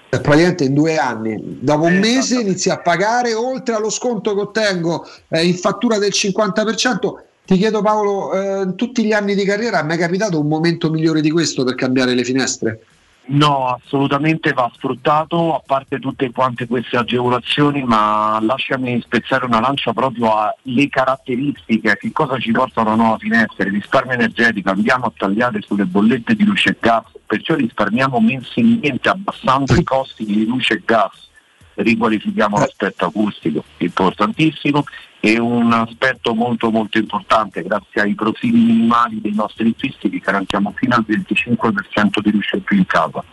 Eh, 0.09 0.19
Praticamente 0.19 0.63
in 0.63 0.73
due 0.73 0.97
anni, 0.97 1.37
dopo 1.61 1.83
un 1.83 1.99
mese 1.99 2.39
inizi 2.39 2.69
a 2.69 2.79
pagare 2.79 3.33
oltre 3.33 3.75
allo 3.75 3.89
sconto 3.89 4.33
che 4.33 4.41
ottengo 4.41 5.05
eh, 5.29 5.45
in 5.45 5.55
fattura 5.55 5.97
del 5.97 6.11
50%. 6.13 7.13
Ti 7.45 7.57
chiedo 7.57 7.81
Paolo, 7.81 8.33
eh, 8.33 8.63
in 8.63 8.75
tutti 8.75 9.05
gli 9.05 9.13
anni 9.13 9.35
di 9.35 9.45
carriera 9.45 9.83
mi 9.83 9.93
è 9.93 9.97
capitato 9.97 10.39
un 10.39 10.47
momento 10.47 10.89
migliore 10.89 11.21
di 11.21 11.29
questo 11.29 11.63
per 11.63 11.75
cambiare 11.75 12.15
le 12.15 12.23
finestre? 12.23 12.79
No, 13.27 13.69
assolutamente 13.69 14.53
va 14.53 14.71
sfruttato, 14.75 15.55
a 15.55 15.61
parte 15.65 15.97
tutte 15.97 16.31
quante 16.31 16.67
queste 16.67 16.97
agevolazioni, 16.97 17.83
ma 17.83 18.39
lasciami 18.39 19.01
spezzare 19.01 19.45
una 19.45 19.59
lancia 19.59 19.93
proprio 19.93 20.31
alle 20.37 20.89
caratteristiche, 20.89 21.97
che 21.97 22.11
cosa 22.11 22.37
ci 22.37 22.51
portano 22.51 22.91
a 22.91 22.95
nuova 22.95 23.17
finestre, 23.17 23.69
risparmio 23.69 24.13
energetico, 24.13 24.69
andiamo 24.69 25.05
a 25.05 25.13
tagliare 25.15 25.61
sulle 25.61 25.85
bollette 25.85 26.35
di 26.35 26.43
luce 26.43 26.69
e 26.69 26.77
gas, 26.79 27.05
perciò 27.25 27.55
risparmiamo 27.55 28.19
mensilmente 28.19 29.09
abbassando 29.09 29.73
i 29.73 29.83
costi 29.83 30.23
di 30.23 30.45
luce 30.45 30.75
e 30.75 30.81
gas, 30.85 31.29
riqualifichiamo 31.75 32.57
l'aspetto 32.57 33.05
acustico, 33.05 33.63
importantissimo, 33.77 34.83
e 35.19 35.39
un 35.39 35.71
aspetto 35.71 36.35
molto 36.35 36.69
molto 36.69 36.97
importante, 36.97 37.63
grazie 37.63 38.01
ai 38.01 38.13
profili 38.13 38.59
minimali 38.59 39.21
dei 39.21 39.33
nostri 39.33 39.67
infissi 39.67 40.07
garantiamo 40.19 40.73
fino 40.75 40.95
al 40.95 41.05
25% 41.07 42.19
di 42.21 42.31
luce 42.31 42.59
più 42.59 42.77
in 42.77 42.85
casa. 42.85 43.23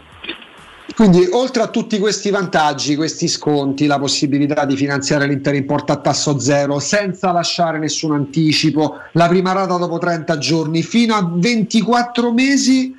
Quindi, 0.94 1.26
oltre 1.30 1.62
a 1.62 1.68
tutti 1.68 1.98
questi 1.98 2.30
vantaggi, 2.30 2.96
questi 2.96 3.26
sconti, 3.26 3.86
la 3.86 3.98
possibilità 3.98 4.66
di 4.66 4.76
finanziare 4.76 5.26
l'intero 5.26 5.56
importo 5.56 5.92
a 5.92 5.96
tasso 5.96 6.38
zero 6.38 6.78
senza 6.80 7.32
lasciare 7.32 7.78
nessun 7.78 8.12
anticipo, 8.12 8.98
la 9.12 9.26
prima 9.28 9.52
rata 9.52 9.76
dopo 9.78 9.98
30 9.98 10.38
giorni, 10.38 10.82
fino 10.82 11.14
a 11.14 11.26
24 11.30 12.32
mesi, 12.32 12.94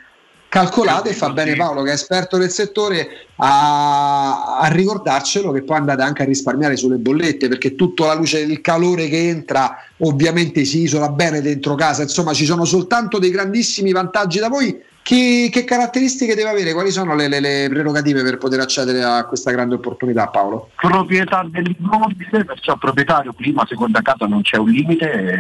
calcolate, 0.53 1.09
e 1.09 1.13
fa 1.13 1.31
bene 1.31 1.55
Paolo 1.55 1.81
che 1.81 1.89
è 1.89 1.93
esperto 1.93 2.37
del 2.37 2.51
settore 2.51 3.07
a, 3.37 4.57
a 4.59 4.67
ricordarcelo 4.67 5.51
che 5.51 5.63
poi 5.63 5.77
andate 5.77 6.03
anche 6.03 6.21
a 6.21 6.25
risparmiare 6.25 6.75
sulle 6.75 6.97
bollette 6.97 7.47
perché 7.47 7.73
tutta 7.73 8.05
la 8.05 8.13
luce 8.13 8.45
del 8.45 8.61
calore 8.61 9.07
che 9.07 9.29
entra 9.29 9.77
ovviamente 10.01 10.63
si 10.63 10.83
isola 10.83 11.09
bene 11.09 11.41
dentro 11.41 11.73
casa, 11.73 12.03
insomma 12.03 12.33
ci 12.33 12.45
sono 12.45 12.65
soltanto 12.65 13.17
dei 13.17 13.31
grandissimi 13.31 13.91
vantaggi 13.91 14.37
da 14.37 14.47
voi. 14.47 14.79
Che, 15.01 15.49
che 15.51 15.63
caratteristiche 15.65 16.35
deve 16.35 16.49
avere? 16.49 16.71
Quali 16.71 16.91
sono 16.91 17.13
le, 17.15 17.27
le- 17.27 17.41
le 17.41 17.67
prerogative 17.67 18.21
per 18.21 18.37
poter 18.37 18.59
accedere 18.61 19.03
a 19.03 19.25
questa 19.25 19.51
grande 19.51 19.75
opportunità, 19.75 20.27
Paolo? 20.27 20.69
Proprietà 20.75 21.45
dell'immobile, 21.49 22.45
perciò 22.45 22.77
proprietario, 22.77 23.33
prima, 23.33 23.65
seconda 23.67 24.01
casa 24.01 24.27
non 24.27 24.43
c'è 24.43 24.57
un 24.57 24.69
limite, 24.69 25.11
eh, 25.11 25.37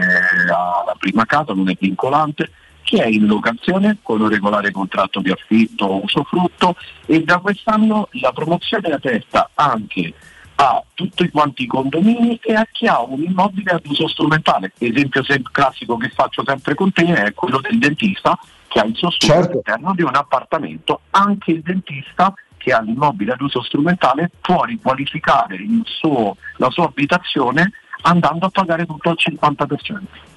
la 0.47 0.93
prima 0.99 1.25
casa 1.25 1.53
non 1.53 1.69
è 1.69 1.77
vincolante, 1.79 2.49
che 2.83 3.01
è 3.01 3.07
in 3.07 3.25
locazione 3.25 3.97
con 4.01 4.21
un 4.21 4.29
regolare 4.29 4.71
contratto 4.71 5.21
di 5.21 5.31
affitto 5.31 5.85
o 5.85 6.03
usufrutto 6.03 6.75
e 7.05 7.23
da 7.23 7.39
quest'anno 7.39 8.09
la 8.11 8.31
promozione 8.31 8.89
è 8.89 8.91
aperta 8.91 9.49
anche 9.55 10.13
a 10.55 10.83
tutti 10.93 11.29
quanti 11.29 11.63
i 11.63 11.67
condomini 11.67 12.39
e 12.41 12.53
a 12.53 12.67
chi 12.71 12.85
ha 12.85 13.01
un 13.01 13.23
immobile 13.23 13.71
ad 13.71 13.85
uso 13.85 14.07
strumentale. 14.07 14.71
Esempio 14.77 15.23
sem- 15.23 15.41
classico 15.51 15.97
che 15.97 16.09
faccio 16.09 16.43
sempre 16.45 16.75
con 16.75 16.91
te 16.91 17.03
è 17.05 17.33
quello 17.33 17.59
del 17.59 17.79
dentista 17.79 18.37
che 18.67 18.79
ha 18.79 18.85
il 18.85 18.95
suo 18.95 19.09
studio 19.09 19.35
all'interno 19.39 19.93
di 19.95 20.03
un 20.03 20.15
appartamento, 20.15 21.01
anche 21.11 21.51
il 21.51 21.61
dentista 21.61 22.33
che 22.57 22.71
ha 22.71 22.81
l'immobile 22.81 23.33
ad 23.33 23.41
uso 23.41 23.61
strumentale 23.61 24.31
può 24.39 24.63
riqualificare 24.63 25.55
il 25.55 25.81
suo- 25.85 26.37
la 26.57 26.69
sua 26.69 26.85
abitazione 26.85 27.71
andando 28.03 28.45
a 28.45 28.49
pagare 28.49 28.85
tutto 28.85 29.09
al 29.09 29.17
50%. 29.17 30.31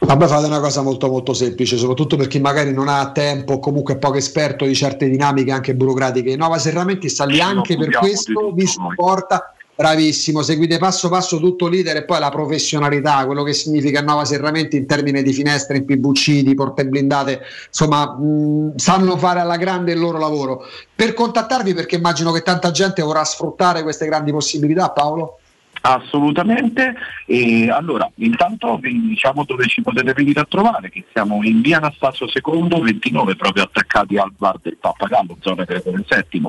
Vabbè, 0.00 0.26
fate 0.26 0.46
una 0.46 0.60
cosa 0.60 0.82
molto 0.82 1.08
molto 1.08 1.34
semplice, 1.34 1.76
soprattutto 1.76 2.16
per 2.16 2.28
chi 2.28 2.38
magari 2.38 2.72
non 2.72 2.88
ha 2.88 3.10
tempo 3.10 3.54
o 3.54 3.58
comunque 3.58 3.94
è 3.94 3.98
poco 3.98 4.16
esperto 4.16 4.64
di 4.64 4.74
certe 4.74 5.08
dinamiche 5.08 5.50
anche 5.50 5.74
burocratiche. 5.74 6.36
Nova 6.36 6.58
Serramenti 6.58 7.08
sta 7.08 7.24
lì 7.24 7.40
anche 7.40 7.76
per 7.76 7.90
questo, 7.90 8.52
vi 8.52 8.66
supporta. 8.66 9.52
Bravissimo, 9.74 10.42
seguite 10.42 10.76
passo 10.78 11.08
passo 11.08 11.38
tutto 11.38 11.68
l'iter 11.68 11.98
e 11.98 12.04
poi 12.04 12.18
la 12.18 12.30
professionalità, 12.30 13.24
quello 13.26 13.44
che 13.44 13.52
significa 13.52 14.02
Nova 14.02 14.24
Serramenti 14.24 14.76
in 14.76 14.86
termini 14.86 15.22
di 15.22 15.32
finestre, 15.32 15.76
in 15.76 15.84
PVC, 15.84 16.40
di 16.40 16.54
porte 16.54 16.84
blindate, 16.84 17.42
insomma, 17.68 18.12
mh, 18.12 18.74
sanno 18.74 19.16
fare 19.16 19.38
alla 19.38 19.56
grande 19.56 19.92
il 19.92 20.00
loro 20.00 20.18
lavoro. 20.18 20.64
Per 20.96 21.14
contattarvi, 21.14 21.74
perché 21.74 21.94
immagino 21.94 22.32
che 22.32 22.42
tanta 22.42 22.72
gente 22.72 23.02
vorrà 23.02 23.22
sfruttare 23.22 23.82
queste 23.84 24.06
grandi 24.06 24.32
possibilità, 24.32 24.90
Paolo? 24.90 25.38
Assolutamente, 25.80 26.94
e 27.26 27.70
allora 27.70 28.10
intanto 28.16 28.76
vi 28.78 29.00
diciamo 29.08 29.44
dove 29.44 29.66
ci 29.66 29.80
potete 29.80 30.12
venire 30.12 30.40
a 30.40 30.46
trovare, 30.48 30.90
che 30.90 31.04
siamo 31.12 31.42
in 31.42 31.60
via 31.60 31.78
Anastasio 31.78 32.26
II 32.26 32.80
29, 32.80 33.36
proprio 33.36 33.64
attaccati 33.64 34.16
al 34.16 34.32
bar 34.36 34.58
del 34.60 34.76
Pappagallo, 34.76 35.36
zona 35.40 35.64
Gregore 35.64 36.04
VII, 36.30 36.48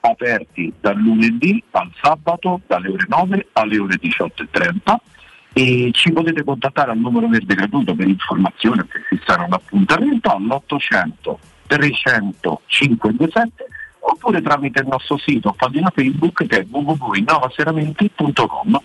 aperti 0.00 0.72
dal 0.80 0.96
lunedì 0.96 1.62
al 1.72 1.90
sabato 2.00 2.60
dalle 2.66 2.88
ore 2.88 3.06
9 3.08 3.48
alle 3.52 3.78
ore 3.78 3.96
18.30 4.00 4.96
e 5.52 5.90
ci 5.92 6.12
potete 6.12 6.44
contattare 6.44 6.92
al 6.92 6.98
numero 6.98 7.26
verde 7.28 7.54
gratuito 7.54 7.94
per 7.94 8.06
informazioni 8.06 8.82
se 8.88 9.00
si 9.08 9.20
sarà 9.26 9.44
un 9.44 9.52
appuntamento 9.52 10.30
all'800 10.30 11.34
300 11.66 12.60
527 12.66 13.66
oppure 14.00 14.42
tramite 14.42 14.80
il 14.80 14.88
nostro 14.88 15.16
sito, 15.18 15.54
pagina 15.56 15.92
Facebook 15.94 16.44
che 16.46 16.58
è 16.58 16.66
www.innovaserramenti.com. 16.68 18.80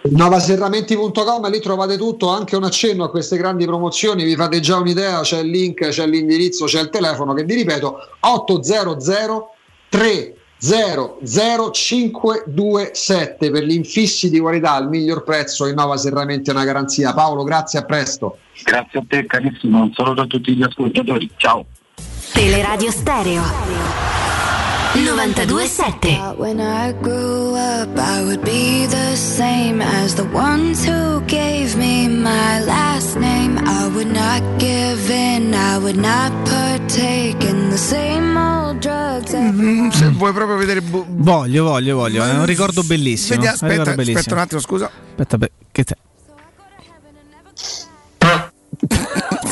Novaserramenti.com, 0.00 1.50
lì 1.50 1.60
trovate 1.60 1.98
tutto, 1.98 2.28
anche 2.28 2.56
un 2.56 2.64
accenno 2.64 3.04
a 3.04 3.10
queste 3.10 3.36
grandi 3.36 3.66
promozioni, 3.66 4.24
vi 4.24 4.36
fate 4.36 4.60
già 4.60 4.78
un'idea, 4.78 5.20
c'è 5.20 5.40
il 5.40 5.50
link, 5.50 5.88
c'è 5.88 6.06
l'indirizzo, 6.06 6.64
c'è 6.66 6.80
il 6.80 6.88
telefono 6.88 7.34
che 7.34 7.44
vi 7.44 7.56
ripeto 7.56 7.98
800 8.20 9.50
300 9.88 10.36
527 11.72 13.50
per 13.50 13.64
gli 13.64 13.72
infissi 13.72 14.30
di 14.30 14.38
qualità 14.40 14.72
al 14.72 14.88
miglior 14.88 15.24
prezzo 15.24 15.66
in 15.66 15.74
Nova 15.74 15.96
Serramenti 15.96 16.50
è 16.50 16.52
una 16.52 16.64
garanzia. 16.64 17.12
Paolo, 17.12 17.44
grazie, 17.44 17.80
a 17.80 17.84
presto. 17.84 18.38
Grazie 18.64 19.00
a 19.00 19.02
te 19.06 19.26
carissimo, 19.26 19.82
un 19.82 19.92
saluto 19.92 20.22
a 20.22 20.26
tutti 20.26 20.54
gli 20.54 20.62
ascoltatori, 20.62 21.28
ciao. 21.36 21.66
Teleradio 22.32 22.90
Stereo 22.90 24.27
927 24.94 26.36
When 26.38 26.60
I 26.60 26.92
grew 27.02 27.54
up, 27.54 27.88
I 27.98 28.22
would 28.24 28.42
be 28.42 28.86
the 28.86 29.14
same 29.16 29.82
as 29.82 30.14
the 30.14 30.26
ones 30.32 30.84
who 30.86 31.20
gave 31.26 31.76
me 31.76 32.08
my 32.08 32.60
last 32.64 33.16
name. 33.16 33.58
I 33.66 33.86
would 33.88 34.10
not 34.10 34.42
give 34.58 35.10
in, 35.10 35.52
I 35.54 35.76
would 35.78 35.96
not 35.98 36.32
partake 36.48 37.44
in 37.46 37.68
the 37.70 37.76
same 37.76 38.36
old 38.38 38.78
drugs. 38.80 39.32
Mm, 39.34 39.90
se 39.90 40.08
vuoi 40.08 40.32
proprio 40.32 40.56
vedere. 40.56 40.80
bu- 40.80 41.04
Voglio, 41.06 41.64
voglio, 41.64 41.96
voglio. 41.96 42.24
È 42.24 42.32
un 42.38 42.46
ricordo 42.46 42.82
bellissimo. 42.82 43.40
Vedi, 43.40 43.46
è 43.46 43.50
un 43.50 43.68
ricordo 43.68 43.90
aspetta, 43.90 43.94
bellissimo. 43.94 44.18
aspetta 44.18 44.34
un 44.34 44.40
attimo, 44.40 44.60
scusa. 44.60 44.90
Aspetta, 45.10 45.38
che 45.70 45.84
te. 45.84 45.96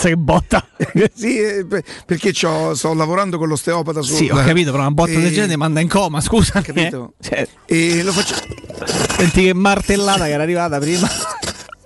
Sai 0.07 0.15
che 0.15 0.17
botta? 0.17 0.65
sì, 1.15 1.39
eh, 1.41 1.67
per- 1.67 1.83
perché 2.07 2.33
c'ho- 2.33 2.75
sto 2.76 2.94
lavorando 2.94 3.39
con 3.39 3.49
l'osteopata 3.49 4.02
sul 4.02 4.15
Sì, 4.17 4.28
ho 4.31 4.36
capito, 4.36 4.70
però 4.70 4.83
una 4.85 4.93
botta 4.93 5.10
del 5.10 5.25
e- 5.26 5.31
genere 5.31 5.49
ti 5.49 5.57
manda 5.57 5.81
in 5.81 5.89
coma, 5.89 6.20
scusa. 6.20 6.60
Capito? 6.62 7.15
Cioè, 7.20 7.44
E 7.65 8.02
lo 8.05 8.12
faccio. 8.12 8.36
Senti 9.17 9.43
che 9.43 9.52
martellata 9.55 10.26
che 10.26 10.31
era 10.31 10.44
arrivata 10.44 10.78
prima. 10.78 11.09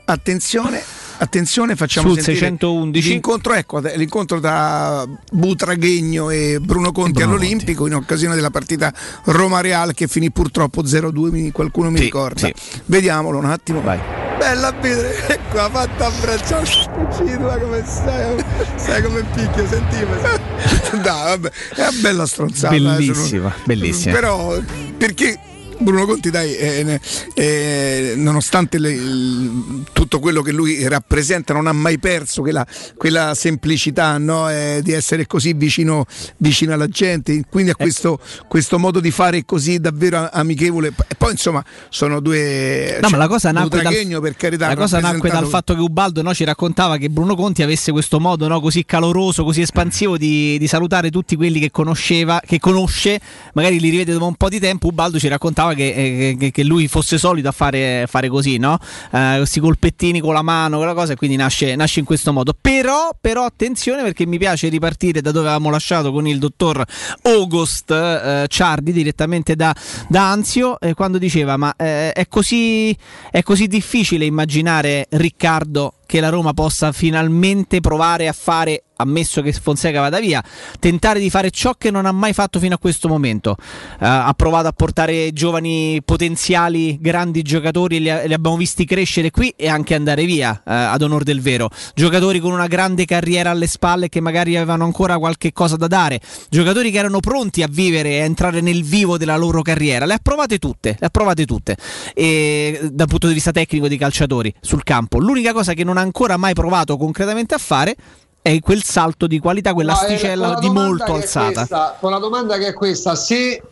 Attenzione, 0.04 0.82
attenzione, 1.20 1.76
facciamo 1.76 2.08
Sul 2.08 2.16
sentire 2.22 2.38
611. 2.46 3.08
l'incontro, 3.10 3.52
ecco, 3.54 3.78
l'incontro 3.78 4.40
da 4.40 5.06
Butraghegno 5.32 6.30
e 6.30 6.58
Bruno 6.60 6.92
Conti 6.92 7.12
Bruno 7.12 7.30
all'Olimpico 7.34 7.86
in 7.86 7.94
occasione 7.94 8.34
della 8.34 8.50
partita 8.50 8.92
Roma-Real 9.24 9.92
che 9.94 10.08
finì 10.08 10.30
purtroppo 10.30 10.82
0-2, 10.82 11.30
mi- 11.30 11.50
qualcuno 11.52 11.90
mi 11.90 11.98
Sì, 11.98 12.04
ricorda. 12.04 12.46
sì. 12.46 12.54
Vediamolo 12.86 13.38
un 13.38 13.44
attimo. 13.46 13.80
Vai. 13.82 13.98
Bella 14.38 14.68
a 14.68 14.72
vedere, 14.72 15.26
ecco, 15.28 15.58
ha 15.58 15.68
fatto 15.68 16.02
abbracciare 16.04 16.64
Cidua 16.64 17.58
come 17.58 17.82
stai, 17.84 18.42
stai 18.76 19.02
come 19.02 19.22
picchio, 19.34 19.66
sentimi. 19.66 20.06
Dai, 21.02 21.02
vabbè, 21.02 21.50
è 21.76 21.80
una 21.80 21.90
bella 22.00 22.26
stronzata. 22.26 22.74
eh, 22.74 22.78
Bellissima, 22.80 23.50
sono- 23.50 23.54
bellissima. 23.64 24.14
Però 24.14 24.58
perché 24.96 25.38
Bruno 25.80 26.04
Conti, 26.04 26.30
dai, 26.30 26.54
eh, 26.54 26.82
ne- 26.84 27.00
eh, 27.34 28.12
nonostante 28.16 28.78
le- 28.78 28.92
il- 28.92 29.84
tutto 29.92 30.18
quello 30.18 30.42
che 30.42 30.52
lui 30.52 30.86
rappresenta, 30.86 31.54
non 31.54 31.66
ha 31.66 31.72
mai 31.72 31.98
perso 31.98 32.42
quella, 32.42 32.66
quella 32.96 33.34
semplicità 33.34 34.18
no? 34.18 34.50
Eh, 34.50 34.80
di 34.82 34.92
essere 34.92 35.26
così 35.26 35.54
vicino, 35.54 36.04
vicino 36.36 36.74
alla 36.74 36.86
gente. 36.88 37.42
Quindi 37.48 37.70
ha 37.70 37.74
Ecco. 37.74 37.82
questo, 37.84 38.20
questo 38.46 38.78
modo 38.78 39.00
di 39.00 39.10
fare 39.10 39.44
così 39.46 39.80
davvero 39.80 40.28
amichevole. 40.30 40.92
E 41.08 41.14
poi, 41.16 41.32
insomma, 41.32 41.64
sono 41.88 42.20
due. 42.20 42.98
No, 43.00 43.08
cioè, 43.08 43.10
ma 43.12 43.16
la 43.16 43.28
cosa 43.28 43.50
nacque 43.50 43.80
dal, 43.80 44.20
per 44.20 44.36
carità, 44.36 44.68
la 44.68 44.76
cosa 44.76 45.00
nacque 45.00 45.30
dal 45.30 45.46
fatto 45.46 45.74
che 45.74 45.80
Ubaldo 45.80 46.20
no, 46.22 46.34
ci 46.34 46.44
raccontava 46.44 46.98
che 46.98 47.08
Bruno 47.08 47.34
Conti 47.34 47.62
avesse 47.62 47.90
questo 47.90 48.20
modo 48.20 48.46
no, 48.48 48.60
così 48.60 48.84
caloroso, 48.84 49.44
così 49.44 49.62
espansivo 49.62 50.18
di, 50.18 50.58
di 50.58 50.66
salutare 50.66 51.10
tutti 51.10 51.36
quelli 51.36 51.58
che 51.58 51.70
conosceva, 51.70 52.40
che 52.44 52.58
conosce, 52.58 53.18
magari 53.54 53.80
li 53.80 53.88
rivede 53.88 54.12
dopo 54.12 54.26
un 54.26 54.34
po' 54.34 54.48
di 54.50 54.60
tempo. 54.60 54.88
Ubaldo 54.88 55.18
ci 55.18 55.28
raccontava 55.28 55.69
che, 55.74 55.92
eh, 55.92 56.36
che- 56.38 56.50
che 56.50 56.64
lui 56.64 56.88
fosse 56.88 57.18
solito 57.18 57.48
a 57.48 57.52
fare, 57.52 58.06
fare 58.08 58.28
così, 58.28 58.58
no? 58.58 58.78
Eh, 59.12 59.34
questi 59.36 59.60
colpettini 59.60 60.20
con 60.20 60.34
la 60.34 60.42
mano, 60.42 60.76
quella 60.78 60.94
cosa, 60.94 61.12
e 61.12 61.16
quindi 61.16 61.36
nasce, 61.36 61.74
nasce 61.76 62.00
in 62.00 62.06
questo 62.06 62.32
modo. 62.32 62.54
Però, 62.58 63.10
però, 63.20 63.44
attenzione 63.44 64.02
perché 64.02 64.26
mi 64.26 64.38
piace 64.38 64.68
ripartire 64.68 65.20
da 65.20 65.30
dove 65.30 65.46
avevamo 65.48 65.70
lasciato 65.70 66.12
con 66.12 66.26
il 66.26 66.38
dottor 66.38 66.84
August 67.22 67.90
eh, 67.90 68.46
Ciardi 68.48 68.92
direttamente 68.92 69.56
da, 69.56 69.74
da 70.08 70.30
Anzio, 70.30 70.78
eh, 70.80 70.94
quando 70.94 71.18
diceva: 71.18 71.56
Ma 71.56 71.74
eh, 71.76 72.12
è, 72.12 72.26
così, 72.28 72.96
è 73.30 73.42
così 73.42 73.66
difficile 73.66 74.24
immaginare 74.24 75.06
Riccardo 75.10 75.94
che 76.06 76.20
la 76.20 76.28
Roma 76.28 76.52
possa 76.52 76.90
finalmente 76.92 77.80
provare 77.80 78.26
a 78.26 78.32
fare, 78.32 78.82
ammesso 79.00 79.42
che 79.42 79.52
Fonseca 79.52 80.00
vada 80.00 80.20
via, 80.20 80.42
tentare 80.78 81.20
di 81.20 81.30
fare 81.30 81.50
ciò 81.50 81.74
che 81.76 81.90
non 81.90 82.06
ha 82.06 82.12
mai 82.12 82.32
fatto 82.32 82.58
fino 82.58 82.74
a 82.74 82.78
questo 82.78 83.08
momento. 83.08 83.56
Eh, 83.58 84.06
ha 84.06 84.32
provato 84.34 84.68
a 84.68 84.72
portare 84.72 85.32
giovani 85.32 86.00
potenziali, 86.04 86.98
grandi 87.00 87.42
giocatori, 87.42 87.98
li, 88.00 88.04
li 88.26 88.34
abbiamo 88.34 88.56
visti 88.56 88.84
crescere 88.84 89.30
qui 89.30 89.52
e 89.56 89.68
anche 89.68 89.94
andare 89.94 90.24
via, 90.24 90.62
eh, 90.66 90.72
ad 90.72 91.02
onor 91.02 91.22
del 91.22 91.40
vero. 91.40 91.70
Giocatori 91.94 92.40
con 92.40 92.52
una 92.52 92.66
grande 92.66 93.04
carriera 93.04 93.50
alle 93.50 93.66
spalle 93.66 94.08
che 94.08 94.20
magari 94.20 94.56
avevano 94.56 94.84
ancora 94.84 95.18
qualche 95.18 95.52
cosa 95.52 95.76
da 95.76 95.86
dare, 95.86 96.20
giocatori 96.48 96.90
che 96.90 96.98
erano 96.98 97.20
pronti 97.20 97.62
a 97.62 97.68
vivere 97.70 98.10
e 98.10 98.20
a 98.20 98.24
entrare 98.24 98.60
nel 98.60 98.82
vivo 98.82 99.18
della 99.18 99.36
loro 99.36 99.62
carriera. 99.62 100.06
Le 100.06 100.14
ha 100.14 100.20
provate 100.22 100.58
tutte, 100.58 100.96
le 100.98 101.06
ha 101.06 101.10
provate 101.10 101.44
tutte, 101.44 101.76
e, 102.14 102.88
dal 102.92 103.06
punto 103.06 103.28
di 103.28 103.34
vista 103.34 103.50
tecnico 103.50 103.88
di 103.88 103.96
calciatori 103.96 104.52
sul 104.60 104.82
campo. 104.82 105.18
L'unica 105.18 105.52
cosa 105.52 105.74
che 105.74 105.84
non 105.84 105.96
ha 105.96 106.00
ancora 106.00 106.36
mai 106.36 106.54
provato 106.54 106.96
concretamente 106.96 107.54
a 107.54 107.58
fare 107.58 107.96
è 108.42 108.58
quel 108.60 108.82
salto 108.82 109.26
di 109.26 109.38
qualità, 109.38 109.70
No, 109.70 109.74
quell'asticella 109.76 110.46
con 110.46 110.54
la 110.54 110.60
di 110.60 110.70
molto 110.70 111.04
è 111.14 111.16
alzata. 111.16 111.52
questa- 111.52 111.96
con 112.00 112.10
la 112.10 112.18
domanda 112.18 112.56
che 112.58 112.68
è 112.68 112.72
questa, 112.72 113.14
se 113.14 113.62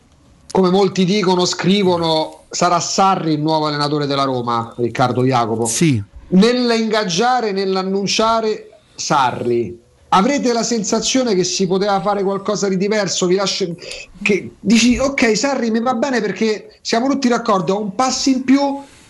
come 0.51 0.71
molti 0.71 1.05
dicono, 1.05 1.45
scrivono, 1.45 2.45
sarà 2.51 2.81
Sarri 2.81 3.33
il 3.35 3.41
nuovo 3.41 3.67
allenatore 3.67 4.07
della 4.07 4.25
Roma, 4.25 4.73
Riccardo 4.77 5.25
Jacopo. 5.25 5.67
Sì. 5.67 6.03
Nell'ingaggiare, 6.29 7.53
nell'annunciare 7.53 8.71
Sarri, 8.95 9.79
avrete 10.11 10.53
la 10.53 10.63
sensazione 10.63 11.35
che 11.35 11.45
si 11.45 11.67
poteva 11.67 12.01
fare 12.01 12.23
qualcosa 12.23 12.69
di 12.69 12.77
diverso? 12.77 13.27
Vi 13.27 13.35
lascio, 13.37 13.75
che 14.23 14.53
dici, 14.61 14.99
ok, 14.99 15.37
Sarri 15.37 15.71
mi 15.71 15.81
va 15.81 15.95
bene 15.95 16.21
perché 16.21 16.79
siamo 16.83 17.09
tutti 17.09 17.29
d'accordo, 17.29 17.75
ho 17.75 17.81
un 17.81 17.95
passo 17.95 18.31
in 18.31 18.43
più, 18.45 18.61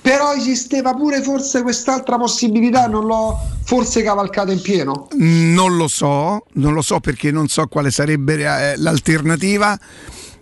però 0.09 0.33
esisteva 0.33 0.95
pure 0.95 1.21
forse 1.21 1.61
quest'altra 1.61 2.17
possibilità, 2.17 2.87
non 2.87 3.05
l'ho 3.05 3.39
forse 3.63 4.03
cavalcata 4.03 4.51
in 4.51 4.63
pieno? 4.63 5.09
Non 5.17 5.77
lo 5.77 5.87
so, 5.87 6.47
non 6.55 6.73
lo 6.73 6.81
so 6.81 6.99
perché 6.99 7.31
non 7.31 7.47
so 7.49 7.67
quale 7.67 7.91
sarebbe 7.91 8.37
eh, 8.37 8.79
l'alternativa. 8.79 9.79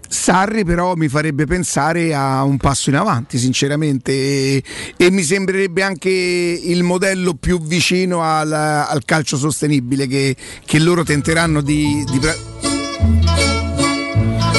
Sarri 0.08 0.64
però 0.64 0.94
mi 0.94 1.08
farebbe 1.08 1.46
pensare 1.46 2.14
a 2.14 2.44
un 2.44 2.58
passo 2.58 2.90
in 2.90 2.96
avanti, 2.96 3.38
sinceramente, 3.38 4.12
e, 4.12 4.62
e 4.96 5.10
mi 5.10 5.24
sembrerebbe 5.24 5.82
anche 5.82 6.10
il 6.10 6.84
modello 6.84 7.34
più 7.34 7.60
vicino 7.60 8.22
al, 8.22 8.52
al 8.52 9.04
calcio 9.04 9.36
sostenibile 9.36 10.06
che, 10.06 10.36
che 10.64 10.78
loro 10.78 11.02
tenteranno 11.02 11.60
di... 11.60 12.04
di 12.08 12.20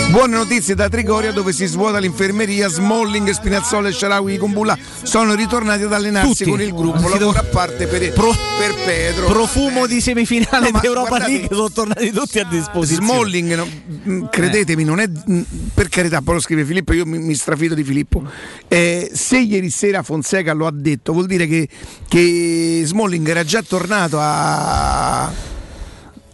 Buone 0.09 0.35
notizie 0.37 0.73
da 0.73 0.87
Trigoria 0.89 1.31
dove 1.31 1.51
si 1.51 1.65
svuota 1.65 1.99
l'infermeria, 1.99 2.69
Smalling, 2.69 3.29
Spinazzola 3.29 3.89
e 3.89 3.91
Sharawi 3.91 4.31
di 4.31 4.37
Kumbulla 4.37 4.77
sono 5.03 5.35
ritornati 5.35 5.83
ad 5.83 5.91
allenarsi 5.93 6.29
Tutti. 6.43 6.49
con 6.49 6.61
il 6.61 6.73
gruppo, 6.73 7.09
lavoro 7.09 7.37
a 7.37 7.43
parte 7.43 7.87
per, 7.87 7.99
per 8.13 8.75
Pedro. 8.85 9.27
Profumo 9.27 9.85
di 9.85 9.99
semifinale 9.99 10.67
No, 10.67 10.71
ma 10.71 10.79
di 10.79 10.85
Europa 10.87 11.07
guardate- 11.09 11.31
League 11.31 11.49
sono 11.55 11.69
tornati 11.71 12.11
tutti 12.11 12.39
a 12.39 12.45
disposizione. 12.45 13.05
Smalling, 13.05 13.53
no, 13.55 13.67
mh, 14.03 14.29
credetemi, 14.31 14.83
non 14.85 14.99
è 15.01 15.07
mh, 15.07 15.41
per 15.73 15.89
carità, 15.89 16.21
poi 16.21 16.35
lo 16.35 16.39
scrive 16.39 16.63
Filippo, 16.65 16.93
io 16.93 17.05
mi, 17.05 17.19
mi 17.19 17.35
strafido 17.35 17.75
di 17.75 17.83
Filippo. 17.83 18.23
Eh, 18.69 19.11
se 19.13 19.37
ieri 19.39 19.69
sera 19.69 20.03
Fonseca 20.03 20.53
lo 20.53 20.67
ha 20.67 20.71
detto, 20.73 21.11
vuol 21.11 21.25
dire 21.27 21.47
che, 21.47 21.67
che 22.07 22.81
Smalling 22.85 23.27
era 23.27 23.43
già 23.43 23.61
tornato 23.61 24.17
a. 24.19 25.31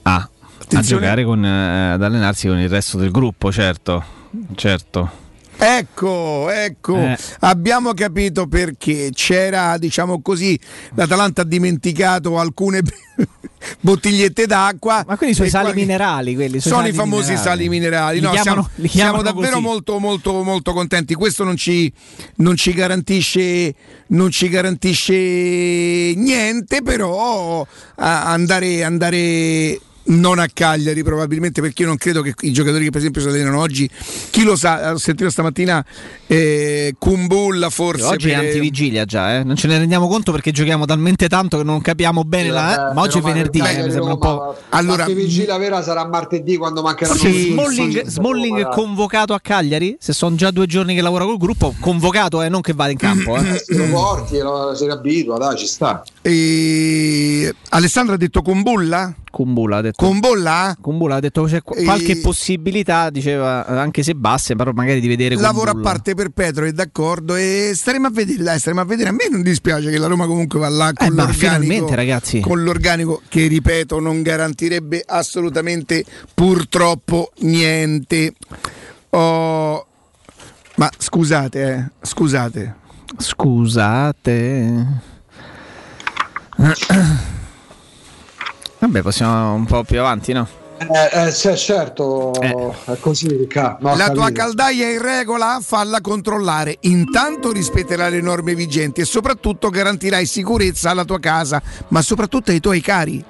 Ah, 0.04 0.30
a 0.76 0.80
Attenzione. 0.80 1.02
giocare 1.02 1.24
con, 1.26 1.46
eh, 1.46 1.92
ad 1.92 2.04
allenarsi 2.04 2.48
con 2.48 2.60
il 2.60 2.70
resto 2.70 2.98
del 2.98 3.12
gruppo, 3.12 3.52
certo. 3.52 4.04
Certo. 4.56 5.22
Ecco, 5.56 6.50
ecco, 6.50 6.98
Eh. 6.98 7.18
abbiamo 7.42 7.94
capito 7.94 8.48
perché 8.48 9.12
c'era, 9.14 9.78
diciamo 9.78 10.20
così, 10.22 10.60
l'Atalanta 10.96 11.44
ha 11.44 11.46
dimenticato 11.46 12.40
alcune 12.40 12.82
bottigliette 13.80 14.48
d'acqua. 14.48 15.04
Ma 15.08 15.16
quelli 15.16 15.34
sono 15.36 15.46
i 15.48 15.52
sali 15.52 15.66
qualche- 15.66 15.82
minerali, 15.82 16.34
quelli 16.34 16.60
sono, 16.60 16.76
sono 16.78 16.88
i 16.88 16.92
famosi 16.92 17.30
minerali. 17.30 17.44
sali 17.48 17.70
minerali. 17.70 18.16
Li 18.20 18.26
No, 18.26 18.32
chiamano- 18.32 18.70
siamo, 18.74 18.90
siamo 18.90 19.22
davvero 19.22 19.52
così. 19.54 19.62
molto, 19.62 20.00
molto, 20.00 20.44
molto 20.44 20.74
contenti. 20.74 21.14
Questo 21.14 21.44
non 21.44 21.56
ci, 21.56 21.90
non 22.38 22.56
ci 22.58 22.74
garantisce, 22.74 23.76
non 24.08 24.32
ci 24.32 24.50
garantisce 24.50 25.14
niente, 26.16 26.82
però 26.82 27.66
a- 27.98 28.24
andare, 28.32 28.84
andare 28.84 29.80
non 30.06 30.40
a 30.40 30.48
Cagliari 30.52 31.02
probabilmente 31.04 31.62
perché 31.62 31.84
io 31.84 31.88
non 31.88 31.98
credo 31.98 32.22
che 32.22 32.34
i 32.42 32.52
giocatori 32.52 32.84
che 32.86 32.90
per 32.90 33.00
esempio 33.00 33.22
si 33.22 33.28
allenano 33.28 33.60
oggi 33.60 33.90
chi 34.32 34.44
lo 34.44 34.56
sa 34.56 34.92
ho 34.94 34.98
sentito 34.98 35.30
stamattina 35.30 35.84
eh, 36.28 36.96
Kumbulla 36.98 37.70
forse 37.70 38.04
Oggi 38.06 38.30
è 38.30 38.36
per- 38.36 38.46
antivigilia 38.46 39.06
già, 39.06 39.36
eh? 39.38 39.44
non 39.44 39.56
ce 39.56 39.68
ne 39.68 39.78
rendiamo 39.78 40.08
conto 40.08 40.32
perché 40.32 40.52
giochiamo 40.52 40.86
talmente 40.86 41.28
tanto 41.30 41.58
che 41.58 41.64
non 41.64 41.82
capiamo 41.82 42.24
bene 42.24 42.50
la... 42.50 42.92
Eh, 42.92 42.94
Ma 42.94 43.02
oggi 43.02 43.20
è 43.20 43.22
venerdì, 43.22 43.60
eh, 43.60 43.84
mi 43.84 43.92
sembra 43.92 44.14
un 44.14 44.20
po'... 44.20 44.58
Allora- 44.70 45.08
la 45.08 45.14
vigilia 45.14 45.58
vera 45.58 45.82
sarà 45.84 46.06
martedì 46.08 46.58
quando 46.58 46.82
mancheranno 46.82 47.18
Sì. 47.20 47.52
Smalling, 47.52 48.06
Smalling 48.06 48.70
convocato 48.70 49.34
a 49.34 49.40
Cagliari? 49.40 49.96
Se 50.00 50.12
sono 50.14 50.36
già 50.36 50.52
due 50.52 50.66
giorni 50.66 50.96
che 50.96 51.02
lavora 51.02 51.24
col 51.26 51.38
gruppo, 51.38 51.74
convocato, 51.80 52.42
eh, 52.42 52.50
non 52.50 52.62
che 52.62 52.74
vada 52.74 52.92
in 52.92 52.98
campo. 52.98 53.36
Eh. 53.38 53.62
Se 53.64 53.76
lo 53.76 53.86
porti, 53.90 54.38
lo- 54.40 54.74
si 54.76 54.86
abitua, 54.88 55.38
dai, 55.38 55.58
ci 55.58 55.68
sta. 55.68 56.04
E... 56.22 57.54
Alessandro 57.70 58.16
ha 58.16 58.18
detto 58.18 58.42
Kumbulla? 58.42 59.14
Kumbulla 59.30 59.78
ha 59.78 59.82
detto. 59.82 59.93
Kumbulla? 59.96 60.76
Kumbulla 60.82 61.16
ha 61.16 61.20
detto 61.20 61.44
c'è 61.44 61.62
qu- 61.62 61.78
E- 61.78 61.84
qualche 61.84 62.18
possibilità, 62.18 63.10
diceva, 63.10 63.66
eh, 63.68 63.78
anche 63.78 64.04
se 64.04 64.14
basse, 64.16 64.56
però 64.56 64.72
magari 64.74 65.00
di 65.00 65.08
vedere 65.08 65.36
lavoro 65.36 65.72
a 65.72 65.80
parte 65.80 66.14
per 66.16 66.30
Petro 66.30 66.66
è 66.66 66.72
d'accordo 66.72 67.36
e 67.36 67.72
staremo 67.76 68.08
a 68.08 68.10
vedere 68.12 68.44
dai 68.44 68.60
staremo 68.60 68.82
a 68.82 68.86
vedere 68.86 69.10
a 69.10 69.12
me 69.14 69.28
non 69.30 69.42
dispiace 69.42 69.90
che 69.90 69.98
la 69.98 70.08
Roma 70.08 70.26
comunque 70.26 70.60
va 70.60 70.70
là 70.70 70.92
con 70.94 71.08
Eh, 71.08 71.10
l'organico 71.10 71.34
finalmente, 71.38 71.96
ragazzi. 71.96 72.40
con 72.42 72.64
l'organico 72.64 73.22
che 73.28 73.48
ripeto 73.48 74.00
non 74.00 74.22
garantirebbe 74.22 75.04
assolutamente 75.06 76.04
purtroppo 76.34 77.32
niente 77.40 78.34
Oh, 79.12 79.86
ma 80.76 80.90
scusate 80.98 81.64
eh, 81.74 81.92
scusate 82.02 82.76
Scusate. 83.18 84.86
Vabbè, 88.84 89.02
possiamo 89.02 89.54
un 89.54 89.64
po' 89.64 89.86
più 89.86 89.98
avanti, 90.02 90.34
no? 90.34 90.46
Eh, 90.80 91.28
eh, 91.28 91.32
sì, 91.32 91.56
certo, 91.56 92.34
è 92.34 92.98
così, 93.00 93.30
Riccardo. 93.30 93.88
No, 93.88 93.96
la 93.96 94.10
tua 94.10 94.30
caldaia 94.32 94.88
è 94.88 94.92
in 94.96 95.02
regola? 95.02 95.60
Falla 95.62 96.02
controllare. 96.02 96.80
Intanto 96.82 97.54
rispetterai 97.54 98.12
le 98.12 98.20
norme 98.20 98.56
vigenti 98.56 99.00
e 99.00 99.06
soprattutto 99.06 99.70
garantirai 99.70 100.26
sicurezza 100.26 100.90
alla 100.90 101.06
tua 101.06 101.20
casa, 101.20 101.62
ma 101.90 102.02
soprattutto 102.02 102.52
ai 102.52 102.60
tuoi 102.60 102.82
cari. 102.82 103.24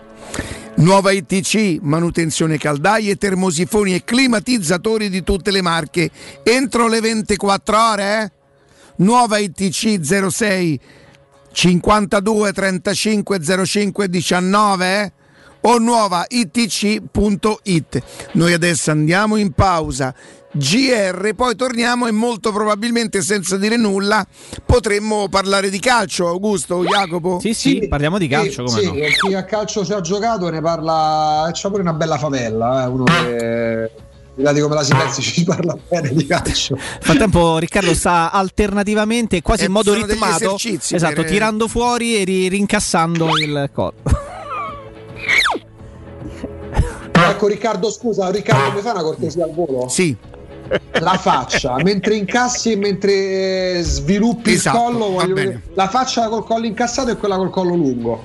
Nuova 0.78 1.12
ITC, 1.12 1.82
manutenzione 1.84 2.58
caldaie, 2.58 3.16
termosifoni 3.16 3.94
e 3.94 4.04
climatizzatori 4.04 5.08
di 5.08 5.22
tutte 5.22 5.52
le 5.52 5.62
marche. 5.62 6.10
Entro 6.42 6.88
le 6.88 7.00
24 7.00 7.90
ore, 7.92 8.24
eh? 8.24 8.32
Nuova 8.96 9.38
ITC 9.38 10.00
06 10.30 10.80
52 11.52 12.54
35 12.54 13.66
05 13.66 14.10
19 14.10 14.86
eh? 14.86 15.12
O 15.66 15.78
nuova 15.78 16.26
itc.it. 16.28 18.02
Noi 18.34 18.54
adesso 18.54 18.92
andiamo 18.92 19.36
in 19.38 19.52
pausa. 19.52 20.14
GR, 20.56 21.34
poi 21.36 21.56
torniamo 21.56 22.06
e 22.06 22.12
molto 22.12 22.52
probabilmente 22.52 23.24
senza 23.24 23.58
dire 23.58 23.76
nulla 23.76 24.24
potremmo 24.64 25.28
parlare 25.28 25.72
di 25.72 25.80
calcio, 25.80 26.28
Augusto, 26.28 26.84
Jacopo? 26.84 27.40
Sì, 27.40 27.56
sì, 27.56 27.88
parliamo 27.88 28.20
di 28.20 28.28
calcio, 28.28 28.64
come 28.64 28.80
sì, 28.80 28.86
no? 28.86 28.94
e 28.94 29.08
chi 29.20 29.34
a 29.34 29.46
calcio 29.46 29.84
ci 29.84 29.94
ha 29.94 30.02
giocato 30.02 30.48
ne 30.52 30.62
parla. 30.62 31.50
C'ha 31.52 31.70
pure 31.70 31.82
una 31.82 31.94
bella 31.94 32.20
favella, 32.20 32.84
eh, 32.84 32.88
uno 32.88 33.04
che. 33.06 33.92
Guardate 34.36 34.62
come 34.62 34.76
la 34.76 34.84
si 34.84 34.94
pensa, 34.96 35.22
ci 35.22 35.44
parla 35.44 35.78
bene 35.90 36.10
di 36.14 36.26
calcio. 36.26 36.76
Nel 36.76 36.84
frattempo 37.00 37.58
Riccardo 37.58 37.94
sta 37.96 38.32
alternativamente, 38.32 39.42
quasi 39.42 39.64
Eh, 39.64 39.66
in 39.68 39.72
modo 39.72 39.94
ritmato, 39.94 40.56
esatto, 40.58 41.14
per- 41.22 41.26
tirando 41.26 41.68
fuori 41.68 42.16
e 42.18 42.24
ri- 42.24 42.48
rincassando 42.48 43.38
il 43.38 43.70
corpo. 43.74 44.12
Ecco 47.30 47.48
Riccardo, 47.48 47.90
scusa, 47.92 48.30
Riccardo 48.30 48.74
mi 48.76 48.82
fa 48.82 48.92
una 48.92 49.02
cortesia 49.04 49.46
al 49.46 49.54
volo? 49.54 49.88
Sì. 49.88 50.16
La 51.02 51.18
faccia, 51.18 51.76
mentre 51.84 52.16
incassi 52.16 52.72
e 52.72 52.76
mentre 52.78 53.82
sviluppi 53.84 54.54
Esatto, 54.54 54.78
il 54.78 54.84
collo, 54.84 55.10
voglio 55.12 55.34
bene. 55.34 55.62
la 55.74 55.88
faccia 55.90 56.28
col 56.30 56.46
collo 56.46 56.66
incassato 56.66 57.12
e 57.12 57.18
quella 57.18 57.36
col 57.36 57.50
collo 57.50 57.76
lungo. 57.76 58.24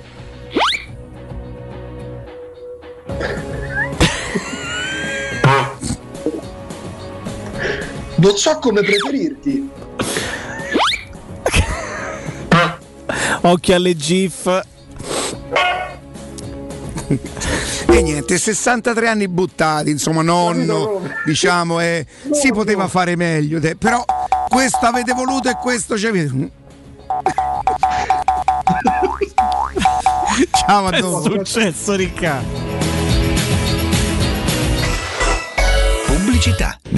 Non 8.15 8.35
so 8.35 8.57
come 8.59 8.81
preferirti. 8.81 9.69
Occhio 13.41 13.75
alle 13.75 13.95
GIF. 13.95 14.61
E 17.91 18.01
niente, 18.03 18.37
63 18.37 19.07
anni 19.07 19.27
buttati, 19.27 19.89
insomma, 19.89 20.21
nonno, 20.21 21.01
diciamo, 21.25 21.79
eh, 21.79 22.05
si 22.31 22.51
poteva 22.51 22.87
fare 22.87 23.15
meglio, 23.15 23.59
te- 23.59 23.75
però 23.75 24.03
questo 24.47 24.85
avete 24.85 25.13
voluto 25.13 25.49
e 25.49 25.55
questo 25.55 25.97
ci 25.97 26.05
avete. 26.07 26.29
Ciao 30.65 30.85
a 30.85 30.91
È 30.91 30.99
dopo. 30.99 31.21
successo 31.23 31.95
Riccardo? 31.95 32.67
Pubblicità. 36.05 36.77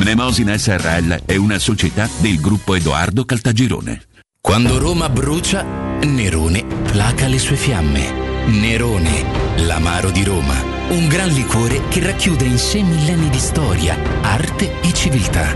Mnemosina 0.00 0.56
SRL 0.56 1.26
è 1.26 1.36
una 1.36 1.58
società 1.58 2.08
del 2.20 2.40
gruppo 2.40 2.74
Edoardo 2.74 3.26
Caltagirone. 3.26 4.04
Quando 4.40 4.78
Roma 4.78 5.10
brucia, 5.10 5.62
Nerone 5.62 6.64
placa 6.90 7.26
le 7.26 7.38
sue 7.38 7.56
fiamme. 7.56 8.46
Nerone, 8.46 9.56
l'amaro 9.66 10.10
di 10.10 10.24
Roma. 10.24 10.54
Un 10.88 11.06
gran 11.06 11.28
liquore 11.28 11.82
che 11.88 12.02
racchiude 12.02 12.46
in 12.46 12.56
sé 12.56 12.82
millenni 12.82 13.28
di 13.28 13.38
storia, 13.38 13.94
arte 14.22 14.80
e 14.80 14.90
civiltà. 14.94 15.54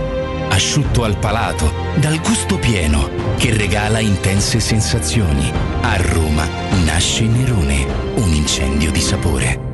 Asciutto 0.51 1.05
al 1.05 1.17
palato, 1.17 1.73
dal 1.97 2.21
gusto 2.21 2.59
pieno, 2.59 3.09
che 3.39 3.57
regala 3.57 3.99
intense 4.01 4.61
sensazioni. 4.61 5.51
A 5.81 5.97
Roma 5.97 6.47
nasce 6.85 7.25
Nerone, 7.25 7.87
un 8.17 8.31
incendio 8.35 8.91
di 8.91 9.01
sapore. 9.01 9.74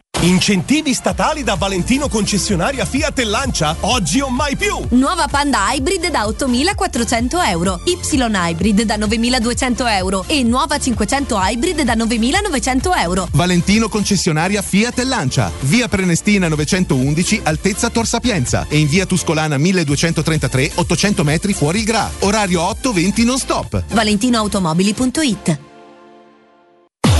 Incentivi 0.23 0.93
statali 0.93 1.41
da 1.41 1.55
Valentino 1.55 2.07
concessionaria 2.07 2.85
Fiat 2.85 3.17
e 3.17 3.23
Lancia? 3.23 3.75
Oggi 3.79 4.19
o 4.19 4.29
mai 4.29 4.55
più! 4.55 4.79
Nuova 4.89 5.25
Panda 5.27 5.73
Hybrid 5.73 6.11
da 6.11 6.25
8.400 6.25 7.49
euro, 7.49 7.79
Y 7.85 7.97
Hybrid 8.11 8.83
da 8.83 8.97
9.200 8.97 9.97
euro 9.97 10.23
e 10.27 10.43
nuova 10.43 10.77
500 10.77 11.35
Hybrid 11.35 11.81
da 11.81 11.95
9.900 11.95 13.01
euro. 13.01 13.27
Valentino 13.31 13.89
concessionaria 13.89 14.61
Fiat 14.61 14.99
e 14.99 15.05
Lancia. 15.05 15.51
Via 15.61 15.87
Prenestina 15.87 16.47
911, 16.49 17.39
altezza 17.41 17.89
Tor 17.89 18.05
Sapienza. 18.05 18.67
E 18.69 18.77
in 18.77 18.87
via 18.87 19.07
Tuscolana 19.07 19.57
1233, 19.57 20.73
800 20.75 21.23
metri 21.23 21.53
fuori 21.53 21.79
il 21.79 21.85
Gra. 21.85 22.07
Orario 22.19 22.61
8-20 22.61 23.23
non 23.25 23.39
stop. 23.39 23.83
ValentinoAutomobili.it 23.87 25.69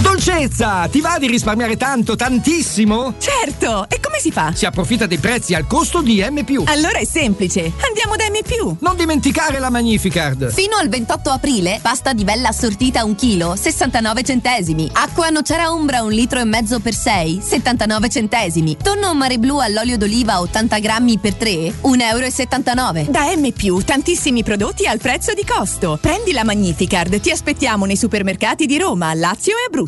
Dolcezza! 0.00 0.86
Ti 0.90 1.00
va 1.00 1.16
di 1.18 1.26
risparmiare 1.26 1.76
tanto, 1.76 2.14
tantissimo? 2.14 3.14
Certo! 3.18 3.86
E 3.88 3.98
come 4.00 4.18
si 4.20 4.30
fa? 4.30 4.52
Si 4.54 4.66
approfitta 4.66 5.06
dei 5.06 5.18
prezzi 5.18 5.54
al 5.54 5.66
costo 5.66 6.00
di 6.02 6.24
M. 6.28 6.44
Allora 6.66 6.98
è 6.98 7.04
semplice. 7.04 7.72
Andiamo 7.86 8.14
da 8.16 8.24
M. 8.30 8.76
Non 8.80 8.96
dimenticare 8.96 9.58
la 9.58 9.70
Magnificard! 9.70 10.52
Fino 10.52 10.76
al 10.76 10.88
28 10.88 11.30
aprile, 11.30 11.78
pasta 11.82 12.12
di 12.12 12.24
bella 12.24 12.48
assortita 12.48 13.04
1 13.04 13.14
kg, 13.14 13.52
69 13.54 14.22
centesimi. 14.22 14.88
Acqua 14.92 15.28
nocera 15.30 15.72
ombra 15.72 16.02
1 16.02 16.10
litro 16.10 16.40
e 16.40 16.44
mezzo 16.44 16.78
per 16.78 16.94
6, 16.94 17.40
79 17.42 18.08
centesimi. 18.08 18.76
Tonno 18.80 19.14
mare 19.14 19.38
blu 19.38 19.58
all'olio 19.58 19.96
d'oliva 19.96 20.40
80 20.40 20.78
grammi 20.78 21.18
per 21.18 21.34
3, 21.34 21.50
1,79 21.82 22.96
euro. 22.96 23.10
Da 23.10 23.34
M, 23.34 23.82
tantissimi 23.84 24.42
prodotti 24.42 24.86
al 24.86 24.98
prezzo 24.98 25.34
di 25.34 25.44
costo. 25.44 25.98
Prendi 26.00 26.32
la 26.32 26.44
Magnificard, 26.44 27.18
ti 27.20 27.30
aspettiamo 27.30 27.84
nei 27.84 27.96
supermercati 27.96 28.66
di 28.66 28.78
Roma, 28.78 29.12
Lazio 29.14 29.54
e 29.54 29.66
Abruzzo. 29.66 29.87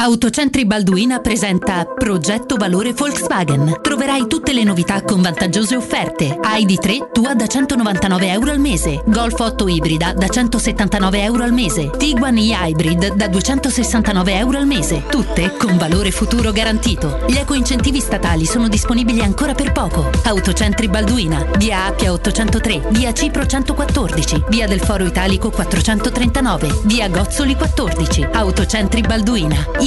Autocentri 0.00 0.64
Balduina 0.64 1.18
presenta 1.18 1.84
Progetto 1.84 2.54
Valore 2.54 2.92
Volkswagen. 2.92 3.80
Troverai 3.82 4.28
tutte 4.28 4.52
le 4.52 4.62
novità 4.62 5.02
con 5.02 5.20
vantaggiose 5.20 5.74
offerte. 5.74 6.38
ID3 6.40 7.10
tua 7.10 7.34
da 7.34 7.48
199 7.48 8.30
euro 8.30 8.52
al 8.52 8.60
mese. 8.60 9.02
Golf 9.06 9.40
8 9.40 9.66
ibrida 9.66 10.12
da 10.12 10.28
179 10.28 11.22
euro 11.24 11.42
al 11.42 11.52
mese. 11.52 11.90
Tiguan 11.98 12.36
e-Hybrid 12.36 13.14
da 13.14 13.26
269 13.26 14.38
euro 14.38 14.58
al 14.58 14.66
mese. 14.66 15.02
Tutte 15.10 15.56
con 15.56 15.76
valore 15.76 16.12
futuro 16.12 16.52
garantito. 16.52 17.24
Gli 17.26 17.36
eco-incentivi 17.36 17.98
statali 17.98 18.46
sono 18.46 18.68
disponibili 18.68 19.20
ancora 19.20 19.52
per 19.52 19.72
poco. 19.72 20.10
Autocentri 20.22 20.86
Balduina. 20.86 21.44
Via 21.56 21.86
Appia 21.86 22.12
803. 22.12 22.82
Via 22.90 23.12
Cipro 23.12 23.44
114. 23.44 24.44
Via 24.48 24.68
del 24.68 24.80
Foro 24.80 25.04
Italico 25.04 25.50
439. 25.50 26.82
Via 26.84 27.08
Gozzoli 27.08 27.56
14. 27.56 28.28
Autocentri 28.30 29.00
Balduina. 29.00 29.56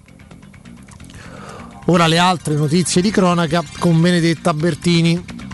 Ora 1.87 2.07
le 2.07 2.17
altre 2.17 2.55
notizie 2.55 3.01
di 3.01 3.11
cronaca 3.11 3.61
con 3.77 3.99
Benedetta 3.99 4.53
Bertini. 4.53 5.48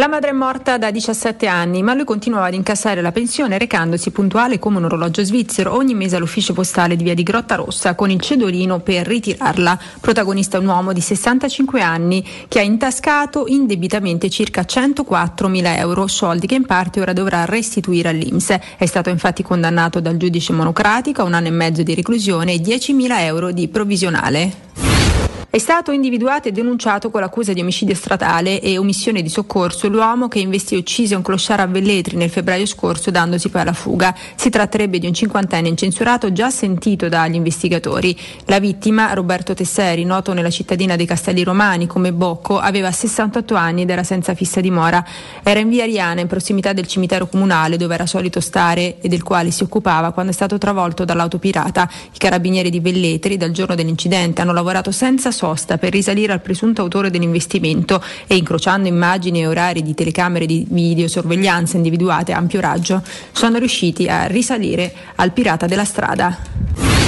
La 0.00 0.08
madre 0.08 0.30
è 0.30 0.32
morta 0.32 0.78
da 0.78 0.90
17 0.90 1.46
anni, 1.46 1.82
ma 1.82 1.92
lui 1.92 2.04
continuava 2.04 2.46
ad 2.46 2.54
incassare 2.54 3.02
la 3.02 3.12
pensione 3.12 3.58
recandosi 3.58 4.10
puntuale 4.10 4.58
come 4.58 4.78
un 4.78 4.84
orologio 4.84 5.22
svizzero 5.22 5.74
ogni 5.74 5.92
mese 5.92 6.16
all'ufficio 6.16 6.54
postale 6.54 6.96
di 6.96 7.04
via 7.04 7.12
di 7.12 7.22
Grotta 7.22 7.56
Rossa 7.56 7.94
con 7.94 8.08
il 8.08 8.18
cedolino 8.18 8.80
per 8.80 9.06
ritirarla. 9.06 9.78
Protagonista 10.00 10.58
un 10.58 10.68
uomo 10.68 10.94
di 10.94 11.02
65 11.02 11.82
anni 11.82 12.26
che 12.48 12.60
ha 12.60 12.62
intascato 12.62 13.44
indebitamente 13.46 14.30
circa 14.30 14.64
104 14.64 15.48
mila 15.48 15.76
euro, 15.76 16.06
soldi 16.06 16.46
che 16.46 16.54
in 16.54 16.64
parte 16.64 17.02
ora 17.02 17.12
dovrà 17.12 17.44
restituire 17.44 18.08
all'Inps. 18.08 18.56
È 18.78 18.86
stato 18.86 19.10
infatti 19.10 19.42
condannato 19.42 20.00
dal 20.00 20.16
giudice 20.16 20.54
monocratico 20.54 21.20
a 21.20 21.24
un 21.24 21.34
anno 21.34 21.48
e 21.48 21.50
mezzo 21.50 21.82
di 21.82 21.94
reclusione 21.94 22.54
e 22.54 22.58
10 22.60 22.94
mila 22.94 23.22
euro 23.22 23.52
di 23.52 23.68
provvisionale. 23.68 25.19
È 25.52 25.58
stato 25.58 25.90
individuato 25.90 26.46
e 26.46 26.52
denunciato 26.52 27.10
con 27.10 27.22
l'accusa 27.22 27.52
di 27.52 27.60
omicidio 27.60 27.96
stradale 27.96 28.60
e 28.60 28.78
omissione 28.78 29.20
di 29.20 29.28
soccorso 29.28 29.88
l'uomo 29.88 30.28
che 30.28 30.38
investì 30.38 30.76
e 30.76 30.78
uccise 30.78 31.16
un 31.16 31.22
clochard 31.22 31.58
a 31.58 31.66
Velletri 31.66 32.16
nel 32.16 32.30
febbraio 32.30 32.64
scorso 32.66 33.10
dandosi 33.10 33.48
poi 33.48 33.62
alla 33.62 33.72
fuga. 33.72 34.14
Si 34.36 34.48
tratterebbe 34.48 35.00
di 35.00 35.08
un 35.08 35.12
cinquantenne 35.12 35.66
incensurato 35.66 36.30
già 36.30 36.50
sentito 36.50 37.08
dagli 37.08 37.34
investigatori. 37.34 38.16
La 38.44 38.60
vittima, 38.60 39.12
Roberto 39.12 39.52
Tesseri, 39.52 40.04
noto 40.04 40.34
nella 40.34 40.50
cittadina 40.50 40.94
dei 40.94 41.04
Castelli 41.04 41.42
Romani 41.42 41.88
come 41.88 42.12
Bocco, 42.12 42.60
aveva 42.60 42.92
68 42.92 43.56
anni 43.56 43.82
ed 43.82 43.90
era 43.90 44.04
senza 44.04 44.34
fissa 44.34 44.60
dimora. 44.60 45.04
Era 45.42 45.58
in 45.58 45.68
via 45.68 45.82
Ariana, 45.82 46.20
in 46.20 46.28
prossimità 46.28 46.72
del 46.72 46.86
cimitero 46.86 47.26
comunale 47.26 47.76
dove 47.76 47.94
era 47.94 48.06
solito 48.06 48.38
stare 48.38 49.00
e 49.00 49.08
del 49.08 49.24
quale 49.24 49.50
si 49.50 49.64
occupava 49.64 50.12
quando 50.12 50.30
è 50.30 50.34
stato 50.34 50.58
travolto 50.58 51.04
dall'auto 51.04 51.40
pirata. 51.40 51.90
I 52.14 52.18
carabinieri 52.18 52.70
di 52.70 52.78
Velletri, 52.78 53.36
dal 53.36 53.50
giorno 53.50 53.74
dell'incidente, 53.74 54.42
hanno 54.42 54.52
lavorato 54.52 54.92
senza 54.92 55.32
sosta 55.40 55.78
per 55.78 55.92
risalire 55.92 56.34
al 56.34 56.42
presunto 56.42 56.82
autore 56.82 57.08
dell'investimento 57.08 58.04
e 58.26 58.36
incrociando 58.36 58.88
immagini 58.88 59.40
e 59.40 59.46
orari 59.46 59.82
di 59.82 59.94
telecamere 59.94 60.44
di 60.44 60.66
videosorveglianza 60.68 61.78
individuate 61.78 62.34
a 62.34 62.36
ampio 62.36 62.60
raggio, 62.60 63.02
sono 63.32 63.56
riusciti 63.56 64.06
a 64.06 64.26
risalire 64.26 64.92
al 65.14 65.32
pirata 65.32 65.66
della 65.66 65.86
strada. 65.86 66.99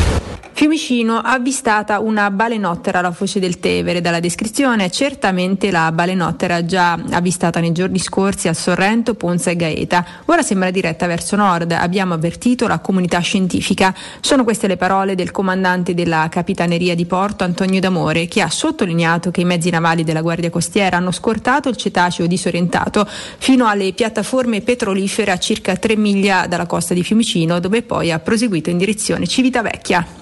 Fiumicino 0.55 1.19
avvistata 1.19 1.99
una 1.99 2.31
balenottera 2.31 2.99
alla 2.99 3.11
foce 3.11 3.41
del 3.41 3.59
Tevere. 3.59 4.01
Dalla 4.01 4.21
descrizione, 4.21 4.91
certamente 4.91 5.71
la 5.71 5.91
balenottera 5.93 6.65
già 6.65 6.93
avvistata 6.93 7.59
nei 7.59 7.73
giorni 7.73 7.99
scorsi 7.99 8.49
a 8.49 8.55
Sorrento, 8.55 9.15
Ponza 9.15 9.51
e 9.51 9.57
Gaeta. 9.57 10.05
Ora 10.27 10.43
sembra 10.43 10.71
diretta 10.71 11.07
verso 11.07 11.37
nord. 11.37 11.73
Abbiamo 11.73 12.15
avvertito 12.15 12.69
la 12.69 12.79
comunità 12.81 13.19
scientifica. 13.21 13.95
Sono 14.21 14.45
queste 14.45 14.69
le 14.69 14.77
parole 14.77 15.15
del 15.15 15.31
comandante 15.31 15.95
della 15.95 16.29
Capitaneria 16.31 16.95
di 16.95 17.07
Porto, 17.07 17.45
Antonio 17.45 17.81
D'Amore, 17.81 18.29
che 18.29 18.43
ha 18.43 18.51
sottolineato 18.51 19.31
che 19.31 19.41
i 19.41 19.45
mezzi 19.45 19.71
navali 19.71 20.05
della 20.05 20.23
Guardia 20.23 20.51
Costiera 20.51 20.99
hanno 20.99 21.13
scortato 21.13 21.71
il 21.71 21.77
cetaceo 21.77 22.27
disorientato 22.27 23.09
fino 23.39 23.67
alle 23.67 23.93
piattaforme 23.95 24.61
petrolifere 24.61 25.33
a 25.33 25.39
circa 25.39 25.75
3 25.77 25.97
miglia 25.97 26.47
dalla 26.47 26.67
costa 26.67 26.95
di 26.95 27.03
Fiumicino, 27.03 27.59
dove 27.59 27.83
poi 27.83 28.13
ha 28.13 28.19
proseguito 28.19 28.71
in 28.71 28.79
direzione 28.79 29.27
Civitavecchia. 29.27 30.22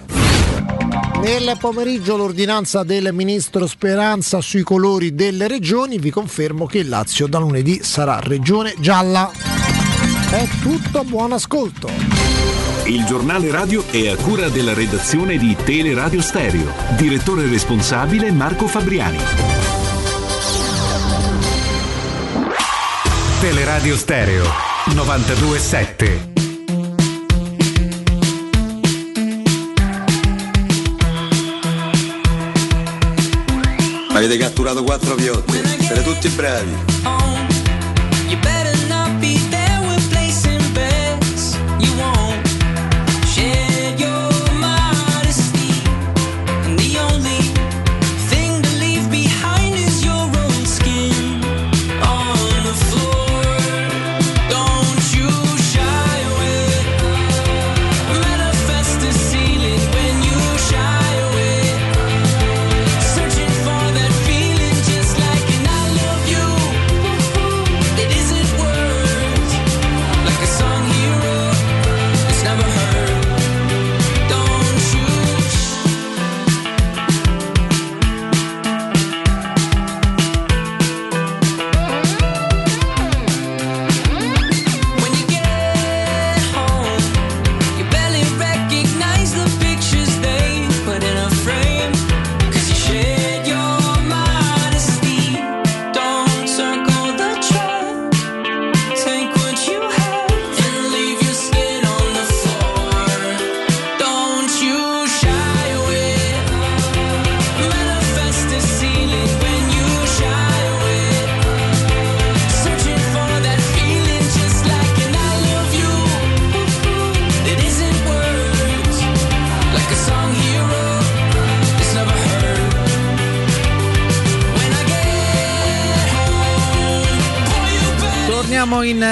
Nel 1.23 1.57
pomeriggio 1.59 2.17
l'ordinanza 2.17 2.83
del 2.83 3.11
ministro 3.13 3.67
Speranza 3.67 4.41
sui 4.41 4.63
colori 4.63 5.15
delle 5.15 5.49
regioni, 5.49 5.99
vi 5.99 6.11
confermo 6.11 6.65
che 6.65 6.79
il 6.79 6.89
Lazio 6.89 7.27
da 7.27 7.39
lunedì 7.39 7.81
sarà 7.83 8.19
regione 8.21 8.75
gialla. 8.79 9.31
È 10.31 10.49
tutto, 10.63 11.05
buon 11.05 11.33
ascolto. 11.33 11.89
Il 12.87 13.05
giornale 13.05 13.51
radio 13.51 13.85
è 13.91 14.09
a 14.09 14.17
cura 14.17 14.49
della 14.49 14.73
redazione 14.73 15.37
di 15.37 15.55
Teleradio 15.63 16.23
Stereo. 16.23 16.73
Direttore 16.97 17.47
responsabile 17.47 18.33
Marco 18.33 18.67
Fabriani. 18.67 19.19
Teleradio 23.41 23.97
Stereo 23.97 24.45
927. 24.95 26.50
Avete 34.21 34.37
catturato 34.37 34.85
quattro 34.85 35.15
piotte, 35.15 35.63
siete 35.79 36.03
tutti 36.03 36.29
bravi. 36.29 37.20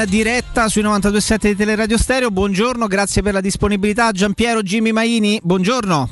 Diretta 0.09 0.69
sui 0.69 0.83
92.7 0.83 1.39
di 1.49 1.57
Teleradio 1.57 1.99
Stereo. 1.99 2.31
Buongiorno, 2.31 2.87
grazie 2.87 3.23
per 3.23 3.35
la 3.35 3.41
disponibilità. 3.41 4.11
Giampiero 4.11 4.63
Jimmy 4.63 4.91
Maini, 4.91 5.39
buongiorno. 5.43 6.09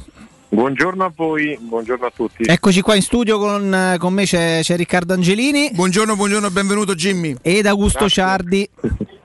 Buongiorno 0.48 1.04
a 1.04 1.12
voi, 1.14 1.58
buongiorno 1.60 2.06
a 2.06 2.12
tutti. 2.14 2.44
Eccoci 2.44 2.80
qua 2.80 2.94
in 2.94 3.02
studio 3.02 3.38
con, 3.38 3.96
con 3.98 4.12
me 4.12 4.24
c'è, 4.24 4.60
c'è 4.62 4.76
Riccardo 4.76 5.14
Angelini. 5.14 5.70
Buongiorno, 5.72 6.14
buongiorno, 6.14 6.50
benvenuto 6.50 6.94
Jimmy. 6.94 7.34
Ed 7.42 7.66
Augusto 7.66 8.08
Ciardi. 8.08 8.68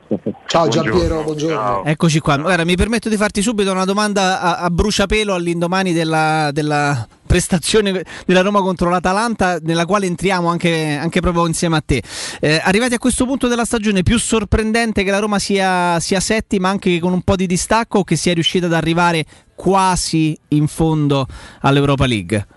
Ciao 0.51 0.67
Giampiero, 0.67 1.23
buongiorno. 1.23 1.85
Eccoci 1.85 2.19
qua. 2.19 2.35
Guarda, 2.35 2.65
mi 2.65 2.75
permetto 2.75 3.07
di 3.07 3.15
farti 3.15 3.41
subito 3.41 3.71
una 3.71 3.85
domanda 3.85 4.41
a, 4.41 4.57
a 4.57 4.69
bruciapelo 4.69 5.33
all'indomani 5.33 5.93
della, 5.93 6.49
della 6.51 7.07
prestazione 7.25 8.03
della 8.25 8.41
Roma 8.41 8.59
contro 8.59 8.89
l'Atalanta, 8.89 9.59
nella 9.61 9.85
quale 9.85 10.07
entriamo 10.07 10.49
anche, 10.49 10.99
anche 11.01 11.21
proprio 11.21 11.47
insieme 11.47 11.77
a 11.77 11.81
te. 11.85 12.03
Eh, 12.41 12.59
arrivati 12.61 12.95
a 12.95 12.97
questo 12.97 13.23
punto 13.25 13.47
della 13.47 13.63
stagione, 13.63 14.03
più 14.03 14.19
sorprendente 14.19 15.05
che 15.05 15.11
la 15.11 15.19
Roma 15.19 15.39
sia, 15.39 15.97
sia 16.01 16.19
settima, 16.19 16.67
anche 16.67 16.99
con 16.99 17.13
un 17.13 17.21
po' 17.21 17.37
di 17.37 17.47
distacco, 17.47 17.99
o 17.99 18.03
che 18.03 18.17
sia 18.17 18.33
riuscita 18.33 18.65
ad 18.65 18.73
arrivare 18.73 19.23
quasi 19.55 20.37
in 20.49 20.67
fondo 20.67 21.27
all'Europa 21.61 22.05
League? 22.05 22.47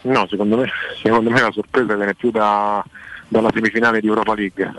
No, 0.00 0.26
secondo 0.28 0.56
me, 0.56 0.68
secondo 1.00 1.30
me 1.30 1.40
la 1.42 1.52
sorpresa 1.52 1.94
viene 1.94 2.14
più 2.16 2.32
da- 2.32 2.84
dalla 3.30 3.50
semifinale 3.54 4.00
di 4.00 4.08
Europa 4.08 4.34
League, 4.34 4.72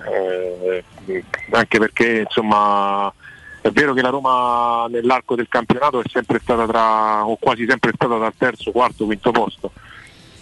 eh, 1.05 1.23
anche 1.51 1.79
perché 1.79 2.25
insomma 2.25 3.11
è 3.61 3.69
vero 3.69 3.93
che 3.93 4.01
la 4.01 4.09
Roma 4.09 4.87
nell'arco 4.89 5.35
del 5.35 5.47
campionato 5.47 6.01
è 6.01 6.09
sempre 6.11 6.39
stata 6.43 6.65
tra, 6.67 7.25
o 7.25 7.37
quasi 7.39 7.65
sempre 7.67 7.91
stata 7.95 8.17
dal 8.17 8.33
terzo, 8.37 8.71
quarto, 8.71 9.05
quinto 9.05 9.31
posto, 9.31 9.71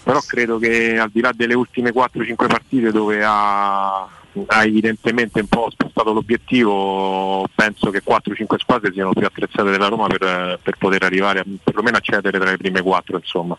però 0.04 0.20
credo 0.22 0.58
che 0.58 0.98
al 0.98 1.12
di 1.12 1.22
là 1.22 1.32
delle 1.36 1.54
ultime 1.54 1.92
4-5 1.92 2.48
partite 2.48 2.92
dove 2.92 3.24
ha, 3.24 4.00
ha 4.02 4.64
evidentemente 4.64 5.42
un 5.42 5.48
po' 5.48 5.70
spostato 5.70 6.12
l'obiettivo, 6.12 7.48
penso 7.54 7.92
che 7.92 8.02
4-5 8.04 8.58
squadre 8.58 8.92
siano 8.92 9.14
più 9.14 9.26
attrezzate 9.26 9.70
della 9.70 9.88
Roma 9.88 10.08
per, 10.08 10.60
per 10.64 10.78
poter 10.80 11.04
arrivare 11.04 11.42
a, 11.42 11.46
perlomeno 11.64 11.98
a 11.98 12.02
cedere 12.02 12.40
tra 12.40 12.50
le 12.50 12.58
prime 12.58 12.82
4 12.82 13.18
insomma. 13.18 13.56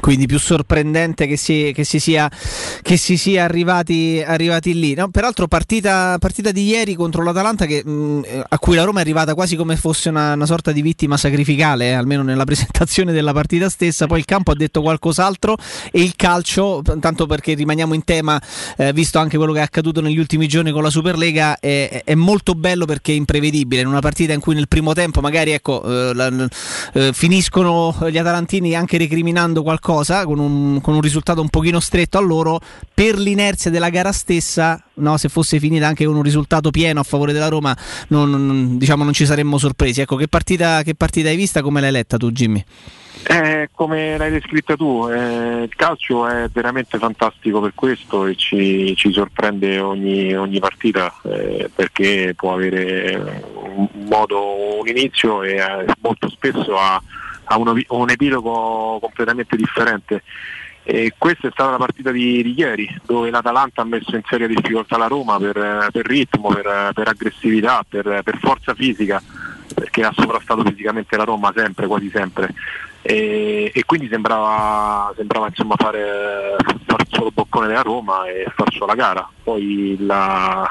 Quindi 0.00 0.26
più 0.26 0.38
sorprendente 0.38 1.26
che 1.26 1.36
si, 1.36 1.70
che 1.74 1.84
si 1.84 2.00
sia, 2.00 2.30
che 2.82 2.96
si 2.96 3.16
sia 3.16 3.44
arrivati, 3.44 4.22
arrivati 4.24 4.74
lì. 4.74 4.94
No, 4.94 5.08
peraltro 5.08 5.46
partita, 5.46 6.16
partita 6.18 6.50
di 6.50 6.66
ieri 6.66 6.94
contro 6.94 7.22
l'Atalanta 7.22 7.64
che, 7.66 7.82
a 8.48 8.58
cui 8.58 8.74
la 8.74 8.82
Roma 8.82 8.98
è 8.98 9.02
arrivata 9.02 9.34
quasi 9.34 9.54
come 9.56 9.76
fosse 9.76 10.08
una, 10.08 10.32
una 10.32 10.46
sorta 10.46 10.72
di 10.72 10.82
vittima 10.82 11.16
sacrificale, 11.16 11.90
eh, 11.90 11.92
almeno 11.92 12.22
nella 12.22 12.44
presentazione 12.44 13.12
della 13.12 13.32
partita 13.32 13.68
stessa. 13.68 14.06
Poi 14.06 14.18
il 14.18 14.24
campo 14.24 14.50
ha 14.50 14.56
detto 14.56 14.82
qualcos'altro 14.82 15.56
e 15.92 16.02
il 16.02 16.14
calcio, 16.16 16.82
tanto 17.00 17.26
perché 17.26 17.54
rimaniamo 17.54 17.94
in 17.94 18.04
tema, 18.04 18.40
eh, 18.76 18.92
visto 18.92 19.18
anche 19.18 19.36
quello 19.36 19.52
che 19.52 19.60
è 19.60 19.62
accaduto 19.62 20.00
negli 20.00 20.18
ultimi 20.18 20.48
giorni 20.48 20.72
con 20.72 20.82
la 20.82 20.90
Superlega, 20.90 21.58
è, 21.60 22.02
è 22.04 22.14
molto 22.14 22.54
bello 22.54 22.84
perché 22.84 23.12
è 23.12 23.16
imprevedibile. 23.16 23.82
In 23.82 23.86
una 23.86 24.00
partita 24.00 24.32
in 24.32 24.40
cui 24.40 24.54
nel 24.54 24.68
primo 24.68 24.92
tempo 24.92 25.20
magari 25.20 25.52
ecco, 25.52 25.82
eh, 25.84 26.14
la- 26.14 26.48
eh, 26.94 27.12
finiscono 27.12 27.96
gli 28.10 28.18
atalantini 28.18 28.74
anche 28.74 28.98
recriminando 29.04 29.62
qualcosa 29.62 30.24
con 30.24 30.38
un, 30.38 30.80
con 30.80 30.94
un 30.94 31.00
risultato 31.00 31.40
un 31.40 31.48
pochino 31.48 31.80
stretto 31.80 32.18
a 32.18 32.20
loro 32.20 32.60
per 32.92 33.16
l'inerzia 33.16 33.70
della 33.70 33.90
gara 33.90 34.12
stessa 34.12 34.82
no, 34.94 35.16
se 35.16 35.28
fosse 35.28 35.58
finita 35.58 35.86
anche 35.86 36.04
con 36.04 36.16
un 36.16 36.22
risultato 36.22 36.70
pieno 36.70 37.00
a 37.00 37.04
favore 37.04 37.32
della 37.32 37.48
Roma 37.48 37.76
non, 38.08 38.30
non- 38.30 38.78
diciamo, 38.78 39.04
non 39.04 39.12
ci 39.12 39.26
saremmo 39.26 39.58
sorpresi 39.58 40.00
ecco 40.00 40.16
che 40.16 40.28
partita, 40.28 40.82
che 40.82 40.94
partita 40.94 41.28
hai 41.28 41.36
vista 41.36 41.62
come 41.62 41.80
l'hai 41.80 41.92
letta 41.92 42.16
tu 42.16 42.30
Jimmy? 42.30 42.64
Eh, 43.26 43.70
come 43.72 44.18
l'hai 44.18 44.30
descritta 44.30 44.76
tu, 44.76 45.08
eh, 45.08 45.62
il 45.62 45.74
calcio 45.74 46.26
è 46.26 46.48
veramente 46.52 46.98
fantastico 46.98 47.60
per 47.60 47.72
questo 47.74 48.26
e 48.26 48.34
ci, 48.34 48.94
ci 48.96 49.12
sorprende 49.12 49.78
ogni, 49.78 50.34
ogni 50.34 50.58
partita 50.58 51.14
eh, 51.22 51.70
perché 51.74 52.34
può 52.36 52.52
avere 52.52 53.42
un 53.54 53.88
modo, 54.08 54.78
un 54.78 54.88
inizio 54.88 55.42
e 55.42 55.54
eh, 55.54 55.86
molto 56.00 56.28
spesso 56.28 56.76
ha, 56.76 57.00
ha 57.44 57.58
uno- 57.58 57.76
un 57.88 58.10
epilogo 58.10 58.98
completamente 59.00 59.56
differente. 59.56 60.22
E 60.86 61.14
questa 61.16 61.48
è 61.48 61.50
stata 61.50 61.70
la 61.70 61.76
partita 61.78 62.10
di, 62.10 62.42
di 62.42 62.54
ieri, 62.58 62.86
dove 63.06 63.30
l'Atalanta 63.30 63.80
ha 63.80 63.86
messo 63.86 64.16
in 64.16 64.22
seria 64.28 64.46
difficoltà 64.46 64.98
la 64.98 65.06
Roma 65.06 65.38
per, 65.38 65.88
per 65.90 66.06
ritmo, 66.06 66.48
per, 66.48 66.90
per 66.92 67.08
aggressività, 67.08 67.82
per, 67.88 68.20
per 68.22 68.38
forza 68.38 68.74
fisica, 68.74 69.22
perché 69.72 70.02
ha 70.02 70.12
sovrastato 70.14 70.62
fisicamente 70.64 71.16
la 71.16 71.24
Roma 71.24 71.52
sempre, 71.54 71.86
quasi 71.86 72.10
sempre. 72.10 72.52
E, 73.06 73.70
e 73.74 73.84
quindi 73.84 74.08
sembrava, 74.08 75.12
sembrava 75.14 75.50
fare 75.76 76.56
far 76.86 77.04
solo 77.08 77.30
boccone 77.30 77.66
della 77.66 77.82
Roma 77.82 78.26
e 78.26 78.46
far 78.54 78.72
solo 78.72 78.86
la 78.86 78.94
gara. 78.94 79.28
Poi 79.42 79.96
la, 80.00 80.68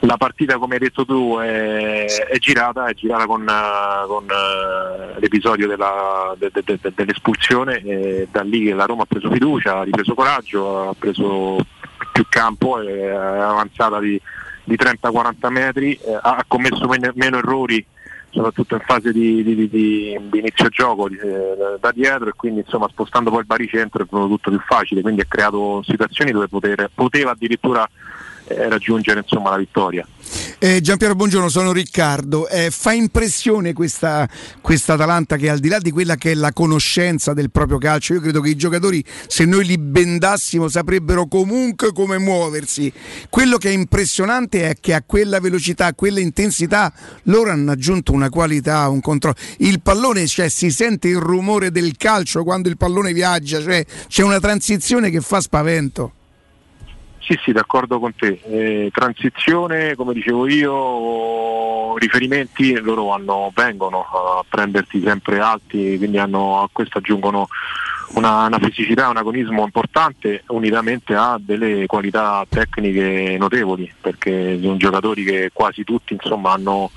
la 0.00 0.16
partita 0.16 0.56
come 0.56 0.74
hai 0.74 0.80
detto 0.80 1.04
tu 1.04 1.36
è, 1.38 2.06
è 2.06 2.38
girata, 2.38 2.86
è 2.86 2.94
girata 2.94 3.26
con, 3.26 3.44
con, 4.06 4.24
eh, 4.24 5.20
l'episodio 5.20 5.66
della- 5.66 6.34
de- 6.38 6.50
de- 6.52 6.78
de- 6.80 6.92
dell'espulsione 6.94 7.82
e 7.82 8.28
da 8.30 8.42
lì 8.42 8.70
la 8.70 8.86
Roma 8.86 9.02
ha 9.02 9.06
preso 9.06 9.30
fiducia, 9.30 9.80
ha 9.80 9.82
ripreso 9.82 10.14
coraggio, 10.14 10.88
ha 10.88 10.94
preso 10.98 11.58
più 12.12 12.24
campo, 12.30 12.80
è 12.80 13.06
avanzata 13.08 13.98
di, 13.98 14.18
di 14.64 14.76
30-40 14.76 15.48
metri, 15.50 15.92
eh, 15.92 16.18
ha 16.22 16.42
commesso 16.48 16.88
meno 17.14 17.36
errori 17.36 17.84
soprattutto 18.36 18.74
in 18.74 18.82
fase 18.84 19.12
di, 19.12 19.42
di- 19.42 19.54
di- 19.54 19.68
di- 19.68 20.38
inizio 20.38 20.68
gioco 20.68 21.08
eh, 21.08 21.78
da 21.80 21.90
dietro 21.90 22.28
e 22.28 22.32
quindi 22.36 22.60
insomma 22.60 22.86
spostando 22.88 23.30
poi 23.30 23.40
il 23.40 23.46
baricentro 23.46 24.02
è 24.02 24.06
venuto 24.08 24.34
tutto 24.34 24.50
più 24.50 24.60
facile, 24.60 25.00
quindi 25.00 25.22
ha 25.22 25.26
creato 25.26 25.82
situazioni 25.82 26.32
dove 26.32 26.46
poter- 26.46 26.90
poteva 26.94 27.30
addirittura 27.30 27.88
eh, 28.48 28.68
raggiungere 28.68 29.20
insomma, 29.20 29.50
la 29.50 29.56
vittoria. 29.56 30.06
Eh, 30.58 30.80
Giampiero, 30.80 31.14
buongiorno, 31.14 31.50
sono 31.50 31.70
Riccardo. 31.70 32.48
Eh, 32.48 32.70
fa 32.70 32.94
impressione 32.94 33.74
questa, 33.74 34.26
questa 34.62 34.94
Atalanta 34.94 35.36
che 35.36 35.50
al 35.50 35.58
di 35.58 35.68
là 35.68 35.78
di 35.78 35.90
quella 35.90 36.16
che 36.16 36.30
è 36.30 36.34
la 36.34 36.54
conoscenza 36.54 37.34
del 37.34 37.50
proprio 37.50 37.76
calcio, 37.76 38.14
io 38.14 38.22
credo 38.22 38.40
che 38.40 38.48
i 38.48 38.56
giocatori, 38.56 39.04
se 39.26 39.44
noi 39.44 39.66
li 39.66 39.76
bendassimo, 39.76 40.66
saprebbero 40.66 41.26
comunque 41.26 41.92
come 41.92 42.16
muoversi. 42.16 42.90
Quello 43.28 43.58
che 43.58 43.68
è 43.68 43.72
impressionante 43.72 44.70
è 44.70 44.76
che 44.80 44.94
a 44.94 45.02
quella 45.04 45.40
velocità, 45.40 45.86
a 45.86 45.94
quella 45.94 46.20
intensità, 46.20 46.90
loro 47.24 47.50
hanno 47.50 47.72
aggiunto 47.72 48.12
una 48.12 48.30
qualità, 48.30 48.88
un 48.88 49.02
controllo. 49.02 49.36
Il 49.58 49.82
pallone, 49.82 50.26
cioè, 50.26 50.48
si 50.48 50.70
sente 50.70 51.08
il 51.08 51.18
rumore 51.18 51.70
del 51.70 51.98
calcio 51.98 52.44
quando 52.44 52.70
il 52.70 52.78
pallone 52.78 53.12
viaggia, 53.12 53.60
cioè, 53.60 53.84
c'è 54.08 54.22
una 54.22 54.40
transizione 54.40 55.10
che 55.10 55.20
fa 55.20 55.38
spavento. 55.42 56.15
Sì, 57.26 57.36
sì, 57.42 57.50
d'accordo 57.50 57.98
con 57.98 58.14
te. 58.14 58.38
Eh, 58.44 58.90
transizione, 58.92 59.96
come 59.96 60.14
dicevo 60.14 60.46
io, 60.46 61.98
riferimenti 61.98 62.78
loro 62.78 63.12
hanno- 63.12 63.50
vengono 63.52 64.02
a 64.02 64.44
prendersi 64.48 65.02
sempre 65.02 65.40
alti, 65.40 65.96
quindi 65.98 66.18
hanno, 66.18 66.62
a 66.62 66.68
questo 66.70 66.98
aggiungono 66.98 67.48
una, 68.14 68.46
una 68.46 68.60
fisicità, 68.60 69.08
un 69.08 69.16
agonismo 69.16 69.64
importante 69.64 70.44
unitamente 70.48 71.16
a 71.16 71.36
delle 71.40 71.86
qualità 71.86 72.46
tecniche 72.48 73.36
notevoli, 73.36 73.92
perché 74.00 74.60
sono 74.62 74.76
giocatori 74.76 75.24
che 75.24 75.50
quasi 75.52 75.82
tutti 75.82 76.12
insomma, 76.12 76.52
hanno, 76.52 76.92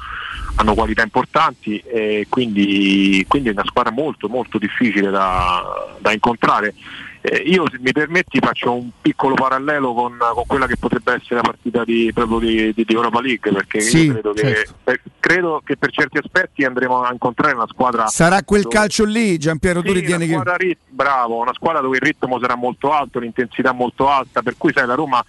hanno 0.57 0.75
qualità 0.75 1.01
importanti 1.01 1.79
e 1.79 2.27
quindi, 2.29 3.25
quindi 3.27 3.49
è 3.49 3.53
una 3.53 3.65
squadra 3.65 3.91
molto 3.91 4.29
molto 4.29 4.59
difficile 4.59 5.09
da, 5.09 5.63
da 5.97 6.11
incontrare. 6.11 6.75
Eh, 7.21 7.35
io 7.47 7.65
se 7.69 7.77
mi 7.81 7.91
permetti 7.91 8.39
faccio 8.39 8.71
un 8.73 8.89
piccolo 9.01 9.33
parallelo 9.33 9.93
con, 9.93 10.17
con 10.33 10.43
quella 10.47 10.67
che 10.67 10.77
potrebbe 10.77 11.15
essere 11.15 11.35
la 11.35 11.41
partita 11.41 11.83
di, 11.83 12.09
proprio 12.13 12.39
di, 12.39 12.71
di- 12.73 12.85
Europa 12.93 13.19
League 13.19 13.51
perché 13.51 13.81
Sì, 13.81 14.05
io 14.05 14.11
credo, 14.13 14.31
che, 14.31 14.41
certo. 14.55 14.73
eh, 14.85 15.01
credo 15.19 15.61
che 15.65 15.75
per 15.75 15.91
certi 15.91 16.17
aspetti 16.17 16.63
andremo 16.63 17.01
a 17.01 17.11
incontrare 17.11 17.55
una 17.55 17.67
squadra 17.67 18.07
Sarà 18.07 18.41
quel 18.43 18.61
dove- 18.61 18.73
calcio 18.73 19.03
lì, 19.03 19.37
Giampiero, 19.37 19.81
tu 19.81 19.93
sì, 19.93 20.33
una 20.33 20.43
che... 20.43 20.57
rit- 20.57 20.79
bravo, 20.87 21.39
una 21.41 21.53
squadra 21.53 21.81
dove 21.81 21.97
il 21.97 22.01
ritmo 22.03 22.39
sarà 22.39 22.55
molto 22.55 22.93
alto, 22.93 23.19
l'intensità 23.19 23.73
molto 23.73 24.07
alta, 24.07 24.41
per 24.41 24.55
cui 24.57 24.71
sai 24.73 24.87
la 24.87 24.95
Roma, 24.95 25.21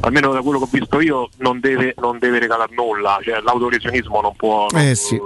almeno 0.00 0.30
da 0.32 0.42
quello 0.42 0.58
che 0.58 0.64
ho 0.64 0.68
visto 0.70 1.00
io, 1.00 1.30
non 1.38 1.60
deve, 1.60 1.94
non 1.96 2.18
deve 2.18 2.40
regalare 2.40 2.74
nulla, 2.74 3.18
cioè 3.22 3.40
l'autolesionismo 3.40 4.20
non 4.20 4.36
può... 4.36 4.66
non- 4.70 4.82
Eh 4.82 4.94
sì. 4.94 5.18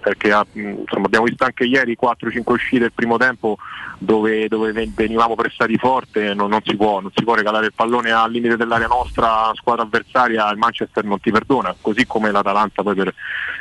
Perché 0.00 0.32
ha- 0.32 0.46
mh, 0.50 0.60
insomma, 0.80 1.06
abbiamo 1.06 1.26
visto 1.26 1.44
anche 1.44 1.64
ieri 1.64 1.96
4-5 2.00 2.42
uscite 2.52 2.80
del 2.80 2.92
primo 2.92 3.16
tempo 3.16 3.56
dove, 3.98 4.48
dove 4.48 4.72
ven- 4.72 4.92
venivamo 4.94 5.34
prestati 5.34 5.76
forte, 5.76 6.34
non, 6.34 6.48
non 6.50 6.60
si 6.64 6.76
può, 6.76 7.00
non 7.00 7.10
si 7.14 7.24
può 7.24 7.34
regalare 7.34 7.66
il 7.66 7.72
pallone 7.74 8.10
al 8.12 8.30
limite 8.30 8.56
dell'area 8.56 8.86
nostra, 8.86 9.50
squadra 9.54 9.84
avversaria, 9.84 10.50
il 10.50 10.58
Manchester 10.58 11.04
non 11.04 11.20
ti 11.20 11.30
perdona, 11.30 11.74
così 11.80 12.06
come 12.06 12.30
l'Atalanta 12.30 12.82
poi 12.82 12.94
per, 12.94 13.14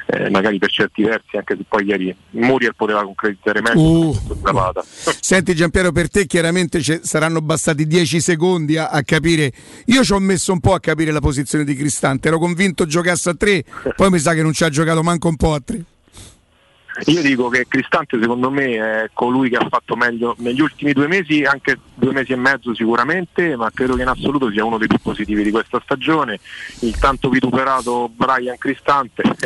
eh, 0.07 0.29
magari 0.29 0.57
per 0.59 0.69
certi 0.69 1.03
versi, 1.03 1.37
anche 1.37 1.55
se 1.57 1.63
poi 1.67 1.85
ieri 1.85 2.15
Muriel 2.31 2.75
poteva 2.75 3.03
concretizzare 3.03 3.61
meglio, 3.61 3.81
Uh. 3.87 4.13
Zapata. 4.43 4.83
Senti 5.19 5.55
Giampiero, 5.55 5.91
per 5.91 6.09
te 6.09 6.25
chiaramente 6.25 6.81
ci 6.81 6.99
saranno 7.01 7.41
bastati 7.41 7.87
10 7.87 8.19
secondi 8.19 8.77
a, 8.77 8.87
a 8.89 9.01
capire. 9.03 9.51
Io 9.85 10.03
ci 10.03 10.13
ho 10.13 10.19
messo 10.19 10.51
un 10.51 10.59
po' 10.59 10.73
a 10.73 10.79
capire 10.79 11.11
la 11.11 11.19
posizione 11.19 11.63
di 11.63 11.75
Cristante, 11.75 12.27
ero 12.27 12.37
convinto 12.37 12.85
giocasse 12.85 13.31
a 13.31 13.35
3, 13.35 13.63
poi 13.95 14.09
mi 14.09 14.19
sa 14.19 14.33
che 14.33 14.41
non 14.41 14.53
ci 14.53 14.63
ha 14.63 14.69
giocato 14.69 15.01
manco 15.03 15.27
un 15.27 15.35
po' 15.35 15.53
a 15.53 15.61
3. 15.63 15.83
Io 17.05 17.21
dico 17.21 17.47
che 17.49 17.67
Cristante 17.67 18.19
secondo 18.19 18.49
me 18.49 19.03
è 19.03 19.09
colui 19.13 19.49
che 19.49 19.57
ha 19.57 19.67
fatto 19.69 19.95
meglio 19.95 20.35
negli 20.39 20.61
ultimi 20.61 20.93
due 20.93 21.07
mesi, 21.07 21.43
anche 21.43 21.77
due 21.93 22.11
mesi 22.11 22.33
e 22.33 22.35
mezzo 22.37 22.73
sicuramente, 22.73 23.55
ma 23.55 23.69
credo 23.71 23.95
che 23.95 24.01
in 24.01 24.07
assoluto 24.07 24.49
sia 24.49 24.65
uno 24.65 24.77
dei 24.77 24.87
più 24.87 24.97
positivi 24.99 25.43
di 25.43 25.51
questa 25.51 25.79
stagione. 25.83 26.39
Il 26.79 26.97
tanto 26.97 27.29
vituperato 27.29 28.09
Brian 28.09 28.57
Cristante, 28.57 29.21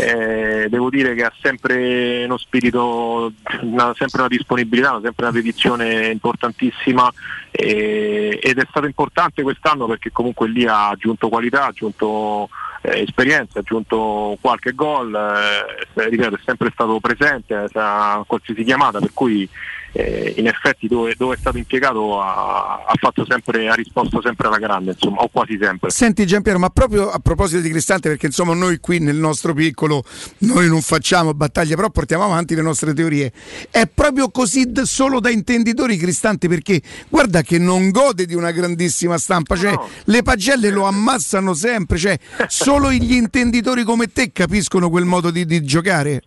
eh, 0.00 0.68
devo 0.68 0.90
dire 0.90 1.14
che 1.14 1.24
ha 1.24 1.32
sempre 1.40 2.24
uno 2.24 2.38
spirito, 2.38 3.32
una, 3.62 3.92
sempre 3.96 4.20
una 4.20 4.28
disponibilità, 4.28 4.90
una- 4.92 5.00
sempre 5.02 5.24
una 5.24 5.34
dedizione 5.34 6.06
importantissima 6.06 7.12
eh, 7.50 8.38
ed 8.40 8.58
è 8.58 8.66
stato 8.68 8.86
importante 8.86 9.42
quest'anno 9.42 9.86
perché 9.86 10.10
comunque 10.12 10.48
lì 10.48 10.66
ha 10.66 10.88
aggiunto 10.88 11.28
qualità, 11.28 11.64
ha 11.64 11.68
aggiunto 11.68 12.48
eh, 12.82 13.02
esperienza, 13.02 13.58
ha 13.58 13.60
aggiunto 13.60 14.36
qualche 14.40 14.72
gol, 14.72 15.14
eh, 15.14 16.08
ripeto, 16.08 16.36
è 16.36 16.40
sempre 16.44 16.70
stato 16.72 16.98
presente 17.00 17.54
eh, 17.54 17.68
a 17.74 18.22
qualsiasi 18.26 18.62
chiamata, 18.64 18.98
per 18.98 19.12
cui 19.12 19.48
eh, 19.92 20.34
in 20.36 20.46
effetti 20.46 20.86
dove, 20.86 21.14
dove 21.16 21.34
è 21.34 21.38
stato 21.38 21.58
impiegato 21.58 22.20
ha, 22.20 22.84
ha 22.86 22.94
fatto 22.98 23.24
sempre, 23.28 23.68
ha 23.68 23.74
risposto 23.74 24.20
sempre 24.22 24.48
alla 24.48 24.58
grande, 24.58 24.92
insomma, 24.92 25.20
o 25.20 25.28
quasi 25.28 25.58
sempre. 25.60 25.90
Senti 25.90 26.26
Giampiero, 26.26 26.58
ma 26.58 26.68
proprio 26.68 27.10
a 27.10 27.18
proposito 27.18 27.60
di 27.60 27.70
Cristante, 27.70 28.08
perché 28.08 28.26
insomma 28.26 28.54
noi 28.54 28.78
qui 28.78 28.98
nel 28.98 29.16
nostro 29.16 29.54
piccolo, 29.54 30.04
noi 30.38 30.68
non 30.68 30.80
facciamo 30.80 31.34
battaglie, 31.34 31.74
però 31.74 31.90
portiamo 31.90 32.24
avanti 32.24 32.54
le 32.54 32.62
nostre 32.62 32.94
teorie. 32.94 33.32
È 33.70 33.86
proprio 33.86 34.30
così 34.30 34.70
d- 34.70 34.82
solo 34.82 35.20
da 35.20 35.30
intenditori 35.30 35.96
Cristante, 35.96 36.48
perché 36.48 36.80
guarda 37.08 37.42
che 37.42 37.58
non 37.58 37.90
gode 37.90 38.26
di 38.26 38.34
una 38.34 38.50
grandissima 38.50 39.18
stampa, 39.18 39.56
cioè 39.56 39.74
le 40.04 40.22
pagelle 40.22 40.70
lo 40.70 40.84
ammassano 40.84 41.54
sempre, 41.54 41.98
cioè 41.98 42.18
solo 42.46 42.92
gli 42.92 43.14
intenditori 43.14 43.82
come 43.82 44.12
te 44.12 44.32
capiscono 44.32 44.88
quel 44.90 45.04
modo 45.04 45.30
di, 45.30 45.44
di 45.44 45.62
giocare. 45.62 46.22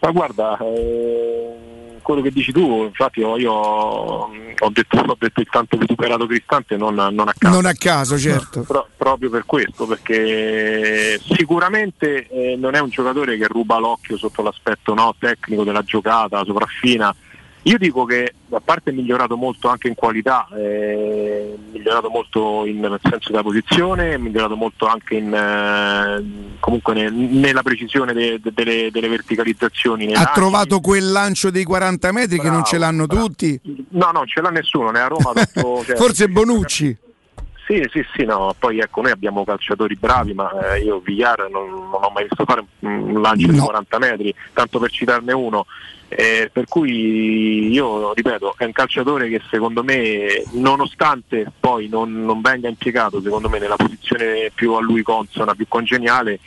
Ma 0.00 0.10
guarda, 0.10 0.58
eh, 0.58 1.68
quello 2.08 2.22
che 2.22 2.30
dici 2.30 2.52
tu, 2.52 2.84
infatti 2.84 3.20
io, 3.20 3.36
io 3.36 3.52
ho, 3.52 4.30
detto, 4.70 4.96
ho 4.96 5.16
detto 5.18 5.40
il 5.40 5.48
tanto 5.50 5.76
vituperato 5.76 6.24
Cristante 6.24 6.78
non, 6.78 6.94
non 6.94 7.28
a 7.28 7.34
caso. 7.36 7.54
Non 7.54 7.66
a 7.66 7.74
caso, 7.74 8.18
certo. 8.18 8.62
Pro- 8.62 8.88
proprio 8.96 9.28
per 9.28 9.44
questo, 9.44 9.86
perché 9.86 11.20
sicuramente 11.22 12.26
eh, 12.28 12.56
non 12.56 12.74
è 12.74 12.80
un 12.80 12.88
giocatore 12.88 13.36
che 13.36 13.46
ruba 13.46 13.76
l'occhio 13.76 14.16
sotto 14.16 14.40
l'aspetto 14.40 14.94
no, 14.94 15.14
tecnico 15.18 15.64
della 15.64 15.82
giocata, 15.82 16.42
sopraffina. 16.44 17.14
Io 17.68 17.76
dico 17.78 18.04
che 18.06 18.32
a 18.50 18.60
parte 18.64 18.90
è 18.90 18.92
migliorato 18.94 19.36
molto 19.36 19.68
anche 19.68 19.88
in 19.88 19.94
qualità, 19.94 20.48
è 20.50 21.44
migliorato 21.70 22.08
molto 22.08 22.64
in, 22.64 22.80
nel 22.80 22.98
senso 23.02 23.30
della 23.30 23.42
posizione, 23.42 24.14
è 24.14 24.16
migliorato 24.16 24.56
molto 24.56 24.86
anche 24.86 25.16
in, 25.16 25.32
eh, 25.34 26.56
comunque 26.60 26.94
ne- 26.94 27.10
nella 27.10 27.62
precisione 27.62 28.12
de- 28.14 28.40
de- 28.42 28.52
delle, 28.54 28.88
delle 28.90 29.08
verticalizzazioni. 29.08 30.14
Ha 30.14 30.30
trovato 30.32 30.80
quel 30.80 31.10
lancio 31.12 31.50
dei 31.50 31.64
40 31.64 32.10
metri 32.12 32.38
che 32.38 32.48
non 32.50 32.64
ce 32.64 32.78
l'hanno 32.78 33.06
tutti. 33.06 33.60
No, 33.90 34.10
no, 34.12 34.24
ce 34.24 34.40
l'ha 34.40 34.50
nessuno, 34.50 34.90
né 34.90 35.00
a 35.00 35.06
Roma. 35.08 35.30
ha 35.30 35.34
fatto- 35.34 35.82
cioè, 35.86 35.96
Forse 35.96 36.28
Bonucci. 36.28 36.96
Sì, 37.68 37.86
sì, 37.92 38.02
sì, 38.14 38.24
no. 38.24 38.54
Poi 38.58 38.78
ecco, 38.78 39.02
noi 39.02 39.10
abbiamo 39.10 39.44
calciatori 39.44 39.94
bravi, 39.94 40.32
ma 40.32 40.74
eh, 40.74 40.80
io 40.80 41.00
Villar 41.00 41.50
non, 41.50 41.68
non 41.68 42.02
ho 42.02 42.10
mai 42.14 42.24
visto 42.24 42.46
fare 42.46 42.60
un 42.60 42.66
un 43.18 43.20
lancio 43.20 43.50
di 43.50 43.58
40 43.58 43.98
metri, 43.98 44.34
tanto 44.52 44.78
per 44.78 44.90
citarne 44.90 45.32
uno. 45.32 45.66
Eh, 46.10 46.48
per 46.50 46.64
cui 46.66 47.70
io 47.70 48.14
ripeto, 48.14 48.54
è 48.56 48.64
un 48.64 48.72
calciatore 48.72 49.28
che 49.28 49.42
secondo 49.50 49.84
me, 49.84 50.42
nonostante 50.52 51.52
poi 51.60 51.88
non, 51.88 52.24
non 52.24 52.40
venga 52.40 52.68
impiegato, 52.68 53.20
secondo 53.20 53.50
me 53.50 53.58
nella 53.58 53.76
posizione 53.76 54.50
più 54.54 54.72
a 54.72 54.80
lui 54.80 55.02
consona, 55.02 55.54
più 55.54 55.66
congeniale, 55.68 56.38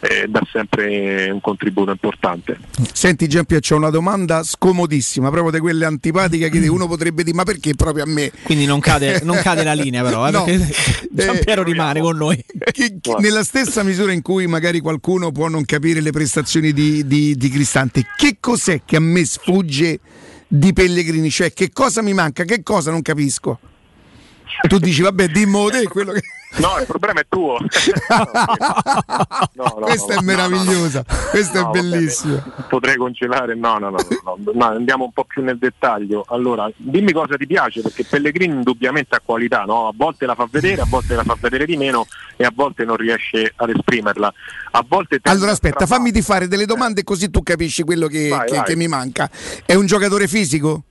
eh, 0.00 0.26
dà 0.28 0.40
sempre 0.50 1.30
un 1.30 1.40
contributo 1.40 1.90
importante. 1.90 2.58
Senti 2.92 3.28
Giampiero, 3.28 3.60
c'è 3.62 3.74
una 3.74 3.90
domanda 3.90 4.42
scomodissima, 4.42 5.30
proprio 5.30 5.52
di 5.52 5.58
quelle 5.60 5.84
antipatiche 5.84 6.48
che 6.48 6.66
uno 6.68 6.86
potrebbe 6.86 7.22
dire 7.22 7.36
ma 7.36 7.42
perché 7.44 7.74
proprio 7.74 8.04
a 8.04 8.06
me? 8.06 8.30
Quindi 8.42 8.64
non 8.66 8.80
cade, 8.80 9.20
non 9.24 9.36
cade 9.42 9.62
la 9.64 9.74
linea 9.74 10.02
però, 10.02 10.26
eh, 10.26 10.30
No. 10.30 10.44
perché 10.44 10.74
Giampiero 11.10 11.62
rimane 11.62 12.00
con 12.00 12.16
noi. 12.16 12.36
Che- 12.72 12.98
che- 13.00 13.16
nella 13.18 13.44
stessa 13.44 13.82
misura 13.82 14.12
in 14.12 14.22
cui 14.22 14.46
magari 14.46 14.80
qualcuno 14.80 15.32
può 15.32 15.48
non 15.48 15.64
capire 15.64 16.00
le 16.00 16.10
prestazioni 16.12 16.72
di, 16.72 17.06
di- 17.06 17.34
di 17.36 17.48
Cristante, 17.48 18.06
che 18.16 18.36
cos'è 18.40 18.82
che 18.84 18.96
a 18.96 19.00
me 19.00 19.24
sfugge 19.24 20.00
di 20.48 20.72
Pellegrini? 20.72 21.30
Cioè, 21.30 21.52
che 21.52 21.70
cosa 21.72 22.00
mi 22.02 22.14
manca? 22.14 22.44
Che 22.44 22.62
cosa 22.62 22.90
non 22.90 23.02
capisco? 23.02 23.58
Tu 24.68 24.78
dici, 24.78 25.00
vabbè, 25.02 25.28
dimmo 25.28 25.68
te 25.70 25.84
quello 25.84 26.12
che. 26.12 26.22
No, 26.58 26.78
il 26.80 26.86
problema 26.86 27.20
è 27.20 27.26
tuo. 27.28 27.58
No, 29.52 29.74
no, 29.78 29.84
Questa 29.86 30.14
no, 30.14 30.20
è 30.20 30.24
meravigliosa, 30.24 31.04
questa 31.30 31.60
è 31.60 31.62
vabbè, 31.62 31.80
bellissima. 31.80 32.42
Potrei 32.68 32.96
congelare, 32.96 33.54
no, 33.54 33.78
no, 33.78 33.90
no, 33.90 34.64
andiamo 34.64 35.04
un 35.04 35.12
po' 35.12 35.24
più 35.24 35.42
nel 35.42 35.58
dettaglio. 35.58 36.24
Allora, 36.28 36.70
dimmi 36.76 37.12
cosa 37.12 37.36
ti 37.36 37.46
piace, 37.46 37.82
perché 37.82 38.04
Pellegrini 38.04 38.54
indubbiamente 38.54 39.16
ha 39.16 39.20
qualità, 39.22 39.64
no? 39.64 39.88
a 39.88 39.92
volte 39.94 40.26
la 40.26 40.34
fa 40.34 40.46
vedere, 40.50 40.80
a 40.80 40.86
volte 40.88 41.14
la 41.14 41.24
fa 41.24 41.36
vedere 41.38 41.66
di 41.66 41.76
meno 41.76 42.06
e 42.36 42.44
a 42.44 42.52
volte 42.54 42.84
non 42.84 42.96
riesce 42.96 43.52
ad 43.56 43.70
esprimerla. 43.70 44.32
A 44.72 44.84
volte 44.86 45.20
tende 45.20 45.30
Allora 45.38 45.52
aspetta, 45.52 45.86
fammi 45.86 46.10
di 46.10 46.22
fare 46.22 46.48
delle 46.48 46.66
domande 46.66 47.04
così 47.04 47.30
tu 47.30 47.42
capisci 47.42 47.82
quello 47.82 48.06
che, 48.06 48.28
Vai, 48.28 48.46
che- 48.48 48.56
vai. 48.56 48.64
che 48.64 48.76
mi 48.76 48.88
manca. 48.88 49.28
È 49.66 49.74
un 49.74 49.86
giocatore 49.86 50.26
fisico? 50.28 50.84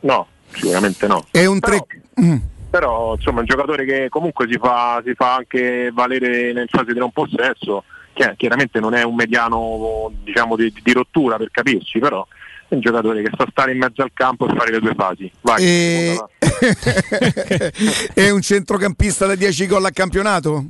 No, 0.00 0.26
sicuramente 0.52 1.06
no. 1.06 1.24
È 1.30 1.44
un 1.46 1.60
tre. 1.60 1.86
Mm. 2.20 2.36
Però 2.72 3.14
insomma 3.16 3.36
è 3.36 3.40
un 3.40 3.46
giocatore 3.46 3.84
che 3.84 4.08
comunque 4.08 4.46
si 4.50 4.56
fa, 4.56 5.02
si 5.04 5.12
fa 5.12 5.34
anche 5.34 5.90
valere 5.92 6.54
nel 6.54 6.70
fase 6.70 6.94
di 6.94 6.98
non 6.98 7.10
possesso, 7.12 7.84
che 8.14 8.32
chiaramente 8.38 8.80
non 8.80 8.94
è 8.94 9.02
un 9.02 9.14
mediano 9.14 10.10
diciamo, 10.24 10.56
di, 10.56 10.72
di 10.82 10.92
rottura 10.94 11.36
per 11.36 11.50
capirci, 11.50 11.98
però 11.98 12.26
è 12.68 12.74
un 12.74 12.80
giocatore 12.80 13.22
che 13.22 13.30
sa 13.36 13.46
stare 13.50 13.72
in 13.72 13.78
mezzo 13.78 14.00
al 14.00 14.12
campo 14.14 14.48
e 14.48 14.54
fare 14.56 14.70
le 14.70 14.80
due 14.80 14.94
fasi. 14.94 15.30
Vai, 15.42 15.62
E- 15.62 16.16
è 18.14 18.30
un 18.30 18.40
centrocampista 18.40 19.26
da 19.26 19.34
10 19.34 19.66
gol 19.66 19.84
a 19.84 19.90
campionato? 19.90 20.64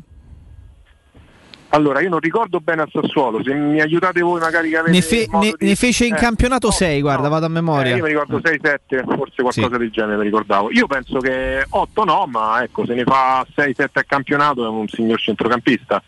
Allora 1.74 2.00
io 2.00 2.10
non 2.10 2.18
ricordo 2.20 2.60
bene 2.60 2.82
al 2.82 2.90
Sassuolo, 2.92 3.42
se 3.42 3.54
mi 3.54 3.80
aiutate 3.80 4.20
voi 4.20 4.38
magari 4.40 4.68
che 4.68 4.76
avete 4.76 4.92
Ne, 4.94 5.00
fe- 5.00 5.26
ne- 5.32 5.54
di- 5.56 5.66
ne 5.68 5.74
fece 5.74 6.04
in 6.04 6.12
Eh, 6.14 6.18
campionato 6.18 6.70
6, 6.70 7.00
guarda, 7.00 7.28
vado 7.28 7.46
a 7.46 7.48
Eh, 7.48 7.52
memoria. 7.52 7.96
io 7.96 8.02
mi 8.02 8.10
ricordo 8.10 8.40
6-7, 8.42 9.02
forse 9.06 9.40
qualcosa 9.40 9.78
del 9.78 9.90
genere 9.90 10.18
mi 10.18 10.24
ricordavo. 10.24 10.70
Io 10.70 10.86
penso 10.86 11.18
che 11.20 11.64
8 11.70 12.04
no, 12.04 12.26
ma 12.26 12.62
ecco, 12.62 12.84
se 12.84 12.92
ne 12.92 13.04
fa 13.04 13.46
6-7 13.54 13.98
a 14.00 14.04
campionato 14.04 14.66
è 14.66 14.68
un 14.68 14.86
signor 14.86 15.18
centrocampista. 15.18 16.02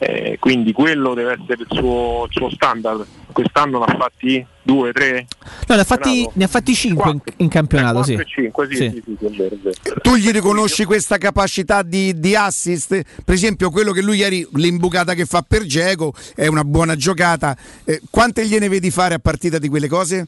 Eh, 0.00 0.36
quindi 0.38 0.72
quello 0.72 1.12
deve 1.14 1.32
essere 1.32 1.62
il 1.62 1.66
suo, 1.68 2.26
il 2.26 2.32
suo 2.32 2.50
standard. 2.50 3.04
Quest'anno 3.32 3.78
ne 3.80 3.84
ha 3.84 3.96
fatti 3.96 4.44
2, 4.62 4.92
3, 4.92 5.26
No, 5.66 5.74
ne 5.74 5.80
ha 5.80 5.84
fatti, 5.84 6.28
ne 6.34 6.44
ha 6.44 6.46
fatti 6.46 6.74
5 6.74 7.10
in, 7.10 7.20
in 7.38 7.48
campionato, 7.48 8.02
sì. 8.04 8.16
5, 8.24 8.68
sì, 8.70 8.76
Sì. 8.76 8.90
sì, 8.90 9.02
sì, 9.04 9.16
sì, 9.34 9.42
è 9.42 9.48
vero. 9.56 10.00
Tu 10.00 10.14
gli 10.14 10.30
riconosci 10.30 10.84
questa 10.84 11.18
capacità 11.18 11.82
di, 11.82 12.18
di 12.18 12.36
assist? 12.36 13.02
Per 13.24 13.34
esempio, 13.34 13.70
quello 13.70 13.92
che 13.92 14.02
lui 14.02 14.18
ieri, 14.18 14.46
l'imbucata 14.52 15.14
che 15.14 15.24
fa 15.24 15.42
per 15.42 15.64
Geco, 15.64 16.12
è 16.36 16.46
una 16.46 16.64
buona 16.64 16.94
giocata. 16.94 17.56
Eh, 17.84 18.00
quante 18.10 18.46
gliene 18.46 18.68
vedi 18.68 18.90
fare 18.90 19.14
a 19.14 19.18
partita 19.18 19.58
di 19.58 19.68
quelle 19.68 19.88
cose? 19.88 20.26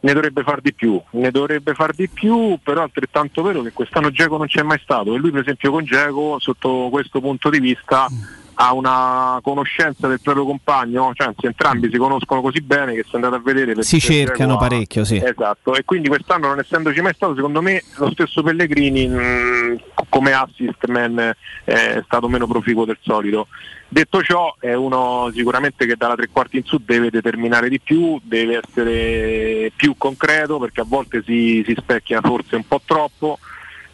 Ne 0.00 0.12
dovrebbe 0.12 0.42
far 0.42 0.60
di 0.60 0.74
più, 0.74 1.00
ne 1.12 1.30
dovrebbe 1.30 1.72
far 1.72 1.94
di 1.94 2.08
più, 2.08 2.58
però 2.62 2.82
altrettanto 2.82 3.40
vero 3.42 3.62
che 3.62 3.72
quest'anno 3.72 4.10
Geco 4.10 4.36
non 4.36 4.46
c'è 4.46 4.62
mai 4.62 4.78
stato 4.82 5.14
e 5.14 5.18
lui 5.18 5.30
per 5.30 5.40
esempio 5.40 5.70
con 5.70 5.82
Geco 5.82 6.36
sotto 6.40 6.88
questo 6.90 7.22
punto 7.22 7.48
di 7.48 7.58
vista 7.58 8.06
ha 8.54 8.72
una 8.72 9.40
conoscenza 9.42 10.06
del 10.08 10.20
proprio 10.20 10.44
compagno, 10.44 11.12
cioè 11.14 11.28
anzi 11.28 11.46
entrambi 11.46 11.90
si 11.90 11.96
conoscono 11.96 12.40
così 12.40 12.60
bene 12.60 12.94
che 12.94 13.04
se 13.08 13.16
andate 13.16 13.36
a 13.36 13.40
vedere 13.40 13.82
Si 13.82 14.00
cercano 14.00 14.56
parecchio, 14.56 15.04
sì. 15.04 15.16
Esatto, 15.16 15.74
e 15.74 15.84
quindi 15.84 16.08
quest'anno 16.08 16.48
non 16.48 16.58
essendoci 16.58 17.00
mai 17.00 17.14
stato, 17.14 17.34
secondo 17.34 17.60
me 17.62 17.82
lo 17.96 18.10
stesso 18.10 18.42
Pellegrini 18.42 19.08
mh, 19.08 19.80
come 20.08 20.32
assist 20.32 20.86
man 20.86 21.18
eh, 21.18 21.34
è 21.64 22.02
stato 22.04 22.28
meno 22.28 22.46
proficuo 22.46 22.84
del 22.84 22.98
solito. 23.00 23.48
Detto 23.88 24.22
ciò, 24.22 24.54
è 24.58 24.74
uno 24.74 25.30
sicuramente 25.32 25.86
che 25.86 25.96
dalla 25.96 26.16
tre 26.16 26.28
quarti 26.32 26.56
in 26.56 26.64
su 26.64 26.80
deve 26.84 27.10
determinare 27.10 27.68
di 27.68 27.80
più, 27.80 28.18
deve 28.22 28.60
essere 28.64 29.70
più 29.76 29.94
concreto 29.96 30.58
perché 30.58 30.80
a 30.80 30.86
volte 30.86 31.22
si, 31.24 31.62
si 31.66 31.74
specchia 31.76 32.20
forse 32.20 32.56
un 32.56 32.66
po' 32.66 32.80
troppo, 32.84 33.38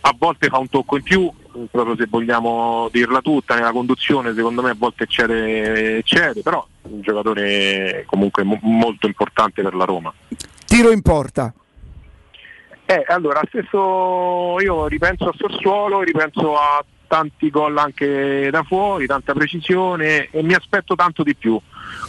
a 0.03 0.15
volte 0.17 0.49
fa 0.49 0.59
un 0.59 0.69
tocco 0.69 0.97
in 0.97 1.03
più, 1.03 1.31
proprio 1.71 1.97
se 1.97 2.07
vogliamo 2.09 2.89
dirla 2.93 3.21
tutta, 3.21 3.55
nella 3.55 3.73
conduzione 3.73 4.35
secondo 4.35 4.63
me 4.63 4.71
a 4.71 4.77
volte 4.77 5.05
eccede, 5.05 5.99
eccede 5.99 6.43
però 6.43 6.67
è 6.83 6.87
un 6.89 7.01
giocatore 7.01 8.05
comunque 8.07 8.43
mo- 8.43 8.59
molto 8.63 9.07
importante 9.07 9.63
per 9.63 9.75
la 9.75 9.85
Roma. 9.85 10.13
Tiro 10.67 10.91
in 10.91 11.03
porta. 11.03 11.53
Eh, 12.87 13.05
allora, 13.07 13.41
stesso 13.47 14.59
io 14.61 14.87
ripenso 14.89 15.29
a 15.29 15.35
Sassuolo, 15.37 16.03
ripenso 16.03 16.57
a 16.57 16.85
tanti 17.07 17.51
gol 17.51 17.77
anche 17.77 18.49
da 18.51 18.63
fuori, 18.63 19.07
tanta 19.07 19.33
precisione 19.33 20.29
e 20.31 20.43
mi 20.43 20.55
aspetto 20.55 20.95
tanto 20.95 21.25
di 21.25 21.35
più. 21.35 21.61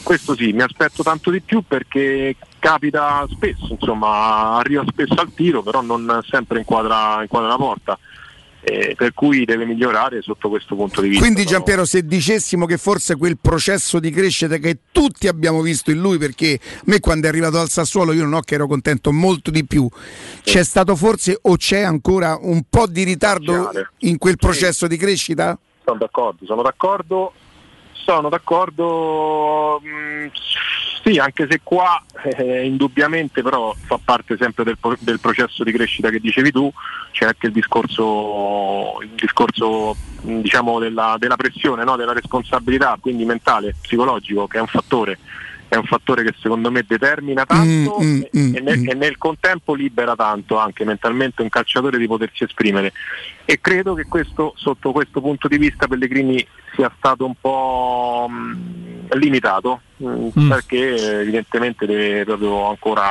Questo 0.03 0.35
sì, 0.35 0.53
mi 0.53 0.61
aspetto 0.61 1.01
tanto 1.01 1.31
di 1.31 1.41
più 1.41 1.63
perché 1.67 2.35
capita 2.59 3.25
spesso, 3.29 3.69
insomma, 3.71 4.57
arriva 4.57 4.83
spesso 4.87 5.15
al 5.15 5.33
tiro, 5.33 5.63
però 5.63 5.81
non 5.81 6.19
sempre 6.23 6.59
inquadra, 6.59 7.21
inquadra 7.21 7.49
la 7.49 7.57
porta. 7.57 7.99
Eh, 8.63 8.93
per 8.95 9.15
cui 9.15 9.43
deve 9.43 9.65
migliorare 9.65 10.21
sotto 10.21 10.47
questo 10.47 10.75
punto 10.75 11.01
di 11.01 11.07
vista. 11.07 11.23
Quindi 11.23 11.45
Giampiero, 11.45 11.83
se 11.83 12.05
dicessimo 12.05 12.67
che 12.67 12.77
forse 12.77 13.15
quel 13.15 13.39
processo 13.41 13.99
di 13.99 14.11
crescita 14.11 14.57
che 14.57 14.81
tutti 14.91 15.27
abbiamo 15.27 15.61
visto 15.61 15.89
in 15.89 15.99
lui, 15.99 16.19
perché 16.19 16.59
a 16.61 16.81
me 16.85 16.99
quando 16.99 17.25
è 17.25 17.29
arrivato 17.29 17.59
al 17.59 17.69
Sassuolo 17.69 18.13
io 18.13 18.21
non 18.21 18.33
ho 18.33 18.41
che 18.41 18.53
ero 18.53 18.67
contento 18.67 19.11
molto 19.11 19.49
di 19.49 19.65
più, 19.65 19.89
c'è 20.43 20.63
stato 20.63 20.95
forse 20.95 21.39
o 21.41 21.55
c'è 21.55 21.81
ancora 21.81 22.37
un 22.39 22.61
po' 22.69 22.85
di 22.85 23.01
ritardo 23.01 23.71
in 24.01 24.19
quel 24.19 24.37
processo 24.37 24.85
di 24.85 24.95
crescita? 24.95 25.57
Sono 25.83 25.97
d'accordo, 25.97 26.45
sono 26.45 26.61
d'accordo, 26.61 27.33
sono 27.93 28.29
d'accordo, 28.29 29.81
mh, 29.81 30.29
sì, 31.03 31.17
anche 31.17 31.47
se 31.49 31.61
qua 31.63 32.03
eh, 32.23 32.65
indubbiamente 32.65 33.41
però 33.41 33.75
fa 33.85 33.99
parte 34.03 34.37
sempre 34.37 34.63
del, 34.63 34.77
del 34.99 35.19
processo 35.19 35.63
di 35.63 35.71
crescita 35.71 36.09
che 36.09 36.19
dicevi 36.19 36.51
tu, 36.51 36.71
c'è 37.11 37.25
anche 37.25 37.47
il 37.47 37.53
discorso, 37.53 38.97
il 39.01 39.09
discorso 39.15 39.95
diciamo 40.21 40.79
della, 40.79 41.15
della 41.17 41.35
pressione, 41.35 41.83
no? 41.83 41.95
della 41.95 42.13
responsabilità, 42.13 42.97
quindi 42.99 43.25
mentale, 43.25 43.75
psicologico, 43.81 44.47
che 44.47 44.57
è 44.57 44.61
un 44.61 44.67
fattore. 44.67 45.17
È 45.71 45.77
un 45.77 45.85
fattore 45.85 46.23
che 46.25 46.33
secondo 46.37 46.69
me 46.69 46.83
determina 46.85 47.45
tanto 47.45 47.97
Mm, 48.01 48.03
mm, 48.03 48.21
e, 48.23 48.29
mm, 48.37 48.55
e 48.55 48.59
nel, 48.59 48.89
e 48.89 48.93
nel 48.93 49.17
contempo 49.17 49.73
libera 49.73 50.17
tanto 50.17 50.57
anche 50.57 50.83
mentalmente 50.83 51.41
un 51.41 51.47
calciatore 51.47 51.97
di 51.97 52.07
potersi 52.07 52.43
esprimere 52.43 52.91
e 53.45 53.61
credo 53.61 53.93
che 53.93 54.03
questo 54.03 54.51
sotto 54.57 54.91
questo 54.91 55.21
punto 55.21 55.47
di 55.47 55.57
vista 55.57 55.87
Pellegrini 55.87 56.45
sia 56.75 56.91
stato 56.97 57.25
un 57.25 57.35
po' 57.39 58.27
mh, 58.29 59.17
limitato 59.17 59.79
mh, 59.95 60.27
Mm. 60.37 60.49
perché 60.49 61.19
evidentemente 61.21 61.85
deve 61.85 62.25
proprio 62.25 62.67
ancora 62.67 63.09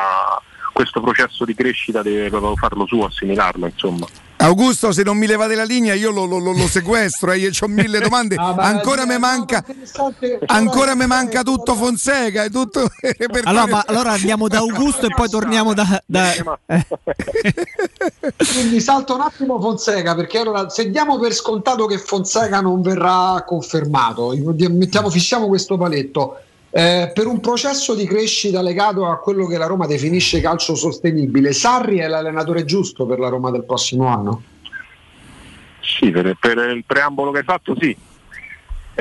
questo 0.74 1.00
processo 1.00 1.46
di 1.46 1.54
crescita 1.54 2.02
deve 2.02 2.28
proprio 2.28 2.56
farlo 2.56 2.84
suo, 2.86 3.06
assimilarlo 3.06 3.64
insomma. 3.66 4.06
Augusto, 4.42 4.90
se 4.92 5.02
non 5.02 5.16
mi 5.18 5.26
levate 5.26 5.54
la 5.54 5.64
linea 5.64 5.92
io 5.94 6.10
lo, 6.10 6.24
lo- 6.24 6.38
lo- 6.38 6.52
lo 6.52 6.66
sequestro, 6.66 7.32
eh, 7.32 7.38
io 7.38 7.50
ho 7.60 7.66
mille 7.68 8.00
domande, 8.00 8.36
Ah, 8.36 8.54
ancora 8.56 9.04
mi 9.04 9.18
manca, 9.18 9.62
ancora 10.46 10.94
mi 10.94 11.06
manca 11.06 11.42
tutto 11.42 11.74
Fonseca, 11.74 12.44
e 12.44 12.50
tutto. 12.50 12.88
Allora, 13.44 13.66
ma 13.66 13.84
allora 13.86 14.12
andiamo 14.12 14.48
da 14.48 14.58
Augusto 14.58 15.06
e 15.06 15.10
poi 15.14 15.28
torniamo 15.28 15.74
da. 15.74 16.02
da- 16.06 16.32
eh. 16.66 16.86
Quindi 18.52 18.80
salto 18.80 19.14
un 19.14 19.20
attimo 19.22 19.60
Fonseca 19.60 20.14
perché 20.14 20.38
allora 20.38 20.68
se 20.68 20.90
diamo 20.90 21.18
per 21.18 21.32
scontato 21.34 21.86
che 21.86 21.98
Fonseca 21.98 22.60
non 22.60 22.80
verrà 22.82 23.42
confermato, 23.46 24.32
mettiamo, 24.70 25.10
fissiamo 25.10 25.48
questo 25.48 25.76
paletto. 25.76 26.38
Eh, 26.70 27.10
per 27.12 27.26
un 27.26 27.40
processo 27.40 27.94
di 27.94 28.06
crescita 28.06 28.62
legato 28.62 29.06
a 29.06 29.18
quello 29.18 29.46
che 29.46 29.58
la 29.58 29.66
Roma 29.66 29.86
definisce 29.86 30.40
calcio 30.40 30.74
sostenibile, 30.74 31.52
Sarri 31.52 31.98
è 31.98 32.06
l'allenatore 32.06 32.64
giusto 32.64 33.06
per 33.06 33.18
la 33.18 33.28
Roma 33.28 33.50
del 33.50 33.64
prossimo 33.64 34.06
anno? 34.06 34.42
Sì, 35.80 36.10
per, 36.10 36.36
per 36.38 36.58
il 36.58 36.84
preambolo 36.86 37.32
che 37.32 37.38
hai 37.38 37.44
fatto 37.44 37.74
sì. 37.78 37.96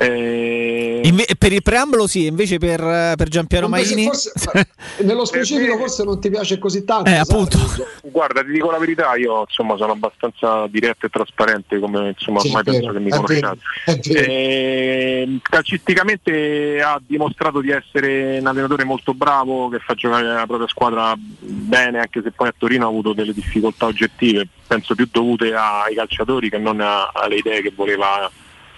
Eh, 0.01 1.01
Inve- 1.03 1.27
per 1.37 1.51
il 1.53 1.61
preambolo 1.61 2.07
sì, 2.07 2.25
invece 2.25 2.57
per, 2.57 2.79
per 3.15 3.27
Giampiero 3.27 3.67
Maini... 3.67 4.03
forse- 4.05 4.31
ma 4.53 4.65
nello 4.99 5.25
specifico 5.25 5.77
forse 5.77 6.03
non 6.03 6.19
ti 6.19 6.29
piace 6.29 6.57
così 6.57 6.83
tanto. 6.83 7.09
Eh, 7.09 7.15
appunto. 7.15 7.57
Guarda, 8.03 8.41
ti 8.43 8.51
dico 8.51 8.69
la 8.71 8.77
verità, 8.77 9.15
io 9.15 9.41
insomma 9.41 9.75
sono 9.77 9.93
abbastanza 9.93 10.67
diretto 10.67 11.05
e 11.05 11.09
trasparente, 11.09 11.79
come 11.79 12.09
insomma 12.09 12.39
Sì, 12.41 12.47
ormai 12.47 12.61
è 12.61 12.65
vero, 12.65 12.77
penso 12.79 12.93
che 12.93 12.99
mi 12.99 13.09
conosciate. 13.09 13.59
vero, 13.85 13.97
è 13.97 13.99
vero. 14.01 14.31
Eh, 14.31 15.39
calcisticamente 15.41 16.81
ha 16.81 17.01
dimostrato 17.05 17.61
di 17.61 17.71
essere 17.71 18.39
un 18.39 18.47
allenatore 18.47 18.83
molto 18.83 19.13
bravo, 19.13 19.69
che 19.69 19.79
fa 19.79 19.93
giocare 19.95 20.25
la 20.25 20.45
propria 20.45 20.67
squadra 20.67 21.13
bene, 21.17 21.99
anche 21.99 22.21
se 22.23 22.31
poi 22.31 22.47
a 22.49 22.53
Torino 22.57 22.85
ha 22.85 22.89
avuto 22.89 23.13
delle 23.13 23.33
difficoltà 23.33 23.85
oggettive, 23.85 24.47
penso 24.67 24.95
più 24.95 25.07
dovute 25.11 25.53
ai 25.53 25.95
calciatori 25.95 26.49
che 26.49 26.57
non 26.57 26.79
a- 26.81 27.09
alle 27.13 27.35
idee 27.37 27.61
che 27.61 27.71
voleva 27.75 28.29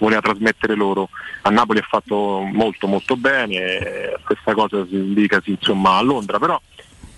voleva 0.02 0.20
trasmettere 0.20 0.74
loro. 0.74 1.08
A 1.42 1.50
Napoli 1.50 1.78
ha 1.78 1.86
fatto 1.88 2.40
molto 2.52 2.88
molto 2.88 3.16
bene, 3.16 3.54
eh, 3.54 4.16
questa 4.24 4.52
cosa 4.52 4.84
si 4.88 5.14
dicasi 5.14 5.50
insomma 5.50 5.96
a 5.96 6.02
Londra, 6.02 6.38
però 6.38 6.60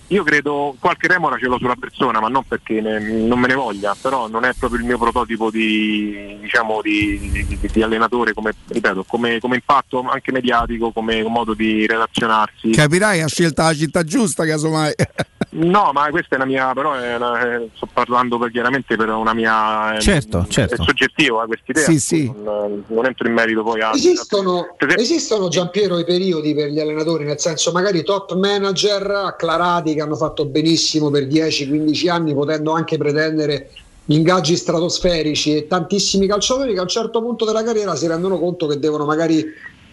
io 0.07 0.23
credo 0.23 0.75
qualche 0.79 1.07
remora 1.07 1.37
ce 1.37 1.45
l'ho 1.47 1.57
sulla 1.57 1.75
persona, 1.79 2.19
ma 2.19 2.27
non 2.27 2.43
perché 2.47 2.79
ne- 2.81 2.99
non 2.99 3.39
me 3.39 3.47
ne 3.47 3.55
voglia, 3.55 3.95
però 3.99 4.27
non 4.27 4.43
è 4.45 4.53
proprio 4.57 4.79
il 4.79 4.85
mio 4.85 4.97
prototipo 4.97 5.49
di, 5.49 6.37
diciamo, 6.41 6.81
di, 6.81 7.19
di- 7.47 7.69
di 7.71 7.81
allenatore 7.81 8.33
come, 8.33 8.53
ripeto, 8.67 9.03
come, 9.07 9.39
come 9.39 9.55
impatto 9.55 10.01
anche 10.07 10.31
mediatico, 10.31 10.91
come 10.91 11.23
modo 11.23 11.53
di 11.53 11.85
relazionarsi. 11.87 12.69
Capirai, 12.71 13.21
ha 13.21 13.27
scelto 13.27 13.61
la 13.63 13.73
città 13.73 14.03
giusta, 14.03 14.45
casomai. 14.45 14.93
No, 15.55 15.91
ma 15.93 16.09
questa 16.09 16.35
è 16.35 16.35
una 16.35 16.45
mia, 16.45 16.73
però 16.73 16.95
è 16.95 17.15
una- 17.15 17.61
sto 17.75 17.87
parlando 17.93 18.37
per- 18.37 18.51
chiaramente 18.51 18.97
per 18.97 19.07
una 19.09 19.33
mia... 19.33 19.95
eh, 19.95 20.01
Certo, 20.01 20.45
certo. 20.49 20.73
È 20.81 20.83
soggettivo 20.83 21.41
eh, 21.41 21.45
questa 21.47 21.71
idea, 21.71 21.83
Sì, 21.85 21.99
sì. 21.99 22.25
Non, 22.43 22.83
non 22.87 23.05
entro 23.05 23.25
in 23.27 23.33
merito 23.33 23.63
poi 23.63 23.79
a... 23.79 23.91
Esistono, 23.93 24.75
esistono 24.97 25.47
Giampiero 25.47 25.97
i 25.97 26.03
periodi 26.03 26.53
per 26.53 26.69
gli 26.71 26.79
allenatori, 26.81 27.23
nel 27.23 27.39
senso 27.39 27.71
magari 27.71 28.03
top 28.03 28.35
manager 28.35 29.09
acclarati 29.09 29.94
che 29.95 30.01
hanno 30.01 30.15
fatto 30.15 30.45
benissimo 30.45 31.09
per 31.09 31.25
10-15 31.27 32.09
anni, 32.09 32.33
potendo 32.33 32.71
anche 32.73 32.97
pretendere 32.97 33.71
ingaggi 34.07 34.55
stratosferici 34.55 35.55
e 35.55 35.67
tantissimi 35.67 36.27
calciatori 36.27 36.73
che 36.73 36.79
a 36.79 36.83
un 36.83 36.87
certo 36.87 37.21
punto 37.21 37.43
della 37.45 37.63
carriera 37.63 37.95
si 37.95 38.05
rendono 38.05 38.37
conto 38.37 38.67
che 38.67 38.77
devono 38.77 39.05
magari 39.05 39.43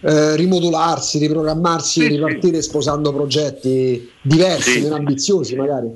eh, 0.01 0.35
rimodularsi, 0.35 1.17
riprogrammarsi, 1.17 2.07
ripartire 2.07 2.61
sposando 2.61 3.11
progetti 3.13 4.11
diversi, 4.21 4.71
Sì. 4.73 4.81
meno 4.81 4.95
ambiziosi 4.95 5.55
magari. 5.55 5.89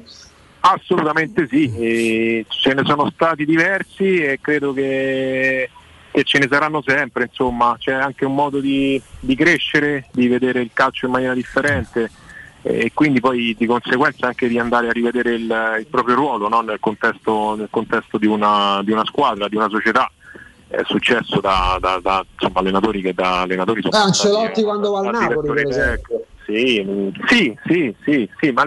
Assolutamente 0.61 1.47
sì, 1.49 1.71
e 1.77 2.45
ce 2.49 2.73
ne 2.73 2.83
sono 2.85 3.09
stati 3.13 3.45
diversi 3.45 4.17
e 4.17 4.39
credo 4.41 4.73
che, 4.73 5.69
che 6.11 6.23
ce 6.23 6.39
ne 6.39 6.47
saranno 6.49 6.81
sempre, 6.85 7.25
insomma, 7.29 7.75
c'è 7.77 7.93
anche 7.93 8.25
un 8.25 8.33
modo 8.33 8.59
di, 8.59 8.99
di 9.19 9.35
crescere, 9.35 10.07
di 10.11 10.27
vedere 10.27 10.61
il 10.61 10.71
calcio 10.73 11.05
in 11.05 11.11
maniera 11.11 11.33
differente 11.35 12.09
e 12.69 12.91
quindi 12.93 13.21
poi 13.21 13.55
di 13.57 13.65
conseguenza 13.65 14.27
anche 14.27 14.49
di 14.49 14.59
andare 14.59 14.89
a 14.89 14.91
rivedere 14.91 15.33
il, 15.35 15.75
il 15.79 15.87
proprio 15.89 16.15
ruolo 16.15 16.49
no? 16.49 16.59
nel 16.59 16.79
contesto, 16.81 17.55
nel 17.55 17.69
contesto 17.69 18.17
di, 18.17 18.27
una, 18.27 18.81
di 18.83 18.91
una 18.91 19.05
squadra, 19.05 19.47
di 19.47 19.55
una 19.55 19.69
società. 19.69 20.11
È 20.67 20.81
successo 20.83 21.39
da, 21.39 21.77
da- 21.79 21.99
da, 22.01 22.25
insomma, 22.33 22.59
allenatori 22.59 23.01
che 23.01 23.13
da 23.13 23.41
allenatori 23.41 23.81
sono 23.81 23.95
Ah, 23.95 24.03
Ancelotti 24.03 24.63
quando 24.63 24.91
va 24.91 24.99
al 24.99 25.11
Napoli, 25.11 25.53
per 25.53 25.67
esempio. 25.67 26.25
sì, 26.45 27.55
sì, 27.65 27.95
sì, 28.03 28.29
sì, 28.37 28.51
ma 28.51 28.63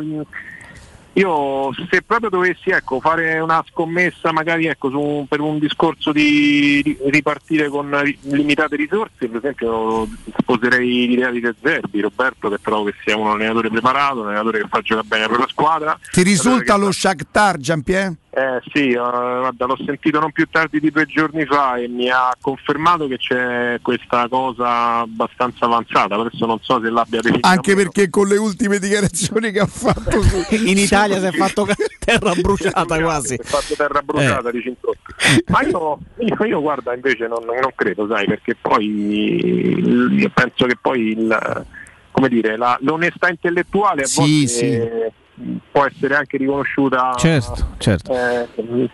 io 1.14 1.72
se 1.90 2.02
proprio 2.02 2.30
dovessi 2.30 2.70
ecco, 2.70 3.00
fare 3.00 3.40
una 3.40 3.64
scommessa 3.68 4.32
magari 4.32 4.66
ecco, 4.66 4.90
su- 4.90 5.26
per 5.28 5.40
un 5.40 5.58
discorso 5.58 6.12
di 6.12 6.80
ri- 6.84 6.98
ripartire 7.10 7.68
con 7.68 7.90
limitate 8.22 8.76
risorse, 8.76 9.26
per 9.28 9.36
esempio 9.36 10.06
sposerei 10.38 11.08
l'idea 11.08 11.30
di 11.30 11.40
De 11.40 11.54
Zerbi, 11.60 12.00
Roberto 12.00 12.48
che 12.48 12.58
trovo 12.62 12.84
che 12.84 12.94
sia 13.04 13.16
un 13.16 13.28
allenatore 13.28 13.70
preparato, 13.70 14.20
un 14.20 14.26
allenatore 14.28 14.60
che 14.62 14.68
fa 14.68 14.80
giocare 14.80 15.06
bene 15.06 15.22
la 15.22 15.28
propria 15.28 15.48
squadra. 15.48 15.98
Ti 16.10 16.22
risulta 16.22 16.74
allenatore 16.74 16.84
lo 16.84 16.92
Shakhtar, 16.92 17.56
Giampier? 17.58 18.14
Eh 18.32 18.60
sì, 18.72 18.90
eh, 18.90 18.94
guarda, 18.94 19.66
l'ho 19.66 19.76
sentito 19.84 20.20
non 20.20 20.30
più 20.30 20.46
tardi 20.48 20.78
di 20.78 20.90
due 20.90 21.04
giorni 21.06 21.44
fa 21.44 21.74
e 21.76 21.88
mi 21.88 22.08
ha 22.08 22.32
confermato 22.40 23.08
che 23.08 23.16
c'è 23.18 23.78
questa 23.82 24.28
cosa 24.28 24.98
abbastanza 25.00 25.64
avanzata, 25.64 26.14
adesso 26.14 26.46
non 26.46 26.58
so 26.62 26.80
se 26.80 26.90
l'abbia 26.90 27.20
definita. 27.20 27.48
Anche 27.48 27.74
perché 27.74 28.08
con 28.08 28.28
le 28.28 28.36
ultime 28.36 28.78
dichiarazioni 28.78 29.50
che 29.50 29.58
ha 29.60 29.66
fatto 29.66 30.22
su- 30.22 30.44
In 30.64 30.78
Italia 30.78 31.18
si 31.18 31.26
è 31.26 31.32
fatto 31.32 31.66
terra 31.98 32.32
bruciata 32.34 33.00
quasi. 33.00 33.34
Si 33.34 33.40
è 33.40 33.44
fatto 33.44 33.74
terra 33.74 34.00
bruciata, 34.02 34.48
Eh. 34.48 34.52
dici 34.52 34.68
in 34.68 34.74
tutto. 34.80 34.98
Ma 35.48 35.62
io, 35.62 35.98
io- 36.18 36.44
io, 36.44 36.60
guarda 36.60 36.94
invece 36.94 37.26
non, 37.26 37.44
non 37.44 37.72
credo, 37.74 38.06
sai, 38.08 38.26
perché 38.26 38.54
poi 38.60 40.18
io 40.20 40.30
penso 40.32 40.66
che 40.66 40.76
poi 40.80 41.08
il, 41.10 41.66
come 42.12 42.28
dire, 42.28 42.56
la- 42.56 42.78
l'onestà 42.82 43.28
intellettuale 43.28 44.02
a 44.02 44.06
Sì, 44.06 44.20
volte 44.20 44.46
sì. 44.46 44.88
Può 45.72 45.84
essere 45.86 46.14
anche 46.14 46.36
riconosciuta. 46.36 47.14
Certo, 47.16 47.74
certo. 47.78 48.12
eh, 48.12 48.48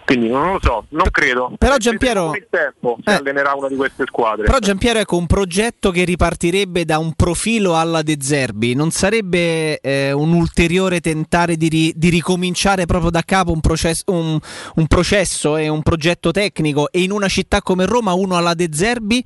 quindi 0.05 0.29
non 0.29 0.53
lo 0.53 0.59
so, 0.63 0.85
non 0.91 1.09
credo. 1.11 1.53
Però 1.59 1.77
Giampiero- 1.77 2.35
il 2.35 2.47
tempo 2.51 2.97
si 3.05 3.11
Eh. 3.11 3.15
allenerà 3.15 3.55
una 3.55 3.69
di 3.69 3.77
queste 3.77 4.05
squadre. 4.07 4.45
Però 4.47 4.59
Giampiero, 4.59 4.99
ecco, 4.99 5.17
un 5.17 5.27
progetto 5.27 5.91
che 5.91 6.05
ripartirebbe 6.05 6.85
da 6.85 6.99
un 6.99 7.13
profilo 7.15 7.77
alla 7.77 8.03
De 8.03 8.17
Zerbi 8.21 8.75
non 8.75 8.91
sarebbe 8.91 9.79
eh, 9.81 10.13
un 10.13 10.33
ulteriore 10.33 11.01
tentare 11.01 11.57
di, 11.57 11.69
ri- 11.69 11.93
di 11.97 12.09
ricominciare 12.09 12.87
proprio 12.87 13.11
da 13.11 13.23
capo 13.23 13.53
un, 13.53 13.61
processo- 13.61 14.05
un- 14.07 14.39
un 14.75 14.87
processo 14.87 15.57
e 15.57 15.69
un 15.69 15.83
progetto 15.83 16.31
tecnico 16.31 16.91
e 16.91 17.03
in 17.03 17.11
una 17.11 17.29
città 17.29 17.63
come 17.63 17.87
Roma 17.87 18.13
uno 18.13 18.37
alla 18.37 18.55
De 18.55 18.69
Zerbi 18.73 19.25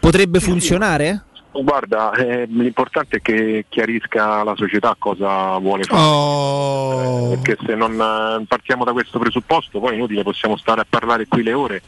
potrebbe 0.00 0.40
funzionare? 0.40 1.24
Guarda, 1.52 2.12
eh, 2.12 2.46
l'importante 2.46 3.18
è 3.18 3.20
che 3.20 3.66
chiarisca 3.68 4.42
la 4.42 4.54
società 4.56 4.96
cosa 4.98 5.58
vuole 5.58 5.84
fare. 5.84 6.00
Oh. 6.02 7.32
Eh, 7.32 7.36
perché 7.38 7.64
se 7.66 7.74
non 7.74 7.92
eh, 7.92 8.44
partiamo 8.46 8.84
da 8.84 8.92
questo 8.92 9.18
presupposto 9.18 9.78
poi 9.78 9.92
è 9.92 9.94
inutile, 9.96 10.22
possiamo 10.22 10.56
stare 10.56 10.80
a 10.80 10.86
parlare 10.88 11.26
qui 11.26 11.42
le 11.42 11.52
ore. 11.52 11.82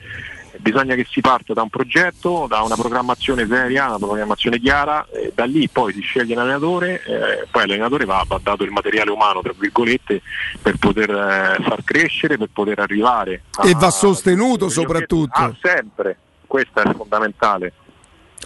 Bisogna 0.59 0.95
che 0.95 1.05
si 1.11 1.21
parta 1.21 1.53
da 1.53 1.63
un 1.63 1.69
progetto, 1.69 2.47
da 2.49 2.61
una 2.61 2.77
programmazione 2.77 3.47
seria, 3.47 3.89
una 3.89 3.99
programmazione 3.99 4.61
chiara, 4.61 5.05
e 5.11 5.33
da 5.35 5.45
lì 5.47 5.69
poi 5.69 5.93
si 5.93 6.01
sceglie 6.01 6.35
l'allenatore, 6.37 7.03
eh, 7.03 7.47
poi 7.51 7.67
l'allenatore 7.67 8.05
va, 8.05 8.23
va 8.27 8.39
dato 8.41 8.63
il 8.63 8.71
materiale 8.71 9.11
umano, 9.11 9.41
tra 9.43 9.53
virgolette, 9.59 10.23
per 10.63 10.77
poter 10.77 11.11
eh, 11.11 11.63
far 11.63 11.83
crescere, 11.83 12.39
per 12.39 12.51
poter 12.53 12.79
arrivare. 12.79 13.43
a- 13.57 13.69
E 13.69 13.73
va 13.75 13.91
sostenuto 13.91 14.69
soprattutto. 14.69 15.41
Ah, 15.41 15.53
sempre, 15.61 16.17
questo 16.47 16.81
è 16.81 16.95
fondamentale. 16.95 17.73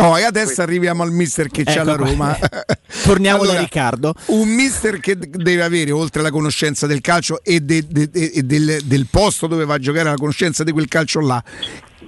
Oh, 0.00 0.16
e 0.16 0.22
adesso 0.22 0.62
arriviamo 0.62 1.02
al 1.02 1.10
mister 1.12 1.48
che 1.48 1.64
c'è 1.64 1.72
Ecco 1.72 1.80
alla 1.80 1.96
qua. 1.96 2.06
Roma. 2.06 2.38
Torniamo 3.02 3.44
da 3.44 3.58
Riccardo. 3.58 4.14
Un 4.26 4.48
mister 4.48 5.00
che 5.00 5.16
deve 5.18 5.62
avere, 5.62 5.90
oltre 5.90 6.20
alla 6.20 6.30
conoscenza 6.30 6.86
del 6.86 7.00
calcio 7.00 7.42
e, 7.42 7.60
de- 7.60 7.84
de- 7.88 8.08
de- 8.08 8.42
del, 8.44 8.80
del 8.84 9.06
posto 9.10 9.46
dove 9.48 9.64
va 9.64 9.74
a 9.74 9.78
giocare, 9.78 10.08
la 10.08 10.14
conoscenza 10.14 10.62
di 10.62 10.70
quel 10.70 10.86
calcio 10.86 11.20
là, 11.20 11.42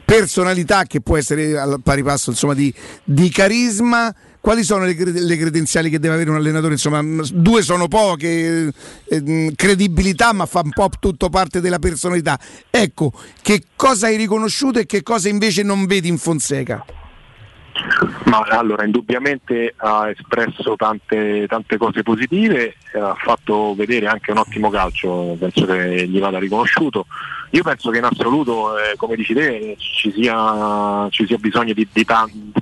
personalità 0.05 0.85
che 0.85 1.01
può 1.01 1.17
essere 1.17 1.59
al 1.59 1.81
pari 1.83 2.03
passo 2.03 2.31
insomma, 2.31 2.55
di, 2.55 2.73
di 3.03 3.29
carisma. 3.29 4.15
Quali 4.41 4.63
sono 4.63 4.85
le, 4.85 4.95
le 4.97 5.37
credenziali 5.37 5.91
che 5.91 5.99
deve 5.99 6.15
avere 6.15 6.31
un 6.31 6.37
allenatore? 6.37 6.73
Insomma, 6.73 7.03
due 7.31 7.61
sono 7.61 7.89
poche, 7.89 8.73
eh, 9.09 9.53
credibilità, 9.55 10.33
ma 10.33 10.47
fa 10.47 10.61
un 10.65 10.71
po' 10.71 10.89
tutto 10.99 11.29
parte 11.29 11.61
della 11.61 11.79
personalità. 11.79 12.39
Ecco, 12.71 13.13
che 13.43 13.65
cosa 13.77 14.07
hai 14.07 14.17
riconosciuto 14.17 14.79
e 14.79 14.87
che 14.87 15.03
cosa 15.03 15.29
invece 15.29 15.63
non 15.63 15.85
vedi 15.87 16.09
in 16.09 16.17
Fonseca? 16.17 16.83
Ma 18.25 18.41
allora, 18.41 18.85
indubbiamente 18.85 19.75
ha 19.77 20.09
espresso 20.09 20.77
tante, 20.77 21.47
tante 21.49 21.77
cose 21.77 22.03
positive, 22.03 22.75
eh, 22.93 22.99
ha 22.99 23.15
fatto 23.15 23.75
vedere 23.75 24.07
anche 24.07 24.31
un 24.31 24.39
ottimo 24.39 24.71
calcio, 24.71 25.37
penso 25.39 25.67
che 25.67 26.07
gli 26.07 26.19
vada 26.21 26.39
riconosciuto. 26.39 27.07
Io 27.51 27.63
penso 27.63 27.91
che 27.91 27.99
in 27.99 28.05
assoluto, 28.05 28.79
eh, 28.79 28.95
come 28.97 29.17
dici 29.17 29.35
te, 29.35 29.77
ci 29.79 30.13
sia, 30.13 31.09
ci 31.11 31.27
sia 31.27 31.37
bisogno 31.39 31.73
di, 31.73 31.87
di 31.93 32.07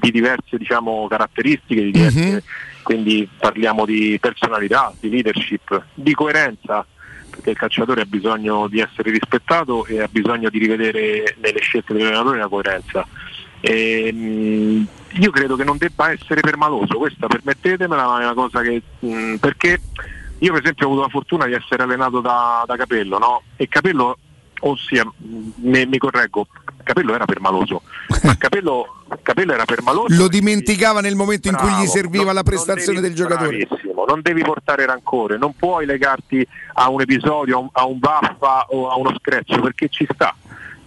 di 0.00 0.10
diverse 0.10 0.56
diciamo, 0.56 1.06
caratteristiche, 1.08 1.82
di 1.82 1.90
diverse- 1.90 2.42
quindi 2.82 3.28
parliamo 3.38 3.84
di 3.84 4.16
personalità, 4.18 4.92
di 4.98 5.10
leadership, 5.10 5.84
di 5.92 6.14
coerenza, 6.14 6.86
perché 7.28 7.50
il 7.50 7.56
calciatore 7.58 8.00
ha 8.00 8.06
bisogno 8.06 8.66
di 8.68 8.80
essere 8.80 9.10
rispettato 9.10 9.84
e 9.84 10.00
ha 10.00 10.08
bisogno 10.10 10.48
di 10.48 10.58
rivedere 10.58 11.36
nelle 11.40 11.60
scelte 11.60 11.92
dell'allenatore 11.92 12.38
la 12.38 12.48
coerenza. 12.48 13.06
E, 13.60 14.10
mh, 14.10 14.86
io 15.12 15.30
credo 15.30 15.56
che 15.56 15.64
non 15.64 15.76
debba 15.78 16.10
essere 16.12 16.40
permaloso, 16.40 16.98
questa 16.98 17.26
permettetemela, 17.26 18.06
ma 18.06 18.20
è 18.20 18.24
una 18.24 18.34
cosa 18.34 18.60
che 18.60 18.82
mh, 19.00 19.34
perché 19.36 19.80
io 20.38 20.52
per 20.52 20.62
esempio 20.62 20.86
ho 20.86 20.88
avuto 20.90 21.02
la 21.04 21.10
fortuna 21.10 21.46
di 21.46 21.52
essere 21.54 21.82
allenato 21.82 22.20
da, 22.20 22.62
da 22.66 22.76
Capello, 22.76 23.18
no? 23.18 23.42
E 23.56 23.68
Capello, 23.68 24.18
ossia, 24.60 25.04
mi, 25.18 25.86
mi 25.86 25.98
correggo, 25.98 26.46
Capello 26.82 27.14
era 27.14 27.24
permaloso, 27.24 27.82
ma 28.22 28.36
Capello, 28.38 29.02
Capello 29.22 29.52
era 29.52 29.64
permaloso. 29.64 30.14
Lo 30.14 30.28
dimenticava 30.28 31.00
nel 31.00 31.16
momento 31.16 31.48
in 31.48 31.54
cui 31.56 31.68
gli 31.68 31.72
Bravo, 31.72 31.86
serviva 31.90 32.24
non- 32.26 32.34
la 32.34 32.42
prestazione 32.42 33.00
devi- 33.00 33.14
del 33.14 33.16
giocatore. 33.16 33.56
bravissimo, 33.66 34.04
non 34.06 34.20
devi 34.22 34.42
portare 34.42 34.86
rancore, 34.86 35.38
non 35.38 35.54
puoi 35.56 35.86
legarti 35.86 36.46
a 36.74 36.88
un 36.88 37.00
episodio, 37.00 37.56
a 37.56 37.60
un, 37.60 37.68
a 37.72 37.84
un 37.86 37.98
baffa 37.98 38.66
o 38.68 38.90
a 38.90 38.96
uno 38.96 39.14
screccio 39.18 39.60
perché 39.60 39.88
ci 39.88 40.06
sta. 40.12 40.34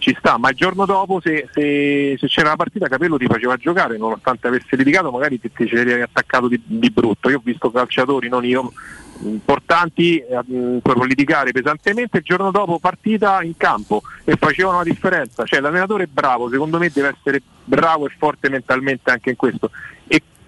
Ci 0.02 0.16
sta, 0.18 0.36
ma 0.36 0.50
il 0.50 0.56
giorno 0.56 0.84
dopo 0.84 1.20
se, 1.20 1.48
se- 1.52 2.16
se 2.18 2.26
c'era 2.26 2.48
la 2.48 2.56
partita 2.56 2.88
Capello 2.88 3.16
ti 3.16 3.26
faceva 3.26 3.56
giocare, 3.56 3.96
nonostante 3.96 4.48
avesse 4.48 4.74
litigato 4.74 5.12
magari 5.12 5.38
ti, 5.38 5.50
ti 5.52 5.70
eri 5.72 6.02
attaccato 6.02 6.48
di, 6.48 6.60
di 6.64 6.90
brutto. 6.90 7.30
Io 7.30 7.36
ho 7.36 7.42
visto 7.42 7.70
calciatori, 7.70 8.28
non 8.28 8.44
io, 8.44 8.72
importanti 9.20 10.18
eh, 10.18 10.80
proprio 10.82 11.04
litigare 11.04 11.52
pesantemente 11.52 12.18
il 12.18 12.24
giorno 12.24 12.50
dopo 12.50 12.80
partita 12.80 13.42
in 13.44 13.56
campo 13.56 14.02
e 14.24 14.34
facevano 14.34 14.78
la 14.78 14.84
differenza. 14.84 15.44
Cioè 15.44 15.60
l'allenatore 15.60 16.04
è 16.04 16.08
bravo, 16.10 16.50
secondo 16.50 16.78
me 16.78 16.90
deve 16.92 17.14
essere 17.16 17.40
bravo 17.64 18.06
e 18.06 18.12
forte 18.18 18.48
mentalmente 18.48 19.12
anche 19.12 19.30
in 19.30 19.36
questo. 19.36 19.70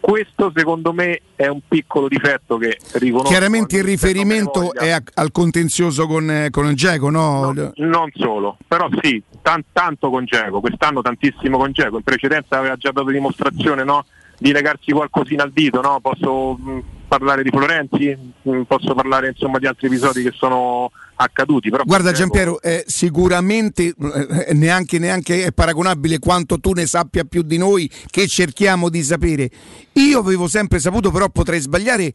Questo 0.06 0.52
secondo 0.54 0.92
me 0.92 1.18
è 1.34 1.46
un 1.46 1.60
piccolo 1.66 2.08
difetto 2.08 2.58
che 2.58 2.76
riconosco. 2.96 3.30
Chiaramente 3.30 3.78
il 3.78 3.84
riferimento 3.84 4.74
è 4.74 4.90
a- 4.90 5.02
al 5.14 5.32
contenzioso 5.32 6.06
con, 6.06 6.30
eh, 6.30 6.50
con 6.50 6.74
Geco, 6.74 7.08
no? 7.08 7.54
Non 7.76 8.10
solo, 8.12 8.58
però 8.68 8.86
sì, 9.00 9.22
tan- 9.40 9.64
tanto 9.72 10.10
con 10.10 10.26
Geco, 10.26 10.60
quest'anno 10.60 11.00
tantissimo 11.00 11.56
con 11.56 11.72
Geco, 11.72 11.96
in 11.96 12.02
precedenza 12.02 12.58
aveva 12.58 12.76
già 12.76 12.90
dato 12.92 13.08
dimostrazione 13.10 13.82
no, 13.82 14.04
di 14.36 14.52
legarsi 14.52 14.92
qualcosina 14.92 15.42
al 15.42 15.52
dito, 15.52 15.80
no? 15.80 15.98
posso 16.02 16.52
mh, 16.52 16.82
parlare 17.16 17.42
di 17.42 17.50
Florenzi, 17.50 18.16
Mh, 18.42 18.62
posso 18.62 18.94
parlare 18.94 19.28
insomma 19.28 19.58
di 19.58 19.66
altri 19.66 19.86
episodi 19.86 20.22
che 20.22 20.32
sono 20.34 20.90
accaduti. 21.16 21.70
Però 21.70 21.84
Guarda 21.84 22.12
Giampiero, 22.12 22.60
eh, 22.60 22.82
sicuramente 22.86 23.94
eh, 23.94 24.52
neanche, 24.54 24.98
neanche 24.98 25.44
è 25.44 25.52
paragonabile 25.52 26.18
quanto 26.18 26.58
tu 26.58 26.72
ne 26.72 26.86
sappia 26.86 27.24
più 27.24 27.42
di 27.42 27.56
noi 27.56 27.88
che 28.10 28.26
cerchiamo 28.26 28.88
di 28.88 29.02
sapere. 29.02 29.48
Io 29.94 30.18
avevo 30.18 30.48
sempre 30.48 30.80
saputo, 30.80 31.10
però 31.10 31.28
potrei 31.28 31.60
sbagliare, 31.60 32.12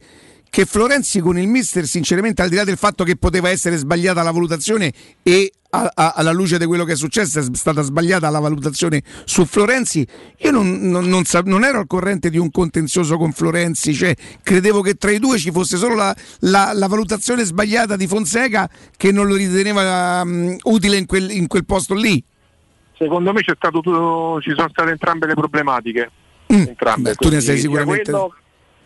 che 0.50 0.66
Florenzi 0.66 1.20
con 1.20 1.38
il 1.38 1.46
mister, 1.46 1.86
sinceramente, 1.86 2.42
al 2.42 2.48
di 2.48 2.56
là 2.56 2.64
del 2.64 2.76
fatto 2.76 3.04
che 3.04 3.16
poteva 3.16 3.48
essere 3.48 3.76
sbagliata 3.76 4.22
la 4.22 4.32
valutazione 4.32 4.92
e 5.22 5.52
a- 5.72 5.88
a- 5.94 6.12
alla 6.16 6.32
luce 6.32 6.58
di 6.58 6.66
quello 6.66 6.82
che 6.84 6.94
è 6.94 6.96
successo 6.96 7.38
è 7.38 7.44
stata 7.52 7.82
sbagliata 7.82 8.28
la 8.28 8.40
valutazione 8.40 9.02
su 9.24 9.44
Florenzi, 9.44 10.04
io 10.38 10.50
non, 10.50 10.80
non- 10.88 11.04
non 11.08 11.22
non 11.44 11.62
ero 11.64 11.78
al 11.78 11.86
corrente 11.86 12.28
di 12.28 12.38
un 12.38 12.50
contenzioso 12.50 13.16
con 13.16 13.30
Florenzi, 13.30 13.94
cioè 13.94 14.12
credevo 14.42 14.80
che 14.80 14.94
tra 14.94 15.12
i 15.12 15.20
due 15.20 15.38
ci 15.38 15.52
fosse 15.52 15.76
solo 15.76 15.94
la, 15.94 16.12
la- 16.40 16.72
la 16.74 16.88
valutazione 16.88 17.44
sbagliata 17.44 17.94
di 17.94 18.08
Fonseca 18.08 18.68
che 18.96 19.12
non 19.12 19.28
lo 19.28 19.36
riteneva 19.36 20.24
mm, 20.24 20.54
utile 20.64 20.96
in 20.96 21.06
quel, 21.06 21.30
in 21.30 21.46
quel 21.46 21.64
posto 21.64 21.94
lì. 21.94 22.20
Secondo 22.98 23.32
me 23.32 23.40
c'è 23.42 23.54
stato 23.56 23.80
tutto- 23.80 24.40
ci 24.42 24.52
sono 24.56 24.68
state 24.68 24.90
entrambe 24.90 25.26
le 25.28 25.34
problematiche. 25.34 26.10
Entrambe, 26.46 27.00
Mm. 27.10 27.12
Beh, 27.12 27.14
tu 27.14 27.28
ne 27.30 27.40
sei 27.40 27.58
sicuramente- 27.60 28.10
quello- 28.10 28.34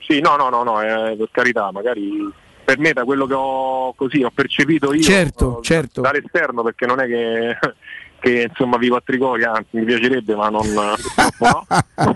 Sì, 0.06 0.20
no, 0.20 0.36
no, 0.36 0.48
no, 0.50 0.62
no, 0.62 0.80
eh, 0.82 1.16
per 1.16 1.28
carità, 1.30 1.70
magari 1.72 2.30
per 2.64 2.78
me 2.78 2.92
da 2.92 3.04
quello 3.04 3.26
che 3.26 3.34
ho 3.34 3.92
così 3.94 4.22
ho 4.22 4.30
percepito 4.30 4.94
io 4.94 5.02
Certo, 5.02 5.58
eh, 5.58 5.62
certo. 5.62 6.00
dall'esterno, 6.00 6.62
perché 6.62 6.86
non 6.86 7.00
è 7.00 7.06
che, 7.06 7.56
che, 8.20 8.46
insomma 8.48 8.78
vivo 8.78 8.96
a 8.96 9.02
Trigoria, 9.04 9.52
anzi 9.52 9.76
mi 9.76 9.84
piacerebbe, 9.84 10.34
ma 10.34 10.48
non 10.48 10.62
purtroppo 10.62 11.46
no. 11.46 11.66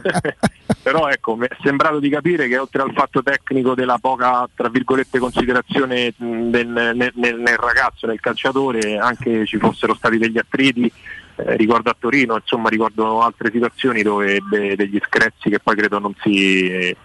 Però 0.83 1.09
ecco, 1.09 1.37
mi 1.37 1.47
è 1.47 1.57
sembrato 1.63 1.99
di 1.99 2.09
capire 2.09 2.49
che 2.49 2.57
oltre 2.57 2.81
al 2.83 2.93
fatto 2.95 3.23
tecnico 3.23 3.75
della 3.75 3.99
poca 4.01 4.49
tra 4.55 4.69
virgolette 4.69 5.19
considerazione 5.19 6.15
del- 6.17 6.67
nel, 6.67 7.13
nel- 7.15 7.39
nel 7.39 7.57
ragazzo, 7.59 8.07
nel 8.07 8.21
calciatore, 8.21 8.97
anche 8.97 9.45
ci 9.45 9.59
fossero 9.59 9.95
stati 9.95 10.17
degli 10.17 10.39
attriti 10.39 10.91
eh, 11.37 11.57
ricordo 11.57 11.91
a 11.91 11.97
Torino, 11.99 12.37
insomma 12.37 12.69
ricordo 12.69 13.21
altre 13.21 13.51
situazioni 13.51 14.03
dove 14.03 14.37
ebbe 14.37 14.77
degli 14.77 14.99
screzi 15.05 15.51
che 15.51 15.61
poi 15.61 15.77
credo 15.77 15.99
non 15.99 16.15
si 16.23 16.97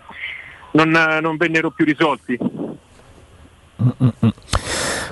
non, 0.73 0.89
non 1.21 1.37
vennero 1.37 1.71
più 1.71 1.85
risolti. 1.85 2.37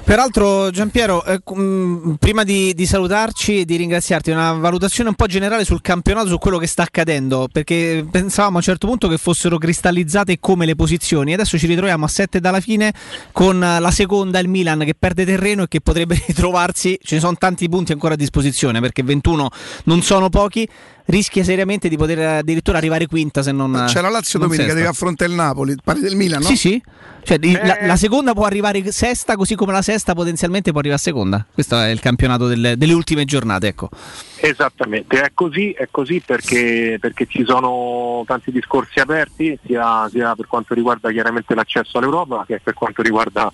Peraltro, 0.04 0.72
Giampiero, 0.72 1.24
eh, 1.24 1.42
mh, 1.42 2.16
prima 2.20 2.44
di, 2.44 2.74
di 2.74 2.86
salutarci 2.86 3.60
e 3.60 3.66
di 3.66 3.78
ringraziarti, 3.78 4.32
una 4.32 4.52
valutazione 4.54 5.10
un 5.10 5.16
po' 5.16 5.26
generale 5.26 5.64
sul 5.64 5.80
campionato, 5.80 6.28
su 6.28 6.38
quello 6.38 6.58
che 6.58 6.68
sta 6.68 6.84
accadendo, 6.84 7.48
perché 7.50 8.06
pensavamo 8.12 8.56
a 8.56 8.58
un 8.58 8.64
certo 8.64 8.88
punto 8.88 9.08
che 9.08 9.18
fossero 9.18 9.58
cristallizzate 9.58 10.38
come 10.40 10.66
le 10.66 10.76
posizioni. 10.76 11.34
Adesso 11.34 11.58
ci 11.58 11.66
ritroviamo 11.66 12.04
a 12.04 12.10
7 12.10 12.42
dalla 12.42 12.60
fine 12.60 12.94
con 13.32 13.60
la 13.60 13.92
seconda, 13.92 14.40
il 14.40 14.50
Milan, 14.50 14.80
che 14.80 14.96
perde 14.98 15.24
terreno 15.24 15.64
e 15.64 15.68
che 15.70 15.80
potrebbe 15.80 16.22
ritrovarsi. 16.28 17.00
Ce 17.02 17.16
ne 17.16 17.22
sono 17.22 17.36
tanti 17.38 17.70
punti 17.70 17.94
ancora 17.94 18.16
a 18.16 18.18
disposizione, 18.18 18.82
perché 18.82 19.04
21 19.04 19.50
non 19.86 20.02
sono 20.02 20.28
pochi. 20.28 20.68
Rischia 21.12 21.44
seriamente 21.44 21.90
di 21.90 21.98
poter 21.98 22.20
addirittura 22.40 22.78
arrivare 22.78 23.06
quinta 23.06 23.44
se 23.44 23.52
non. 23.52 23.84
C'è 23.88 24.00
la 24.02 24.10
Lazio 24.10 24.40
domenica, 24.40 24.64
sesta. 24.64 24.78
deve 24.78 24.88
affrontare 24.90 25.30
il 25.30 25.36
Napoli, 25.36 25.76
parli 25.84 26.02
del 26.02 26.16
Milan, 26.16 26.42
no? 26.42 26.48
Sì, 26.48 26.56
sì. 26.56 26.82
Cioè, 27.24 27.38
di- 27.38 27.52
la, 27.52 27.78
Eh. 27.80 27.86
la 27.86 27.96
seconda 27.98 28.34
può 28.34 28.46
arrivare 28.46 28.92
sesta, 28.92 29.36
così 29.36 29.54
come 29.56 29.74
la 29.74 29.82
sesta 29.84 30.14
potenzialmente 30.16 30.72
può 30.72 30.80
arrivare 30.80 31.00
a 31.00 31.04
seconda. 31.04 31.46
Questo 31.54 31.78
è 31.80 31.90
il 31.90 32.00
campionato 32.00 32.48
delle, 32.48 32.78
delle 32.78 32.94
ultime 32.94 33.26
giornate, 33.26 33.68
ecco. 33.68 33.90
Esattamente, 34.38 35.22
è 35.22 35.32
così, 35.36 35.72
è 35.72 35.88
così 35.92 36.20
perché, 36.26 36.98
perché 37.00 37.28
ci 37.28 37.44
sono 37.46 38.24
tanti 38.26 38.52
discorsi 38.52 39.00
aperti, 39.00 39.58
sia, 39.64 40.10
sia 40.10 40.34
per 40.36 40.48
quanto 40.48 40.74
riguarda 40.74 41.12
chiaramente 41.12 41.54
l'accesso 41.54 42.00
all'Europa 42.00 42.44
che 42.48 42.60
per 42.64 42.74
quanto 42.74 43.04
riguarda 43.04 43.52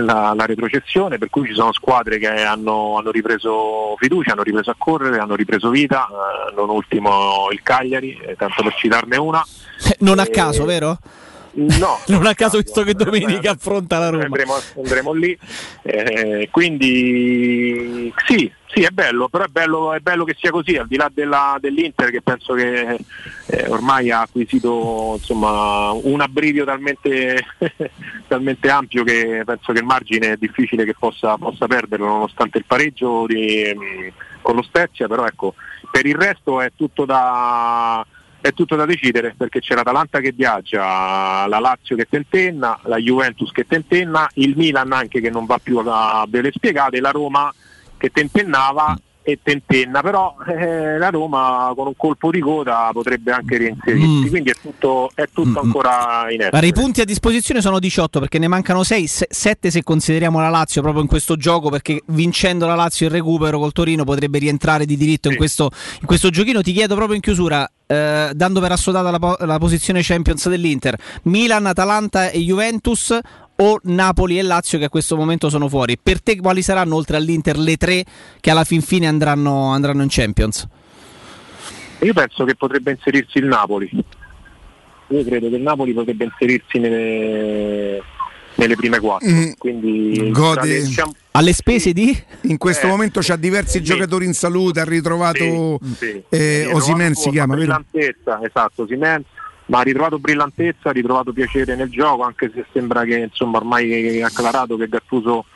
la, 0.00 0.32
la 0.36 0.46
retrocessione, 0.46 1.18
per 1.18 1.30
cui 1.30 1.46
ci 1.46 1.54
sono 1.54 1.72
squadre 1.72 2.18
che 2.18 2.28
hanno, 2.28 2.98
hanno 2.98 3.10
ripreso 3.10 3.94
fiducia, 3.98 4.32
hanno 4.32 4.42
ripreso 4.42 4.70
a 4.70 4.74
correre, 4.76 5.18
hanno 5.18 5.34
ripreso 5.34 5.70
vita, 5.70 6.06
eh, 6.06 6.54
non 6.54 6.68
ultimo 6.70 7.48
il 7.50 7.62
Cagliari, 7.62 8.18
eh, 8.26 8.36
tanto 8.36 8.62
per 8.62 8.74
citarne 8.74 9.16
una. 9.16 9.44
Eh, 9.86 9.96
Non 10.00 10.18
a 10.18 10.24
Eh, 10.24 10.30
caso, 10.30 10.64
vero? 10.64 10.98
No, 11.54 12.00
non 12.08 12.26
a 12.26 12.34
caso 12.34 12.58
visto 12.58 12.82
che 12.82 12.94
domenica 12.94 13.52
affronta 13.52 13.98
la 13.98 14.10
Roma. 14.10 14.24
andremo, 14.24 14.54
andremo 14.76 15.12
lì. 15.12 15.38
Eh, 15.82 16.48
quindi 16.50 18.12
sì, 18.26 18.50
sì, 18.66 18.82
è 18.82 18.90
bello, 18.90 19.28
però 19.28 19.44
è 19.44 19.48
bello, 19.48 19.92
è 19.92 20.00
bello 20.00 20.24
che 20.24 20.34
sia 20.36 20.50
così, 20.50 20.76
al 20.76 20.88
di 20.88 20.96
là 20.96 21.08
della- 21.14 21.56
dell'Inter 21.60 22.10
che 22.10 22.22
penso 22.22 22.54
che 22.54 22.98
eh, 23.46 23.66
ormai 23.68 24.10
ha 24.10 24.22
acquisito 24.22 25.14
insomma, 25.16 25.92
un 25.92 26.20
abbrivio 26.20 26.64
talmente, 26.64 27.44
talmente 28.26 28.68
ampio 28.70 29.04
che 29.04 29.42
penso 29.44 29.72
che 29.72 29.78
il 29.78 29.84
margine 29.84 30.32
è 30.32 30.36
difficile 30.36 30.84
che 30.84 30.94
possa, 30.98 31.36
possa 31.38 31.66
perderlo 31.68 32.06
nonostante 32.06 32.58
il 32.58 32.64
pareggio 32.66 33.26
di, 33.28 33.72
mh, 33.72 34.12
con 34.42 34.56
lo 34.56 34.62
Spezia, 34.62 35.06
però 35.06 35.24
ecco, 35.24 35.54
per 35.92 36.04
il 36.06 36.16
resto 36.16 36.60
è 36.60 36.72
tutto 36.74 37.04
da 37.04 38.04
è 38.44 38.52
tutto 38.52 38.76
da 38.76 38.84
decidere 38.84 39.34
perché 39.34 39.60
c'è 39.60 39.74
l'Atalanta 39.74 40.20
che 40.20 40.30
viaggia, 40.32 41.46
la 41.46 41.58
Lazio 41.60 41.96
che 41.96 42.04
tentenna, 42.04 42.78
la 42.82 42.98
Juventus 42.98 43.50
che 43.50 43.66
tentenna, 43.66 44.28
il 44.34 44.54
Milan 44.54 44.92
anche 44.92 45.22
che 45.22 45.30
non 45.30 45.46
va 45.46 45.58
più 45.58 45.78
a 45.78 46.26
bere 46.28 46.52
spiegate, 46.52 47.00
la 47.00 47.10
Roma 47.10 47.50
che 47.96 48.10
tentennava 48.10 48.98
e 49.26 49.38
tentenna, 49.42 50.02
però 50.02 50.36
eh, 50.46 50.98
la 50.98 51.08
Roma 51.08 51.72
con 51.74 51.86
un 51.86 51.96
colpo 51.96 52.30
di 52.30 52.40
coda 52.40 52.90
potrebbe 52.92 53.32
anche 53.32 53.56
reinserirsi, 53.56 54.26
Mm. 54.26 54.28
quindi 54.28 54.50
è 54.50 54.54
tutto, 54.60 55.10
è 55.14 55.24
tutto 55.32 55.60
ancora 55.60 56.26
in 56.30 56.42
essere. 56.42 56.66
i 56.66 56.72
punti 56.72 57.00
a 57.00 57.04
disposizione 57.04 57.62
sono 57.62 57.78
18 57.78 58.20
perché 58.20 58.38
ne 58.38 58.48
mancano 58.48 58.82
6, 58.82 59.06
7 59.06 59.70
se 59.70 59.82
consideriamo 59.82 60.40
la 60.40 60.50
Lazio 60.50 60.82
proprio 60.82 61.02
in 61.02 61.08
questo 61.08 61.36
gioco 61.36 61.70
perché 61.70 62.02
vincendo 62.08 62.66
la 62.66 62.74
Lazio 62.74 63.06
il 63.06 63.12
recupero 63.12 63.58
col 63.58 63.72
Torino 63.72 64.04
potrebbe 64.04 64.38
rientrare 64.38 64.84
di 64.84 64.96
diritto 64.96 65.28
in, 65.30 65.36
questo, 65.36 65.70
in 66.00 66.06
questo 66.06 66.28
giochino. 66.28 66.60
Ti 66.60 66.72
chiedo 66.72 66.94
proprio 66.94 67.16
in 67.16 67.22
chiusura, 67.22 67.66
eh, 67.86 68.30
dando 68.34 68.60
per 68.60 68.72
assodata 68.72 69.10
la, 69.10 69.18
po- 69.18 69.36
la 69.40 69.58
posizione 69.58 70.00
Champions 70.02 70.48
dell'Inter, 70.50 70.96
Milan, 71.24 71.64
Atalanta 71.64 72.28
e 72.28 72.40
Juventus 72.40 73.18
o 73.56 73.78
Napoli 73.84 74.38
e 74.38 74.42
Lazio 74.42 74.78
che 74.78 74.84
a 74.86 74.88
questo 74.88 75.16
momento 75.16 75.48
sono 75.48 75.68
fuori. 75.68 75.96
Per 76.02 76.22
te 76.22 76.36
quali 76.36 76.62
saranno 76.62 76.96
oltre 76.96 77.16
all'Inter 77.16 77.56
le 77.58 77.76
tre 77.76 78.04
che 78.40 78.50
alla 78.50 78.64
fin 78.64 78.82
fine 78.82 79.06
andranno, 79.06 79.66
andranno 79.68 80.02
in 80.02 80.08
Champions? 80.10 80.66
Io 82.00 82.12
penso 82.12 82.44
che 82.44 82.54
potrebbe 82.56 82.90
inserirsi 82.90 83.38
il 83.38 83.46
Napoli. 83.46 83.88
Io 85.08 85.24
credo 85.24 85.48
che 85.48 85.56
il 85.56 85.62
Napoli 85.62 85.92
potrebbe 85.92 86.24
inserirsi 86.24 86.78
nelle, 86.78 88.02
nelle 88.56 88.74
prime 88.74 88.98
quattro. 89.00 89.28
Mm. 89.30 89.50
Quindi 89.58 90.30
Gode- 90.30 90.82
diciamo- 90.82 91.14
Alle 91.32 91.52
spese 91.52 91.92
di? 91.92 92.16
In 92.42 92.58
questo 92.58 92.86
Eh, 92.86 92.90
momento 92.90 93.20
c'ha 93.22 93.36
diversi 93.36 93.82
giocatori 93.82 94.24
in 94.24 94.34
salute, 94.34 94.80
ha 94.80 94.84
ritrovato 94.84 95.78
sì. 95.98 96.22
eh, 96.28 96.68
Ha 96.70 96.74
Osimen 96.74 97.14
si 97.14 97.30
chiama, 97.30 97.54
vero? 97.56 97.84
esatto, 97.92 98.82
Osimen, 98.82 99.24
ma 99.66 99.78
ha 99.78 99.82
ritrovato 99.82 100.18
brillantezza, 100.18 100.90
ha 100.90 100.92
ritrovato 100.92 101.32
piacere 101.32 101.74
nel 101.76 101.90
gioco, 101.90 102.22
anche 102.22 102.50
se 102.54 102.64
sembra 102.72 103.04
che 103.04 103.18
insomma 103.18 103.58
ormai 103.58 104.18
è 104.18 104.22
acclarato 104.22 104.76
che 104.76 104.88
Gattuso 104.88 105.46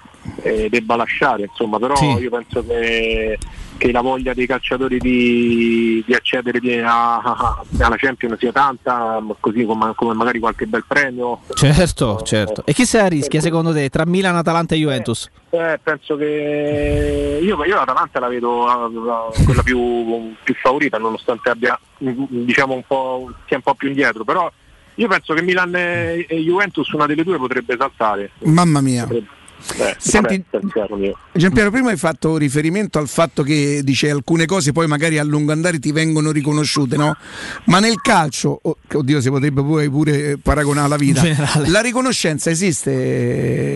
eh, 0.43 0.69
debba 0.71 0.97
lasciare, 0.97 1.43
insomma, 1.43 1.79
però 1.79 1.95
Sì. 1.97 2.07
io 2.07 2.31
penso 2.31 2.65
che, 2.67 3.39
che 3.79 3.93
la 3.93 4.01
voglia 4.03 4.35
dei 4.35 4.47
calciatori 4.47 4.99
di, 4.99 6.03
di 6.07 6.13
accedere 6.13 6.83
a- 6.83 7.17
a- 7.19 7.65
alla 7.79 7.97
Champions 7.97 8.37
sia 8.39 8.53
tanta, 8.53 9.23
così 9.41 9.65
come, 9.65 9.93
come 9.95 10.15
magari 10.15 10.41
qualche 10.41 10.67
bel 10.67 10.85
premio. 10.87 11.41
Certo, 11.55 12.21
certo. 12.23 12.63
E 12.67 12.73
chi 12.75 12.85
se 12.85 12.99
la 12.99 13.07
rischia 13.07 13.41
secondo 13.41 13.73
te 13.73 13.89
tra 13.89 14.05
Milan, 14.05 14.37
Atalanta 14.37 14.75
e 14.75 14.79
Juventus? 14.79 15.31
Eh, 15.51 15.79
penso 15.83 16.17
che 16.17 17.39
io, 17.43 17.65
io 17.65 17.75
l'Atalanta 17.77 18.19
la 18.21 18.29
vedo 18.29 18.67
eh, 18.69 19.45
quella 19.45 19.63
più, 19.63 20.35
più 20.43 20.55
favorita, 20.61 20.99
nonostante 20.99 21.49
abbia 21.49 21.79
diciamo 21.99 22.75
un 22.75 22.83
po', 22.87 23.33
sia 23.47 23.57
un 23.57 23.63
po' 23.63 23.75
più 23.75 23.89
indietro, 23.89 24.25
però 24.25 24.51
io 24.97 25.07
penso 25.09 25.33
che 25.35 25.43
Milan 25.43 25.75
e, 25.77 26.27
e 26.29 26.37
Juventus 26.43 26.89
una 26.91 27.07
delle 27.07 27.23
due 27.23 27.39
potrebbe 27.39 27.77
saltare. 27.79 28.33
Mamma 28.41 28.81
mia. 28.81 29.05
Potrebbe, 29.05 29.29
Eh, 29.77 29.95
Senti- 29.99 30.45
vabbè. 30.51 31.13
Giampiero, 31.33 31.71
prima 31.71 31.91
hai 31.91 31.97
fatto 31.97 32.37
riferimento 32.37 32.99
al 32.99 33.09
fatto 33.09 33.43
che 33.43 33.81
dice 33.83 34.09
alcune 34.11 34.47
cose 34.47 34.73
poi 34.73 34.87
magari 34.87 35.19
a 35.19 35.25
lungo 35.25 35.53
andare 35.53 35.79
ti 35.79 35.93
vengono 35.93 36.31
riconosciute, 36.31 36.97
no? 36.97 37.17
Ma 37.65 37.79
nel 37.81 38.01
calcio, 38.01 38.59
oh, 38.63 38.77
oddio, 38.93 39.21
si 39.21 39.29
potrebbe 39.31 39.61
pure, 39.63 39.91
pure 39.91 40.39
paragonare 40.39 40.87
alla 40.87 40.97
vita. 40.97 41.23
La 41.67 41.81
riconoscenza 41.81 42.51
esiste, 42.51 42.91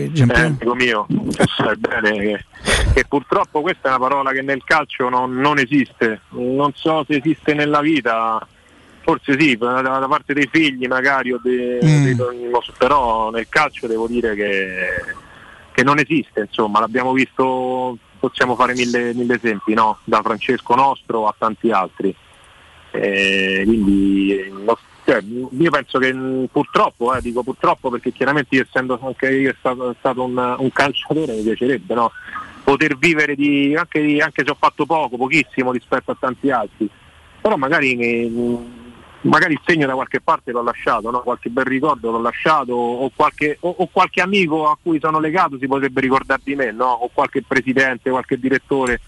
Eh, 0.05 0.09
Giampiero? 0.13 0.47
amico 0.47 0.73
mio, 0.75 1.05
sai 1.57 1.75
bene 1.77 2.17
che, 2.19 2.45
che 2.93 3.05
purtroppo 3.07 3.61
questa 3.61 3.87
è 3.87 3.89
una 3.89 3.99
parola 3.99 4.31
che 4.31 4.41
nel 4.41 4.61
calcio 4.65 5.09
non, 5.09 5.35
non 5.35 5.59
esiste, 5.59 6.21
non 6.31 6.71
so 6.75 7.03
se 7.07 7.17
esiste 7.17 7.53
nella 7.53 7.81
vita, 7.81 8.45
forse 9.01 9.37
sì, 9.37 9.57
da, 9.57 10.05
parte 10.09 10.33
dei 10.33 10.47
figli 10.51 10.87
magari, 10.87 11.33
o 11.33 11.39
dei- 11.43 11.79
Mm. 11.83 12.03
dei- 12.03 12.17
però 12.77 13.29
nel 13.31 13.47
calcio 13.49 13.85
devo 13.87 14.07
dire 14.07 14.33
che, 14.33 14.75
che 15.73 15.83
non 15.83 15.99
esiste, 15.99 16.41
insomma, 16.41 16.79
l'abbiamo 16.79 17.11
visto, 17.11 17.97
possiamo 18.19 18.55
fare 18.55 18.73
mille, 18.73 19.13
mille 19.13 19.35
esempi, 19.35 19.73
no? 19.73 19.97
da 20.03 20.21
Francesco 20.21 20.75
Nostro 20.75 21.27
a 21.27 21.35
tanti 21.37 21.71
altri. 21.71 22.15
Eh, 22.91 23.63
quindi 23.65 24.53
no- 24.63 24.77
cioè, 25.05 25.21
io 25.21 25.69
penso 25.69 25.99
che 25.99 26.13
mh, 26.13 26.47
purtroppo, 26.51 27.13
eh, 27.13 27.21
dico 27.21 27.43
purtroppo 27.43 27.89
perché 27.89 28.11
chiaramente 28.11 28.55
io 28.55 28.61
essendo 28.61 28.97
anche 29.01 29.29
io 29.29 29.53
stato, 29.57 29.93
stato 29.99 30.23
un, 30.23 30.55
un 30.59 30.71
calciatore 30.71 31.33
mi 31.33 31.41
piacerebbe 31.41 31.93
no? 31.93 32.11
poter 32.63 32.97
vivere 32.97 33.35
di, 33.35 33.75
anche, 33.75 33.99
anche 34.21 34.43
se 34.45 34.51
ho 34.51 34.57
fatto 34.57 34.85
poco, 34.85 35.17
pochissimo 35.17 35.71
rispetto 35.71 36.11
a 36.11 36.17
tanti 36.17 36.49
altri, 36.51 36.87
però 37.41 37.57
magari, 37.57 37.95
mh, 38.29 38.82
magari 39.23 39.53
il 39.53 39.61
segno 39.65 39.87
da 39.87 39.93
qualche 39.93 40.21
parte 40.21 40.51
l'ho 40.51 40.63
lasciato, 40.63 41.11
no? 41.11 41.21
qualche 41.21 41.49
bel 41.49 41.65
ricordo 41.65 42.11
l'ho 42.11 42.21
lasciato 42.21 42.73
o 42.73 43.09
qualche, 43.15 43.57
o- 43.61 43.75
o 43.77 43.87
qualche 43.91 44.21
amico 44.21 44.69
a 44.69 44.77
cui 44.81 44.99
sono 44.99 45.19
legato 45.19 45.57
si 45.59 45.67
potrebbe 45.67 46.01
ricordare 46.01 46.41
di 46.43 46.55
me, 46.55 46.71
no? 46.71 46.85
o 46.87 47.09
qualche 47.13 47.41
presidente, 47.43 48.09
qualche 48.09 48.39
direttore 48.39 48.99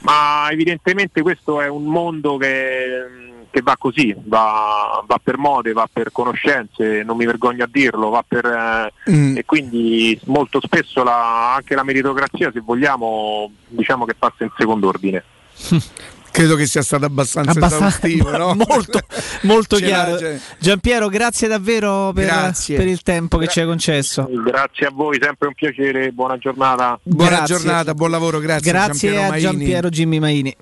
ma 0.00 0.48
evidentemente 0.50 1.22
questo 1.22 1.60
è 1.60 1.68
un 1.68 1.84
mondo 1.84 2.36
che, 2.36 3.46
che 3.50 3.62
va 3.62 3.76
così, 3.78 4.14
va, 4.24 5.02
va 5.06 5.18
per 5.20 5.38
mode, 5.38 5.72
va 5.72 5.88
per 5.90 6.12
conoscenze, 6.12 7.02
non 7.02 7.16
mi 7.16 7.24
vergogno 7.24 7.64
a 7.64 7.68
dirlo, 7.70 8.10
va 8.10 8.22
per, 8.26 8.44
eh, 8.44 8.92
Mm. 9.10 9.36
e 9.38 9.44
quindi 9.44 10.16
molto 10.26 10.60
spesso 10.60 11.02
la- 11.02 11.54
anche 11.54 11.74
la 11.74 11.82
meritocrazia, 11.82 12.52
se 12.52 12.60
vogliamo, 12.60 13.50
diciamo 13.68 14.04
che 14.04 14.14
passa 14.14 14.44
in 14.44 14.50
secondo 14.56 14.86
ordine. 14.88 15.24
Credo 16.36 16.54
che 16.54 16.66
sia 16.66 16.82
stato 16.82 17.06
abbastanza, 17.06 17.52
Abbastanza- 17.52 17.86
esaustivo, 17.86 18.28
no? 18.36 18.54
molto, 18.68 19.00
molto 19.44 19.76
chiaro. 19.80 20.18
Giampiero, 20.58 21.08
grazie 21.08 21.48
davvero 21.48 22.12
per, 22.14 22.26
Grazie. 22.26 22.76
per 22.76 22.86
il 22.88 23.00
tempo 23.00 23.38
che 23.38 23.46
ci 23.46 23.60
hai 23.60 23.64
concesso. 23.66 24.28
Grazie 24.44 24.88
a 24.88 24.90
voi, 24.92 25.18
sempre 25.18 25.48
un 25.48 25.54
piacere, 25.54 26.12
buona 26.12 26.36
giornata. 26.36 27.00
Buona 27.02 27.36
Grazie. 27.36 27.56
giornata, 27.56 27.94
buon 27.94 28.10
lavoro, 28.10 28.38
grazie. 28.38 28.70
Grazie 28.70 29.12
Giampiero 29.12 29.32
a. 29.34 29.38
Giampiero 29.38 29.88
Jimmy 29.88 30.18
Maini. 30.18 30.54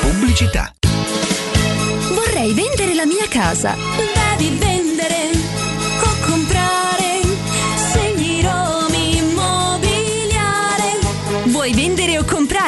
Pubblicità. 0.00 0.72
Vorrei 2.12 2.52
vendere 2.52 2.94
la 2.94 3.06
mia 3.06 3.26
casa. 3.28 3.74
Devi 3.96 4.12
vendere 4.48 4.69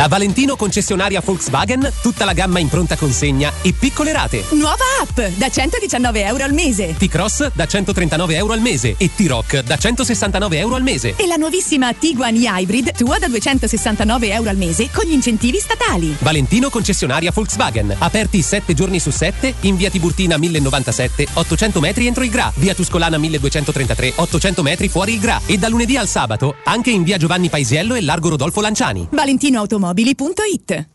Da 0.00 0.08
Valentino 0.08 0.56
concessionaria 0.56 1.20
Volkswagen, 1.22 1.92
tutta 2.00 2.24
la 2.24 2.32
gamma 2.32 2.58
in 2.58 2.68
pronta 2.68 2.96
consegna 2.96 3.52
e 3.60 3.74
piccole 3.74 4.12
rate. 4.12 4.44
Nuova 4.52 4.76
app 5.02 5.20
da 5.36 5.50
119 5.50 6.24
euro 6.24 6.42
al 6.42 6.54
mese. 6.54 6.94
T-Cross 6.96 7.50
da 7.52 7.66
139 7.66 8.34
euro 8.34 8.54
al 8.54 8.60
mese 8.60 8.94
e 8.96 9.10
T-Rock 9.14 9.58
da 9.58 9.76
169 9.76 10.56
euro 10.56 10.76
al 10.76 10.82
mese. 10.82 11.16
E 11.16 11.26
la 11.26 11.36
nuovissima 11.36 11.92
Tiguan 11.92 12.34
e-Hybrid 12.34 12.96
tua 12.96 13.18
da 13.18 13.28
269 13.28 14.32
euro 14.32 14.48
al 14.48 14.56
mese 14.56 14.88
con 14.90 15.04
gli 15.06 15.12
incentivi 15.12 15.58
statali. 15.58 16.16
Valentino 16.20 16.70
concessionaria 16.70 17.30
Volkswagen, 17.30 17.94
aperti 17.98 18.40
7 18.40 18.72
giorni 18.72 19.00
su 19.00 19.10
7 19.10 19.52
in 19.60 19.76
via 19.76 19.90
Tiburtina 19.90 20.38
1097, 20.38 21.26
800 21.34 21.78
metri 21.80 22.06
entro 22.06 22.24
il 22.24 22.30
Gra, 22.30 22.50
via 22.54 22.74
Tuscolana 22.74 23.18
1233, 23.18 24.14
800 24.16 24.62
metri 24.62 24.88
fuori 24.88 25.12
il 25.12 25.20
Gra 25.20 25.42
e 25.44 25.58
da 25.58 25.68
lunedì 25.68 25.98
al 25.98 26.08
sabato 26.08 26.54
anche 26.64 26.88
in 26.88 27.02
via 27.02 27.18
Giovanni 27.18 27.50
Paisiello 27.50 27.94
e 27.94 28.00
largo 28.00 28.30
Rodolfo 28.30 28.62
Lanciani. 28.62 29.08
ValentinoAutomobili.it 29.92 30.88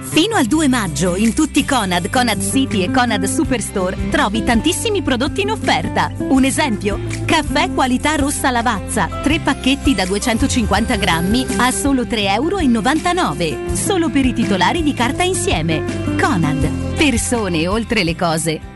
Fino 0.00 0.36
al 0.36 0.46
2 0.46 0.68
maggio 0.68 1.14
in 1.16 1.34
tutti 1.34 1.64
Conad, 1.64 2.08
Conad 2.08 2.40
City 2.40 2.82
e 2.82 2.90
Conad 2.90 3.24
Superstore 3.24 4.08
trovi 4.08 4.44
tantissimi 4.44 5.02
prodotti 5.02 5.42
in 5.42 5.50
offerta. 5.50 6.10
Un 6.16 6.44
esempio? 6.44 6.98
Caffè 7.26 7.70
qualità 7.72 8.14
rossa 8.14 8.50
lavazza, 8.50 9.08
3 9.22 9.40
pacchetti 9.40 9.94
da 9.94 10.06
250 10.06 10.96
grammi 10.96 11.46
a 11.58 11.70
solo 11.70 12.04
3,99 12.04 13.42
euro. 13.42 13.74
Solo 13.74 14.08
per 14.08 14.24
i 14.24 14.32
titolari 14.32 14.82
di 14.82 14.94
carta 14.94 15.22
insieme. 15.22 15.84
Conad. 16.18 16.94
Persone 16.96 17.66
oltre 17.66 18.02
le 18.02 18.16
cose. 18.16 18.75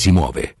muove. 0.09 0.60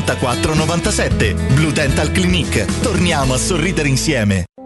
84 0.01 0.55
97. 0.55 1.33
Blue 1.53 1.71
Dental 1.71 2.11
Clinic. 2.11 2.65
Torniamo 2.81 3.35
a 3.35 3.37
sorridere 3.37 3.87
insieme. 3.87 4.45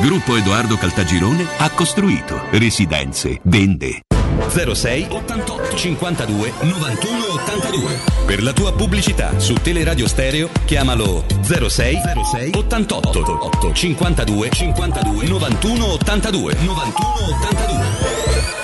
Gruppo 0.00 0.34
Edoardo 0.34 0.76
Caltagirone 0.76 1.46
ha 1.58 1.70
costruito 1.70 2.40
residenze, 2.50 3.38
vende. 3.44 4.00
06 4.48 5.06
88 5.10 5.76
52 5.76 6.52
91 6.62 7.24
82 7.32 8.00
Per 8.26 8.42
la 8.42 8.52
tua 8.52 8.72
pubblicità 8.72 9.38
su 9.38 9.54
Teleradio 9.54 10.08
Stereo 10.08 10.50
chiamalo 10.64 11.24
06 11.42 11.68
06 11.68 12.50
88 12.54 13.72
52 13.72 14.50
52 14.50 15.26
91 15.26 15.86
82 15.92 16.56
91 16.60 17.08
82 17.40 18.55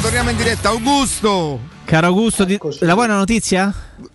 Torniamo, 0.00 0.30
in 0.30 0.36
diretta. 0.36 0.68
Augusto. 0.70 1.60
Caro 1.84 2.06
Augusto, 2.06 2.44
di- 2.44 2.58
la 2.80 2.94
vuoi 2.94 3.06
una 3.06 3.16
notizia? 3.16 3.72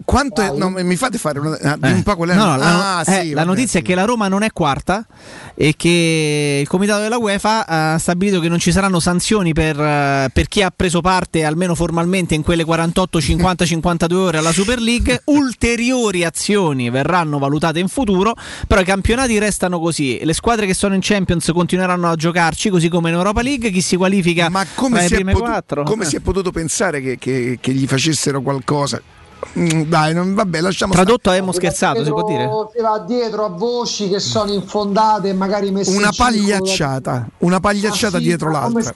Quanto 0.10 0.42
è- 0.42 0.52
no, 0.58 0.70
mi 0.72 0.96
fate 0.96 1.20
fare 1.20 1.38
una, 1.38 1.56
dimmi 1.78 1.94
un 1.94 2.04
po' 2.04 2.16
qual 2.16 2.30
è 2.30 2.34
No, 2.34 2.46
no, 2.46 2.58
la, 2.58 2.98
ah, 2.98 3.02
eh, 3.06 3.22
sì, 3.22 3.30
la 3.32 3.44
notizia 3.44 3.80
è 3.80 3.84
che 3.84 3.94
la 3.94 4.06
Roma 4.06 4.28
non 4.28 4.42
è 4.42 4.52
quarta 4.52 5.06
e 5.54 5.76
che 5.78 6.58
il 6.62 6.68
comitato 6.68 7.02
della 7.02 7.18
UEFA 7.20 7.68
ha 7.68 7.98
stabilito 8.00 8.40
che 8.40 8.50
non 8.50 8.58
ci 8.58 8.72
saranno 8.72 9.00
sanzioni 9.00 9.54
per, 9.54 9.80
eh, 9.80 10.30
per 10.34 10.48
chi 10.48 10.64
ha 10.64 10.72
preso 10.76 11.02
parte 11.02 11.44
almeno 11.44 11.76
formalmente 11.76 12.34
in 12.34 12.42
quelle 12.42 12.64
48, 12.64 13.22
50, 13.22 13.66
52 13.66 14.18
ore 14.20 14.38
alla 14.40 14.52
Super 14.52 14.80
League. 14.80 15.22
Ulteriori 15.26 16.24
azioni 16.26 16.90
verranno 16.90 17.38
valutate 17.38 17.78
in 17.80 17.88
futuro, 17.88 18.34
però 18.68 18.82
i 18.82 18.86
campionati 18.86 19.38
restano 19.38 19.80
così. 19.80 20.20
Le 20.24 20.34
squadre 20.34 20.66
che 20.66 20.74
sono 20.74 20.96
in 20.96 21.02
Champions 21.04 21.52
continueranno 21.54 22.10
a 22.10 22.16
giocarci 22.16 22.70
così 22.70 22.90
come 22.90 23.10
in 23.10 23.16
Europa 23.16 23.44
League. 23.44 23.70
Chi 23.70 23.82
si 23.82 23.96
qualifica 23.96 24.50
Ma 24.50 24.66
come, 24.74 25.06
si 25.06 25.14
è, 25.14 25.24
potu- 25.24 25.84
come 25.84 26.04
Eh. 26.04 26.08
si 26.08 26.16
è 26.16 26.20
potuto 26.20 26.50
pensare 26.50 27.00
che, 27.00 27.18
che- 27.20 27.60
che 27.62 27.72
gli 27.74 27.86
facessero 27.86 28.42
qualcosa? 28.42 29.00
Mm, 29.58 29.82
Dai, 29.84 30.14
non, 30.14 30.34
vabbè, 30.34 30.62
lasciamo 30.62 30.94
Tradotto 30.94 31.30
a 31.30 31.34
stare. 31.34 31.38
Emo 31.38 31.52
scherzato, 31.52 32.04
si 32.04 32.10
può 32.12 32.24
dire? 32.24 32.50
Si 32.76 32.82
va 32.82 33.00
dietro 33.00 33.46
a 33.46 33.50
voci 33.50 34.10
che 34.10 34.20
sono 34.20 34.52
infondate 34.52 35.30
e 35.30 35.34
magari 35.34 35.72
messe 35.72 35.96
Una 35.96 36.12
pagliacciata, 36.16 37.28
una 37.40 37.60
pagliacciata 37.60 38.18
Ah, 38.18 38.20
sì, 38.20 38.26
dietro 38.26 38.52
ma 38.52 38.60
come- 38.62 38.74
l'altra. 38.82 38.96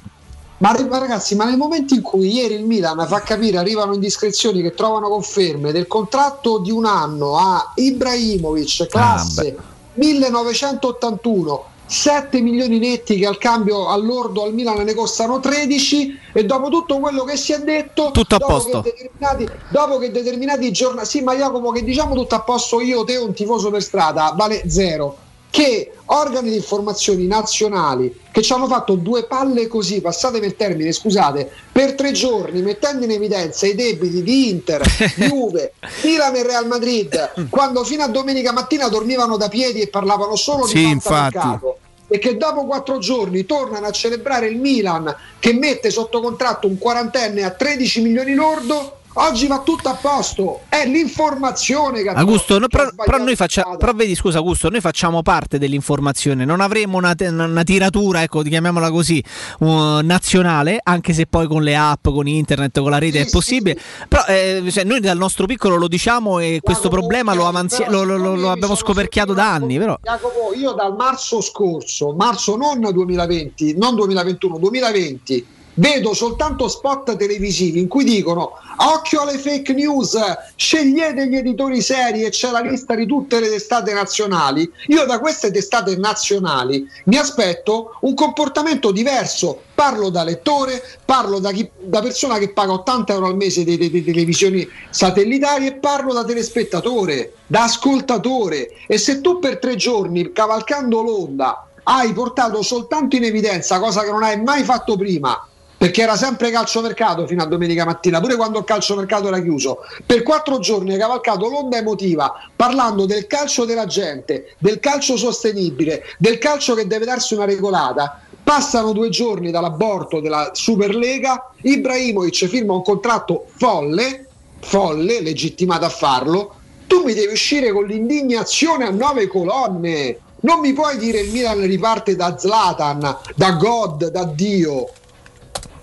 Ma, 0.57 0.73
ma 0.89 0.97
ragazzi, 0.97 1.35
ma 1.35 1.45
nel 1.45 1.57
momento 1.57 1.93
in 1.93 2.01
cui 2.01 2.31
ieri 2.33 2.53
il 2.53 2.65
Milan 2.65 3.05
fa 3.07 3.19
capire, 3.21 3.57
arrivano 3.57 3.93
indiscrezioni 3.93 4.61
che 4.61 4.73
trovano 4.73 5.09
conferme 5.09 5.71
del 5.73 5.87
contratto 5.87 6.59
di 6.59 6.71
un 6.71 6.85
anno 6.85 7.37
a 7.37 7.71
Ibrahimovic, 7.75 8.87
classe 8.87 9.57
1981, 9.95 11.63
7 11.93 12.41
milioni 12.41 12.79
netti 12.79 13.17
che 13.19 13.27
al 13.27 13.37
cambio 13.37 13.87
all'ordo 13.87 14.43
al 14.43 14.53
Milan 14.53 14.81
ne 14.83 14.95
costano 14.95 15.39
13 15.39 16.19
e 16.33 16.43
dopo 16.43 16.69
tutto 16.69 16.97
quello 16.99 17.23
che 17.23 17.37
si 17.37 17.53
è 17.53 17.59
detto, 17.59 18.09
Tutto 18.11 18.35
a 18.35 18.37
dopo 18.39 18.53
posto. 18.53 18.81
che 18.81 18.93
determinati, 18.97 19.47
dopo 19.69 19.97
che 19.99 20.09
determinati 20.11 20.71
giornali, 20.71 21.07
sì 21.07 21.21
ma 21.21 21.35
Jacopo 21.35 21.69
che 21.71 21.83
diciamo 21.83 22.15
tutto 22.15 22.33
a 22.33 22.41
posto 22.41 22.81
io, 22.81 23.03
te 23.03 23.17
un 23.17 23.33
tifoso 23.33 23.69
per 23.69 23.83
strada, 23.83 24.33
vale 24.35 24.63
zero 24.67 25.17
che 25.51 25.91
organi 26.05 26.49
di 26.49 26.55
informazioni 26.55 27.27
nazionali 27.27 28.21
che 28.31 28.41
ci 28.41 28.51
hanno 28.53 28.65
fatto 28.65 28.95
due 28.95 29.25
palle 29.25 29.67
così, 29.67 30.01
passatemi 30.01 30.47
il 30.47 30.55
termine, 30.55 30.91
scusate, 30.91 31.47
per 31.71 31.93
tre 31.93 32.11
giorni, 32.11 32.63
mettendo 32.63 33.05
in 33.05 33.11
evidenza 33.11 33.67
i 33.67 33.75
debiti 33.75 34.23
di 34.23 34.49
Inter, 34.49 34.81
Juve, 35.15 35.73
Milan 36.03 36.35
e 36.37 36.41
Real 36.41 36.65
Madrid, 36.65 37.49
quando 37.51 37.83
fino 37.83 38.01
a 38.01 38.07
domenica 38.07 38.51
mattina 38.51 38.87
dormivano 38.87 39.37
da 39.37 39.47
piedi 39.47 39.81
e 39.81 39.89
parlavano 39.89 40.35
solo 40.35 40.65
Sì, 40.65 40.73
di 40.77 40.89
infatti. 40.89 41.33
fantamercato. 41.33 41.77
E 42.13 42.19
che 42.19 42.37
dopo 42.37 42.65
quattro 42.65 42.99
giorni 42.99 43.43
tornano 43.43 43.87
a 43.87 43.91
celebrare 43.91 44.45
il 44.45 44.59
Milan 44.59 45.15
che 45.39 45.51
mette 45.51 45.89
sotto 45.89 46.21
contratto 46.21 46.67
un 46.67 46.77
quarantenne 46.77 47.41
a 47.41 47.49
13 47.49 48.01
milioni 48.03 48.35
lordo. 48.35 48.99
Oggi 49.15 49.45
va 49.45 49.59
tutto 49.59 49.89
a 49.89 49.93
posto, 49.93 50.61
è 50.69 50.87
l'informazione 50.87 52.01
che 52.01 52.09
Augusto, 52.09 52.57
no, 52.57 52.67
però, 52.67 52.89
però 52.95 53.17
noi 53.19 53.35
facciamo, 53.35 53.77
però 53.77 53.93
vedi, 53.93 54.15
scusa 54.15 54.39
Augusto, 54.39 54.69
noi 54.69 54.81
facciamo 54.81 55.21
parte 55.21 55.59
dell'informazione, 55.59 56.45
non 56.45 56.61
avremo 56.61 56.97
una, 56.97 57.13
una 57.19 57.61
tiratura, 57.63 58.23
ecco, 58.23 58.41
chiamiamola 58.41 58.89
così, 58.89 59.23
uh, 59.59 59.99
nazionale, 60.01 60.79
anche 60.81 61.13
se 61.13 61.27
poi 61.27 61.45
con 61.47 61.61
le 61.61 61.75
app, 61.75 62.07
con 62.07 62.27
internet, 62.27 62.79
con 62.79 62.89
la 62.89 62.97
rete 62.97 63.21
è 63.21 63.29
possibile, 63.29 63.79
però 64.07 64.23
eh, 64.25 64.63
cioè, 64.71 64.83
noi 64.83 64.99
dal 64.99 65.17
nostro 65.17 65.45
piccolo 65.45 65.75
lo 65.75 65.87
diciamo 65.87 66.39
e 66.39 66.59
questo 66.63 66.89
problema 66.89 67.35
lo, 67.35 67.45
avanzi- 67.47 67.85
lo- 67.89 68.03
lo- 68.03 68.17
lo 68.17 68.49
abbiamo 68.49 68.73
scoperchiato 68.73 69.33
da 69.33 69.53
anni, 69.53 69.77
però... 69.77 69.95
Jacopo, 70.01 70.53
io 70.55 70.71
dal 70.71 70.95
marzo 70.95 71.39
scorso, 71.39 72.13
marzo 72.13 72.55
non 72.55 72.79
2020, 72.79 73.77
non 73.77 73.93
2021, 73.93 74.57
2020, 74.57 75.45
vedo 75.75 76.13
soltanto 76.13 76.67
spot 76.67 77.15
televisivi 77.15 77.79
in 77.79 77.87
cui 77.87 78.03
dicono 78.03 78.53
occhio 78.77 79.21
alle 79.21 79.37
fake 79.37 79.73
news, 79.73 80.17
scegliete 80.55 81.27
gli 81.27 81.35
editori 81.35 81.81
seri 81.81 82.23
e 82.23 82.29
c'è 82.29 82.51
la 82.51 82.59
lista 82.59 82.95
di 82.95 83.05
tutte 83.05 83.39
le 83.39 83.49
testate 83.49 83.93
nazionali. 83.93 84.69
Io 84.87 85.05
da 85.05 85.19
queste 85.19 85.51
testate 85.51 85.95
nazionali 85.95 86.87
mi 87.05 87.17
aspetto 87.17 87.97
un 88.01 88.13
comportamento 88.13 88.91
diverso. 88.91 89.61
Parlo 89.73 90.09
da 90.09 90.23
lettore, 90.23 90.81
parlo 91.03 91.39
da, 91.39 91.51
chi- 91.51 91.69
da 91.79 92.01
persona 92.01 92.37
che 92.37 92.49
paga 92.49 92.73
80 92.73 93.13
euro 93.13 93.27
al 93.27 93.35
mese 93.35 93.63
di, 93.63 93.77
di- 93.77 93.89
di 93.89 94.03
televisioni 94.03 94.67
satellitari 94.89 95.67
e 95.67 95.73
parlo 95.73 96.13
da 96.13 96.23
telespettatore, 96.23 97.33
da 97.47 97.63
ascoltatore. 97.63 98.69
E 98.87 98.97
se 98.97 99.21
tu 99.21 99.39
per 99.39 99.59
tre 99.59 99.75
giorni, 99.75 100.31
cavalcando 100.31 101.01
l'onda, 101.01 101.67
hai 101.83 102.13
portato 102.13 102.61
soltanto 102.61 103.15
in 103.15 103.23
evidenza 103.23 103.79
cosa 103.79 104.03
che 104.03 104.11
non 104.11 104.23
hai 104.23 104.41
mai 104.41 104.63
fatto 104.63 104.95
prima, 104.95 105.47
perché 105.83 106.03
era 106.03 106.15
sempre 106.15 106.49
calciomercato 106.49 107.27
fino 107.27 107.43
a 107.43 107.45
domenica 107.45 107.83
mattina, 107.83 108.21
pure 108.21 108.37
quando 108.37 108.57
il 108.57 108.63
calciomercato 108.63 109.27
era 109.27 109.41
chiuso. 109.41 109.79
Per 110.05 110.23
quattro 110.23 110.59
giorni 110.59 110.93
hai 110.93 110.97
cavalcato 110.97 111.49
l'onda 111.49 111.75
emotiva 111.75 112.33
parlando 112.55 113.05
del 113.05 113.27
calcio 113.27 113.65
della 113.65 113.85
gente, 113.85 114.55
del 114.59 114.79
calcio 114.79 115.17
sostenibile, 115.17 116.05
del 116.19 116.37
calcio 116.37 116.73
che 116.73 116.87
deve 116.87 117.03
darsi 117.03 117.33
una 117.33 117.43
regolata. 117.43 118.21
Passano 118.41 118.93
due 118.93 119.09
giorni 119.09 119.51
dall'aborto 119.51 120.21
della 120.21 120.51
Superlega, 120.53 121.51
Ibrahimovic 121.63 122.45
firma 122.45 122.71
un 122.71 122.81
contratto 122.81 123.47
folle, 123.57 124.25
folle, 124.61 125.19
legittimato 125.19 125.83
a 125.83 125.89
farlo. 125.89 126.55
Tu 126.87 127.03
mi 127.03 127.13
devi 127.13 127.33
uscire 127.33 127.73
con 127.73 127.83
l'indignazione 127.87 128.85
a 128.85 128.89
nove 128.89 129.27
colonne. 129.27 130.17
Non 130.43 130.61
mi 130.61 130.71
puoi 130.71 130.97
dire 130.97 131.19
il 131.19 131.31
Milan 131.33 131.59
riparte 131.59 132.15
da 132.15 132.37
Zlatan, 132.37 133.17
da 133.35 133.51
God, 133.51 134.07
da 134.11 134.23
Dio. 134.23 134.87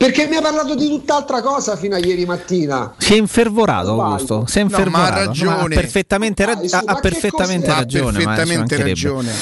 Perché 0.01 0.27
mi 0.29 0.37
ha 0.37 0.41
parlato 0.41 0.75
di 0.77 0.89
tutt'altra 0.89 1.43
cosa 1.43 1.77
fino 1.77 1.95
a 1.95 1.99
ieri 1.99 2.25
mattina. 2.25 2.95
Si 2.97 3.12
è 3.12 3.17
infervorato. 3.19 4.01
Augusto, 4.01 4.45
si 4.47 4.59
è 4.59 4.62
No, 4.62 4.69
ma 4.70 4.77
ha 4.77 4.79
infervorato. 4.81 5.25
ragione. 5.27 5.75
ha 5.75 5.79
perfettamente, 5.79 6.45
ra- 6.47 6.55
Dai, 6.55 6.69
su, 6.70 6.75
ha- 6.77 6.83
ha 6.87 6.95
perfettamente? 6.95 7.70
Ha 7.70 7.75
ragione. 7.75 8.12
ma 8.12 8.19
ci 8.19 8.25
perfettamente 8.25 8.77
ragione. 8.83 9.33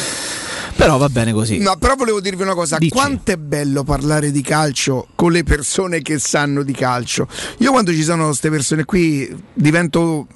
Però 0.75 0.97
va 0.97 1.09
bene 1.09 1.33
così. 1.33 1.59
No, 1.59 1.77
però 1.77 1.95
volevo 1.95 2.21
dirvi 2.21 2.43
una 2.43 2.55
cosa: 2.55 2.77
Dici. 2.79 2.91
quanto 2.91 3.31
è 3.31 3.37
bello 3.37 3.85
parlare 3.85 4.33
di 4.33 4.43
calcio 4.43 5.07
con 5.15 5.31
le 5.31 5.45
persone 5.45 6.03
che 6.03 6.19
sanno 6.19 6.65
di 6.65 6.73
calcio. 6.73 7.29
Io 7.59 7.71
quando 7.71 7.93
ci 7.93 8.03
sono 8.03 8.27
queste 8.27 8.51
persone 8.51 8.85
qui 8.85 9.33
divento. 9.53 10.27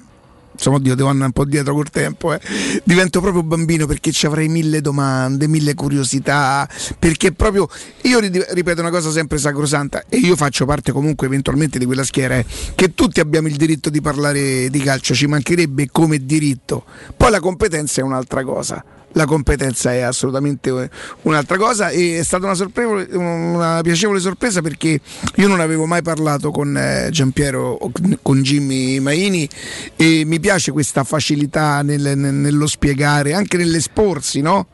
Insomma, 0.53 0.77
oddio, 0.77 0.95
devo 0.95 1.09
andare 1.09 1.27
un 1.27 1.31
po' 1.31 1.45
dietro 1.45 1.73
col 1.73 1.89
tempo, 1.89 2.33
eh. 2.33 2.39
divento 2.83 3.21
proprio 3.21 3.43
bambino 3.43 3.85
perché 3.85 4.11
ci 4.11 4.25
avrei 4.25 4.47
mille 4.47 4.81
domande, 4.81 5.47
mille 5.47 5.73
curiosità. 5.73 6.67
Perché 6.97 7.31
proprio 7.31 7.67
io 8.01 8.19
ri- 8.19 8.45
ripeto 8.49 8.81
una 8.81 8.89
cosa 8.89 9.11
sempre 9.11 9.37
sacrosanta, 9.37 10.03
e 10.07 10.17
io 10.17 10.35
faccio 10.35 10.65
parte 10.65 10.91
comunque 10.91 11.27
eventualmente 11.27 11.79
di 11.79 11.85
quella 11.85 12.03
schiera, 12.03 12.37
eh, 12.37 12.45
che 12.75 12.93
tutti 12.93 13.19
abbiamo 13.19 13.47
il 13.47 13.55
diritto 13.55 13.89
di 13.89 14.01
parlare 14.01 14.69
di 14.69 14.79
calcio, 14.79 15.13
ci 15.13 15.27
mancherebbe 15.27 15.89
come 15.91 16.25
diritto. 16.25 16.85
Poi 17.15 17.31
la 17.31 17.39
competenza 17.39 18.01
è 18.01 18.03
un'altra 18.03 18.43
cosa 18.43 18.83
la 19.13 19.25
competenza 19.25 19.93
è 19.93 20.01
assolutamente 20.01 20.89
un'altra 21.23 21.57
cosa 21.57 21.89
e 21.89 22.19
è 22.19 22.23
stata 22.23 22.45
una, 22.45 22.55
sorpresa, 22.55 23.17
una 23.17 23.79
piacevole 23.81 24.19
sorpresa 24.19 24.61
perché 24.61 24.99
io 25.35 25.47
non 25.47 25.59
avevo 25.59 25.85
mai 25.85 26.01
parlato 26.01 26.51
con 26.51 26.75
eh, 26.75 27.09
Giampiero 27.11 27.77
o 27.79 27.91
con- 28.21 28.41
Jimmy 28.41 28.99
Maini 28.99 29.47
e 29.95 30.23
mi 30.25 30.39
piace 30.39 30.71
questa 30.71 31.03
facilità 31.03 31.81
nel- 31.81 32.17
nel- 32.17 32.33
nello 32.33 32.67
spiegare, 32.67 33.33
anche 33.33 33.57
nell'esporsi, 33.57 34.41
no? 34.41 34.67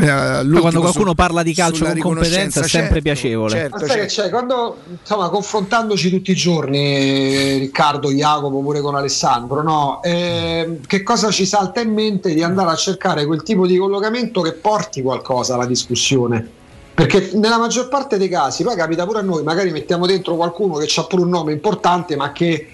Eh, 0.00 0.06
quando 0.06 0.80
qualcuno 0.80 1.08
su- 1.10 1.14
parla 1.14 1.42
di 1.42 1.52
calcio 1.54 1.84
con 1.84 1.98
competenza 1.98 2.60
è 2.60 2.68
sempre 2.68 2.86
certo, 2.88 3.02
piacevole. 3.02 3.50
certo, 3.50 3.84
che 3.84 4.06
c'è? 4.06 4.30
Quando, 4.30 4.78
insomma, 5.00 5.28
confrontandoci 5.28 6.08
tutti 6.10 6.30
i 6.30 6.34
giorni, 6.34 6.78
eh, 6.78 7.56
Riccardo, 7.58 8.10
Jacopo, 8.10 8.60
pure 8.62 8.80
con 8.80 8.94
Alessandro, 8.94 9.62
no? 9.62 10.00
Eh, 10.02 10.78
che 10.86 11.02
cosa 11.02 11.30
ci 11.30 11.44
salta 11.44 11.80
in 11.80 11.92
mente 11.92 12.32
di 12.32 12.42
andare 12.42 12.70
a 12.70 12.74
cercare 12.76 13.26
quel 13.26 13.42
tipo 13.42 13.66
di 13.66 13.71
collocamento 13.76 14.40
che 14.40 14.52
porti 14.52 15.02
qualcosa 15.02 15.54
alla 15.54 15.66
discussione? 15.66 16.60
Perché 16.94 17.30
nella 17.34 17.58
maggior 17.58 17.88
parte 17.88 18.18
dei 18.18 18.28
casi, 18.28 18.62
poi 18.62 18.76
capita 18.76 19.06
pure 19.06 19.20
a 19.20 19.22
noi, 19.22 19.42
magari 19.42 19.70
mettiamo 19.70 20.06
dentro 20.06 20.36
qualcuno 20.36 20.76
che 20.76 20.88
ha 20.94 21.04
pure 21.04 21.22
un 21.22 21.30
nome 21.30 21.52
importante, 21.52 22.16
ma 22.16 22.32
che 22.32 22.68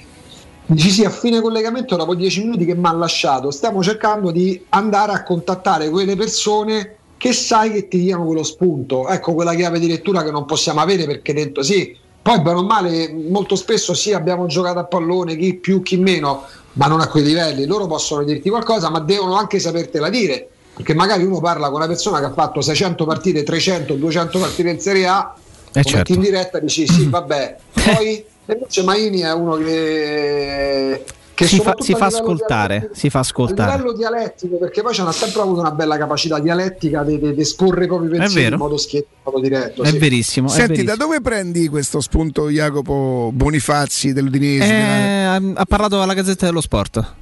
dici 0.67 0.91
sì, 0.91 1.05
a 1.05 1.10
fine 1.10 1.41
collegamento 1.41 1.97
dopo 1.97 2.15
dieci 2.15 2.43
minuti 2.43 2.65
che 2.65 2.75
mi 2.75 2.86
ha 2.86 2.93
lasciato, 2.93 3.51
stiamo 3.51 3.83
cercando 3.83 4.31
di 4.31 4.60
andare 4.70 5.12
a 5.12 5.23
contattare 5.23 5.89
quelle 5.89 6.17
persone 6.17 6.97
che 7.17 7.33
sai 7.33 7.70
che 7.73 7.89
ti 7.89 7.99
diano 7.99 8.25
quello 8.25 8.43
spunto, 8.43 9.09
ecco 9.09 9.35
quella 9.35 9.55
chiave 9.55 9.78
di 9.78 9.89
lettura 9.89 10.23
che 10.23 10.31
non 10.31 10.44
possiamo 10.44 10.81
avere 10.81 11.07
perché 11.07 11.33
dentro 11.33 11.62
sì, 11.62 11.97
poi 12.20 12.41
bene 12.41 12.59
o 12.59 12.65
male 12.65 13.12
molto 13.12 13.57
spesso 13.57 13.94
sì 13.94 14.12
abbiamo 14.12 14.47
giocato 14.47 14.78
a 14.78 14.85
pallone, 14.85 15.36
chi 15.36 15.55
più 15.55 15.81
chi 15.83 15.97
meno, 15.97 16.44
ma 16.75 16.86
non 16.86 17.01
a 17.01 17.09
quei 17.09 17.25
livelli, 17.25 17.67
loro 17.67 17.86
possono 17.86 18.23
dirti 18.23 18.51
qualcosa 18.51 18.91
ma 18.91 19.01
devono 19.01 19.35
anche 19.35 19.59
sapertela 19.59 20.10
dire, 20.10 20.49
perché 20.78 20.94
magari 20.94 21.24
uno 21.24 21.40
parla 21.40 21.66
con 21.68 21.76
una 21.76 21.86
persona 21.86 22.18
che 22.20 22.24
ha 22.24 22.32
fatto 22.32 22.60
600 22.62 23.05
partite, 23.05 23.42
300, 23.42 23.94
200 23.94 24.39
partite 24.39 24.70
in 24.70 24.81
Serie 24.81 25.07
A, 25.07 25.34
Eh, 25.73 25.82
certo. 25.82 25.97
metti 25.98 26.12
in 26.15 26.20
diretta 26.20 26.58
e 26.58 26.60
dici 26.62 26.86
sì 26.89 27.07
vabbè, 27.08 27.57
poi 27.94 28.24
invece 28.47 28.82
Maini 28.82 29.20
è 29.20 29.32
uno 29.34 29.57
che... 29.57 31.05
che 31.34 31.47
Si 31.47 31.60
fa, 31.60 31.74
si 31.78 31.92
a 31.92 31.97
fa 31.97 32.07
ascoltare, 32.07 32.90
si 32.94 33.10
fa 33.10 33.18
a 33.18 33.20
ascoltare. 33.20 33.73
livello 33.76 33.92
dialettico, 33.92 34.57
perché 34.57 34.82
poi 34.82 34.94
c'hanno 34.94 35.12
sempre 35.12 35.40
avuto 35.42 35.60
una 35.60 35.70
bella 35.73 35.98
capacità 35.98 36.39
dialettica 36.39 37.02
di, 37.02 37.18
di- 37.18 37.34
di 37.34 37.40
esporre 37.42 37.84
i 37.84 37.86
propri 37.86 38.08
pensieri 38.08 38.52
in 38.55 38.58
modo 38.58 38.76
schietto, 38.78 39.08
in 39.12 39.18
modo 39.24 39.40
diretto. 39.40 39.82
È 39.82 39.89
sì. 39.90 39.98
verissimo. 39.98 40.47
è 40.48 40.50
Senti, 40.50 40.68
verissimo. 40.68 40.97
da 40.97 41.05
dove 41.05 41.20
prendi 41.20 41.68
questo 41.68 42.00
spunto 42.00 42.48
Jacopo 42.48 43.31
Bonifazzi 43.34 44.12
dell'Udinese? 44.12 44.73
Eh, 44.73 45.23
ha- 45.24 45.34
ha 45.55 45.65
parlato 45.66 46.00
alla 46.00 46.15
Gazzetta 46.15 46.47
dello 46.47 46.60
Sport. 46.62 47.15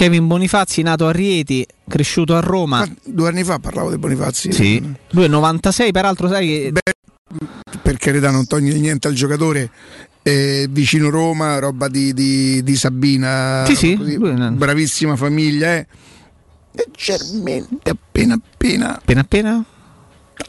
Kevin 0.00 0.26
Bonifazzi, 0.28 0.80
nato 0.80 1.08
a 1.08 1.12
Rieti, 1.12 1.66
cresciuto 1.86 2.34
a 2.34 2.40
Roma. 2.40 2.88
Due 3.04 3.28
anni 3.28 3.44
fa 3.44 3.58
parlavo 3.58 3.90
di 3.90 3.98
Bonifazzi. 3.98 4.50
Sì. 4.50 4.82
Lui 5.10 5.24
è 5.24 5.28
96, 5.28 5.92
peraltro 5.92 6.26
sai 6.26 6.46
che 6.46 6.72
per 7.82 7.98
carità 7.98 8.30
non 8.30 8.46
toglie 8.46 8.78
niente 8.78 9.08
al 9.08 9.12
giocatore 9.12 9.70
eh, 10.22 10.66
vicino 10.70 11.10
Roma 11.10 11.58
roba 11.58 11.88
di, 11.88 12.14
di- 12.14 12.62
di 12.62 12.76
Sabina 12.76 13.62
Sì, 13.66 13.74
sì, 13.74 13.94
così, 13.94 14.16
bravissima 14.18 15.16
famiglia 15.16 15.74
eh. 15.76 15.86
leggermente 16.72 17.90
appena 17.90 18.34
appena 18.34 18.96
appena 18.96 19.20
appena 19.20 19.64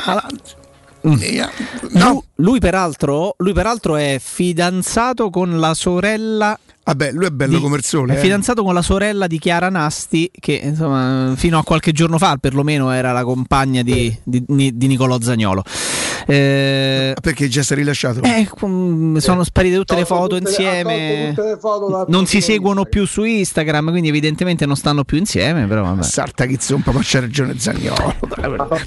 avanti 0.05 0.59
Mm. 1.07 1.13
Via. 1.15 1.49
Lui, 1.93 2.21
lui 2.35 2.59
peraltro, 2.59 3.33
lui 3.39 3.53
peraltro 3.53 3.95
è 3.95 4.19
fidanzato 4.21 5.31
con 5.31 5.59
la 5.59 5.73
sorella 5.73 6.57
Vabbè, 6.83 7.11
lui 7.11 7.25
è 7.25 7.29
bello 7.29 7.57
Di- 7.57 7.61
come 7.61 7.77
il 7.77 7.83
sole. 7.83 8.15
È 8.15 8.17
eh. 8.17 8.21
fidanzato 8.21 8.63
con 8.63 8.73
la 8.73 8.81
sorella 8.81 9.27
di 9.27 9.37
Chiara 9.37 9.69
Nasti, 9.69 10.31
che 10.39 10.59
insomma, 10.63 11.33
fino 11.35 11.57
a 11.57 11.63
qualche 11.63 11.91
giorno 11.91 12.17
fa 12.17 12.37
perlomeno 12.37 12.91
era 12.91 13.11
la 13.11 13.23
compagna 13.23 13.83
di, 13.83 14.15
di, 14.23 14.43
di 14.45 14.87
Nicolò 14.87 15.19
Zagnolo. 15.21 15.63
Eh, 16.27 17.13
Perché 17.21 17.47
già 17.47 17.63
si 17.63 17.73
è 17.73 17.75
rilasciato? 17.75 18.21
eh, 18.23 18.47
sono 19.19 19.43
sparite 19.43 19.75
tutte 19.75 19.95
le 19.95 20.05
foto 20.05 20.37
tutte 20.37 20.43
le- 20.43 20.49
insieme. 20.49 21.33
tutte 21.35 21.47
le 21.49 21.57
foto 21.59 22.05
Non 22.07 22.25
si 22.25 22.41
seguono 22.41 22.85
più 22.85 23.05
su 23.05 23.23
Instagram, 23.23 23.89
quindi 23.89 24.09
evidentemente 24.09 24.65
non 24.65 24.75
stanno 24.75 25.03
più 25.03 25.17
insieme. 25.17 25.65
Però 25.67 25.83
vabbè. 25.83 26.03
Sarta 26.03 26.45
chi 26.45 26.57
zompa, 26.59 26.91
ma 26.91 27.01
c'è 27.01 27.19
ragione 27.21 27.55
Zagnolo. 27.57 28.15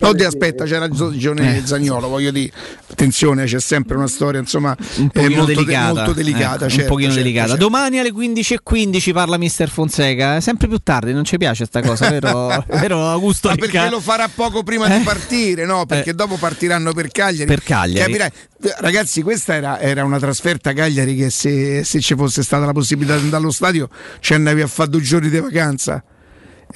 No, 0.01 0.13
di 0.13 0.25
aspetta, 0.25 0.65
c'è 0.65 0.79
ragione 0.79 1.59
Eh. 1.59 1.67
Zagnolo, 1.67 2.09
voglio 2.09 2.31
dire. 2.31 2.51
Attenzione, 2.91 3.45
c'è 3.45 3.61
sempre 3.61 3.97
una 3.97 4.07
storia, 4.07 4.39
insomma, 4.41 4.77
un 4.97 5.07
eh, 5.07 5.11
pochino 5.11 5.37
molto, 5.37 5.47
de- 5.47 5.55
delicata, 5.55 5.93
molto 5.93 6.13
delicata. 6.13 6.55
ecco, 6.65 6.69
certo, 6.69 6.81
un 6.83 6.87
pochino 6.89 7.09
certo, 7.09 7.23
delicata. 7.23 7.49
certo. 7.49 7.63
Domani 7.65 7.99
alle 7.99 8.13
15.15 8.13 9.13
parla 9.13 9.37
Mister 9.37 9.69
Fonseca. 9.69 10.37
È 10.37 10.41
sempre 10.41 10.69
più 10.69 10.79
tardi, 10.79 11.13
non 11.13 11.25
ci 11.25 11.37
piace 11.39 11.65
sta 11.65 11.83
cosa, 11.83 12.09
vero, 12.11 12.49
vero 12.81 13.09
Augusto? 13.09 13.49
Ma 13.49 13.57
perché 13.57 13.89
lo 13.91 14.01
farà 14.01 14.29
poco 14.33 14.63
prima 14.63 14.87
Eh? 14.87 14.99
di 14.99 15.05
partire, 15.05 15.65
no? 15.67 15.87
Perché 15.87 16.11
Eh. 16.11 16.15
dopo 16.15 16.37
partiranno 16.37 16.93
per 16.93 17.09
Cagliari. 17.25 17.47
Per 17.47 17.63
Cagliari. 17.63 18.13
Capirai? 18.13 18.31
Ragazzi, 18.81 19.23
questa 19.23 19.55
era, 19.55 19.81
era 19.81 20.05
una 20.05 20.19
trasferta 20.19 20.71
a 20.71 20.73
Cagliari 20.73 21.15
che 21.17 21.31
se, 21.31 21.85
se 21.85 22.01
ci 22.01 22.15
fosse 22.15 22.43
stata 22.43 22.65
la 22.67 22.73
possibilità 22.73 23.17
di 23.17 23.23
andare 23.25 23.43
allo 23.43 23.53
stadio 23.53 23.89
ci 24.21 24.35
andavi 24.35 24.61
a 24.63 24.67
fare 24.67 24.91
due 24.91 25.01
giorni 25.01 25.29
di 25.29 25.39
vacanza. 25.39 26.03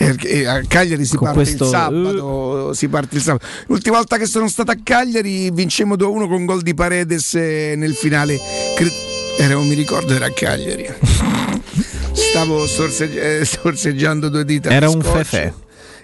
E- 0.00 0.14
e 0.22 0.46
a 0.46 0.60
Cagliari 0.68 1.04
si 1.04 1.16
parte 1.16 1.34
questo- 1.34 1.64
il 1.64 1.70
sabato, 1.70 2.72
si 2.74 2.88
parte 2.88 3.16
il 3.16 3.22
sabato. 3.22 3.46
L'ultima 3.66 3.96
volta 3.96 4.16
che 4.18 4.26
sono 4.26 4.48
stato 4.48 4.70
a 4.70 4.76
Cagliari 4.82 5.50
vincemmo 5.50 5.96
2-1 5.96 6.28
con 6.28 6.44
gol 6.44 6.62
di 6.62 6.74
Paredes 6.74 7.34
eh, 7.34 7.74
nel 7.76 7.94
finale. 7.94 8.38
Cre- 8.76 8.92
era, 9.38 9.54
non 9.54 9.66
mi 9.66 9.74
ricordo, 9.74 10.14
era 10.14 10.26
a 10.26 10.30
Cagliari. 10.32 10.86
Stavo 12.12 12.66
sorseggi- 12.66 13.16
eh, 13.18 13.44
sorseggiando 13.44 14.28
due 14.28 14.44
dita. 14.44 14.70
Era 14.70 14.88
un 14.88 15.00
fefè. 15.00 15.52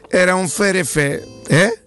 Era 0.08 0.34
un 0.34 0.48
ferefè. 0.48 1.22
Eh? 1.46 1.78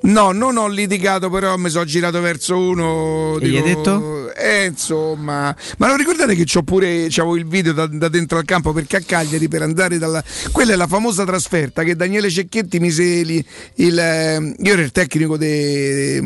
No, 0.00 0.32
non 0.32 0.56
ho 0.56 0.68
litigato, 0.68 1.28
però 1.28 1.56
mi 1.56 1.70
sono 1.70 1.84
girato 1.84 2.20
verso 2.20 2.56
uno. 2.56 3.38
E 3.40 3.48
gli 3.48 3.56
hai 3.56 3.62
detto? 3.62 4.32
Eh, 4.34 4.66
insomma. 4.66 5.54
Ma 5.78 5.86
non 5.86 5.96
ricordate 5.96 6.34
che 6.34 6.44
c'ho 6.44 6.62
pure 6.62 7.06
c'avevo 7.08 7.36
il 7.36 7.46
video 7.46 7.72
da, 7.72 7.86
da 7.86 8.08
dentro 8.08 8.38
al 8.38 8.44
campo 8.44 8.72
perché 8.72 8.96
a 8.96 9.00
Cagliari 9.00 9.48
per 9.48 9.62
andare 9.62 9.98
dalla. 9.98 10.22
Quella 10.52 10.72
è 10.72 10.76
la 10.76 10.86
famosa 10.86 11.24
trasferta 11.24 11.82
che 11.82 11.96
Daniele 11.96 12.30
Cecchetti 12.30 12.78
mise 12.78 13.22
lì. 13.22 13.44
Il, 13.76 13.98
eh, 13.98 14.54
io 14.58 14.72
ero 14.72 14.82
il 14.82 14.92
tecnico 14.92 15.36
de, 15.36 16.20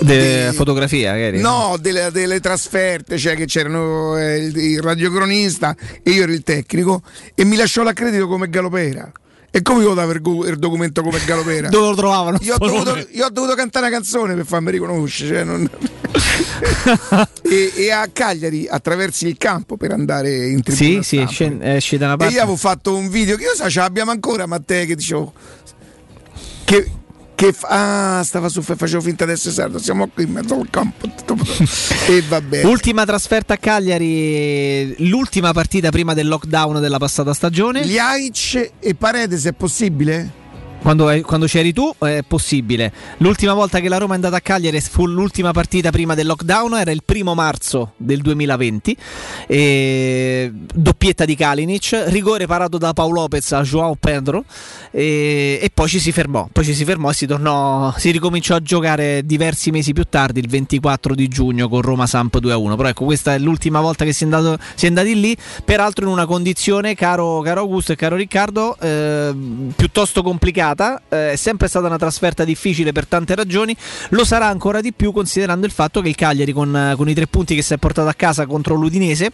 De- 0.00 0.50
fotografia, 0.52 1.12
magari. 1.12 1.40
No, 1.40 1.76
delle, 1.80 2.10
delle 2.10 2.40
trasferte, 2.40 3.18
cioè 3.18 3.36
che 3.36 3.46
c'erano 3.46 4.18
eh, 4.18 4.38
il, 4.38 4.56
il 4.56 4.80
radiocronista 4.80 5.76
e 6.02 6.10
io 6.10 6.24
ero 6.24 6.32
il 6.32 6.42
tecnico 6.42 7.02
e 7.34 7.44
mi 7.44 7.56
lasciò 7.56 7.82
l'accredito 7.82 8.26
come 8.26 8.48
Galopera. 8.48 9.10
E 9.50 9.62
come 9.62 9.82
io 9.82 9.94
davo 9.94 10.12
il, 10.12 10.56
documento 10.58 11.02
come 11.02 11.18
Galopera? 11.24 11.68
Dove 11.70 11.88
lo 11.88 11.94
trovavano? 11.94 12.38
Io 12.42 12.54
ho, 12.54 12.58
dovuto, 12.58 12.96
io 13.12 13.24
ho 13.24 13.30
dovuto 13.30 13.54
cantare 13.54 13.86
una 13.86 13.94
canzone 13.96 14.34
per 14.34 14.44
farmi 14.44 14.70
riconoscere. 14.70 15.34
cioè 15.36 15.44
non- 15.44 15.68
e, 17.42 17.72
e 17.76 17.90
a 17.90 18.08
Cagliari 18.12 18.66
attraversi 18.68 19.26
il 19.26 19.36
campo 19.38 19.76
per 19.76 19.92
andare 19.92 20.48
in 20.48 20.62
tribuna 20.62 21.02
Sì, 21.02 21.18
sì, 21.18 21.26
scen- 21.28 21.62
esci 21.62 21.96
da 21.96 22.06
una 22.06 22.14
E 22.14 22.18
parte. 22.18 22.34
io 22.34 22.40
avevo 22.42 22.56
fatto 22.56 22.94
un 22.94 23.08
video 23.08 23.36
che 23.36 23.44
io 23.44 23.54
sa, 23.54 23.68
ce 23.70 23.80
l'abbiamo 23.80 24.10
ancora, 24.10 24.46
Matteo, 24.46 24.84
che 24.86 24.94
dicevo. 24.94 25.32
Che, 26.64 26.92
che 27.38 27.52
fa- 27.52 28.18
ah, 28.18 28.24
stava 28.24 28.48
su, 28.48 28.62
facevo 28.62 29.00
finta 29.00 29.24
di 29.24 29.30
essere 29.30 29.54
sardo, 29.54 29.78
siamo 29.78 30.08
qui 30.08 30.24
in 30.24 30.32
mezzo 30.32 30.54
al 30.54 30.68
campo. 30.70 31.06
e 32.08 32.20
vabbè. 32.26 32.64
Ultima 32.64 33.04
trasferta 33.04 33.54
a 33.54 33.56
Cagliari, 33.58 35.08
l'ultima 35.08 35.52
partita 35.52 35.90
prima 35.90 36.14
del 36.14 36.26
lockdown 36.26 36.80
della 36.80 36.98
passata 36.98 37.32
stagione. 37.32 37.84
Liaic 37.84 38.72
e 38.80 38.94
Paredes 38.96 39.44
è 39.44 39.52
possibile? 39.52 40.37
Quando, 40.80 41.20
quando 41.22 41.46
c'eri 41.46 41.72
tu 41.72 41.92
è 41.98 42.22
possibile. 42.26 42.92
L'ultima 43.18 43.52
volta 43.52 43.80
che 43.80 43.88
la 43.88 43.98
Roma 43.98 44.12
è 44.12 44.16
andata 44.16 44.36
a 44.36 44.40
Cagliari 44.40 44.80
fu 44.80 45.06
l'ultima 45.06 45.52
partita 45.52 45.90
prima 45.90 46.14
del 46.14 46.26
lockdown, 46.26 46.78
era 46.78 46.90
il 46.90 47.02
primo 47.04 47.34
marzo 47.34 47.92
del 47.96 48.20
2020. 48.20 48.96
E 49.46 50.50
doppietta 50.52 51.24
di 51.24 51.34
Kalinic, 51.34 52.04
rigore 52.06 52.46
parato 52.46 52.78
da 52.78 52.92
Paolo 52.92 53.20
Lopez 53.20 53.52
a 53.52 53.62
Joao 53.62 53.96
Pedro 53.98 54.44
e, 54.90 55.58
e 55.60 55.70
poi 55.72 55.88
ci 55.88 55.98
si 55.98 56.12
fermò. 56.12 56.48
Poi 56.50 56.64
ci 56.64 56.74
si 56.74 56.84
fermò 56.84 57.10
e 57.10 57.14
si 57.14 57.26
tornò, 57.26 57.92
si 57.96 58.10
ricominciò 58.10 58.54
a 58.54 58.62
giocare 58.62 59.22
diversi 59.24 59.70
mesi 59.70 59.92
più 59.92 60.04
tardi, 60.08 60.40
il 60.40 60.48
24 60.48 61.14
di 61.14 61.28
giugno 61.28 61.68
con 61.68 61.82
Roma 61.82 62.06
Samp 62.06 62.38
2-1. 62.38 62.76
Però 62.76 62.88
ecco, 62.88 63.04
questa 63.04 63.34
è 63.34 63.38
l'ultima 63.38 63.80
volta 63.80 64.04
che 64.04 64.12
si 64.12 64.24
è, 64.24 64.26
andato, 64.26 64.58
si 64.74 64.84
è 64.84 64.88
andati 64.88 65.18
lì, 65.18 65.36
peraltro 65.64 66.04
in 66.04 66.10
una 66.12 66.26
condizione, 66.26 66.94
caro, 66.94 67.40
caro 67.40 67.60
Augusto 67.60 67.92
e 67.92 67.96
caro 67.96 68.16
Riccardo, 68.16 68.76
eh, 68.78 69.34
piuttosto 69.74 70.22
complicata. 70.22 70.67
Eh, 71.08 71.32
è 71.32 71.36
sempre 71.36 71.68
stata 71.68 71.86
una 71.86 71.98
trasferta 71.98 72.44
difficile 72.44 72.92
per 72.92 73.06
tante 73.06 73.34
ragioni, 73.34 73.76
lo 74.10 74.24
sarà 74.24 74.46
ancora 74.46 74.80
di 74.80 74.92
più 74.92 75.12
considerando 75.12 75.66
il 75.66 75.72
fatto 75.72 76.00
che 76.00 76.08
il 76.08 76.14
Cagliari 76.14 76.52
con, 76.52 76.94
con 76.96 77.08
i 77.08 77.14
tre 77.14 77.26
punti 77.26 77.54
che 77.54 77.62
si 77.62 77.74
è 77.74 77.78
portato 77.78 78.08
a 78.08 78.14
casa 78.14 78.46
contro 78.46 78.74
l'Udinese 78.74 79.26
eh, 79.26 79.32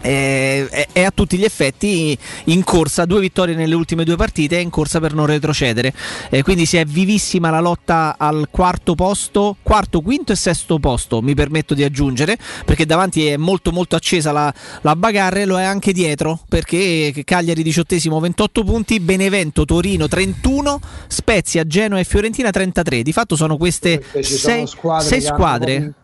è 0.00 1.04
a 1.04 1.10
tutti 1.10 1.36
gli 1.36 1.44
effetti 1.44 2.16
in 2.44 2.64
corsa, 2.64 3.04
due 3.04 3.20
vittorie 3.20 3.54
nelle 3.54 3.74
ultime 3.74 4.04
due 4.04 4.16
partite, 4.16 4.58
è 4.58 4.60
in 4.60 4.70
corsa 4.70 5.00
per 5.00 5.14
non 5.14 5.26
retrocedere. 5.26 5.92
Eh, 6.30 6.42
quindi 6.42 6.66
si 6.66 6.76
è 6.76 6.84
vivissima 6.84 7.50
la 7.50 7.60
lotta 7.60 8.16
al 8.18 8.48
quarto 8.50 8.94
posto, 8.94 9.56
quarto, 9.62 10.00
quinto 10.00 10.32
e 10.32 10.36
sesto 10.36 10.78
posto, 10.78 11.22
mi 11.22 11.34
permetto 11.34 11.74
di 11.74 11.84
aggiungere, 11.84 12.36
perché 12.64 12.86
davanti 12.86 13.26
è 13.26 13.36
molto 13.36 13.72
molto 13.72 13.96
accesa 13.96 14.32
la, 14.32 14.52
la 14.82 14.96
bagarre, 14.96 15.44
lo 15.44 15.58
è 15.58 15.64
anche 15.64 15.92
dietro, 15.92 16.40
perché 16.48 17.12
Cagliari 17.24 17.62
diciottesimo 17.62 18.18
28 18.20 18.64
punti, 18.64 19.00
Benevento, 19.00 19.64
Torino 19.64 20.08
31, 20.08 20.80
Spezia, 21.08 21.66
Genoa 21.66 21.98
e 21.98 22.04
Fiorentina 22.04 22.50
33. 22.50 23.02
Di 23.02 23.12
fatto 23.12 23.36
sono 23.36 23.56
queste 23.56 24.02
sei, 24.20 24.66
squadre 24.66 25.06
sei 25.06 25.20
squadre. 25.20 25.94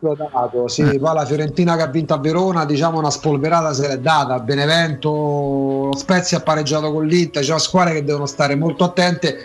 sì, 0.66 0.82
Eh. 0.82 0.98
poi 0.98 1.14
la 1.14 1.24
Fiorentina 1.24 1.76
che 1.76 1.82
ha 1.82 1.86
vinto 1.86 2.14
a 2.14 2.18
Verona, 2.18 2.64
diciamo 2.64 2.98
una 2.98 3.10
spolverata 3.10 3.72
se 3.82 3.88
l'è 3.88 3.98
data. 3.98 4.38
Benevento, 4.38 5.90
Spezia 5.96 6.38
ha 6.38 6.40
pareggiato 6.40 6.92
con 6.92 7.04
l'Inter, 7.04 7.42
c'è 7.42 7.50
una 7.50 7.58
squadre 7.58 7.94
che 7.94 8.04
devono 8.04 8.26
stare 8.26 8.54
molto 8.54 8.84
attente. 8.84 9.38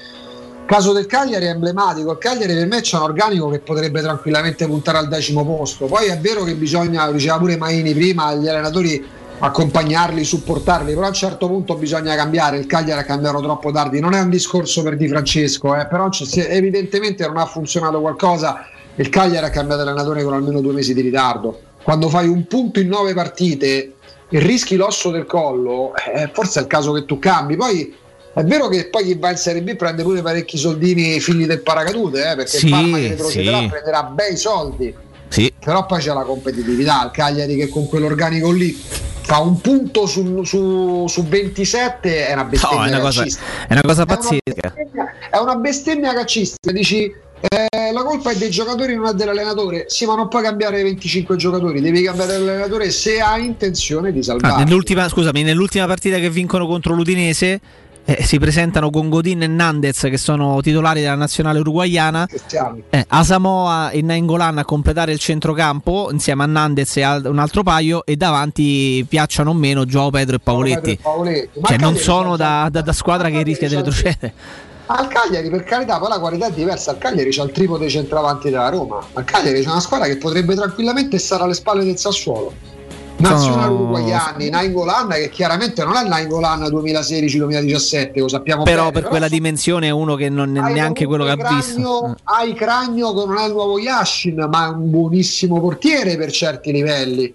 Caso 0.65 0.91
del 0.91 1.05
Cagliari 1.05 1.45
è 1.45 1.49
emblematico. 1.49 2.11
Il 2.11 2.17
Cagliari 2.17 2.53
per 2.53 2.67
me 2.67 2.81
c'è 2.81 2.97
un 2.97 3.03
organico 3.03 3.49
che 3.49 3.59
potrebbe 3.59 4.01
tranquillamente 4.01 4.67
puntare 4.67 4.97
al 4.97 5.07
decimo 5.07 5.45
posto. 5.45 5.85
Poi 5.85 6.07
è 6.07 6.19
vero 6.19 6.43
che 6.43 6.55
bisogna, 6.55 7.09
diceva 7.11 7.37
pure 7.37 7.57
Maini 7.57 7.93
prima, 7.93 8.33
gli 8.35 8.47
allenatori 8.47 9.03
accompagnarli, 9.39 10.23
supportarli, 10.23 10.93
però 10.93 11.05
a 11.05 11.09
un 11.09 11.13
certo 11.13 11.47
punto 11.47 11.75
bisogna 11.75 12.15
cambiare. 12.15 12.57
Il 12.57 12.65
Cagliari 12.65 13.01
ha 13.01 13.05
cambiato 13.05 13.39
troppo 13.39 13.71
tardi. 13.71 13.99
Non 13.99 14.13
è 14.13 14.19
un 14.19 14.29
discorso 14.29 14.83
per 14.83 14.97
Di 14.97 15.07
Francesco, 15.07 15.73
eh, 15.75 15.87
però 15.87 16.09
evidentemente 16.49 17.25
non 17.25 17.37
ha 17.37 17.45
funzionato 17.45 18.01
qualcosa. 18.01 18.67
Il 18.95 19.09
Cagliari 19.09 19.45
ha 19.45 19.49
cambiato 19.49 19.81
allenatore 19.83 20.23
con 20.23 20.33
almeno 20.33 20.59
due 20.59 20.73
mesi 20.73 20.93
di 20.93 21.01
ritardo. 21.01 21.61
Quando 21.81 22.09
fai 22.09 22.27
un 22.27 22.45
punto 22.47 22.81
in 22.81 22.89
nove 22.89 23.13
partite 23.13 23.93
rischi 24.29 24.75
l'osso 24.75 25.09
del 25.11 25.25
collo, 25.25 25.93
eh, 26.13 26.29
forse 26.33 26.59
è 26.59 26.61
il 26.63 26.67
caso 26.67 26.91
che 26.91 27.05
tu 27.05 27.19
cambi. 27.19 27.55
Poi 27.55 27.95
è 28.33 28.43
vero 28.43 28.67
che 28.67 28.87
poi 28.89 29.03
chi 29.05 29.15
va 29.17 29.31
in 29.31 29.37
Serie 29.37 29.61
B 29.63 29.75
prende 29.75 30.03
pure 30.03 30.21
parecchi 30.21 30.57
soldini 30.57 31.19
figli 31.19 31.45
del 31.45 31.61
paracadute, 31.61 32.31
eh, 32.31 32.35
perché 32.35 32.57
Sì, 32.57 32.65
il 32.65 32.71
Parma 32.71 32.97
che 32.97 33.07
retrocederà 33.09 33.59
sì. 33.59 33.67
prenderà 33.67 34.03
bei 34.03 34.37
soldi. 34.37 34.93
Sì. 35.29 35.53
Però 35.59 35.85
poi 35.85 35.99
c'è 35.99 36.13
la 36.13 36.21
competitività, 36.23 37.03
il 37.05 37.11
Cagliari 37.11 37.55
che 37.55 37.67
con 37.69 37.87
quell'organico 37.87 38.51
lì 38.51 38.79
fa 39.21 39.39
un 39.39 39.59
punto 39.59 40.05
su, 40.05 40.43
su- 40.45 41.05
su 41.07 41.23
27 41.25 42.27
è 42.27 42.33
una 42.33 42.45
bestemmia 42.45 42.77
No, 42.79 42.85
è 42.85 42.89
una 42.89 42.99
cosa, 42.99 43.19
calcistica. 43.21 43.45
è 43.67 43.71
una 43.73 43.81
cosa 43.81 44.01
È 44.01 44.05
una 44.05 44.15
pazzesca. 44.15 44.73
È 45.29 45.37
una 45.37 45.55
bestemmia 45.55 46.13
calcistica, 46.13 46.71
dici 46.71 47.13
eh, 47.39 47.91
la 47.91 48.03
colpa 48.03 48.31
è 48.31 48.35
dei 48.35 48.49
giocatori, 48.49 48.95
non 48.95 49.07
è 49.07 49.13
dell'allenatore. 49.13 49.85
Sì, 49.87 50.05
ma 50.05 50.15
non 50.15 50.27
puoi 50.27 50.41
cambiare 50.43 50.81
25 50.83 51.35
giocatori, 51.35 51.81
devi 51.81 52.01
cambiare 52.01 52.37
l'allenatore 52.37 52.89
se 52.91 53.19
hai 53.19 53.45
intenzione 53.45 54.11
di 54.11 54.19
Ah, 54.19 54.23
salvare. 54.23 54.63
nell'ultima, 54.63 55.07
scusami, 55.07 55.43
nell'ultima 55.43 55.85
partita 55.85 56.17
che 56.17 56.29
vincono 56.29 56.65
contro 56.67 56.93
l'Udinese 56.95 57.59
eh, 58.09 58.23
si 58.23 58.39
presentano 58.39 58.89
con 58.89 59.09
Godin 59.09 59.43
e 59.43 59.47
Nandez 59.47 59.99
che 60.03 60.17
sono 60.17 60.61
titolari 60.61 61.01
della 61.01 61.15
nazionale 61.15 61.59
uruguayana. 61.59 62.25
Eh, 62.89 63.05
Asamoa 63.05 63.89
e 63.89 64.01
Nainggolan 64.01 64.57
a 64.59 64.63
completare 64.63 65.11
il 65.11 65.19
centrocampo 65.19 66.07
insieme 66.13 66.43
a 66.43 66.45
Nandez 66.45 66.95
e 66.95 67.01
al- 67.01 67.25
un 67.25 67.37
altro 67.37 67.63
paio 67.63 68.05
e 68.05 68.15
davanti 68.15 69.05
piacciono 69.09 69.49
o 69.49 69.53
meno 69.53 69.85
Joao 69.85 70.09
Pedro 70.09 70.37
e 70.37 70.39
Paoletti. 70.39 70.97
Paoletti. 71.01 71.59
Ma 71.59 71.67
Cioè 71.67 71.75
il 71.75 71.83
non 71.83 71.97
sono 71.97 72.37
da, 72.37 72.69
da- 72.71 72.81
da 72.81 72.93
squadra 72.93 73.29
che 73.29 73.43
rischia 73.43 73.67
di 73.67 73.75
retrocedere. 73.75 74.33
Al 74.89 75.07
Cagliari, 75.09 75.49
per 75.49 75.63
carità, 75.63 75.99
poi 75.99 76.09
la 76.09 76.19
qualità 76.19 76.47
è 76.47 76.51
diversa. 76.51 76.91
Al 76.91 76.97
Cagliari 76.97 77.29
c'ha 77.31 77.43
il 77.43 77.51
triplo 77.51 77.77
dei 77.77 77.89
centravanti 77.89 78.49
della 78.49 78.69
Roma. 78.69 78.99
Al 79.13 79.23
Cagliari 79.25 79.61
c'è 79.61 79.69
una 79.69 79.79
squadra 79.81 80.07
che 80.07 80.17
potrebbe 80.17 80.55
tranquillamente 80.55 81.17
stare 81.17 81.43
alle 81.43 81.53
spalle 81.53 81.83
del 81.83 81.97
Sassuolo. 81.97 82.53
Nazionale 83.19 83.63
Sono- 83.63 83.73
uruguayani, 83.73 84.49
Nainggolan 84.49 85.07
che 85.09 85.29
chiaramente 85.29 85.83
non 85.83 85.95
è 85.95 86.03
Nainggolan 86.07 86.61
2016-2017, 86.69 88.19
lo 88.19 88.27
sappiamo 88.27 88.61
Però 88.63 88.77
bene. 88.81 88.91
per 88.91 88.99
però 89.01 89.09
quella 89.09 89.27
dimensione 89.27 89.87
è 89.87 89.89
uno 89.89 90.15
che 90.15 90.29
non 90.29 90.55
è 90.55 90.71
neanche 90.71 91.05
quello 91.07 91.23
che 91.25 91.31
ha 91.31 91.55
visto. 91.55 92.15
Hai 92.23 92.53
Cragno 92.53 93.13
che 93.13 93.25
non 93.25 93.37
è 93.37 93.45
il 93.47 93.53
nuovo 93.53 93.79
Yashin, 93.79 94.47
ma 94.49 94.67
è 94.67 94.69
un 94.69 94.89
buonissimo 94.91 95.59
portiere 95.59 96.15
per 96.15 96.31
certi 96.31 96.71
livelli. 96.71 97.33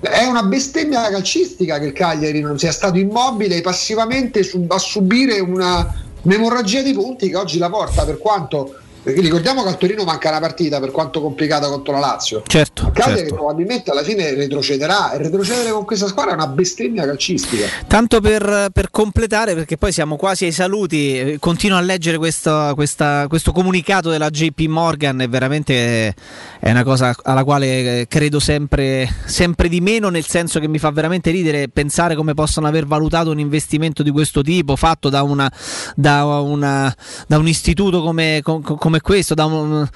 È 0.00 0.24
una 0.24 0.42
bestemmia 0.42 1.08
calcistica 1.10 1.78
che 1.78 1.86
il 1.86 1.92
Cagliari 1.92 2.40
non 2.40 2.58
sia 2.58 2.72
stato 2.72 2.98
immobile 2.98 3.60
passivamente 3.60 4.42
su- 4.42 4.64
a 4.68 4.78
subire 4.78 5.38
una 5.40 6.02
un'emorragia 6.24 6.82
di 6.82 6.92
punti 6.92 7.28
che 7.28 7.36
oggi 7.36 7.58
la 7.58 7.70
porta 7.70 8.04
per 8.04 8.18
quanto 8.18 8.74
perché 9.04 9.20
ricordiamo 9.20 9.62
che 9.62 9.68
al 9.68 9.78
Torino 9.78 10.02
manca 10.04 10.30
una 10.30 10.40
partita 10.40 10.80
per 10.80 10.90
quanto 10.90 11.20
complicata 11.20 11.68
contro 11.68 11.92
la 11.92 12.00
Lazio. 12.00 12.42
Certo, 12.46 12.90
Cagliari 12.92 13.20
certo. 13.20 13.34
probabilmente 13.34 13.90
alla 13.90 14.02
fine 14.02 14.34
retrocederà 14.34 15.12
e 15.12 15.18
retrocedere 15.18 15.70
con 15.70 15.84
questa 15.84 16.06
squadra 16.08 16.32
è 16.32 16.34
una 16.34 16.46
bestemmia 16.48 17.04
calcistica. 17.04 17.66
Tanto 17.86 18.20
per, 18.20 18.68
per 18.72 18.90
completare, 18.90 19.54
perché 19.54 19.76
poi 19.76 19.92
siamo 19.92 20.16
quasi 20.16 20.46
ai 20.46 20.52
saluti, 20.52 21.18
eh, 21.18 21.36
continuo 21.38 21.76
a 21.76 21.80
leggere 21.82 22.16
questo, 22.18 22.72
questa- 22.74 23.26
questo 23.28 23.52
comunicato 23.52 24.08
della 24.10 24.30
JP 24.30 24.60
Morgan, 24.68 25.20
è 25.20 25.28
veramente 25.28 26.14
è 26.58 26.70
una 26.70 26.82
cosa 26.82 27.14
alla 27.24 27.44
quale 27.44 28.00
eh, 28.00 28.06
credo 28.08 28.40
sempre, 28.40 29.06
sempre 29.26 29.68
di 29.68 29.82
meno, 29.82 30.08
nel 30.08 30.24
senso 30.24 30.58
che 30.60 30.66
mi 30.68 30.78
fa 30.78 30.90
veramente 30.90 31.30
ridere 31.30 31.68
pensare 31.68 32.14
come 32.14 32.32
possano 32.32 32.66
aver 32.66 32.86
valutato 32.86 33.30
un 33.30 33.38
investimento 33.38 34.02
di 34.02 34.10
questo 34.10 34.40
tipo 34.40 34.74
fatto 34.76 35.10
da, 35.10 35.22
una, 35.22 35.50
da, 35.94 36.24
una- 36.40 36.94
da 37.26 37.36
un 37.36 37.46
istituto 37.46 38.02
come, 38.02 38.40
com- 38.42 38.62
come 38.94 39.00
questo, 39.00 39.34
da 39.34 39.46
un 39.46 39.88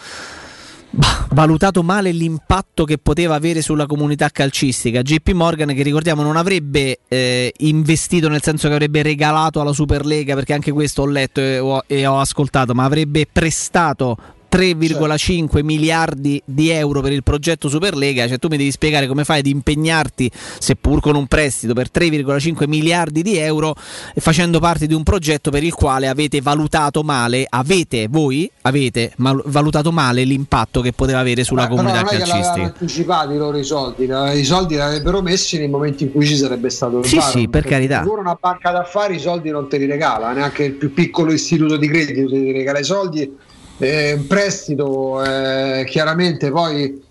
valutato 1.31 1.83
male 1.83 2.11
l'impatto 2.11 2.85
che 2.85 2.99
poteva 2.99 3.35
avere 3.35 3.61
sulla 3.61 3.87
comunità 3.87 4.29
calcistica. 4.31 5.03
JP 5.03 5.31
Morgan, 5.31 5.69
che 5.75 5.83
ricordiamo, 5.83 6.23
non 6.23 6.37
avrebbe 6.37 7.01
eh, 7.07 7.53
investito 7.59 8.29
nel 8.29 8.43
senso 8.43 8.69
che 8.69 8.75
avrebbe 8.75 9.03
regalato 9.03 9.61
alla 9.61 9.73
Superlega, 9.73 10.35
perché 10.35 10.55
anche 10.55 10.73
questo 10.73 11.03
ho 11.03 11.07
letto 11.07 11.41
e 11.41 11.59
ho, 11.59 11.83
e 11.87 12.07
ho 12.07 12.19
ascoltato, 12.19 12.75
ma 12.75 12.85
avrebbe 12.85 13.27
prestato. 13.31 14.17
3,5 14.51 15.63
miliardi 15.63 16.41
di 16.45 16.71
euro 16.71 17.01
per 17.01 17.13
il 17.13 17.23
progetto 17.23 17.69
Superlega, 17.69 18.27
cioè 18.29 18.39
tu 18.39 18.49
mi 18.49 18.57
devi 18.57 18.71
spiegare 18.71 19.07
come 19.07 19.25
fai 19.25 19.41
ad 19.41 19.47
impegnarti, 19.47 20.31
seppur 20.59 21.01
con 21.01 21.17
un 21.17 21.27
prestito 21.27 21.75
per 21.75 21.89
3,5 21.93 22.67
miliardi 22.67 23.23
di 23.23 23.37
euro, 23.37 23.75
facendo 24.17 24.59
parte 24.59 24.87
di 24.87 24.95
un 24.95 25.03
progetto 25.03 25.51
per 25.51 25.63
il 25.63 25.75
quale 25.75 26.09
avete 26.09 26.41
valutato 26.41 27.03
male, 27.03 27.47
avete 27.49 28.07
voi 28.09 28.51
avete 28.63 29.13
valutato 29.17 29.93
male 29.93 30.25
l'impatto 30.25 30.81
che 30.81 30.93
poteva 30.93 31.21
avere 31.21 31.45
sulla 31.45 31.63
Però 31.67 31.77
comunità 31.77 32.01
non 32.01 32.11
calcistica. 32.11 32.63
anticipati 32.63 33.37
loro 33.37 33.57
i 33.57 33.65
soldi, 33.65 34.05
i 34.35 34.45
soldi 34.45 34.75
li 34.75 34.81
avrebbero 34.81 35.23
messi 35.23 35.59
nei 35.59 35.69
momenti 35.69 36.05
in 36.05 36.13
cui 36.13 36.27
ci 36.27 36.37
sarebbe 36.37 36.71
stato 36.71 36.99
il 36.99 37.05
Sì, 37.07 37.17
VAR, 37.17 37.31
sì, 37.31 37.49
per 37.49 37.65
carità. 37.65 38.03
Sicuro 38.03 38.21
una 38.21 38.37
banca 38.39 38.71
d'affari 38.71 39.17
i 39.17 39.21
soldi 39.21 39.51
non 39.51 39.69
te 39.69 39.79
li 39.79 39.87
regala, 39.87 40.33
neanche 40.33 40.65
il 40.65 40.73
più 40.73 40.93
piccolo 40.93 41.33
istituto 41.33 41.77
di 41.77 41.89
credito 41.89 42.29
ti 42.29 42.53
regala 42.53 42.79
i 42.79 42.85
soldi. 42.85 43.37
Eh, 43.81 44.25
prestito, 44.27 45.25
eh, 45.25 45.85
chiaramente 45.89 46.51
poi. 46.51 47.07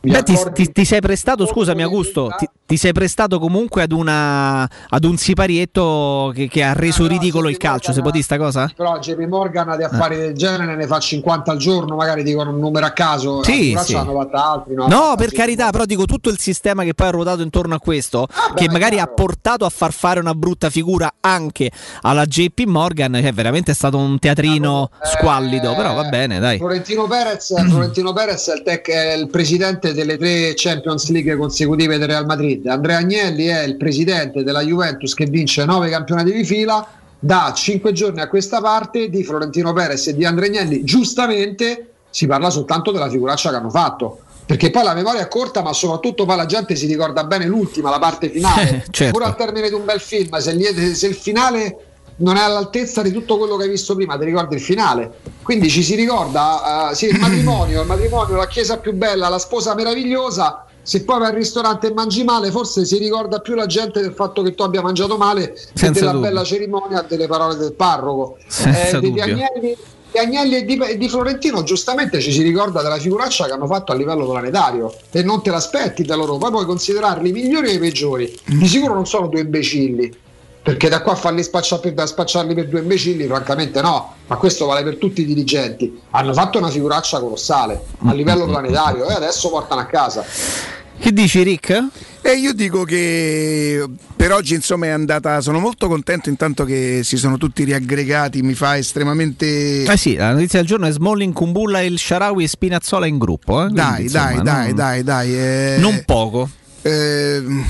Beh, 0.00 0.22
ti, 0.22 0.36
ti- 0.52 0.70
ti 0.72 0.84
sei 0.84 1.00
prestato, 1.00 1.46
scusami 1.46 1.82
Augusto, 1.82 2.32
ti, 2.38 2.48
ti 2.64 2.76
sei 2.76 2.92
prestato 2.92 3.40
comunque 3.40 3.82
ad, 3.82 3.90
una, 3.90 4.62
ad 4.62 5.04
un 5.04 5.16
siparietto 5.16 6.30
che, 6.34 6.46
che 6.48 6.62
ha 6.62 6.74
reso 6.74 7.06
ridicolo 7.08 7.48
il 7.48 7.56
calcio, 7.56 7.92
se 7.92 8.02
può 8.02 8.10
dire 8.10 8.22
sta 8.22 8.36
cosa? 8.36 8.70
Però 8.76 8.98
JP 8.98 9.18
Morgan 9.26 9.76
di 9.76 9.82
affari 9.82 10.16
del 10.16 10.34
genere 10.34 10.76
ne 10.76 10.86
fa 10.86 11.00
50 11.00 11.50
al 11.50 11.58
giorno, 11.58 11.96
magari 11.96 12.22
dicono 12.22 12.50
un 12.50 12.58
numero 12.60 12.86
a 12.86 12.90
caso. 12.90 13.42
Sì, 13.42 13.72
la 13.72 13.82
sì. 13.82 13.94
altri. 13.94 14.74
No, 14.74 14.86
No, 14.86 15.14
per 15.16 15.32
carità, 15.32 15.70
però 15.70 15.84
dico 15.84 16.04
tutto 16.04 16.28
il 16.30 16.38
sistema 16.38 16.84
che 16.84 16.94
poi 16.94 17.08
ha 17.08 17.10
ruotato 17.10 17.42
intorno 17.42 17.74
a 17.74 17.80
questo, 17.80 18.28
che 18.54 18.68
magari 18.70 19.00
ha 19.00 19.06
portato 19.06 19.64
a 19.64 19.70
far 19.70 19.92
fare 19.92 20.20
una 20.20 20.34
brutta 20.34 20.70
figura 20.70 21.14
anche 21.20 21.70
alla 22.02 22.24
JP 22.26 22.60
Morgan, 22.66 23.18
cioè 23.20 23.32
veramente 23.32 23.72
è 23.72 23.74
stato 23.74 23.96
un 23.98 24.18
teatrino 24.20 24.90
squallido, 25.02 25.74
però 25.74 25.94
va 25.94 26.04
bene, 26.04 26.38
dai. 26.38 26.58
Florentino 26.58 27.06
Perez, 27.08 27.52
Florentino 27.68 28.12
Perez 28.12 28.48
è, 28.50 28.54
il 28.54 28.62
tec- 28.62 28.88
è 28.90 29.12
il 29.14 29.28
presidente 29.28 29.85
delle 29.92 30.16
tre 30.16 30.52
Champions 30.54 31.10
League 31.10 31.36
consecutive 31.36 31.98
del 31.98 32.08
Real 32.08 32.26
Madrid. 32.26 32.66
Andrea 32.66 32.98
Agnelli 32.98 33.46
è 33.46 33.62
il 33.62 33.76
presidente 33.76 34.42
della 34.42 34.62
Juventus 34.62 35.14
che 35.14 35.26
vince 35.26 35.64
nove 35.64 35.88
campionati 35.90 36.32
di 36.32 36.44
fila. 36.44 36.86
Da 37.18 37.52
cinque 37.54 37.92
giorni 37.92 38.20
a 38.20 38.28
questa 38.28 38.60
parte 38.60 39.08
di 39.08 39.24
Florentino 39.24 39.72
Perez 39.72 40.06
e 40.08 40.14
di 40.14 40.24
Andrea 40.24 40.48
Agnelli, 40.48 40.84
giustamente 40.84 41.90
si 42.10 42.26
parla 42.26 42.50
soltanto 42.50 42.92
della 42.92 43.08
figuraccia 43.08 43.50
che 43.50 43.56
hanno 43.56 43.70
fatto. 43.70 44.20
Perché 44.46 44.70
poi 44.70 44.84
la 44.84 44.94
memoria 44.94 45.22
è 45.22 45.28
corta, 45.28 45.60
ma 45.60 45.72
soprattutto 45.72 46.24
poi 46.24 46.36
la 46.36 46.46
gente 46.46 46.76
si 46.76 46.86
ricorda 46.86 47.24
bene 47.24 47.46
l'ultima, 47.46 47.90
la 47.90 47.98
parte 47.98 48.28
finale. 48.28 48.84
Certo. 48.90 49.12
Pure 49.12 49.24
al 49.24 49.36
termine 49.36 49.68
di 49.68 49.74
un 49.74 49.84
bel 49.84 50.00
film, 50.00 50.36
se, 50.38 50.94
se 50.94 51.06
il 51.08 51.14
finale 51.14 51.85
non 52.18 52.36
è 52.36 52.40
all'altezza 52.40 53.02
di 53.02 53.12
tutto 53.12 53.36
quello 53.36 53.56
che 53.56 53.64
hai 53.64 53.68
visto 53.68 53.94
prima, 53.94 54.16
ti 54.18 54.24
ricordi 54.24 54.54
il 54.54 54.60
finale. 54.60 55.12
Quindi 55.42 55.68
ci 55.68 55.82
si 55.82 55.94
ricorda, 55.94 56.90
eh, 56.90 56.94
sì, 56.94 57.06
il 57.06 57.18
matrimonio, 57.20 57.82
il 57.82 57.86
matrimonio, 57.86 58.36
la 58.36 58.46
chiesa 58.46 58.78
più 58.78 58.92
bella, 58.92 59.28
la 59.28 59.38
sposa 59.38 59.74
meravigliosa. 59.74 60.66
Se 60.82 61.02
poi 61.02 61.18
vai 61.18 61.30
al 61.30 61.34
ristorante 61.34 61.88
e 61.88 61.92
mangi 61.92 62.22
male, 62.22 62.52
forse 62.52 62.84
si 62.84 62.96
ricorda 62.98 63.40
più 63.40 63.54
la 63.54 63.66
gente 63.66 64.00
del 64.00 64.12
fatto 64.12 64.42
che 64.42 64.54
tu 64.54 64.62
abbia 64.62 64.82
mangiato 64.82 65.16
male 65.16 65.52
che 65.74 65.90
della 65.90 66.12
dubbio. 66.12 66.28
bella 66.28 66.44
cerimonia 66.44 67.02
delle 67.02 67.26
parole 67.26 67.56
del 67.56 67.72
parroco. 67.72 68.36
Senza 68.46 69.00
di 69.00 69.08
dubbio. 69.08 69.24
Agnelli, 69.24 69.76
di 70.12 70.18
Agnelli 70.18 70.56
e 70.56 70.64
di, 70.64 70.78
e 70.78 70.96
di 70.96 71.08
Florentino, 71.08 71.64
giustamente 71.64 72.20
ci 72.20 72.30
si 72.30 72.40
ricorda 72.42 72.82
della 72.82 72.98
figuraccia 72.98 73.46
che 73.46 73.52
hanno 73.52 73.66
fatto 73.66 73.90
a 73.90 73.96
livello 73.96 74.30
planetario 74.30 74.94
e 75.10 75.24
non 75.24 75.42
te 75.42 75.50
l'aspetti 75.50 76.04
da 76.04 76.14
loro. 76.14 76.38
Poi 76.38 76.50
puoi 76.50 76.64
considerarli 76.64 77.30
i 77.30 77.32
migliori 77.32 77.70
e 77.70 77.74
i 77.74 77.78
peggiori. 77.80 78.40
Di 78.44 78.66
sicuro 78.68 78.94
non 78.94 79.06
sono 79.06 79.26
due 79.26 79.40
imbecilli. 79.40 80.24
Perché 80.66 80.88
da 80.88 81.00
qua 81.00 81.14
farli 81.14 81.44
spacciare 81.44 81.80
per, 81.80 81.92
da 81.94 82.06
spacciarli 82.06 82.52
per 82.52 82.66
due 82.66 82.80
imbecilli, 82.80 83.24
francamente 83.26 83.80
no, 83.80 84.14
ma 84.26 84.34
questo 84.34 84.66
vale 84.66 84.82
per 84.82 84.96
tutti 84.96 85.20
i 85.20 85.24
dirigenti. 85.24 85.96
Hanno 86.10 86.32
fatto 86.32 86.58
una 86.58 86.70
figuraccia 86.70 87.20
colossale 87.20 87.80
a 88.04 88.12
livello 88.12 88.46
planetario 88.46 89.08
e 89.08 89.12
adesso 89.12 89.48
portano 89.48 89.82
a 89.82 89.84
casa. 89.84 90.24
Che 90.98 91.12
dici, 91.12 91.42
Rick? 91.44 91.84
E 92.20 92.32
io 92.32 92.52
dico 92.52 92.82
che 92.82 93.84
per 94.16 94.32
oggi 94.32 94.54
insomma 94.54 94.86
è 94.86 94.88
andata. 94.88 95.40
Sono 95.40 95.60
molto 95.60 95.86
contento 95.86 96.30
intanto 96.30 96.64
che 96.64 97.02
si 97.04 97.16
sono 97.16 97.36
tutti 97.38 97.62
riaggregati. 97.62 98.42
Mi 98.42 98.54
fa 98.54 98.76
estremamente. 98.76 99.84
Eh 99.84 99.96
sì, 99.96 100.16
la 100.16 100.32
notizia 100.32 100.58
del 100.58 100.66
giorno 100.66 100.86
è 100.86 100.90
Smalling, 100.90 101.32
Kumbulla, 101.32 101.80
Il 101.82 101.96
Sharawi 101.96 102.42
e 102.42 102.48
Spinazzola 102.48 103.06
in 103.06 103.18
gruppo. 103.18 103.60
eh, 103.62 103.68
quindi, 103.68 103.80
Dai, 103.80 104.02
insomma, 104.02 104.24
dai, 104.32 104.42
dai, 104.42 104.66
non- 104.66 104.74
dai, 104.74 105.02
dai. 105.04 105.34
eh, 105.38 105.76
Non 105.78 106.02
poco. 106.04 106.48
ehm, 106.82 107.64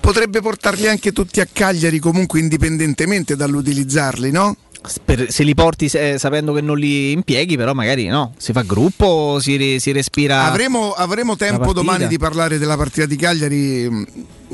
potrebbe 0.00 0.40
portarli 0.40 0.88
anche 0.88 1.12
tutti 1.12 1.40
a 1.40 1.48
Cagliari 1.50 1.98
comunque 1.98 2.38
indipendentemente 2.40 3.36
dall'utilizzarli, 3.36 4.30
no? 4.30 4.56
Per- 5.04 5.32
se 5.32 5.42
li 5.42 5.52
porti 5.54 5.86
eh, 5.94 6.14
sapendo 6.16 6.52
che 6.52 6.60
non 6.60 6.78
li 6.78 7.10
impieghi, 7.10 7.56
però 7.56 7.72
magari 7.72 8.06
no, 8.06 8.34
si 8.38 8.52
fa 8.52 8.62
gruppo, 8.62 9.38
si, 9.40 9.56
ri- 9.56 9.80
si 9.80 9.90
respira. 9.90 10.44
Avremo, 10.44 10.92
avremo 10.92 11.34
tempo 11.34 11.72
domani 11.72 12.06
di 12.06 12.18
parlare 12.18 12.56
della 12.58 12.76
partita 12.76 13.04
di 13.06 13.16
Cagliari. 13.16 13.88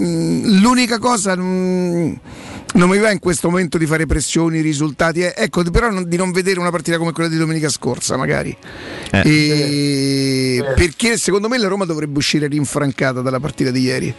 Mm, 0.01 0.61
L'unica 0.63 0.99
cosa 0.99 1.37
mm, 1.37 2.13
non 2.75 2.89
mi 2.89 2.97
va 2.97 3.11
in 3.11 3.19
questo 3.19 3.51
momento 3.51 3.77
di 3.77 3.85
fare 3.85 4.07
pressioni, 4.07 4.63
risultati. 4.63 5.21
eh, 5.21 5.35
ecco, 5.37 5.63
però 5.65 6.03
di 6.03 6.17
non 6.17 6.31
vedere 6.33 6.59
una 6.61 6.71
partita 6.71 6.97
come 6.97 7.13
quella 7.13 7.29
di 7.29 7.37
domenica 7.37 7.69
scorsa, 7.69 8.17
magari. 8.17 8.57
E- 9.11 10.65
Perché 10.75 11.19
secondo 11.19 11.49
me 11.49 11.59
la 11.59 11.69
Roma 11.69 11.85
dovrebbe 11.85 12.17
uscire 12.19 12.47
rinfrancata 12.47 13.21
dalla 13.21 13.41
partita 13.41 13.71
di 13.71 13.81
ieri. 13.81 14.15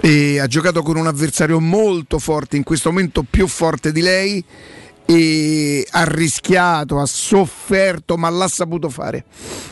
E 0.00 0.38
ha 0.38 0.46
giocato 0.46 0.82
con 0.82 0.96
un 0.96 1.06
avversario 1.06 1.60
molto 1.60 2.18
forte, 2.18 2.56
in 2.56 2.62
questo 2.62 2.90
momento 2.90 3.24
più 3.28 3.46
forte 3.46 3.92
di 3.92 4.00
lei. 4.00 4.44
E 5.06 5.86
ha 5.90 6.04
rischiato, 6.04 6.98
ha 6.98 7.04
sofferto, 7.04 8.16
ma 8.16 8.30
l'ha 8.30 8.48
saputo 8.48 8.88
fare. 8.88 9.24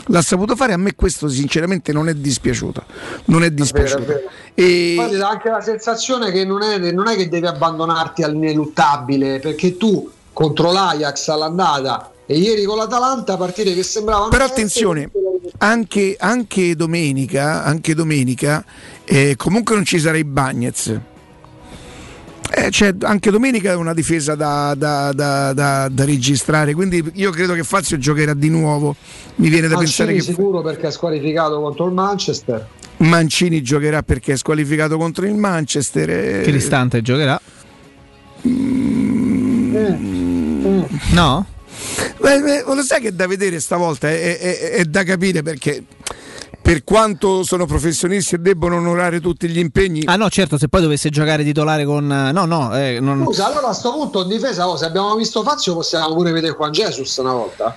L'ha 0.08 0.20
saputo 0.20 0.54
fare. 0.54 0.74
A 0.74 0.76
me 0.76 0.94
questo, 0.94 1.26
sinceramente, 1.28 1.92
non 1.92 2.08
è 2.08 2.14
dispiaciuto. 2.14 2.84
Non 3.26 3.42
è 3.42 3.50
dispiaciuto. 3.50 4.04
vero. 4.04 4.20
E 4.54 4.94
Poi 4.96 5.16
dà 5.16 5.30
anche 5.30 5.48
la 5.48 5.62
sensazione 5.62 6.30
che 6.30 6.44
non 6.44 6.62
è, 6.62 6.92
non 6.92 7.08
è 7.08 7.16
che 7.16 7.28
devi 7.28 7.46
abbandonarti 7.46 8.22
all'ineluttabile, 8.22 9.38
perché 9.38 9.78
tu 9.78 10.10
contro 10.32 10.70
l'Ajax 10.72 11.28
all'andata 11.28 12.10
e 12.26 12.36
ieri 12.36 12.64
con 12.64 12.76
l'Atalanta 12.76 13.36
partite 13.36 13.74
che 13.74 13.82
sembravano 13.82 14.28
Però 14.28 14.44
attenzione, 14.44 15.10
anche, 15.58 16.16
anche 16.18 16.76
domenica, 16.76 17.64
anche 17.64 17.94
domenica 17.94 18.64
eh, 19.14 19.34
comunque 19.36 19.74
non 19.74 19.84
ci 19.84 19.98
sarà 19.98 20.16
i 20.16 20.24
Bagnets. 20.24 20.98
Eh, 22.54 22.70
cioè, 22.70 22.94
anche 23.02 23.30
domenica 23.30 23.72
è 23.72 23.74
una 23.74 23.94
difesa 23.94 24.34
da, 24.34 24.74
da- 24.76 25.12
da- 25.12 25.52
da- 25.54 25.88
da 25.88 26.04
registrare, 26.04 26.74
quindi 26.74 27.02
io 27.14 27.30
credo 27.30 27.54
che 27.54 27.62
Fazio 27.62 27.96
giocherà 27.98 28.34
di 28.34 28.48
nuovo. 28.50 28.94
Mi 29.36 29.48
viene 29.48 29.68
da 29.68 29.76
Mancini 29.76 30.08
pensare 30.08 30.12
che 30.14 30.20
sicuro 30.22 30.60
perché 30.62 30.88
è 30.88 30.90
squalificato 30.90 31.60
contro 31.60 31.86
il 31.86 31.92
Manchester. 31.92 32.66
Mancini 32.98 33.62
giocherà 33.62 34.02
perché 34.02 34.34
è 34.34 34.36
squalificato 34.36 34.96
contro 34.98 35.24
il 35.26 35.34
Manchester. 35.34 36.10
e- 36.10 36.40
Cristante 36.42 37.00
giocherà. 37.02 37.40
Mm. 38.46 39.74
No? 41.12 41.46
Beh, 42.20 42.40
beh, 42.40 42.64
lo 42.66 42.82
sai 42.82 43.00
che 43.00 43.08
è 43.08 43.12
da 43.12 43.26
vedere 43.26 43.60
stavolta, 43.60 44.08
è, 44.10 44.38
è- 44.38 44.58
è- 44.58 44.70
è 44.72 44.84
da 44.84 45.02
capire 45.04 45.42
perché 45.42 45.84
per 46.60 46.84
quanto 46.84 47.42
sono 47.44 47.66
professionisti 47.66 48.34
e 48.36 48.38
debbono 48.38 48.76
onorare 48.76 49.20
tutti 49.20 49.48
gli 49.48 49.58
impegni. 49.58 50.02
Ah 50.04 50.16
no, 50.16 50.28
certo, 50.30 50.58
se 50.58 50.68
poi 50.68 50.80
dovesse 50.82 51.08
giocare 51.10 51.42
titolare 51.44 51.84
con... 51.84 52.06
No, 52.06 52.44
no, 52.44 52.76
eh, 52.76 52.98
non... 53.00 53.22
Scusa, 53.24 53.46
allora 53.46 53.62
a 53.62 53.70
questo 53.70 53.92
punto 53.92 54.22
in 54.22 54.28
difesa, 54.28 54.68
oh, 54.68 54.76
se 54.76 54.84
abbiamo 54.84 55.14
visto 55.16 55.42
Fazio 55.42 55.74
possiamo 55.74 56.14
pure 56.14 56.30
vedere 56.32 56.54
Juan 56.54 56.70
Jesus 56.70 57.16
una 57.16 57.32
volta. 57.32 57.76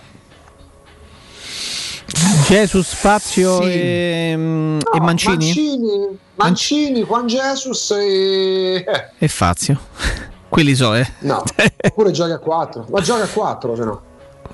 Jesus, 2.48 2.88
Spazio 2.96 3.62
Sì. 3.64 3.72
e, 3.72 4.34
mm, 4.38 4.80
e 4.80 4.98
No, 5.00 5.04
Mancini? 5.04 5.36
Mancini, 5.36 6.20
Mancini, 6.36 7.04
Juan 7.04 7.26
Jesus 7.28 7.92
e... 7.92 8.76
eh, 8.86 9.10
E 9.18 9.28
Fazio. 9.28 9.80
Quelli 10.48 10.76
so, 10.76 10.94
eh. 10.94 11.06
no, 11.22 11.44
oppure 11.88 12.12
gioca 12.12 12.36
a 12.36 12.40
4, 12.40 12.86
ma 12.92 13.02
gioca 13.02 13.24
a 13.24 13.28
4 13.28 13.76
se 13.76 13.84
no. 13.84 14.02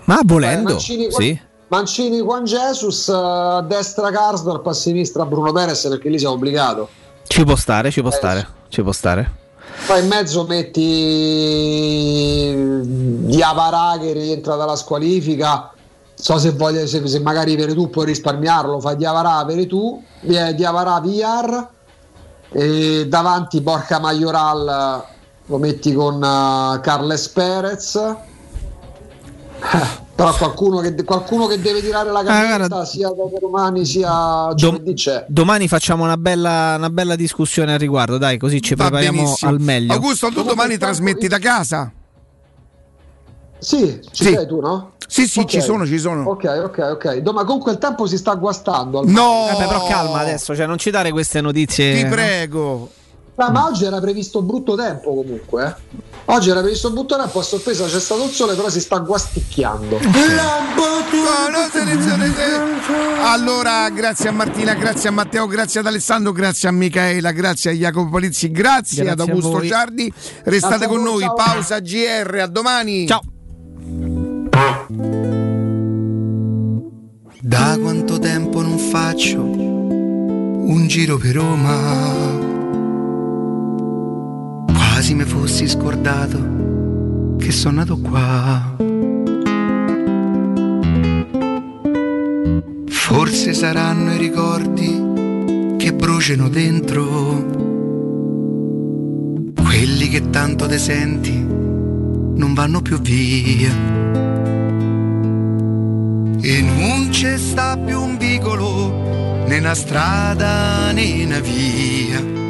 Ma 0.05 0.19
volendo, 0.23 0.69
Eh, 0.69 0.73
Mancini, 0.73 1.11
sì. 1.11 1.39
Mancini, 1.75 2.19
Juan 2.19 2.43
Jesus, 2.43 3.07
eh, 3.07 3.13
a 3.13 3.61
destra 3.61 4.11
Karsdorp, 4.11 4.67
a 4.67 4.73
sinistra 4.73 5.25
Bruno 5.25 5.53
Perez 5.53 5.87
perché 5.87 6.09
lì 6.09 6.19
siamo 6.19 6.33
obbligato. 6.33 6.89
Ci 7.25 7.45
può 7.45 7.55
stare, 7.55 7.89
ci 7.91 8.01
può 8.01 8.09
Eh, 8.09 8.13
stare, 8.13 8.47
ci 8.67 8.81
può 8.81 8.91
stare. 8.91 9.31
Poi 9.87 10.01
in 10.01 10.07
mezzo 10.09 10.43
metti 10.45 10.81
Diavara 13.25 13.97
che 14.01 14.11
rientra 14.11 14.57
dalla 14.57 14.75
squalifica. 14.75 15.71
So 16.13 16.37
se, 16.39 16.51
voglio, 16.51 16.85
se, 16.85 17.07
se 17.07 17.19
magari 17.21 17.55
per 17.55 17.73
tu 17.73 17.89
puoi 17.89 18.05
risparmiarlo, 18.07 18.81
fai 18.81 18.97
Diavara 18.97 19.45
per 19.45 19.65
tu, 19.67 20.03
eh, 20.23 20.53
Diavara 20.53 20.99
VR 20.99 21.67
e 22.51 23.07
davanti 23.07 23.61
Borca 23.61 23.97
Majoral 23.99 25.03
lo 25.45 25.57
metti 25.57 25.93
con 25.93 26.21
eh, 26.21 26.81
Carles 26.81 27.29
Perez. 27.29 28.15
Però 30.15 30.35
qualcuno 30.35 30.79
che, 30.79 31.03
qualcuno 31.03 31.47
che 31.47 31.59
deve 31.61 31.81
tirare 31.81 32.11
la 32.11 32.23
cannetta 32.23 32.85
sia 32.85 33.07
da 33.09 33.23
domani 33.39 33.85
sia 33.85 34.51
giovedì 34.55 34.93
c'è. 34.93 35.25
Domani 35.27 35.67
facciamo 35.67 36.03
una 36.03 36.17
bella, 36.17 36.75
una 36.77 36.89
bella 36.89 37.15
discussione 37.15 37.73
al 37.73 37.79
riguardo, 37.79 38.17
dai, 38.17 38.37
così 38.37 38.61
ci 38.61 38.75
Va 38.75 38.83
prepariamo 38.85 39.21
benissimo. 39.23 39.51
al 39.51 39.59
meglio. 39.59 39.93
Augusto, 39.93 40.29
tu 40.29 40.43
domani 40.43 40.77
trasmetti 40.77 41.27
da 41.27 41.39
casa? 41.39 41.91
Sì, 43.59 43.99
ci 44.11 44.25
Sì. 44.25 44.33
sei 44.33 44.47
tu, 44.47 44.59
no? 44.59 44.93
Sì, 45.07 45.27
sì, 45.27 45.39
Ok. 45.39 45.45
ci 45.47 45.61
sono, 45.61 45.85
ci 45.85 45.97
sono. 45.99 46.29
Ok, 46.29 46.43
ok, 46.65 46.77
ok. 46.93 47.17
Do- 47.17 47.33
ma 47.33 47.43
comunque 47.43 47.73
il 47.73 47.77
tempo 47.77 48.05
si 48.07 48.17
sta 48.17 48.33
guastando. 48.35 48.99
al- 48.99 49.07
No! 49.07 49.45
Vabbè, 49.51 49.67
però 49.67 49.85
calma 49.87 50.19
adesso, 50.19 50.55
cioè 50.55 50.65
non 50.65 50.77
ci 50.77 50.89
dare 50.89 51.11
queste 51.11 51.41
notizie. 51.41 51.95
Ti 51.95 52.03
no? 52.03 52.09
prego. 52.09 52.91
Ma, 53.35 53.49
ma 53.49 53.65
oggi 53.65 53.85
era 53.85 53.99
previsto 53.99 54.41
brutto 54.41 54.75
tempo 54.75 55.15
comunque. 55.15 55.65
eh. 55.65 55.99
Oggi 56.25 56.49
era 56.49 56.59
previsto 56.61 56.91
brutto 56.91 57.17
tempo, 57.17 57.39
a 57.39 57.43
sorpresa 57.43 57.85
c'è 57.87 57.99
stato 57.99 58.23
il 58.23 58.29
sole, 58.29 58.53
però 58.55 58.69
si 58.69 58.79
sta 58.79 58.99
guasticchiando. 58.99 59.97
Te- 59.97 60.09
Allora, 63.23 63.89
grazie 63.89 64.29
a 64.29 64.31
Martina, 64.31 64.73
grazie 64.75 65.09
a 65.09 65.11
Matteo, 65.11 65.47
grazie 65.47 65.79
ad 65.79 65.87
Alessandro, 65.87 66.31
grazie 66.31 66.69
a 66.69 66.71
Michaela, 66.71 67.31
grazie 67.31 67.71
a 67.71 67.73
Jacopo 67.73 68.09
Palizzi, 68.11 68.51
grazie, 68.51 69.03
Grazie 69.03 69.11
ad 69.11 69.19
a 69.19 69.23
Augusto 69.23 69.49
voi. 69.57 69.67
Giardi. 69.67 70.13
Restate 70.43 70.77
Grazie 70.85 70.87
con 70.87 71.03
voi, 71.03 71.11
noi, 71.11 71.21
ciao. 71.21 71.33
pausa 71.33 71.79
GR, 71.79 72.37
a 72.41 72.47
domani. 72.47 73.07
Ciao. 73.07 73.21
Da 77.43 77.77
quanto 77.81 78.19
tempo 78.19 78.61
non 78.61 78.77
faccio 78.77 79.41
un 79.41 80.85
giro 80.87 81.17
per 81.17 81.35
Roma? 81.35 82.50
Quasi 85.01 85.15
mi 85.15 85.23
fossi 85.23 85.67
scordato 85.67 87.35
che 87.39 87.51
sono 87.51 87.77
nato 87.77 87.97
qua. 87.97 88.75
Forse 92.85 93.53
saranno 93.55 94.13
i 94.13 94.17
ricordi 94.19 95.75
che 95.77 95.91
bruciano 95.93 96.49
dentro, 96.49 97.03
quelli 99.55 100.07
che 100.07 100.29
tanto 100.29 100.67
te 100.67 100.77
senti 100.77 101.33
non 101.33 102.53
vanno 102.53 102.83
più 102.83 103.01
via. 103.01 103.73
E 106.41 106.61
non 106.61 107.07
c'è 107.09 107.39
sta 107.39 107.75
più 107.75 107.99
un 107.99 108.17
vicolo 108.19 109.45
né 109.47 109.57
una 109.57 109.73
strada 109.73 110.91
né 110.91 111.23
una 111.25 111.39
via 111.39 112.40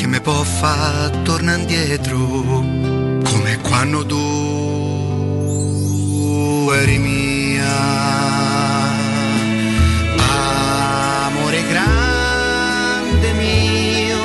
che 0.00 0.06
mi 0.06 0.20
può 0.22 0.42
far 0.42 1.10
tornare 1.24 1.60
indietro 1.60 2.16
come 2.16 3.58
quando 3.60 4.06
tu 4.06 4.16
eri 6.72 6.96
mia. 6.96 7.68
Amore 11.26 11.62
grande 11.68 13.32
mio 13.34 14.22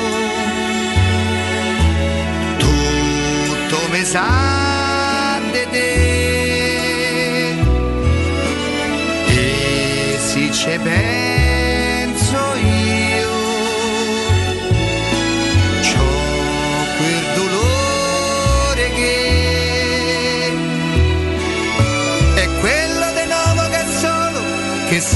tutto 2.56 3.78
mi 3.90 4.02
sa 4.02 5.38
di 5.52 5.66
te. 5.70 5.94
E 9.28 10.16
se 10.18 10.50
ci 10.52 10.78
penso 10.82 11.15